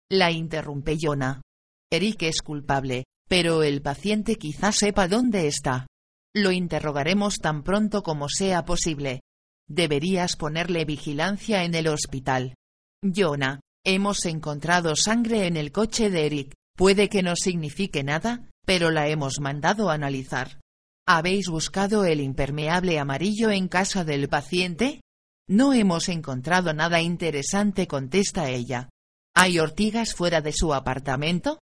La 0.08 0.30
interrumpe 0.30 0.96
Jonah. 1.00 1.42
Eric 1.90 2.22
es 2.22 2.40
culpable, 2.42 3.04
pero 3.28 3.62
el 3.62 3.82
paciente 3.82 4.36
quizá 4.36 4.72
sepa 4.72 5.08
dónde 5.08 5.46
está. 5.46 5.86
Lo 6.34 6.52
interrogaremos 6.52 7.38
tan 7.38 7.64
pronto 7.64 8.02
como 8.02 8.28
sea 8.28 8.64
posible. 8.64 9.20
Deberías 9.68 10.36
ponerle 10.36 10.84
vigilancia 10.84 11.64
en 11.64 11.74
el 11.74 11.88
hospital. 11.88 12.54
Jonah, 13.02 13.60
hemos 13.84 14.24
encontrado 14.26 14.94
sangre 14.94 15.46
en 15.46 15.56
el 15.56 15.72
coche 15.72 16.10
de 16.10 16.26
Eric. 16.26 16.54
¿Puede 16.76 17.08
que 17.08 17.22
no 17.22 17.34
signifique 17.34 18.04
nada? 18.04 18.49
Pero 18.70 18.92
la 18.92 19.08
hemos 19.08 19.40
mandado 19.40 19.90
analizar. 19.90 20.60
¿Habéis 21.04 21.48
buscado 21.48 22.04
el 22.04 22.20
impermeable 22.20 23.00
amarillo 23.00 23.50
en 23.50 23.66
casa 23.66 24.04
del 24.04 24.28
paciente? 24.28 25.00
No 25.48 25.72
hemos 25.72 26.08
encontrado 26.08 26.72
nada 26.72 27.00
interesante, 27.00 27.88
contesta 27.88 28.48
ella. 28.48 28.88
¿Hay 29.34 29.58
ortigas 29.58 30.14
fuera 30.14 30.40
de 30.40 30.52
su 30.52 30.72
apartamento? 30.72 31.58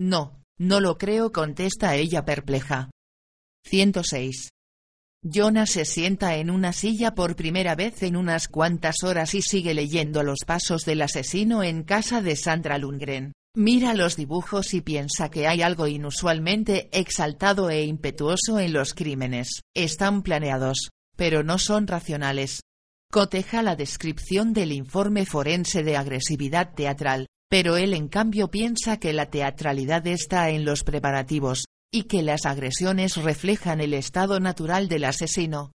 No, 0.00 0.40
no 0.56 0.78
lo 0.78 0.98
creo, 0.98 1.32
contesta 1.32 1.96
ella 1.96 2.24
perpleja. 2.24 2.92
106. 3.64 4.50
Jonah 5.24 5.66
se 5.66 5.84
sienta 5.84 6.36
en 6.36 6.48
una 6.48 6.72
silla 6.72 7.16
por 7.16 7.34
primera 7.34 7.74
vez 7.74 8.04
en 8.04 8.14
unas 8.14 8.46
cuantas 8.46 9.02
horas 9.02 9.34
y 9.34 9.42
sigue 9.42 9.74
leyendo 9.74 10.22
los 10.22 10.44
pasos 10.46 10.84
del 10.84 11.02
asesino 11.02 11.64
en 11.64 11.82
casa 11.82 12.22
de 12.22 12.36
Sandra 12.36 12.78
Lundgren. 12.78 13.32
Mira 13.54 13.92
los 13.92 14.16
dibujos 14.16 14.72
y 14.72 14.80
piensa 14.80 15.30
que 15.30 15.46
hay 15.46 15.60
algo 15.60 15.86
inusualmente 15.86 16.88
exaltado 16.90 17.68
e 17.68 17.84
impetuoso 17.84 18.58
en 18.58 18.72
los 18.72 18.94
crímenes. 18.94 19.60
Están 19.74 20.22
planeados, 20.22 20.88
pero 21.16 21.42
no 21.42 21.58
son 21.58 21.86
racionales. 21.86 22.62
Coteja 23.10 23.62
la 23.62 23.76
descripción 23.76 24.54
del 24.54 24.72
informe 24.72 25.26
forense 25.26 25.82
de 25.82 25.98
agresividad 25.98 26.72
teatral, 26.74 27.26
pero 27.50 27.76
él 27.76 27.92
en 27.92 28.08
cambio 28.08 28.50
piensa 28.50 28.96
que 28.96 29.12
la 29.12 29.28
teatralidad 29.28 30.06
está 30.06 30.48
en 30.48 30.64
los 30.64 30.82
preparativos, 30.82 31.66
y 31.92 32.04
que 32.04 32.22
las 32.22 32.46
agresiones 32.46 33.16
reflejan 33.16 33.82
el 33.82 33.92
estado 33.92 34.40
natural 34.40 34.88
del 34.88 35.04
asesino. 35.04 35.72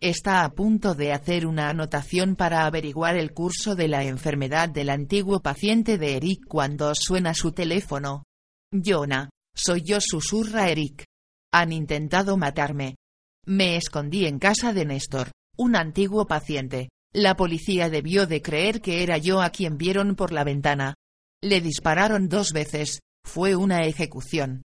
Está 0.00 0.44
a 0.44 0.54
punto 0.54 0.94
de 0.94 1.12
hacer 1.12 1.46
una 1.46 1.68
anotación 1.68 2.34
para 2.34 2.64
averiguar 2.64 3.18
el 3.18 3.34
curso 3.34 3.74
de 3.74 3.86
la 3.86 4.02
enfermedad 4.04 4.70
del 4.70 4.88
antiguo 4.88 5.40
paciente 5.40 5.98
de 5.98 6.16
Eric 6.16 6.46
cuando 6.48 6.94
suena 6.94 7.34
su 7.34 7.52
teléfono. 7.52 8.24
Jonah, 8.72 9.28
soy 9.54 9.82
yo, 9.82 9.98
susurra 10.00 10.70
Eric. 10.70 11.04
Han 11.52 11.72
intentado 11.72 12.38
matarme. 12.38 12.96
Me 13.44 13.76
escondí 13.76 14.24
en 14.24 14.38
casa 14.38 14.72
de 14.72 14.86
Néstor, 14.86 15.32
un 15.58 15.76
antiguo 15.76 16.26
paciente. 16.26 16.88
La 17.12 17.36
policía 17.36 17.90
debió 17.90 18.26
de 18.26 18.40
creer 18.40 18.80
que 18.80 19.02
era 19.02 19.18
yo 19.18 19.42
a 19.42 19.50
quien 19.50 19.76
vieron 19.76 20.16
por 20.16 20.32
la 20.32 20.44
ventana. 20.44 20.94
Le 21.42 21.60
dispararon 21.60 22.30
dos 22.30 22.52
veces, 22.52 23.00
fue 23.22 23.54
una 23.54 23.84
ejecución. 23.84 24.62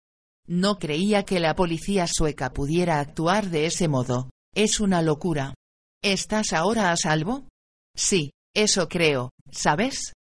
No 0.48 0.78
creía 0.78 1.24
que 1.24 1.42
la 1.42 1.56
policía 1.56 2.06
sueca 2.08 2.54
pudiera 2.54 3.02
actuar 3.02 3.50
de 3.50 3.66
ese 3.66 3.90
modo. 3.90 4.30
Es 4.56 4.80
una 4.80 5.02
locura. 5.02 5.54
¿Estás 6.02 6.54
ahora 6.54 6.92
a 6.92 6.96
salvo? 6.96 7.50
Sí, 7.94 8.32
eso 8.56 8.88
creo, 8.88 9.32
¿sabes? 9.52 10.14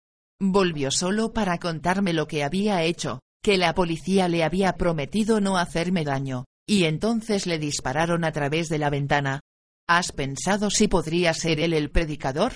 Volvió 0.41 0.89
solo 0.89 1.33
para 1.33 1.59
contarme 1.59 2.13
lo 2.13 2.27
que 2.27 2.43
había 2.43 2.81
hecho, 2.81 3.19
que 3.43 3.57
la 3.57 3.75
policía 3.75 4.27
le 4.27 4.43
había 4.43 4.73
prometido 4.73 5.39
no 5.39 5.57
hacerme 5.57 6.03
daño, 6.03 6.45
y 6.67 6.85
entonces 6.85 7.45
le 7.45 7.59
dispararon 7.59 8.23
a 8.23 8.31
través 8.31 8.69
de 8.69 8.79
la 8.79 8.89
ventana. 8.89 9.39
¿Has 9.87 10.11
pensado 10.11 10.71
si 10.71 10.87
podría 10.87 11.35
ser 11.35 11.59
él 11.59 11.73
el 11.73 11.91
predicador? 11.91 12.53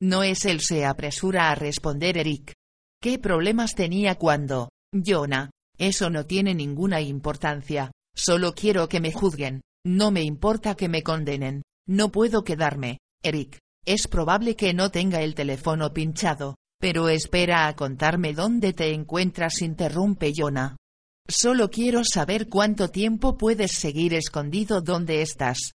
No 0.00 0.22
es 0.22 0.44
él, 0.44 0.60
se 0.60 0.84
apresura 0.84 1.50
a 1.50 1.56
responder 1.56 2.18
Eric. 2.18 2.54
¿Qué 3.02 3.18
problemas 3.18 3.74
tenía 3.74 4.14
cuando, 4.14 4.68
Jonah? 4.94 5.50
Eso 5.76 6.08
no 6.08 6.24
tiene 6.24 6.54
ninguna 6.54 7.00
importancia, 7.00 7.90
solo 8.14 8.54
quiero 8.54 8.88
que 8.88 9.00
me 9.00 9.12
juzguen, 9.12 9.62
no 9.86 10.10
me 10.10 10.22
importa 10.22 10.74
que 10.74 10.88
me 10.88 11.04
condenen. 11.04 11.62
No 11.86 12.10
puedo 12.10 12.42
quedarme, 12.42 12.98
Eric. 13.22 13.60
Es 13.86 14.08
probable 14.08 14.56
que 14.56 14.74
no 14.74 14.90
tenga 14.90 15.22
el 15.22 15.36
teléfono 15.36 15.92
pinchado, 15.92 16.56
pero 16.80 17.08
espera 17.08 17.68
a 17.68 17.76
contarme 17.76 18.32
dónde 18.32 18.72
te 18.72 18.92
encuentras, 18.92 19.62
interrumpe 19.62 20.32
Jonah. 20.36 20.76
Solo 21.28 21.70
quiero 21.70 22.02
saber 22.04 22.48
cuánto 22.48 22.88
tiempo 22.88 23.36
puedes 23.36 23.72
seguir 23.78 24.12
escondido 24.14 24.80
donde 24.80 25.22
estás. 25.22 25.70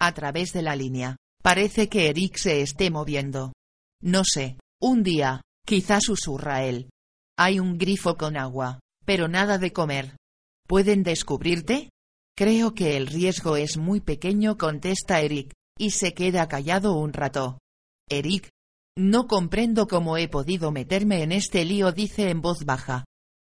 A 0.00 0.14
través 0.14 0.52
de 0.52 0.62
la 0.62 0.76
línea. 0.76 1.16
Parece 1.42 1.88
que 1.88 2.08
Eric 2.08 2.36
se 2.36 2.60
esté 2.60 2.92
moviendo. 2.92 3.52
No 4.00 4.22
sé, 4.24 4.58
un 4.80 5.02
día, 5.02 5.42
quizá 5.66 5.98
susurra 6.00 6.62
él. 6.62 6.88
Hay 7.36 7.58
un 7.58 7.78
grifo 7.78 8.16
con 8.16 8.36
agua, 8.36 8.78
pero 9.04 9.26
nada 9.26 9.58
de 9.58 9.72
comer. 9.72 10.16
¿Pueden 10.68 11.02
descubrirte? 11.02 11.90
Creo 12.36 12.74
que 12.74 12.98
el 12.98 13.06
riesgo 13.06 13.56
es 13.56 13.78
muy 13.78 14.00
pequeño, 14.00 14.58
contesta 14.58 15.20
Eric, 15.20 15.52
y 15.78 15.92
se 15.92 16.12
queda 16.12 16.48
callado 16.48 16.94
un 16.94 17.12
rato. 17.12 17.58
Eric. 18.10 18.50
No 18.98 19.26
comprendo 19.26 19.86
cómo 19.88 20.16
he 20.16 20.28
podido 20.28 20.70
meterme 20.70 21.22
en 21.22 21.32
este 21.32 21.64
lío, 21.64 21.92
dice 21.92 22.30
en 22.30 22.40
voz 22.40 22.64
baja. 22.64 23.04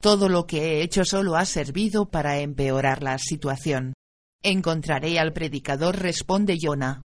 Todo 0.02 0.28
lo 0.28 0.46
que 0.46 0.62
he 0.62 0.84
hecho 0.84 1.06
solo 1.06 1.36
ha 1.36 1.46
servido 1.46 2.10
para 2.10 2.40
empeorar 2.40 3.04
la 3.04 3.18
situación. 3.20 3.94
Encontraré 4.42 5.18
al 5.20 5.32
predicador, 5.32 5.98
responde 5.98 6.58
Jonah. 6.62 7.02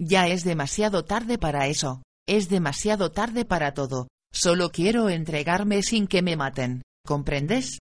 Ya 0.00 0.26
es 0.26 0.44
demasiado 0.44 1.04
tarde 1.04 1.38
para 1.38 1.68
eso, 1.68 2.02
es 2.28 2.48
demasiado 2.48 3.12
tarde 3.12 3.44
para 3.44 3.74
todo, 3.74 4.08
solo 4.32 4.70
quiero 4.70 5.08
entregarme 5.08 5.82
sin 5.82 6.06
que 6.06 6.22
me 6.22 6.36
maten, 6.36 6.82
¿comprendes? 7.04 7.78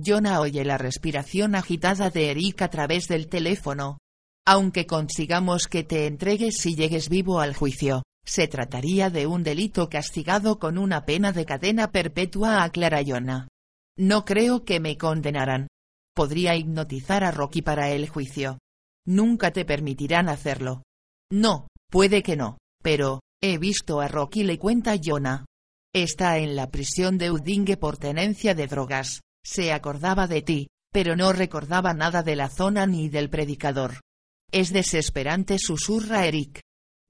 Jonah 0.00 0.40
oye 0.40 0.64
la 0.64 0.78
respiración 0.78 1.54
agitada 1.54 2.10
de 2.10 2.30
Eric 2.30 2.62
a 2.62 2.68
través 2.68 3.08
del 3.08 3.28
teléfono. 3.28 3.98
Aunque 4.46 4.86
consigamos 4.86 5.66
que 5.66 5.82
te 5.82 6.06
entregues 6.06 6.58
si 6.58 6.74
llegues 6.74 7.08
vivo 7.08 7.40
al 7.40 7.54
juicio, 7.54 8.02
se 8.24 8.46
trataría 8.46 9.10
de 9.10 9.26
un 9.26 9.42
delito 9.42 9.88
castigado 9.88 10.58
con 10.58 10.78
una 10.78 11.04
pena 11.04 11.32
de 11.32 11.44
cadena 11.44 11.90
perpetua, 11.90 12.62
aclara 12.62 13.02
Jonah. 13.04 13.48
No 13.96 14.24
creo 14.24 14.64
que 14.64 14.80
me 14.80 14.96
condenarán. 14.96 15.66
Podría 16.14 16.54
hipnotizar 16.54 17.24
a 17.24 17.30
Rocky 17.30 17.62
para 17.62 17.90
el 17.90 18.08
juicio. 18.08 18.58
Nunca 19.06 19.50
te 19.52 19.64
permitirán 19.64 20.28
hacerlo. 20.28 20.82
No, 21.30 21.68
puede 21.90 22.22
que 22.22 22.36
no, 22.36 22.58
pero, 22.82 23.20
he 23.42 23.58
visto 23.58 24.00
a 24.00 24.08
Rocky, 24.08 24.44
le 24.44 24.58
cuenta 24.58 24.96
Jonah. 25.02 25.44
Está 25.94 26.38
en 26.38 26.54
la 26.54 26.70
prisión 26.70 27.18
de 27.18 27.30
Udingue 27.30 27.76
por 27.76 27.96
tenencia 27.96 28.54
de 28.54 28.66
drogas. 28.66 29.20
Se 29.44 29.72
acordaba 29.72 30.26
de 30.26 30.42
ti, 30.42 30.68
pero 30.92 31.16
no 31.16 31.32
recordaba 31.32 31.94
nada 31.94 32.22
de 32.22 32.36
la 32.36 32.48
zona 32.48 32.86
ni 32.86 33.08
del 33.08 33.30
predicador. 33.30 34.00
Es 34.50 34.72
desesperante, 34.72 35.58
susurra 35.58 36.26
Eric. 36.26 36.60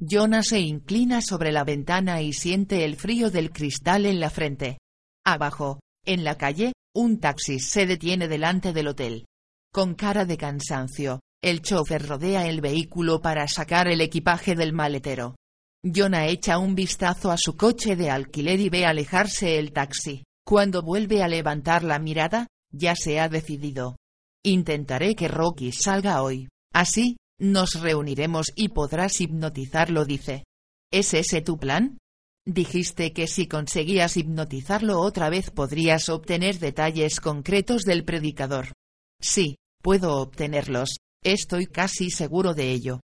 Jonah 0.00 0.42
se 0.42 0.60
inclina 0.60 1.20
sobre 1.20 1.52
la 1.52 1.64
ventana 1.64 2.22
y 2.22 2.32
siente 2.32 2.84
el 2.84 2.96
frío 2.96 3.30
del 3.30 3.50
cristal 3.50 4.06
en 4.06 4.20
la 4.20 4.30
frente. 4.30 4.78
Abajo, 5.24 5.80
en 6.04 6.24
la 6.24 6.36
calle, 6.36 6.72
un 6.94 7.20
taxi 7.20 7.58
se 7.58 7.86
detiene 7.86 8.28
delante 8.28 8.72
del 8.72 8.88
hotel. 8.88 9.26
Con 9.72 9.94
cara 9.94 10.24
de 10.24 10.36
cansancio, 10.36 11.20
el 11.42 11.62
chofer 11.62 12.06
rodea 12.06 12.46
el 12.46 12.60
vehículo 12.60 13.20
para 13.20 13.46
sacar 13.46 13.88
el 13.88 14.00
equipaje 14.00 14.54
del 14.54 14.72
maletero. 14.72 15.36
Jonah 15.84 16.26
echa 16.26 16.58
un 16.58 16.74
vistazo 16.74 17.30
a 17.30 17.36
su 17.36 17.56
coche 17.56 17.94
de 17.94 18.10
alquiler 18.10 18.58
y 18.58 18.68
ve 18.68 18.84
alejarse 18.84 19.58
el 19.58 19.72
taxi. 19.72 20.24
Cuando 20.48 20.80
vuelve 20.80 21.22
a 21.22 21.28
levantar 21.28 21.84
la 21.84 21.98
mirada, 21.98 22.46
ya 22.72 22.96
se 22.96 23.20
ha 23.20 23.28
decidido. 23.28 23.98
Intentaré 24.42 25.14
que 25.14 25.28
Rocky 25.28 25.72
salga 25.72 26.22
hoy. 26.22 26.48
Así, 26.72 27.18
nos 27.38 27.78
reuniremos 27.82 28.46
y 28.56 28.70
podrás 28.70 29.20
hipnotizarlo, 29.20 30.06
dice. 30.06 30.44
¿Es 30.90 31.12
ese 31.12 31.42
tu 31.42 31.58
plan? 31.58 31.98
Dijiste 32.46 33.12
que 33.12 33.26
si 33.26 33.46
conseguías 33.46 34.16
hipnotizarlo 34.16 35.00
otra 35.00 35.28
vez 35.28 35.50
podrías 35.50 36.08
obtener 36.08 36.58
detalles 36.58 37.20
concretos 37.20 37.82
del 37.82 38.06
predicador. 38.06 38.72
Sí, 39.20 39.56
puedo 39.82 40.16
obtenerlos, 40.16 40.96
estoy 41.22 41.66
casi 41.66 42.08
seguro 42.08 42.54
de 42.54 42.70
ello. 42.70 43.00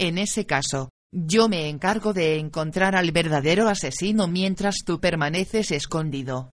En 0.00 0.18
ese 0.18 0.46
caso, 0.46 0.88
yo 1.12 1.48
me 1.48 1.68
encargo 1.68 2.12
de 2.12 2.40
encontrar 2.40 2.96
al 2.96 3.12
verdadero 3.12 3.68
asesino 3.68 4.26
mientras 4.26 4.78
tú 4.84 4.98
permaneces 4.98 5.70
escondido. 5.70 6.50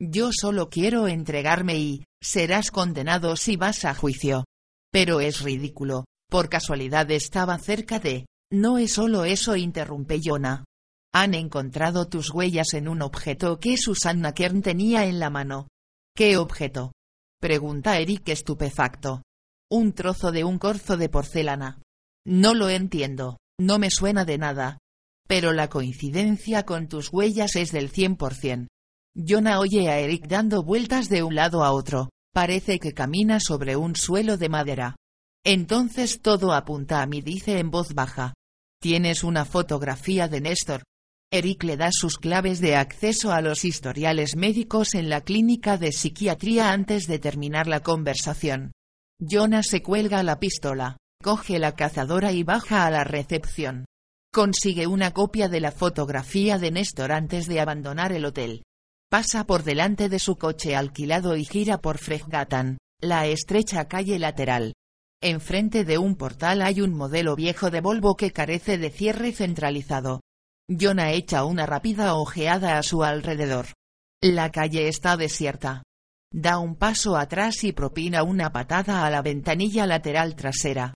Yo 0.00 0.30
solo 0.32 0.70
quiero 0.70 1.08
entregarme 1.08 1.76
y, 1.78 2.04
serás 2.22 2.70
condenado 2.70 3.34
si 3.36 3.56
vas 3.56 3.84
a 3.84 3.94
juicio. 3.94 4.44
Pero 4.92 5.20
es 5.20 5.40
ridículo, 5.40 6.04
por 6.30 6.48
casualidad 6.48 7.10
estaba 7.10 7.58
cerca 7.58 7.98
de... 7.98 8.26
No 8.50 8.78
es 8.78 8.94
solo 8.94 9.24
eso, 9.24 9.56
interrumpe 9.56 10.20
Jonah. 10.24 10.64
Han 11.12 11.34
encontrado 11.34 12.08
tus 12.08 12.30
huellas 12.30 12.74
en 12.74 12.88
un 12.88 13.02
objeto 13.02 13.58
que 13.58 13.76
Susanna 13.76 14.32
Kern 14.32 14.62
tenía 14.62 15.06
en 15.06 15.18
la 15.18 15.30
mano. 15.30 15.68
¿Qué 16.14 16.36
objeto? 16.36 16.92
Pregunta 17.40 17.98
Eric 17.98 18.28
estupefacto. 18.28 19.22
Un 19.70 19.92
trozo 19.92 20.32
de 20.32 20.44
un 20.44 20.58
corzo 20.58 20.96
de 20.96 21.08
porcelana. 21.08 21.82
No 22.24 22.54
lo 22.54 22.68
entiendo, 22.70 23.38
no 23.60 23.78
me 23.78 23.90
suena 23.90 24.24
de 24.24 24.38
nada. 24.38 24.78
Pero 25.26 25.52
la 25.52 25.68
coincidencia 25.68 26.64
con 26.64 26.88
tus 26.88 27.12
huellas 27.12 27.56
es 27.56 27.72
del 27.72 27.92
100%. 27.92 28.68
Jonah 29.20 29.58
oye 29.58 29.88
a 29.88 29.98
Eric 29.98 30.28
dando 30.28 30.62
vueltas 30.62 31.08
de 31.08 31.24
un 31.24 31.34
lado 31.34 31.64
a 31.64 31.72
otro, 31.72 32.08
parece 32.32 32.78
que 32.78 32.92
camina 32.92 33.40
sobre 33.40 33.74
un 33.74 33.96
suelo 33.96 34.36
de 34.36 34.48
madera. 34.48 34.94
Entonces 35.44 36.20
todo 36.22 36.52
apunta 36.52 37.02
a 37.02 37.06
mí, 37.06 37.20
dice 37.20 37.58
en 37.58 37.70
voz 37.70 37.94
baja. 37.94 38.34
Tienes 38.80 39.24
una 39.24 39.44
fotografía 39.44 40.28
de 40.28 40.40
Néstor. 40.40 40.84
Eric 41.32 41.64
le 41.64 41.76
da 41.76 41.90
sus 41.90 42.16
claves 42.16 42.60
de 42.60 42.76
acceso 42.76 43.32
a 43.32 43.40
los 43.40 43.64
historiales 43.64 44.36
médicos 44.36 44.94
en 44.94 45.08
la 45.08 45.22
clínica 45.22 45.78
de 45.78 45.90
psiquiatría 45.90 46.70
antes 46.70 47.08
de 47.08 47.18
terminar 47.18 47.66
la 47.66 47.80
conversación. 47.80 48.70
Jonah 49.20 49.64
se 49.64 49.82
cuelga 49.82 50.22
la 50.22 50.38
pistola, 50.38 50.96
coge 51.20 51.58
la 51.58 51.74
cazadora 51.74 52.30
y 52.30 52.44
baja 52.44 52.86
a 52.86 52.90
la 52.90 53.02
recepción. 53.02 53.84
Consigue 54.32 54.86
una 54.86 55.10
copia 55.10 55.48
de 55.48 55.60
la 55.60 55.72
fotografía 55.72 56.56
de 56.58 56.70
Néstor 56.70 57.10
antes 57.10 57.48
de 57.48 57.58
abandonar 57.58 58.12
el 58.12 58.24
hotel. 58.24 58.62
Pasa 59.10 59.44
por 59.44 59.62
delante 59.62 60.10
de 60.10 60.18
su 60.18 60.36
coche 60.36 60.76
alquilado 60.76 61.34
y 61.34 61.46
gira 61.46 61.78
por 61.78 61.96
Freggatan, 61.96 62.76
la 63.00 63.26
estrecha 63.26 63.88
calle 63.88 64.18
lateral. 64.18 64.74
Enfrente 65.22 65.86
de 65.86 65.96
un 65.96 66.14
portal 66.14 66.60
hay 66.60 66.82
un 66.82 66.92
modelo 66.92 67.34
viejo 67.34 67.70
de 67.70 67.80
Volvo 67.80 68.16
que 68.16 68.32
carece 68.32 68.76
de 68.76 68.90
cierre 68.90 69.32
centralizado. 69.32 70.20
Jonah 70.68 71.12
echa 71.12 71.46
una 71.46 71.64
rápida 71.64 72.16
ojeada 72.16 72.76
a 72.76 72.82
su 72.82 73.02
alrededor. 73.02 73.68
La 74.22 74.50
calle 74.50 74.88
está 74.88 75.16
desierta. 75.16 75.84
Da 76.30 76.58
un 76.58 76.76
paso 76.76 77.16
atrás 77.16 77.64
y 77.64 77.72
propina 77.72 78.22
una 78.24 78.52
patada 78.52 79.06
a 79.06 79.10
la 79.10 79.22
ventanilla 79.22 79.86
lateral 79.86 80.36
trasera. 80.36 80.92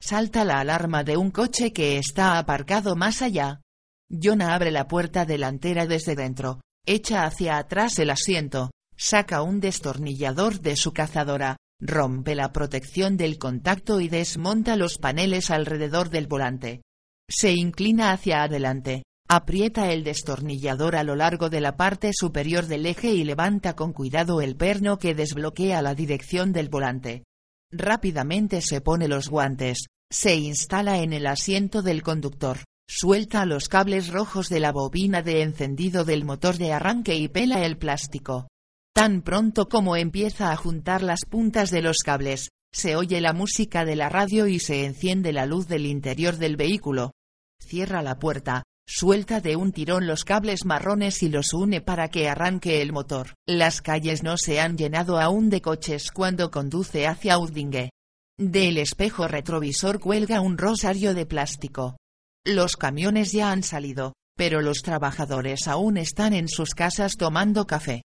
Salta 0.00 0.44
la 0.44 0.60
alarma 0.60 1.02
de 1.02 1.16
un 1.16 1.32
coche 1.32 1.72
que 1.72 1.98
está 1.98 2.38
aparcado 2.38 2.94
más 2.94 3.22
allá. 3.22 3.62
Jonah 4.08 4.54
abre 4.54 4.70
la 4.70 4.86
puerta 4.86 5.24
delantera 5.24 5.86
desde 5.86 6.14
dentro, 6.14 6.60
echa 6.86 7.24
hacia 7.24 7.58
atrás 7.58 7.98
el 7.98 8.10
asiento, 8.10 8.70
saca 8.96 9.42
un 9.42 9.60
destornillador 9.60 10.60
de 10.60 10.76
su 10.76 10.92
cazadora, 10.92 11.56
rompe 11.80 12.34
la 12.34 12.52
protección 12.52 13.16
del 13.16 13.38
contacto 13.38 14.00
y 14.00 14.08
desmonta 14.08 14.76
los 14.76 14.98
paneles 14.98 15.50
alrededor 15.50 16.10
del 16.10 16.26
volante. 16.26 16.82
Se 17.28 17.52
inclina 17.52 18.12
hacia 18.12 18.44
adelante, 18.44 19.02
aprieta 19.28 19.92
el 19.92 20.04
destornillador 20.04 20.96
a 20.96 21.02
lo 21.02 21.16
largo 21.16 21.50
de 21.50 21.60
la 21.60 21.76
parte 21.76 22.12
superior 22.14 22.66
del 22.66 22.86
eje 22.86 23.10
y 23.10 23.24
levanta 23.24 23.74
con 23.74 23.92
cuidado 23.92 24.40
el 24.40 24.56
perno 24.56 24.98
que 24.98 25.14
desbloquea 25.14 25.82
la 25.82 25.94
dirección 25.94 26.52
del 26.52 26.68
volante. 26.68 27.24
Rápidamente 27.72 28.62
se 28.62 28.80
pone 28.80 29.08
los 29.08 29.28
guantes, 29.28 29.86
se 30.10 30.36
instala 30.36 31.00
en 31.00 31.12
el 31.12 31.26
asiento 31.26 31.82
del 31.82 32.02
conductor, 32.04 32.58
suelta 32.88 33.46
los 33.46 33.68
cables 33.68 34.08
rojos 34.08 34.48
de 34.48 34.60
la 34.60 34.72
bobina 34.72 35.22
de 35.22 35.42
encendido 35.42 36.04
del 36.04 36.24
motor 36.24 36.56
de 36.56 36.72
arranque 36.72 37.14
y 37.16 37.28
pela 37.28 37.64
el 37.64 37.76
plástico. 37.78 38.48
Tan 38.94 39.22
pronto 39.22 39.68
como 39.68 39.96
empieza 39.96 40.52
a 40.52 40.56
juntar 40.56 41.02
las 41.02 41.20
puntas 41.28 41.70
de 41.70 41.82
los 41.82 41.98
cables, 41.98 42.50
se 42.72 42.96
oye 42.96 43.20
la 43.20 43.32
música 43.32 43.84
de 43.84 43.96
la 43.96 44.08
radio 44.08 44.46
y 44.46 44.58
se 44.58 44.84
enciende 44.84 45.32
la 45.32 45.46
luz 45.46 45.68
del 45.68 45.86
interior 45.86 46.36
del 46.36 46.56
vehículo. 46.56 47.12
Cierra 47.60 48.02
la 48.02 48.18
puerta, 48.18 48.62
Suelta 48.88 49.40
de 49.40 49.56
un 49.56 49.72
tirón 49.72 50.06
los 50.06 50.24
cables 50.24 50.64
marrones 50.64 51.20
y 51.24 51.28
los 51.28 51.52
une 51.52 51.80
para 51.80 52.08
que 52.08 52.28
arranque 52.28 52.82
el 52.82 52.92
motor. 52.92 53.34
Las 53.44 53.82
calles 53.82 54.22
no 54.22 54.36
se 54.38 54.60
han 54.60 54.78
llenado 54.78 55.18
aún 55.18 55.50
de 55.50 55.60
coches 55.60 56.12
cuando 56.12 56.52
conduce 56.52 57.08
hacia 57.08 57.36
Udinge. 57.36 57.90
Del 58.38 58.78
espejo 58.78 59.26
retrovisor 59.26 59.98
cuelga 59.98 60.40
un 60.40 60.56
rosario 60.56 61.14
de 61.14 61.26
plástico. 61.26 61.96
Los 62.46 62.76
camiones 62.76 63.32
ya 63.32 63.50
han 63.50 63.62
salido, 63.62 64.14
pero 64.36 64.62
los 64.62 64.78
trabajadores 64.82 65.68
aún 65.68 65.96
están 65.96 66.32
en 66.32 66.48
sus 66.48 66.70
casas 66.70 67.16
tomando 67.16 67.66
café. 67.66 68.02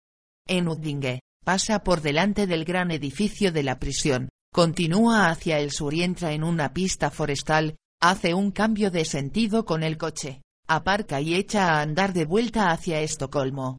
En 0.47 0.67
Udinge, 0.67 1.21
pasa 1.45 1.83
por 1.83 2.01
delante 2.01 2.47
del 2.47 2.65
gran 2.65 2.91
edificio 2.91 3.51
de 3.51 3.63
la 3.63 3.79
prisión, 3.79 4.29
continúa 4.51 5.29
hacia 5.29 5.59
el 5.59 5.71
sur 5.71 5.93
y 5.93 6.03
entra 6.03 6.33
en 6.33 6.43
una 6.43 6.73
pista 6.73 7.11
forestal, 7.11 7.75
hace 8.01 8.33
un 8.33 8.51
cambio 8.51 8.91
de 8.91 9.05
sentido 9.05 9.63
con 9.63 9.83
el 9.83 9.97
coche 9.97 10.41
aparca 10.71 11.19
y 11.19 11.35
echa 11.35 11.67
a 11.67 11.81
andar 11.81 12.13
de 12.13 12.25
vuelta 12.25 12.71
hacia 12.71 13.01
Estocolmo. 13.01 13.77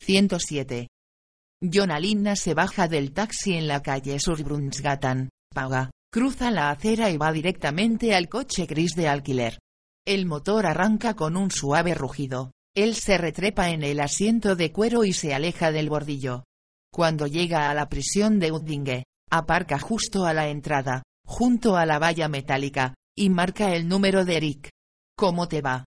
107. 0.00 0.88
Jonalina 1.60 2.36
se 2.36 2.54
baja 2.54 2.86
del 2.86 3.12
taxi 3.12 3.54
en 3.54 3.66
la 3.66 3.82
calle 3.82 4.20
Surbrunnsgatan, 4.20 5.30
paga, 5.52 5.90
cruza 6.12 6.52
la 6.52 6.70
acera 6.70 7.10
y 7.10 7.16
va 7.16 7.32
directamente 7.32 8.14
al 8.14 8.28
coche 8.28 8.66
gris 8.66 8.94
de 8.94 9.08
alquiler. 9.08 9.58
El 10.04 10.26
motor 10.26 10.66
arranca 10.66 11.14
con 11.14 11.36
un 11.36 11.52
suave 11.52 11.94
rugido. 11.94 12.50
Él 12.74 12.96
se 12.96 13.18
retrepa 13.18 13.70
en 13.70 13.84
el 13.84 14.00
asiento 14.00 14.56
de 14.56 14.72
cuero 14.72 15.04
y 15.04 15.12
se 15.12 15.32
aleja 15.32 15.70
del 15.70 15.88
bordillo. 15.88 16.44
Cuando 16.92 17.26
llega 17.26 17.70
a 17.70 17.74
la 17.74 17.88
prisión 17.88 18.40
de 18.40 18.50
Uddinge, 18.50 19.04
aparca 19.30 19.78
justo 19.78 20.26
a 20.26 20.34
la 20.34 20.48
entrada, 20.48 21.04
junto 21.24 21.76
a 21.76 21.86
la 21.86 22.00
valla 22.00 22.28
metálica, 22.28 22.94
y 23.16 23.30
marca 23.30 23.74
el 23.74 23.86
número 23.86 24.24
de 24.24 24.36
Eric. 24.38 24.70
¿Cómo 25.16 25.46
te 25.46 25.60
va? 25.60 25.84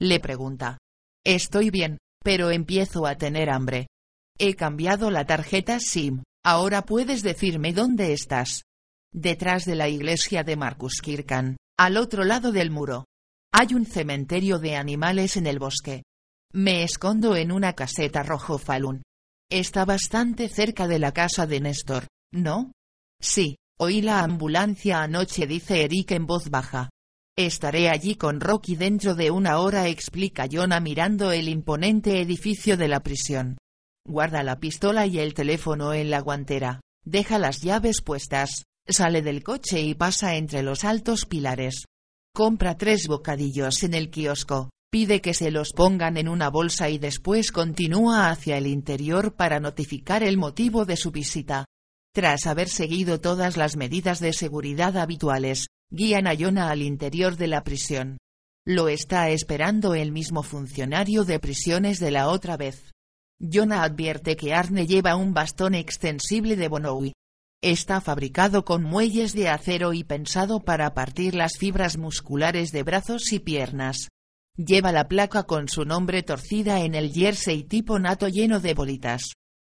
Le 0.00 0.18
pregunta. 0.18 0.78
Estoy 1.24 1.70
bien, 1.70 1.98
pero 2.24 2.50
empiezo 2.50 3.06
a 3.06 3.16
tener 3.16 3.50
hambre. 3.50 3.88
He 4.38 4.54
cambiado 4.54 5.10
la 5.10 5.26
tarjeta 5.26 5.78
SIM, 5.78 6.22
ahora 6.42 6.82
puedes 6.82 7.22
decirme 7.22 7.74
dónde 7.74 8.12
estás. 8.14 8.62
Detrás 9.12 9.64
de 9.66 9.74
la 9.74 9.88
iglesia 9.88 10.42
de 10.42 10.56
Marcus 10.56 11.00
Kirkan, 11.02 11.56
al 11.76 11.96
otro 11.98 12.24
lado 12.24 12.52
del 12.52 12.70
muro. 12.70 13.04
Hay 13.52 13.74
un 13.74 13.86
cementerio 13.86 14.58
de 14.58 14.76
animales 14.76 15.36
en 15.36 15.46
el 15.46 15.58
bosque. 15.58 16.04
Me 16.52 16.82
escondo 16.82 17.36
en 17.36 17.52
una 17.52 17.72
caseta 17.74 18.22
rojo 18.22 18.58
Falun. 18.58 19.02
Está 19.50 19.84
bastante 19.84 20.48
cerca 20.48 20.86
de 20.86 20.98
la 20.98 21.12
casa 21.12 21.46
de 21.46 21.60
Néstor, 21.60 22.06
¿no? 22.32 22.72
Sí, 23.20 23.56
oí 23.78 24.02
la 24.02 24.22
ambulancia 24.22 25.02
anoche, 25.02 25.46
dice 25.46 25.84
Eric 25.84 26.10
en 26.12 26.26
voz 26.26 26.50
baja. 26.50 26.90
Estaré 27.36 27.88
allí 27.88 28.16
con 28.16 28.40
Rocky 28.40 28.76
dentro 28.76 29.14
de 29.14 29.30
una 29.30 29.60
hora, 29.60 29.88
explica 29.88 30.46
Jonah 30.50 30.80
mirando 30.80 31.32
el 31.32 31.48
imponente 31.48 32.20
edificio 32.20 32.76
de 32.76 32.88
la 32.88 33.00
prisión. 33.00 33.56
Guarda 34.06 34.42
la 34.42 34.58
pistola 34.58 35.06
y 35.06 35.18
el 35.18 35.34
teléfono 35.34 35.92
en 35.94 36.10
la 36.10 36.20
guantera, 36.20 36.80
deja 37.04 37.38
las 37.38 37.60
llaves 37.60 38.02
puestas, 38.02 38.64
sale 38.86 39.22
del 39.22 39.42
coche 39.42 39.80
y 39.80 39.94
pasa 39.94 40.34
entre 40.34 40.62
los 40.62 40.84
altos 40.84 41.26
pilares. 41.26 41.84
Compra 42.38 42.76
tres 42.76 43.08
bocadillos 43.08 43.82
en 43.82 43.94
el 43.94 44.10
kiosco, 44.10 44.70
pide 44.92 45.20
que 45.20 45.34
se 45.34 45.50
los 45.50 45.72
pongan 45.72 46.16
en 46.16 46.28
una 46.28 46.50
bolsa 46.50 46.88
y 46.88 46.96
después 46.96 47.50
continúa 47.50 48.30
hacia 48.30 48.58
el 48.58 48.68
interior 48.68 49.34
para 49.34 49.58
notificar 49.58 50.22
el 50.22 50.36
motivo 50.36 50.84
de 50.84 50.96
su 50.96 51.10
visita. 51.10 51.64
Tras 52.14 52.46
haber 52.46 52.68
seguido 52.68 53.20
todas 53.20 53.56
las 53.56 53.76
medidas 53.76 54.20
de 54.20 54.32
seguridad 54.32 54.96
habituales, 54.98 55.66
guían 55.90 56.28
a 56.28 56.36
Jonah 56.36 56.70
al 56.70 56.82
interior 56.82 57.36
de 57.36 57.48
la 57.48 57.64
prisión. 57.64 58.18
Lo 58.64 58.88
está 58.88 59.30
esperando 59.30 59.96
el 59.96 60.12
mismo 60.12 60.44
funcionario 60.44 61.24
de 61.24 61.40
prisiones 61.40 61.98
de 61.98 62.12
la 62.12 62.28
otra 62.28 62.56
vez. 62.56 62.92
Jonah 63.40 63.82
advierte 63.82 64.36
que 64.36 64.54
Arne 64.54 64.86
lleva 64.86 65.16
un 65.16 65.34
bastón 65.34 65.74
extensible 65.74 66.54
de 66.54 66.68
Bonowi. 66.68 67.14
Está 67.62 68.00
fabricado 68.00 68.64
con 68.64 68.84
muelles 68.84 69.32
de 69.32 69.48
acero 69.48 69.92
y 69.92 70.04
pensado 70.04 70.60
para 70.60 70.94
partir 70.94 71.34
las 71.34 71.58
fibras 71.58 71.98
musculares 71.98 72.70
de 72.70 72.84
brazos 72.84 73.32
y 73.32 73.40
piernas. 73.40 74.10
Lleva 74.56 74.92
la 74.92 75.08
placa 75.08 75.42
con 75.42 75.68
su 75.68 75.84
nombre 75.84 76.22
torcida 76.22 76.82
en 76.82 76.94
el 76.94 77.12
jersey 77.12 77.64
tipo 77.64 77.98
nato 77.98 78.28
lleno 78.28 78.60
de 78.60 78.74
bolitas. 78.74 79.32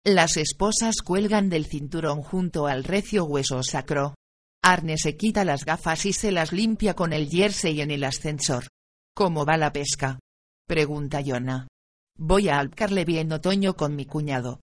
Las 0.04 0.36
esposas 0.36 0.96
cuelgan 1.02 1.48
del 1.48 1.64
cinturón 1.64 2.22
junto 2.22 2.66
al 2.66 2.84
recio 2.84 3.24
hueso 3.24 3.62
sacro. 3.62 4.14
Arne 4.62 4.98
se 4.98 5.16
quita 5.16 5.44
las 5.46 5.64
gafas 5.64 6.04
y 6.04 6.12
se 6.12 6.32
las 6.32 6.52
limpia 6.52 6.92
con 6.94 7.14
el 7.14 7.30
jersey 7.30 7.80
en 7.80 7.90
el 7.90 8.04
ascensor. 8.04 8.66
¿Cómo 9.14 9.46
va 9.46 9.56
la 9.56 9.72
pesca? 9.72 10.18
Pregunta 10.66 11.22
Jonah. 11.24 11.66
Voy 12.18 12.50
a 12.50 12.58
Alpcarleby 12.58 13.18
en 13.18 13.32
otoño 13.32 13.74
con 13.74 13.96
mi 13.96 14.04
cuñado. 14.04 14.60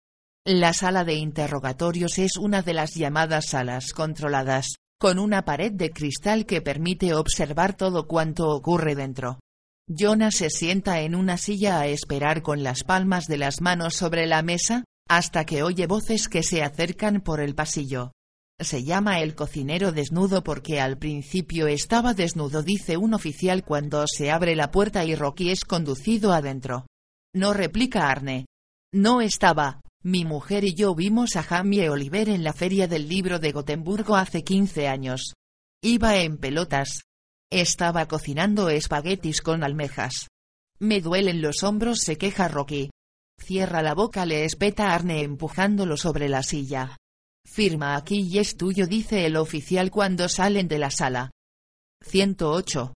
La 0.49 0.71
sala 0.71 1.03
de 1.03 1.15
interrogatorios 1.15 2.17
es 2.19 2.37
una 2.37 2.61
de 2.61 2.73
las 2.73 2.95
llamadas 2.95 3.49
salas 3.49 3.91
controladas, 3.91 4.77
con 4.97 5.19
una 5.19 5.43
pared 5.43 5.73
de 5.73 5.89
cristal 5.89 6.45
que 6.45 6.61
permite 6.61 7.13
observar 7.13 7.75
todo 7.75 8.07
cuanto 8.07 8.47
ocurre 8.47 8.95
dentro. 8.95 9.39
Jonah 9.89 10.31
se 10.31 10.49
sienta 10.49 11.01
en 11.01 11.15
una 11.15 11.35
silla 11.35 11.81
a 11.81 11.87
esperar 11.87 12.43
con 12.43 12.63
las 12.63 12.85
palmas 12.85 13.27
de 13.27 13.35
las 13.35 13.59
manos 13.59 13.95
sobre 13.95 14.25
la 14.25 14.41
mesa, 14.41 14.85
hasta 15.09 15.43
que 15.43 15.63
oye 15.63 15.85
voces 15.85 16.29
que 16.29 16.43
se 16.43 16.63
acercan 16.63 17.19
por 17.19 17.41
el 17.41 17.53
pasillo. 17.53 18.13
Se 18.57 18.85
llama 18.85 19.19
el 19.19 19.35
cocinero 19.35 19.91
desnudo 19.91 20.45
porque 20.45 20.79
al 20.79 20.97
principio 20.97 21.67
estaba 21.67 22.13
desnudo, 22.13 22.63
dice 22.63 22.95
un 22.95 23.13
oficial 23.13 23.65
cuando 23.65 24.07
se 24.07 24.31
abre 24.31 24.55
la 24.55 24.71
puerta 24.71 25.03
y 25.03 25.13
Rocky 25.13 25.49
es 25.49 25.65
conducido 25.65 26.31
adentro. 26.31 26.87
No 27.35 27.51
replica 27.51 28.09
Arne. 28.09 28.45
No 28.93 29.19
estaba. 29.19 29.81
Mi 30.03 30.25
mujer 30.25 30.63
y 30.63 30.75
yo 30.75 30.93
vimos 30.93 31.35
a 31.35 31.43
Jamie 31.43 31.89
Oliver 31.89 32.29
en 32.29 32.43
la 32.43 32.53
feria 32.53 32.87
del 32.87 33.09
libro 33.09 33.39
de 33.39 33.51
Gotemburgo 33.51 34.15
hace 34.15 34.43
15 34.43 34.87
años. 34.87 35.33
Iba 35.81 36.17
en 36.17 36.37
pelotas. 36.37 37.01
Estaba 37.51 38.07
cocinando 38.07 38.69
espaguetis 38.69 39.41
con 39.41 39.63
almejas. 39.63 40.27
Me 40.79 41.01
duelen 41.01 41.41
los 41.41 41.63
hombros, 41.63 41.99
se 41.99 42.17
queja 42.17 42.47
Rocky. 42.47 42.91
Cierra 43.39 43.81
la 43.81 43.95
boca, 43.95 44.25
le 44.25 44.45
espeta 44.45 44.93
Arne 44.93 45.23
empujándolo 45.23 45.97
sobre 45.97 46.29
la 46.29 46.43
silla. 46.43 46.97
Firma 47.45 47.95
aquí 47.95 48.27
y 48.29 48.39
es 48.39 48.57
tuyo, 48.57 48.85
dice 48.87 49.25
el 49.25 49.37
oficial 49.37 49.89
cuando 49.89 50.29
salen 50.29 50.67
de 50.67 50.77
la 50.77 50.91
sala. 50.91 51.31
108. 52.01 52.93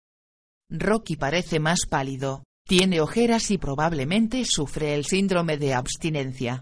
Rocky 0.71 1.15
parece 1.15 1.59
más 1.59 1.81
pálido, 1.87 2.43
tiene 2.67 3.01
ojeras 3.01 3.51
y 3.51 3.57
probablemente 3.57 4.43
sufre 4.45 4.95
el 4.95 5.05
síndrome 5.05 5.57
de 5.57 5.73
abstinencia. 5.73 6.61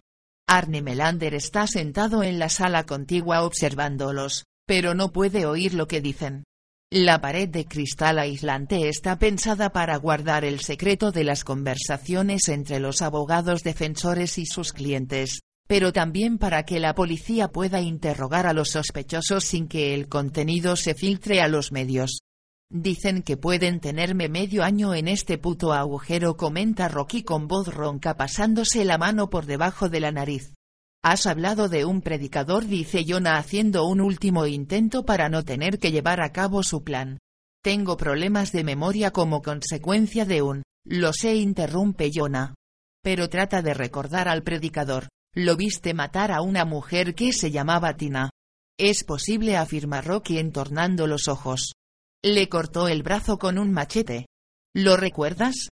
Arne 0.50 0.82
Melander 0.82 1.34
está 1.34 1.68
sentado 1.68 2.24
en 2.24 2.40
la 2.40 2.48
sala 2.48 2.86
contigua 2.86 3.44
observándolos, 3.44 4.46
pero 4.66 4.94
no 4.96 5.12
puede 5.12 5.46
oír 5.46 5.74
lo 5.74 5.90
que 5.90 6.00
dicen. 6.00 6.46
La 6.90 7.20
pared 7.20 7.50
de 7.50 7.66
cristal 7.66 8.18
aislante 8.18 8.88
está 8.88 9.20
pensada 9.20 9.74
para 9.74 9.98
guardar 9.98 10.46
el 10.46 10.62
secreto 10.62 11.12
de 11.12 11.26
las 11.26 11.44
conversaciones 11.44 12.48
entre 12.48 12.80
los 12.80 13.02
abogados 13.02 13.62
defensores 13.62 14.38
y 14.38 14.46
sus 14.46 14.72
clientes, 14.72 15.42
pero 15.68 15.92
también 15.92 16.38
para 16.38 16.64
que 16.64 16.80
la 16.80 16.96
policía 16.96 17.50
pueda 17.50 17.82
interrogar 17.82 18.48
a 18.48 18.54
los 18.54 18.70
sospechosos 18.70 19.44
sin 19.44 19.68
que 19.68 19.94
el 19.94 20.08
contenido 20.08 20.78
se 20.78 20.94
filtre 20.94 21.42
a 21.42 21.50
los 21.50 21.74
medios. 21.74 22.22
Dicen 22.70 23.24
que 23.24 23.38
pueden 23.38 23.80
tenerme 23.80 24.28
medio 24.28 24.64
año 24.64 24.94
en 24.94 25.08
este 25.08 25.38
puto 25.38 25.72
agujero, 25.72 26.36
comenta 26.36 26.90
Rocky 26.90 27.24
con 27.24 27.48
voz 27.48 27.74
ronca 27.74 28.18
pasándose 28.18 28.84
la 28.84 28.98
mano 28.98 29.30
por 29.30 29.46
debajo 29.46 29.88
de 29.88 30.02
la 30.02 30.12
nariz. 30.12 30.54
Has 31.02 31.28
hablado 31.28 31.70
de 31.70 31.86
un 31.86 32.02
predicador, 32.02 32.66
dice 32.66 33.06
Jonah 33.08 33.38
haciendo 33.38 33.86
un 33.86 34.02
último 34.02 34.46
intento 34.48 35.06
para 35.06 35.30
no 35.30 35.46
tener 35.46 35.80
que 35.80 35.94
llevar 35.94 36.20
a 36.20 36.34
cabo 36.34 36.62
su 36.62 36.84
plan. 36.84 37.20
Tengo 37.64 37.96
problemas 37.96 38.52
de 38.52 38.66
memoria 38.66 39.12
como 39.12 39.42
consecuencia 39.42 40.26
de 40.26 40.42
un... 40.42 40.64
Lo 40.86 41.14
sé, 41.14 41.36
interrumpe 41.36 42.12
Jonah. 42.14 42.56
Pero 43.02 43.30
trata 43.30 43.62
de 43.62 43.74
recordar 43.74 44.28
al 44.28 44.44
predicador. 44.44 45.08
Lo 45.34 45.56
viste 45.56 45.94
matar 45.94 46.34
a 46.34 46.42
una 46.42 46.66
mujer 46.66 47.16
que 47.16 47.32
se 47.32 47.52
llamaba 47.52 47.96
Tina. 47.96 48.30
Es 48.78 49.06
posible, 49.06 49.56
afirma 49.56 50.02
Rocky 50.02 50.40
entornando 50.40 51.08
los 51.08 51.30
ojos. 51.30 51.77
Le 52.24 52.50
cortó 52.50 52.88
el 52.88 53.04
brazo 53.04 53.38
con 53.38 53.58
un 53.58 53.72
machete. 53.72 54.26
¿Lo 54.74 54.98
recuerdas? 54.98 55.70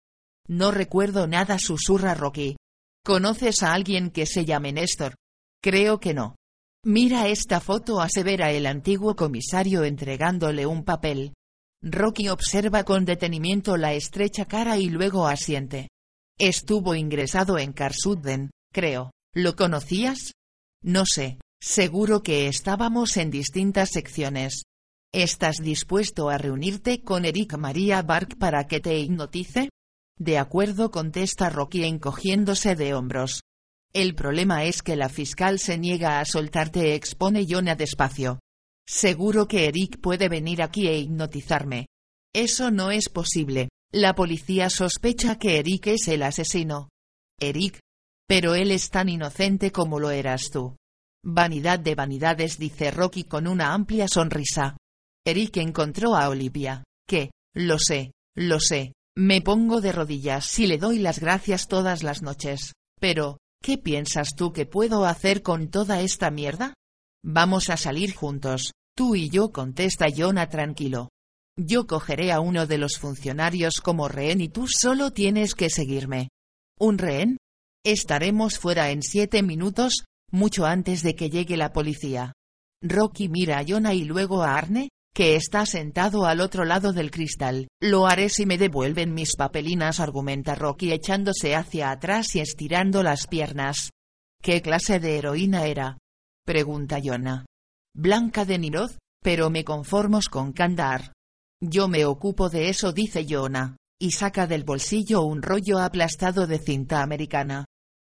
No 0.47 0.71
recuerdo 0.71 1.27
nada, 1.27 1.57
susurra 1.59 2.13
Rocky. 2.13 2.55
¿Conoces 3.03 3.63
a 3.63 3.73
alguien 3.73 4.11
que 4.11 4.25
se 4.25 4.45
llame 4.45 4.71
Néstor? 4.71 5.15
Creo 5.61 5.99
que 5.99 6.13
no. 6.13 6.35
Mira 6.83 7.27
esta 7.27 7.59
foto, 7.59 7.99
asevera 7.99 8.51
el 8.51 8.67
antiguo 8.67 9.15
comisario 9.15 9.83
entregándole 9.83 10.67
un 10.67 10.83
papel. 10.83 11.33
Rocky 11.81 12.29
observa 12.29 12.83
con 12.83 13.05
detenimiento 13.05 13.75
la 13.77 13.93
estrecha 13.93 14.45
cara 14.45 14.77
y 14.77 14.89
luego 14.89 15.27
asiente. 15.27 15.89
Estuvo 16.37 16.93
ingresado 16.93 17.57
en 17.57 17.73
Carsudden, 17.73 18.51
creo. 18.71 19.11
¿Lo 19.33 19.55
conocías? 19.55 20.33
No 20.83 21.05
sé, 21.05 21.39
seguro 21.59 22.21
que 22.21 22.47
estábamos 22.47 23.17
en 23.17 23.31
distintas 23.31 23.89
secciones. 23.89 24.63
¿Estás 25.15 25.59
dispuesto 25.63 26.29
a 26.29 26.37
reunirte 26.37 27.01
con 27.01 27.23
Eric 27.23 27.57
María 27.57 28.01
Bark 28.01 28.37
para 28.37 28.67
que 28.67 28.81
te 28.81 28.99
hipnotice? 28.99 29.69
De 30.19 30.37
acuerdo, 30.37 30.91
contesta 30.91 31.49
Rocky 31.49 31.85
encogiéndose 31.85 32.75
de 32.75 32.93
hombros. 32.93 33.39
El 33.93 34.13
problema 34.13 34.65
es 34.65 34.81
que 34.81 34.97
la 34.97 35.07
fiscal 35.07 35.59
se 35.59 35.77
niega 35.77 36.19
a 36.19 36.25
soltarte, 36.25 36.95
expone 36.95 37.45
Jonah 37.47 37.75
despacio. 37.75 38.41
Seguro 38.85 39.47
que 39.47 39.67
Eric 39.69 40.01
puede 40.01 40.27
venir 40.27 40.61
aquí 40.61 40.89
e 40.89 40.99
hipnotizarme. 40.99 41.87
Eso 42.33 42.69
no 42.69 42.91
es 42.91 43.07
posible. 43.07 43.69
La 43.93 44.15
policía 44.15 44.69
sospecha 44.69 45.39
que 45.39 45.59
Eric 45.59 45.87
es 45.87 46.09
el 46.09 46.23
asesino. 46.23 46.89
Eric. 47.39 47.79
Pero 48.27 48.53
él 48.53 48.69
es 48.69 48.89
tan 48.89 49.07
inocente 49.07 49.71
como 49.71 49.97
lo 49.97 50.11
eras 50.11 50.49
tú. 50.51 50.75
Vanidad 51.23 51.79
de 51.79 51.95
vanidades, 51.95 52.59
dice 52.59 52.91
Rocky 52.91 53.23
con 53.23 53.47
una 53.47 53.73
amplia 53.73 54.09
sonrisa. 54.09 54.75
Eric 55.25 55.57
encontró 55.57 56.15
a 56.15 56.29
Olivia. 56.29 56.83
Que, 57.07 57.31
lo 57.53 57.79
sé, 57.79 58.11
lo 58.35 58.59
sé, 58.59 58.93
me 59.17 59.41
pongo 59.41 59.81
de 59.81 59.91
rodillas 59.91 60.59
y 60.59 60.67
le 60.67 60.77
doy 60.77 60.99
las 60.99 61.19
gracias 61.19 61.67
todas 61.67 62.03
las 62.03 62.21
noches. 62.21 62.73
Pero, 62.99 63.37
¿Qué 63.65 63.79
piensas 63.79 64.35
tú 64.37 64.53
que 64.53 64.67
puedo 64.67 65.07
hacer 65.07 65.41
con 65.41 65.71
toda 65.71 66.01
esta 66.01 66.29
mierda? 66.29 66.75
Vamos 67.23 67.71
a 67.71 67.77
salir 67.77 68.13
juntos, 68.13 68.73
tú 68.95 69.15
y 69.15 69.29
yo 69.29 69.49
contesta 69.49 70.05
Jonah 70.15 70.49
tranquilo. 70.49 71.09
Yo 71.57 71.87
cogeré 71.87 72.31
a 72.31 72.41
uno 72.41 72.67
de 72.67 72.77
los 72.77 72.99
funcionarios 72.99 73.81
como 73.81 74.07
rehén 74.07 74.41
y 74.41 74.49
tú 74.49 74.67
solo 74.67 75.09
tienes 75.09 75.55
que 75.55 75.71
seguirme. 75.71 76.29
¿Un 76.79 76.99
rehén? 76.99 77.37
Estaremos 77.83 78.59
fuera 78.59 78.91
en 78.91 79.01
siete 79.01 79.41
minutos, 79.41 80.03
mucho 80.31 80.67
antes 80.67 81.01
de 81.01 81.15
que 81.15 81.31
llegue 81.31 81.57
la 81.57 81.73
policía. 81.73 82.33
Rocky 82.83 83.29
mira 83.29 83.57
a 83.57 83.65
Jonah 83.67 83.95
y 83.95 84.03
luego 84.03 84.43
a 84.43 84.55
Arne, 84.55 84.89
que 85.15 85.37
está 85.37 85.65
sentado 85.65 86.25
al 86.25 86.41
otro 86.41 86.65
lado 86.65 86.91
del 86.91 87.09
cristal. 87.09 87.69
Lo 87.81 88.05
haré 88.05 88.27
si 88.27 88.45
me 88.45 88.57
devuelven 88.57 89.13
mis 89.13 89.37
papelinas, 89.37 90.01
argumenta 90.01 90.55
Rocky 90.55 90.91
echándose 90.91 91.55
hacia 91.55 91.89
atrás 91.89 92.35
y 92.35 92.41
estirando 92.41 93.01
las 93.01 93.25
piernas. 93.25 93.91
¿Qué 94.43 94.61
clase 94.61 94.99
de 94.99 95.17
heroína 95.17 95.67
era? 95.67 95.97
pregunta 96.45 96.99
Jonah. 97.01 97.45
Blanca 97.95 98.43
de 98.43 98.59
Niroz, 98.59 98.97
pero 99.23 99.49
me 99.49 99.63
conformo 99.63 100.19
con 100.29 100.51
Kandar. 100.51 101.13
Yo 101.61 101.87
me 101.87 102.03
ocupo 102.03 102.49
de 102.49 102.67
eso, 102.67 102.91
dice 102.91 103.25
Jonah, 103.27 103.77
y 103.97 104.11
saca 104.11 104.47
del 104.47 104.65
bolsillo 104.65 105.21
un 105.21 105.41
rollo 105.41 105.79
aplastado 105.79 106.45
de 106.45 106.59
cinta 106.59 107.01
americana. 107.01 107.63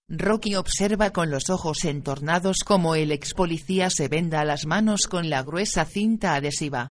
Rocky 0.09 0.55
observa 0.55 1.11
con 1.11 1.29
los 1.29 1.51
ojos 1.51 1.85
entornados 1.85 2.59
cómo 2.65 2.95
el 2.95 3.11
ex 3.11 3.35
policía 3.35 3.91
se 3.91 4.07
venda 4.07 4.45
las 4.45 4.65
manos 4.65 5.09
con 5.09 5.29
la 5.29 5.43
gruesa 5.43 5.85
cinta 5.85 6.37
adhesiva. 6.37 6.89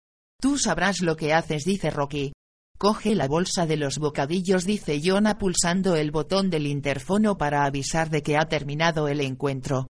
Tú 0.43 0.59
sabrás 0.59 1.03
lo 1.03 1.17
que 1.17 1.33
haces, 1.33 1.63
dice 1.63 1.93
Rocky. 1.93 2.33
Coge 2.77 3.15
la 3.15 3.29
bolsa 3.29 3.65
de 3.65 3.77
los 3.77 3.99
bocadillos, 3.99 4.65
dice 4.65 5.01
Jonah 5.01 5.39
pulsando 5.39 5.95
el 5.95 6.11
botón 6.11 6.51
del 6.51 6.67
interfono 6.67 7.39
para 7.39 7.65
avisar 7.65 8.11
de 8.11 8.25
que 8.25 8.37
ha 8.37 8.49
terminado 8.49 9.07
el 9.07 9.21
encuentro. 9.21 9.87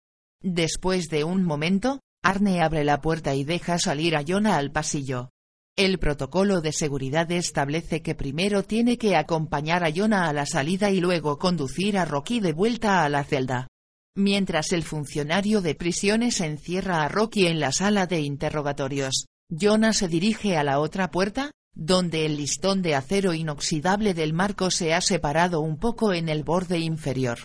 Después 0.41 1.09
de 1.09 1.25
un 1.25 1.43
momento, 1.43 1.99
Arne 2.23 2.61
abre 2.61 2.85
la 2.85 3.01
puerta 3.01 3.35
y 3.35 3.43
deja 3.43 3.77
salir 3.77 4.15
a 4.15 4.23
Jonah 4.25 4.55
al 4.55 4.71
pasillo. 4.71 5.31
El 5.75 5.99
protocolo 5.99 6.61
de 6.61 6.71
seguridad 6.71 7.29
establece 7.29 8.01
que 8.01 8.15
primero 8.15 8.63
tiene 8.63 8.97
que 8.97 9.17
acompañar 9.17 9.83
a 9.83 9.91
Jonah 9.93 10.29
a 10.29 10.33
la 10.33 10.45
salida 10.45 10.91
y 10.91 11.01
luego 11.01 11.37
conducir 11.37 11.97
a 11.97 12.05
Rocky 12.05 12.39
de 12.39 12.53
vuelta 12.53 13.03
a 13.03 13.09
la 13.09 13.25
celda. 13.25 13.67
Mientras 14.15 14.71
el 14.71 14.83
funcionario 14.83 15.61
de 15.61 15.75
prisiones 15.75 16.39
encierra 16.39 17.03
a 17.03 17.09
Rocky 17.09 17.47
en 17.47 17.59
la 17.59 17.73
sala 17.73 18.07
de 18.07 18.21
interrogatorios, 18.21 19.25
Jonah 19.49 19.93
se 19.93 20.07
dirige 20.07 20.57
a 20.57 20.63
la 20.63 20.79
otra 20.79 21.09
puerta, 21.09 21.51
donde 21.73 22.25
el 22.25 22.37
listón 22.37 22.81
de 22.81 22.95
acero 22.95 23.33
inoxidable 23.33 24.13
del 24.13 24.33
marco 24.33 24.71
se 24.71 24.93
ha 24.93 25.01
separado 25.01 25.61
un 25.61 25.77
poco 25.77 26.13
en 26.13 26.27
el 26.27 26.43
borde 26.43 26.79
inferior. 26.79 27.39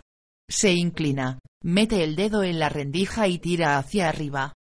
Se 0.49 0.73
inclina, 0.73 1.39
mete 1.63 2.03
el 2.03 2.17
dedo 2.17 2.43
en 2.43 2.59
la 2.59 2.69
rendija 2.69 3.29
y 3.29 3.39
tira 3.39 3.79
hacia 3.79 4.09
arriba. 4.09 4.53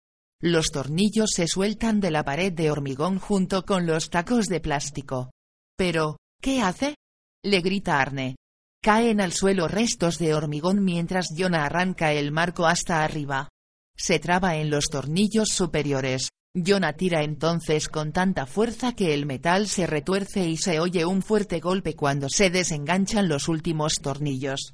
Los 0.42 0.72
tornillos 0.72 1.32
se 1.36 1.48
sueltan 1.48 2.00
de 2.00 2.12
la 2.12 2.24
pared 2.24 2.52
de 2.52 2.72
hormigón 2.72 3.20
junto 3.20 3.64
con 3.64 3.86
los 3.86 4.10
tacos 4.10 4.48
de 4.48 4.60
plástico. 4.60 5.32
Pero, 5.78 6.18
¿qué 6.42 6.62
hace? 6.62 6.96
le 7.44 7.62
grita 7.62 8.00
Arne. 8.00 8.36
Caen 8.84 9.22
al 9.22 9.32
suelo 9.32 9.68
restos 9.68 10.18
de 10.18 10.34
hormigón 10.34 10.84
mientras 10.84 11.30
Jonah 11.38 11.66
arranca 11.66 12.14
el 12.14 12.32
marco 12.32 12.66
hasta 12.66 13.04
arriba. 13.04 13.50
Se 13.96 14.20
traba 14.20 14.58
en 14.58 14.70
los 14.70 14.86
tornillos 14.86 15.50
superiores, 15.50 16.30
Jonah 16.54 16.94
tira 16.94 17.24
entonces 17.24 17.88
con 17.88 18.12
tanta 18.12 18.46
fuerza 18.46 18.94
que 18.94 19.14
el 19.14 19.26
metal 19.26 19.68
se 19.68 19.88
retuerce 19.88 20.50
y 20.50 20.58
se 20.58 20.80
oye 20.82 21.06
un 21.06 21.22
fuerte 21.22 21.62
golpe 21.62 21.96
cuando 21.96 22.28
se 22.28 22.50
desenganchan 22.50 23.30
los 23.30 23.48
últimos 23.48 23.94
tornillos. 24.02 24.74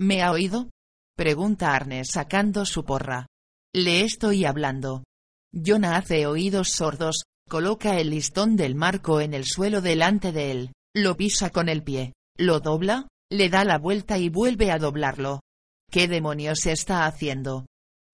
¿Me 0.00 0.22
ha 0.22 0.32
oído? 0.32 0.70
Pregunta 1.16 1.74
Arnes 1.74 2.08
sacando 2.12 2.64
su 2.64 2.84
porra. 2.84 3.26
Le 3.74 4.02
estoy 4.02 4.46
hablando. 4.46 5.04
Jonah 5.52 5.96
hace 5.96 6.26
oídos 6.26 6.70
sordos, 6.70 7.24
coloca 7.48 7.98
el 7.98 8.10
listón 8.10 8.56
del 8.56 8.74
marco 8.74 9.20
en 9.20 9.34
el 9.34 9.44
suelo 9.44 9.82
delante 9.82 10.32
de 10.32 10.50
él, 10.50 10.72
lo 10.94 11.16
pisa 11.16 11.50
con 11.50 11.68
el 11.68 11.82
pie, 11.82 12.14
lo 12.38 12.60
dobla, 12.60 13.08
le 13.30 13.50
da 13.50 13.64
la 13.64 13.78
vuelta 13.78 14.18
y 14.18 14.30
vuelve 14.30 14.70
a 14.70 14.78
doblarlo. 14.78 15.40
¿Qué 15.90 16.08
demonios 16.08 16.66
está 16.66 17.06
haciendo? 17.06 17.66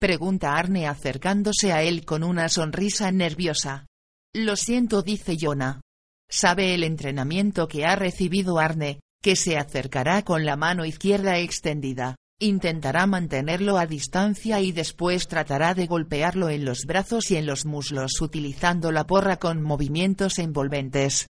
Pregunta 0.05 0.53
Arne 0.53 0.85
acercándose 0.85 1.73
a 1.73 1.81
él 1.81 2.05
con 2.05 2.23
una 2.23 2.47
sonrisa 2.47 3.11
nerviosa. 3.11 3.87
Lo 4.35 4.55
siento, 4.55 5.01
dice 5.01 5.35
Jonah. 5.35 5.81
Sabe 6.29 6.75
el 6.75 6.83
entrenamiento 6.83 7.67
que 7.67 7.85
ha 7.85 7.95
recibido 7.95 8.59
Arne, 8.59 8.99
que 9.23 9.35
se 9.35 9.57
acercará 9.57 10.21
con 10.21 10.45
la 10.45 10.57
mano 10.57 10.85
izquierda 10.85 11.39
extendida, 11.39 12.17
intentará 12.39 13.07
mantenerlo 13.07 13.79
a 13.79 13.87
distancia 13.87 14.61
y 14.61 14.71
después 14.71 15.27
tratará 15.27 15.73
de 15.73 15.87
golpearlo 15.87 16.51
en 16.51 16.65
los 16.65 16.81
brazos 16.85 17.31
y 17.31 17.37
en 17.37 17.47
los 17.47 17.65
muslos 17.65 18.21
utilizando 18.21 18.91
la 18.91 19.07
porra 19.07 19.37
con 19.37 19.63
movimientos 19.63 20.37
envolventes. 20.37 21.25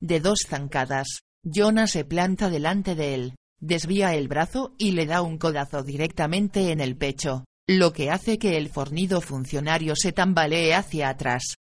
De 0.00 0.20
dos 0.20 0.46
zancadas, 0.46 1.22
Jonah 1.42 1.88
se 1.88 2.04
planta 2.04 2.48
delante 2.48 2.94
de 2.94 3.14
él, 3.14 3.34
desvía 3.58 4.14
el 4.14 4.28
brazo 4.28 4.72
y 4.78 4.92
le 4.92 5.06
da 5.06 5.20
un 5.20 5.36
codazo 5.36 5.82
directamente 5.82 6.70
en 6.70 6.80
el 6.80 6.96
pecho 6.96 7.44
lo 7.78 7.92
que 7.92 8.10
hace 8.10 8.36
que 8.36 8.56
el 8.56 8.68
fornido 8.68 9.20
funcionario 9.20 9.94
se 9.94 10.10
tambalee 10.10 10.74
hacia 10.74 11.08
atrás. 11.08 11.54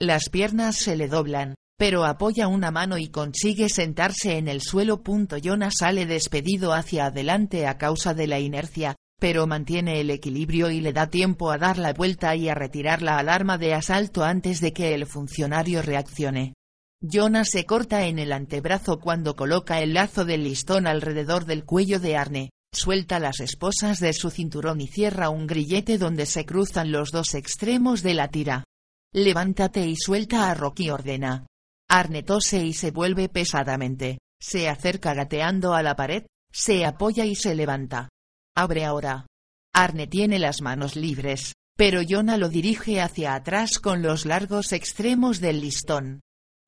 Las 0.00 0.28
piernas 0.28 0.76
se 0.76 0.94
le 0.94 1.08
doblan, 1.08 1.56
pero 1.76 2.04
apoya 2.04 2.46
una 2.46 2.70
mano 2.70 2.98
y 2.98 3.08
consigue 3.08 3.68
sentarse 3.68 4.38
en 4.38 4.46
el 4.46 4.60
suelo. 4.60 5.02
Jonah 5.42 5.72
sale 5.72 6.06
despedido 6.06 6.72
hacia 6.72 7.06
adelante 7.06 7.66
a 7.66 7.78
causa 7.78 8.14
de 8.14 8.28
la 8.28 8.38
inercia, 8.38 8.94
pero 9.18 9.48
mantiene 9.48 10.00
el 10.00 10.10
equilibrio 10.10 10.70
y 10.70 10.80
le 10.80 10.92
da 10.92 11.08
tiempo 11.08 11.50
a 11.50 11.58
dar 11.58 11.78
la 11.78 11.92
vuelta 11.92 12.36
y 12.36 12.48
a 12.48 12.54
retirar 12.54 13.02
la 13.02 13.18
alarma 13.18 13.58
de 13.58 13.74
asalto 13.74 14.22
antes 14.22 14.60
de 14.60 14.72
que 14.72 14.94
el 14.94 15.04
funcionario 15.04 15.82
reaccione. 15.82 16.54
Jonah 17.02 17.44
se 17.44 17.66
corta 17.66 18.06
en 18.06 18.20
el 18.20 18.30
antebrazo 18.30 19.00
cuando 19.00 19.34
coloca 19.34 19.80
el 19.80 19.94
lazo 19.94 20.24
del 20.24 20.44
listón 20.44 20.86
alrededor 20.86 21.44
del 21.44 21.64
cuello 21.64 21.98
de 21.98 22.16
Arne, 22.16 22.50
suelta 22.72 23.18
las 23.18 23.40
esposas 23.40 24.00
de 24.00 24.12
su 24.12 24.30
cinturón 24.30 24.80
y 24.80 24.88
cierra 24.88 25.30
un 25.30 25.46
grillete 25.46 25.98
donde 25.98 26.26
se 26.26 26.44
cruzan 26.44 26.92
los 26.92 27.10
dos 27.10 27.34
extremos 27.34 28.02
de 28.02 28.14
la 28.14 28.28
tira. 28.28 28.64
Levántate 29.12 29.86
y 29.86 29.96
suelta 29.96 30.50
a 30.50 30.54
Rocky 30.54 30.90
ordena. 30.90 31.46
Arne 31.88 32.22
tose 32.22 32.64
y 32.64 32.74
se 32.74 32.90
vuelve 32.90 33.28
pesadamente, 33.28 34.18
se 34.40 34.68
acerca 34.68 35.14
gateando 35.14 35.74
a 35.74 35.82
la 35.82 35.96
pared, 35.96 36.26
se 36.52 36.84
apoya 36.84 37.24
y 37.24 37.34
se 37.34 37.54
levanta. 37.54 38.08
Abre 38.56 38.84
ahora. 38.84 39.26
Arne 39.74 40.06
tiene 40.06 40.38
las 40.38 40.62
manos 40.62 40.96
libres, 40.96 41.52
pero 41.76 42.00
Jonah 42.06 42.38
lo 42.38 42.48
dirige 42.48 43.00
hacia 43.00 43.34
atrás 43.34 43.78
con 43.78 44.02
los 44.02 44.24
largos 44.24 44.72
extremos 44.72 45.40
del 45.40 45.60
listón. 45.60 46.20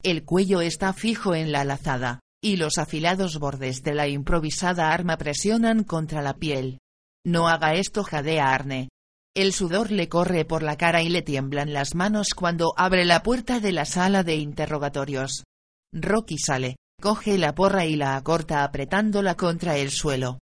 El 0.03 0.25
cuello 0.25 0.61
está 0.61 0.93
fijo 0.93 1.35
en 1.35 1.51
la 1.51 1.65
lazada, 1.65 2.21
y 2.43 2.57
los 2.57 2.79
afilados 2.79 3.39
bordes 3.39 3.83
de 3.83 3.95
la 3.95 4.09
improvisada 4.09 4.93
arma 4.93 5.17
presionan 5.17 5.85
contra 5.85 6.23
la 6.23 6.35
piel. 6.35 6.79
No 7.25 7.49
haga 7.49 7.75
esto, 7.75 8.05
jadea 8.05 8.53
Arne. 8.53 8.89
El 9.35 9.53
sudor 9.53 9.91
le 9.91 10.09
corre 10.09 10.45
por 10.45 10.63
la 10.63 10.77
cara 10.77 11.03
y 11.03 11.09
le 11.09 11.23
tiemblan 11.23 11.73
las 11.73 11.95
manos 11.95 12.35
cuando 12.35 12.73
abre 12.77 13.05
la 13.05 13.23
puerta 13.23 13.61
de 13.61 13.73
la 13.73 13.85
sala 13.85 14.23
de 14.23 14.37
interrogatorios. 14.37 15.45
Rocky 15.93 16.39
sale, 16.39 16.77
coge 17.01 17.39
la 17.39 17.55
porra 17.55 17.87
y 17.87 17.97
la 17.97 18.17
acorta 18.17 18.65
apretándola 18.65 19.37
contra 19.37 19.77
el 19.77 19.91
suelo. 19.91 20.39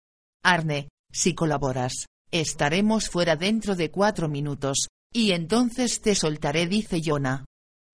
Arne, 0.45 0.89
si 1.13 1.35
colaboras, 1.35 2.07
estaremos 2.31 3.09
fuera 3.09 3.37
dentro 3.37 3.77
de 3.77 3.91
cuatro 3.91 4.29
minutos, 4.29 4.89
y 5.13 5.33
entonces 5.33 6.01
te 6.01 6.15
soltaré, 6.15 6.67
dice 6.67 7.01
Jonah. 7.05 7.45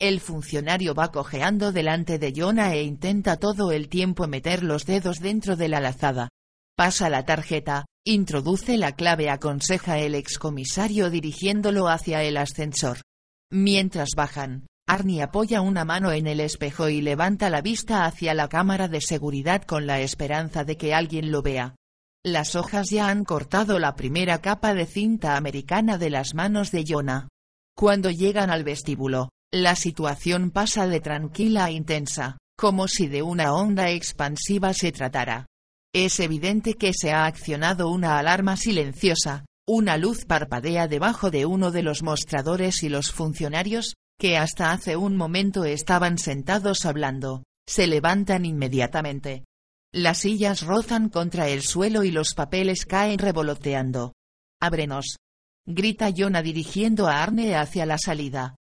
El 0.00 0.20
funcionario 0.20 0.94
va 0.94 1.10
cojeando 1.10 1.72
delante 1.72 2.20
de 2.20 2.32
Jonah 2.32 2.72
e 2.74 2.84
intenta 2.84 3.36
todo 3.36 3.72
el 3.72 3.88
tiempo 3.88 4.28
meter 4.28 4.62
los 4.62 4.86
dedos 4.86 5.18
dentro 5.18 5.56
de 5.56 5.68
la 5.68 5.80
lazada. 5.80 6.28
Pasa 6.76 7.10
la 7.10 7.24
tarjeta, 7.24 7.84
introduce 8.06 8.76
la 8.76 8.92
clave, 8.92 9.28
aconseja 9.28 9.98
el 9.98 10.14
excomisario 10.14 11.10
dirigiéndolo 11.10 11.88
hacia 11.88 12.22
el 12.22 12.36
ascensor. 12.36 12.98
Mientras 13.50 14.10
bajan, 14.14 14.68
Arnie 14.86 15.20
apoya 15.20 15.62
una 15.62 15.84
mano 15.84 16.12
en 16.12 16.28
el 16.28 16.38
espejo 16.38 16.88
y 16.88 17.00
levanta 17.00 17.50
la 17.50 17.60
vista 17.60 18.04
hacia 18.04 18.34
la 18.34 18.48
cámara 18.48 18.86
de 18.86 19.00
seguridad 19.00 19.62
con 19.62 19.88
la 19.88 20.00
esperanza 20.00 20.62
de 20.62 20.76
que 20.76 20.94
alguien 20.94 21.32
lo 21.32 21.42
vea. 21.42 21.74
Las 22.24 22.54
hojas 22.54 22.88
ya 22.90 23.08
han 23.08 23.24
cortado 23.24 23.80
la 23.80 23.96
primera 23.96 24.40
capa 24.40 24.74
de 24.74 24.86
cinta 24.86 25.36
americana 25.36 25.98
de 25.98 26.10
las 26.10 26.34
manos 26.34 26.70
de 26.70 26.84
Jonah. 26.86 27.28
Cuando 27.74 28.10
llegan 28.10 28.50
al 28.50 28.62
vestíbulo, 28.62 29.30
la 29.52 29.76
situación 29.76 30.50
pasa 30.50 30.86
de 30.86 31.00
tranquila 31.00 31.66
a 31.66 31.70
intensa, 31.70 32.36
como 32.56 32.86
si 32.86 33.06
de 33.06 33.22
una 33.22 33.54
onda 33.54 33.90
expansiva 33.90 34.74
se 34.74 34.92
tratara. 34.92 35.46
Es 35.94 36.20
evidente 36.20 36.74
que 36.74 36.92
se 36.92 37.12
ha 37.12 37.24
accionado 37.24 37.88
una 37.88 38.18
alarma 38.18 38.56
silenciosa, 38.56 39.46
una 39.66 39.96
luz 39.96 40.26
parpadea 40.26 40.86
debajo 40.86 41.30
de 41.30 41.46
uno 41.46 41.70
de 41.70 41.82
los 41.82 42.02
mostradores 42.02 42.82
y 42.82 42.90
los 42.90 43.10
funcionarios, 43.10 43.94
que 44.18 44.36
hasta 44.36 44.72
hace 44.72 44.96
un 44.96 45.16
momento 45.16 45.64
estaban 45.64 46.18
sentados 46.18 46.84
hablando, 46.84 47.44
se 47.66 47.86
levantan 47.86 48.44
inmediatamente. 48.44 49.44
Las 49.92 50.18
sillas 50.18 50.62
rozan 50.62 51.08
contra 51.08 51.48
el 51.48 51.62
suelo 51.62 52.04
y 52.04 52.10
los 52.10 52.34
papeles 52.34 52.84
caen 52.84 53.18
revoloteando. 53.18 54.12
Ábrenos. 54.60 55.16
Grita 55.66 56.10
Jonah 56.14 56.42
dirigiendo 56.42 57.06
a 57.06 57.22
Arne 57.22 57.54
hacia 57.54 57.86
la 57.86 57.96
salida. 57.96 58.56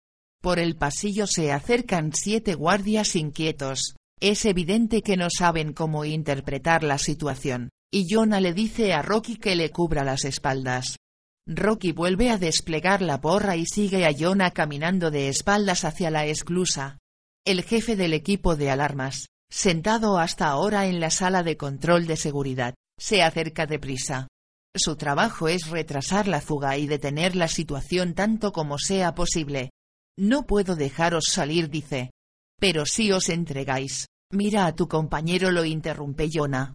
Por 0.45 0.59
el 0.59 0.77
pasillo 0.77 1.27
se 1.27 1.53
acercan 1.53 2.13
siete 2.13 2.53
guardias 2.53 3.17
inquietos. 3.17 3.95
Es 4.21 4.45
evidente 4.45 5.01
que 5.01 5.17
no 5.17 5.29
saben 5.31 5.73
cómo 5.73 6.05
interpretar 6.05 6.85
la 6.85 6.99
situación, 6.99 7.71
y 7.91 8.13
Jonah 8.15 8.43
le 8.43 8.53
dice 8.53 8.93
a 8.93 9.01
Rocky 9.01 9.37
que 9.37 9.57
le 9.57 9.71
cubra 9.71 10.05
las 10.05 10.27
espaldas. 10.27 10.99
Rocky 11.47 11.93
vuelve 11.93 12.29
a 12.29 12.37
desplegar 12.37 13.01
la 13.01 13.23
porra 13.23 13.57
y 13.57 13.65
sigue 13.65 14.05
a 14.05 14.13
Jonah 14.13 14.51
caminando 14.51 15.11
de 15.11 15.31
espaldas 15.31 15.87
hacia 15.87 16.11
la 16.11 16.27
esclusa. 16.27 16.99
El 17.47 17.63
jefe 17.63 17.97
del 17.97 18.13
equipo 18.13 18.55
de 18.55 18.69
alarmas, 18.69 19.29
sentado 19.51 20.19
hasta 20.19 20.49
ahora 20.49 20.89
en 20.89 21.01
la 21.01 21.09
sala 21.09 21.43
de 21.43 21.57
control 21.57 22.07
de 22.07 22.19
seguridad, 22.19 22.75
se 23.01 23.23
acerca 23.23 23.65
deprisa. 23.65 24.29
Su 24.77 24.97
trabajo 24.97 25.49
es 25.49 25.69
retrasar 25.69 26.29
la 26.29 26.43
fuga 26.43 26.77
y 26.77 26.87
detener 26.87 27.35
la 27.35 27.49
situación 27.49 28.13
tanto 28.13 28.53
como 28.53 28.77
sea 28.77 29.15
posible, 29.15 29.71
no 30.17 30.47
puedo 30.47 30.77
dejaros 30.77 31.25
salir, 31.29 31.69
dice. 31.71 32.11
Pero 32.59 32.87
si 32.87 33.13
os 33.13 33.29
entregáis, 33.29 34.07
mira 34.31 34.67
a 34.67 34.75
tu 34.75 34.89
compañero, 34.89 35.51
lo 35.51 35.65
interrumpe 35.65 36.29
Jonah. 36.33 36.73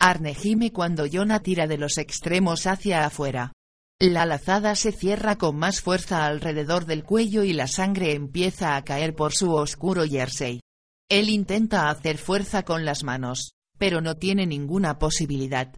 Arne 0.00 0.34
gime 0.34 0.72
cuando 0.72 1.06
Jonah 1.10 1.40
tira 1.40 1.66
de 1.66 1.78
los 1.78 1.96
extremos 1.98 2.66
hacia 2.66 3.04
afuera. 3.04 3.52
La 4.00 4.26
lazada 4.26 4.74
se 4.74 4.90
cierra 4.90 5.36
con 5.36 5.56
más 5.56 5.80
fuerza 5.80 6.26
alrededor 6.26 6.86
del 6.86 7.04
cuello 7.04 7.44
y 7.44 7.52
la 7.52 7.68
sangre 7.68 8.14
empieza 8.14 8.76
a 8.76 8.82
caer 8.82 9.14
por 9.14 9.32
su 9.32 9.52
oscuro 9.52 10.04
jersey. 10.04 10.60
Él 11.08 11.28
intenta 11.28 11.88
hacer 11.88 12.18
fuerza 12.18 12.64
con 12.64 12.84
las 12.84 13.04
manos, 13.04 13.52
pero 13.78 14.00
no 14.00 14.16
tiene 14.16 14.46
ninguna 14.46 14.98
posibilidad. 14.98 15.72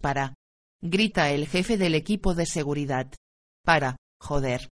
Para. 0.00 0.34
Grita 0.80 1.30
el 1.30 1.46
jefe 1.46 1.76
del 1.76 1.94
equipo 1.94 2.34
de 2.34 2.46
seguridad. 2.46 3.12
Para, 3.64 3.96
joder. 4.20 4.68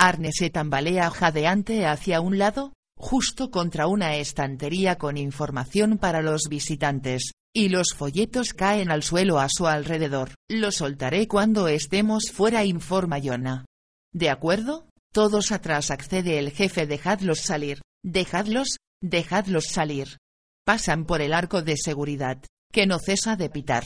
Arne 0.00 0.30
se 0.32 0.48
tambalea 0.48 1.10
jadeante 1.10 1.84
hacia 1.84 2.22
un 2.22 2.38
lado, 2.38 2.72
justo 2.96 3.50
contra 3.50 3.86
una 3.86 4.16
estantería 4.16 4.96
con 4.96 5.18
información 5.18 5.98
para 5.98 6.22
los 6.22 6.44
visitantes, 6.48 7.32
y 7.54 7.68
los 7.68 7.92
folletos 7.94 8.54
caen 8.54 8.90
al 8.90 9.02
suelo 9.02 9.38
a 9.38 9.48
su 9.50 9.66
alrededor. 9.66 10.36
Lo 10.48 10.72
soltaré 10.72 11.28
cuando 11.28 11.68
estemos 11.68 12.30
fuera, 12.32 12.64
informa 12.64 13.18
Yona. 13.18 13.66
¿De 14.14 14.30
acuerdo? 14.30 14.88
Todos 15.12 15.52
atrás 15.52 15.90
accede 15.90 16.38
el 16.38 16.50
jefe, 16.50 16.86
dejadlos 16.86 17.40
salir, 17.40 17.82
dejadlos, 18.02 18.78
dejadlos 19.02 19.66
salir. 19.66 20.16
Pasan 20.64 21.04
por 21.04 21.20
el 21.20 21.34
arco 21.34 21.60
de 21.60 21.76
seguridad, 21.76 22.42
que 22.72 22.86
no 22.86 23.00
cesa 23.00 23.36
de 23.36 23.50
pitar. 23.50 23.84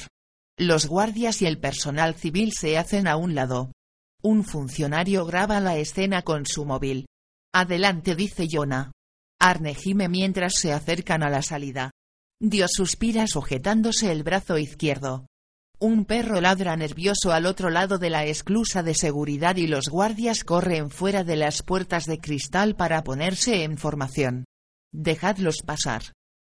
Los 0.57 0.86
guardias 0.86 1.43
y 1.43 1.47
el 1.47 1.59
personal 1.59 2.15
civil 2.15 2.52
se 2.52 2.78
hacen 2.78 3.09
a 3.09 3.17
un 3.17 3.34
lado, 3.34 3.73
un 4.25 4.43
funcionario 4.43 5.27
graba 5.27 5.61
la 5.61 5.77
escena 5.77 6.23
con 6.23 6.47
su 6.47 6.65
móvil. 6.65 7.07
Adelante, 7.55 8.17
dice 8.17 8.49
Jonah. 8.51 8.91
Arne 9.39 9.75
gime 9.75 10.09
mientras 10.09 10.55
se 10.55 10.73
acercan 10.73 11.23
a 11.23 11.28
la 11.28 11.43
salida. 11.43 11.91
Dios 12.41 12.70
suspira 12.75 13.27
sujetándose 13.27 14.11
el 14.11 14.23
brazo 14.23 14.57
izquierdo. 14.57 15.27
Un 15.78 16.07
perro 16.07 16.41
ladra 16.41 16.75
nervioso 16.77 17.33
al 17.33 17.44
otro 17.44 17.69
lado 17.69 17.99
de 17.99 18.09
la 18.09 18.25
esclusa 18.25 18.83
de 18.83 18.94
seguridad 18.94 19.57
y 19.57 19.67
los 19.67 19.89
guardias 19.89 20.43
corren 20.43 20.91
fuera 20.91 21.23
de 21.23 21.36
las 21.36 21.62
puertas 21.62 22.07
de 22.07 22.19
cristal 22.19 22.77
para 22.77 23.05
ponerse 23.05 23.62
en 23.62 23.77
formación. 23.77 24.47
Dejadlos 24.91 25.57
pasar. 25.67 26.03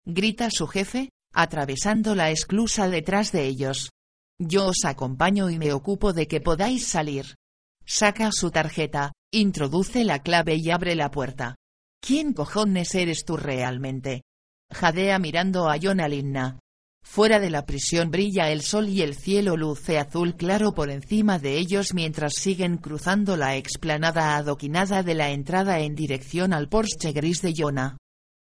Grita 0.05 0.49
su 0.49 0.65
jefe, 0.65 1.09
atravesando 1.33 2.15
la 2.15 2.31
esclusa 2.31 2.89
detrás 2.89 3.31
de 3.31 3.45
ellos. 3.45 3.91
Yo 4.39 4.67
os 4.67 4.85
acompaño 4.85 5.51
y 5.51 5.59
me 5.59 5.71
ocupo 5.71 6.13
de 6.13 6.27
que 6.27 6.41
podáis 6.41 6.87
salir. 6.87 7.35
Saca 7.91 8.29
su 8.31 8.51
tarjeta, 8.51 9.13
introduce 9.31 10.03
la 10.03 10.19
clave 10.19 10.55
y 10.55 10.69
abre 10.69 10.93
la 10.93 11.09
puerta. 11.09 11.55
¿Quién 11.99 12.33
cojones 12.33 12.93
eres 12.93 13.25
tú 13.25 13.35
realmente? 13.35 14.21
Jadea 14.71 15.17
mirando 15.17 15.67
a 15.67 15.77
Linna. 15.77 16.59
Fuera 17.03 17.39
de 17.39 17.49
la 17.49 17.65
prisión 17.65 18.11
brilla 18.11 18.51
el 18.51 18.61
sol 18.61 18.89
y 18.89 19.01
el 19.01 19.15
cielo 19.15 19.57
luce 19.57 19.97
azul 19.97 20.35
claro 20.35 20.75
por 20.75 20.91
encima 20.91 21.39
de 21.39 21.57
ellos 21.57 21.95
mientras 21.95 22.33
siguen 22.35 22.77
cruzando 22.77 23.35
la 23.35 23.55
explanada 23.55 24.37
adoquinada 24.37 25.01
de 25.01 25.15
la 25.15 25.31
entrada 25.31 25.79
en 25.79 25.95
dirección 25.95 26.53
al 26.53 26.69
Porsche 26.69 27.11
gris 27.11 27.41
de 27.41 27.55
Jonah. 27.57 27.97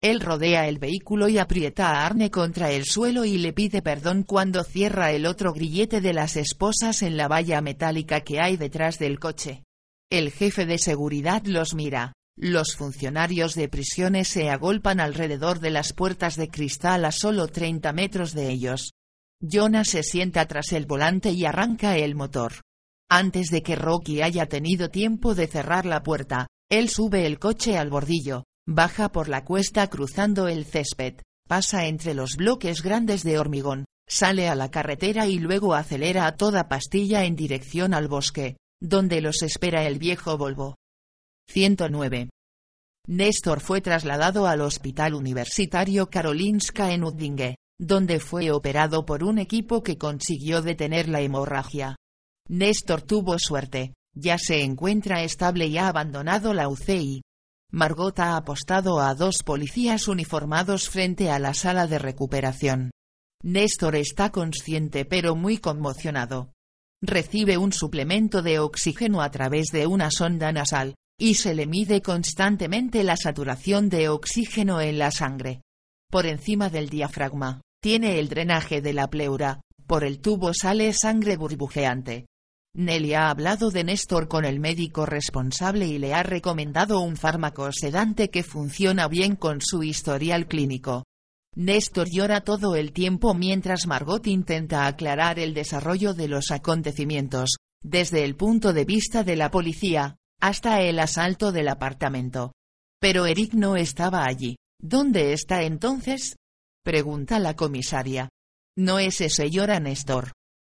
Él 0.06 0.20
rodea 0.20 0.68
el 0.68 0.78
vehículo 0.78 1.30
y 1.30 1.40
aprieta 1.40 1.90
a 1.90 2.06
Arne 2.06 2.30
contra 2.30 2.70
el 2.70 2.86
suelo 2.86 3.26
y 3.26 3.40
le 3.40 3.54
pide 3.54 3.82
perdón 3.82 4.22
cuando 4.22 4.64
cierra 4.64 5.12
el 5.12 5.26
otro 5.26 5.52
grillete 5.52 6.00
de 6.00 6.14
las 6.14 6.38
esposas 6.38 7.02
en 7.02 7.18
la 7.18 7.28
valla 7.28 7.60
metálica 7.60 8.22
que 8.22 8.40
hay 8.40 8.56
detrás 8.56 9.00
del 9.00 9.18
coche. 9.18 9.64
El 10.12 10.30
jefe 10.30 10.68
de 10.68 10.78
seguridad 10.78 11.44
los 11.46 11.74
mira. 11.74 12.14
Los 12.38 12.76
funcionarios 12.76 13.56
de 13.56 13.68
prisiones 13.68 14.28
se 14.28 14.52
agolpan 14.52 15.00
alrededor 15.00 15.60
de 15.60 15.72
las 15.72 15.92
puertas 15.92 16.36
de 16.36 16.50
cristal 16.50 17.04
a 17.04 17.12
solo 17.12 17.48
30 17.48 17.92
metros 17.92 18.34
de 18.34 18.52
ellos. 18.52 18.92
Jonah 19.42 19.86
se 19.86 20.04
sienta 20.04 20.46
tras 20.46 20.72
el 20.74 20.86
volante 20.86 21.32
y 21.32 21.46
arranca 21.46 21.98
el 21.98 22.14
motor. 22.14 22.62
Antes 23.10 23.50
de 23.50 23.64
que 23.64 23.76
Rocky 23.76 24.22
haya 24.22 24.46
tenido 24.46 24.92
tiempo 24.92 25.34
de 25.34 25.48
cerrar 25.48 25.88
la 25.88 26.04
puerta, 26.04 26.46
él 26.70 26.90
sube 26.90 27.26
el 27.26 27.40
coche 27.40 27.76
al 27.76 27.90
bordillo, 27.90 28.44
Baja 28.68 29.12
por 29.12 29.30
la 29.30 29.46
cuesta 29.46 29.88
cruzando 29.90 30.48
el 30.48 30.66
césped, 30.66 31.22
pasa 31.48 31.86
entre 31.86 32.16
los 32.16 32.36
bloques 32.36 32.82
grandes 32.82 33.24
de 33.24 33.38
hormigón, 33.38 33.86
sale 34.08 34.48
a 34.48 34.56
la 34.56 34.72
carretera 34.72 35.28
y 35.28 35.38
luego 35.38 35.76
acelera 35.76 36.26
a 36.26 36.36
toda 36.36 36.68
pastilla 36.68 37.26
en 37.26 37.36
dirección 37.36 37.94
al 37.94 38.08
bosque, 38.08 38.58
donde 38.82 39.22
los 39.22 39.44
espera 39.44 39.86
el 39.86 40.00
viejo 40.00 40.38
Volvo. 40.38 40.76
109. 41.48 42.30
Néstor 43.08 43.60
fue 43.60 43.82
trasladado 43.82 44.48
al 44.48 44.62
Hospital 44.62 45.14
Universitario 45.14 46.10
Karolinska 46.10 46.92
en 46.92 47.04
Udinge, 47.04 47.56
donde 47.80 48.20
fue 48.20 48.50
operado 48.52 49.06
por 49.06 49.24
un 49.24 49.38
equipo 49.38 49.84
que 49.84 50.00
consiguió 50.00 50.64
detener 50.64 51.08
la 51.08 51.22
hemorragia. 51.22 51.96
Néstor 52.50 53.04
tuvo 53.04 53.38
suerte, 53.38 53.94
ya 54.16 54.40
se 54.40 54.64
encuentra 54.64 55.24
estable 55.24 55.68
y 55.68 55.78
ha 55.78 55.88
abandonado 55.88 56.54
la 56.54 56.68
UCI. 56.68 57.22
Margot 57.76 58.18
ha 58.22 58.38
apostado 58.38 59.02
a 59.02 59.14
dos 59.16 59.44
policías 59.44 60.08
uniformados 60.08 60.88
frente 60.88 61.30
a 61.30 61.40
la 61.40 61.54
sala 61.54 61.88
de 61.88 62.00
recuperación. 62.00 62.92
Néstor 63.44 63.98
está 63.98 64.32
consciente 64.32 65.04
pero 65.04 65.36
muy 65.36 65.58
conmocionado. 65.58 66.54
Recibe 67.02 67.58
un 67.58 67.74
suplemento 67.74 68.42
de 68.42 68.60
oxígeno 68.60 69.22
a 69.22 69.30
través 69.30 69.72
de 69.74 69.88
una 69.88 70.10
sonda 70.10 70.54
nasal, 70.54 70.96
y 71.20 71.34
se 71.34 71.54
le 71.54 71.68
mide 71.68 72.02
constantemente 72.02 73.04
la 73.04 73.18
saturación 73.18 73.90
de 73.90 74.08
oxígeno 74.08 74.80
en 74.80 74.98
la 74.98 75.12
sangre. 75.12 75.62
Por 76.10 76.28
encima 76.28 76.70
del 76.70 76.88
diafragma, 76.88 77.60
tiene 77.84 78.20
el 78.20 78.30
drenaje 78.30 78.80
de 78.80 78.94
la 78.94 79.08
pleura, 79.08 79.60
por 79.86 80.06
el 80.06 80.22
tubo 80.22 80.54
sale 80.54 80.94
sangre 80.94 81.36
burbujeante. 81.36 82.26
Nelly 82.78 83.14
ha 83.14 83.30
hablado 83.30 83.72
de 83.72 83.86
Néstor 83.86 84.28
con 84.28 84.44
el 84.44 84.60
médico 84.60 85.06
responsable 85.06 85.88
y 85.88 85.98
le 85.98 86.14
ha 86.14 86.24
recomendado 86.24 87.00
un 87.00 87.16
fármaco 87.16 87.72
sedante 87.72 88.30
que 88.30 88.44
funciona 88.44 89.08
bien 89.08 89.38
con 89.38 89.62
su 89.62 89.82
historial 89.82 90.46
clínico. 90.46 91.06
Néstor 91.56 92.10
llora 92.10 92.42
todo 92.42 92.76
el 92.76 92.92
tiempo 92.92 93.34
mientras 93.34 93.88
Margot 93.88 94.28
intenta 94.28 94.88
aclarar 94.88 95.40
el 95.40 95.54
desarrollo 95.54 96.14
de 96.14 96.28
los 96.28 96.52
acontecimientos, 96.52 97.56
desde 97.82 98.26
el 98.26 98.36
punto 98.36 98.74
de 98.74 98.84
vista 98.84 99.24
de 99.24 99.38
la 99.38 99.50
policía, 99.50 100.18
hasta 100.42 100.82
el 100.82 101.00
asalto 101.00 101.54
del 101.54 101.70
apartamento. 101.70 102.52
Pero 103.00 103.26
Eric 103.26 103.54
no 103.54 103.78
estaba 103.78 104.26
allí. 104.26 104.58
¿Dónde 104.82 105.32
está 105.32 105.64
entonces? 105.64 106.36
Pregunta 106.84 107.40
la 107.40 107.56
comisaria. 107.56 108.28
No 108.78 109.00
es 109.00 109.22
ese 109.22 109.50
llora 109.50 109.80
Néstor. 109.80 110.34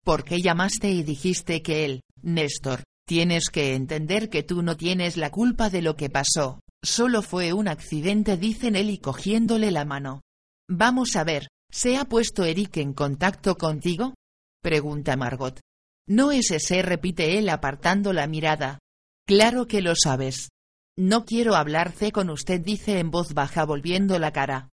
¿Por 0.08 0.24
qué 0.24 0.40
llamaste 0.40 0.90
y 0.90 1.02
dijiste 1.02 1.60
que 1.60 1.84
él, 1.84 2.00
Néstor, 2.22 2.82
tienes 3.06 3.50
que 3.50 3.74
entender 3.74 4.30
que 4.30 4.42
tú 4.42 4.62
no 4.62 4.74
tienes 4.74 5.18
la 5.18 5.28
culpa 5.28 5.68
de 5.68 5.82
lo 5.82 5.96
que 5.96 6.08
pasó, 6.08 6.60
solo 6.82 7.20
fue 7.20 7.52
un 7.52 7.68
accidente 7.68 8.38
dicen 8.38 8.74
él 8.74 8.88
y 8.88 8.96
cogiéndole 8.96 9.70
la 9.70 9.84
mano. 9.84 10.22
Vamos 10.66 11.14
a 11.14 11.24
ver, 11.24 11.48
¿se 11.70 11.98
ha 11.98 12.06
puesto 12.06 12.46
Eric 12.46 12.78
en 12.78 12.94
contacto 12.94 13.58
contigo? 13.58 14.14
Pregunta 14.62 15.14
Margot. 15.18 15.60
No 16.08 16.32
es 16.32 16.52
ese 16.52 16.80
repite 16.80 17.36
él 17.36 17.50
apartando 17.50 18.14
la 18.14 18.26
mirada. 18.26 18.78
Claro 19.26 19.66
que 19.66 19.82
lo 19.82 19.92
sabes. 19.94 20.48
No 20.96 21.26
quiero 21.26 21.54
hablarse 21.54 22.12
con 22.12 22.30
usted 22.30 22.62
dice 22.62 22.98
en 22.98 23.10
voz 23.10 23.34
baja 23.34 23.66
volviendo 23.66 24.18
la 24.18 24.32
cara. 24.32 24.70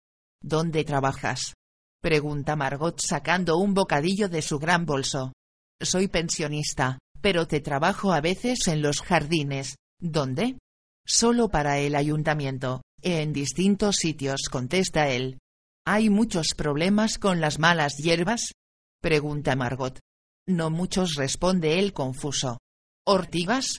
¿Dónde 0.43 0.83
trabajas? 0.83 1.53
Pregunta 2.01 2.55
Margot 2.55 2.99
sacando 2.99 3.57
un 3.57 3.75
bocadillo 3.75 4.27
de 4.27 4.41
su 4.41 4.57
gran 4.57 4.87
bolso. 4.87 5.33
Soy 5.79 6.07
pensionista, 6.07 6.97
pero 7.21 7.47
te 7.47 7.61
trabajo 7.61 8.11
a 8.11 8.21
veces 8.21 8.67
en 8.67 8.81
los 8.81 9.01
jardines. 9.01 9.75
¿Dónde? 9.99 10.57
Solo 11.05 11.49
para 11.49 11.77
el 11.77 11.95
ayuntamiento, 11.95 12.81
en 13.03 13.33
distintos 13.33 13.97
sitios 13.97 14.49
contesta 14.49 15.09
él. 15.09 15.37
¿Hay 15.85 16.09
muchos 16.09 16.55
problemas 16.55 17.19
con 17.19 17.39
las 17.39 17.59
malas 17.59 17.97
hierbas? 17.97 18.51
Pregunta 18.99 19.55
Margot. 19.55 19.99
No 20.47 20.71
muchos 20.71 21.13
responde 21.13 21.77
él 21.77 21.93
confuso. 21.93 22.57
¿Ortigas? 23.05 23.77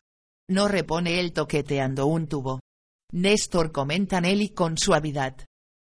No 0.49 0.68
repone 0.68 1.18
él 1.18 1.33
toqueteando 1.33 2.07
un 2.07 2.28
tubo. 2.28 2.60
Néstor 3.12 3.73
comenta 3.73 4.20
Nelly 4.20 4.51
con 4.51 4.78
suavidad. 4.78 5.44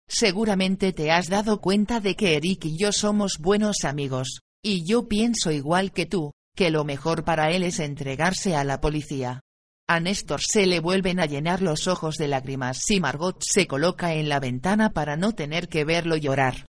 Seguramente 0.10 0.94
te 0.94 1.12
has 1.12 1.28
dado 1.28 1.60
cuenta 1.60 2.00
de 2.00 2.16
que 2.16 2.36
Eric 2.36 2.66
y 2.66 2.78
yo 2.78 2.92
somos 2.92 3.34
buenos 3.40 3.84
amigos, 3.84 4.40
y 4.64 4.86
yo 4.86 5.08
pienso 5.08 5.52
igual 5.52 5.92
que 5.92 6.06
tú, 6.06 6.32
que 6.56 6.72
lo 6.72 6.86
mejor 6.86 7.24
para 7.24 7.52
él 7.52 7.64
es 7.64 7.80
entregarse 7.80 8.56
a 8.56 8.64
la 8.64 8.80
policía. 8.80 9.42
A 9.90 10.00
Néstor 10.00 10.42
se 10.42 10.66
le 10.66 10.80
vuelven 10.80 11.20
a 11.20 11.26
llenar 11.26 11.62
los 11.62 11.88
ojos 11.88 12.16
de 12.16 12.28
lágrimas 12.28 12.80
si 12.86 13.00
Margot 13.00 13.42
se 13.42 13.68
coloca 13.68 14.16
en 14.16 14.28
la 14.28 14.40
ventana 14.40 14.92
para 14.92 15.16
no 15.16 15.34
tener 15.34 15.70
que 15.70 15.86
verlo 15.86 16.18
llorar. 16.18 16.66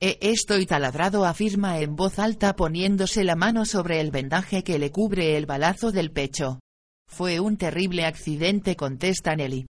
E 0.00 0.18
estoy 0.20 0.66
taladrado 0.66 1.24
afirma 1.24 1.80
en 1.80 1.96
voz 1.96 2.18
alta 2.18 2.54
poniéndose 2.54 3.24
la 3.24 3.36
mano 3.36 3.64
sobre 3.64 4.00
el 4.00 4.10
vendaje 4.10 4.62
que 4.62 4.78
le 4.78 4.90
cubre 4.90 5.36
el 5.36 5.46
balazo 5.46 5.92
del 5.92 6.10
pecho. 6.10 6.60
Fue 7.08 7.40
un 7.40 7.56
terrible 7.56 8.04
accidente 8.04 8.74
contesta 8.74 9.36
Nelly. 9.36 9.66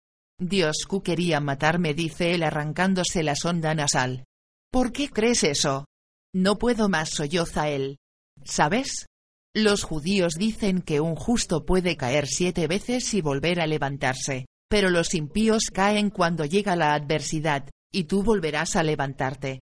Dioscu 0.41 1.03
quería 1.03 1.39
matarme, 1.39 1.93
dice 1.93 2.33
él 2.33 2.41
arrancándose 2.41 3.21
la 3.21 3.35
sonda 3.35 3.75
nasal. 3.75 4.25
¿Por 4.71 4.91
qué 4.91 5.07
crees 5.07 5.43
eso? 5.43 5.85
No 6.33 6.57
puedo 6.57 6.89
más, 6.89 7.11
solloza 7.11 7.69
él. 7.69 7.99
¿Sabes? 8.43 9.05
Los 9.53 9.83
judíos 9.83 10.33
dicen 10.33 10.81
que 10.81 10.99
un 10.99 11.15
justo 11.15 11.63
puede 11.63 11.95
caer 11.95 12.25
siete 12.25 12.65
veces 12.65 13.13
y 13.13 13.21
volver 13.21 13.61
a 13.61 13.67
levantarse, 13.67 14.47
pero 14.67 14.89
los 14.89 15.13
impíos 15.13 15.65
caen 15.71 16.09
cuando 16.09 16.45
llega 16.45 16.75
la 16.75 16.95
adversidad, 16.95 17.69
y 17.91 18.05
tú 18.05 18.23
volverás 18.23 18.75
a 18.75 18.81
levantarte. 18.81 19.59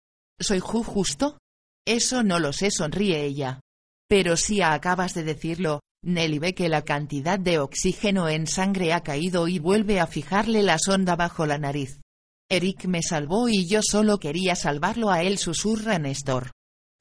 ¿Soy 0.41 0.61
justo? 0.61 1.37
Eso 1.87 2.23
no 2.23 2.39
lo 2.39 2.55
sé, 2.55 2.71
sonríe 2.71 3.25
ella. 3.25 3.61
Pero 4.09 4.39
si 4.39 4.63
acabas 4.63 5.13
de 5.13 5.25
decirlo, 5.25 5.81
Nelly 6.05 6.39
ve 6.41 6.55
que 6.55 6.69
la 6.69 6.83
cantidad 6.83 7.39
de 7.39 7.59
oxígeno 7.61 8.29
en 8.29 8.47
sangre 8.47 8.93
ha 8.93 9.03
caído 9.03 9.47
y 9.47 9.59
vuelve 9.59 10.01
a 10.01 10.07
fijarle 10.07 10.63
la 10.63 10.79
sonda 10.79 11.15
bajo 11.15 11.47
la 11.47 11.59
nariz. 11.59 12.01
Eric 12.51 12.87
me 12.87 13.03
salvó 13.03 13.49
y 13.49 13.69
yo 13.69 13.81
solo 13.83 14.19
quería 14.19 14.57
salvarlo 14.57 15.11
a 15.11 15.23
él, 15.23 15.39
susurra 15.39 15.99
Néstor. 15.99 16.51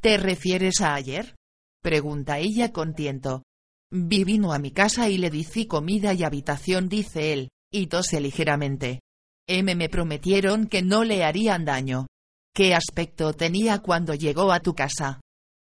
¿Te 0.02 0.18
refieres 0.18 0.82
a 0.82 0.94
ayer? 0.94 1.36
pregunta 1.82 2.38
ella 2.40 2.72
con 2.72 2.94
tiento. 2.94 3.44
Vi 3.92 4.24
vino 4.24 4.54
a 4.54 4.60
mi 4.60 4.72
casa 4.72 5.10
y 5.10 5.18
le 5.18 5.30
di 5.30 5.44
comida 5.66 6.14
y 6.14 6.24
habitación, 6.24 6.88
dice 6.88 7.34
él, 7.34 7.50
y 7.72 7.88
tose 7.88 8.22
ligeramente. 8.22 9.02
M 9.48 9.76
me 9.76 9.90
prometieron 9.90 10.68
que 10.68 10.82
no 10.82 11.04
le 11.04 11.24
harían 11.24 11.66
daño. 11.66 12.08
¿Qué 12.54 12.74
aspecto 12.74 13.34
tenía 13.34 13.80
cuando 13.80 14.14
llegó 14.14 14.52
a 14.52 14.60
tu 14.60 14.74
casa? 14.76 15.20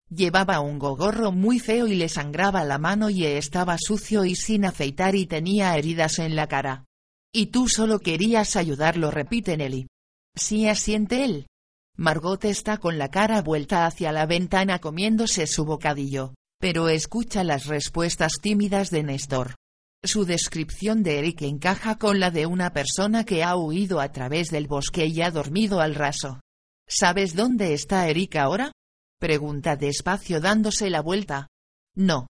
Llevaba 0.09 0.59
un 0.59 0.79
gogorro 0.79 1.31
muy 1.31 1.59
feo 1.59 1.85
y 1.85 1.95
le 1.95 2.09
sangraba 2.09 2.63
la 2.63 2.79
mano 2.79 3.11
y 3.11 3.25
estaba 3.25 3.77
sucio 3.77 4.25
y 4.25 4.35
sin 4.35 4.65
afeitar 4.65 5.15
y 5.15 5.27
tenía 5.27 5.77
heridas 5.77 6.17
en 6.17 6.35
la 6.35 6.47
cara. 6.47 6.85
Y 7.31 7.47
tú 7.47 7.69
solo 7.69 7.99
querías 7.99 8.55
ayudarlo, 8.55 9.11
repite 9.11 9.55
Nelly. 9.55 9.87
Sí 10.35 10.67
asiente 10.67 11.25
él. 11.25 11.47
Margot 11.95 12.43
está 12.45 12.77
con 12.77 12.97
la 12.97 13.09
cara 13.09 13.41
vuelta 13.41 13.85
hacia 13.85 14.11
la 14.11 14.25
ventana 14.25 14.79
comiéndose 14.79 15.45
su 15.45 15.65
bocadillo, 15.65 16.33
pero 16.59 16.89
escucha 16.89 17.43
las 17.43 17.67
respuestas 17.67 18.33
tímidas 18.41 18.89
de 18.89 19.03
Néstor. 19.03 19.55
Su 20.03 20.25
descripción 20.25 21.03
de 21.03 21.19
Eric 21.19 21.41
encaja 21.43 21.97
con 21.97 22.19
la 22.19 22.31
de 22.31 22.45
una 22.45 22.71
persona 22.71 23.25
que 23.25 23.43
ha 23.43 23.55
huido 23.57 23.99
a 23.99 24.11
través 24.11 24.47
del 24.47 24.65
bosque 24.65 25.05
y 25.05 25.21
ha 25.21 25.29
dormido 25.29 25.81
al 25.81 25.93
raso. 25.93 26.39
¿Sabes 26.87 27.35
dónde 27.35 27.73
está 27.73 28.07
Eric 28.07 28.37
ahora? 28.37 28.71
Pregunta 29.19 29.75
despacio 29.75 30.39
dándose 30.39 30.89
la 30.89 31.01
vuelta. 31.01 31.49
No. 31.93 32.27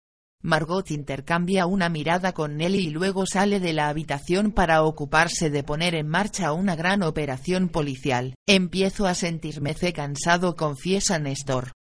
Margot 0.42 0.92
intercambia 0.92 1.66
una 1.66 1.88
mirada 1.88 2.34
con 2.34 2.58
Nelly 2.58 2.88
y 2.88 2.90
luego 2.90 3.26
sale 3.26 3.62
de 3.62 3.72
la 3.72 3.88
habitación 3.88 4.52
para 4.52 4.84
ocuparse 4.84 5.50
de 5.50 5.64
poner 5.64 5.95
en 5.95 6.10
marcha 6.10 6.52
una 6.52 6.76
gran 6.76 7.02
operación 7.02 7.70
policial. 7.70 8.36
Empiezo 8.45 9.08
a 9.08 9.16
sentirme 9.16 9.74
cansado, 9.94 10.58
confiesa 10.58 11.20
Néstor. 11.20 11.72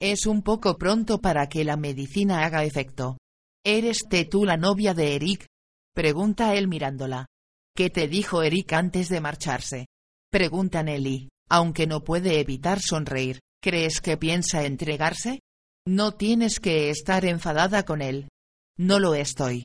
Es 0.00 0.26
un 0.26 0.42
poco 0.42 0.78
pronto 0.78 1.20
para 1.20 1.48
que 1.48 1.64
la 1.64 1.76
medicina 1.76 2.44
haga 2.44 2.62
efecto. 2.62 3.18
¿Eres 3.64 4.04
tú 4.30 4.44
la 4.44 4.56
novia 4.56 4.94
de 4.94 5.16
Eric? 5.16 5.46
Pregunta 5.92 6.54
él 6.54 6.68
mirándola. 6.68 7.26
¿Qué 7.74 7.90
te 7.90 8.06
dijo 8.06 8.44
Eric 8.44 8.72
antes 8.74 9.08
de 9.08 9.20
marcharse? 9.20 9.86
Pregunta 10.30 10.84
Nelly, 10.84 11.30
aunque 11.48 11.88
no 11.88 12.04
puede 12.04 12.38
evitar 12.38 12.80
sonreír. 12.80 13.40
¿Crees 13.62 14.00
que 14.00 14.16
piensa 14.16 14.64
entregarse? 14.64 15.38
No 15.86 16.12
tienes 16.12 16.58
que 16.58 16.90
estar 16.90 17.24
enfadada 17.24 17.84
con 17.84 18.02
él. 18.02 18.28
No 18.76 18.98
lo 18.98 19.14
estoy. 19.14 19.62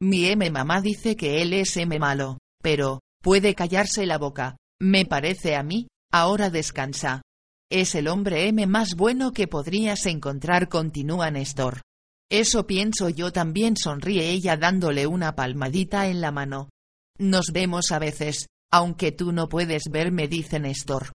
Mi 0.00 0.26
M 0.26 0.48
mamá 0.50 0.80
dice 0.80 1.16
que 1.16 1.42
él 1.42 1.52
es 1.52 1.76
M 1.76 1.98
malo, 1.98 2.38
pero, 2.62 3.00
puede 3.20 3.56
callarse 3.56 4.06
la 4.06 4.18
boca, 4.18 4.56
me 4.80 5.04
parece 5.04 5.56
a 5.56 5.64
mí, 5.64 5.88
ahora 6.12 6.48
descansa. 6.48 7.22
Es 7.68 7.96
el 7.96 8.06
hombre 8.06 8.46
M 8.46 8.66
más 8.68 8.94
bueno 8.94 9.32
que 9.32 9.48
podrías 9.48 10.06
encontrar, 10.06 10.68
continúa 10.68 11.32
Néstor. 11.32 11.82
Eso 12.30 12.68
pienso 12.68 13.08
yo 13.08 13.32
también, 13.32 13.76
sonríe 13.76 14.30
ella 14.30 14.56
dándole 14.56 15.08
una 15.08 15.34
palmadita 15.34 16.06
en 16.06 16.20
la 16.20 16.30
mano. 16.30 16.70
Nos 17.18 17.46
vemos 17.52 17.90
a 17.90 17.98
veces, 17.98 18.46
aunque 18.70 19.10
tú 19.10 19.32
no 19.32 19.48
puedes 19.48 19.90
verme, 19.90 20.28
dice 20.28 20.60
Néstor. 20.60 21.10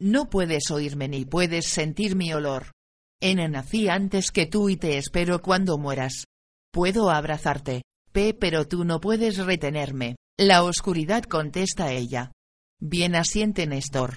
No 0.00 0.30
puedes 0.30 0.70
oírme 0.70 1.08
ni 1.08 1.26
puedes 1.26 1.66
sentir 1.66 2.16
mi 2.16 2.32
olor. 2.32 2.72
N 3.20 3.46
nací 3.50 3.88
antes 3.88 4.30
que 4.30 4.46
tú 4.46 4.70
y 4.70 4.76
te 4.76 4.96
espero 4.96 5.42
cuando 5.42 5.76
mueras. 5.76 6.24
Puedo 6.72 7.10
abrazarte, 7.10 7.82
P, 8.10 8.32
pero 8.32 8.66
tú 8.66 8.84
no 8.84 9.00
puedes 9.00 9.36
retenerme. 9.36 10.16
La 10.38 10.62
oscuridad 10.62 11.24
contesta 11.24 11.92
ella. 11.92 12.32
Bien 12.80 13.14
asiente 13.14 13.66
Néstor. 13.66 14.16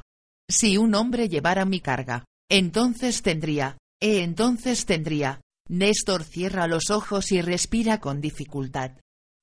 Si 0.49 0.77
un 0.77 0.95
hombre 0.95 1.27
llevara 1.27 1.65
mi 1.65 1.81
carga, 1.81 2.23
entonces 2.49 3.21
tendría, 3.21 3.77
eh, 4.01 4.23
entonces 4.23 4.85
tendría. 4.85 5.41
Néstor 5.67 6.23
cierra 6.23 6.67
los 6.67 6.91
ojos 6.91 7.33
y 7.33 7.41
respira 7.41 7.99
con 7.99 8.21
dificultad. 8.21 8.99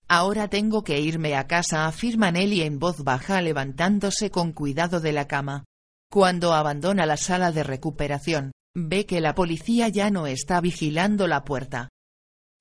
Ahora 0.08 0.48
tengo 0.48 0.84
que 0.84 1.00
irme 1.00 1.36
a 1.36 1.46
casa, 1.46 1.86
afirma 1.86 2.30
Nelly 2.30 2.62
en 2.62 2.78
voz 2.78 3.04
baja 3.04 3.42
levantándose 3.42 4.30
con 4.30 4.52
cuidado 4.52 5.00
de 5.00 5.12
la 5.12 5.28
cama. 5.28 5.64
Cuando 6.12 6.54
abandona 6.54 7.06
la 7.06 7.16
sala 7.16 7.52
de 7.52 7.62
recuperación, 7.62 8.50
ve 8.74 9.06
que 9.06 9.20
la 9.20 9.34
policía 9.36 9.88
ya 9.88 10.10
no 10.10 10.26
está 10.26 10.60
vigilando 10.60 11.28
la 11.28 11.44
puerta. 11.44 11.88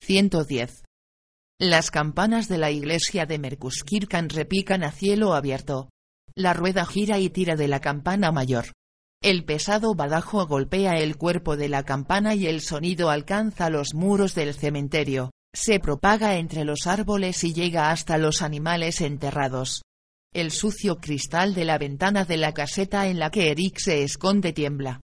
110. 0.02 0.84
Las 1.58 1.90
campanas 1.90 2.48
de 2.48 2.58
la 2.58 2.70
iglesia 2.70 3.26
de 3.26 3.38
Merkuskirkan 3.38 4.28
repican 4.28 4.84
a 4.84 4.92
cielo 4.92 5.34
abierto. 5.34 5.90
La 6.36 6.54
rueda 6.54 6.86
gira 6.86 7.18
y 7.18 7.28
tira 7.28 7.56
de 7.56 7.66
la 7.66 7.80
campana 7.80 8.30
mayor. 8.30 8.66
El 9.20 9.44
pesado 9.44 9.94
badajo 9.94 10.46
golpea 10.46 10.98
el 10.98 11.16
cuerpo 11.16 11.56
de 11.56 11.68
la 11.68 11.82
campana 11.82 12.36
y 12.36 12.46
el 12.46 12.60
sonido 12.60 13.10
alcanza 13.10 13.68
los 13.68 13.94
muros 13.94 14.34
del 14.34 14.54
cementerio, 14.54 15.32
se 15.52 15.80
propaga 15.80 16.36
entre 16.36 16.64
los 16.64 16.86
árboles 16.86 17.42
y 17.44 17.52
llega 17.52 17.90
hasta 17.90 18.16
los 18.16 18.42
animales 18.42 19.00
enterrados. 19.00 19.82
El 20.32 20.52
sucio 20.52 20.98
cristal 20.98 21.54
de 21.54 21.64
la 21.64 21.76
ventana 21.76 22.24
de 22.24 22.36
la 22.36 22.54
caseta 22.54 23.08
en 23.08 23.18
la 23.18 23.30
que 23.30 23.50
Eric 23.50 23.78
se 23.78 24.04
esconde 24.04 24.52
tiembla. 24.52 25.00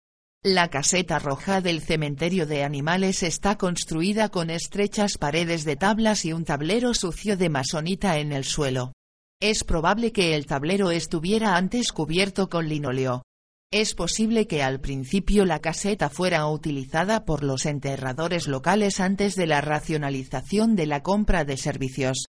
La 0.43 0.67
caseta 0.67 1.17
roja 1.17 1.61
del 1.61 1.79
cementerio 1.79 2.45
de 2.45 2.65
animales 2.65 3.23
está 3.23 3.57
construida 3.57 4.27
con 4.27 4.49
estrechas 4.49 5.17
paredes 5.17 5.63
de 5.63 5.77
tablas 5.77 6.25
y 6.25 6.33
un 6.33 6.43
tablero 6.43 6.93
sucio 6.93 7.37
de 7.37 7.47
masonita 7.47 8.17
en 8.17 8.33
el 8.33 8.43
suelo. 8.43 8.91
Es 9.41 9.63
probable 9.63 10.11
que 10.11 10.35
el 10.35 10.45
tablero 10.45 10.91
estuviera 10.91 11.55
antes 11.55 11.93
cubierto 11.93 12.49
con 12.49 12.67
linóleo. 12.67 13.23
Es 13.71 13.95
posible 13.95 14.45
que 14.45 14.61
al 14.61 14.81
principio 14.81 15.45
la 15.45 15.59
caseta 15.59 16.09
fuera 16.09 16.45
utilizada 16.47 17.23
por 17.23 17.45
los 17.45 17.65
enterradores 17.65 18.49
locales 18.49 18.99
antes 18.99 19.35
de 19.35 19.47
la 19.47 19.61
racionalización 19.61 20.75
de 20.75 20.85
la 20.85 21.01
compra 21.01 21.45
de 21.45 21.55
servicios. 21.55 22.25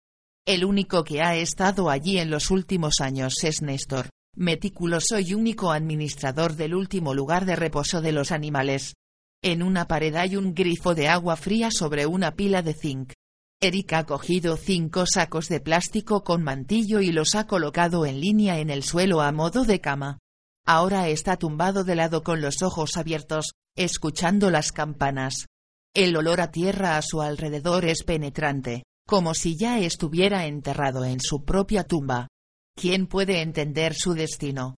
El 0.45 0.65
único 0.65 1.05
que 1.05 1.21
ha 1.21 1.37
estado 1.37 1.89
allí 1.89 2.17
en 2.17 2.29
los 2.29 2.51
últimos 2.51 2.99
años 2.99 3.41
es 3.45 3.61
Néstor, 3.61 4.09
meticuloso 4.35 5.17
y 5.17 5.33
único 5.33 5.71
administrador 5.71 6.57
del 6.57 6.75
último 6.75 7.13
lugar 7.13 7.45
de 7.45 7.55
reposo 7.55 8.01
de 8.01 8.11
los 8.11 8.33
animales. 8.33 8.93
En 9.41 9.63
una 9.63 9.87
pared 9.87 10.13
hay 10.15 10.35
un 10.35 10.53
grifo 10.53 10.95
de 10.95 11.07
agua 11.07 11.37
fría 11.37 11.71
sobre 11.71 12.05
una 12.07 12.35
pila 12.35 12.61
de 12.61 12.73
zinc. 12.73 13.13
Eric 13.61 13.93
ha 13.93 14.05
cogido 14.05 14.57
cinco 14.57 15.05
sacos 15.05 15.47
de 15.47 15.61
plástico 15.61 16.25
con 16.25 16.43
mantillo 16.43 16.99
y 16.99 17.13
los 17.13 17.35
ha 17.35 17.47
colocado 17.47 18.05
en 18.05 18.19
línea 18.19 18.59
en 18.59 18.69
el 18.69 18.83
suelo 18.83 19.21
a 19.21 19.31
modo 19.31 19.63
de 19.63 19.79
cama. 19.79 20.19
Ahora 20.65 21.07
está 21.07 21.37
tumbado 21.37 21.85
de 21.85 21.95
lado 21.95 22.21
con 22.21 22.41
los 22.41 22.61
ojos 22.63 22.97
abiertos, 22.97 23.53
escuchando 23.77 24.49
las 24.49 24.73
campanas. 24.73 25.45
El 25.93 26.17
olor 26.17 26.41
a 26.41 26.51
tierra 26.51 26.97
a 26.97 27.01
su 27.01 27.21
alrededor 27.21 27.85
es 27.85 28.03
penetrante, 28.03 28.83
como 29.07 29.33
si 29.33 29.57
ya 29.57 29.79
estuviera 29.79 30.45
enterrado 30.45 31.05
en 31.05 31.19
su 31.19 31.43
propia 31.43 31.83
tumba. 31.83 32.27
¿Quién 32.75 33.07
puede 33.07 33.41
entender 33.41 33.93
su 33.93 34.13
destino? 34.13 34.75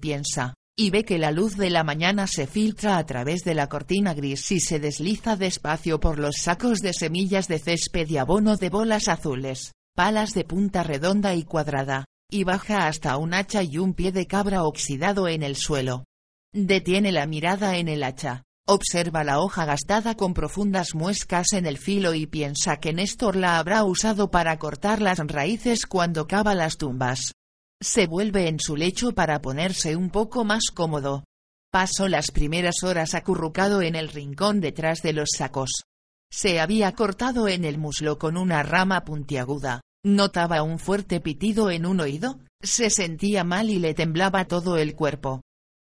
Piensa, 0.00 0.54
y 0.76 0.90
ve 0.90 1.04
que 1.04 1.18
la 1.18 1.32
luz 1.32 1.56
de 1.56 1.70
la 1.70 1.82
mañana 1.82 2.26
se 2.26 2.46
filtra 2.46 2.98
a 2.98 3.06
través 3.06 3.42
de 3.42 3.54
la 3.54 3.68
cortina 3.68 4.14
gris 4.14 4.52
y 4.52 4.60
se 4.60 4.78
desliza 4.78 5.36
despacio 5.36 5.98
por 5.98 6.18
los 6.18 6.36
sacos 6.36 6.78
de 6.78 6.92
semillas 6.92 7.48
de 7.48 7.58
césped 7.58 8.08
y 8.08 8.16
abono 8.16 8.56
de 8.56 8.68
bolas 8.68 9.08
azules, 9.08 9.72
palas 9.96 10.34
de 10.34 10.44
punta 10.44 10.82
redonda 10.82 11.34
y 11.34 11.42
cuadrada, 11.42 12.04
y 12.30 12.44
baja 12.44 12.86
hasta 12.86 13.16
un 13.16 13.34
hacha 13.34 13.62
y 13.62 13.78
un 13.78 13.94
pie 13.94 14.12
de 14.12 14.26
cabra 14.26 14.64
oxidado 14.64 15.26
en 15.26 15.42
el 15.42 15.56
suelo. 15.56 16.04
Detiene 16.52 17.10
la 17.10 17.26
mirada 17.26 17.76
en 17.76 17.88
el 17.88 18.02
hacha, 18.02 18.44
observa 18.68 19.24
la 19.24 19.40
hoja 19.40 19.64
gastada 19.64 20.14
con 20.14 20.34
profundas 20.34 20.94
muescas 20.94 21.54
en 21.54 21.64
el 21.64 21.78
filo 21.78 22.12
y 22.12 22.26
piensa 22.26 22.78
que 22.78 22.92
Néstor 22.92 23.34
la 23.34 23.58
habrá 23.58 23.82
usado 23.82 24.30
para 24.30 24.58
cortar 24.58 25.00
las 25.00 25.18
raíces 25.18 25.86
cuando 25.86 26.26
cava 26.26 26.54
las 26.54 26.76
tumbas. 26.76 27.32
Se 27.80 28.06
vuelve 28.06 28.46
en 28.46 28.60
su 28.60 28.76
lecho 28.76 29.12
para 29.12 29.40
ponerse 29.40 29.96
un 29.96 30.10
poco 30.10 30.44
más 30.44 30.66
cómodo. 30.74 31.24
Pasó 31.72 32.08
las 32.08 32.30
primeras 32.30 32.82
horas 32.82 33.14
acurrucado 33.14 33.80
en 33.80 33.94
el 33.94 34.08
rincón 34.08 34.60
detrás 34.60 35.00
de 35.00 35.14
los 35.14 35.30
sacos. 35.34 35.84
Se 36.30 36.60
había 36.60 36.92
cortado 36.92 37.48
en 37.48 37.64
el 37.64 37.78
muslo 37.78 38.18
con 38.18 38.36
una 38.36 38.62
rama 38.62 39.02
puntiaguda, 39.04 39.80
notaba 40.04 40.62
un 40.62 40.78
fuerte 40.78 41.20
pitido 41.20 41.70
en 41.70 41.86
un 41.86 42.00
oído, 42.00 42.38
se 42.62 42.90
sentía 42.90 43.44
mal 43.44 43.70
y 43.70 43.78
le 43.78 43.94
temblaba 43.94 44.44
todo 44.44 44.76
el 44.76 44.94
cuerpo. 44.94 45.40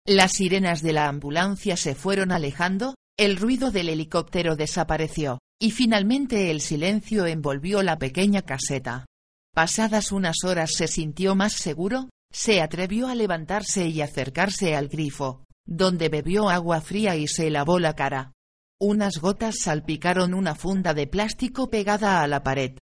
Las 0.08 0.34
sirenas 0.34 0.84
de 0.84 0.94
la 0.94 1.08
ambulancia 1.08 1.76
se 1.78 1.96
fueron 1.96 2.32
alejando, 2.32 2.94
el 3.18 3.38
ruido 3.38 3.72
del 3.72 3.90
helicóptero 3.90 4.56
desapareció, 4.56 5.40
y 5.60 5.72
finalmente 5.72 6.52
el 6.52 6.62
silencio 6.62 7.26
envolvió 7.26 7.82
la 7.82 7.98
pequeña 7.98 8.44
caseta. 8.44 9.08
Pasadas 9.56 10.12
unas 10.12 10.44
horas 10.44 10.74
se 10.74 10.88
sintió 10.88 11.34
más 11.34 11.54
seguro, 11.54 12.10
se 12.32 12.62
atrevió 12.62 13.08
a 13.08 13.16
levantarse 13.16 13.88
y 13.88 14.02
acercarse 14.02 14.76
al 14.76 14.90
grifo, 14.90 15.44
donde 15.66 16.10
bebió 16.10 16.50
agua 16.50 16.82
fría 16.82 17.16
y 17.16 17.28
se 17.28 17.50
lavó 17.50 17.80
la 17.80 17.96
cara. 17.96 18.34
Unas 18.80 19.18
gotas 19.18 19.56
salpicaron 19.64 20.36
una 20.36 20.54
funda 20.54 20.94
de 20.94 21.08
plástico 21.08 21.72
pegada 21.72 22.22
a 22.22 22.28
la 22.28 22.44
pared. 22.44 22.78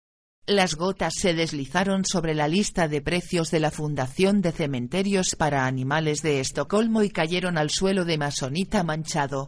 Las 0.46 0.76
gotas 0.76 1.14
se 1.18 1.34
deslizaron 1.34 2.04
sobre 2.04 2.36
la 2.36 2.50
lista 2.50 2.90
de 2.90 3.02
precios 3.02 3.50
de 3.50 3.62
la 3.62 3.72
Fundación 3.72 4.42
de 4.42 4.52
Cementerios 4.52 5.38
para 5.38 5.66
Animales 5.66 6.22
de 6.22 6.42
Estocolmo 6.42 7.02
y 7.02 7.10
cayeron 7.10 7.58
al 7.58 7.70
suelo 7.70 8.04
de 8.04 8.18
masonita 8.18 8.84
manchado. 8.84 9.48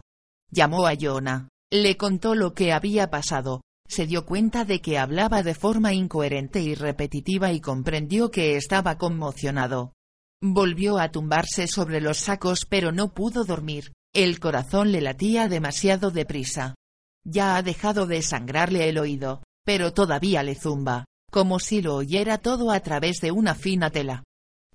Llamó 0.50 0.86
a 0.86 0.94
Jonah. 0.98 1.48
Le 1.70 1.98
contó 1.98 2.34
lo 2.34 2.54
que 2.54 2.72
había 2.72 3.10
pasado, 3.10 3.60
se 3.86 4.06
dio 4.06 4.24
cuenta 4.24 4.64
de 4.64 4.80
que 4.80 4.96
hablaba 4.96 5.42
de 5.42 5.54
forma 5.54 5.92
incoherente 5.92 6.62
y 6.62 6.74
repetitiva 6.74 7.52
y 7.52 7.60
comprendió 7.60 8.30
que 8.30 8.56
estaba 8.56 8.96
conmocionado. 8.96 9.92
Volvió 10.40 10.98
a 10.98 11.10
tumbarse 11.10 11.66
sobre 11.66 12.00
los 12.00 12.16
sacos 12.16 12.64
pero 12.64 12.90
no 12.90 13.12
pudo 13.12 13.44
dormir, 13.44 13.92
el 14.14 14.40
corazón 14.40 14.92
le 14.92 15.02
latía 15.02 15.48
demasiado 15.48 16.10
deprisa. 16.10 16.74
Ya 17.22 17.56
ha 17.56 17.62
dejado 17.62 18.06
de 18.06 18.22
sangrarle 18.22 18.88
el 18.88 18.98
oído, 18.98 19.42
pero 19.66 19.92
todavía 19.92 20.44
le 20.44 20.54
zumba, 20.54 21.06
como 21.28 21.58
si 21.58 21.82
lo 21.82 21.96
oyera 21.96 22.38
todo 22.38 22.70
a 22.70 22.78
través 22.80 23.20
de 23.20 23.32
una 23.32 23.56
fina 23.56 23.90
tela. 23.90 24.22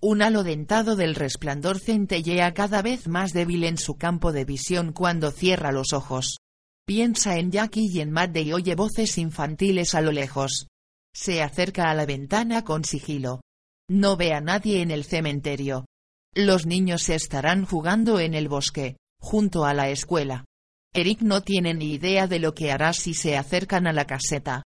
Un 0.02 0.22
halo 0.22 0.44
dentado 0.44 0.98
del 0.98 1.16
resplandor 1.16 1.80
centellea 1.80 2.54
cada 2.54 2.82
vez 2.82 3.08
más 3.08 3.32
débil 3.32 3.64
en 3.64 3.78
su 3.78 3.96
campo 3.96 4.34
de 4.34 4.44
visión 4.44 4.92
cuando 4.92 5.32
cierra 5.32 5.72
los 5.72 5.94
ojos. 5.94 6.40
Piensa 6.86 7.38
en 7.38 7.52
Jackie 7.52 7.90
y 7.90 8.02
en 8.02 8.12
Matt 8.12 8.36
y 8.36 8.52
oye 8.52 8.76
voces 8.76 9.18
infantiles 9.18 9.96
a 9.96 10.02
lo 10.02 10.12
lejos. 10.12 10.68
Se 11.16 11.42
acerca 11.42 11.90
a 11.90 11.96
la 11.96 12.06
ventana 12.06 12.66
con 12.66 12.84
sigilo. 12.84 13.42
No 13.90 14.18
ve 14.18 14.34
a 14.34 14.42
nadie 14.42 14.82
en 14.82 14.92
el 14.92 15.06
cementerio. 15.06 15.86
Los 16.36 16.66
niños 16.66 17.08
estarán 17.08 17.66
jugando 17.66 18.20
en 18.20 18.34
el 18.34 18.50
bosque, 18.50 18.98
junto 19.22 19.64
a 19.64 19.74
la 19.74 19.90
escuela. 19.90 20.44
Eric 20.94 21.22
no 21.22 21.42
tiene 21.42 21.74
ni 21.74 21.94
idea 21.94 22.28
de 22.28 22.40
lo 22.40 22.54
que 22.54 22.74
hará 22.74 22.92
si 22.92 23.14
se 23.14 23.38
acercan 23.38 23.88
a 23.88 23.94
la 23.94 24.06
caseta. 24.06 24.64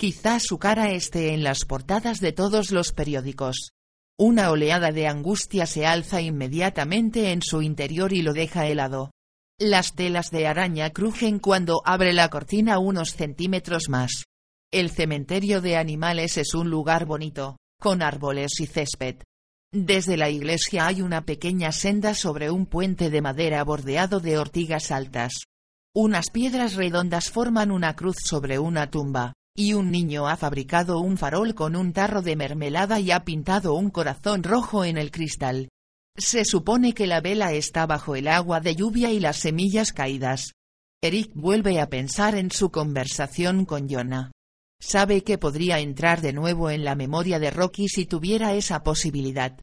Quizá 0.00 0.38
su 0.38 0.60
cara 0.60 0.92
esté 0.92 1.34
en 1.34 1.42
las 1.42 1.64
portadas 1.64 2.20
de 2.20 2.30
todos 2.30 2.70
los 2.70 2.92
periódicos. 2.92 3.72
Una 4.16 4.52
oleada 4.52 4.92
de 4.92 5.08
angustia 5.08 5.66
se 5.66 5.86
alza 5.86 6.20
inmediatamente 6.20 7.32
en 7.32 7.42
su 7.42 7.62
interior 7.62 8.12
y 8.12 8.22
lo 8.22 8.32
deja 8.32 8.68
helado. 8.68 9.10
Las 9.58 9.96
telas 9.96 10.30
de 10.30 10.46
araña 10.46 10.90
crujen 10.90 11.40
cuando 11.40 11.82
abre 11.84 12.12
la 12.12 12.28
cortina 12.28 12.78
unos 12.78 13.14
centímetros 13.14 13.88
más. 13.88 14.22
El 14.70 14.90
cementerio 14.90 15.60
de 15.60 15.76
animales 15.76 16.36
es 16.38 16.54
un 16.54 16.70
lugar 16.70 17.04
bonito, 17.04 17.56
con 17.80 18.00
árboles 18.00 18.60
y 18.60 18.66
césped. 18.66 19.16
Desde 19.72 20.16
la 20.16 20.30
iglesia 20.30 20.86
hay 20.86 21.02
una 21.02 21.24
pequeña 21.24 21.72
senda 21.72 22.14
sobre 22.14 22.52
un 22.52 22.66
puente 22.66 23.10
de 23.10 23.20
madera 23.20 23.64
bordeado 23.64 24.20
de 24.20 24.38
ortigas 24.38 24.92
altas. 24.92 25.32
Unas 25.92 26.30
piedras 26.30 26.76
redondas 26.76 27.30
forman 27.30 27.72
una 27.72 27.96
cruz 27.96 28.18
sobre 28.24 28.60
una 28.60 28.90
tumba, 28.90 29.32
y 29.58 29.72
un 29.72 29.90
niño 29.90 30.28
ha 30.28 30.36
fabricado 30.36 31.00
un 31.00 31.16
farol 31.16 31.52
con 31.56 31.74
un 31.74 31.92
tarro 31.92 32.22
de 32.22 32.36
mermelada 32.36 33.00
y 33.00 33.10
ha 33.10 33.24
pintado 33.24 33.74
un 33.74 33.90
corazón 33.90 34.44
rojo 34.44 34.84
en 34.84 34.96
el 34.96 35.10
cristal. 35.10 35.68
Se 36.16 36.44
supone 36.44 36.94
que 36.94 37.08
la 37.08 37.20
vela 37.20 37.52
está 37.52 37.84
bajo 37.84 38.14
el 38.14 38.28
agua 38.28 38.60
de 38.60 38.76
lluvia 38.76 39.10
y 39.10 39.18
las 39.18 39.38
semillas 39.38 39.92
caídas. 39.92 40.52
Eric 41.02 41.32
vuelve 41.34 41.80
a 41.80 41.88
pensar 41.88 42.36
en 42.36 42.52
su 42.52 42.70
conversación 42.70 43.64
con 43.64 43.88
Jonah. 43.88 44.30
Sabe 44.80 45.24
que 45.24 45.38
podría 45.38 45.80
entrar 45.80 46.20
de 46.20 46.32
nuevo 46.32 46.70
en 46.70 46.84
la 46.84 46.94
memoria 46.94 47.40
de 47.40 47.50
Rocky 47.50 47.88
si 47.88 48.06
tuviera 48.06 48.54
esa 48.54 48.84
posibilidad. 48.84 49.58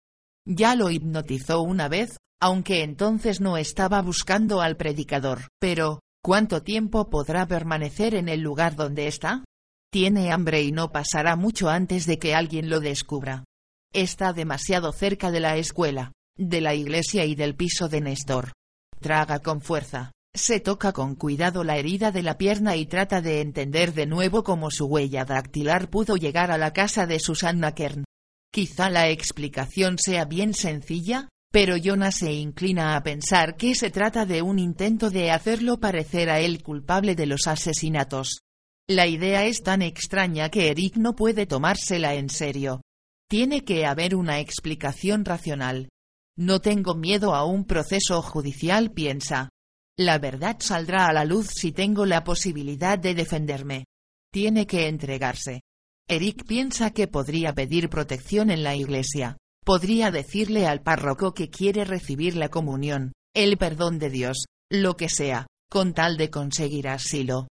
Ya 0.45 0.75
lo 0.75 0.91
hipnotizó 0.91 1.61
una 1.61 1.87
vez, 1.87 2.17
aunque 2.41 2.83
entonces 2.83 3.39
no 3.39 3.55
estaba 3.55 4.01
buscando 4.01 4.59
al 4.59 4.75
predicador. 4.75 5.47
Pero, 5.57 6.01
¿cuánto 6.21 6.63
tiempo 6.63 7.09
podrá 7.09 7.47
permanecer 7.47 8.13
en 8.13 8.27
el 8.27 8.41
lugar 8.41 8.75
donde 8.75 9.07
está? 9.07 9.45
Tiene 9.91 10.31
hambre 10.31 10.61
y 10.61 10.71
no 10.71 10.91
pasará 10.91 11.35
mucho 11.35 11.69
antes 11.69 12.05
de 12.05 12.19
que 12.19 12.35
alguien 12.35 12.69
lo 12.69 12.79
descubra. 12.79 13.45
Está 13.93 14.33
demasiado 14.33 14.91
cerca 14.91 15.31
de 15.31 15.39
la 15.39 15.57
escuela, 15.57 16.11
de 16.37 16.61
la 16.61 16.73
iglesia 16.75 17.25
y 17.25 17.35
del 17.35 17.55
piso 17.55 17.87
de 17.87 18.01
Néstor. 18.01 18.51
Traga 18.99 19.39
con 19.39 19.61
fuerza, 19.61 20.11
se 20.35 20.59
toca 20.59 20.91
con 20.91 21.15
cuidado 21.15 21.63
la 21.63 21.77
herida 21.77 22.11
de 22.11 22.21
la 22.21 22.37
pierna 22.37 22.75
y 22.75 22.85
trata 22.85 23.21
de 23.21 23.39
entender 23.39 23.93
de 23.93 24.05
nuevo 24.05 24.43
cómo 24.43 24.69
su 24.69 24.85
huella 24.85 25.23
dactilar 25.23 25.89
pudo 25.89 26.17
llegar 26.17 26.51
a 26.51 26.57
la 26.57 26.73
casa 26.73 27.07
de 27.07 27.19
Susanna 27.19 27.73
Kern. 27.73 28.03
Quizá 28.51 28.89
la 28.89 29.09
explicación 29.09 29.97
sea 29.97 30.25
bien 30.25 30.53
sencilla, 30.53 31.29
pero 31.53 31.77
Jonas 31.77 32.15
se 32.15 32.33
inclina 32.33 32.97
a 32.97 33.03
pensar 33.03 33.55
que 33.55 33.75
se 33.75 33.91
trata 33.91 34.25
de 34.25 34.41
un 34.41 34.59
intento 34.59 35.09
de 35.09 35.31
hacerlo 35.31 35.79
parecer 35.79 36.29
a 36.29 36.41
él 36.41 36.61
culpable 36.61 37.15
de 37.15 37.27
los 37.27 37.47
asesinatos. 37.47 38.39
La 38.87 39.07
idea 39.07 39.45
es 39.45 39.63
tan 39.63 39.81
extraña 39.81 40.49
que 40.49 40.69
Eric 40.69 40.97
no 40.97 41.15
puede 41.15 41.47
tomársela 41.47 42.13
en 42.13 42.29
serio. 42.29 42.81
Tiene 43.27 43.63
que 43.65 43.87
haber 43.87 44.15
una 44.15 44.39
explicación 44.39 45.25
racional. 45.25 45.89
No 46.37 46.61
tengo 46.61 46.93
miedo 46.93 47.33
a 47.33 47.45
un 47.45 47.65
proceso 47.65 48.21
judicial, 48.21 48.91
piensa. 48.91 49.49
La 49.97 50.19
verdad 50.19 50.57
saldrá 50.59 51.07
a 51.07 51.13
la 51.13 51.25
luz 51.25 51.47
si 51.47 51.71
tengo 51.71 52.05
la 52.05 52.23
posibilidad 52.23 52.99
de 52.99 53.15
defenderme. 53.15 53.85
Tiene 54.31 54.67
que 54.67 54.87
entregarse. 54.87 55.61
Eric 56.07 56.45
piensa 56.45 56.91
que 56.91 57.07
podría 57.07 57.53
pedir 57.53 57.89
protección 57.89 58.51
en 58.51 58.61
la 58.61 58.75
iglesia. 58.75 59.37
Podría 59.65 60.11
decirle 60.11 60.67
al 60.67 60.83
párroco 60.83 61.33
que 61.33 61.49
quiere 61.49 61.85
recibir 61.85 62.35
la 62.35 62.49
comunión, 62.49 63.13
el 63.33 63.57
perdón 63.57 63.97
de 63.97 64.11
Dios, 64.11 64.45
lo 64.69 64.95
que 64.95 65.09
sea, 65.09 65.47
con 65.71 65.95
tal 65.95 66.17
de 66.17 66.29
conseguir 66.29 66.87
asilo. 66.87 67.47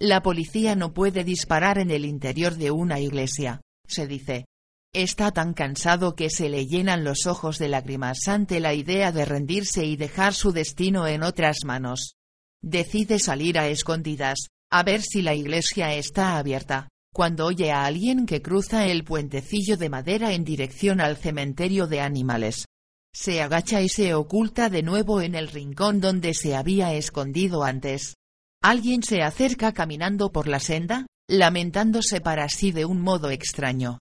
La 0.00 0.22
policía 0.22 0.76
no 0.76 0.94
puede 0.94 1.24
disparar 1.24 1.78
en 1.78 1.90
el 1.90 2.04
interior 2.04 2.54
de 2.54 2.70
una 2.70 3.00
iglesia, 3.00 3.60
se 3.86 4.06
dice. 4.06 4.44
Está 4.94 5.32
tan 5.32 5.54
cansado 5.54 6.14
que 6.14 6.30
se 6.30 6.48
le 6.48 6.66
llenan 6.66 7.02
los 7.02 7.26
ojos 7.26 7.58
de 7.58 7.68
lágrimas 7.68 8.28
ante 8.28 8.60
la 8.60 8.74
idea 8.74 9.10
de 9.10 9.24
rendirse 9.24 9.84
y 9.84 9.96
dejar 9.96 10.34
su 10.34 10.52
destino 10.52 11.08
en 11.08 11.24
otras 11.24 11.58
manos. 11.64 12.14
Decide 12.62 13.18
salir 13.18 13.58
a 13.58 13.68
escondidas, 13.68 14.48
a 14.70 14.84
ver 14.84 15.02
si 15.02 15.20
la 15.20 15.34
iglesia 15.34 15.92
está 15.94 16.38
abierta, 16.38 16.88
cuando 17.12 17.46
oye 17.46 17.72
a 17.72 17.84
alguien 17.84 18.24
que 18.24 18.40
cruza 18.40 18.86
el 18.86 19.02
puentecillo 19.02 19.76
de 19.76 19.88
madera 19.88 20.32
en 20.32 20.44
dirección 20.44 21.00
al 21.00 21.16
cementerio 21.16 21.88
de 21.88 22.00
animales. 22.00 22.66
Se 23.12 23.42
agacha 23.42 23.82
y 23.82 23.88
se 23.88 24.14
oculta 24.14 24.70
de 24.70 24.82
nuevo 24.82 25.20
en 25.20 25.34
el 25.34 25.48
rincón 25.48 26.00
donde 26.00 26.34
se 26.34 26.54
había 26.54 26.94
escondido 26.94 27.64
antes. 27.64 28.14
Alguien 28.62 29.02
se 29.02 29.22
acerca 29.22 29.72
caminando 29.72 30.32
por 30.32 30.48
la 30.48 30.60
senda, 30.60 31.06
lamentándose 31.28 32.20
para 32.20 32.48
sí 32.48 32.72
de 32.72 32.84
un 32.84 33.00
modo 33.00 33.30
extraño. 33.30 33.98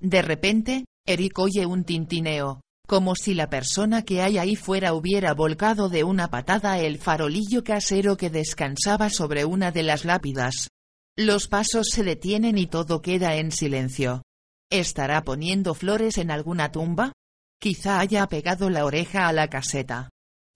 De 0.00 0.22
repente, 0.22 0.84
Eric 1.06 1.38
oye 1.38 1.66
un 1.66 1.84
tintineo, 1.84 2.60
como 2.86 3.14
si 3.14 3.34
la 3.34 3.48
persona 3.48 4.02
que 4.02 4.20
hay 4.20 4.38
ahí 4.38 4.56
fuera 4.56 4.94
hubiera 4.94 5.32
volcado 5.32 5.88
de 5.88 6.02
una 6.02 6.28
patada 6.28 6.80
el 6.80 6.98
farolillo 6.98 7.62
casero 7.62 8.16
que 8.16 8.30
descansaba 8.30 9.10
sobre 9.10 9.44
una 9.44 9.70
de 9.70 9.84
las 9.84 10.04
lápidas. 10.04 10.68
Los 11.16 11.46
pasos 11.46 11.88
se 11.92 12.02
detienen 12.02 12.58
y 12.58 12.66
todo 12.66 13.02
queda 13.02 13.36
en 13.36 13.52
silencio. 13.52 14.22
¿Estará 14.70 15.22
poniendo 15.22 15.74
flores 15.74 16.18
en 16.18 16.30
alguna 16.30 16.72
tumba? 16.72 17.12
Quizá 17.60 18.00
haya 18.00 18.26
pegado 18.26 18.70
la 18.70 18.84
oreja 18.84 19.28
a 19.28 19.32
la 19.32 19.48
caseta. 19.48 20.10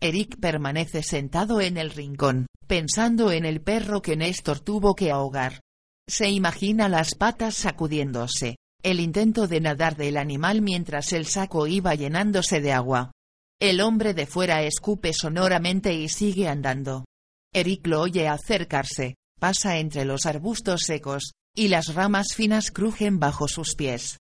Eric 0.05 0.39
permanece 0.39 1.03
sentado 1.03 1.63
en 1.63 1.79
el 1.79 1.89
rincón, 1.89 2.45
pensando 2.67 3.33
en 3.33 3.47
el 3.47 3.63
perro 3.63 4.03
que 4.03 4.17
Néstor 4.17 4.61
tuvo 4.61 4.95
que 4.95 5.11
ahogar. 5.11 5.63
Se 6.07 6.29
imagina 6.29 6.91
las 6.91 7.15
patas 7.15 7.55
sacudiéndose, 7.55 8.57
el 8.83 9.01
intento 9.01 9.49
de 9.49 9.63
nadar 9.63 9.97
del 9.97 10.19
animal 10.19 10.61
mientras 10.61 11.15
el 11.15 11.25
saco 11.25 11.67
iba 11.67 11.95
llenándose 11.95 12.61
de 12.61 12.73
agua. 12.75 13.13
El 13.59 13.81
hombre 13.81 14.13
de 14.13 14.27
fuera 14.27 14.63
escupe 14.63 15.15
sonoramente 15.15 15.95
y 15.95 16.11
sigue 16.11 16.49
andando. 16.49 17.07
Eric 17.55 17.87
lo 17.87 18.03
oye 18.03 18.29
acercarse, 18.29 19.15
pasa 19.41 19.79
entre 19.79 20.05
los 20.05 20.27
arbustos 20.27 20.83
secos, 20.83 21.33
y 21.57 21.69
las 21.69 21.95
ramas 21.95 22.35
finas 22.35 22.71
crujen 22.71 23.19
bajo 23.21 23.49
sus 23.49 23.75
pies. 23.75 24.19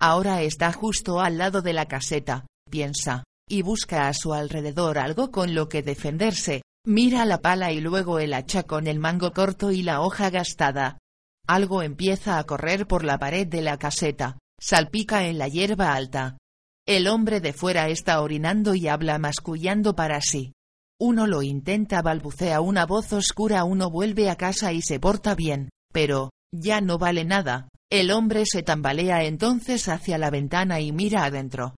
Ahora 0.00 0.40
está 0.40 0.72
justo 0.72 1.20
al 1.20 1.36
lado 1.36 1.60
de 1.60 1.74
la 1.74 1.84
caseta, 1.88 2.46
piensa, 2.70 3.24
y 3.48 3.62
busca 3.62 4.08
a 4.08 4.14
su 4.14 4.34
alrededor 4.34 4.98
algo 4.98 5.30
con 5.30 5.54
lo 5.54 5.68
que 5.68 5.82
defenderse, 5.82 6.62
mira 6.84 7.24
la 7.24 7.40
pala 7.40 7.72
y 7.72 7.80
luego 7.80 8.18
el 8.18 8.34
hacha 8.34 8.64
con 8.64 8.86
el 8.86 8.98
mango 8.98 9.32
corto 9.32 9.72
y 9.72 9.82
la 9.82 10.00
hoja 10.00 10.30
gastada, 10.30 10.98
algo 11.46 11.82
empieza 11.82 12.38
a 12.38 12.44
correr 12.44 12.88
por 12.88 13.04
la 13.04 13.18
pared 13.18 13.46
de 13.46 13.62
la 13.62 13.78
caseta, 13.78 14.38
salpica 14.60 15.26
en 15.26 15.38
la 15.38 15.48
hierba 15.48 15.94
alta. 15.94 16.38
El 16.86 17.06
hombre 17.06 17.40
de 17.40 17.52
fuera 17.52 17.88
está 17.88 18.20
orinando 18.20 18.74
y 18.74 18.88
habla 18.88 19.18
mascullando 19.18 19.94
para 19.94 20.20
sí. 20.20 20.52
Uno 21.00 21.26
lo 21.26 21.42
intenta 21.42 22.02
balbucea 22.02 22.60
una 22.60 22.86
voz 22.86 23.12
oscura 23.12 23.64
uno 23.64 23.90
vuelve 23.90 24.30
a 24.30 24.36
casa 24.36 24.72
y 24.72 24.82
se 24.82 24.98
porta 24.98 25.34
bien, 25.34 25.68
pero, 25.92 26.30
ya 26.52 26.80
no 26.80 26.98
vale 26.98 27.24
nada, 27.24 27.68
el 27.90 28.10
hombre 28.10 28.44
se 28.46 28.62
tambalea 28.62 29.24
entonces 29.24 29.88
hacia 29.88 30.18
la 30.18 30.30
ventana 30.30 30.80
y 30.80 30.92
mira 30.92 31.24
adentro. 31.24 31.74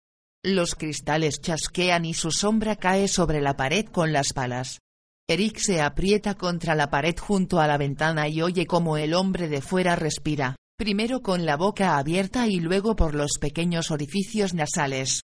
Los 0.50 0.76
cristales 0.76 1.42
chasquean 1.42 2.06
y 2.06 2.14
su 2.14 2.32
sombra 2.32 2.78
cae 2.78 3.10
sobre 3.10 3.42
la 3.42 3.58
pared 3.58 3.86
con 3.86 4.14
las 4.14 4.32
palas. 4.32 4.80
Eric 5.28 5.58
se 5.58 5.82
aprieta 5.82 6.36
contra 6.36 6.74
la 6.74 6.90
pared 6.90 7.18
junto 7.20 7.60
a 7.60 7.68
la 7.68 7.76
ventana 7.76 8.30
y 8.30 8.42
oye 8.42 8.66
como 8.66 8.96
el 8.96 9.14
hombre 9.14 9.50
de 9.50 9.60
fuera 9.60 9.98
respira, 9.98 10.56
primero 10.78 11.20
con 11.20 11.46
la 11.46 11.58
boca 11.58 11.98
abierta 11.98 12.48
y 12.48 12.62
luego 12.62 12.96
por 12.96 13.14
los 13.14 13.40
pequeños 13.42 13.92
orificios 13.92 14.54
nasales. 14.54 15.20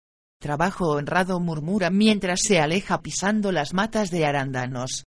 Trabajo 0.40 0.90
honrado 0.90 1.40
murmura 1.40 1.90
mientras 1.90 2.42
se 2.42 2.60
aleja 2.60 3.02
pisando 3.02 3.50
las 3.50 3.74
matas 3.74 4.12
de 4.12 4.24
arándanos. 4.24 5.02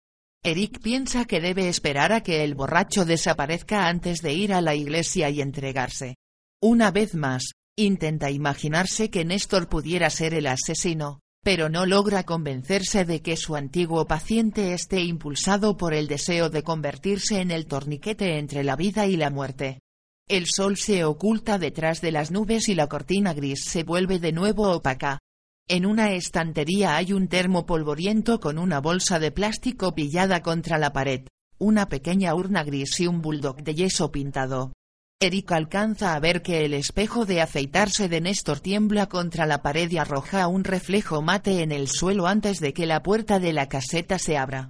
Eric 0.44 0.82
piensa 0.82 1.26
que 1.26 1.40
debe 1.40 1.70
esperar 1.70 2.14
a 2.14 2.24
que 2.24 2.44
el 2.44 2.56
borracho 2.56 3.06
desaparezca 3.06 3.88
antes 3.88 4.24
de 4.24 4.34
ir 4.34 4.56
a 4.56 4.62
la 4.62 4.74
iglesia 4.74 5.30
y 5.30 5.40
entregarse. 5.40 6.16
Una 6.64 6.90
vez 6.90 7.14
más, 7.14 7.52
intenta 7.80 8.30
imaginarse 8.30 9.10
que 9.10 9.26
Néstor 9.26 9.70
pudiera 9.70 10.10
ser 10.10 10.34
el 10.34 10.48
asesino, 10.48 11.20
pero 11.44 11.70
no 11.70 11.86
logra 11.86 12.24
convencerse 12.24 13.06
de 13.06 13.22
que 13.22 13.38
su 13.38 13.56
antiguo 13.56 14.06
paciente 14.06 14.74
esté 14.74 15.02
impulsado 15.02 15.78
por 15.78 15.94
el 15.94 16.08
deseo 16.08 16.50
de 16.50 16.64
convertirse 16.64 17.40
en 17.40 17.52
el 17.52 17.66
torniquete 17.66 18.38
entre 18.38 18.64
la 18.64 18.76
vida 18.76 19.08
y 19.08 19.16
la 19.16 19.30
muerte. 19.30 19.80
El 20.28 20.46
sol 20.46 20.78
se 20.78 21.06
oculta 21.06 21.58
detrás 21.58 22.02
de 22.02 22.12
las 22.12 22.30
nubes 22.30 22.70
y 22.70 22.76
la 22.76 22.88
cortina 22.88 23.34
gris 23.34 23.64
se 23.64 23.84
vuelve 23.84 24.20
de 24.20 24.32
nuevo 24.32 24.70
opaca. 24.72 25.20
En 25.68 25.86
una 25.86 26.12
estantería 26.14 26.98
hay 26.98 27.14
un 27.14 27.28
termo 27.28 27.66
polvoriento 27.66 28.40
con 28.40 28.58
una 28.58 28.80
bolsa 28.80 29.20
de 29.20 29.32
plástico 29.32 29.96
pillada 29.96 30.42
contra 30.42 30.78
la 30.78 30.94
pared, 30.94 31.28
una 31.58 31.88
pequeña 31.88 32.36
urna 32.36 32.64
gris 32.64 33.00
y 33.00 33.08
un 33.08 33.22
bulldog 33.22 33.64
de 33.64 33.76
yeso 33.76 34.12
pintado. 34.12 34.74
Eric 35.22 35.52
alcanza 35.52 36.16
a 36.16 36.20
ver 36.22 36.42
que 36.42 36.64
el 36.64 36.74
espejo 36.74 37.26
de 37.26 37.42
afeitarse 37.42 38.08
de 38.08 38.22
Néstor 38.22 38.62
tiembla 38.62 39.08
contra 39.08 39.46
la 39.46 39.62
pared 39.62 39.92
y 39.92 39.98
arroja 39.98 40.48
un 40.48 40.64
reflejo 40.64 41.22
mate 41.22 41.62
en 41.62 41.74
el 41.74 41.90
suelo 41.90 42.26
antes 42.26 42.62
de 42.62 42.74
que 42.74 42.86
la 42.86 43.04
puerta 43.04 43.38
de 43.38 43.52
la 43.52 43.68
caseta 43.68 44.18
se 44.18 44.38
abra. 44.38 44.70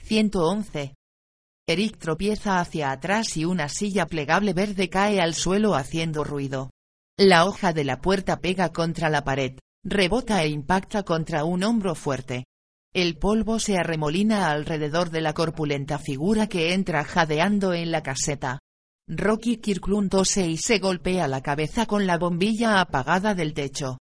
111. 0.00 0.94
Eric 1.68 1.98
tropieza 1.98 2.58
hacia 2.58 2.90
atrás 2.90 3.36
y 3.36 3.44
una 3.44 3.68
silla 3.68 4.06
plegable 4.06 4.54
verde 4.54 4.88
cae 4.88 5.20
al 5.20 5.34
suelo 5.34 5.74
haciendo 5.74 6.24
ruido. 6.24 6.70
La 7.18 7.44
hoja 7.44 7.74
de 7.74 7.84
la 7.84 8.00
puerta 8.00 8.40
pega 8.40 8.72
contra 8.72 9.10
la 9.10 9.24
pared, 9.24 9.58
rebota 9.84 10.42
e 10.42 10.48
impacta 10.48 11.02
contra 11.02 11.44
un 11.44 11.62
hombro 11.62 11.94
fuerte. 11.94 12.44
El 12.94 13.18
polvo 13.18 13.58
se 13.58 13.76
arremolina 13.76 14.50
alrededor 14.50 15.10
de 15.10 15.20
la 15.20 15.34
corpulenta 15.34 15.98
figura 15.98 16.46
que 16.46 16.72
entra 16.72 17.04
jadeando 17.04 17.74
en 17.74 17.90
la 17.90 18.02
caseta. 18.02 18.60
Rocky 19.08 19.58
Kirklund 19.58 20.10
tose 20.10 20.48
y 20.48 20.56
se 20.56 20.80
golpea 20.80 21.28
la 21.28 21.40
cabeza 21.40 21.86
con 21.86 22.08
la 22.08 22.18
bombilla 22.18 22.80
apagada 22.80 23.36
del 23.36 23.54
techo. 23.54 23.98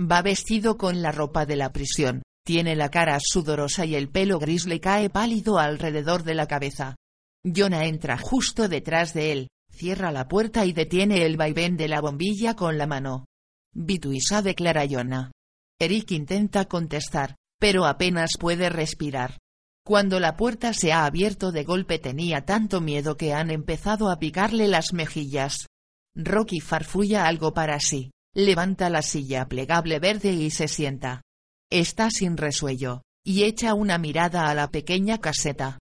Va 0.00 0.20
vestido 0.20 0.76
con 0.76 1.00
la 1.00 1.12
ropa 1.12 1.46
de 1.46 1.54
la 1.54 1.70
prisión, 1.72 2.22
tiene 2.44 2.74
la 2.74 2.90
cara 2.90 3.18
sudorosa 3.20 3.86
y 3.86 3.94
el 3.94 4.08
pelo 4.08 4.40
gris 4.40 4.66
le 4.66 4.80
cae 4.80 5.10
pálido 5.10 5.58
alrededor 5.58 6.24
de 6.24 6.34
la 6.34 6.48
cabeza. 6.48 6.96
Jonah 7.44 7.86
entra 7.86 8.18
justo 8.18 8.68
detrás 8.68 9.14
de 9.14 9.30
él, 9.30 9.48
cierra 9.70 10.10
la 10.10 10.26
puerta 10.26 10.66
y 10.66 10.72
detiene 10.72 11.24
el 11.24 11.36
vaivén 11.36 11.76
de 11.76 11.86
la 11.86 12.00
bombilla 12.00 12.54
con 12.54 12.78
la 12.78 12.88
mano. 12.88 13.26
Bituisa 13.72 14.42
declara 14.42 14.84
Jonah. 14.90 15.30
Eric 15.78 16.10
intenta 16.10 16.64
contestar, 16.64 17.36
pero 17.60 17.86
apenas 17.86 18.30
puede 18.36 18.70
respirar. 18.70 19.38
Cuando 19.88 20.20
la 20.20 20.36
puerta 20.36 20.74
se 20.74 20.92
ha 20.92 21.06
abierto 21.06 21.50
de 21.50 21.64
golpe 21.64 21.98
tenía 21.98 22.44
tanto 22.44 22.82
miedo 22.82 23.16
que 23.16 23.32
han 23.32 23.50
empezado 23.50 24.10
a 24.10 24.18
picarle 24.18 24.68
las 24.68 24.92
mejillas. 24.92 25.66
Rocky 26.14 26.60
farfulla 26.60 27.26
algo 27.26 27.54
para 27.54 27.80
sí, 27.80 28.10
levanta 28.34 28.90
la 28.90 29.00
silla 29.00 29.48
plegable 29.48 29.98
verde 29.98 30.34
y 30.34 30.50
se 30.50 30.68
sienta. 30.68 31.22
Está 31.70 32.10
sin 32.10 32.36
resuello, 32.36 33.00
y 33.24 33.44
echa 33.44 33.72
una 33.72 33.96
mirada 33.96 34.50
a 34.50 34.54
la 34.54 34.68
pequeña 34.68 35.22
caseta. 35.22 35.78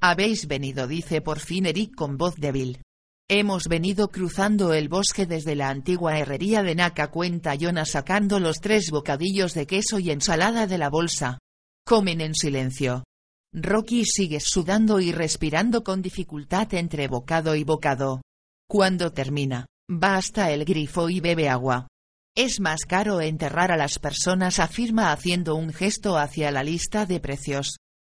Habéis 0.00 0.46
venido, 0.46 0.86
dice 0.86 1.20
por 1.20 1.38
fin 1.38 1.66
Eric 1.66 1.94
con 1.94 2.16
voz 2.16 2.36
débil. 2.36 2.80
Hemos 3.28 3.68
venido 3.68 4.08
cruzando 4.08 4.72
el 4.72 4.88
bosque 4.88 5.26
desde 5.26 5.54
la 5.54 5.68
antigua 5.68 6.18
herrería 6.18 6.62
de 6.62 6.76
Naka 6.76 7.10
cuenta 7.10 7.54
Yona 7.56 7.84
sacando 7.84 8.40
los 8.40 8.56
tres 8.60 8.90
bocadillos 8.90 9.52
de 9.52 9.66
queso 9.66 9.98
y 9.98 10.10
ensalada 10.12 10.66
de 10.66 10.78
la 10.78 10.88
bolsa. 10.88 11.40
Comen 11.84 12.22
en 12.22 12.34
silencio. 12.34 13.04
Rocky 13.52 14.04
sigue 14.04 14.38
sudando 14.38 15.00
y 15.00 15.10
respirando 15.10 15.82
con 15.82 16.02
dificultad 16.02 16.72
entre 16.74 17.08
bocado 17.08 17.56
y 17.56 17.64
bocado. 17.64 18.22
Cuando 18.68 19.12
termina, 19.12 19.66
va 19.90 20.16
hasta 20.16 20.52
el 20.52 20.64
grifo 20.64 21.10
y 21.10 21.18
bebe 21.18 21.48
agua. 21.48 21.88
Es 22.36 22.60
más 22.60 22.82
caro 22.82 23.20
enterrar 23.20 23.72
a 23.72 23.76
las 23.76 23.98
personas, 23.98 24.60
afirma 24.60 25.10
haciendo 25.10 25.56
un 25.56 25.72
gesto 25.72 26.16
hacia 26.16 26.52
la 26.52 26.62
lista 26.62 27.06
de 27.06 27.18
precios. 27.18 27.76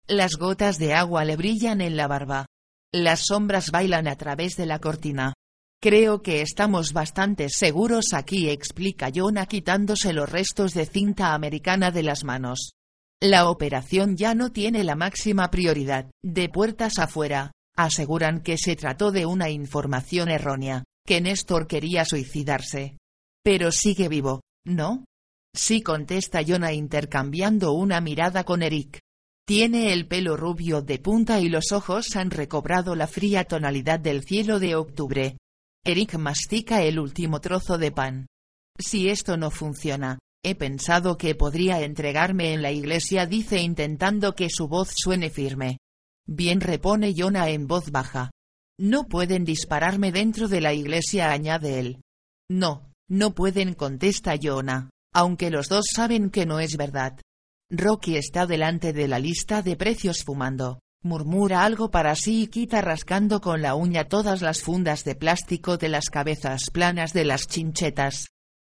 Las 0.09 0.33
gotas 0.33 0.79
de 0.79 0.95
agua 0.95 1.25
le 1.25 1.37
brillan 1.37 1.81
en 1.81 1.97
la 1.97 2.09
barba. 2.09 2.47
Las 2.93 3.27
sombras 3.27 3.71
bailan 3.71 4.09
a 4.09 4.17
través 4.17 4.57
de 4.57 4.67
la 4.67 4.81
cortina. 4.81 5.35
Creo 5.81 6.23
que 6.23 6.43
estamos 6.43 6.93
bastante 6.93 7.49
seguros 7.51 8.15
aquí, 8.15 8.51
explica 8.51 9.11
Jonah 9.15 9.47
quitándose 9.47 10.13
los 10.13 10.29
restos 10.29 10.75
de 10.75 10.87
cinta 10.87 11.35
americana 11.35 11.93
de 11.93 12.03
las 12.03 12.25
manos. 12.25 12.73
La 13.23 13.51
operación 13.51 14.17
ya 14.17 14.35
no 14.35 14.51
tiene 14.51 14.83
la 14.83 14.97
máxima 14.97 15.51
prioridad. 15.51 16.11
De 16.25 16.49
puertas 16.49 16.99
afuera, 16.99 17.53
aseguran 17.77 18.41
que 18.41 18.57
se 18.57 18.77
trató 18.77 19.13
de 19.13 19.27
una 19.27 19.51
información 19.51 20.31
errónea, 20.31 20.85
que 21.07 21.21
Néstor 21.21 21.67
quería 21.67 22.07
suicidarse. 22.07 22.97
Pero 23.45 23.73
sigue 23.73 24.09
vivo, 24.09 24.41
¿no? 24.65 25.05
Sí 25.55 25.83
contesta 25.83 26.41
Jonah 26.47 26.73
intercambiando 26.73 27.73
una 27.73 28.01
mirada 28.01 28.45
con 28.45 28.63
Eric. 28.63 29.01
Tiene 29.47 29.93
el 29.93 30.07
pelo 30.07 30.37
rubio 30.37 30.81
de 30.81 30.99
punta 30.99 31.41
y 31.41 31.49
los 31.51 31.73
ojos 31.73 32.17
han 32.17 32.31
recobrado 32.31 32.95
la 32.95 33.07
fría 33.07 33.45
tonalidad 33.45 34.01
del 34.01 34.23
cielo 34.23 34.61
de 34.61 34.77
octubre. 34.77 35.37
Eric 35.85 36.15
mastica 36.15 36.83
el 36.83 36.99
último 36.99 37.41
trozo 37.41 37.77
de 37.77 37.91
pan. 37.91 38.27
Si 38.79 39.09
esto 39.09 39.37
no 39.37 39.51
funciona, 39.51 40.19
he 40.43 40.55
pensado 40.55 41.17
que 41.19 41.35
podría 41.35 41.81
entregarme 41.83 42.55
en 42.55 42.63
la 42.63 42.73
iglesia, 42.73 43.27
dice 43.27 43.61
intentando 43.61 44.35
que 44.35 44.49
su 44.51 44.69
voz 44.69 44.91
suene 44.95 45.31
firme. 45.31 45.79
Bien 46.27 46.61
repone 46.61 47.15
Jonah 47.17 47.51
en 47.51 47.67
voz 47.67 47.91
baja. 47.91 48.31
No 48.79 49.09
pueden 49.09 49.45
dispararme 49.45 50.13
dentro 50.13 50.49
de 50.49 50.61
la 50.61 50.73
iglesia, 50.73 51.33
añade 51.33 51.79
él. 51.81 52.01
No, 52.51 52.91
no 53.09 53.35
pueden, 53.35 53.75
contesta 53.75 54.37
Jonah, 54.41 54.91
aunque 55.13 55.51
los 55.51 55.69
dos 55.69 55.87
saben 55.95 56.31
que 56.31 56.47
no 56.47 56.61
es 56.61 56.77
verdad. 56.77 57.21
Rocky 57.71 58.17
está 58.17 58.47
delante 58.47 58.93
de 58.93 59.09
la 59.09 59.19
lista 59.19 59.63
de 59.63 59.77
precios 59.77 60.25
fumando, 60.25 60.81
murmura 61.03 61.65
algo 61.65 61.91
para 61.91 62.17
sí 62.17 62.43
y 62.43 62.47
quita 62.47 62.81
rascando 62.81 63.41
con 63.41 63.63
la 63.63 63.75
uña 63.75 64.09
todas 64.09 64.43
las 64.43 64.63
fundas 64.63 65.05
de 65.05 65.15
plástico 65.15 65.77
de 65.77 65.89
las 65.89 66.07
cabezas 66.07 66.71
planas 66.73 67.13
de 67.13 67.25
las 67.25 67.47
chinchetas. 67.47 68.27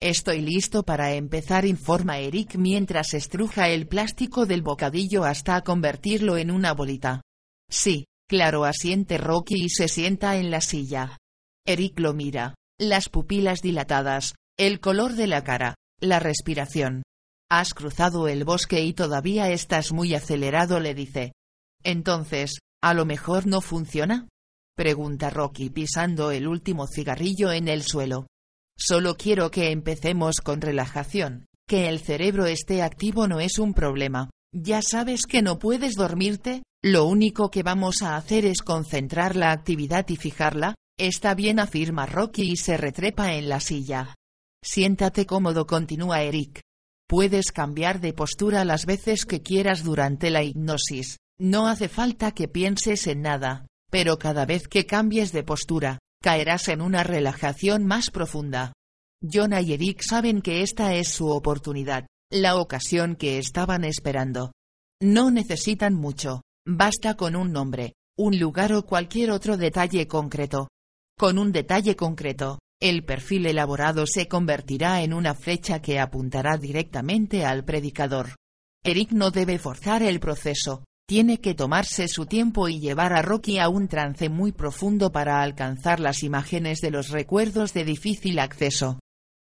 Estoy 0.04 0.42
listo 0.42 0.82
para 0.82 1.14
empezar, 1.14 1.64
informa 1.64 2.18
Eric 2.18 2.56
mientras 2.56 3.14
estruja 3.14 3.70
el 3.70 3.88
plástico 3.88 4.44
del 4.44 4.60
bocadillo 4.60 5.24
hasta 5.24 5.62
convertirlo 5.62 6.36
en 6.36 6.50
una 6.50 6.74
bolita. 6.74 7.22
Sí, 7.70 8.04
claro, 8.28 8.66
asiente 8.66 9.16
Rocky 9.16 9.64
y 9.64 9.68
se 9.70 9.88
sienta 9.88 10.36
en 10.36 10.50
la 10.50 10.60
silla. 10.60 11.16
Eric 11.66 11.98
lo 12.00 12.12
mira, 12.12 12.54
las 12.78 13.08
pupilas 13.08 13.62
dilatadas, 13.62 14.34
el 14.58 14.78
color 14.78 15.14
de 15.14 15.26
la 15.26 15.42
cara, 15.42 15.74
la 16.00 16.20
respiración, 16.20 17.02
Has 17.50 17.72
cruzado 17.72 18.28
el 18.28 18.44
bosque 18.44 18.82
y 18.82 18.92
todavía 18.92 19.48
estás 19.48 19.90
muy 19.90 20.14
acelerado, 20.14 20.80
le 20.80 20.94
dice. 20.94 21.32
Entonces, 21.82 22.58
¿a 22.82 22.92
lo 22.92 23.06
mejor 23.06 23.46
no 23.46 23.62
funciona? 23.62 24.28
Pregunta 24.76 25.30
Rocky 25.30 25.70
pisando 25.70 26.30
el 26.30 26.46
último 26.46 26.86
cigarrillo 26.86 27.52
en 27.52 27.68
el 27.68 27.84
suelo. 27.84 28.26
Solo 28.76 29.16
quiero 29.16 29.50
que 29.50 29.70
empecemos 29.70 30.36
con 30.42 30.60
relajación. 30.60 31.46
Que 31.66 31.88
el 31.88 32.00
cerebro 32.00 32.46
esté 32.46 32.82
activo 32.82 33.26
no 33.28 33.40
es 33.40 33.58
un 33.58 33.74
problema. 33.74 34.30
Ya 34.52 34.82
sabes 34.82 35.26
que 35.26 35.42
no 35.42 35.58
puedes 35.58 35.94
dormirte, 35.94 36.62
lo 36.82 37.06
único 37.06 37.50
que 37.50 37.62
vamos 37.62 38.02
a 38.02 38.16
hacer 38.16 38.44
es 38.44 38.62
concentrar 38.62 39.36
la 39.36 39.52
actividad 39.52 40.08
y 40.08 40.16
fijarla. 40.16 40.74
Está 40.98 41.34
bien, 41.34 41.58
afirma 41.58 42.06
Rocky 42.06 42.52
y 42.52 42.56
se 42.56 42.76
retrepa 42.76 43.34
en 43.34 43.48
la 43.48 43.60
silla. 43.60 44.14
Siéntate 44.62 45.26
cómodo, 45.26 45.66
continúa 45.66 46.22
Eric. 46.22 46.60
Puedes 47.08 47.52
cambiar 47.52 48.00
de 48.00 48.12
postura 48.12 48.64
las 48.64 48.86
veces 48.86 49.24
que 49.24 49.42
quieras 49.42 49.82
durante 49.82 50.30
la 50.30 50.42
hipnosis, 50.42 51.18
no 51.38 51.66
hace 51.66 51.88
falta 51.88 52.30
que 52.30 52.46
pienses 52.46 53.06
en 53.08 53.22
nada, 53.22 53.66
pero 53.90 54.18
cada 54.18 54.46
vez 54.46 54.68
que 54.68 54.86
cambies 54.86 55.32
de 55.32 55.42
postura, 55.42 55.98
caerás 56.24 56.68
en 56.68 56.80
una 56.80 57.04
relajación 57.04 57.84
más 57.84 58.10
profunda. 58.10 58.72
Jonah 59.20 59.60
y 59.60 59.74
Eric 59.74 60.00
saben 60.00 60.40
que 60.40 60.62
esta 60.62 60.94
es 60.94 61.08
su 61.08 61.28
oportunidad, 61.28 62.06
la 62.30 62.56
ocasión 62.56 63.14
que 63.14 63.36
estaban 63.36 63.84
esperando. 63.84 64.52
No 65.02 65.30
necesitan 65.30 65.92
mucho, 65.92 66.40
basta 66.66 67.14
con 67.14 67.36
un 67.36 67.52
nombre, 67.52 67.92
un 68.16 68.38
lugar 68.38 68.72
o 68.72 68.86
cualquier 68.86 69.32
otro 69.32 69.58
detalle 69.58 70.08
concreto. 70.08 70.68
Con 71.18 71.38
un 71.38 71.52
detalle 71.52 71.94
concreto, 71.94 72.58
el 72.80 73.04
perfil 73.04 73.44
elaborado 73.44 74.06
se 74.06 74.26
convertirá 74.26 75.02
en 75.02 75.12
una 75.12 75.34
flecha 75.34 75.82
que 75.82 76.00
apuntará 76.00 76.56
directamente 76.56 77.44
al 77.44 77.66
predicador. 77.66 78.36
Eric 78.82 79.12
no 79.12 79.30
debe 79.30 79.58
forzar 79.58 80.02
el 80.02 80.20
proceso, 80.20 80.84
tiene 81.06 81.40
que 81.40 81.54
tomarse 81.54 82.08
su 82.08 82.26
tiempo 82.26 82.68
y 82.68 82.80
llevar 82.80 83.12
a 83.12 83.22
Rocky 83.22 83.58
a 83.58 83.68
un 83.68 83.88
trance 83.88 84.28
muy 84.28 84.52
profundo 84.52 85.12
para 85.12 85.42
alcanzar 85.42 86.00
las 86.00 86.22
imágenes 86.22 86.80
de 86.80 86.90
los 86.90 87.10
recuerdos 87.10 87.74
de 87.74 87.84
difícil 87.84 88.38
acceso. 88.38 88.98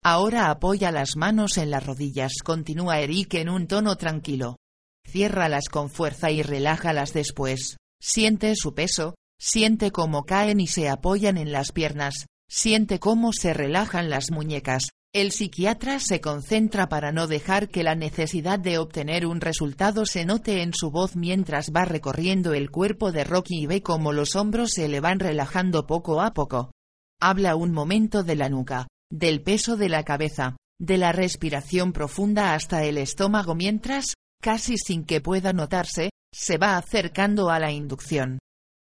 Ahora 0.04 0.50
apoya 0.50 0.92
las 0.92 1.16
manos 1.18 1.58
en 1.58 1.72
las 1.72 1.86
rodillas, 1.86 2.34
continúa 2.44 3.00
Eric 3.00 3.34
en 3.34 3.50
un 3.50 3.68
tono 3.68 3.98
tranquilo. 3.98 4.58
Ciérralas 5.06 5.70
con 5.70 5.90
fuerza 5.90 6.32
y 6.32 6.44
relájalas 6.44 7.14
después. 7.14 7.78
Siente 8.02 8.56
su 8.56 8.74
peso, 8.74 9.16
siente 9.38 9.92
cómo 9.92 10.24
caen 10.24 10.60
y 10.60 10.68
se 10.68 10.88
apoyan 10.88 11.38
en 11.38 11.52
las 11.52 11.72
piernas, 11.74 12.28
Siente 12.52 13.00
cómo 13.00 13.32
se 13.32 13.54
relajan 13.54 14.10
las 14.10 14.32
muñecas. 14.32 14.90
El 15.12 15.32
psiquiatra 15.32 16.00
se 16.00 16.22
concentra 16.22 16.88
para 16.88 17.12
no 17.12 17.26
dejar 17.26 17.70
que 17.70 17.82
la 17.82 17.96
necesidad 17.96 18.60
de 18.60 18.78
obtener 18.78 19.26
un 19.26 19.42
resultado 19.42 20.06
se 20.06 20.24
note 20.24 20.62
en 20.62 20.72
su 20.72 20.92
voz 20.92 21.16
mientras 21.16 21.72
va 21.76 21.84
recorriendo 21.84 22.54
el 22.54 22.70
cuerpo 22.70 23.12
de 23.12 23.24
Rocky 23.24 23.64
y 23.64 23.66
ve 23.66 23.82
cómo 23.82 24.14
los 24.14 24.36
hombros 24.36 24.70
se 24.70 24.88
le 24.88 25.00
van 25.00 25.20
relajando 25.20 25.88
poco 25.88 26.22
a 26.22 26.34
poco. 26.36 26.72
Habla 27.20 27.56
un 27.56 27.72
momento 27.72 28.24
de 28.24 28.36
la 28.36 28.50
nuca, 28.50 28.88
del 29.12 29.42
peso 29.42 29.78
de 29.78 29.90
la 29.90 30.04
cabeza, 30.04 30.58
de 30.80 31.00
la 31.00 31.12
respiración 31.12 31.92
profunda 31.92 32.54
hasta 32.54 32.84
el 32.84 33.00
estómago 33.00 33.56
mientras, 33.56 34.14
casi 34.44 34.78
sin 34.78 35.06
que 35.06 35.22
pueda 35.22 35.54
notarse, 35.54 36.12
se 36.32 36.60
va 36.60 36.78
acercando 36.78 37.50
a 37.50 37.58
la 37.58 37.72
inducción. 37.72 38.38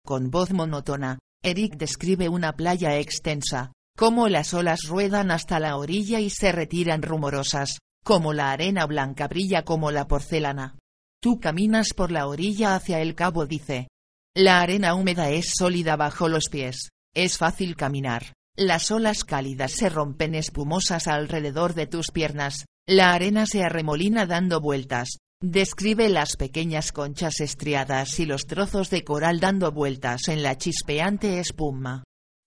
Con 0.05 0.29
voz 0.29 0.51
monótona, 0.51 1.19
Eric 1.41 1.77
describe 1.77 2.27
una 2.27 2.51
playa 2.51 2.97
extensa, 2.97 3.71
cómo 3.97 4.29
las 4.29 4.53
olas 4.53 4.81
ruedan 4.87 5.31
hasta 5.31 5.59
la 5.59 5.75
orilla 5.75 6.19
y 6.19 6.29
se 6.29 6.51
retiran 6.51 7.01
rumorosas, 7.01 7.79
como 8.03 8.31
la 8.31 8.51
arena 8.51 8.85
blanca 8.85 9.27
brilla 9.27 9.63
como 9.63 9.91
la 9.91 10.07
porcelana. 10.07 10.77
Tú 11.19 11.39
caminas 11.39 11.93
por 11.95 12.11
la 12.11 12.27
orilla 12.27 12.75
hacia 12.75 13.01
el 13.01 13.15
cabo, 13.15 13.47
dice. 13.47 13.87
La 14.35 14.61
arena 14.61 14.93
húmeda 14.93 15.31
es 15.31 15.53
sólida 15.57 15.95
bajo 15.95 16.29
los 16.29 16.47
pies, 16.49 16.89
es 17.15 17.39
fácil 17.39 17.75
caminar. 17.75 18.33
Las 18.55 18.91
olas 18.91 19.23
cálidas 19.23 19.71
se 19.71 19.89
rompen 19.89 20.35
espumosas 20.35 21.07
alrededor 21.07 21.73
de 21.73 21.87
tus 21.87 22.11
piernas, 22.11 22.65
la 22.87 23.13
arena 23.13 23.47
se 23.47 23.63
arremolina 23.63 24.27
dando 24.27 24.61
vueltas, 24.61 25.17
Describe 25.39 26.09
las 26.09 26.35
pequeñas 26.35 26.91
conchas 26.91 27.41
estriadas 27.41 28.19
y 28.19 28.25
los 28.25 28.47
trozos 28.47 28.89
de 28.89 29.03
coral 29.03 29.39
dando 29.39 29.71
vueltas 29.71 30.29
en 30.29 30.41
la 30.41 30.57
chispeante 30.57 31.39
espuma. 31.39 32.03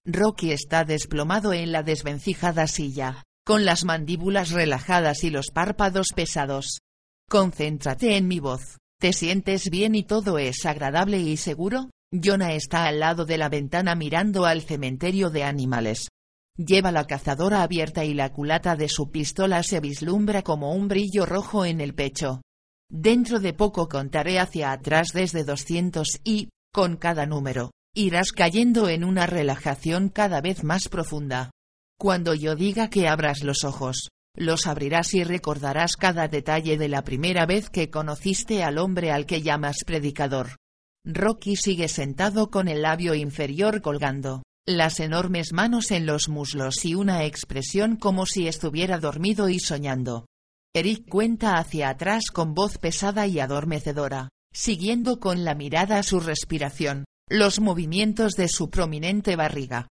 Rocky 0.07 0.53
está 0.53 0.85
desplomado 0.85 1.53
en 1.53 1.73
la 1.73 1.83
desvencijada 1.83 2.67
silla, 2.67 3.25
con 3.45 3.65
las 3.67 3.85
mandíbulas 3.85 4.51
relajadas 4.51 5.25
y 5.25 5.31
los 5.31 5.51
párpados 5.51 6.09
pesados. 6.15 6.81
Concéntrate 7.29 8.17
en 8.17 8.27
mi 8.27 8.41
voz. 8.41 8.79
¿Te 8.99 9.13
sientes 9.13 9.69
bien 9.71 9.95
y 9.95 10.03
todo 10.03 10.39
es 10.39 10.65
agradable 10.65 11.19
y 11.21 11.37
seguro? 11.37 11.91
Jonah 12.13 12.55
está 12.55 12.87
al 12.87 13.01
lado 13.01 13.25
de 13.25 13.39
la 13.39 13.49
ventana 13.49 13.95
mirando 13.95 14.47
al 14.47 14.63
cementerio 14.63 15.31
de 15.31 15.45
animales. 15.45 16.09
Lleva 16.57 16.93
la 16.93 17.07
cazadora 17.07 17.63
abierta 17.63 18.05
y 18.05 18.15
la 18.15 18.33
culata 18.33 18.77
de 18.77 18.89
su 18.89 19.11
pistola 19.11 19.63
se 19.63 19.81
vislumbra 19.81 20.43
como 20.43 20.75
un 20.75 20.89
brillo 20.89 21.25
rojo 21.25 21.65
en 21.65 21.81
el 21.81 21.95
pecho. 21.95 22.43
Dentro 22.91 23.39
de 23.39 23.53
poco 23.53 23.89
contaré 23.89 24.39
hacia 24.39 24.73
atrás 24.73 25.09
desde 25.15 25.45
200 25.45 26.21
y, 26.25 26.49
con 26.73 26.97
cada 26.97 27.25
número, 27.25 27.71
irás 27.95 28.33
cayendo 28.33 28.89
en 28.89 29.05
una 29.05 29.27
relajación 29.27 30.09
cada 30.09 30.41
vez 30.41 30.65
más 30.65 30.89
profunda. 30.89 31.51
Cuando 31.99 32.35
yo 32.35 32.55
diga 32.55 32.89
que 32.89 33.09
abras 33.09 33.43
los 33.43 33.65
ojos, 33.65 34.09
los 34.37 34.67
abrirás 34.67 35.13
y 35.15 35.25
recordarás 35.25 35.97
cada 35.97 36.29
detalle 36.29 36.79
de 36.79 36.89
la 36.89 37.03
primera 37.03 37.47
vez 37.47 37.69
que 37.69 37.91
conociste 37.91 38.63
al 38.63 38.79
hombre 38.79 39.11
al 39.11 39.27
que 39.27 39.43
llamas 39.43 39.79
predicador. 39.85 40.57
Rocky 41.05 41.57
sigue 41.57 41.89
sentado 41.89 42.51
con 42.51 42.69
el 42.69 42.83
labio 42.83 43.15
inferior 43.15 43.83
colgando, 43.83 44.43
las 44.67 45.01
enormes 45.01 45.53
manos 45.53 45.91
en 45.91 46.07
los 46.07 46.29
muslos 46.29 46.85
y 46.85 46.95
una 46.95 47.25
expresión 47.25 47.97
como 47.97 48.27
si 48.27 48.47
estuviera 48.47 48.99
dormido 48.99 49.49
y 49.49 49.59
soñando. 49.59 50.27
Eric 50.75 51.09
cuenta 51.09 51.57
hacia 51.57 51.89
atrás 51.89 52.27
con 52.33 52.55
voz 52.55 52.79
pesada 52.79 53.27
y 53.27 53.41
adormecedora, 53.41 54.29
siguiendo 54.53 55.19
con 55.19 55.45
la 55.45 55.55
mirada 55.55 56.03
su 56.05 56.21
respiración, 56.21 57.05
los 57.31 57.61
movimientos 57.61 58.33
de 58.33 58.49
su 58.49 58.71
prominente 58.71 59.37
barriga. 59.37 59.87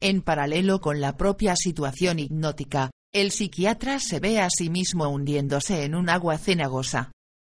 En 0.00 0.22
paralelo 0.22 0.80
con 0.80 1.00
la 1.00 1.16
propia 1.16 1.56
situación 1.56 2.20
hipnótica, 2.20 2.92
el 3.12 3.32
psiquiatra 3.32 3.98
se 3.98 4.20
ve 4.20 4.40
a 4.40 4.48
sí 4.48 4.70
mismo 4.70 5.08
hundiéndose 5.08 5.82
en 5.82 5.96
un 5.96 6.08
agua 6.08 6.38
cenagosa. 6.38 7.10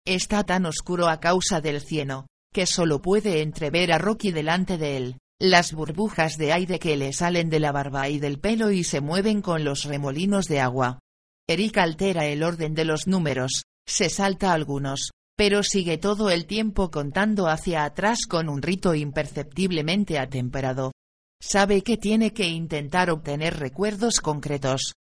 Está 0.07 0.45
tan 0.45 0.67
oscuro 0.67 1.09
a 1.09 1.21
causa 1.21 1.63
del 1.63 1.81
cieno, 1.81 2.27
que 2.53 2.67
solo 2.67 3.01
puede 3.01 3.41
entrever 3.41 3.93
a 3.93 3.99
Rocky 3.99 4.31
delante 4.31 4.77
de 4.77 4.99
él, 4.99 5.19
las 5.41 5.73
burbujas 5.73 6.37
de 6.37 6.53
aire 6.53 6.79
que 6.79 6.99
le 6.99 7.15
salen 7.15 7.49
de 7.49 7.61
la 7.61 7.73
barba 7.73 8.11
y 8.11 8.19
del 8.19 8.41
pelo 8.41 8.71
y 8.71 8.85
se 8.85 9.01
mueven 9.01 9.41
con 9.41 9.65
los 9.65 9.85
remolinos 9.85 10.49
de 10.49 10.61
agua. 10.61 11.01
Eric 11.49 11.79
altera 11.79 12.27
el 12.27 12.43
orden 12.43 12.75
de 12.75 12.85
los 12.85 13.07
números, 13.07 13.63
se 13.87 14.11
salta 14.11 14.53
algunos, 14.53 15.13
pero 15.41 15.63
sigue 15.63 15.97
todo 15.97 16.29
el 16.29 16.45
tiempo 16.45 16.91
contando 16.91 17.49
hacia 17.49 17.85
atrás 17.85 18.27
con 18.29 18.51
un 18.51 18.61
rito 18.61 18.95
imperceptiblemente 18.95 20.19
atemperado. 20.19 20.93
Sabe 21.41 21.81
que 21.81 21.97
tiene 21.97 22.35
que 22.35 22.47
intentar 22.49 23.09
obtener 23.09 23.59
recuerdos 23.59 24.21
concretos. 24.21 24.93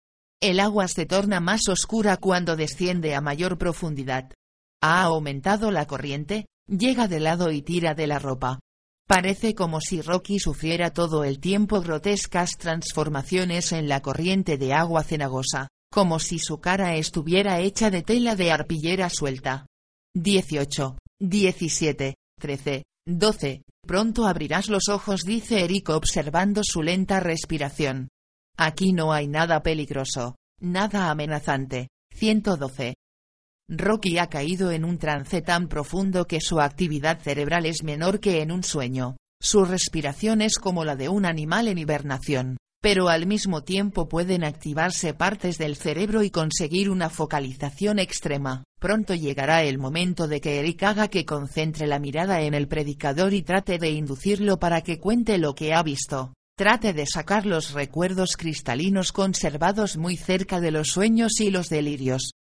El 0.40 0.60
agua 0.60 0.86
se 0.86 1.06
torna 1.06 1.40
más 1.40 1.62
oscura 1.68 2.18
cuando 2.18 2.54
desciende 2.54 3.16
a 3.16 3.20
mayor 3.20 3.58
profundidad. 3.58 4.30
Ha 4.80 5.02
aumentado 5.02 5.72
la 5.72 5.88
corriente, 5.88 6.46
llega 6.68 7.08
de 7.08 7.18
lado 7.18 7.50
y 7.50 7.62
tira 7.62 7.94
de 7.96 8.06
la 8.06 8.20
ropa. 8.20 8.60
Parece 9.08 9.56
como 9.56 9.80
si 9.80 10.02
Rocky 10.02 10.38
sufriera 10.38 10.92
todo 10.92 11.24
el 11.24 11.40
tiempo 11.40 11.80
grotescas 11.80 12.50
transformaciones 12.56 13.72
en 13.72 13.88
la 13.88 14.02
corriente 14.02 14.56
de 14.56 14.72
agua 14.72 15.02
cenagosa, 15.02 15.66
como 15.90 16.20
si 16.20 16.38
su 16.38 16.60
cara 16.60 16.94
estuviera 16.94 17.58
hecha 17.58 17.90
de 17.90 18.04
tela 18.04 18.36
de 18.36 18.52
arpillera 18.52 19.10
suelta. 19.10 19.66
18, 20.20 20.98
17, 21.20 22.14
13, 22.40 22.82
12. 23.06 23.62
Pronto 23.86 24.26
abrirás 24.26 24.68
los 24.68 24.88
ojos, 24.88 25.20
dice 25.24 25.62
Eric 25.62 25.90
observando 25.90 26.62
su 26.64 26.82
lenta 26.82 27.20
respiración. 27.20 28.08
Aquí 28.56 28.92
no 28.92 29.12
hay 29.12 29.28
nada 29.28 29.62
peligroso, 29.62 30.34
nada 30.60 31.10
amenazante. 31.10 31.88
112. 32.14 32.96
Rocky 33.68 34.18
ha 34.18 34.26
caído 34.26 34.72
en 34.72 34.84
un 34.84 34.98
trance 34.98 35.40
tan 35.40 35.68
profundo 35.68 36.26
que 36.26 36.40
su 36.40 36.60
actividad 36.60 37.20
cerebral 37.20 37.64
es 37.64 37.84
menor 37.84 38.18
que 38.18 38.42
en 38.42 38.50
un 38.50 38.64
sueño. 38.64 39.18
Su 39.40 39.64
respiración 39.64 40.42
es 40.42 40.58
como 40.58 40.84
la 40.84 40.96
de 40.96 41.08
un 41.08 41.26
animal 41.26 41.68
en 41.68 41.78
hibernación, 41.78 42.56
pero 42.80 43.08
al 43.08 43.26
mismo 43.26 43.64
tiempo 43.64 44.08
pueden 44.08 44.44
activarse 44.44 45.14
partes 45.14 45.58
del 45.58 45.76
cerebro 45.76 46.22
y 46.22 46.30
conseguir 46.30 46.90
una 46.90 47.10
focalización 47.10 47.98
extrema. 47.98 48.64
Pronto 48.78 49.14
llegará 49.14 49.64
el 49.64 49.78
momento 49.78 50.28
de 50.28 50.40
que 50.40 50.60
Eric 50.60 50.84
haga 50.84 51.08
que 51.08 51.24
concentre 51.24 51.86
la 51.86 51.98
mirada 51.98 52.42
en 52.42 52.54
el 52.54 52.68
predicador 52.68 53.34
y 53.34 53.42
trate 53.42 53.78
de 53.78 53.90
inducirlo 53.90 54.58
para 54.58 54.82
que 54.82 55.00
cuente 55.00 55.38
lo 55.38 55.54
que 55.54 55.74
ha 55.74 55.82
visto. 55.82 56.34
Trate 56.56 56.92
de 56.92 57.06
sacar 57.06 57.46
los 57.46 57.72
recuerdos 57.72 58.36
cristalinos 58.36 59.12
conservados 59.12 59.96
muy 59.96 60.16
cerca 60.16 60.60
de 60.60 60.70
los 60.70 60.88
sueños 60.88 61.40
y 61.40 61.50
los 61.50 61.68
delirios. 61.68 62.32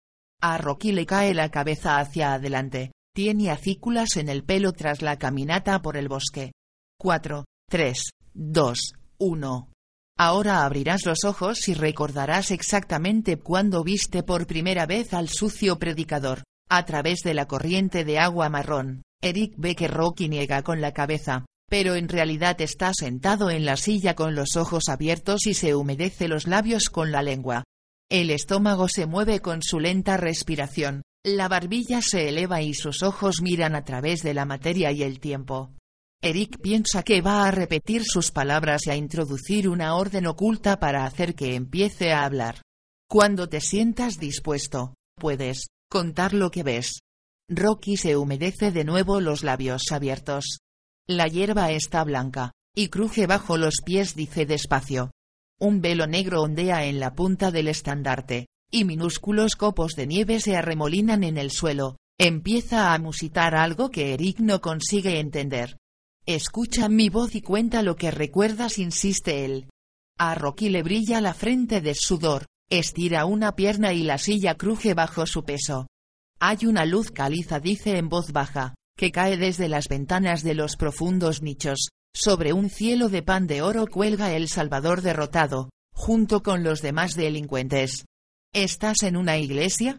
A 0.41 0.59
Rocky 0.59 0.93
le 0.93 1.07
cae 1.07 1.33
la 1.33 1.51
cabeza 1.51 1.99
hacia 1.99 2.35
adelante, 2.35 2.93
tiene 3.15 3.51
acículas 3.51 4.17
en 4.17 4.29
el 4.29 4.45
pelo 4.45 4.73
tras 4.73 5.01
la 5.01 5.19
caminata 5.19 5.81
por 5.81 5.97
el 5.97 6.09
bosque. 6.09 6.53
4, 6.99 7.45
3, 7.71 8.03
2, 8.35 8.93
1. 9.19 9.69
Ahora 10.19 10.65
abrirás 10.65 11.05
los 11.05 11.25
ojos 11.25 11.69
y 11.69 11.75
recordarás 11.75 12.51
exactamente 12.51 13.37
cuándo 13.37 13.85
viste 13.85 14.23
por 14.23 14.47
primera 14.47 14.87
vez 14.87 15.13
al 15.13 15.29
sucio 15.29 15.79
predicador. 15.79 16.43
A 16.71 16.87
través 16.87 17.21
de 17.21 17.35
la 17.35 17.47
corriente 17.47 18.05
de 18.05 18.19
agua 18.19 18.49
marrón, 18.49 19.03
Eric 19.23 19.55
ve 19.59 19.77
que 19.77 19.89
Rocky 19.89 20.29
niega 20.29 20.63
con 20.63 20.81
la 20.81 20.93
cabeza, 20.93 21.45
pero 21.69 21.97
en 21.97 22.09
realidad 22.09 22.61
está 22.61 22.93
sentado 22.95 23.51
en 23.51 23.67
la 23.67 23.77
silla 23.77 24.15
con 24.15 24.35
los 24.35 24.57
ojos 24.57 24.85
abiertos 24.89 25.47
y 25.47 25.55
se 25.55 25.75
humedece 25.75 26.29
los 26.29 26.47
labios 26.47 26.89
con 26.89 27.13
la 27.13 27.23
lengua. 27.23 27.65
El 28.11 28.31
estómago 28.31 28.89
se 28.89 29.07
mueve 29.07 29.41
con 29.41 29.63
su 29.63 29.81
lenta 29.81 30.17
respiración, 30.17 31.03
la 31.25 31.49
barbilla 31.49 32.01
se 32.01 32.29
eleva 32.29 32.63
y 32.63 32.73
sus 32.73 33.03
ojos 33.03 33.43
miran 33.43 33.75
a 33.75 33.85
través 33.85 34.23
de 34.23 34.33
la 34.33 34.45
materia 34.45 34.93
y 34.93 35.03
el 35.03 35.21
tiempo. 35.21 35.73
Eric 36.29 36.59
piensa 36.61 37.05
que 37.05 37.21
va 37.21 37.47
a 37.47 37.53
repetir 37.53 38.03
sus 38.05 38.33
palabras 38.33 38.87
y 38.87 38.91
a 38.91 38.97
introducir 38.97 39.69
una 39.69 39.95
orden 39.95 40.27
oculta 40.27 40.81
para 40.81 41.05
hacer 41.05 41.37
que 41.37 41.55
empiece 41.55 42.13
a 42.13 42.25
hablar. 42.25 42.63
Cuando 43.09 43.49
te 43.49 43.61
sientas 43.61 44.19
dispuesto, 44.19 44.95
puedes 45.15 45.69
contar 45.89 46.35
lo 46.35 46.51
que 46.51 46.65
ves. 46.65 46.99
Rocky 47.49 47.97
se 47.97 48.17
humedece 48.17 48.73
de 48.73 48.83
nuevo 48.83 49.21
los 49.21 49.45
labios 49.45 49.83
abiertos. 49.93 50.59
La 51.07 51.29
hierba 51.29 51.71
está 51.71 52.03
blanca, 52.03 52.51
y 52.75 52.89
cruje 52.89 53.29
bajo 53.29 53.57
los 53.57 53.77
pies 53.85 54.17
dice 54.17 54.47
despacio. 54.47 55.13
Un 55.61 55.81
velo 55.81 56.09
negro 56.09 56.43
ondea 56.43 56.87
en 56.87 56.99
la 56.99 57.15
punta 57.15 57.53
del 57.53 57.69
estandarte, 57.69 58.47
y 58.69 58.85
minúsculos 58.85 59.55
copos 59.55 59.93
de 59.93 60.09
nieve 60.09 60.41
se 60.41 60.57
arremolinan 60.57 61.23
en 61.23 61.39
el 61.39 61.53
suelo, 61.53 61.99
empieza 62.19 62.93
a 62.93 62.99
musitar 62.99 63.55
algo 63.55 63.91
que 63.91 64.13
Eric 64.13 64.41
no 64.41 64.61
consigue 64.61 65.21
entender. 65.21 65.77
Escucha 66.27 66.89
mi 66.89 67.09
voz 67.09 67.37
y 67.37 67.41
cuenta 67.41 67.83
lo 67.83 67.95
que 67.95 68.11
recuerdas, 68.11 68.79
insiste 68.79 69.45
él. 69.45 69.71
A 70.19 70.35
Rocky 70.35 70.71
le 70.71 70.83
brilla 70.83 71.21
la 71.21 71.35
frente 71.35 71.81
de 71.81 71.95
sudor, 71.95 72.47
estira 72.69 73.27
una 73.27 73.55
pierna 73.55 73.93
y 73.93 74.03
la 74.03 74.19
silla 74.19 74.57
cruje 74.57 74.93
bajo 74.93 75.25
su 75.27 75.45
peso. 75.45 75.87
Hay 76.41 76.67
una 76.67 76.85
luz 76.85 77.13
caliza, 77.13 77.61
dice 77.61 77.97
en 77.97 78.09
voz 78.09 78.33
baja 78.33 78.75
que 78.99 79.13
cae 79.13 79.37
desde 79.37 79.69
las 79.69 79.89
ventanas 79.89 80.43
de 80.43 80.55
los 80.55 80.77
profundos 80.77 81.43
nichos, 81.43 81.91
sobre 82.15 82.55
un 82.55 82.71
cielo 82.71 83.09
de 83.09 83.23
pan 83.23 83.47
de 83.47 83.63
oro 83.63 83.87
cuelga 83.87 84.33
el 84.33 84.49
Salvador 84.49 85.03
derrotado, 85.03 85.69
junto 85.95 86.43
con 86.43 86.65
los 86.65 86.81
demás 86.81 87.15
delincuentes. 87.15 88.07
¿Estás 88.55 89.03
en 89.03 89.17
una 89.17 89.37
iglesia? 89.37 89.99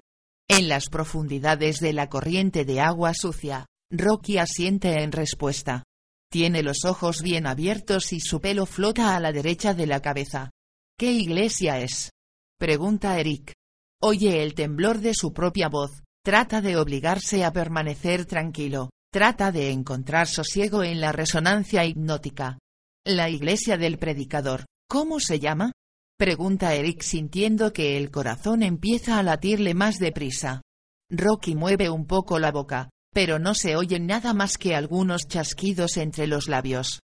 En 0.49 0.67
las 0.67 0.89
profundidades 0.89 1.79
de 1.79 1.93
la 1.93 2.09
corriente 2.09 2.65
de 2.65 2.81
agua 2.81 3.13
sucia, 3.13 3.67
Rocky 3.91 4.39
asiente 4.39 5.03
en 5.03 5.11
respuesta. 5.11 5.83
Tiene 6.31 6.63
los 6.63 6.85
ojos 6.85 7.21
bien 7.21 7.47
abiertos 7.47 8.13
y 8.13 8.19
su 8.19 8.39
pelo 8.41 8.65
flota 8.65 9.15
a 9.15 9.19
la 9.19 9.31
derecha 9.31 9.73
de 9.73 9.87
la 9.87 10.01
cabeza. 10.01 10.51
¿Qué 10.97 11.11
iglesia 11.11 11.79
es? 11.79 12.11
Pregunta 12.59 13.19
Eric. 13.19 13.53
Oye 14.01 14.43
el 14.43 14.53
temblor 14.53 14.99
de 14.99 15.13
su 15.13 15.33
propia 15.33 15.69
voz, 15.69 16.03
Trata 16.27 16.59
de 16.59 16.75
obligarse 16.75 17.45
a 17.45 17.53
permanecer 17.53 18.25
tranquilo, 18.25 18.89
trata 19.13 19.53
de 19.53 19.71
encontrar 19.71 20.27
sosiego 20.27 20.83
en 20.83 20.99
la 20.99 21.13
resonancia 21.13 21.85
hipnótica. 21.85 22.59
La 23.05 23.29
iglesia 23.29 23.77
del 23.77 23.97
predicador, 23.97 24.65
¿cómo 24.89 25.21
se 25.21 25.39
llama? 25.39 25.71
Pregunta 26.17 26.75
Eric 26.75 27.01
sintiendo 27.01 27.71
que 27.71 27.95
el 27.95 28.11
corazón 28.11 28.61
empieza 28.61 29.17
a 29.19 29.23
latirle 29.23 29.73
más 29.73 29.99
deprisa. 29.99 30.63
Rocky 31.09 31.55
mueve 31.55 31.89
un 31.89 32.05
poco 32.05 32.39
la 32.39 32.51
boca, 32.51 32.89
pero 33.17 33.39
no 33.39 33.55
se 33.55 33.75
oyen 33.75 34.05
nada 34.05 34.35
más 34.35 34.59
que 34.59 34.75
algunos 34.75 35.23
chasquidos 35.27 35.97
entre 35.97 36.27
los 36.27 36.47
labios. 36.47 36.99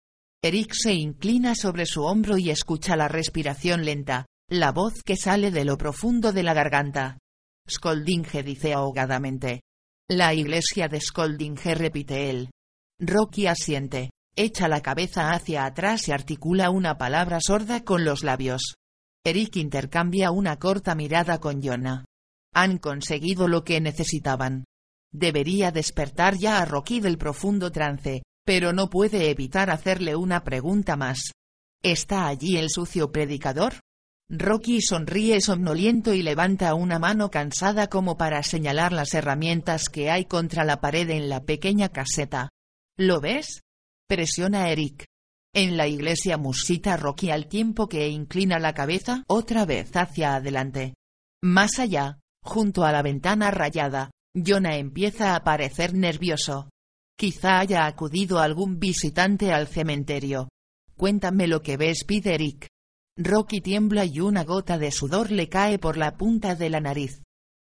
Eric 0.42 0.72
se 0.72 0.92
inclina 0.92 1.54
sobre 1.54 1.86
su 1.86 2.02
hombro 2.02 2.36
y 2.36 2.50
escucha 2.50 2.96
la 2.96 3.06
respiración 3.06 3.84
lenta, 3.84 4.26
la 4.48 4.72
voz 4.72 5.04
que 5.04 5.14
sale 5.14 5.52
de 5.52 5.64
lo 5.64 5.78
profundo 5.78 6.32
de 6.32 6.42
la 6.42 6.52
garganta. 6.52 7.18
Skoldinge 7.70 8.42
dice 8.42 8.72
ahogadamente. 8.72 9.60
La 10.08 10.34
iglesia 10.34 10.88
de 10.88 11.00
Skoldinge 11.00 11.76
repite 11.76 12.28
él. 12.28 12.50
Rocky 12.98 13.46
asiente, 13.46 14.10
echa 14.34 14.66
la 14.66 14.80
cabeza 14.80 15.30
hacia 15.30 15.64
atrás 15.64 16.08
y 16.08 16.10
articula 16.10 16.70
una 16.70 16.98
palabra 16.98 17.38
sorda 17.40 17.84
con 17.84 18.04
los 18.04 18.24
labios. 18.24 18.74
Eric 19.24 19.54
intercambia 19.54 20.32
una 20.32 20.58
corta 20.58 20.96
mirada 20.96 21.38
con 21.38 21.62
Jonah. 21.62 22.04
Han 22.52 22.78
conseguido 22.78 23.46
lo 23.46 23.62
que 23.62 23.80
necesitaban. 23.80 24.64
Debería 25.12 25.72
despertar 25.72 26.36
ya 26.36 26.58
a 26.60 26.64
Rocky 26.64 27.00
del 27.00 27.18
profundo 27.18 27.72
trance, 27.72 28.22
pero 28.44 28.72
no 28.72 28.90
puede 28.90 29.30
evitar 29.30 29.70
hacerle 29.70 30.16
una 30.16 30.44
pregunta 30.44 30.96
más. 30.96 31.32
¿Está 31.82 32.26
allí 32.26 32.56
el 32.56 32.70
sucio 32.70 33.10
predicador? 33.10 33.74
Rocky 34.28 34.80
sonríe 34.80 35.40
somnoliento 35.40 36.14
y 36.14 36.22
levanta 36.22 36.74
una 36.74 37.00
mano 37.00 37.30
cansada 37.32 37.88
como 37.88 38.16
para 38.16 38.42
señalar 38.44 38.92
las 38.92 39.12
herramientas 39.14 39.88
que 39.88 40.08
hay 40.08 40.26
contra 40.26 40.64
la 40.64 40.80
pared 40.80 41.10
en 41.10 41.28
la 41.28 41.42
pequeña 41.42 41.88
caseta. 41.88 42.50
¿Lo 42.96 43.20
ves? 43.20 43.62
Presiona 44.08 44.70
Eric. 44.70 45.06
En 45.52 45.76
la 45.76 45.88
iglesia 45.88 46.36
musita 46.36 46.96
Rocky 46.96 47.30
al 47.30 47.48
tiempo 47.48 47.88
que 47.88 48.08
inclina 48.08 48.60
la 48.60 48.72
cabeza 48.72 49.24
otra 49.26 49.64
vez 49.64 49.90
hacia 49.96 50.36
adelante. 50.36 50.94
Más 51.42 51.80
allá, 51.80 52.20
junto 52.40 52.84
a 52.84 52.92
la 52.92 53.02
ventana 53.02 53.50
rayada, 53.50 54.12
Jonah 54.34 54.76
empieza 54.76 55.34
a 55.34 55.42
parecer 55.42 55.94
nervioso. 55.94 56.70
Quizá 57.18 57.58
haya 57.58 57.86
acudido 57.86 58.38
algún 58.38 58.78
visitante 58.78 59.52
al 59.52 59.66
cementerio. 59.66 60.48
Cuéntame 60.96 61.48
lo 61.48 61.62
que 61.62 61.76
ves, 61.76 62.04
pide 62.04 62.34
Eric. 62.34 62.68
Rocky 63.16 63.60
tiembla 63.60 64.04
y 64.04 64.20
una 64.20 64.44
gota 64.44 64.78
de 64.78 64.92
sudor 64.92 65.30
le 65.30 65.48
cae 65.48 65.78
por 65.78 65.96
la 65.96 66.16
punta 66.16 66.54
de 66.54 66.70
la 66.70 66.80
nariz. 66.80 67.22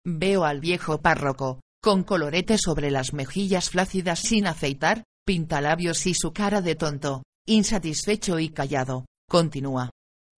Veo 0.05 0.45
al 0.45 0.61
viejo 0.61 1.01
párroco, 1.01 1.59
con 1.81 2.03
colorete 2.03 2.57
sobre 2.57 2.91
las 2.91 3.13
mejillas 3.13 3.69
flácidas 3.69 4.19
sin 4.19 4.47
afeitar, 4.47 5.03
pintalabios 5.25 6.05
y 6.07 6.13
su 6.13 6.31
cara 6.31 6.61
de 6.61 6.75
tonto, 6.75 7.23
insatisfecho 7.45 8.39
y 8.39 8.49
callado. 8.49 9.05
Continúa. 9.29 9.89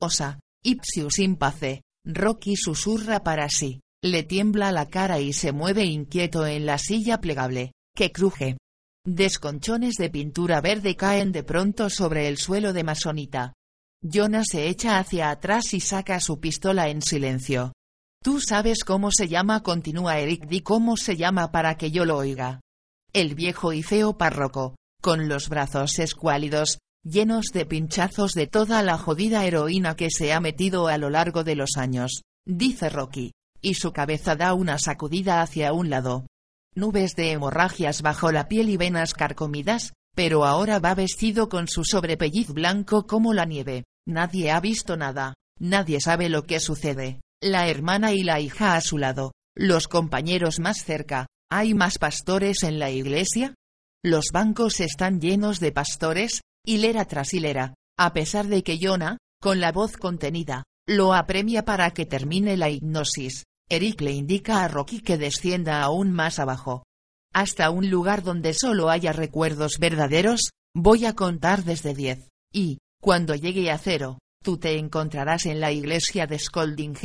Osa, 0.02 0.40
ipsius 0.64 1.20
impace, 1.20 1.84
Rocky 2.04 2.56
susurra 2.56 3.24
para 3.24 3.48
sí, 3.50 3.80
le 4.04 4.24
tiembla 4.24 4.72
la 4.72 4.88
cara 4.88 5.20
y 5.20 5.34
se 5.34 5.52
mueve 5.52 5.86
inquieto 5.86 6.46
en 6.46 6.66
la 6.66 6.78
silla 6.78 7.20
plegable, 7.20 7.72
que 7.96 8.12
cruje. 8.12 8.58
Desconchones 9.06 9.96
de 9.96 10.10
pintura 10.10 10.62
verde 10.62 10.96
caen 10.96 11.32
de 11.32 11.44
pronto 11.44 11.90
sobre 11.90 12.28
el 12.28 12.38
suelo 12.38 12.74
de 12.74 12.84
masonita. 12.84 13.54
Jonah 14.02 14.44
se 14.44 14.68
echa 14.68 15.00
hacia 15.00 15.30
atrás 15.30 15.74
y 15.74 15.80
saca 15.80 16.20
su 16.20 16.40
pistola 16.40 16.90
en 16.90 17.02
silencio. 17.02 17.74
Tú 18.24 18.40
sabes 18.40 18.84
cómo 18.84 19.10
se 19.12 19.28
llama, 19.28 19.62
continúa 19.62 20.20
Eric, 20.20 20.48
di 20.48 20.62
cómo 20.62 20.98
se 20.98 21.16
llama 21.16 21.52
para 21.52 21.78
que 21.78 21.92
yo 21.92 22.06
lo 22.06 22.18
oiga. 22.18 22.62
El 23.14 23.36
viejo 23.36 23.74
y 23.74 23.84
feo 23.84 24.18
párroco, 24.18 24.76
con 25.02 25.30
los 25.30 25.50
brazos 25.50 26.00
escuálidos, 26.00 26.80
llenos 27.04 27.46
de 27.54 27.66
pinchazos 27.66 28.34
de 28.34 28.48
toda 28.48 28.82
la 28.82 28.98
jodida 28.98 29.46
heroína 29.46 29.96
que 29.96 30.10
se 30.10 30.34
ha 30.34 30.40
metido 30.40 30.88
a 30.88 30.98
lo 30.98 31.12
largo 31.12 31.44
de 31.44 31.56
los 31.56 31.78
años, 31.78 32.24
dice 32.46 32.90
Rocky, 32.90 33.32
y 33.66 33.74
su 33.74 33.92
cabeza 33.92 34.36
da 34.36 34.54
una 34.54 34.78
sacudida 34.78 35.42
hacia 35.42 35.74
un 35.74 35.90
lado. 35.90 36.28
Nubes 36.76 37.16
de 37.16 37.32
hemorragias 37.32 38.04
bajo 38.04 38.32
la 38.32 38.48
piel 38.48 38.70
y 38.70 38.78
venas 38.78 39.16
carcomidas, 39.16 39.94
pero 40.16 40.46
ahora 40.46 40.78
va 40.78 40.94
vestido 40.94 41.50
con 41.50 41.68
su 41.68 41.84
sobrepelliz 41.84 42.50
blanco 42.50 43.08
como 43.08 43.34
la 43.34 43.46
nieve. 43.46 43.84
Nadie 44.08 44.52
ha 44.52 44.60
visto 44.60 44.98
nada, 44.98 45.34
nadie 45.60 46.00
sabe 46.00 46.30
lo 46.30 46.44
que 46.44 46.60
sucede. 46.60 47.22
La 47.42 47.68
hermana 47.68 48.14
y 48.14 48.24
la 48.24 48.40
hija 48.40 48.76
a 48.76 48.82
su 48.82 49.00
lado, 49.00 49.32
los 49.56 49.88
compañeros 49.88 50.60
más 50.60 50.84
cerca. 50.84 51.26
¿Hay 51.52 51.74
más 51.74 51.98
pastores 51.98 52.62
en 52.62 52.78
la 52.78 52.92
iglesia? 52.92 53.56
Los 54.04 54.26
bancos 54.32 54.80
están 54.80 55.20
llenos 55.20 55.60
de 55.60 55.72
pastores, 55.72 56.42
hilera 56.64 57.06
tras 57.06 57.34
hilera, 57.34 57.74
a 57.98 58.14
pesar 58.14 58.46
de 58.46 58.62
que 58.62 58.78
Jonah, 58.80 59.18
con 59.42 59.60
la 59.60 59.72
voz 59.72 59.98
contenida, 59.98 60.64
lo 60.88 61.16
apremia 61.16 61.66
para 61.66 61.92
que 61.92 62.06
termine 62.06 62.58
la 62.58 62.70
hipnosis. 62.70 63.46
Eric 63.70 64.02
le 64.02 64.12
indica 64.12 64.64
a 64.64 64.68
Rocky 64.68 65.02
que 65.02 65.18
descienda 65.18 65.82
aún 65.82 66.12
más 66.12 66.40
abajo. 66.40 66.84
Hasta 67.34 67.70
un 67.72 67.90
lugar 67.90 68.24
donde 68.24 68.54
solo 68.54 68.90
haya 68.90 69.12
recuerdos 69.12 69.80
verdaderos, 69.80 70.52
voy 70.76 71.06
a 71.06 71.14
contar 71.14 71.64
desde 71.64 71.94
diez. 71.94 72.30
Y, 72.54 72.78
cuando 73.02 73.36
llegue 73.36 73.72
a 73.72 73.78
cero, 73.78 74.20
tú 74.44 74.58
te 74.58 74.78
encontrarás 74.78 75.46
en 75.48 75.60
la 75.60 75.72
iglesia 75.72 76.28
de 76.28 76.38
Scolding 76.38 76.96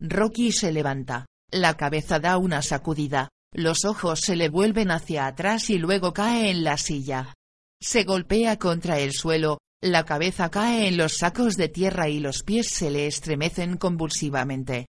Rocky 0.00 0.52
se 0.52 0.72
levanta. 0.72 1.26
La 1.50 1.76
cabeza 1.76 2.18
da 2.18 2.38
una 2.38 2.62
sacudida, 2.62 3.28
los 3.54 3.84
ojos 3.84 4.20
se 4.20 4.36
le 4.36 4.48
vuelven 4.48 4.90
hacia 4.90 5.26
atrás 5.26 5.70
y 5.70 5.78
luego 5.78 6.12
cae 6.12 6.50
en 6.50 6.64
la 6.64 6.76
silla. 6.76 7.34
Se 7.80 8.04
golpea 8.04 8.58
contra 8.58 8.98
el 8.98 9.12
suelo, 9.12 9.58
la 9.82 10.04
cabeza 10.04 10.50
cae 10.50 10.88
en 10.88 10.96
los 10.96 11.18
sacos 11.18 11.56
de 11.56 11.68
tierra 11.68 12.08
y 12.08 12.18
los 12.18 12.42
pies 12.42 12.68
se 12.68 12.90
le 12.90 13.06
estremecen 13.06 13.76
convulsivamente. 13.76 14.86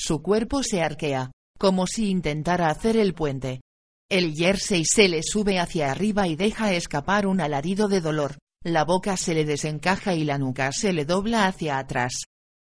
Su 0.00 0.22
cuerpo 0.22 0.62
se 0.62 0.80
arquea, 0.80 1.32
como 1.58 1.88
si 1.88 2.08
intentara 2.08 2.68
hacer 2.68 2.96
el 2.96 3.14
puente. 3.14 3.60
El 4.08 4.32
jersey 4.34 4.84
se 4.84 5.08
le 5.08 5.24
sube 5.24 5.58
hacia 5.58 5.90
arriba 5.90 6.28
y 6.28 6.36
deja 6.36 6.72
escapar 6.72 7.26
un 7.26 7.40
alarido 7.40 7.88
de 7.88 8.00
dolor, 8.00 8.38
la 8.64 8.84
boca 8.84 9.16
se 9.16 9.34
le 9.34 9.44
desencaja 9.44 10.14
y 10.14 10.22
la 10.22 10.38
nuca 10.38 10.70
se 10.70 10.92
le 10.92 11.04
dobla 11.04 11.46
hacia 11.46 11.78
atrás. 11.78 12.22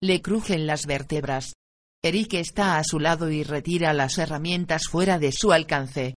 Le 0.04 0.22
crujen 0.22 0.68
las 0.68 0.86
vértebras. 0.86 1.54
Eric 2.04 2.36
está 2.36 2.78
a 2.78 2.84
su 2.84 3.00
lado 3.00 3.32
y 3.32 3.44
retira 3.44 3.92
las 3.94 4.20
herramientas 4.20 4.84
fuera 4.88 5.18
de 5.18 5.32
su 5.32 5.52
alcance. 5.52 6.14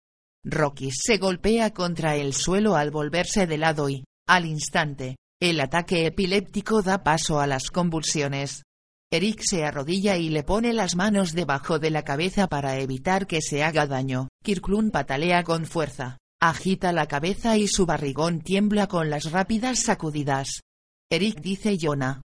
Rocky 0.44 0.90
se 0.90 1.18
golpea 1.18 1.72
contra 1.72 2.16
el 2.16 2.34
suelo 2.34 2.74
al 2.74 2.90
volverse 2.90 3.46
de 3.46 3.58
lado 3.58 3.88
y, 3.88 4.04
al 4.26 4.44
instante, 4.44 5.16
el 5.40 5.60
ataque 5.60 6.06
epiléptico 6.06 6.82
da 6.82 7.04
paso 7.04 7.38
a 7.38 7.46
las 7.46 7.70
convulsiones. 7.70 8.64
Eric 9.12 9.40
se 9.42 9.64
arrodilla 9.64 10.16
y 10.16 10.30
le 10.30 10.42
pone 10.42 10.72
las 10.72 10.96
manos 10.96 11.32
debajo 11.32 11.78
de 11.78 11.90
la 11.90 12.02
cabeza 12.02 12.48
para 12.48 12.80
evitar 12.80 13.28
que 13.28 13.40
se 13.40 13.62
haga 13.62 13.86
daño. 13.86 14.28
Kirklund 14.42 14.90
patalea 14.90 15.44
con 15.44 15.64
fuerza, 15.64 16.18
agita 16.40 16.92
la 16.92 17.06
cabeza 17.06 17.56
y 17.56 17.68
su 17.68 17.86
barrigón 17.86 18.40
tiembla 18.40 18.88
con 18.88 19.08
las 19.08 19.30
rápidas 19.30 19.80
sacudidas. 19.84 20.60
Eric 21.08 21.40
dice 21.40 21.78
Jonah. 21.80 22.20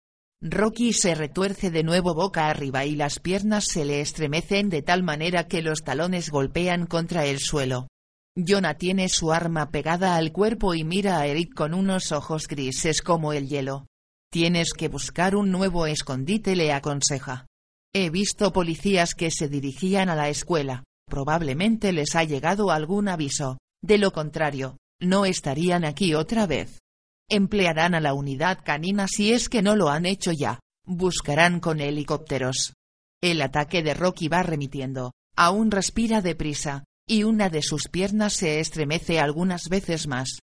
Rocky 0.43 0.93
se 0.93 1.15
retuerce 1.15 1.71
de 1.71 1.83
nuevo 1.83 2.15
boca 2.15 2.49
arriba 2.49 2.85
y 2.85 2.95
las 2.95 3.21
piernas 3.21 3.65
se 3.65 3.87
le 3.87 4.03
estremecen 4.03 4.69
de 4.69 4.83
tal 4.83 5.03
manera 5.03 5.49
que 5.49 5.63
los 5.63 5.83
talones 5.83 6.29
golpean 6.29 6.85
contra 6.85 7.25
el 7.25 7.39
suelo. 7.39 7.89
Jonah 8.37 8.75
tiene 8.75 9.09
su 9.09 9.33
arma 9.33 9.71
pegada 9.71 10.15
al 10.17 10.31
cuerpo 10.31 10.75
y 10.75 10.85
mira 10.85 11.19
a 11.19 11.27
Eric 11.27 11.55
con 11.55 11.73
unos 11.73 12.13
ojos 12.13 12.49
grises 12.49 13.01
como 13.01 13.33
el 13.33 13.49
hielo. 13.49 13.87
Tienes 14.37 14.75
que 14.75 14.89
buscar 14.89 15.35
un 15.35 15.51
nuevo 15.51 15.87
escondite, 15.87 16.57
le 16.57 16.71
aconseja. 16.71 17.47
He 17.95 18.11
visto 18.11 18.53
policías 18.53 19.15
que 19.15 19.31
se 19.31 19.49
dirigían 19.49 20.11
a 20.11 20.15
la 20.15 20.29
escuela, 20.29 20.85
probablemente 21.09 21.91
les 21.91 22.15
ha 22.15 22.23
llegado 22.23 22.71
algún 22.71 23.09
aviso, 23.09 23.57
de 23.83 23.97
lo 23.97 24.13
contrario, 24.13 24.77
no 25.01 25.25
estarían 25.25 25.87
aquí 25.87 26.13
otra 26.13 26.47
vez. 26.47 26.81
Emplearán 27.31 27.95
a 27.95 28.01
la 28.01 28.13
unidad 28.13 28.59
canina 28.63 29.09
si 29.09 29.33
es 29.33 29.49
que 29.49 29.63
no 29.63 29.75
lo 29.75 29.89
han 29.89 30.05
hecho 30.05 30.33
ya, 30.33 30.61
buscarán 30.85 31.59
con 31.59 31.81
helicópteros. 31.81 32.75
El 33.23 33.41
ataque 33.41 33.83
de 33.83 33.95
Rocky 33.95 34.29
va 34.29 34.43
remitiendo, 34.43 35.13
aún 35.35 35.71
respira 35.71 36.21
deprisa, 36.21 36.85
y 37.09 37.23
una 37.23 37.49
de 37.49 37.63
sus 37.63 37.89
piernas 37.89 38.35
se 38.35 38.61
estremece 38.61 39.19
algunas 39.19 39.71
veces 39.71 40.07
más. 40.07 40.41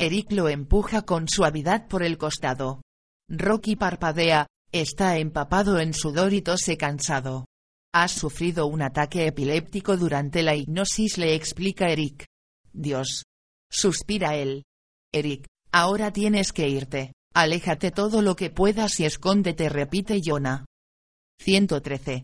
Eric 0.00 0.32
lo 0.32 0.48
empuja 0.48 1.02
con 1.02 1.28
suavidad 1.28 1.86
por 1.86 2.02
el 2.02 2.18
costado. 2.18 2.80
Rocky 3.28 3.74
parpadea, 3.74 4.46
está 4.70 5.18
empapado 5.18 5.80
en 5.80 5.94
sudor 5.94 6.32
y 6.32 6.42
tose 6.42 6.76
cansado. 6.76 7.46
Has 7.92 8.12
sufrido 8.12 8.66
un 8.66 8.82
ataque 8.82 9.26
epiléptico 9.26 9.96
durante 9.96 10.42
la 10.42 10.54
hipnosis, 10.54 11.18
le 11.18 11.34
explica 11.34 11.88
Eric. 11.88 12.26
Dios. 12.72 13.24
Suspira 13.68 14.36
él. 14.36 14.64
Eric, 15.12 15.46
ahora 15.72 16.12
tienes 16.12 16.52
que 16.52 16.68
irte. 16.68 17.14
Aléjate 17.34 17.90
todo 17.90 18.22
lo 18.22 18.36
que 18.36 18.50
puedas 18.50 19.00
y 19.00 19.06
escóndete, 19.06 19.68
repite 19.68 20.20
Jonah. 20.24 20.64
113. 21.40 22.22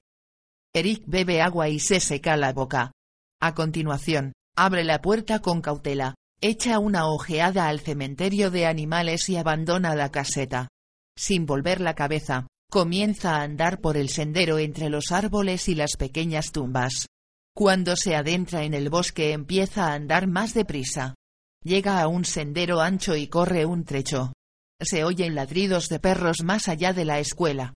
Eric 0.73 1.03
bebe 1.07 1.43
agua 1.43 1.69
y 1.69 1.81
se 1.81 1.99
seca 1.99 2.37
la 2.37 2.53
boca. 2.53 2.93
A 3.41 3.55
continuación, 3.55 4.35
abre 4.57 4.85
la 4.85 5.03
puerta 5.03 5.41
con 5.41 5.63
cautela, 5.63 6.15
echa 6.41 6.79
una 6.79 7.09
ojeada 7.09 7.69
al 7.69 7.81
cementerio 7.81 8.51
de 8.51 8.67
animales 8.67 9.29
y 9.29 9.37
abandona 9.37 9.97
la 9.97 10.11
caseta. 10.11 10.69
Sin 11.17 11.47
volver 11.47 11.81
la 11.81 11.95
cabeza, 11.95 12.47
comienza 12.71 13.37
a 13.37 13.43
andar 13.43 13.81
por 13.81 13.97
el 13.97 14.09
sendero 14.09 14.59
entre 14.59 14.89
los 14.89 15.13
árboles 15.13 15.69
y 15.69 15.75
las 15.75 15.97
pequeñas 15.97 16.53
tumbas. 16.53 17.07
Cuando 17.55 17.97
se 17.97 18.17
adentra 18.17 18.65
en 18.65 18.73
el 18.73 18.89
bosque 18.89 19.33
empieza 19.33 19.89
a 19.89 19.95
andar 19.95 20.27
más 20.27 20.55
deprisa. 20.55 21.15
Llega 21.63 22.01
a 22.01 22.09
un 22.09 22.25
sendero 22.25 22.81
ancho 22.81 23.15
y 23.15 23.29
corre 23.29 23.67
un 23.67 23.85
trecho. 23.85 24.33
Se 24.81 25.05
oyen 25.05 25.35
ladridos 25.35 25.89
de 25.89 26.01
perros 26.01 26.43
más 26.43 26.69
allá 26.69 26.93
de 26.93 27.05
la 27.05 27.19
escuela. 27.21 27.75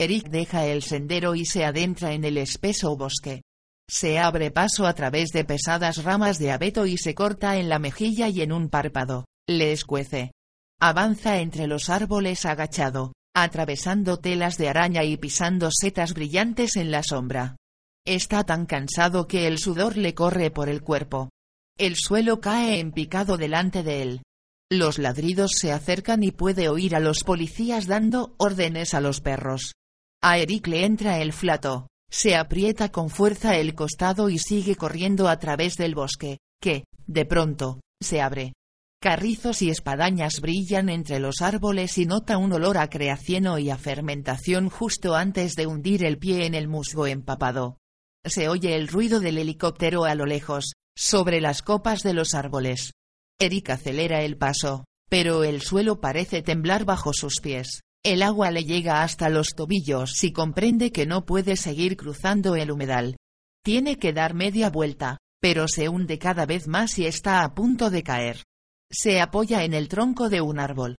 Eric 0.00 0.28
deja 0.28 0.64
el 0.66 0.82
sendero 0.82 1.34
y 1.34 1.44
se 1.44 1.64
adentra 1.64 2.12
en 2.14 2.24
el 2.24 2.38
espeso 2.38 2.96
bosque. 2.96 3.42
Se 3.90 4.18
abre 4.18 4.50
paso 4.50 4.86
a 4.86 4.94
través 4.94 5.30
de 5.30 5.44
pesadas 5.44 6.04
ramas 6.04 6.38
de 6.38 6.50
abeto 6.50 6.86
y 6.86 6.96
se 6.98 7.14
corta 7.14 7.58
en 7.58 7.68
la 7.68 7.78
mejilla 7.78 8.28
y 8.28 8.42
en 8.42 8.52
un 8.52 8.68
párpado. 8.68 9.24
Le 9.46 9.72
escuece. 9.72 10.32
Avanza 10.80 11.38
entre 11.38 11.66
los 11.66 11.90
árboles 11.90 12.46
agachado, 12.46 13.12
atravesando 13.34 14.18
telas 14.18 14.58
de 14.58 14.68
araña 14.68 15.02
y 15.02 15.16
pisando 15.16 15.70
setas 15.72 16.14
brillantes 16.14 16.76
en 16.76 16.92
la 16.92 17.02
sombra. 17.02 17.56
Está 18.06 18.44
tan 18.44 18.64
cansado 18.64 19.26
que 19.26 19.48
el 19.48 19.58
sudor 19.58 19.96
le 19.96 20.14
corre 20.14 20.52
por 20.52 20.68
el 20.68 20.82
cuerpo. 20.82 21.30
El 21.76 21.96
suelo 21.96 22.40
cae 22.40 22.78
en 22.78 22.92
picado 22.92 23.36
delante 23.36 23.82
de 23.82 24.02
él. 24.02 24.22
Los 24.70 24.98
ladridos 24.98 25.52
se 25.56 25.72
acercan 25.72 26.22
y 26.22 26.30
puede 26.30 26.68
oír 26.68 26.94
a 26.94 27.00
los 27.00 27.24
policías 27.24 27.86
dando 27.86 28.34
órdenes 28.38 28.94
a 28.94 29.00
los 29.00 29.20
perros. 29.20 29.72
A 30.22 30.38
Eric 30.38 30.68
le 30.68 30.84
entra 30.84 31.20
el 31.20 31.32
flato. 31.32 31.88
Se 32.10 32.36
aprieta 32.36 32.90
con 32.90 33.10
fuerza 33.10 33.56
el 33.56 33.74
costado 33.74 34.30
y 34.30 34.38
sigue 34.38 34.76
corriendo 34.76 35.28
a 35.28 35.38
través 35.38 35.76
del 35.76 35.94
bosque, 35.94 36.38
que, 36.60 36.84
de 37.06 37.24
pronto, 37.24 37.80
se 38.00 38.20
abre. 38.20 38.52
Carrizos 39.00 39.62
y 39.62 39.70
espadañas 39.70 40.40
brillan 40.40 40.88
entre 40.88 41.20
los 41.20 41.40
árboles 41.40 41.98
y 41.98 42.06
nota 42.06 42.36
un 42.36 42.52
olor 42.52 42.78
a 42.78 42.90
creacieno 42.90 43.60
y 43.60 43.70
a 43.70 43.78
fermentación 43.78 44.68
justo 44.68 45.14
antes 45.14 45.54
de 45.54 45.68
hundir 45.68 46.04
el 46.04 46.18
pie 46.18 46.46
en 46.46 46.56
el 46.56 46.66
musgo 46.66 47.06
empapado. 47.06 47.78
Se 48.24 48.48
oye 48.48 48.74
el 48.74 48.88
ruido 48.88 49.20
del 49.20 49.38
helicóptero 49.38 50.04
a 50.04 50.16
lo 50.16 50.26
lejos, 50.26 50.72
sobre 50.96 51.40
las 51.40 51.62
copas 51.62 52.02
de 52.02 52.12
los 52.12 52.34
árboles. 52.34 52.90
Eric 53.38 53.70
acelera 53.70 54.22
el 54.22 54.36
paso, 54.36 54.84
pero 55.08 55.44
el 55.44 55.62
suelo 55.62 56.00
parece 56.00 56.42
temblar 56.42 56.84
bajo 56.84 57.12
sus 57.12 57.36
pies. 57.40 57.82
El 58.04 58.20
agua 58.20 58.50
le 58.50 58.64
llega 58.64 59.04
hasta 59.04 59.28
los 59.28 59.50
tobillos 59.54 60.24
y 60.24 60.32
comprende 60.32 60.90
que 60.90 61.06
no 61.06 61.24
puede 61.24 61.56
seguir 61.56 61.96
cruzando 61.96 62.56
el 62.56 62.72
humedal. 62.72 63.16
Tiene 63.62 63.96
que 63.96 64.12
dar 64.12 64.34
media 64.34 64.70
vuelta, 64.70 65.18
pero 65.40 65.68
se 65.68 65.88
hunde 65.88 66.18
cada 66.18 66.46
vez 66.46 66.66
más 66.66 66.98
y 66.98 67.06
está 67.06 67.44
a 67.44 67.54
punto 67.54 67.90
de 67.90 68.02
caer. 68.02 68.42
Se 68.90 69.20
apoya 69.20 69.64
en 69.64 69.74
el 69.74 69.88
tronco 69.88 70.28
de 70.30 70.40
un 70.40 70.58
árbol. 70.58 70.96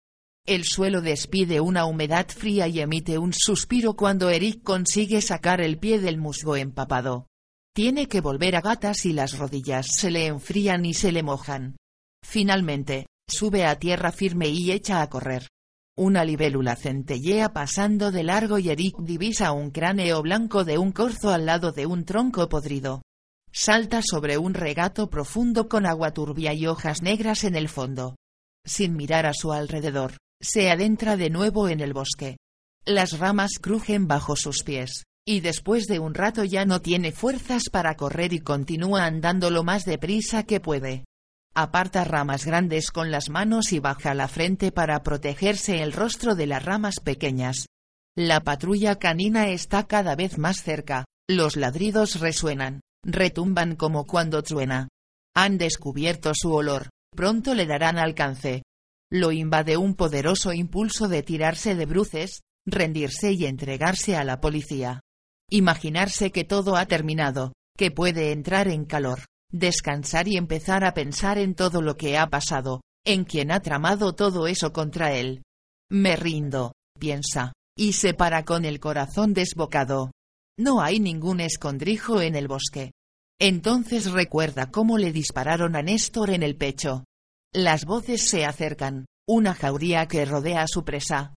El 0.46 0.64
suelo 0.64 1.00
despide 1.00 1.60
una 1.60 1.86
humedad 1.86 2.26
fría 2.28 2.68
y 2.68 2.80
emite 2.80 3.18
un 3.18 3.32
suspiro 3.32 3.94
cuando 3.94 4.30
Eric 4.30 4.62
consigue 4.62 5.20
sacar 5.20 5.60
el 5.60 5.78
pie 5.78 5.98
del 5.98 6.18
musgo 6.18 6.56
empapado. 6.56 7.26
Tiene 7.74 8.08
que 8.08 8.20
volver 8.20 8.56
a 8.56 8.60
gatas 8.60 9.06
y 9.06 9.12
las 9.12 9.38
rodillas 9.38 9.86
se 9.96 10.10
le 10.10 10.26
enfrían 10.26 10.84
y 10.84 10.94
se 10.94 11.12
le 11.12 11.22
mojan. 11.22 11.76
Finalmente, 12.22 13.06
sube 13.28 13.64
a 13.64 13.78
tierra 13.78 14.12
firme 14.12 14.48
y 14.48 14.72
echa 14.72 15.00
a 15.00 15.08
correr. 15.08 15.48
Una 15.96 16.24
libélula 16.24 16.76
centellea 16.76 17.52
pasando 17.52 18.12
de 18.12 18.22
largo 18.22 18.58
y 18.58 18.70
Eric 18.70 18.98
divisa 19.00 19.52
un 19.52 19.70
cráneo 19.70 20.22
blanco 20.22 20.64
de 20.64 20.78
un 20.78 20.92
corzo 20.92 21.30
al 21.30 21.46
lado 21.46 21.72
de 21.72 21.86
un 21.86 22.04
tronco 22.04 22.48
podrido. 22.48 23.02
Salta 23.52 24.00
sobre 24.02 24.38
un 24.38 24.54
regato 24.54 25.08
profundo 25.08 25.68
con 25.68 25.86
agua 25.86 26.12
turbia 26.12 26.52
y 26.52 26.66
hojas 26.66 27.02
negras 27.02 27.44
en 27.44 27.56
el 27.56 27.68
fondo. 27.68 28.16
Sin 28.64 28.94
mirar 28.96 29.26
a 29.26 29.32
su 29.32 29.52
alrededor, 29.52 30.16
se 30.40 30.70
adentra 30.70 31.16
de 31.16 31.30
nuevo 31.30 31.68
en 31.68 31.80
el 31.80 31.92
bosque. 31.92 32.36
Las 32.84 33.18
ramas 33.18 33.58
crujen 33.60 34.06
bajo 34.06 34.36
sus 34.36 34.62
pies, 34.62 35.04
y 35.26 35.40
después 35.40 35.86
de 35.86 35.98
un 35.98 36.14
rato 36.14 36.44
ya 36.44 36.64
no 36.64 36.80
tiene 36.80 37.12
fuerzas 37.12 37.64
para 37.70 37.96
correr 37.96 38.32
y 38.32 38.40
continúa 38.40 39.04
andando 39.04 39.50
lo 39.50 39.64
más 39.64 39.84
deprisa 39.84 40.44
que 40.44 40.60
puede. 40.60 41.04
Aparta 41.54 42.04
ramas 42.04 42.44
grandes 42.44 42.90
con 42.90 43.10
las 43.10 43.30
manos 43.30 43.72
y 43.72 43.80
baja 43.80 44.14
la 44.14 44.28
frente 44.28 44.70
para 44.70 45.02
protegerse 45.02 45.82
el 45.82 45.92
rostro 45.92 46.34
de 46.34 46.46
las 46.46 46.64
ramas 46.64 47.00
pequeñas. 47.00 47.66
La 48.16 48.40
patrulla 48.40 48.96
canina 48.96 49.48
está 49.48 49.86
cada 49.86 50.14
vez 50.14 50.38
más 50.38 50.62
cerca, 50.62 51.04
los 51.28 51.56
ladridos 51.56 52.20
resuenan, 52.20 52.80
retumban 53.08 53.74
como 53.74 54.04
cuando 54.06 54.42
truena. 54.42 54.88
Han 55.34 55.58
descubierto 55.58 56.32
su 56.34 56.52
olor, 56.52 56.90
pronto 57.16 57.54
le 57.54 57.66
darán 57.66 57.98
alcance. 57.98 58.62
Lo 59.10 59.32
invade 59.32 59.76
un 59.76 59.94
poderoso 59.94 60.52
impulso 60.52 61.08
de 61.08 61.22
tirarse 61.22 61.74
de 61.74 61.86
bruces, 61.86 62.42
rendirse 62.66 63.32
y 63.32 63.46
entregarse 63.46 64.16
a 64.16 64.24
la 64.24 64.40
policía. 64.40 65.00
Imaginarse 65.50 66.30
que 66.30 66.44
todo 66.44 66.76
ha 66.76 66.84
terminado, 66.86 67.54
que 67.78 67.90
puede 67.90 68.32
entrar 68.32 68.68
en 68.68 68.84
calor, 68.84 69.24
descansar 69.50 70.28
y 70.28 70.36
empezar 70.36 70.84
a 70.84 70.92
pensar 70.92 71.38
en 71.38 71.54
todo 71.54 71.80
lo 71.80 71.96
que 71.96 72.18
ha 72.18 72.26
pasado, 72.26 72.82
en 73.06 73.24
quien 73.24 73.50
ha 73.50 73.60
tramado 73.60 74.14
todo 74.14 74.46
eso 74.46 74.74
contra 74.74 75.14
él. 75.14 75.42
Me 75.90 76.16
rindo, 76.16 76.74
piensa, 76.98 77.54
y 77.74 77.94
se 77.94 78.12
para 78.12 78.44
con 78.44 78.66
el 78.66 78.80
corazón 78.80 79.32
desbocado. 79.32 80.10
No 80.58 80.82
hay 80.82 81.00
ningún 81.00 81.40
escondrijo 81.40 82.20
en 82.20 82.34
el 82.34 82.48
bosque. 82.48 82.90
Entonces 83.40 84.10
recuerda 84.10 84.70
cómo 84.70 84.98
le 84.98 85.12
dispararon 85.12 85.76
a 85.76 85.82
Néstor 85.82 86.30
en 86.30 86.42
el 86.42 86.56
pecho. 86.56 87.04
Las 87.52 87.84
voces 87.84 88.28
se 88.28 88.44
acercan, 88.44 89.06
una 89.26 89.54
jauría 89.54 90.06
que 90.06 90.24
rodea 90.24 90.62
a 90.62 90.68
su 90.68 90.84
presa. 90.84 91.34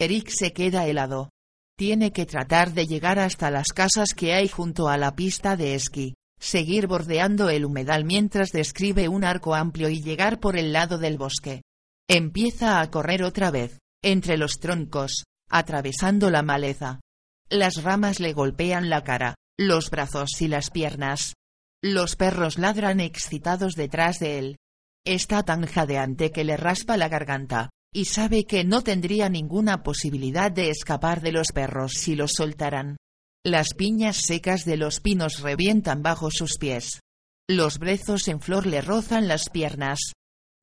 Eric 0.00 0.28
se 0.28 0.52
queda 0.52 0.86
helado. 0.86 1.30
Tiene 1.76 2.12
que 2.12 2.26
tratar 2.26 2.72
de 2.72 2.86
llegar 2.86 3.18
hasta 3.18 3.50
las 3.50 3.68
casas 3.68 4.14
que 4.14 4.34
hay 4.34 4.48
junto 4.48 4.88
a 4.88 4.96
la 4.96 5.14
pista 5.14 5.56
de 5.56 5.74
esquí 5.74 6.14
seguir 6.44 6.86
bordeando 6.86 7.48
el 7.48 7.64
humedal 7.64 8.04
mientras 8.04 8.50
describe 8.50 9.08
un 9.08 9.24
arco 9.24 9.54
amplio 9.54 9.88
y 9.88 10.02
llegar 10.02 10.40
por 10.40 10.58
el 10.58 10.72
lado 10.72 10.98
del 10.98 11.16
bosque. 11.16 11.62
Empieza 12.08 12.80
a 12.80 12.90
correr 12.90 13.22
otra 13.22 13.50
vez, 13.50 13.78
entre 14.02 14.36
los 14.36 14.60
troncos, 14.60 15.24
atravesando 15.50 16.30
la 16.30 16.42
maleza. 16.42 17.00
Las 17.48 17.82
ramas 17.82 18.20
le 18.20 18.34
golpean 18.34 18.90
la 18.90 19.02
cara, 19.04 19.36
los 19.58 19.90
brazos 19.90 20.40
y 20.40 20.48
las 20.48 20.70
piernas. 20.70 21.34
Los 21.86 22.16
perros 22.16 22.56
ladran 22.56 22.98
excitados 22.98 23.74
detrás 23.74 24.18
de 24.18 24.38
él. 24.38 24.56
Está 25.04 25.42
tan 25.42 25.66
jadeante 25.66 26.32
que 26.32 26.42
le 26.42 26.56
raspa 26.56 26.96
la 26.96 27.10
garganta, 27.10 27.68
y 27.92 28.06
sabe 28.06 28.46
que 28.46 28.64
no 28.64 28.80
tendría 28.80 29.28
ninguna 29.28 29.82
posibilidad 29.82 30.50
de 30.50 30.70
escapar 30.70 31.20
de 31.20 31.32
los 31.32 31.48
perros 31.52 31.92
si 31.92 32.16
los 32.16 32.32
soltaran. 32.32 32.96
Las 33.44 33.74
piñas 33.74 34.16
secas 34.16 34.64
de 34.64 34.78
los 34.78 35.00
pinos 35.00 35.40
revientan 35.40 36.02
bajo 36.02 36.30
sus 36.30 36.56
pies. 36.56 37.00
Los 37.50 37.78
brezos 37.78 38.28
en 38.28 38.40
flor 38.40 38.64
le 38.64 38.80
rozan 38.80 39.28
las 39.28 39.50
piernas. 39.50 40.12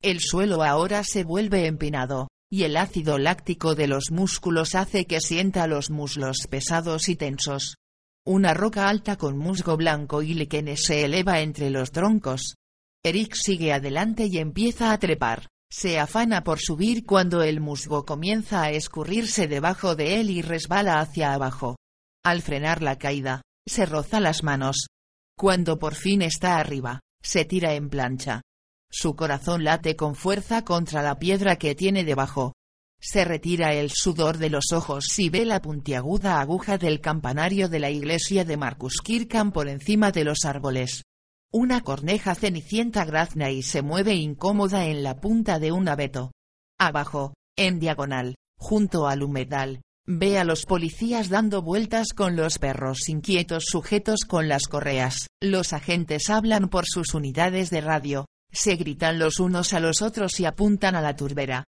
El 0.02 0.18
suelo 0.18 0.64
ahora 0.64 1.04
se 1.04 1.22
vuelve 1.22 1.66
empinado, 1.66 2.26
y 2.50 2.64
el 2.64 2.76
ácido 2.76 3.18
láctico 3.18 3.76
de 3.76 3.86
los 3.86 4.10
músculos 4.10 4.74
hace 4.74 5.04
que 5.04 5.20
sienta 5.20 5.68
los 5.68 5.88
muslos 5.88 6.48
pesados 6.50 7.08
y 7.08 7.14
tensos. 7.14 7.76
Una 8.24 8.54
roca 8.54 8.88
alta 8.88 9.16
con 9.16 9.36
musgo 9.36 9.76
blanco 9.76 10.22
y 10.22 10.34
líquenes 10.34 10.84
se 10.84 11.04
eleva 11.04 11.40
entre 11.40 11.70
los 11.70 11.90
troncos. 11.90 12.54
Eric 13.04 13.34
sigue 13.34 13.72
adelante 13.72 14.26
y 14.30 14.38
empieza 14.38 14.92
a 14.92 14.98
trepar. 14.98 15.48
Se 15.68 15.98
afana 15.98 16.44
por 16.44 16.60
subir 16.60 17.04
cuando 17.04 17.42
el 17.42 17.60
musgo 17.60 18.04
comienza 18.04 18.62
a 18.62 18.70
escurrirse 18.70 19.48
debajo 19.48 19.96
de 19.96 20.20
él 20.20 20.30
y 20.30 20.40
resbala 20.40 21.00
hacia 21.00 21.34
abajo. 21.34 21.76
Al 22.24 22.42
frenar 22.42 22.80
la 22.80 22.96
caída, 22.96 23.42
se 23.66 23.86
roza 23.86 24.20
las 24.20 24.44
manos. 24.44 24.86
Cuando 25.36 25.80
por 25.80 25.96
fin 25.96 26.22
está 26.22 26.58
arriba, 26.58 27.00
se 27.20 27.44
tira 27.44 27.74
en 27.74 27.88
plancha. 27.88 28.42
Su 28.88 29.16
corazón 29.16 29.64
late 29.64 29.96
con 29.96 30.14
fuerza 30.14 30.62
contra 30.62 31.02
la 31.02 31.18
piedra 31.18 31.56
que 31.56 31.74
tiene 31.74 32.04
debajo. 32.04 32.52
Se 33.04 33.24
retira 33.24 33.74
el 33.74 33.90
sudor 33.90 34.38
de 34.38 34.48
los 34.48 34.66
ojos 34.72 35.18
y 35.18 35.28
ve 35.28 35.44
la 35.44 35.60
puntiaguda 35.60 36.40
aguja 36.40 36.78
del 36.78 37.00
campanario 37.00 37.68
de 37.68 37.80
la 37.80 37.90
iglesia 37.90 38.44
de 38.44 38.56
Marcus 38.56 39.00
Kirkham 39.02 39.50
por 39.50 39.68
encima 39.68 40.12
de 40.12 40.22
los 40.22 40.44
árboles. 40.44 41.02
Una 41.52 41.80
corneja 41.80 42.36
cenicienta 42.36 43.04
grazna 43.04 43.50
y 43.50 43.62
se 43.62 43.82
mueve 43.82 44.14
incómoda 44.14 44.86
en 44.86 45.02
la 45.02 45.20
punta 45.20 45.58
de 45.58 45.72
un 45.72 45.88
abeto. 45.88 46.30
Abajo, 46.78 47.34
en 47.58 47.80
diagonal, 47.80 48.36
junto 48.56 49.08
al 49.08 49.24
humedal, 49.24 49.80
Ve 50.04 50.36
a 50.36 50.42
los 50.42 50.66
policías 50.66 51.28
dando 51.28 51.62
vueltas 51.62 52.08
con 52.12 52.34
los 52.34 52.58
perros 52.58 53.08
inquietos 53.08 53.66
sujetos 53.68 54.24
con 54.26 54.48
las 54.48 54.64
correas. 54.64 55.28
Los 55.40 55.72
agentes 55.72 56.28
hablan 56.28 56.68
por 56.70 56.86
sus 56.86 57.14
unidades 57.14 57.70
de 57.70 57.82
radio, 57.82 58.26
se 58.50 58.74
gritan 58.74 59.20
los 59.20 59.38
unos 59.38 59.72
a 59.74 59.78
los 59.78 60.02
otros 60.02 60.40
y 60.40 60.44
apuntan 60.44 60.96
a 60.96 61.00
la 61.00 61.14
turbera. 61.14 61.62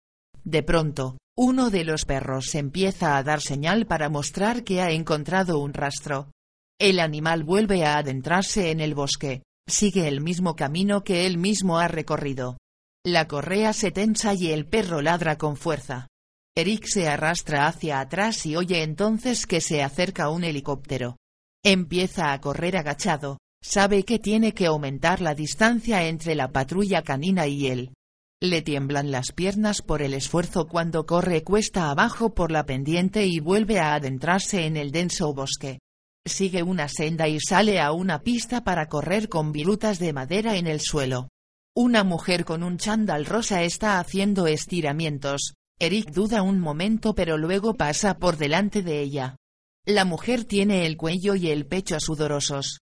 De 0.44 0.62
pronto, 0.62 1.18
uno 1.36 1.70
de 1.70 1.84
los 1.84 2.04
perros 2.04 2.54
empieza 2.54 3.16
a 3.16 3.22
dar 3.22 3.40
señal 3.40 3.86
para 3.86 4.10
mostrar 4.10 4.64
que 4.64 4.82
ha 4.82 4.90
encontrado 4.90 5.58
un 5.60 5.72
rastro. 5.72 6.30
El 6.78 7.00
animal 7.00 7.42
vuelve 7.42 7.84
a 7.84 7.96
adentrarse 7.96 8.70
en 8.70 8.80
el 8.80 8.94
bosque, 8.94 9.42
sigue 9.66 10.08
el 10.08 10.20
mismo 10.20 10.56
camino 10.56 11.04
que 11.04 11.26
él 11.26 11.38
mismo 11.38 11.78
ha 11.78 11.88
recorrido. 11.88 12.58
La 13.04 13.28
correa 13.28 13.72
se 13.72 13.90
tensa 13.90 14.34
y 14.34 14.52
el 14.52 14.66
perro 14.66 15.00
ladra 15.00 15.38
con 15.38 15.56
fuerza. 15.56 16.08
Eric 16.54 16.84
se 16.86 17.08
arrastra 17.08 17.66
hacia 17.66 18.00
atrás 18.00 18.44
y 18.44 18.56
oye 18.56 18.82
entonces 18.82 19.46
que 19.46 19.62
se 19.62 19.82
acerca 19.82 20.28
un 20.28 20.44
helicóptero. 20.44 21.16
Empieza 21.64 22.32
a 22.32 22.40
correr 22.40 22.76
agachado, 22.76 23.38
sabe 23.62 24.04
que 24.04 24.18
tiene 24.18 24.52
que 24.52 24.66
aumentar 24.66 25.22
la 25.22 25.34
distancia 25.34 26.04
entre 26.06 26.34
la 26.34 26.52
patrulla 26.52 27.02
canina 27.02 27.46
y 27.46 27.68
él. 27.68 27.94
Le 28.42 28.60
tiemblan 28.60 29.12
las 29.12 29.30
piernas 29.30 29.82
por 29.82 30.02
el 30.02 30.14
esfuerzo 30.14 30.66
cuando 30.66 31.06
corre 31.06 31.44
cuesta 31.44 31.90
abajo 31.90 32.34
por 32.34 32.50
la 32.50 32.66
pendiente 32.66 33.24
y 33.24 33.38
vuelve 33.38 33.78
a 33.78 33.94
adentrarse 33.94 34.66
en 34.66 34.76
el 34.76 34.90
denso 34.90 35.32
bosque. 35.32 35.78
Sigue 36.26 36.64
una 36.64 36.88
senda 36.88 37.28
y 37.28 37.38
sale 37.38 37.80
a 37.80 37.92
una 37.92 38.22
pista 38.24 38.64
para 38.64 38.88
correr 38.88 39.28
con 39.28 39.52
virutas 39.52 40.00
de 40.00 40.12
madera 40.12 40.56
en 40.56 40.66
el 40.66 40.80
suelo. 40.80 41.28
Una 41.76 42.02
mujer 42.02 42.44
con 42.44 42.64
un 42.64 42.78
chándal 42.78 43.26
rosa 43.26 43.62
está 43.62 44.00
haciendo 44.00 44.48
estiramientos, 44.48 45.54
Eric 45.78 46.10
duda 46.10 46.42
un 46.42 46.58
momento 46.58 47.14
pero 47.14 47.38
luego 47.38 47.74
pasa 47.74 48.18
por 48.18 48.38
delante 48.38 48.82
de 48.82 49.02
ella. 49.02 49.36
La 49.86 50.04
mujer 50.04 50.42
tiene 50.46 50.86
el 50.86 50.96
cuello 50.96 51.36
y 51.36 51.48
el 51.50 51.64
pecho 51.66 52.00
sudorosos. 52.00 52.80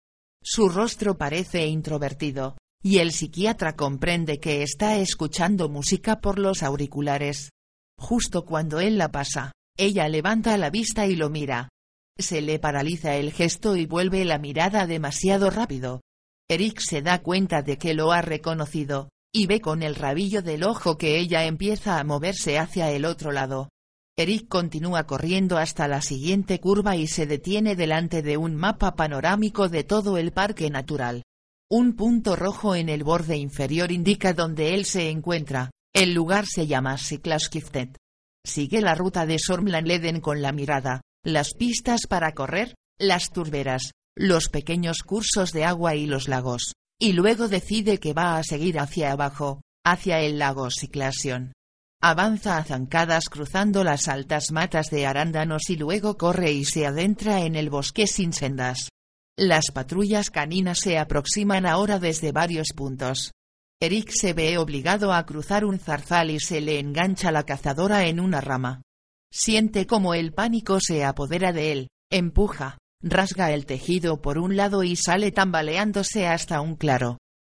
Su 0.44 0.68
rostro 0.68 1.18
parece 1.18 1.66
introvertido, 1.66 2.58
y 2.84 3.00
el 3.00 3.12
psiquiatra 3.12 3.76
comprende 3.76 4.40
que 4.40 4.64
está 4.64 4.98
escuchando 4.98 5.70
música 5.70 6.22
por 6.22 6.40
los 6.40 6.64
auriculares. 6.64 7.50
Justo 7.98 8.46
cuando 8.46 8.80
él 8.80 8.98
la 8.98 9.12
pasa, 9.12 9.52
ella 9.78 10.08
levanta 10.08 10.58
la 10.58 10.70
vista 10.70 11.08
y 11.08 11.16
lo 11.16 11.30
mira. 11.30 11.70
Se 12.18 12.42
le 12.42 12.60
paraliza 12.60 13.16
el 13.16 13.32
gesto 13.34 13.76
y 13.76 13.86
vuelve 13.86 14.24
la 14.24 14.38
mirada 14.38 14.88
demasiado 14.88 15.50
rápido. 15.50 16.02
Eric 16.48 16.80
se 16.80 17.02
da 17.02 17.22
cuenta 17.22 17.62
de 17.62 17.78
que 17.78 17.94
lo 17.94 18.12
ha 18.12 18.22
reconocido, 18.22 19.10
y 19.34 19.48
ve 19.48 19.60
con 19.60 19.84
el 19.84 19.96
rabillo 19.96 20.42
del 20.42 20.64
ojo 20.64 20.98
que 20.98 21.18
ella 21.18 21.46
empieza 21.46 22.00
a 22.00 22.04
moverse 22.04 22.58
hacia 22.58 22.92
el 22.92 23.04
otro 23.04 23.32
lado. 23.32 23.70
Eric 24.18 24.48
continúa 24.48 25.06
corriendo 25.06 25.58
hasta 25.58 25.90
la 25.90 26.02
siguiente 26.02 26.62
curva 26.62 26.96
y 26.96 27.08
se 27.08 27.26
detiene 27.26 27.76
delante 27.76 28.22
de 28.22 28.38
un 28.38 28.56
mapa 28.56 28.96
panorámico 28.96 29.68
de 29.68 29.84
todo 29.84 30.18
el 30.18 30.32
parque 30.32 30.70
natural. 30.70 31.24
Un 31.72 31.96
punto 31.96 32.36
rojo 32.36 32.76
en 32.76 32.90
el 32.90 33.04
borde 33.04 33.38
inferior 33.38 33.92
indica 33.92 34.34
dónde 34.34 34.76
él 34.76 34.86
se 34.86 35.10
encuentra, 35.10 35.72
El 35.96 36.14
lugar 36.14 36.46
se 36.46 36.68
llama 36.68 37.00
Siklaskiftet. 37.00 37.98
Sigue 38.46 38.82
la 38.82 38.94
ruta 38.94 39.26
de 39.26 39.40
Sormlanleden 39.40 40.22
con 40.22 40.44
la 40.44 40.52
mirada, 40.52 41.02
las 41.24 41.56
pistas 41.56 42.02
para 42.08 42.34
correr, 42.34 42.76
las 43.00 43.32
turberas, 43.32 43.94
los 44.16 44.50
pequeños 44.50 45.02
cursos 45.02 45.54
de 45.54 45.66
agua 45.66 45.96
y 45.96 46.06
los 46.06 46.28
lagos, 46.28 46.74
y 47.00 47.14
luego 47.14 47.48
decide 47.48 48.00
que 48.00 48.14
va 48.14 48.38
a 48.38 48.44
seguir 48.44 48.80
hacia 48.80 49.12
abajo, 49.12 49.62
hacia 49.84 50.20
el 50.20 50.38
lago 50.38 50.70
Siklasion. 50.70 51.54
Avanza 52.00 52.58
a 52.58 52.64
zancadas 52.64 53.28
cruzando 53.28 53.84
las 53.84 54.08
altas 54.08 54.52
matas 54.52 54.92
de 54.92 55.08
arándanos 55.08 55.72
y 55.72 55.78
luego 55.78 56.16
corre 56.16 56.52
y 56.52 56.64
se 56.64 56.86
adentra 56.86 57.42
en 57.42 57.56
el 57.56 57.72
bosque 57.72 58.06
sin 58.06 58.34
sendas. 58.34 58.90
Las 59.38 59.72
patrullas 59.74 60.32
caninas 60.32 60.80
se 60.80 60.98
aproximan 60.98 61.66
ahora 61.66 62.00
desde 62.00 62.32
varios 62.32 62.70
puntos. 62.74 63.34
Eric 63.82 64.10
se 64.10 64.32
ve 64.32 64.58
obligado 64.58 65.12
a 65.12 65.26
cruzar 65.26 65.66
un 65.66 65.78
zarzal 65.78 66.32
y 66.32 66.40
se 66.40 66.62
le 66.62 66.80
engancha 66.80 67.34
la 67.34 67.44
cazadora 67.44 68.08
en 68.08 68.22
una 68.22 68.40
rama. 68.40 68.82
Siente 69.30 69.86
como 69.86 70.14
el 70.14 70.32
pánico 70.34 70.80
se 70.80 71.04
apodera 71.04 71.52
de 71.52 71.74
él, 71.74 71.90
empuja, 72.10 72.78
rasga 73.02 73.52
el 73.52 73.66
tejido 73.66 74.22
por 74.22 74.38
un 74.38 74.56
lado 74.56 74.84
y 74.84 74.96
sale 74.96 75.34
tambaleándose 75.34 76.28
hasta 76.28 76.62
un 76.62 76.78
claro. 76.78 77.18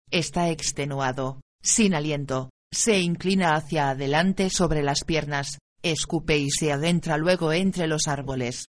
Está 0.10 0.50
extenuado, 0.50 1.42
sin 1.62 1.94
aliento, 1.94 2.50
se 2.74 3.00
inclina 3.02 3.54
hacia 3.54 3.90
adelante 3.90 4.50
sobre 4.50 4.82
las 4.82 5.04
piernas, 5.04 5.60
escupe 5.84 6.40
y 6.40 6.50
se 6.50 6.72
adentra 6.72 7.18
luego 7.18 7.54
entre 7.54 7.86
los 7.86 8.08
árboles. 8.08 8.66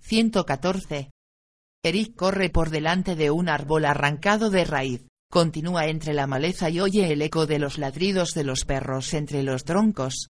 114. 0.00 1.10
Eric 1.86 2.16
corre 2.16 2.50
por 2.50 2.70
delante 2.70 3.14
de 3.14 3.30
un 3.30 3.48
árbol 3.48 3.84
arrancado 3.84 4.50
de 4.50 4.64
raíz, 4.64 5.06
continúa 5.30 5.86
entre 5.86 6.14
la 6.14 6.26
maleza 6.26 6.68
y 6.68 6.80
oye 6.80 7.12
el 7.12 7.22
eco 7.22 7.46
de 7.46 7.60
los 7.60 7.78
ladridos 7.78 8.30
de 8.34 8.42
los 8.42 8.64
perros 8.64 9.14
entre 9.14 9.44
los 9.44 9.62
troncos. 9.62 10.26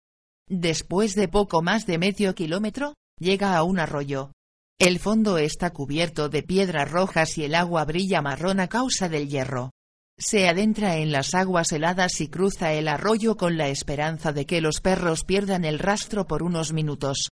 Después 0.47 1.15
de 1.15 1.27
poco 1.27 1.63
más 1.63 1.87
de 1.87 1.97
medio 1.97 2.35
kilómetro, 2.35 2.93
llega 3.19 3.57
a 3.57 3.63
un 3.63 3.79
arroyo. 3.79 4.33
El 4.79 4.99
fondo 4.99 5.39
está 5.39 5.71
cubierto 5.71 6.29
de 6.29 6.43
piedras 6.43 6.91
rojas 6.91 7.39
y 7.39 7.45
el 7.45 7.55
agua 7.55 7.85
brilla 7.85 8.21
marrón 8.21 8.59
a 8.59 8.67
causa 8.67 9.09
del 9.09 9.27
hierro. 9.27 9.71
Se 10.19 10.47
adentra 10.47 10.97
en 10.97 11.11
las 11.11 11.33
aguas 11.33 11.71
heladas 11.71 12.21
y 12.21 12.27
cruza 12.27 12.73
el 12.73 12.87
arroyo 12.87 13.35
con 13.35 13.57
la 13.57 13.69
esperanza 13.69 14.31
de 14.31 14.45
que 14.45 14.61
los 14.61 14.79
perros 14.79 15.23
pierdan 15.23 15.65
el 15.65 15.79
rastro 15.79 16.27
por 16.27 16.43
unos 16.43 16.71
minutos. 16.71 17.29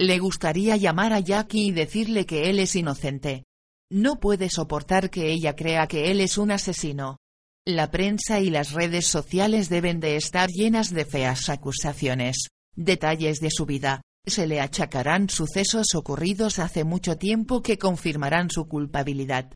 Le 0.00 0.18
gustaría 0.18 0.76
llamar 0.76 1.12
a 1.12 1.20
Jackie 1.20 1.68
y 1.68 1.70
decirle 1.70 2.26
que 2.26 2.50
él 2.50 2.58
es 2.58 2.74
inocente. 2.74 3.44
No 3.90 4.20
puede 4.20 4.50
soportar 4.50 5.10
que 5.10 5.30
ella 5.32 5.56
crea 5.56 5.86
que 5.86 6.10
él 6.10 6.20
es 6.20 6.36
un 6.36 6.50
asesino. 6.50 7.18
La 7.66 7.90
prensa 7.90 8.40
y 8.40 8.50
las 8.50 8.72
redes 8.72 9.06
sociales 9.06 9.68
deben 9.68 10.00
de 10.00 10.16
estar 10.16 10.48
llenas 10.50 10.92
de 10.92 11.04
feas 11.04 11.48
acusaciones, 11.48 12.48
detalles 12.74 13.40
de 13.40 13.50
su 13.50 13.66
vida, 13.66 14.02
se 14.26 14.46
le 14.46 14.60
achacarán 14.60 15.30
sucesos 15.30 15.94
ocurridos 15.94 16.58
hace 16.58 16.84
mucho 16.84 17.16
tiempo 17.16 17.62
que 17.62 17.78
confirmarán 17.78 18.50
su 18.50 18.68
culpabilidad. 18.68 19.52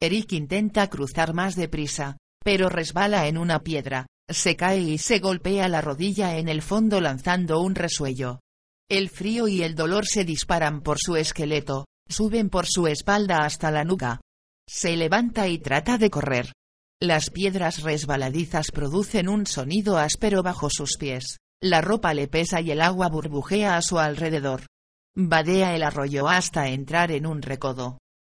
Eric 0.00 0.32
intenta 0.32 0.88
cruzar 0.88 1.32
más 1.32 1.56
deprisa, 1.56 2.16
pero 2.44 2.68
resbala 2.68 3.28
en 3.28 3.38
una 3.38 3.60
piedra, 3.60 4.06
se 4.28 4.56
cae 4.56 4.80
y 4.80 4.98
se 4.98 5.20
golpea 5.20 5.68
la 5.68 5.80
rodilla 5.80 6.36
en 6.38 6.48
el 6.48 6.62
fondo 6.62 7.00
lanzando 7.00 7.60
un 7.60 7.74
resuello. 7.74 8.40
El 8.88 9.10
frío 9.10 9.48
y 9.48 9.62
el 9.62 9.74
dolor 9.74 10.06
se 10.06 10.24
disparan 10.24 10.82
por 10.82 10.98
su 11.00 11.16
esqueleto, 11.16 11.86
suben 12.08 12.50
por 12.50 12.66
su 12.66 12.86
espalda 12.86 13.44
hasta 13.44 13.70
la 13.70 13.84
nuca. 13.84 14.20
Se 14.68 14.96
levanta 14.96 15.48
y 15.48 15.58
trata 15.58 15.98
de 15.98 16.10
correr. 16.10 16.52
Las 17.00 17.30
piedras 17.30 17.82
resbaladizas 17.82 18.70
producen 18.72 19.28
un 19.28 19.46
sonido 19.46 19.98
áspero 19.98 20.42
bajo 20.42 20.70
sus 20.70 20.96
pies, 20.96 21.38
la 21.62 21.80
ropa 21.80 22.14
le 22.14 22.28
pesa 22.28 22.60
y 22.60 22.70
el 22.70 22.80
agua 22.80 23.08
burbujea 23.08 23.76
a 23.76 23.82
su 23.82 23.98
alrededor. 23.98 24.66
Vadea 25.14 25.74
el 25.74 25.82
arroyo 25.82 26.28
hasta 26.28 26.68
entrar 26.68 27.10
en 27.10 27.26
un 27.26 27.42
recodo. 27.42 27.98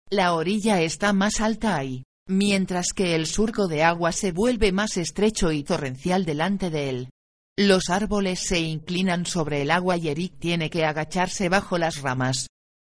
La 0.09 0.33
orilla 0.33 0.81
está 0.81 1.13
más 1.13 1.41
alta 1.41 1.75
ahí, 1.75 2.03
mientras 2.27 2.93
que 2.93 3.15
el 3.15 3.25
surco 3.25 3.67
de 3.67 3.83
agua 3.83 4.11
se 4.11 4.31
vuelve 4.31 4.71
más 4.71 4.97
estrecho 4.97 5.51
y 5.51 5.63
torrencial 5.63 6.25
delante 6.25 6.69
de 6.69 6.89
él. 6.89 7.09
Los 7.57 7.89
árboles 7.89 8.39
se 8.39 8.59
inclinan 8.59 9.25
sobre 9.25 9.63
el 9.63 9.71
agua 9.71 9.97
y 9.97 10.09
Eric 10.09 10.37
tiene 10.39 10.69
que 10.69 10.85
agacharse 10.85 11.49
bajo 11.49 11.79
las 11.79 12.01
ramas. 12.01 12.47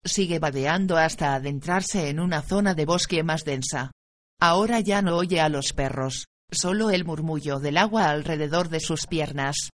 Sigue 0.04 0.38
vadeando 0.38 0.96
hasta 0.96 1.34
adentrarse 1.34 2.10
en 2.10 2.20
una 2.20 2.42
zona 2.42 2.74
de 2.74 2.84
bosque 2.84 3.22
más 3.22 3.44
densa. 3.44 3.90
Ahora 4.40 4.80
ya 4.80 5.00
no 5.00 5.16
oye 5.16 5.40
a 5.40 5.48
los 5.48 5.72
perros, 5.72 6.26
solo 6.50 6.90
el 6.90 7.04
murmullo 7.04 7.58
del 7.58 7.78
agua 7.78 8.10
alrededor 8.10 8.68
de 8.68 8.80
sus 8.80 9.06
piernas. 9.06 9.70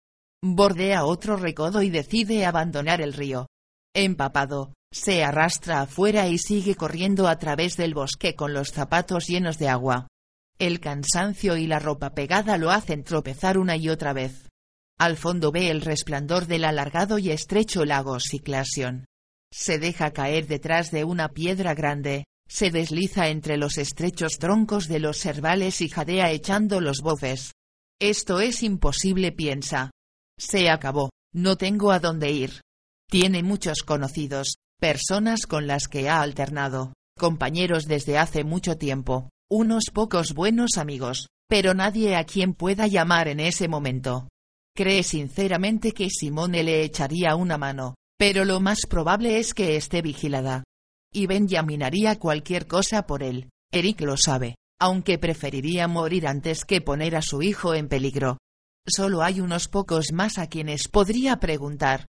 Bordea 0.44 1.06
otro 1.06 1.38
recodo 1.38 1.82
y 1.82 1.90
decide 1.90 2.46
abandonar 2.46 3.02
el 3.02 3.14
río. 3.14 3.48
Empapado, 3.96 4.74
se 4.92 5.24
arrastra 5.24 5.82
afuera 5.82 6.28
y 6.28 6.38
sigue 6.38 6.76
corriendo 6.76 7.28
a 7.28 7.40
través 7.40 7.78
del 7.78 7.94
bosque 7.94 8.36
con 8.36 8.54
los 8.54 8.72
zapatos 8.72 9.28
llenos 9.28 9.58
de 9.58 9.70
agua. 9.70 10.08
El 10.60 10.80
cansancio 10.80 11.58
y 11.58 11.68
la 11.68 11.80
ropa 11.80 12.12
pegada 12.12 12.58
lo 12.58 12.72
hacen 12.72 13.04
tropezar 13.04 13.58
una 13.58 13.76
y 13.76 13.90
otra 13.90 14.14
vez. 14.14 14.48
Al 15.00 15.18
fondo 15.18 15.52
ve 15.52 15.70
el 15.70 15.82
resplandor 15.82 16.48
del 16.48 16.66
alargado 16.66 17.18
y 17.18 17.32
estrecho 17.32 17.86
lago 17.86 18.20
Ciclasion. 18.20 19.07
Se 19.52 19.80
deja 19.80 20.12
caer 20.12 20.48
detrás 20.48 20.92
de 20.92 21.04
una 21.04 21.30
piedra 21.30 21.74
grande, 21.74 22.26
se 22.48 22.72
desliza 22.72 23.30
entre 23.30 23.58
los 23.58 23.78
estrechos 23.78 24.38
troncos 24.40 24.88
de 24.88 25.00
los 25.00 25.18
cervales 25.18 25.82
y 25.82 25.90
jadea 25.90 26.32
echando 26.32 26.82
los 26.82 27.02
voces. 27.02 27.54
Esto 28.00 28.40
es 28.40 28.64
imposible, 28.64 29.32
piensa. 29.32 29.92
Se 30.38 30.70
acabó, 30.70 31.10
no 31.34 31.56
tengo 31.56 31.92
a 31.92 32.00
dónde 32.00 32.32
ir. 32.32 32.62
Tiene 33.10 33.42
muchos 33.42 33.84
conocidos, 33.84 34.58
personas 34.80 35.46
con 35.48 35.66
las 35.66 35.88
que 35.88 36.10
ha 36.10 36.22
alternado, 36.22 36.94
compañeros 37.18 37.86
desde 37.86 38.18
hace 38.18 38.44
mucho 38.44 38.78
tiempo, 38.78 39.30
unos 39.50 39.86
pocos 39.94 40.34
buenos 40.34 40.78
amigos, 40.78 41.28
pero 41.50 41.74
nadie 41.74 42.16
a 42.16 42.26
quien 42.26 42.54
pueda 42.54 42.88
llamar 42.88 43.28
en 43.28 43.40
ese 43.40 43.68
momento. 43.68 44.28
Cree 44.76 45.04
sinceramente 45.04 45.94
que 45.94 46.10
Simone 46.10 46.64
le 46.64 46.84
echaría 46.84 47.36
una 47.36 47.58
mano, 47.58 47.96
pero 48.18 48.46
lo 48.46 48.60
más 48.60 48.86
probable 48.88 49.40
es 49.40 49.54
que 49.54 49.76
esté 49.76 50.02
vigilada. 50.02 50.64
Y 51.14 51.28
Benjamin 51.28 51.84
haría 51.84 52.20
cualquier 52.20 52.68
cosa 52.68 53.06
por 53.06 53.24
él, 53.24 53.50
Eric 53.72 54.02
lo 54.02 54.18
sabe, 54.18 54.56
aunque 54.80 55.18
preferiría 55.18 55.88
morir 55.88 56.28
antes 56.28 56.66
que 56.66 56.82
poner 56.82 57.16
a 57.16 57.22
su 57.22 57.42
hijo 57.42 57.74
en 57.74 57.88
peligro. 57.88 58.38
Solo 58.88 59.22
hay 59.22 59.42
unos 59.42 59.68
pocos 59.68 60.12
más 60.14 60.38
a 60.38 60.48
quienes 60.48 60.88
podría 60.88 61.38
preguntar. 61.38 62.06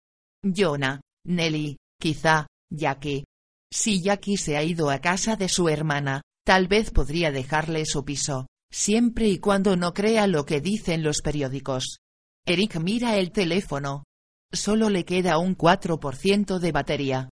Jonah, 0.45 1.01
Nelly, 1.25 1.79
quizá, 2.01 2.47
Jackie. 2.71 3.25
Si 3.73 4.03
Jackie 4.03 4.37
se 4.37 4.57
ha 4.57 4.63
ido 4.63 4.91
a 4.91 5.01
casa 5.01 5.37
de 5.37 5.49
su 5.49 5.69
hermana, 5.69 6.23
tal 6.45 6.69
vez 6.69 6.91
podría 6.91 7.33
dejarle 7.33 7.85
su 7.87 8.05
piso, 8.05 8.47
siempre 8.71 9.29
y 9.29 9.39
cuando 9.39 9.77
no 9.77 9.93
crea 9.93 10.27
lo 10.27 10.45
que 10.45 10.61
dicen 10.61 11.03
los 11.03 11.21
periódicos. 11.23 11.99
Eric 12.47 12.77
mira 12.77 13.17
el 13.17 13.33
teléfono. 13.33 14.05
Solo 14.53 14.91
le 14.91 15.05
queda 15.05 15.39
un 15.39 15.57
4% 15.57 16.59
de 16.59 16.73
batería. 16.73 17.29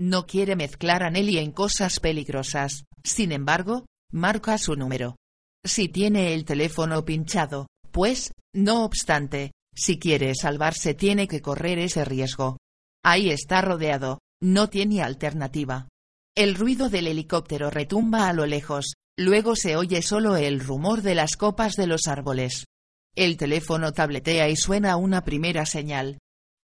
No 0.00 0.26
quiere 0.26 0.54
mezclar 0.54 1.02
a 1.02 1.10
Nelly 1.10 1.38
en 1.38 1.52
cosas 1.52 1.98
peligrosas, 1.98 2.84
sin 3.02 3.32
embargo, 3.32 3.86
marca 4.12 4.56
su 4.58 4.76
número. 4.76 5.16
Si 5.64 5.88
tiene 5.88 6.34
el 6.34 6.44
teléfono 6.44 7.04
pinchado, 7.04 7.66
pues, 7.90 8.30
no 8.54 8.84
obstante, 8.84 9.52
si 9.74 9.98
quiere 9.98 10.34
salvarse 10.34 10.94
tiene 10.94 11.26
que 11.26 11.40
correr 11.40 11.78
ese 11.78 12.04
riesgo. 12.04 12.58
Ahí 13.04 13.30
está 13.30 13.60
rodeado, 13.60 14.18
no 14.40 14.68
tiene 14.68 15.02
alternativa. 15.02 15.88
El 16.36 16.54
ruido 16.54 16.88
del 16.88 17.08
helicóptero 17.08 17.70
retumba 17.70 18.28
a 18.28 18.32
lo 18.32 18.46
lejos, 18.46 18.92
luego 19.18 19.56
se 19.56 19.76
oye 19.76 20.02
solo 20.02 20.36
el 20.36 20.60
rumor 20.60 21.02
de 21.02 21.16
las 21.16 21.36
copas 21.36 21.74
de 21.74 21.88
los 21.88 22.06
árboles. 22.06 22.66
El 23.16 23.36
teléfono 23.36 23.92
tabletea 23.92 24.48
y 24.48 24.54
suena 24.54 24.96
una 24.96 25.24
primera 25.24 25.66
señal. 25.66 26.18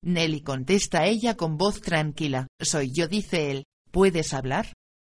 Nelly 0.04 0.42
contesta 0.42 1.06
ella 1.06 1.34
con 1.34 1.56
voz 1.56 1.80
tranquila. 1.80 2.46
Soy 2.60 2.92
yo, 2.92 3.08
dice 3.08 3.50
él. 3.50 3.64
¿Puedes 3.90 4.34
hablar? 4.34 4.72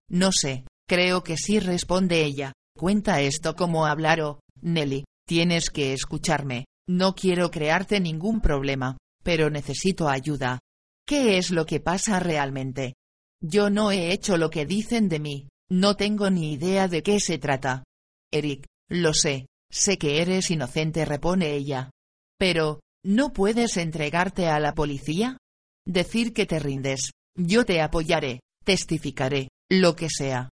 No 0.10 0.32
sé, 0.32 0.66
creo 0.88 1.24
que 1.24 1.38
sí, 1.38 1.60
responde 1.60 2.26
ella. 2.26 2.52
Cuenta 2.78 3.22
esto 3.22 3.56
como 3.56 3.86
hablar 3.86 4.22
o, 4.22 4.42
Nelly, 4.61 5.06
tienes 5.26 5.70
que 5.70 5.94
escucharme. 5.94 6.66
No 6.90 7.16
quiero 7.16 7.52
crearte 7.52 8.02
ningún 8.02 8.42
problema, 8.42 8.98
pero 9.24 9.50
necesito 9.50 10.10
ayuda. 10.10 10.60
¿Qué 11.08 11.38
es 11.38 11.52
lo 11.52 11.66
que 11.66 11.80
pasa 11.80 12.20
realmente? 12.20 12.95
Yo 13.42 13.70
no 13.70 13.92
he 13.92 14.11
hecho 14.11 14.36
lo 14.36 14.50
que 14.50 14.66
dicen 14.66 15.08
de 15.08 15.20
mí, 15.20 15.48
no 15.70 15.95
tengo 15.95 16.30
ni 16.30 16.52
idea 16.52 16.90
de 16.90 17.02
qué 17.02 17.20
se 17.20 17.38
trata. 17.38 17.84
Eric, 18.30 18.66
lo 18.90 19.14
sé, 19.14 19.48
sé 19.72 19.98
que 19.98 20.22
eres 20.22 20.52
inocente, 20.52 21.06
repone 21.06 21.53
ella. 21.53 21.92
Pero, 22.38 22.82
¿no 23.04 23.34
puedes 23.34 23.78
entregarte 23.78 24.48
a 24.48 24.60
la 24.60 24.74
policía? 24.74 25.38
Decir 25.86 26.34
que 26.34 26.46
te 26.46 26.60
rindes, 26.60 27.12
yo 27.36 27.66
te 27.66 27.82
apoyaré, 27.82 28.42
testificaré, 28.64 29.50
lo 29.70 29.96
que 29.96 30.10
sea. 30.10 30.50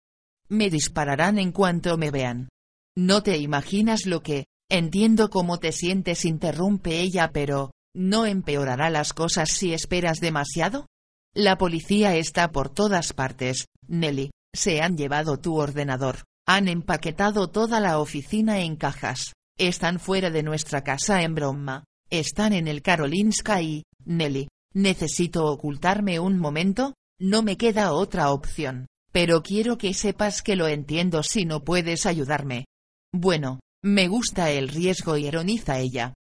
Me 0.47 0.69
dispararán 0.69 1.37
en 1.37 1.51
cuanto 1.51 1.97
me 1.97 2.11
vean. 2.11 2.49
No 2.97 3.21
te 3.21 3.37
imaginas 3.37 4.05
lo 4.05 4.21
que, 4.21 4.45
Entiendo 4.71 5.31
cómo 5.31 5.57
te 5.57 5.71
sientes, 5.71 6.25
interrumpe 6.25 6.99
ella, 6.99 7.31
pero, 7.33 7.71
¿no 7.95 8.27
empeorará 8.27 8.91
las 8.91 9.13
cosas 9.13 9.49
si 9.49 9.73
esperas 9.73 10.19
demasiado? 10.19 10.85
La 11.33 11.57
policía 11.57 12.15
está 12.15 12.51
por 12.51 12.69
todas 12.69 13.13
partes, 13.13 13.65
Nelly, 13.87 14.29
se 14.55 14.81
han 14.81 14.95
llevado 14.95 15.37
tu 15.37 15.55
ordenador, 15.55 16.23
han 16.47 16.67
empaquetado 16.67 17.49
toda 17.49 17.79
la 17.79 17.97
oficina 17.97 18.59
en 18.59 18.75
cajas, 18.75 19.33
están 19.57 19.99
fuera 19.99 20.29
de 20.29 20.43
nuestra 20.43 20.83
casa 20.83 21.23
en 21.23 21.33
broma, 21.33 21.83
están 22.09 22.53
en 22.53 22.67
el 22.67 22.81
Karolinska 22.81 23.61
y, 23.61 23.83
Nelly, 24.05 24.47
necesito 24.73 25.45
ocultarme 25.45 26.19
un 26.19 26.37
momento, 26.39 26.93
no 27.19 27.43
me 27.43 27.57
queda 27.57 27.93
otra 27.93 28.31
opción, 28.31 28.87
pero 29.11 29.41
quiero 29.43 29.77
que 29.77 29.93
sepas 29.93 30.41
que 30.41 30.55
lo 30.55 30.67
entiendo 30.67 31.23
si 31.23 31.45
no 31.45 31.63
puedes 31.63 32.05
ayudarme. 32.05 32.65
Bueno, 33.13 33.59
me 33.83 34.07
gusta 34.07 34.51
el 34.51 34.69
riesgo, 34.69 35.17
ironiza 35.17 35.79
ella. 35.79 36.13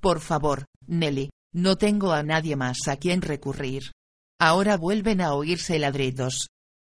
Por 0.00 0.20
favor, 0.20 0.66
Nelly, 0.86 1.30
no 1.54 1.76
tengo 1.76 2.12
a 2.12 2.22
nadie 2.22 2.56
más 2.56 2.88
a 2.88 2.96
quien 2.96 3.22
recurrir. 3.22 3.92
Ahora 4.38 4.76
vuelven 4.76 5.20
a 5.20 5.34
oírse 5.34 5.78
ladridos. 5.78 6.48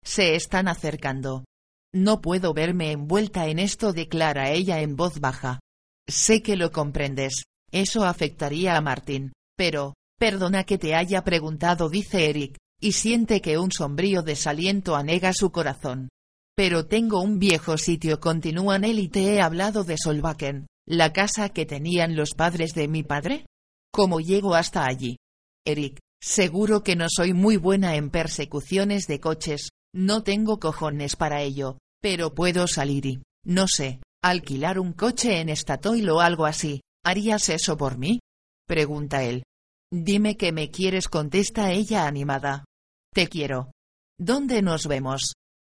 Se 0.03 0.35
están 0.35 0.67
acercando. 0.67 1.45
No 1.93 2.21
puedo 2.21 2.53
verme 2.53 2.91
envuelta 2.91 3.47
en 3.47 3.59
esto, 3.59 3.93
declara 3.93 4.51
ella 4.51 4.81
en 4.81 4.95
voz 4.95 5.19
baja. 5.19 5.59
Sé 6.07 6.41
que 6.41 6.55
lo 6.55 6.71
comprendes. 6.71 7.43
Eso 7.71 8.03
afectaría 8.03 8.75
a 8.75 8.81
Martín. 8.81 9.33
Pero, 9.57 9.93
perdona 10.19 10.63
que 10.63 10.77
te 10.77 10.95
haya 10.95 11.23
preguntado, 11.23 11.89
dice 11.89 12.29
Eric, 12.29 12.57
y 12.79 12.93
siente 12.93 13.41
que 13.41 13.57
un 13.57 13.71
sombrío 13.71 14.23
desaliento 14.23 14.95
anega 14.95 15.33
su 15.33 15.51
corazón. 15.51 16.09
Pero 16.55 16.87
tengo 16.87 17.21
un 17.21 17.39
viejo 17.39 17.77
sitio, 17.77 18.19
continúa 18.19 18.75
él 18.77 18.99
y 18.99 19.07
te 19.07 19.33
he 19.33 19.41
hablado 19.41 19.83
de 19.83 19.97
Solbakken, 19.97 20.67
la 20.85 21.13
casa 21.13 21.49
que 21.49 21.65
tenían 21.65 22.15
los 22.15 22.31
padres 22.31 22.73
de 22.73 22.87
mi 22.87 23.03
padre. 23.03 23.45
¿Cómo 23.93 24.19
llego 24.19 24.55
hasta 24.55 24.85
allí? 24.85 25.17
Eric, 25.65 25.99
seguro 26.21 26.83
que 26.83 26.95
no 26.95 27.07
soy 27.09 27.33
muy 27.33 27.57
buena 27.57 27.95
en 27.95 28.09
persecuciones 28.09 29.07
de 29.07 29.19
coches, 29.19 29.69
no 29.93 30.23
tengo 30.23 30.59
cojones 30.59 31.15
para 31.15 31.41
ello, 31.41 31.77
pero 32.01 32.33
puedo 32.33 32.67
salir 32.67 33.05
y, 33.05 33.23
no 33.45 33.67
sé, 33.67 34.01
alquilar 34.23 34.79
un 34.79 34.93
coche 34.93 35.39
en 35.39 35.55
Statoil 35.55 36.09
o 36.09 36.19
algo 36.19 36.45
así. 36.45 36.81
¿Harías 37.03 37.49
eso 37.49 37.77
por 37.77 37.97
mí? 37.97 38.19
Pregunta 38.67 39.23
él. 39.23 39.43
Dime 39.91 40.37
que 40.37 40.51
me 40.51 40.69
quieres, 40.69 41.07
contesta 41.07 41.71
ella 41.71 42.05
animada. 42.07 42.65
Te 43.13 43.27
quiero. 43.27 43.71
¿Dónde 44.19 44.61
nos 44.61 44.87
vemos? 44.87 45.33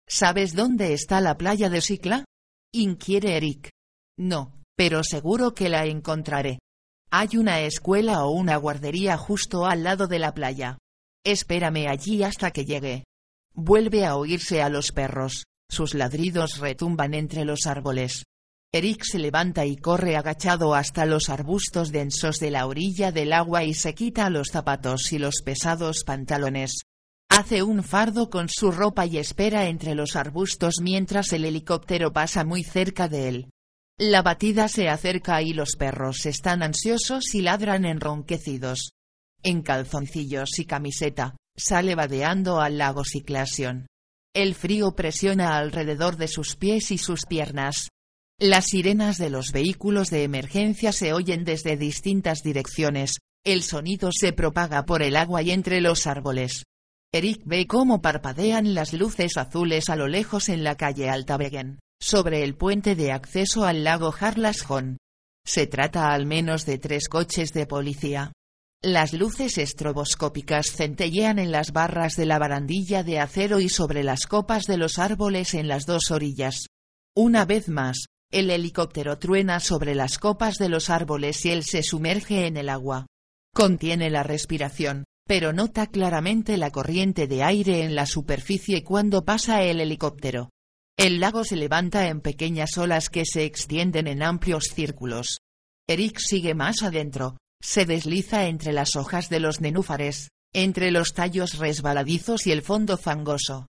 ¿Sabes 0.09 0.55
dónde 0.55 0.93
está 0.93 1.21
la 1.21 1.37
playa 1.37 1.69
de 1.69 1.81
Sicla? 1.81 2.25
Inquiere 2.73 3.37
Eric. 3.37 3.71
No, 4.19 4.63
pero 4.77 5.03
seguro 5.03 5.53
que 5.53 5.69
la 5.69 5.85
encontraré. 5.85 6.61
Hay 7.11 7.37
una 7.37 7.61
escuela 7.61 8.25
o 8.25 8.31
una 8.31 8.57
guardería 8.57 9.17
justo 9.17 9.67
al 9.67 9.83
lado 9.83 10.07
de 10.07 10.19
la 10.19 10.33
playa. 10.33 10.79
Espérame 11.25 11.89
allí 11.89 12.23
hasta 12.23 12.53
que 12.53 12.65
llegue. 12.65 13.05
Vuelve 13.53 14.05
a 14.05 14.17
oírse 14.17 14.63
a 14.63 14.69
los 14.69 14.93
perros, 14.93 15.45
sus 15.69 15.95
ladridos 15.95 16.59
retumban 16.59 17.15
entre 17.15 17.45
los 17.45 17.67
árboles. 17.67 18.25
Eric 18.73 19.03
se 19.05 19.19
levanta 19.19 19.65
y 19.65 19.77
corre 19.77 20.17
agachado 20.17 20.75
hasta 20.75 21.07
los 21.07 21.29
arbustos 21.29 21.93
densos 21.93 22.39
de 22.39 22.51
la 22.51 22.67
orilla 22.67 23.13
del 23.13 23.33
agua 23.33 23.65
y 23.65 23.75
se 23.75 23.95
quita 23.95 24.29
los 24.29 24.49
zapatos 24.49 25.13
y 25.13 25.19
los 25.19 25.43
pesados 25.45 26.05
pantalones. 26.05 26.83
Hace 27.29 27.63
un 27.63 27.83
fardo 27.83 28.31
con 28.31 28.49
su 28.49 28.71
ropa 28.71 29.07
y 29.07 29.19
espera 29.19 29.67
entre 29.67 29.95
los 29.95 30.17
arbustos 30.17 30.77
mientras 30.81 31.33
el 31.33 31.45
helicóptero 31.45 32.13
pasa 32.13 32.45
muy 32.45 32.63
cerca 32.63 33.09
de 33.09 33.29
él. 33.29 33.51
La 33.99 34.23
batida 34.23 34.69
se 34.69 34.89
acerca 34.89 35.41
y 35.43 35.53
los 35.53 35.77
perros 35.77 36.27
están 36.27 36.63
ansiosos 36.63 37.35
y 37.35 37.41
ladran 37.41 37.85
enronquecidos. 37.85 38.91
En 39.43 39.63
calzoncillos 39.63 40.59
y 40.59 40.67
camiseta, 40.67 41.37
sale 41.57 41.95
vadeando 41.95 42.61
al 42.61 42.79
lago 42.79 43.05
Ciclasion. 43.05 43.87
El 44.35 44.55
frío 44.55 44.95
presiona 44.95 45.57
alrededor 45.57 46.17
de 46.19 46.29
sus 46.29 46.57
pies 46.57 46.91
y 46.91 46.99
sus 46.99 47.25
piernas. 47.27 47.89
Las 48.39 48.67
sirenas 48.67 49.17
de 49.17 49.31
los 49.31 49.51
vehículos 49.51 50.11
de 50.11 50.23
emergencia 50.23 50.93
se 50.93 51.15
oyen 51.15 51.45
desde 51.45 51.79
distintas 51.79 52.43
direcciones, 52.43 53.17
el 53.47 53.63
sonido 53.63 54.11
se 54.13 54.35
propaga 54.35 54.85
por 54.85 55.03
el 55.03 55.17
agua 55.17 55.41
y 55.41 55.53
entre 55.53 55.81
los 55.81 56.07
árboles. 56.07 56.65
Eric 57.15 57.41
ve 57.47 57.67
cómo 57.67 58.03
parpadean 58.03 58.75
las 58.75 58.93
luces 58.93 59.39
azules 59.39 59.89
a 59.89 59.97
lo 59.97 60.07
lejos 60.07 60.51
en 60.51 60.65
la 60.65 60.77
calle 60.77 61.09
Altavegen 61.09 61.79
sobre 61.99 62.43
el 62.43 62.57
puente 62.57 62.95
de 62.95 63.11
acceso 63.11 63.65
al 63.65 63.85
lago 63.85 64.13
Harlasjon. 64.13 64.99
Se 65.47 65.67
trata 65.67 66.13
al 66.13 66.27
menos 66.27 66.67
de 66.67 66.77
tres 66.77 67.09
coches 67.09 67.55
de 67.55 67.67
policía. 67.67 68.33
Las 68.83 69.15
luces 69.15 69.57
estroboscópicas 69.57 70.73
centellean 70.73 71.39
en 71.39 71.53
las 71.53 71.73
barras 71.73 72.17
de 72.17 72.27
la 72.27 72.39
barandilla 72.39 73.03
de 73.03 73.19
acero 73.19 73.61
y 73.61 73.71
sobre 73.71 74.05
las 74.05 74.27
copas 74.27 74.65
de 74.65 74.77
los 74.77 74.99
árboles 74.99 75.55
en 75.55 75.69
las 75.69 75.87
dos 75.87 76.11
orillas. 76.11 76.67
Una 77.15 77.47
vez 77.47 77.71
más, 77.71 78.05
el 78.31 78.51
helicóptero 78.51 79.19
truena 79.19 79.61
sobre 79.61 79.95
las 79.95 80.19
copas 80.19 80.57
de 80.57 80.69
los 80.69 80.91
árboles 80.91 81.45
y 81.45 81.51
él 81.51 81.65
se 81.65 81.83
sumerge 81.83 82.47
en 82.47 82.57
el 82.57 82.69
agua. 82.69 83.07
Contiene 83.55 84.11
la 84.11 84.23
respiración, 84.23 85.05
pero 85.27 85.53
nota 85.53 85.87
claramente 85.87 86.57
la 86.57 86.71
corriente 86.71 87.27
de 87.27 87.43
aire 87.43 87.83
en 87.83 87.95
la 87.95 88.07
superficie 88.07 88.85
cuando 88.85 89.25
pasa 89.25 89.63
el 89.63 89.81
helicóptero. 89.81 90.51
El 90.99 91.21
lago 91.21 91.45
se 91.45 91.57
levanta 91.57 92.09
en 92.09 92.21
pequeñas 92.21 92.79
olas 92.79 93.11
que 93.11 93.25
se 93.27 93.45
extienden 93.45 94.07
en 94.07 94.23
amplios 94.23 94.71
círculos. 94.75 95.39
Eric 95.89 96.19
sigue 96.19 96.55
más 96.55 96.83
adentro, 96.83 97.37
se 97.63 97.85
desliza 97.85 98.47
entre 98.47 98.73
las 98.73 98.97
hojas 98.97 99.29
de 99.29 99.41
los 99.41 99.61
nenúfares, 99.61 100.31
entre 100.55 100.91
los 100.91 101.13
tallos 101.13 101.59
resbaladizos 101.59 102.47
y 102.47 102.53
el 102.53 102.63
fondo 102.63 102.97
fangoso. 102.97 103.67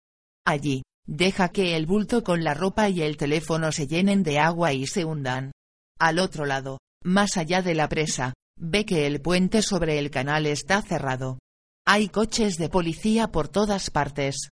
Allí, 0.47 0.83
deja 1.07 1.49
que 1.51 1.77
el 1.77 1.87
bulto 1.87 2.23
con 2.23 2.45
la 2.45 2.55
ropa 2.55 2.89
y 2.89 3.03
el 3.03 3.17
teléfono 3.17 3.73
se 3.73 3.87
llenen 3.87 4.23
de 4.23 4.39
agua 4.39 4.73
y 4.73 4.87
se 4.87 5.05
hundan. 5.05 5.53
Al 5.99 6.19
otro 6.19 6.47
lado, 6.47 6.79
más 7.05 7.37
allá 7.37 7.63
de 7.63 7.75
la 7.75 7.89
presa, 7.89 8.35
ve 8.59 8.85
que 8.85 9.07
el 9.07 9.21
puente 9.21 9.63
sobre 9.63 9.99
el 9.99 10.11
canal 10.11 10.47
está 10.47 10.83
cerrado. 10.83 11.39
Hay 11.87 12.09
coches 12.09 12.57
de 12.57 12.69
policía 12.69 13.29
por 13.29 13.49
todas 13.49 13.91
partes. 13.91 14.49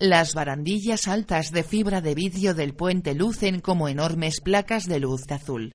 Las 0.00 0.34
barandillas 0.34 1.08
altas 1.08 1.50
de 1.50 1.62
fibra 1.62 2.00
de 2.00 2.14
vidrio 2.14 2.54
del 2.54 2.74
puente 2.74 3.14
lucen 3.14 3.60
como 3.60 3.88
enormes 3.88 4.40
placas 4.40 4.84
de 4.84 5.00
luz 5.00 5.22
azul. 5.30 5.72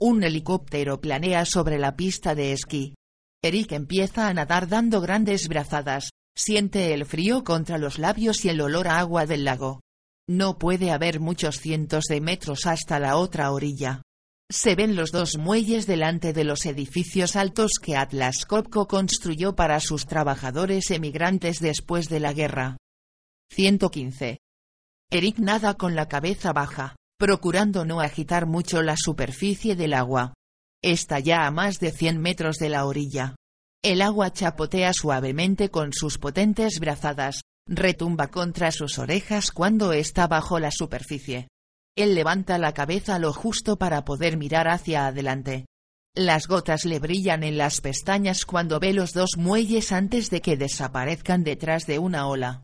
Un 0.00 0.24
helicóptero 0.24 1.00
planea 1.00 1.44
sobre 1.44 1.78
la 1.78 1.94
pista 1.94 2.34
de 2.34 2.52
esquí. 2.52 2.94
Eric 3.42 3.72
empieza 3.72 4.28
a 4.28 4.34
nadar 4.34 4.66
dando 4.66 5.00
grandes 5.00 5.46
brazadas, 5.48 6.10
siente 6.36 6.92
el 6.92 7.06
frío 7.06 7.42
contra 7.42 7.78
los 7.78 7.98
labios 7.98 8.44
y 8.44 8.50
el 8.50 8.60
olor 8.60 8.88
a 8.88 8.98
agua 8.98 9.26
del 9.26 9.44
lago. 9.44 9.80
No 10.28 10.58
puede 10.58 10.90
haber 10.90 11.20
muchos 11.20 11.60
cientos 11.60 12.04
de 12.04 12.20
metros 12.20 12.66
hasta 12.66 12.98
la 12.98 13.16
otra 13.16 13.52
orilla. 13.52 14.02
Se 14.50 14.76
ven 14.76 14.94
los 14.94 15.10
dos 15.10 15.38
muelles 15.38 15.86
delante 15.86 16.32
de 16.32 16.44
los 16.44 16.66
edificios 16.66 17.34
altos 17.34 17.72
que 17.82 17.96
Atlas 17.96 18.44
Copco 18.46 18.86
construyó 18.86 19.56
para 19.56 19.80
sus 19.80 20.06
trabajadores 20.06 20.90
emigrantes 20.90 21.58
después 21.58 22.08
de 22.08 22.20
la 22.20 22.32
guerra. 22.32 22.76
115. 23.50 24.38
Eric 25.10 25.38
nada 25.38 25.74
con 25.74 25.94
la 25.94 26.06
cabeza 26.08 26.52
baja, 26.52 26.96
procurando 27.18 27.84
no 27.84 28.00
agitar 28.00 28.46
mucho 28.46 28.82
la 28.82 28.96
superficie 28.96 29.74
del 29.74 29.94
agua. 29.94 30.34
Está 30.82 31.18
ya 31.18 31.46
a 31.46 31.50
más 31.50 31.78
de 31.78 31.90
100 31.90 32.20
metros 32.20 32.56
de 32.56 32.68
la 32.68 32.84
orilla. 32.86 33.36
El 33.82 34.02
agua 34.02 34.32
chapotea 34.32 34.92
suavemente 34.92 35.70
con 35.70 35.92
sus 35.92 36.18
potentes 36.18 36.80
brazadas, 36.80 37.42
retumba 37.68 38.28
contra 38.28 38.70
sus 38.72 38.98
orejas 38.98 39.50
cuando 39.52 39.92
está 39.92 40.26
bajo 40.26 40.58
la 40.58 40.70
superficie. 40.70 41.48
Él 41.96 42.14
levanta 42.14 42.58
la 42.58 42.72
cabeza 42.72 43.18
lo 43.18 43.32
justo 43.32 43.76
para 43.76 44.04
poder 44.04 44.36
mirar 44.36 44.68
hacia 44.68 45.06
adelante. 45.06 45.66
Las 46.14 46.46
gotas 46.46 46.84
le 46.84 46.98
brillan 46.98 47.42
en 47.42 47.58
las 47.58 47.80
pestañas 47.80 48.46
cuando 48.46 48.80
ve 48.80 48.92
los 48.92 49.12
dos 49.12 49.36
muelles 49.36 49.92
antes 49.92 50.30
de 50.30 50.40
que 50.40 50.56
desaparezcan 50.56 51.44
detrás 51.44 51.86
de 51.86 51.98
una 51.98 52.26
ola. 52.26 52.62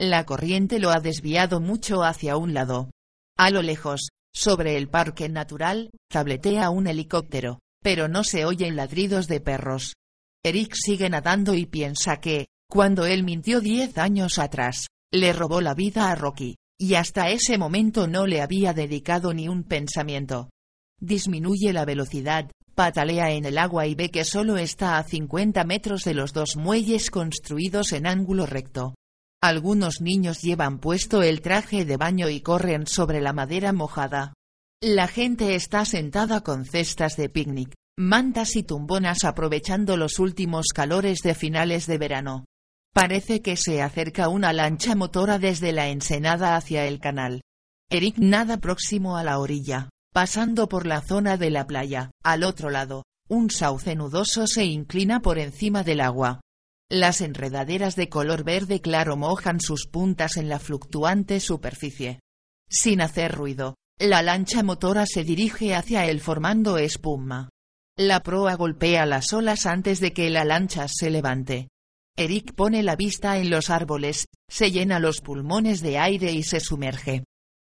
La 0.00 0.24
corriente 0.24 0.78
lo 0.78 0.90
ha 0.90 1.00
desviado 1.00 1.60
mucho 1.60 2.02
hacia 2.02 2.36
un 2.36 2.54
lado. 2.54 2.90
A 3.38 3.50
lo 3.50 3.62
lejos, 3.62 4.08
sobre 4.34 4.76
el 4.76 4.88
parque 4.88 5.28
natural, 5.28 5.90
tabletea 6.10 6.70
un 6.70 6.86
helicóptero, 6.86 7.60
pero 7.82 8.08
no 8.08 8.24
se 8.24 8.44
oyen 8.44 8.74
ladridos 8.76 9.28
de 9.28 9.40
perros. 9.40 9.94
Eric 10.46 10.74
sigue 10.74 11.08
nadando 11.08 11.54
y 11.54 11.64
piensa 11.64 12.20
que, 12.20 12.48
cuando 12.68 13.06
él 13.06 13.24
mintió 13.24 13.60
diez 13.60 13.96
años 13.96 14.38
atrás, 14.38 14.88
le 15.10 15.32
robó 15.32 15.62
la 15.62 15.72
vida 15.74 16.10
a 16.10 16.14
Rocky, 16.14 16.56
y 16.78 16.94
hasta 16.94 17.30
ese 17.30 17.56
momento 17.56 18.06
no 18.06 18.26
le 18.26 18.42
había 18.42 18.74
dedicado 18.74 19.32
ni 19.32 19.48
un 19.48 19.64
pensamiento. 19.64 20.50
Disminuye 21.00 21.72
la 21.72 21.86
velocidad, 21.86 22.50
patalea 22.74 23.30
en 23.30 23.46
el 23.46 23.56
agua 23.56 23.86
y 23.86 23.94
ve 23.94 24.10
que 24.10 24.24
solo 24.24 24.58
está 24.58 24.98
a 24.98 25.04
50 25.04 25.64
metros 25.64 26.02
de 26.02 26.12
los 26.12 26.34
dos 26.34 26.56
muelles 26.56 27.10
construidos 27.10 27.92
en 27.92 28.06
ángulo 28.06 28.44
recto. 28.44 28.94
Algunos 29.42 30.02
niños 30.02 30.42
llevan 30.42 30.78
puesto 30.78 31.22
el 31.22 31.40
traje 31.40 31.86
de 31.86 31.96
baño 31.96 32.28
y 32.28 32.40
corren 32.40 32.86
sobre 32.86 33.22
la 33.22 33.32
madera 33.32 33.72
mojada. 33.72 34.34
La 34.82 35.08
gente 35.08 35.54
está 35.54 35.86
sentada 35.86 36.42
con 36.42 36.66
cestas 36.66 37.16
de 37.16 37.30
picnic, 37.30 37.74
mantas 37.96 38.56
y 38.56 38.64
tumbonas 38.64 39.24
aprovechando 39.24 39.96
los 39.96 40.18
últimos 40.18 40.66
calores 40.74 41.20
de 41.20 41.34
finales 41.34 41.86
de 41.86 41.98
verano. 41.98 42.44
Parece 42.92 43.40
que 43.42 43.56
se 43.56 43.82
acerca 43.82 44.28
una 44.28 44.52
lancha 44.52 44.94
motora 44.94 45.38
desde 45.38 45.72
la 45.72 45.88
ensenada 45.88 46.56
hacia 46.56 46.86
el 46.86 47.00
canal. 47.00 47.42
Eric 47.90 48.16
nada 48.18 48.58
próximo 48.58 49.16
a 49.16 49.24
la 49.24 49.38
orilla, 49.38 49.90
pasando 50.12 50.68
por 50.68 50.86
la 50.86 51.00
zona 51.00 51.36
de 51.36 51.50
la 51.50 51.66
playa. 51.66 52.10
Al 52.22 52.44
otro 52.44 52.70
lado, 52.70 53.04
un 53.28 53.50
sauce 53.50 53.94
nudoso 53.94 54.46
se 54.46 54.64
inclina 54.64 55.20
por 55.20 55.38
encima 55.38 55.82
del 55.82 56.00
agua. 56.00 56.40
Las 56.90 57.20
enredaderas 57.20 57.96
de 57.96 58.08
color 58.08 58.44
verde 58.44 58.80
claro 58.80 59.16
mojan 59.16 59.60
sus 59.60 59.86
puntas 59.86 60.36
en 60.36 60.48
la 60.48 60.58
fluctuante 60.58 61.40
superficie. 61.40 62.20
Sin 62.68 63.00
hacer 63.00 63.32
ruido, 63.32 63.76
la 63.98 64.22
lancha 64.22 64.62
motora 64.62 65.06
se 65.06 65.24
dirige 65.24 65.74
hacia 65.74 66.06
él 66.06 66.20
formando 66.20 66.78
espuma. 66.78 67.50
La 67.96 68.24
proa 68.24 68.56
golpea 68.56 69.06
las 69.06 69.32
olas 69.32 69.66
antes 69.66 70.00
de 70.00 70.12
que 70.12 70.28
la 70.28 70.44
lancha 70.44 70.88
se 70.88 71.10
levante. 71.10 71.68
Eric 72.16 72.52
pone 72.52 72.82
la 72.82 72.96
vista 72.96 73.38
en 73.38 73.50
los 73.50 73.70
árboles, 73.70 74.26
se 74.48 74.72
llena 74.72 74.98
los 74.98 75.20
pulmones 75.20 75.80
de 75.80 75.98
aire 75.98 76.32
y 76.32 76.42
se 76.42 76.58
sumerge. 76.58 77.22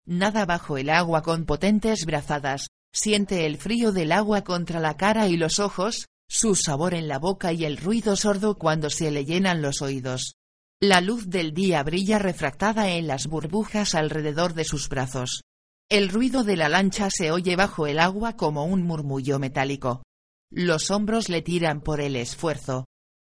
Nada 0.06 0.46
bajo 0.46 0.78
el 0.78 0.90
agua 0.90 1.22
con 1.22 1.46
potentes 1.46 2.06
brazadas, 2.06 2.68
siente 2.94 3.46
el 3.46 3.56
frío 3.56 3.94
del 3.94 4.12
agua 4.12 4.44
contra 4.44 4.82
la 4.82 4.98
cara 4.98 5.30
y 5.30 5.38
los 5.38 5.60
ojos, 5.60 6.08
su 6.30 6.56
sabor 6.56 6.94
en 6.94 7.08
la 7.08 7.20
boca 7.20 7.54
y 7.54 7.64
el 7.64 7.78
ruido 7.78 8.18
sordo 8.18 8.58
cuando 8.58 8.90
se 8.90 9.12
le 9.12 9.24
llenan 9.24 9.62
los 9.62 9.82
oídos. 9.82 10.34
La 10.82 11.00
luz 11.00 11.30
del 11.30 11.54
día 11.54 11.84
brilla 11.84 12.20
refractada 12.20 12.90
en 12.90 13.08
las 13.08 13.28
burbujas 13.28 13.96
alrededor 13.96 14.56
de 14.56 14.66
sus 14.66 14.90
brazos. 14.90 15.44
El 15.90 16.10
ruido 16.10 16.44
de 16.44 16.58
la 16.58 16.68
lancha 16.68 17.08
se 17.10 17.32
oye 17.32 17.56
bajo 17.56 17.88
el 17.88 17.98
agua 17.98 18.36
como 18.36 18.66
un 18.66 18.84
murmullo 18.84 19.40
metálico. 19.40 20.04
Los 20.50 20.92
hombros 20.92 21.30
le 21.30 21.42
tiran 21.42 21.82
por 21.82 22.02
el 22.02 22.16
esfuerzo, 22.16 22.86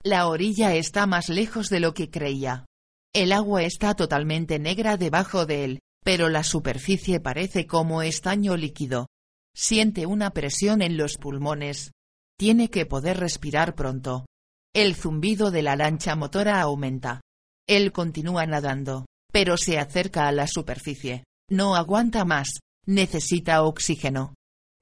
la 0.07 0.29
orilla 0.29 0.75
está 0.75 1.07
más 1.07 1.31
lejos 1.31 1.71
de 1.71 1.81
lo 1.81 1.95
que 1.95 2.11
creía. 2.11 2.67
El 3.15 3.33
agua 3.33 3.63
está 3.63 3.95
totalmente 3.95 4.59
negra 4.59 4.99
debajo 4.99 5.47
de 5.47 5.65
él, 5.65 5.79
pero 6.05 6.29
la 6.29 6.45
superficie 6.45 7.21
parece 7.21 7.67
como 7.67 8.03
estaño 8.03 8.55
líquido. 8.59 9.07
Siente 9.57 10.05
una 10.05 10.31
presión 10.33 10.83
en 10.83 10.99
los 10.99 11.17
pulmones. 11.17 11.93
Tiene 12.39 12.69
que 12.69 12.85
poder 12.85 13.17
respirar 13.19 13.75
pronto. 13.75 14.27
El 14.75 14.95
zumbido 14.95 15.51
de 15.51 15.63
la 15.63 15.75
lancha 15.75 16.17
motora 16.17 16.61
aumenta. 16.61 17.23
Él 17.67 17.91
continúa 17.91 18.45
nadando, 18.45 19.07
pero 19.33 19.57
se 19.57 19.79
acerca 19.79 20.29
a 20.29 20.33
la 20.33 20.47
superficie. 20.47 21.25
No 21.49 21.77
aguanta 21.77 22.27
más, 22.27 22.59
necesita 22.85 23.63
oxígeno. 23.63 24.35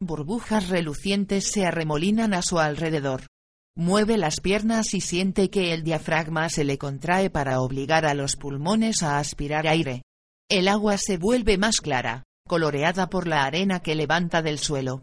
Burbujas 0.04 0.68
relucientes 0.68 1.50
se 1.52 1.64
arremolinan 1.64 2.34
a 2.34 2.42
su 2.42 2.58
alrededor. 2.58 3.28
Mueve 3.76 4.18
las 4.18 4.40
piernas 4.40 4.94
y 4.94 5.00
siente 5.00 5.48
que 5.48 5.72
el 5.72 5.84
diafragma 5.84 6.48
se 6.48 6.64
le 6.64 6.76
contrae 6.76 7.30
para 7.30 7.60
obligar 7.60 8.04
a 8.04 8.14
los 8.14 8.34
pulmones 8.34 9.04
a 9.04 9.18
aspirar 9.18 9.68
aire. 9.68 10.02
El 10.50 10.66
agua 10.66 10.98
se 10.98 11.18
vuelve 11.18 11.56
más 11.56 11.76
clara, 11.80 12.24
coloreada 12.48 13.08
por 13.08 13.28
la 13.28 13.44
arena 13.44 13.80
que 13.80 13.94
levanta 13.94 14.42
del 14.42 14.58
suelo. 14.58 15.02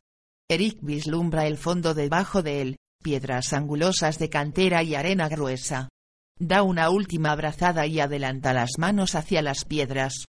Eric 0.50 0.80
vislumbra 0.82 1.48
el 1.48 1.58
fondo 1.58 1.94
debajo 1.94 2.44
de 2.44 2.62
él, 2.62 2.76
piedras 3.02 3.54
angulosas 3.54 4.20
de 4.20 4.30
cantera 4.30 4.84
y 4.84 4.96
arena 4.96 5.30
gruesa. 5.30 5.88
Da 6.38 6.62
una 6.62 6.90
última 6.90 7.32
abrazada 7.32 7.88
y 7.88 8.02
adelanta 8.02 8.52
las 8.52 8.72
manos 8.78 9.16
hacia 9.16 9.42
las 9.42 9.64
piedras. 9.64 10.26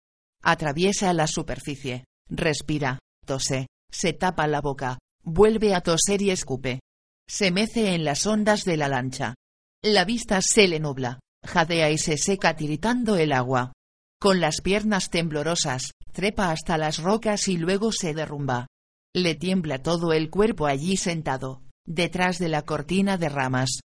Atraviesa 0.42 1.14
la 1.14 1.28
superficie, 1.28 2.06
respira, 2.30 2.98
tose, 3.26 3.68
se 3.92 4.14
tapa 4.14 4.48
la 4.48 4.62
boca, 4.62 5.00
vuelve 5.24 5.74
a 5.74 5.82
toser 5.82 6.22
y 6.22 6.32
escupe. 6.32 6.82
Se 7.28 7.52
mece 7.52 7.96
en 7.96 8.04
las 8.04 8.26
ondas 8.28 8.66
de 8.66 8.78
la 8.78 8.88
lancha. 8.88 9.36
La 9.84 10.06
vista 10.06 10.40
se 10.42 10.68
le 10.68 10.80
nubla, 10.80 11.20
jadea 11.46 11.90
y 11.90 11.98
se 11.98 12.18
seca 12.18 12.56
tiritando 12.56 13.18
el 13.18 13.32
agua. 13.32 13.74
Con 14.20 14.40
las 14.40 14.62
piernas 14.62 15.10
temblorosas, 15.10 15.92
trepa 16.12 16.52
hasta 16.52 16.78
las 16.78 17.00
rocas 17.00 17.48
y 17.48 17.58
luego 17.58 17.92
se 17.92 18.14
derrumba. 18.14 18.68
Le 19.14 19.36
tiembla 19.36 19.82
todo 19.82 20.14
el 20.14 20.30
cuerpo 20.30 20.66
allí 20.66 20.98
sentado, 20.98 21.62
detrás 21.86 22.40
de 22.40 22.50
la 22.50 22.64
cortina 22.64 23.18
de 23.18 23.30
ramas. 23.30 23.80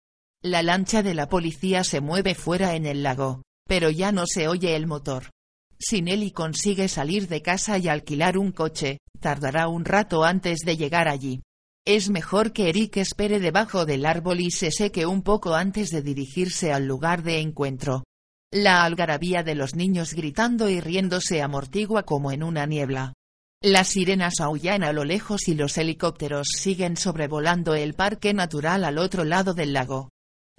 La 0.44 0.62
lancha 0.62 1.04
de 1.04 1.14
la 1.14 1.30
policía 1.30 1.84
se 1.84 2.00
mueve 2.00 2.36
fuera 2.36 2.76
en 2.76 2.86
el 2.86 3.04
lago, 3.04 3.42
pero 3.68 3.90
ya 3.90 4.12
no 4.12 4.26
se 4.28 4.48
oye 4.48 4.76
el 4.76 4.88
motor. 4.88 5.32
Si 5.80 6.02
Nelly 6.02 6.32
consigue 6.32 6.88
salir 6.88 7.28
de 7.28 7.42
casa 7.42 7.78
y 7.78 7.88
alquilar 7.88 8.38
un 8.38 8.52
coche, 8.52 9.00
tardará 9.20 9.68
un 9.68 9.86
rato 9.86 10.24
antes 10.24 10.60
de 10.60 10.78
llegar 10.78 11.08
allí. 11.08 11.42
Es 11.86 12.10
mejor 12.10 12.52
que 12.52 12.70
Eric 12.70 12.98
espere 12.98 13.40
debajo 13.40 13.86
del 13.86 14.06
árbol 14.06 14.42
y 14.42 14.52
se 14.52 14.72
seque 14.72 15.06
un 15.06 15.22
poco 15.22 15.56
antes 15.56 15.90
de 15.90 16.02
dirigirse 16.02 16.74
al 16.74 16.86
lugar 16.86 17.24
de 17.24 17.40
encuentro. 17.40 18.04
La 18.52 18.84
algarabía 18.84 19.44
de 19.44 19.56
los 19.56 19.76
niños 19.76 20.14
gritando 20.14 20.70
y 20.70 20.80
riéndose 20.82 21.42
amortigua 21.42 22.04
como 22.04 22.32
en 22.32 22.44
una 22.44 22.66
niebla. 22.66 23.14
Las 23.62 23.88
sirenas 23.88 24.40
aullan 24.40 24.84
a 24.84 24.94
lo 24.94 25.04
lejos 25.04 25.48
y 25.48 25.56
los 25.56 25.78
helicópteros 25.78 26.48
siguen 26.56 26.96
sobrevolando 26.96 27.74
el 27.74 27.94
parque 27.94 28.34
natural 28.34 28.84
al 28.84 28.98
otro 28.98 29.24
lado 29.24 29.54
del 29.54 29.74
lago. 29.74 30.10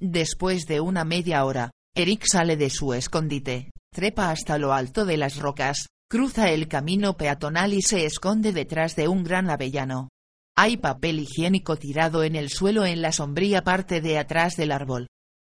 Después 0.00 0.66
de 0.66 0.80
una 0.80 1.04
media 1.04 1.44
hora, 1.44 1.70
Eric 1.94 2.24
sale 2.26 2.56
de 2.56 2.70
su 2.70 2.94
escondite, 2.94 3.70
trepa 3.92 4.30
hasta 4.30 4.58
lo 4.58 4.72
alto 4.72 5.04
de 5.04 5.16
las 5.16 5.36
rocas, 5.36 5.88
cruza 6.08 6.50
el 6.50 6.68
camino 6.68 7.16
peatonal 7.16 7.74
y 7.74 7.82
se 7.82 8.06
esconde 8.06 8.52
detrás 8.52 8.96
de 8.96 9.08
un 9.08 9.24
gran 9.24 9.50
avellano. 9.50 10.08
Hay 10.56 10.78
papel 10.78 11.20
higiénico 11.20 11.76
tirado 11.76 12.24
en 12.24 12.34
el 12.34 12.48
suelo 12.48 12.86
en 12.86 13.02
la 13.02 13.12
sombría 13.12 13.62
parte 13.62 14.00
de 14.00 14.18
atrás 14.18 14.56
del 14.56 14.72
árbol. 14.72 15.06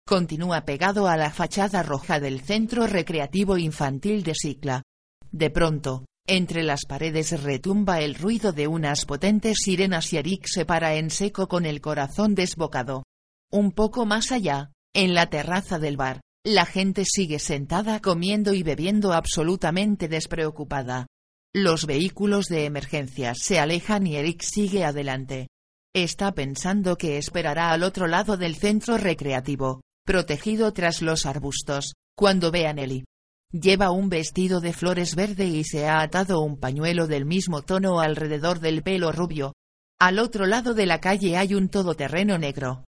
Continúa 0.07 0.65
pegado 0.65 1.07
a 1.07 1.17
la 1.17 1.31
fachada 1.31 1.83
roja 1.83 2.19
del 2.19 2.41
Centro 2.41 2.87
Recreativo 2.87 3.57
Infantil 3.57 4.23
de 4.23 4.35
Cicla. 4.35 4.83
De 5.31 5.51
pronto, 5.51 6.05
entre 6.27 6.63
las 6.63 6.85
paredes 6.87 7.43
retumba 7.43 8.01
el 8.01 8.15
ruido 8.15 8.53
de 8.53 8.67
unas 8.67 9.05
potentes 9.05 9.59
sirenas 9.63 10.13
y 10.13 10.17
Eric 10.17 10.47
se 10.47 10.67
para 10.67 10.97
en 10.97 11.11
seco 11.11 11.47
con 11.47 11.67
el 11.67 11.81
corazón 11.81 12.35
desbocado. 12.35 13.05
Un 13.51 13.73
poco 13.73 14.07
más 14.07 14.33
allá, 14.33 14.73
en 14.93 15.15
la 15.15 15.31
terraza 15.31 15.79
del 15.79 15.97
bar, 15.97 16.21
la 16.45 16.67
gente 16.67 17.05
sigue 17.05 17.39
sentada 17.39 18.01
comiendo 18.01 18.55
y 18.55 18.63
bebiendo 18.63 19.13
absolutamente 19.13 20.09
despreocupada. 20.09 21.07
Los 21.55 21.87
vehículos 21.87 22.47
de 22.47 22.65
emergencia 22.65 23.35
se 23.35 23.59
alejan 23.59 24.07
y 24.07 24.17
Eric 24.17 24.43
sigue 24.43 24.85
adelante. 24.85 25.49
Está 25.95 26.33
pensando 26.33 26.97
que 26.97 27.19
esperará 27.19 27.71
al 27.73 27.83
otro 27.83 28.07
lado 28.07 28.37
del 28.37 28.57
centro 28.57 28.99
recreativo, 28.99 29.81
protegido 30.05 30.73
tras 30.73 31.03
los 31.03 31.27
arbustos, 31.27 31.95
cuando 32.17 32.51
ve 32.51 32.67
a 32.67 32.73
Nelly. 32.73 33.05
Lleva 33.51 33.91
un 33.91 34.09
vestido 34.09 34.61
de 34.61 34.75
flores 34.75 35.15
verde 35.15 35.47
y 35.47 35.65
se 35.65 35.87
ha 35.87 36.03
atado 36.03 36.41
un 36.41 36.59
pañuelo 36.59 37.07
del 37.07 37.25
mismo 37.25 37.63
tono 37.63 38.01
alrededor 38.01 38.61
del 38.61 38.83
pelo 38.83 39.11
rubio. 39.11 39.55
Al 39.99 40.19
otro 40.19 40.47
lado 40.47 40.75
de 40.75 40.87
la 40.87 41.01
calle 41.01 41.37
hay 41.37 41.55
un 41.55 41.69
todoterreno 41.69 42.39
negro. 42.39 42.85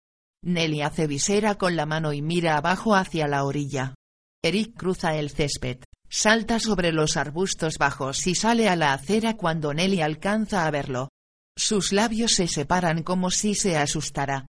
Nelly 0.47 0.81
hace 0.81 1.07
visera 1.07 1.55
con 1.55 1.75
la 1.75 1.85
mano 1.85 2.13
y 2.13 2.21
mira 2.21 2.55
abajo 2.55 2.95
hacia 2.95 3.27
la 3.27 3.43
orilla. 3.43 3.95
Eric 4.41 4.77
cruza 4.77 5.15
el 5.15 5.29
césped, 5.29 5.79
Salta 6.09 6.59
sobre 6.61 6.93
los 6.93 7.17
arbustos 7.17 7.77
bajos 7.77 8.25
y 8.27 8.35
sale 8.35 8.69
a 8.69 8.77
la 8.77 8.93
acera 8.93 9.35
cuando 9.35 9.73
Nelly 9.73 9.99
alcanza 9.99 10.65
a 10.65 10.71
verlo. 10.71 11.09
Sus 11.57 11.91
labios 11.91 12.33
se 12.33 12.47
separan 12.47 13.03
como 13.03 13.29
si 13.29 13.55
se 13.55 13.77
asustara. 13.77 14.45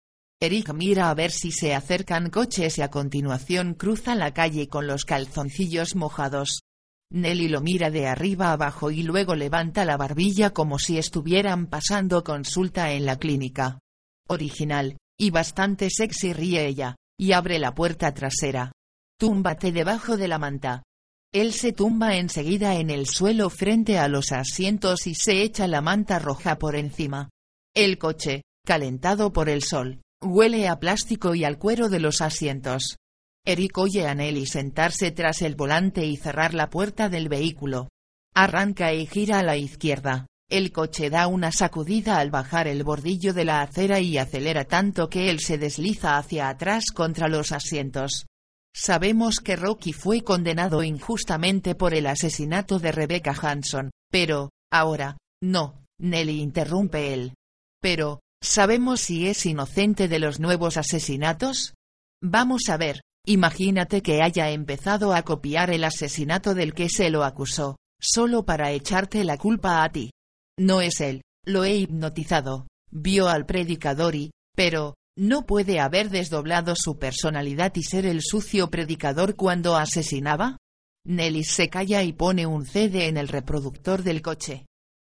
Eric 0.41 0.73
mira 0.73 1.11
a 1.11 1.13
ver 1.13 1.29
si 1.29 1.51
se 1.51 1.75
acercan 1.75 2.31
coches 2.31 2.79
y 2.79 2.81
a 2.81 2.89
continuación 2.89 3.75
cruza 3.75 4.15
la 4.15 4.33
calle 4.33 4.67
con 4.67 4.87
los 4.87 5.05
calzoncillos 5.05 5.95
mojados. 5.95 6.63
Nelly 7.11 7.49
lo 7.49 7.61
mira 7.61 7.91
de 7.91 8.07
arriba 8.07 8.51
abajo 8.51 8.89
y 8.89 9.03
luego 9.03 9.35
levanta 9.35 9.85
la 9.85 9.97
barbilla 9.97 10.49
como 10.49 10.79
si 10.79 10.97
estuvieran 10.97 11.67
pasando 11.67 12.23
consulta 12.23 12.93
en 12.93 13.05
la 13.05 13.19
clínica. 13.19 13.77
Original, 14.27 14.97
y 15.17 15.29
bastante 15.29 15.89
sexy 15.89 16.33
ríe 16.33 16.65
ella, 16.65 16.95
y 17.17 17.33
abre 17.33 17.59
la 17.59 17.73
puerta 17.73 18.13
trasera. 18.13 18.71
Túmbate 19.19 19.71
debajo 19.71 20.17
de 20.17 20.27
la 20.27 20.39
manta. 20.39 20.83
Él 21.33 21.53
se 21.53 21.71
tumba 21.73 22.15
enseguida 22.17 22.75
en 22.75 22.89
el 22.89 23.07
suelo 23.07 23.49
frente 23.49 23.97
a 23.97 24.07
los 24.07 24.31
asientos 24.31 25.07
y 25.07 25.15
se 25.15 25.41
echa 25.41 25.67
la 25.67 25.81
manta 25.81 26.19
roja 26.19 26.57
por 26.59 26.75
encima. 26.75 27.29
El 27.75 27.97
coche, 27.97 28.43
calentado 28.65 29.33
por 29.33 29.49
el 29.49 29.63
sol, 29.63 30.01
huele 30.21 30.67
a 30.67 30.79
plástico 30.79 31.33
y 31.33 31.43
al 31.43 31.57
cuero 31.57 31.89
de 31.89 31.99
los 31.99 32.21
asientos. 32.21 32.97
Eric 33.45 33.77
oye 33.77 34.07
a 34.07 34.13
Nelly 34.13 34.45
sentarse 34.45 35.11
tras 35.11 35.41
el 35.41 35.55
volante 35.55 36.05
y 36.05 36.17
cerrar 36.17 36.53
la 36.53 36.69
puerta 36.69 37.09
del 37.09 37.29
vehículo. 37.29 37.89
Arranca 38.35 38.93
y 38.93 39.05
gira 39.05 39.39
a 39.39 39.43
la 39.43 39.57
izquierda. 39.57 40.27
El 40.49 40.71
coche 40.71 41.09
da 41.09 41.27
una 41.27 41.51
sacudida 41.51 42.19
al 42.19 42.29
bajar 42.29 42.67
el 42.67 42.83
bordillo 42.83 43.33
de 43.33 43.45
la 43.45 43.61
acera 43.61 43.99
y 43.99 44.17
acelera 44.17 44.65
tanto 44.65 45.09
que 45.09 45.29
él 45.29 45.39
se 45.39 45.57
desliza 45.57 46.17
hacia 46.17 46.49
atrás 46.49 46.85
contra 46.93 47.27
los 47.27 47.51
asientos. 47.51 48.25
Sabemos 48.75 49.35
que 49.39 49.55
Rocky 49.55 49.93
fue 49.93 50.21
condenado 50.21 50.83
injustamente 50.83 51.75
por 51.75 51.93
el 51.93 52.07
asesinato 52.07 52.79
de 52.79 52.91
Rebecca 52.91 53.35
Hanson, 53.39 53.91
pero, 54.11 54.49
ahora, 54.71 55.17
no, 55.41 55.85
Nelly 55.99 56.41
interrumpe 56.41 57.13
él. 57.13 57.33
Pero, 57.81 58.21
¿sabemos 58.41 59.01
si 59.01 59.27
es 59.27 59.45
inocente 59.45 60.07
de 60.07 60.19
los 60.19 60.39
nuevos 60.39 60.77
asesinatos? 60.77 61.75
Vamos 62.21 62.69
a 62.69 62.77
ver, 62.77 63.01
imagínate 63.25 64.01
que 64.01 64.23
haya 64.23 64.49
empezado 64.49 65.13
a 65.13 65.21
copiar 65.23 65.69
el 65.69 65.83
asesinato 65.83 66.55
del 66.55 66.73
que 66.73 66.89
se 66.89 67.09
lo 67.09 67.23
acusó, 67.23 67.77
solo 67.99 68.43
para 68.43 68.71
echarte 68.71 69.23
la 69.23 69.37
culpa 69.37 69.83
a 69.83 69.91
ti. 69.91 70.11
No 70.59 70.81
es 70.81 71.01
él, 71.01 71.21
lo 71.45 71.63
he 71.63 71.75
hipnotizado, 71.75 72.67
vio 72.91 73.27
al 73.27 73.45
predicador 73.45 74.15
y, 74.15 74.31
pero, 74.55 74.95
¿no 75.17 75.45
puede 75.45 75.79
haber 75.79 76.09
desdoblado 76.09 76.75
su 76.75 76.99
personalidad 76.99 77.73
y 77.75 77.83
ser 77.83 78.05
el 78.05 78.21
sucio 78.21 78.69
predicador 78.69 79.35
cuando 79.35 79.75
asesinaba? 79.75 80.57
Nelly 81.05 81.43
se 81.43 81.69
calla 81.69 82.03
y 82.03 82.13
pone 82.13 82.45
un 82.45 82.65
CD 82.65 83.07
en 83.07 83.17
el 83.17 83.27
reproductor 83.27 84.03
del 84.03 84.21
coche. 84.21 84.65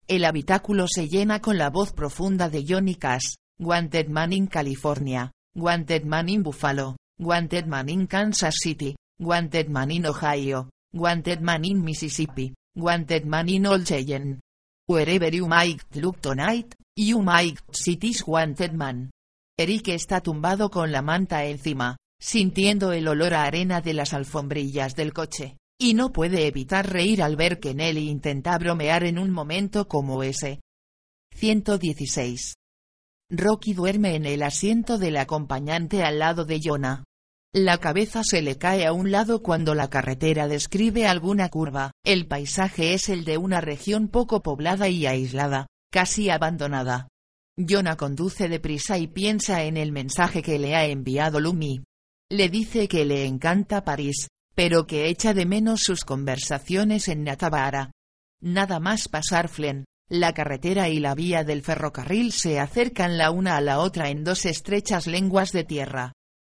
El 0.07 0.25
habitáculo 0.25 0.87
se 0.89 1.09
llena 1.09 1.41
con 1.41 1.59
la 1.59 1.71
voz 1.71 1.93
profunda 1.93 2.49
de 2.49 2.65
Johnny 2.67 2.95
Cash, 2.95 3.35
Wanted 3.59 4.09
Man 4.09 4.33
in 4.33 4.47
California, 4.47 5.33
Wanted 5.55 6.05
Man 6.05 6.29
in 6.29 6.43
Buffalo, 6.43 6.97
Wanted 7.19 7.67
Man 7.67 7.89
in 7.89 8.07
Kansas 8.07 8.55
City, 8.62 8.97
Wanted 9.21 9.69
Man 9.69 9.91
in 9.91 10.07
Ohio, 10.07 10.71
Wanted 10.95 11.41
Man 11.41 11.65
in 11.65 11.83
Mississippi, 11.83 12.55
Wanted 12.77 13.27
Man 13.27 13.49
in 13.49 13.67
Old 13.67 13.87
Cheyenne. 13.87 14.41
Wherever 14.89 15.31
you 15.33 15.47
might 15.47 15.81
look 15.94 16.20
tonight, 16.20 16.75
you 16.97 17.23
might 17.23 17.59
see 17.73 17.97
this 17.97 18.25
Wanted 18.27 18.73
Man. 18.73 19.11
Eric 19.57 19.89
está 19.89 20.20
tumbado 20.20 20.70
con 20.70 20.91
la 20.91 21.02
manta 21.02 21.44
encima, 21.44 21.97
sintiendo 22.20 22.93
el 22.93 23.07
olor 23.07 23.35
a 23.35 23.44
arena 23.44 23.81
de 23.81 23.94
las 23.94 24.12
alfombrillas 24.12 24.97
del 24.97 25.12
coche 25.12 25.57
y 25.78 25.94
no 25.94 26.12
puede 26.12 26.47
evitar 26.47 26.91
reír 26.91 27.23
al 27.23 27.36
ver 27.36 27.59
que 27.59 27.75
Nelly 27.75 28.09
intenta 28.09 28.57
bromear 28.59 29.05
en 29.05 29.19
un 29.19 29.31
momento 29.31 29.89
como 29.89 30.23
ese. 30.23 30.61
116. 31.35 32.55
Rocky 33.31 33.75
duerme 33.75 34.15
en 34.15 34.27
el 34.27 34.43
asiento 34.43 34.99
del 34.99 35.17
acompañante 35.17 36.02
al 36.02 36.19
lado 36.19 36.44
de 36.44 36.61
Jonah. 36.62 37.05
La 37.55 37.76
cabeza 37.76 38.22
se 38.24 38.40
le 38.40 38.56
cae 38.56 38.86
a 38.86 38.94
un 38.94 39.10
lado 39.10 39.42
cuando 39.42 39.74
la 39.74 39.90
carretera 39.90 40.48
describe 40.48 41.06
alguna 41.06 41.50
curva. 41.50 41.92
El 42.02 42.26
paisaje 42.26 42.94
es 42.94 43.10
el 43.10 43.26
de 43.26 43.36
una 43.36 43.60
región 43.60 44.08
poco 44.08 44.42
poblada 44.42 44.89
y 44.89 45.05
aislada, 45.05 45.66
casi 45.92 46.31
abandonada. 46.31 47.08
Jonah 47.58 47.98
conduce 47.98 48.48
deprisa 48.48 48.97
y 48.97 49.06
piensa 49.06 49.64
en 49.64 49.76
el 49.76 49.92
mensaje 49.92 50.40
que 50.42 50.58
le 50.58 50.74
ha 50.74 50.86
enviado 50.86 51.40
Lumi. 51.40 51.84
Le 52.31 52.48
dice 52.48 52.89
que 52.89 53.05
le 53.05 53.26
encanta 53.26 53.84
París, 53.84 54.28
pero 54.55 54.86
que 54.86 55.08
echa 55.08 55.34
de 55.34 55.44
menos 55.44 55.81
sus 55.82 56.05
conversaciones 56.05 57.08
en 57.08 57.22
Natabara. 57.22 57.90
Nada 58.40 58.81
más 58.81 59.08
pasar 59.08 59.50
Flen, 59.50 59.84
la 60.08 60.32
carretera 60.32 60.89
y 60.89 61.00
la 61.00 61.14
vía 61.14 61.44
del 61.44 61.60
ferrocarril 61.60 62.32
se 62.32 62.58
acercan 62.58 63.18
la 63.18 63.31
una 63.31 63.58
a 63.58 63.60
la 63.60 63.81
otra 63.81 64.08
en 64.08 64.24
dos 64.24 64.47
estrechas 64.47 65.06
lenguas 65.06 65.52
de 65.52 65.64
tierra. 65.64 66.14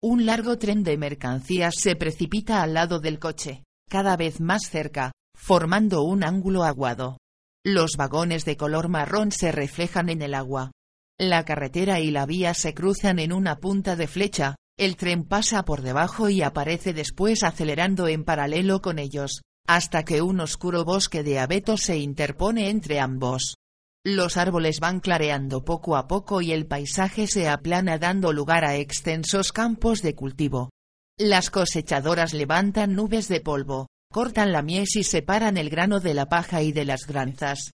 Un 0.07 0.27
largo 0.27 0.59
tren 0.59 0.83
de 0.85 0.99
mercancías 0.99 1.77
se 1.79 1.97
precipita 1.97 2.61
al 2.61 2.75
lado 2.75 3.01
del 3.01 3.19
coche, 3.19 3.65
cada 3.89 4.19
vez 4.19 4.39
más 4.39 4.69
cerca, 4.69 5.13
formando 5.35 6.03
un 6.03 6.25
ángulo 6.25 6.65
aguado. 6.65 7.17
Los 7.65 7.93
vagones 7.97 8.45
de 8.45 8.59
color 8.59 8.91
marrón 8.91 9.33
se 9.33 9.51
reflejan 9.51 10.11
en 10.11 10.21
el 10.21 10.35
agua. 10.35 10.73
La 11.19 11.47
carretera 11.47 12.01
y 12.01 12.11
la 12.11 12.27
vía 12.27 12.53
se 12.53 12.75
cruzan 12.75 13.19
en 13.19 13.33
una 13.33 13.61
punta 13.61 13.97
de 13.97 14.07
flecha, 14.07 14.57
el 14.79 14.99
tren 14.99 15.25
pasa 15.25 15.65
por 15.65 15.81
debajo 15.81 16.29
y 16.29 16.43
aparece 16.43 16.93
después 16.93 17.43
acelerando 17.43 18.07
en 18.07 18.25
paralelo 18.25 18.83
con 18.83 18.99
ellos, 18.99 19.41
hasta 19.67 20.05
que 20.05 20.21
un 20.21 20.39
oscuro 20.41 20.85
bosque 20.85 21.23
de 21.23 21.39
abetos 21.39 21.81
se 21.81 21.97
interpone 21.97 22.69
entre 22.69 23.01
ambos. 23.01 23.55
Los 24.07 24.37
árboles 24.37 24.81
van 24.81 25.01
clareando 25.01 25.65
poco 25.65 25.97
a 25.97 26.07
poco 26.07 26.43
y 26.43 26.53
el 26.53 26.67
paisaje 26.67 27.27
se 27.27 27.49
aplana 27.49 27.97
dando 27.97 28.35
lugar 28.35 28.67
a 28.67 28.77
extensos 28.77 29.51
campos 29.51 30.03
de 30.03 30.15
cultivo. 30.15 30.69
Las 31.19 31.49
cosechadoras 31.49 32.35
levantan 32.35 32.95
nubes 32.95 33.29
de 33.29 33.41
polvo, 33.41 33.89
cortan 34.13 34.53
la 34.53 34.61
mies 34.61 34.97
y 34.97 35.05
separan 35.05 35.57
el 35.57 35.71
grano 35.71 36.01
de 36.01 36.13
la 36.13 36.27
paja 36.27 36.61
y 36.61 36.71
de 36.71 36.85
las 36.85 37.07
granzas. 37.07 37.71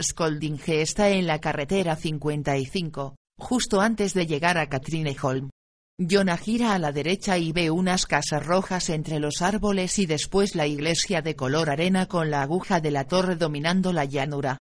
Skoldinge 0.00 0.82
está 0.82 1.10
en 1.10 1.26
la 1.26 1.40
carretera 1.40 1.96
55, 1.96 3.16
justo 3.40 3.80
antes 3.80 4.14
de 4.14 4.28
llegar 4.28 4.58
a 4.58 4.68
Katrineholm. 4.68 5.50
Jonah 5.98 6.36
gira 6.36 6.74
a 6.74 6.78
la 6.78 6.92
derecha 6.92 7.38
y 7.38 7.50
ve 7.50 7.72
unas 7.72 8.06
casas 8.06 8.46
rojas 8.46 8.88
entre 8.88 9.18
los 9.18 9.42
árboles 9.42 9.98
y 9.98 10.06
después 10.06 10.54
la 10.54 10.68
iglesia 10.68 11.22
de 11.22 11.34
color 11.34 11.70
arena 11.70 12.06
con 12.06 12.30
la 12.30 12.42
aguja 12.42 12.80
de 12.80 12.92
la 12.92 13.08
torre 13.08 13.34
dominando 13.34 13.92
la 13.92 14.04
llanura. 14.04 14.58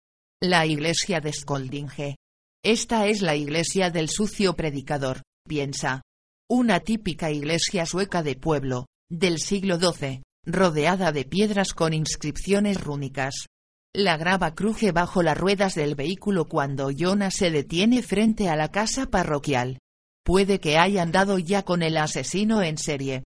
La 0.43 0.67
iglesia 0.67 1.19
de 1.19 1.33
Skoldinge. 1.33 2.16
Esta 2.64 3.07
es 3.07 3.24
la 3.24 3.35
iglesia 3.35 3.90
del 3.90 4.07
sucio 4.07 4.56
predicador, 4.56 5.24
piensa. 5.48 6.03
Una 6.48 6.80
típica 6.80 7.32
iglesia 7.32 7.88
sueca 7.88 8.22
de 8.22 8.35
pueblo, 8.35 8.85
del 9.09 9.40
siglo 9.40 9.80
XII, 9.80 10.22
rodeada 10.45 11.11
de 11.11 11.25
piedras 11.25 11.74
con 11.74 11.91
inscripciones 11.91 12.80
rúnicas. 12.80 13.48
La 13.95 14.16
grava 14.17 14.53
cruje 14.53 14.91
bajo 14.91 15.24
las 15.24 15.35
ruedas 15.35 15.74
del 15.74 15.95
vehículo 15.95 16.45
cuando 16.45 16.91
Jonah 16.95 17.32
se 17.32 17.49
detiene 17.49 18.03
frente 18.03 18.48
a 18.48 18.56
la 18.56 18.69
casa 18.69 19.07
parroquial. 19.07 19.80
Puede 20.24 20.59
que 20.59 20.77
hayan 20.77 21.11
dado 21.11 21.40
ya 21.40 21.64
con 21.64 21.82
el 21.82 21.98
asesino 21.98 22.61
en 22.61 22.77
serie. 22.77 23.24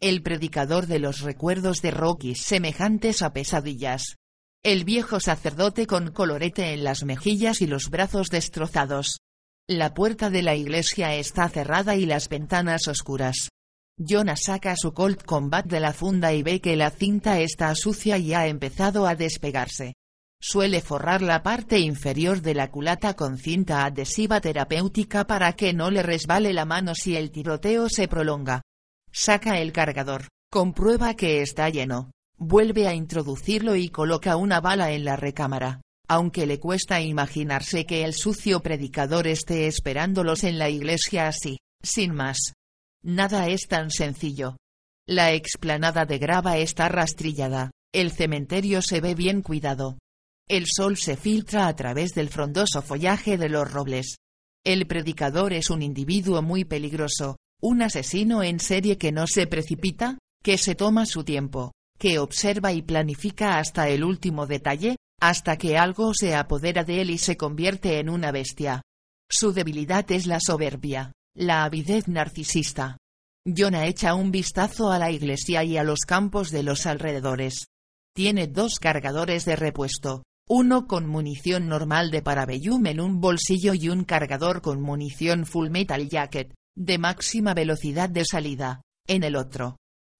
El 0.00 0.22
predicador 0.22 0.86
de 0.86 0.98
los 0.98 1.20
recuerdos 1.20 1.82
de 1.82 1.90
Rocky 1.90 2.34
semejantes 2.34 3.20
a 3.20 3.34
pesadillas. 3.34 4.16
El 4.64 4.84
viejo 4.84 5.20
sacerdote 5.20 5.86
con 5.86 6.10
colorete 6.10 6.72
en 6.72 6.84
las 6.84 7.04
mejillas 7.04 7.60
y 7.60 7.66
los 7.66 7.90
brazos 7.90 8.28
destrozados. 8.30 9.18
La 9.68 9.92
puerta 9.92 10.30
de 10.30 10.40
la 10.40 10.54
iglesia 10.54 11.14
está 11.16 11.50
cerrada 11.50 11.96
y 11.96 12.06
las 12.06 12.30
ventanas 12.30 12.88
oscuras. 12.88 13.50
Jonah 13.98 14.36
saca 14.38 14.74
su 14.74 14.94
Colt 14.94 15.22
Combat 15.22 15.66
de 15.66 15.80
la 15.80 15.92
funda 15.92 16.32
y 16.32 16.42
ve 16.42 16.62
que 16.62 16.76
la 16.76 16.90
cinta 16.90 17.40
está 17.40 17.74
sucia 17.74 18.16
y 18.16 18.32
ha 18.32 18.46
empezado 18.46 19.06
a 19.06 19.14
despegarse. 19.14 19.96
Suele 20.40 20.80
forrar 20.80 21.20
la 21.20 21.42
parte 21.42 21.78
inferior 21.78 22.40
de 22.40 22.54
la 22.54 22.70
culata 22.70 23.12
con 23.12 23.36
cinta 23.36 23.84
adhesiva 23.84 24.40
terapéutica 24.40 25.26
para 25.26 25.52
que 25.52 25.74
no 25.74 25.90
le 25.90 26.02
resbale 26.02 26.54
la 26.54 26.64
mano 26.64 26.94
si 26.94 27.16
el 27.16 27.30
tiroteo 27.30 27.90
se 27.90 28.08
prolonga. 28.08 28.62
Saca 29.12 29.58
el 29.58 29.72
cargador, 29.72 30.28
comprueba 30.50 31.12
que 31.16 31.42
está 31.42 31.68
lleno, 31.68 32.13
vuelve 32.38 32.88
a 32.88 32.94
introducirlo 32.94 33.76
y 33.76 33.88
coloca 33.88 34.36
una 34.36 34.60
bala 34.60 34.92
en 34.92 35.04
la 35.04 35.16
recámara, 35.16 35.80
aunque 36.08 36.46
le 36.46 36.58
cuesta 36.58 37.00
imaginarse 37.00 37.86
que 37.86 38.04
el 38.04 38.14
sucio 38.14 38.60
predicador 38.60 39.26
esté 39.26 39.66
esperándolos 39.66 40.44
en 40.44 40.58
la 40.58 40.68
iglesia 40.68 41.28
así, 41.28 41.58
sin 41.82 42.14
más. 42.14 42.52
Nada 43.02 43.48
es 43.48 43.68
tan 43.68 43.90
sencillo. 43.90 44.56
La 45.06 45.32
explanada 45.32 46.06
de 46.06 46.18
grava 46.18 46.56
está 46.58 46.88
rastrillada, 46.88 47.70
el 47.92 48.10
cementerio 48.10 48.80
se 48.80 49.00
ve 49.00 49.14
bien 49.14 49.42
cuidado, 49.42 49.98
el 50.48 50.66
sol 50.66 50.96
se 50.96 51.16
filtra 51.16 51.68
a 51.68 51.76
través 51.76 52.12
del 52.12 52.28
frondoso 52.28 52.82
follaje 52.82 53.38
de 53.38 53.48
los 53.48 53.70
robles. 53.70 54.16
El 54.64 54.86
predicador 54.86 55.52
es 55.52 55.70
un 55.70 55.82
individuo 55.82 56.42
muy 56.42 56.64
peligroso, 56.64 57.36
un 57.60 57.82
asesino 57.82 58.42
en 58.42 58.60
serie 58.60 58.98
que 58.98 59.12
no 59.12 59.26
se 59.26 59.46
precipita, 59.46 60.18
que 60.42 60.58
se 60.58 60.74
toma 60.74 61.06
su 61.06 61.24
tiempo, 61.24 61.72
que 61.98 62.18
observa 62.18 62.72
y 62.72 62.82
planifica 62.82 63.58
hasta 63.58 63.88
el 63.88 64.04
último 64.04 64.46
detalle, 64.46 64.96
hasta 65.20 65.56
que 65.56 65.78
algo 65.78 66.12
se 66.14 66.34
apodera 66.34 66.84
de 66.84 67.00
él 67.00 67.10
y 67.10 67.18
se 67.18 67.36
convierte 67.36 67.98
en 67.98 68.10
una 68.10 68.30
bestia. 68.32 68.82
Su 69.30 69.52
debilidad 69.52 70.10
es 70.12 70.26
la 70.26 70.38
soberbia, 70.40 71.12
la 71.34 71.64
avidez 71.64 72.08
narcisista. 72.08 72.98
Jonah 73.46 73.86
echa 73.86 74.14
un 74.14 74.30
vistazo 74.30 74.90
a 74.90 74.98
la 74.98 75.10
iglesia 75.10 75.64
y 75.64 75.76
a 75.76 75.84
los 75.84 76.00
campos 76.00 76.50
de 76.50 76.62
los 76.62 76.86
alrededores. 76.86 77.66
Tiene 78.14 78.46
dos 78.46 78.78
cargadores 78.78 79.44
de 79.44 79.56
repuesto, 79.56 80.22
uno 80.48 80.86
con 80.86 81.06
munición 81.06 81.68
normal 81.68 82.10
de 82.10 82.22
Parabellum 82.22 82.86
en 82.86 83.00
un 83.00 83.20
bolsillo 83.20 83.72
y 83.74 83.88
un 83.88 84.04
cargador 84.04 84.62
con 84.62 84.80
munición 84.80 85.46
Full 85.46 85.70
Metal 85.70 86.08
Jacket, 86.08 86.54
de 86.76 86.98
máxima 86.98 87.54
velocidad 87.54 88.08
de 88.08 88.24
salida, 88.24 88.82
en 89.06 89.24
el 89.24 89.36
otro. 89.36 89.76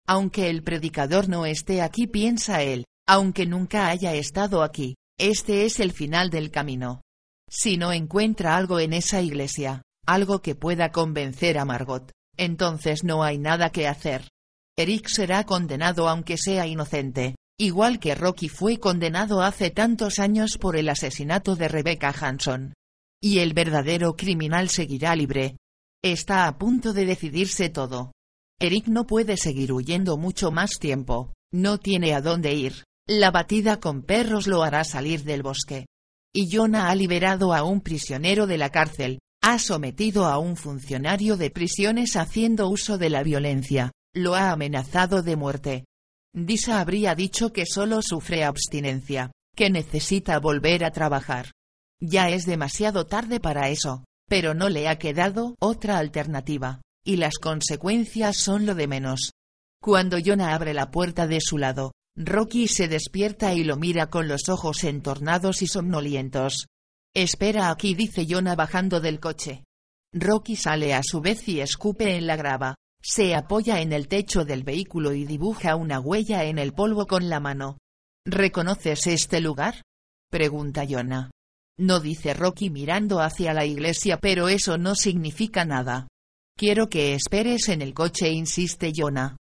Aunque 0.06 0.50
el 0.50 0.62
predicador 0.62 1.28
no 1.28 1.46
esté 1.46 1.80
aquí 1.80 2.06
piensa 2.06 2.62
él, 2.62 2.84
aunque 3.06 3.46
nunca 3.46 3.88
haya 3.88 4.14
estado 4.14 4.62
aquí, 4.62 4.96
este 5.18 5.64
es 5.64 5.80
el 5.80 5.92
final 5.92 6.30
del 6.30 6.50
camino. 6.50 7.00
Si 7.48 7.76
no 7.76 7.92
encuentra 7.92 8.56
algo 8.56 8.80
en 8.80 8.92
esa 8.92 9.22
iglesia, 9.22 9.82
algo 10.06 10.40
que 10.40 10.54
pueda 10.54 10.90
convencer 10.92 11.58
a 11.58 11.64
Margot, 11.64 12.10
entonces 12.36 13.04
no 13.04 13.22
hay 13.22 13.38
nada 13.38 13.70
que 13.70 13.86
hacer. 13.86 14.28
Eric 14.76 15.08
será 15.08 15.44
condenado 15.44 16.08
aunque 16.08 16.36
sea 16.36 16.66
inocente, 16.66 17.36
igual 17.58 18.00
que 18.00 18.14
Rocky 18.14 18.48
fue 18.48 18.78
condenado 18.78 19.42
hace 19.42 19.70
tantos 19.70 20.18
años 20.18 20.58
por 20.58 20.76
el 20.76 20.88
asesinato 20.88 21.56
de 21.56 21.68
Rebecca 21.68 22.12
Hanson. 22.18 22.74
Y 23.22 23.38
el 23.38 23.54
verdadero 23.54 24.16
criminal 24.16 24.68
seguirá 24.68 25.14
libre. 25.14 25.56
Está 26.02 26.46
a 26.46 26.58
punto 26.58 26.92
de 26.92 27.06
decidirse 27.06 27.70
todo. 27.70 28.12
Eric 28.60 28.86
no 28.86 29.06
puede 29.06 29.36
seguir 29.36 29.72
huyendo 29.72 30.16
mucho 30.16 30.50
más 30.50 30.78
tiempo, 30.78 31.32
no 31.52 31.78
tiene 31.78 32.14
a 32.14 32.20
dónde 32.20 32.54
ir, 32.54 32.84
la 33.06 33.30
batida 33.30 33.80
con 33.80 34.02
perros 34.02 34.46
lo 34.46 34.62
hará 34.62 34.84
salir 34.84 35.24
del 35.24 35.42
bosque. 35.42 35.86
Y 36.32 36.48
Jonah 36.50 36.90
ha 36.90 36.94
liberado 36.94 37.52
a 37.52 37.62
un 37.62 37.80
prisionero 37.80 38.46
de 38.46 38.58
la 38.58 38.70
cárcel, 38.70 39.20
ha 39.42 39.58
sometido 39.58 40.24
a 40.24 40.38
un 40.38 40.56
funcionario 40.56 41.36
de 41.36 41.50
prisiones 41.50 42.16
haciendo 42.16 42.68
uso 42.68 42.96
de 42.96 43.10
la 43.10 43.22
violencia, 43.22 43.92
lo 44.14 44.34
ha 44.34 44.50
amenazado 44.50 45.22
de 45.22 45.36
muerte. 45.36 45.84
Disa 46.34 46.80
habría 46.80 47.14
dicho 47.14 47.52
que 47.52 47.66
solo 47.66 48.00
sufre 48.02 48.42
abstinencia, 48.42 49.30
que 49.54 49.70
necesita 49.70 50.38
volver 50.40 50.84
a 50.84 50.90
trabajar. 50.90 51.52
Ya 52.00 52.30
es 52.30 52.46
demasiado 52.46 53.06
tarde 53.06 53.38
para 53.38 53.68
eso, 53.68 54.04
pero 54.28 54.54
no 54.54 54.68
le 54.68 54.88
ha 54.88 54.98
quedado 54.98 55.54
otra 55.60 55.98
alternativa, 55.98 56.80
y 57.04 57.16
las 57.16 57.38
consecuencias 57.38 58.36
son 58.36 58.66
lo 58.66 58.74
de 58.74 58.88
menos. 58.88 59.32
Cuando 59.80 60.16
Jonah 60.24 60.54
abre 60.54 60.72
la 60.72 60.90
puerta 60.90 61.26
de 61.26 61.40
su 61.40 61.58
lado, 61.58 61.92
Rocky 62.16 62.68
se 62.68 62.88
despierta 62.88 63.54
y 63.54 63.64
lo 63.64 63.76
mira 63.76 64.08
con 64.08 64.28
los 64.28 64.48
ojos 64.48 64.84
entornados 64.84 65.62
y 65.62 65.66
somnolientos. 65.66 66.66
Espera 67.14 67.70
aquí, 67.70 67.94
dice 67.94 68.26
Jonah 68.28 68.54
bajando 68.54 69.00
del 69.00 69.20
coche. 69.20 69.64
Rocky 70.12 70.56
sale 70.56 70.94
a 70.94 71.02
su 71.02 71.20
vez 71.20 71.46
y 71.48 71.60
escupe 71.60 72.16
en 72.16 72.26
la 72.26 72.36
grava, 72.36 72.76
se 73.02 73.34
apoya 73.34 73.80
en 73.80 73.92
el 73.92 74.08
techo 74.08 74.44
del 74.44 74.62
vehículo 74.62 75.12
y 75.12 75.26
dibuja 75.26 75.76
una 75.76 76.00
huella 76.00 76.44
en 76.44 76.58
el 76.58 76.72
polvo 76.72 77.06
con 77.06 77.28
la 77.28 77.40
mano. 77.40 77.78
¿Reconoces 78.24 79.06
este 79.06 79.40
lugar? 79.40 79.82
pregunta 80.30 80.86
Jonah. 80.88 81.30
No 81.78 82.00
dice 82.00 82.32
Rocky 82.32 82.70
mirando 82.70 83.20
hacia 83.20 83.52
la 83.52 83.66
iglesia, 83.66 84.18
pero 84.18 84.48
eso 84.48 84.78
no 84.78 84.94
significa 84.94 85.64
nada. 85.64 86.06
Quiero 86.56 86.88
que 86.88 87.14
esperes 87.14 87.68
en 87.68 87.82
el 87.82 87.94
coche, 87.94 88.30
insiste 88.30 88.92
Jonah. 88.94 89.36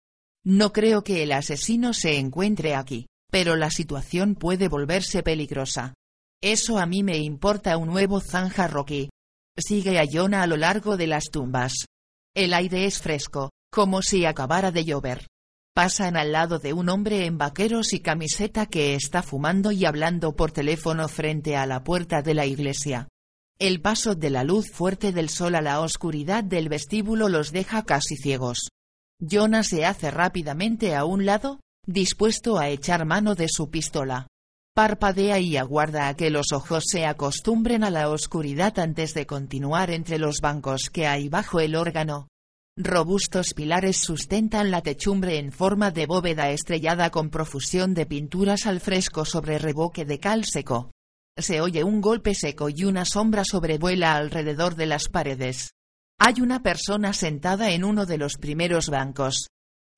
No 0.45 0.73
creo 0.73 1.05
que 1.05 1.23
el 1.23 1.33
asesino 1.33 1.93
se 1.93 2.17
encuentre 2.17 2.75
aquí, 2.75 3.07
pero 3.31 3.55
la 3.55 3.71
situación 3.71 4.35
puede 4.35 4.69
volverse 4.69 5.23
peligrosa. 5.23 5.95
Eso 6.43 6.79
a 6.79 6.87
mí 6.87 7.03
me 7.03 7.19
importa 7.19 7.77
un 7.77 7.89
nuevo 7.89 8.21
zanja 8.21 8.67
Rocky. 8.67 9.11
Sigue 9.59 9.99
a 9.99 10.05
Jonah 10.11 10.43
a 10.43 10.47
lo 10.47 10.57
largo 10.57 10.97
de 10.97 11.07
las 11.07 11.25
tumbas. 11.31 11.85
El 12.35 12.55
aire 12.55 12.87
es 12.87 13.01
fresco, 13.01 13.51
como 13.71 14.01
si 14.01 14.25
acabara 14.25 14.71
de 14.71 14.85
llover. 14.85 15.27
Pasan 15.75 16.17
al 16.17 16.33
lado 16.33 16.59
de 16.59 16.73
un 16.73 16.89
hombre 16.89 17.27
en 17.27 17.37
vaqueros 17.37 17.93
y 17.93 18.01
camiseta 18.01 18.67
que 18.67 18.95
está 18.95 19.23
fumando 19.23 19.71
y 19.71 19.85
hablando 19.85 20.35
por 20.35 20.51
teléfono 20.51 21.09
frente 21.09 21.57
a 21.57 21.67
la 21.67 21.85
puerta 21.85 22.23
de 22.23 22.35
la 22.35 22.47
iglesia. 22.47 23.09
El 23.63 23.81
paso 23.81 24.17
de 24.17 24.29
la 24.29 24.43
luz 24.43 24.73
fuerte 24.73 25.13
del 25.13 25.29
sol 25.29 25.55
a 25.55 25.63
la 25.63 25.83
oscuridad 25.83 26.43
del 26.43 26.69
vestíbulo 26.69 27.29
los 27.29 27.53
deja 27.53 27.85
casi 27.85 28.17
ciegos. 28.17 28.71
Jonah 29.21 29.63
se 29.63 29.85
hace 29.85 30.11
rápidamente 30.11 30.97
a 30.97 31.05
un 31.05 31.27
lado, 31.27 31.61
dispuesto 31.87 32.59
a 32.59 32.71
echar 32.71 33.05
mano 33.05 33.37
de 33.37 33.47
su 33.49 33.71
pistola. 33.71 34.27
Parpadea 34.75 35.39
y 35.39 35.57
aguarda 35.57 36.09
a 36.09 36.17
que 36.17 36.29
los 36.29 36.51
ojos 36.51 36.83
se 36.89 37.07
acostumbren 37.07 37.85
a 37.85 37.91
la 37.91 38.09
oscuridad 38.09 38.77
antes 38.81 39.15
de 39.15 39.27
continuar 39.27 39.93
entre 39.93 40.19
los 40.19 40.41
bancos 40.43 40.91
que 40.93 41.07
hay 41.07 41.29
bajo 41.29 41.61
el 41.61 41.77
órgano. 41.77 42.27
Robustos 42.77 43.55
pilares 43.55 43.99
sustentan 43.99 44.73
la 44.73 44.83
techumbre 44.83 45.39
en 45.39 45.53
forma 45.53 45.93
de 45.93 46.07
bóveda 46.07 46.51
estrellada 46.51 47.11
con 47.11 47.31
profusión 47.31 47.95
de 47.95 48.07
pinturas 48.07 48.67
al 48.67 48.81
fresco 48.81 49.25
sobre 49.25 49.59
reboque 49.59 50.05
de 50.05 50.19
cal 50.19 50.47
seco. 50.47 50.91
Se 51.39 51.61
oye 51.63 51.83
un 51.83 52.01
golpe 52.01 52.35
seco 52.35 52.69
y 52.69 52.85
una 52.85 53.05
sombra 53.05 53.45
sobrevuela 53.45 54.15
alrededor 54.15 54.75
de 54.75 54.87
las 54.87 55.09
paredes. 55.09 55.73
Hay 56.19 56.41
una 56.41 56.63
persona 56.63 57.15
sentada 57.15 57.71
en 57.71 57.85
uno 57.85 58.05
de 58.05 58.19
los 58.19 58.35
primeros 58.37 58.91
bancos. 58.91 59.49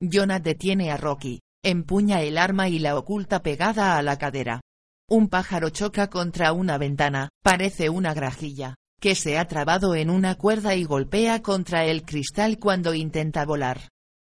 Jonah 0.01 0.39
detiene 0.39 0.91
a 0.91 0.97
Rocky, 0.97 1.41
empuña 1.63 2.21
el 2.21 2.37
arma 2.37 2.69
y 2.69 2.79
la 2.79 2.97
oculta 2.97 3.41
pegada 3.41 3.97
a 3.97 4.01
la 4.01 4.17
cadera. 4.17 4.61
Un 5.09 5.27
pájaro 5.27 5.69
choca 5.69 6.09
contra 6.09 6.53
una 6.53 6.77
ventana, 6.77 7.29
parece 7.43 7.89
una 7.89 8.13
grajilla, 8.13 8.75
que 8.99 9.13
se 9.13 9.37
ha 9.37 9.45
trabado 9.45 9.93
en 9.93 10.09
una 10.09 10.35
cuerda 10.35 10.73
y 10.73 10.83
golpea 10.83 11.41
contra 11.41 11.85
el 11.85 12.03
cristal 12.05 12.57
cuando 12.59 12.93
intenta 12.93 13.45
volar. 13.45 13.89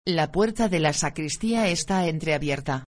La 0.06 0.32
puerta 0.32 0.68
de 0.68 0.80
la 0.80 0.92
sacristía 0.92 1.68
está 1.68 2.06
entreabierta. 2.06 2.84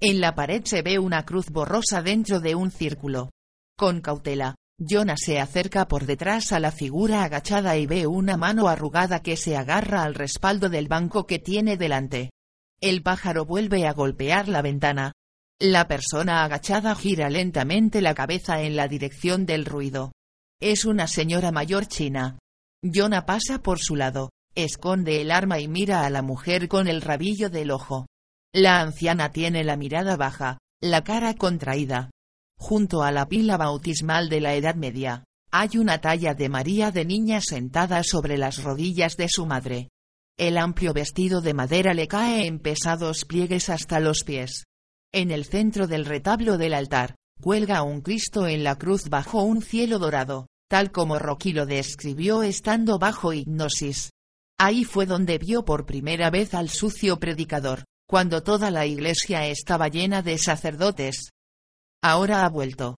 En 0.00 0.20
la 0.20 0.34
pared 0.34 0.62
se 0.64 0.82
ve 0.82 0.98
una 0.98 1.24
cruz 1.24 1.50
borrosa 1.50 2.02
dentro 2.02 2.40
de 2.40 2.54
un 2.54 2.70
círculo. 2.70 3.30
Con 3.78 4.00
cautela, 4.00 4.56
Jonah 4.80 5.14
se 5.16 5.38
acerca 5.38 5.86
por 5.86 6.04
detrás 6.04 6.50
a 6.50 6.58
la 6.58 6.72
figura 6.72 7.22
agachada 7.22 7.76
y 7.76 7.86
ve 7.86 8.08
una 8.08 8.36
mano 8.36 8.66
arrugada 8.66 9.22
que 9.22 9.36
se 9.36 9.56
agarra 9.56 10.02
al 10.02 10.16
respaldo 10.16 10.68
del 10.68 10.88
banco 10.88 11.28
que 11.28 11.38
tiene 11.38 11.76
delante. 11.76 12.30
El 12.80 13.04
pájaro 13.04 13.44
vuelve 13.44 13.86
a 13.86 13.92
golpear 13.92 14.48
la 14.48 14.62
ventana. 14.62 15.12
La 15.60 15.86
persona 15.86 16.42
agachada 16.42 16.96
gira 16.96 17.30
lentamente 17.30 18.02
la 18.02 18.14
cabeza 18.14 18.62
en 18.62 18.74
la 18.74 18.88
dirección 18.88 19.46
del 19.46 19.64
ruido. 19.64 20.10
Es 20.60 20.84
una 20.84 21.06
señora 21.06 21.52
mayor 21.52 21.86
china. 21.86 22.36
Jonah 22.82 23.26
pasa 23.26 23.62
por 23.62 23.78
su 23.78 23.94
lado, 23.94 24.30
esconde 24.56 25.20
el 25.20 25.30
arma 25.30 25.60
y 25.60 25.68
mira 25.68 26.04
a 26.04 26.10
la 26.10 26.22
mujer 26.22 26.66
con 26.66 26.88
el 26.88 27.00
rabillo 27.00 27.48
del 27.48 27.70
ojo. 27.70 28.06
La 28.52 28.80
anciana 28.80 29.30
tiene 29.30 29.62
la 29.62 29.76
mirada 29.76 30.16
baja, 30.16 30.58
la 30.80 31.04
cara 31.04 31.34
contraída, 31.34 32.10
Junto 32.58 33.02
a 33.02 33.12
la 33.12 33.26
pila 33.28 33.56
bautismal 33.56 34.28
de 34.28 34.40
la 34.40 34.54
Edad 34.54 34.74
Media, 34.74 35.24
hay 35.50 35.78
una 35.78 36.00
talla 36.00 36.34
de 36.34 36.48
María 36.48 36.90
de 36.90 37.04
niña 37.04 37.40
sentada 37.40 38.02
sobre 38.02 38.36
las 38.36 38.62
rodillas 38.62 39.16
de 39.16 39.28
su 39.28 39.46
madre. 39.46 39.88
El 40.36 40.58
amplio 40.58 40.92
vestido 40.92 41.40
de 41.40 41.54
madera 41.54 41.94
le 41.94 42.08
cae 42.08 42.46
en 42.46 42.58
pesados 42.58 43.24
pliegues 43.24 43.70
hasta 43.70 44.00
los 44.00 44.24
pies. 44.24 44.64
En 45.12 45.30
el 45.30 45.46
centro 45.46 45.86
del 45.86 46.04
retablo 46.04 46.58
del 46.58 46.74
altar, 46.74 47.14
cuelga 47.40 47.82
un 47.82 48.02
Cristo 48.02 48.46
en 48.46 48.64
la 48.64 48.76
cruz 48.76 49.08
bajo 49.08 49.42
un 49.42 49.62
cielo 49.62 49.98
dorado, 49.98 50.46
tal 50.68 50.90
como 50.90 51.18
Rocky 51.18 51.52
lo 51.52 51.64
describió 51.64 52.42
estando 52.42 52.98
bajo 52.98 53.32
hipnosis. 53.32 54.10
Ahí 54.58 54.84
fue 54.84 55.06
donde 55.06 55.38
vio 55.38 55.64
por 55.64 55.86
primera 55.86 56.30
vez 56.30 56.52
al 56.52 56.68
sucio 56.68 57.18
predicador, 57.18 57.84
cuando 58.06 58.42
toda 58.42 58.70
la 58.70 58.84
iglesia 58.84 59.46
estaba 59.46 59.88
llena 59.88 60.22
de 60.22 60.36
sacerdotes, 60.36 61.30
Ahora 62.02 62.44
ha 62.44 62.48
vuelto, 62.48 62.96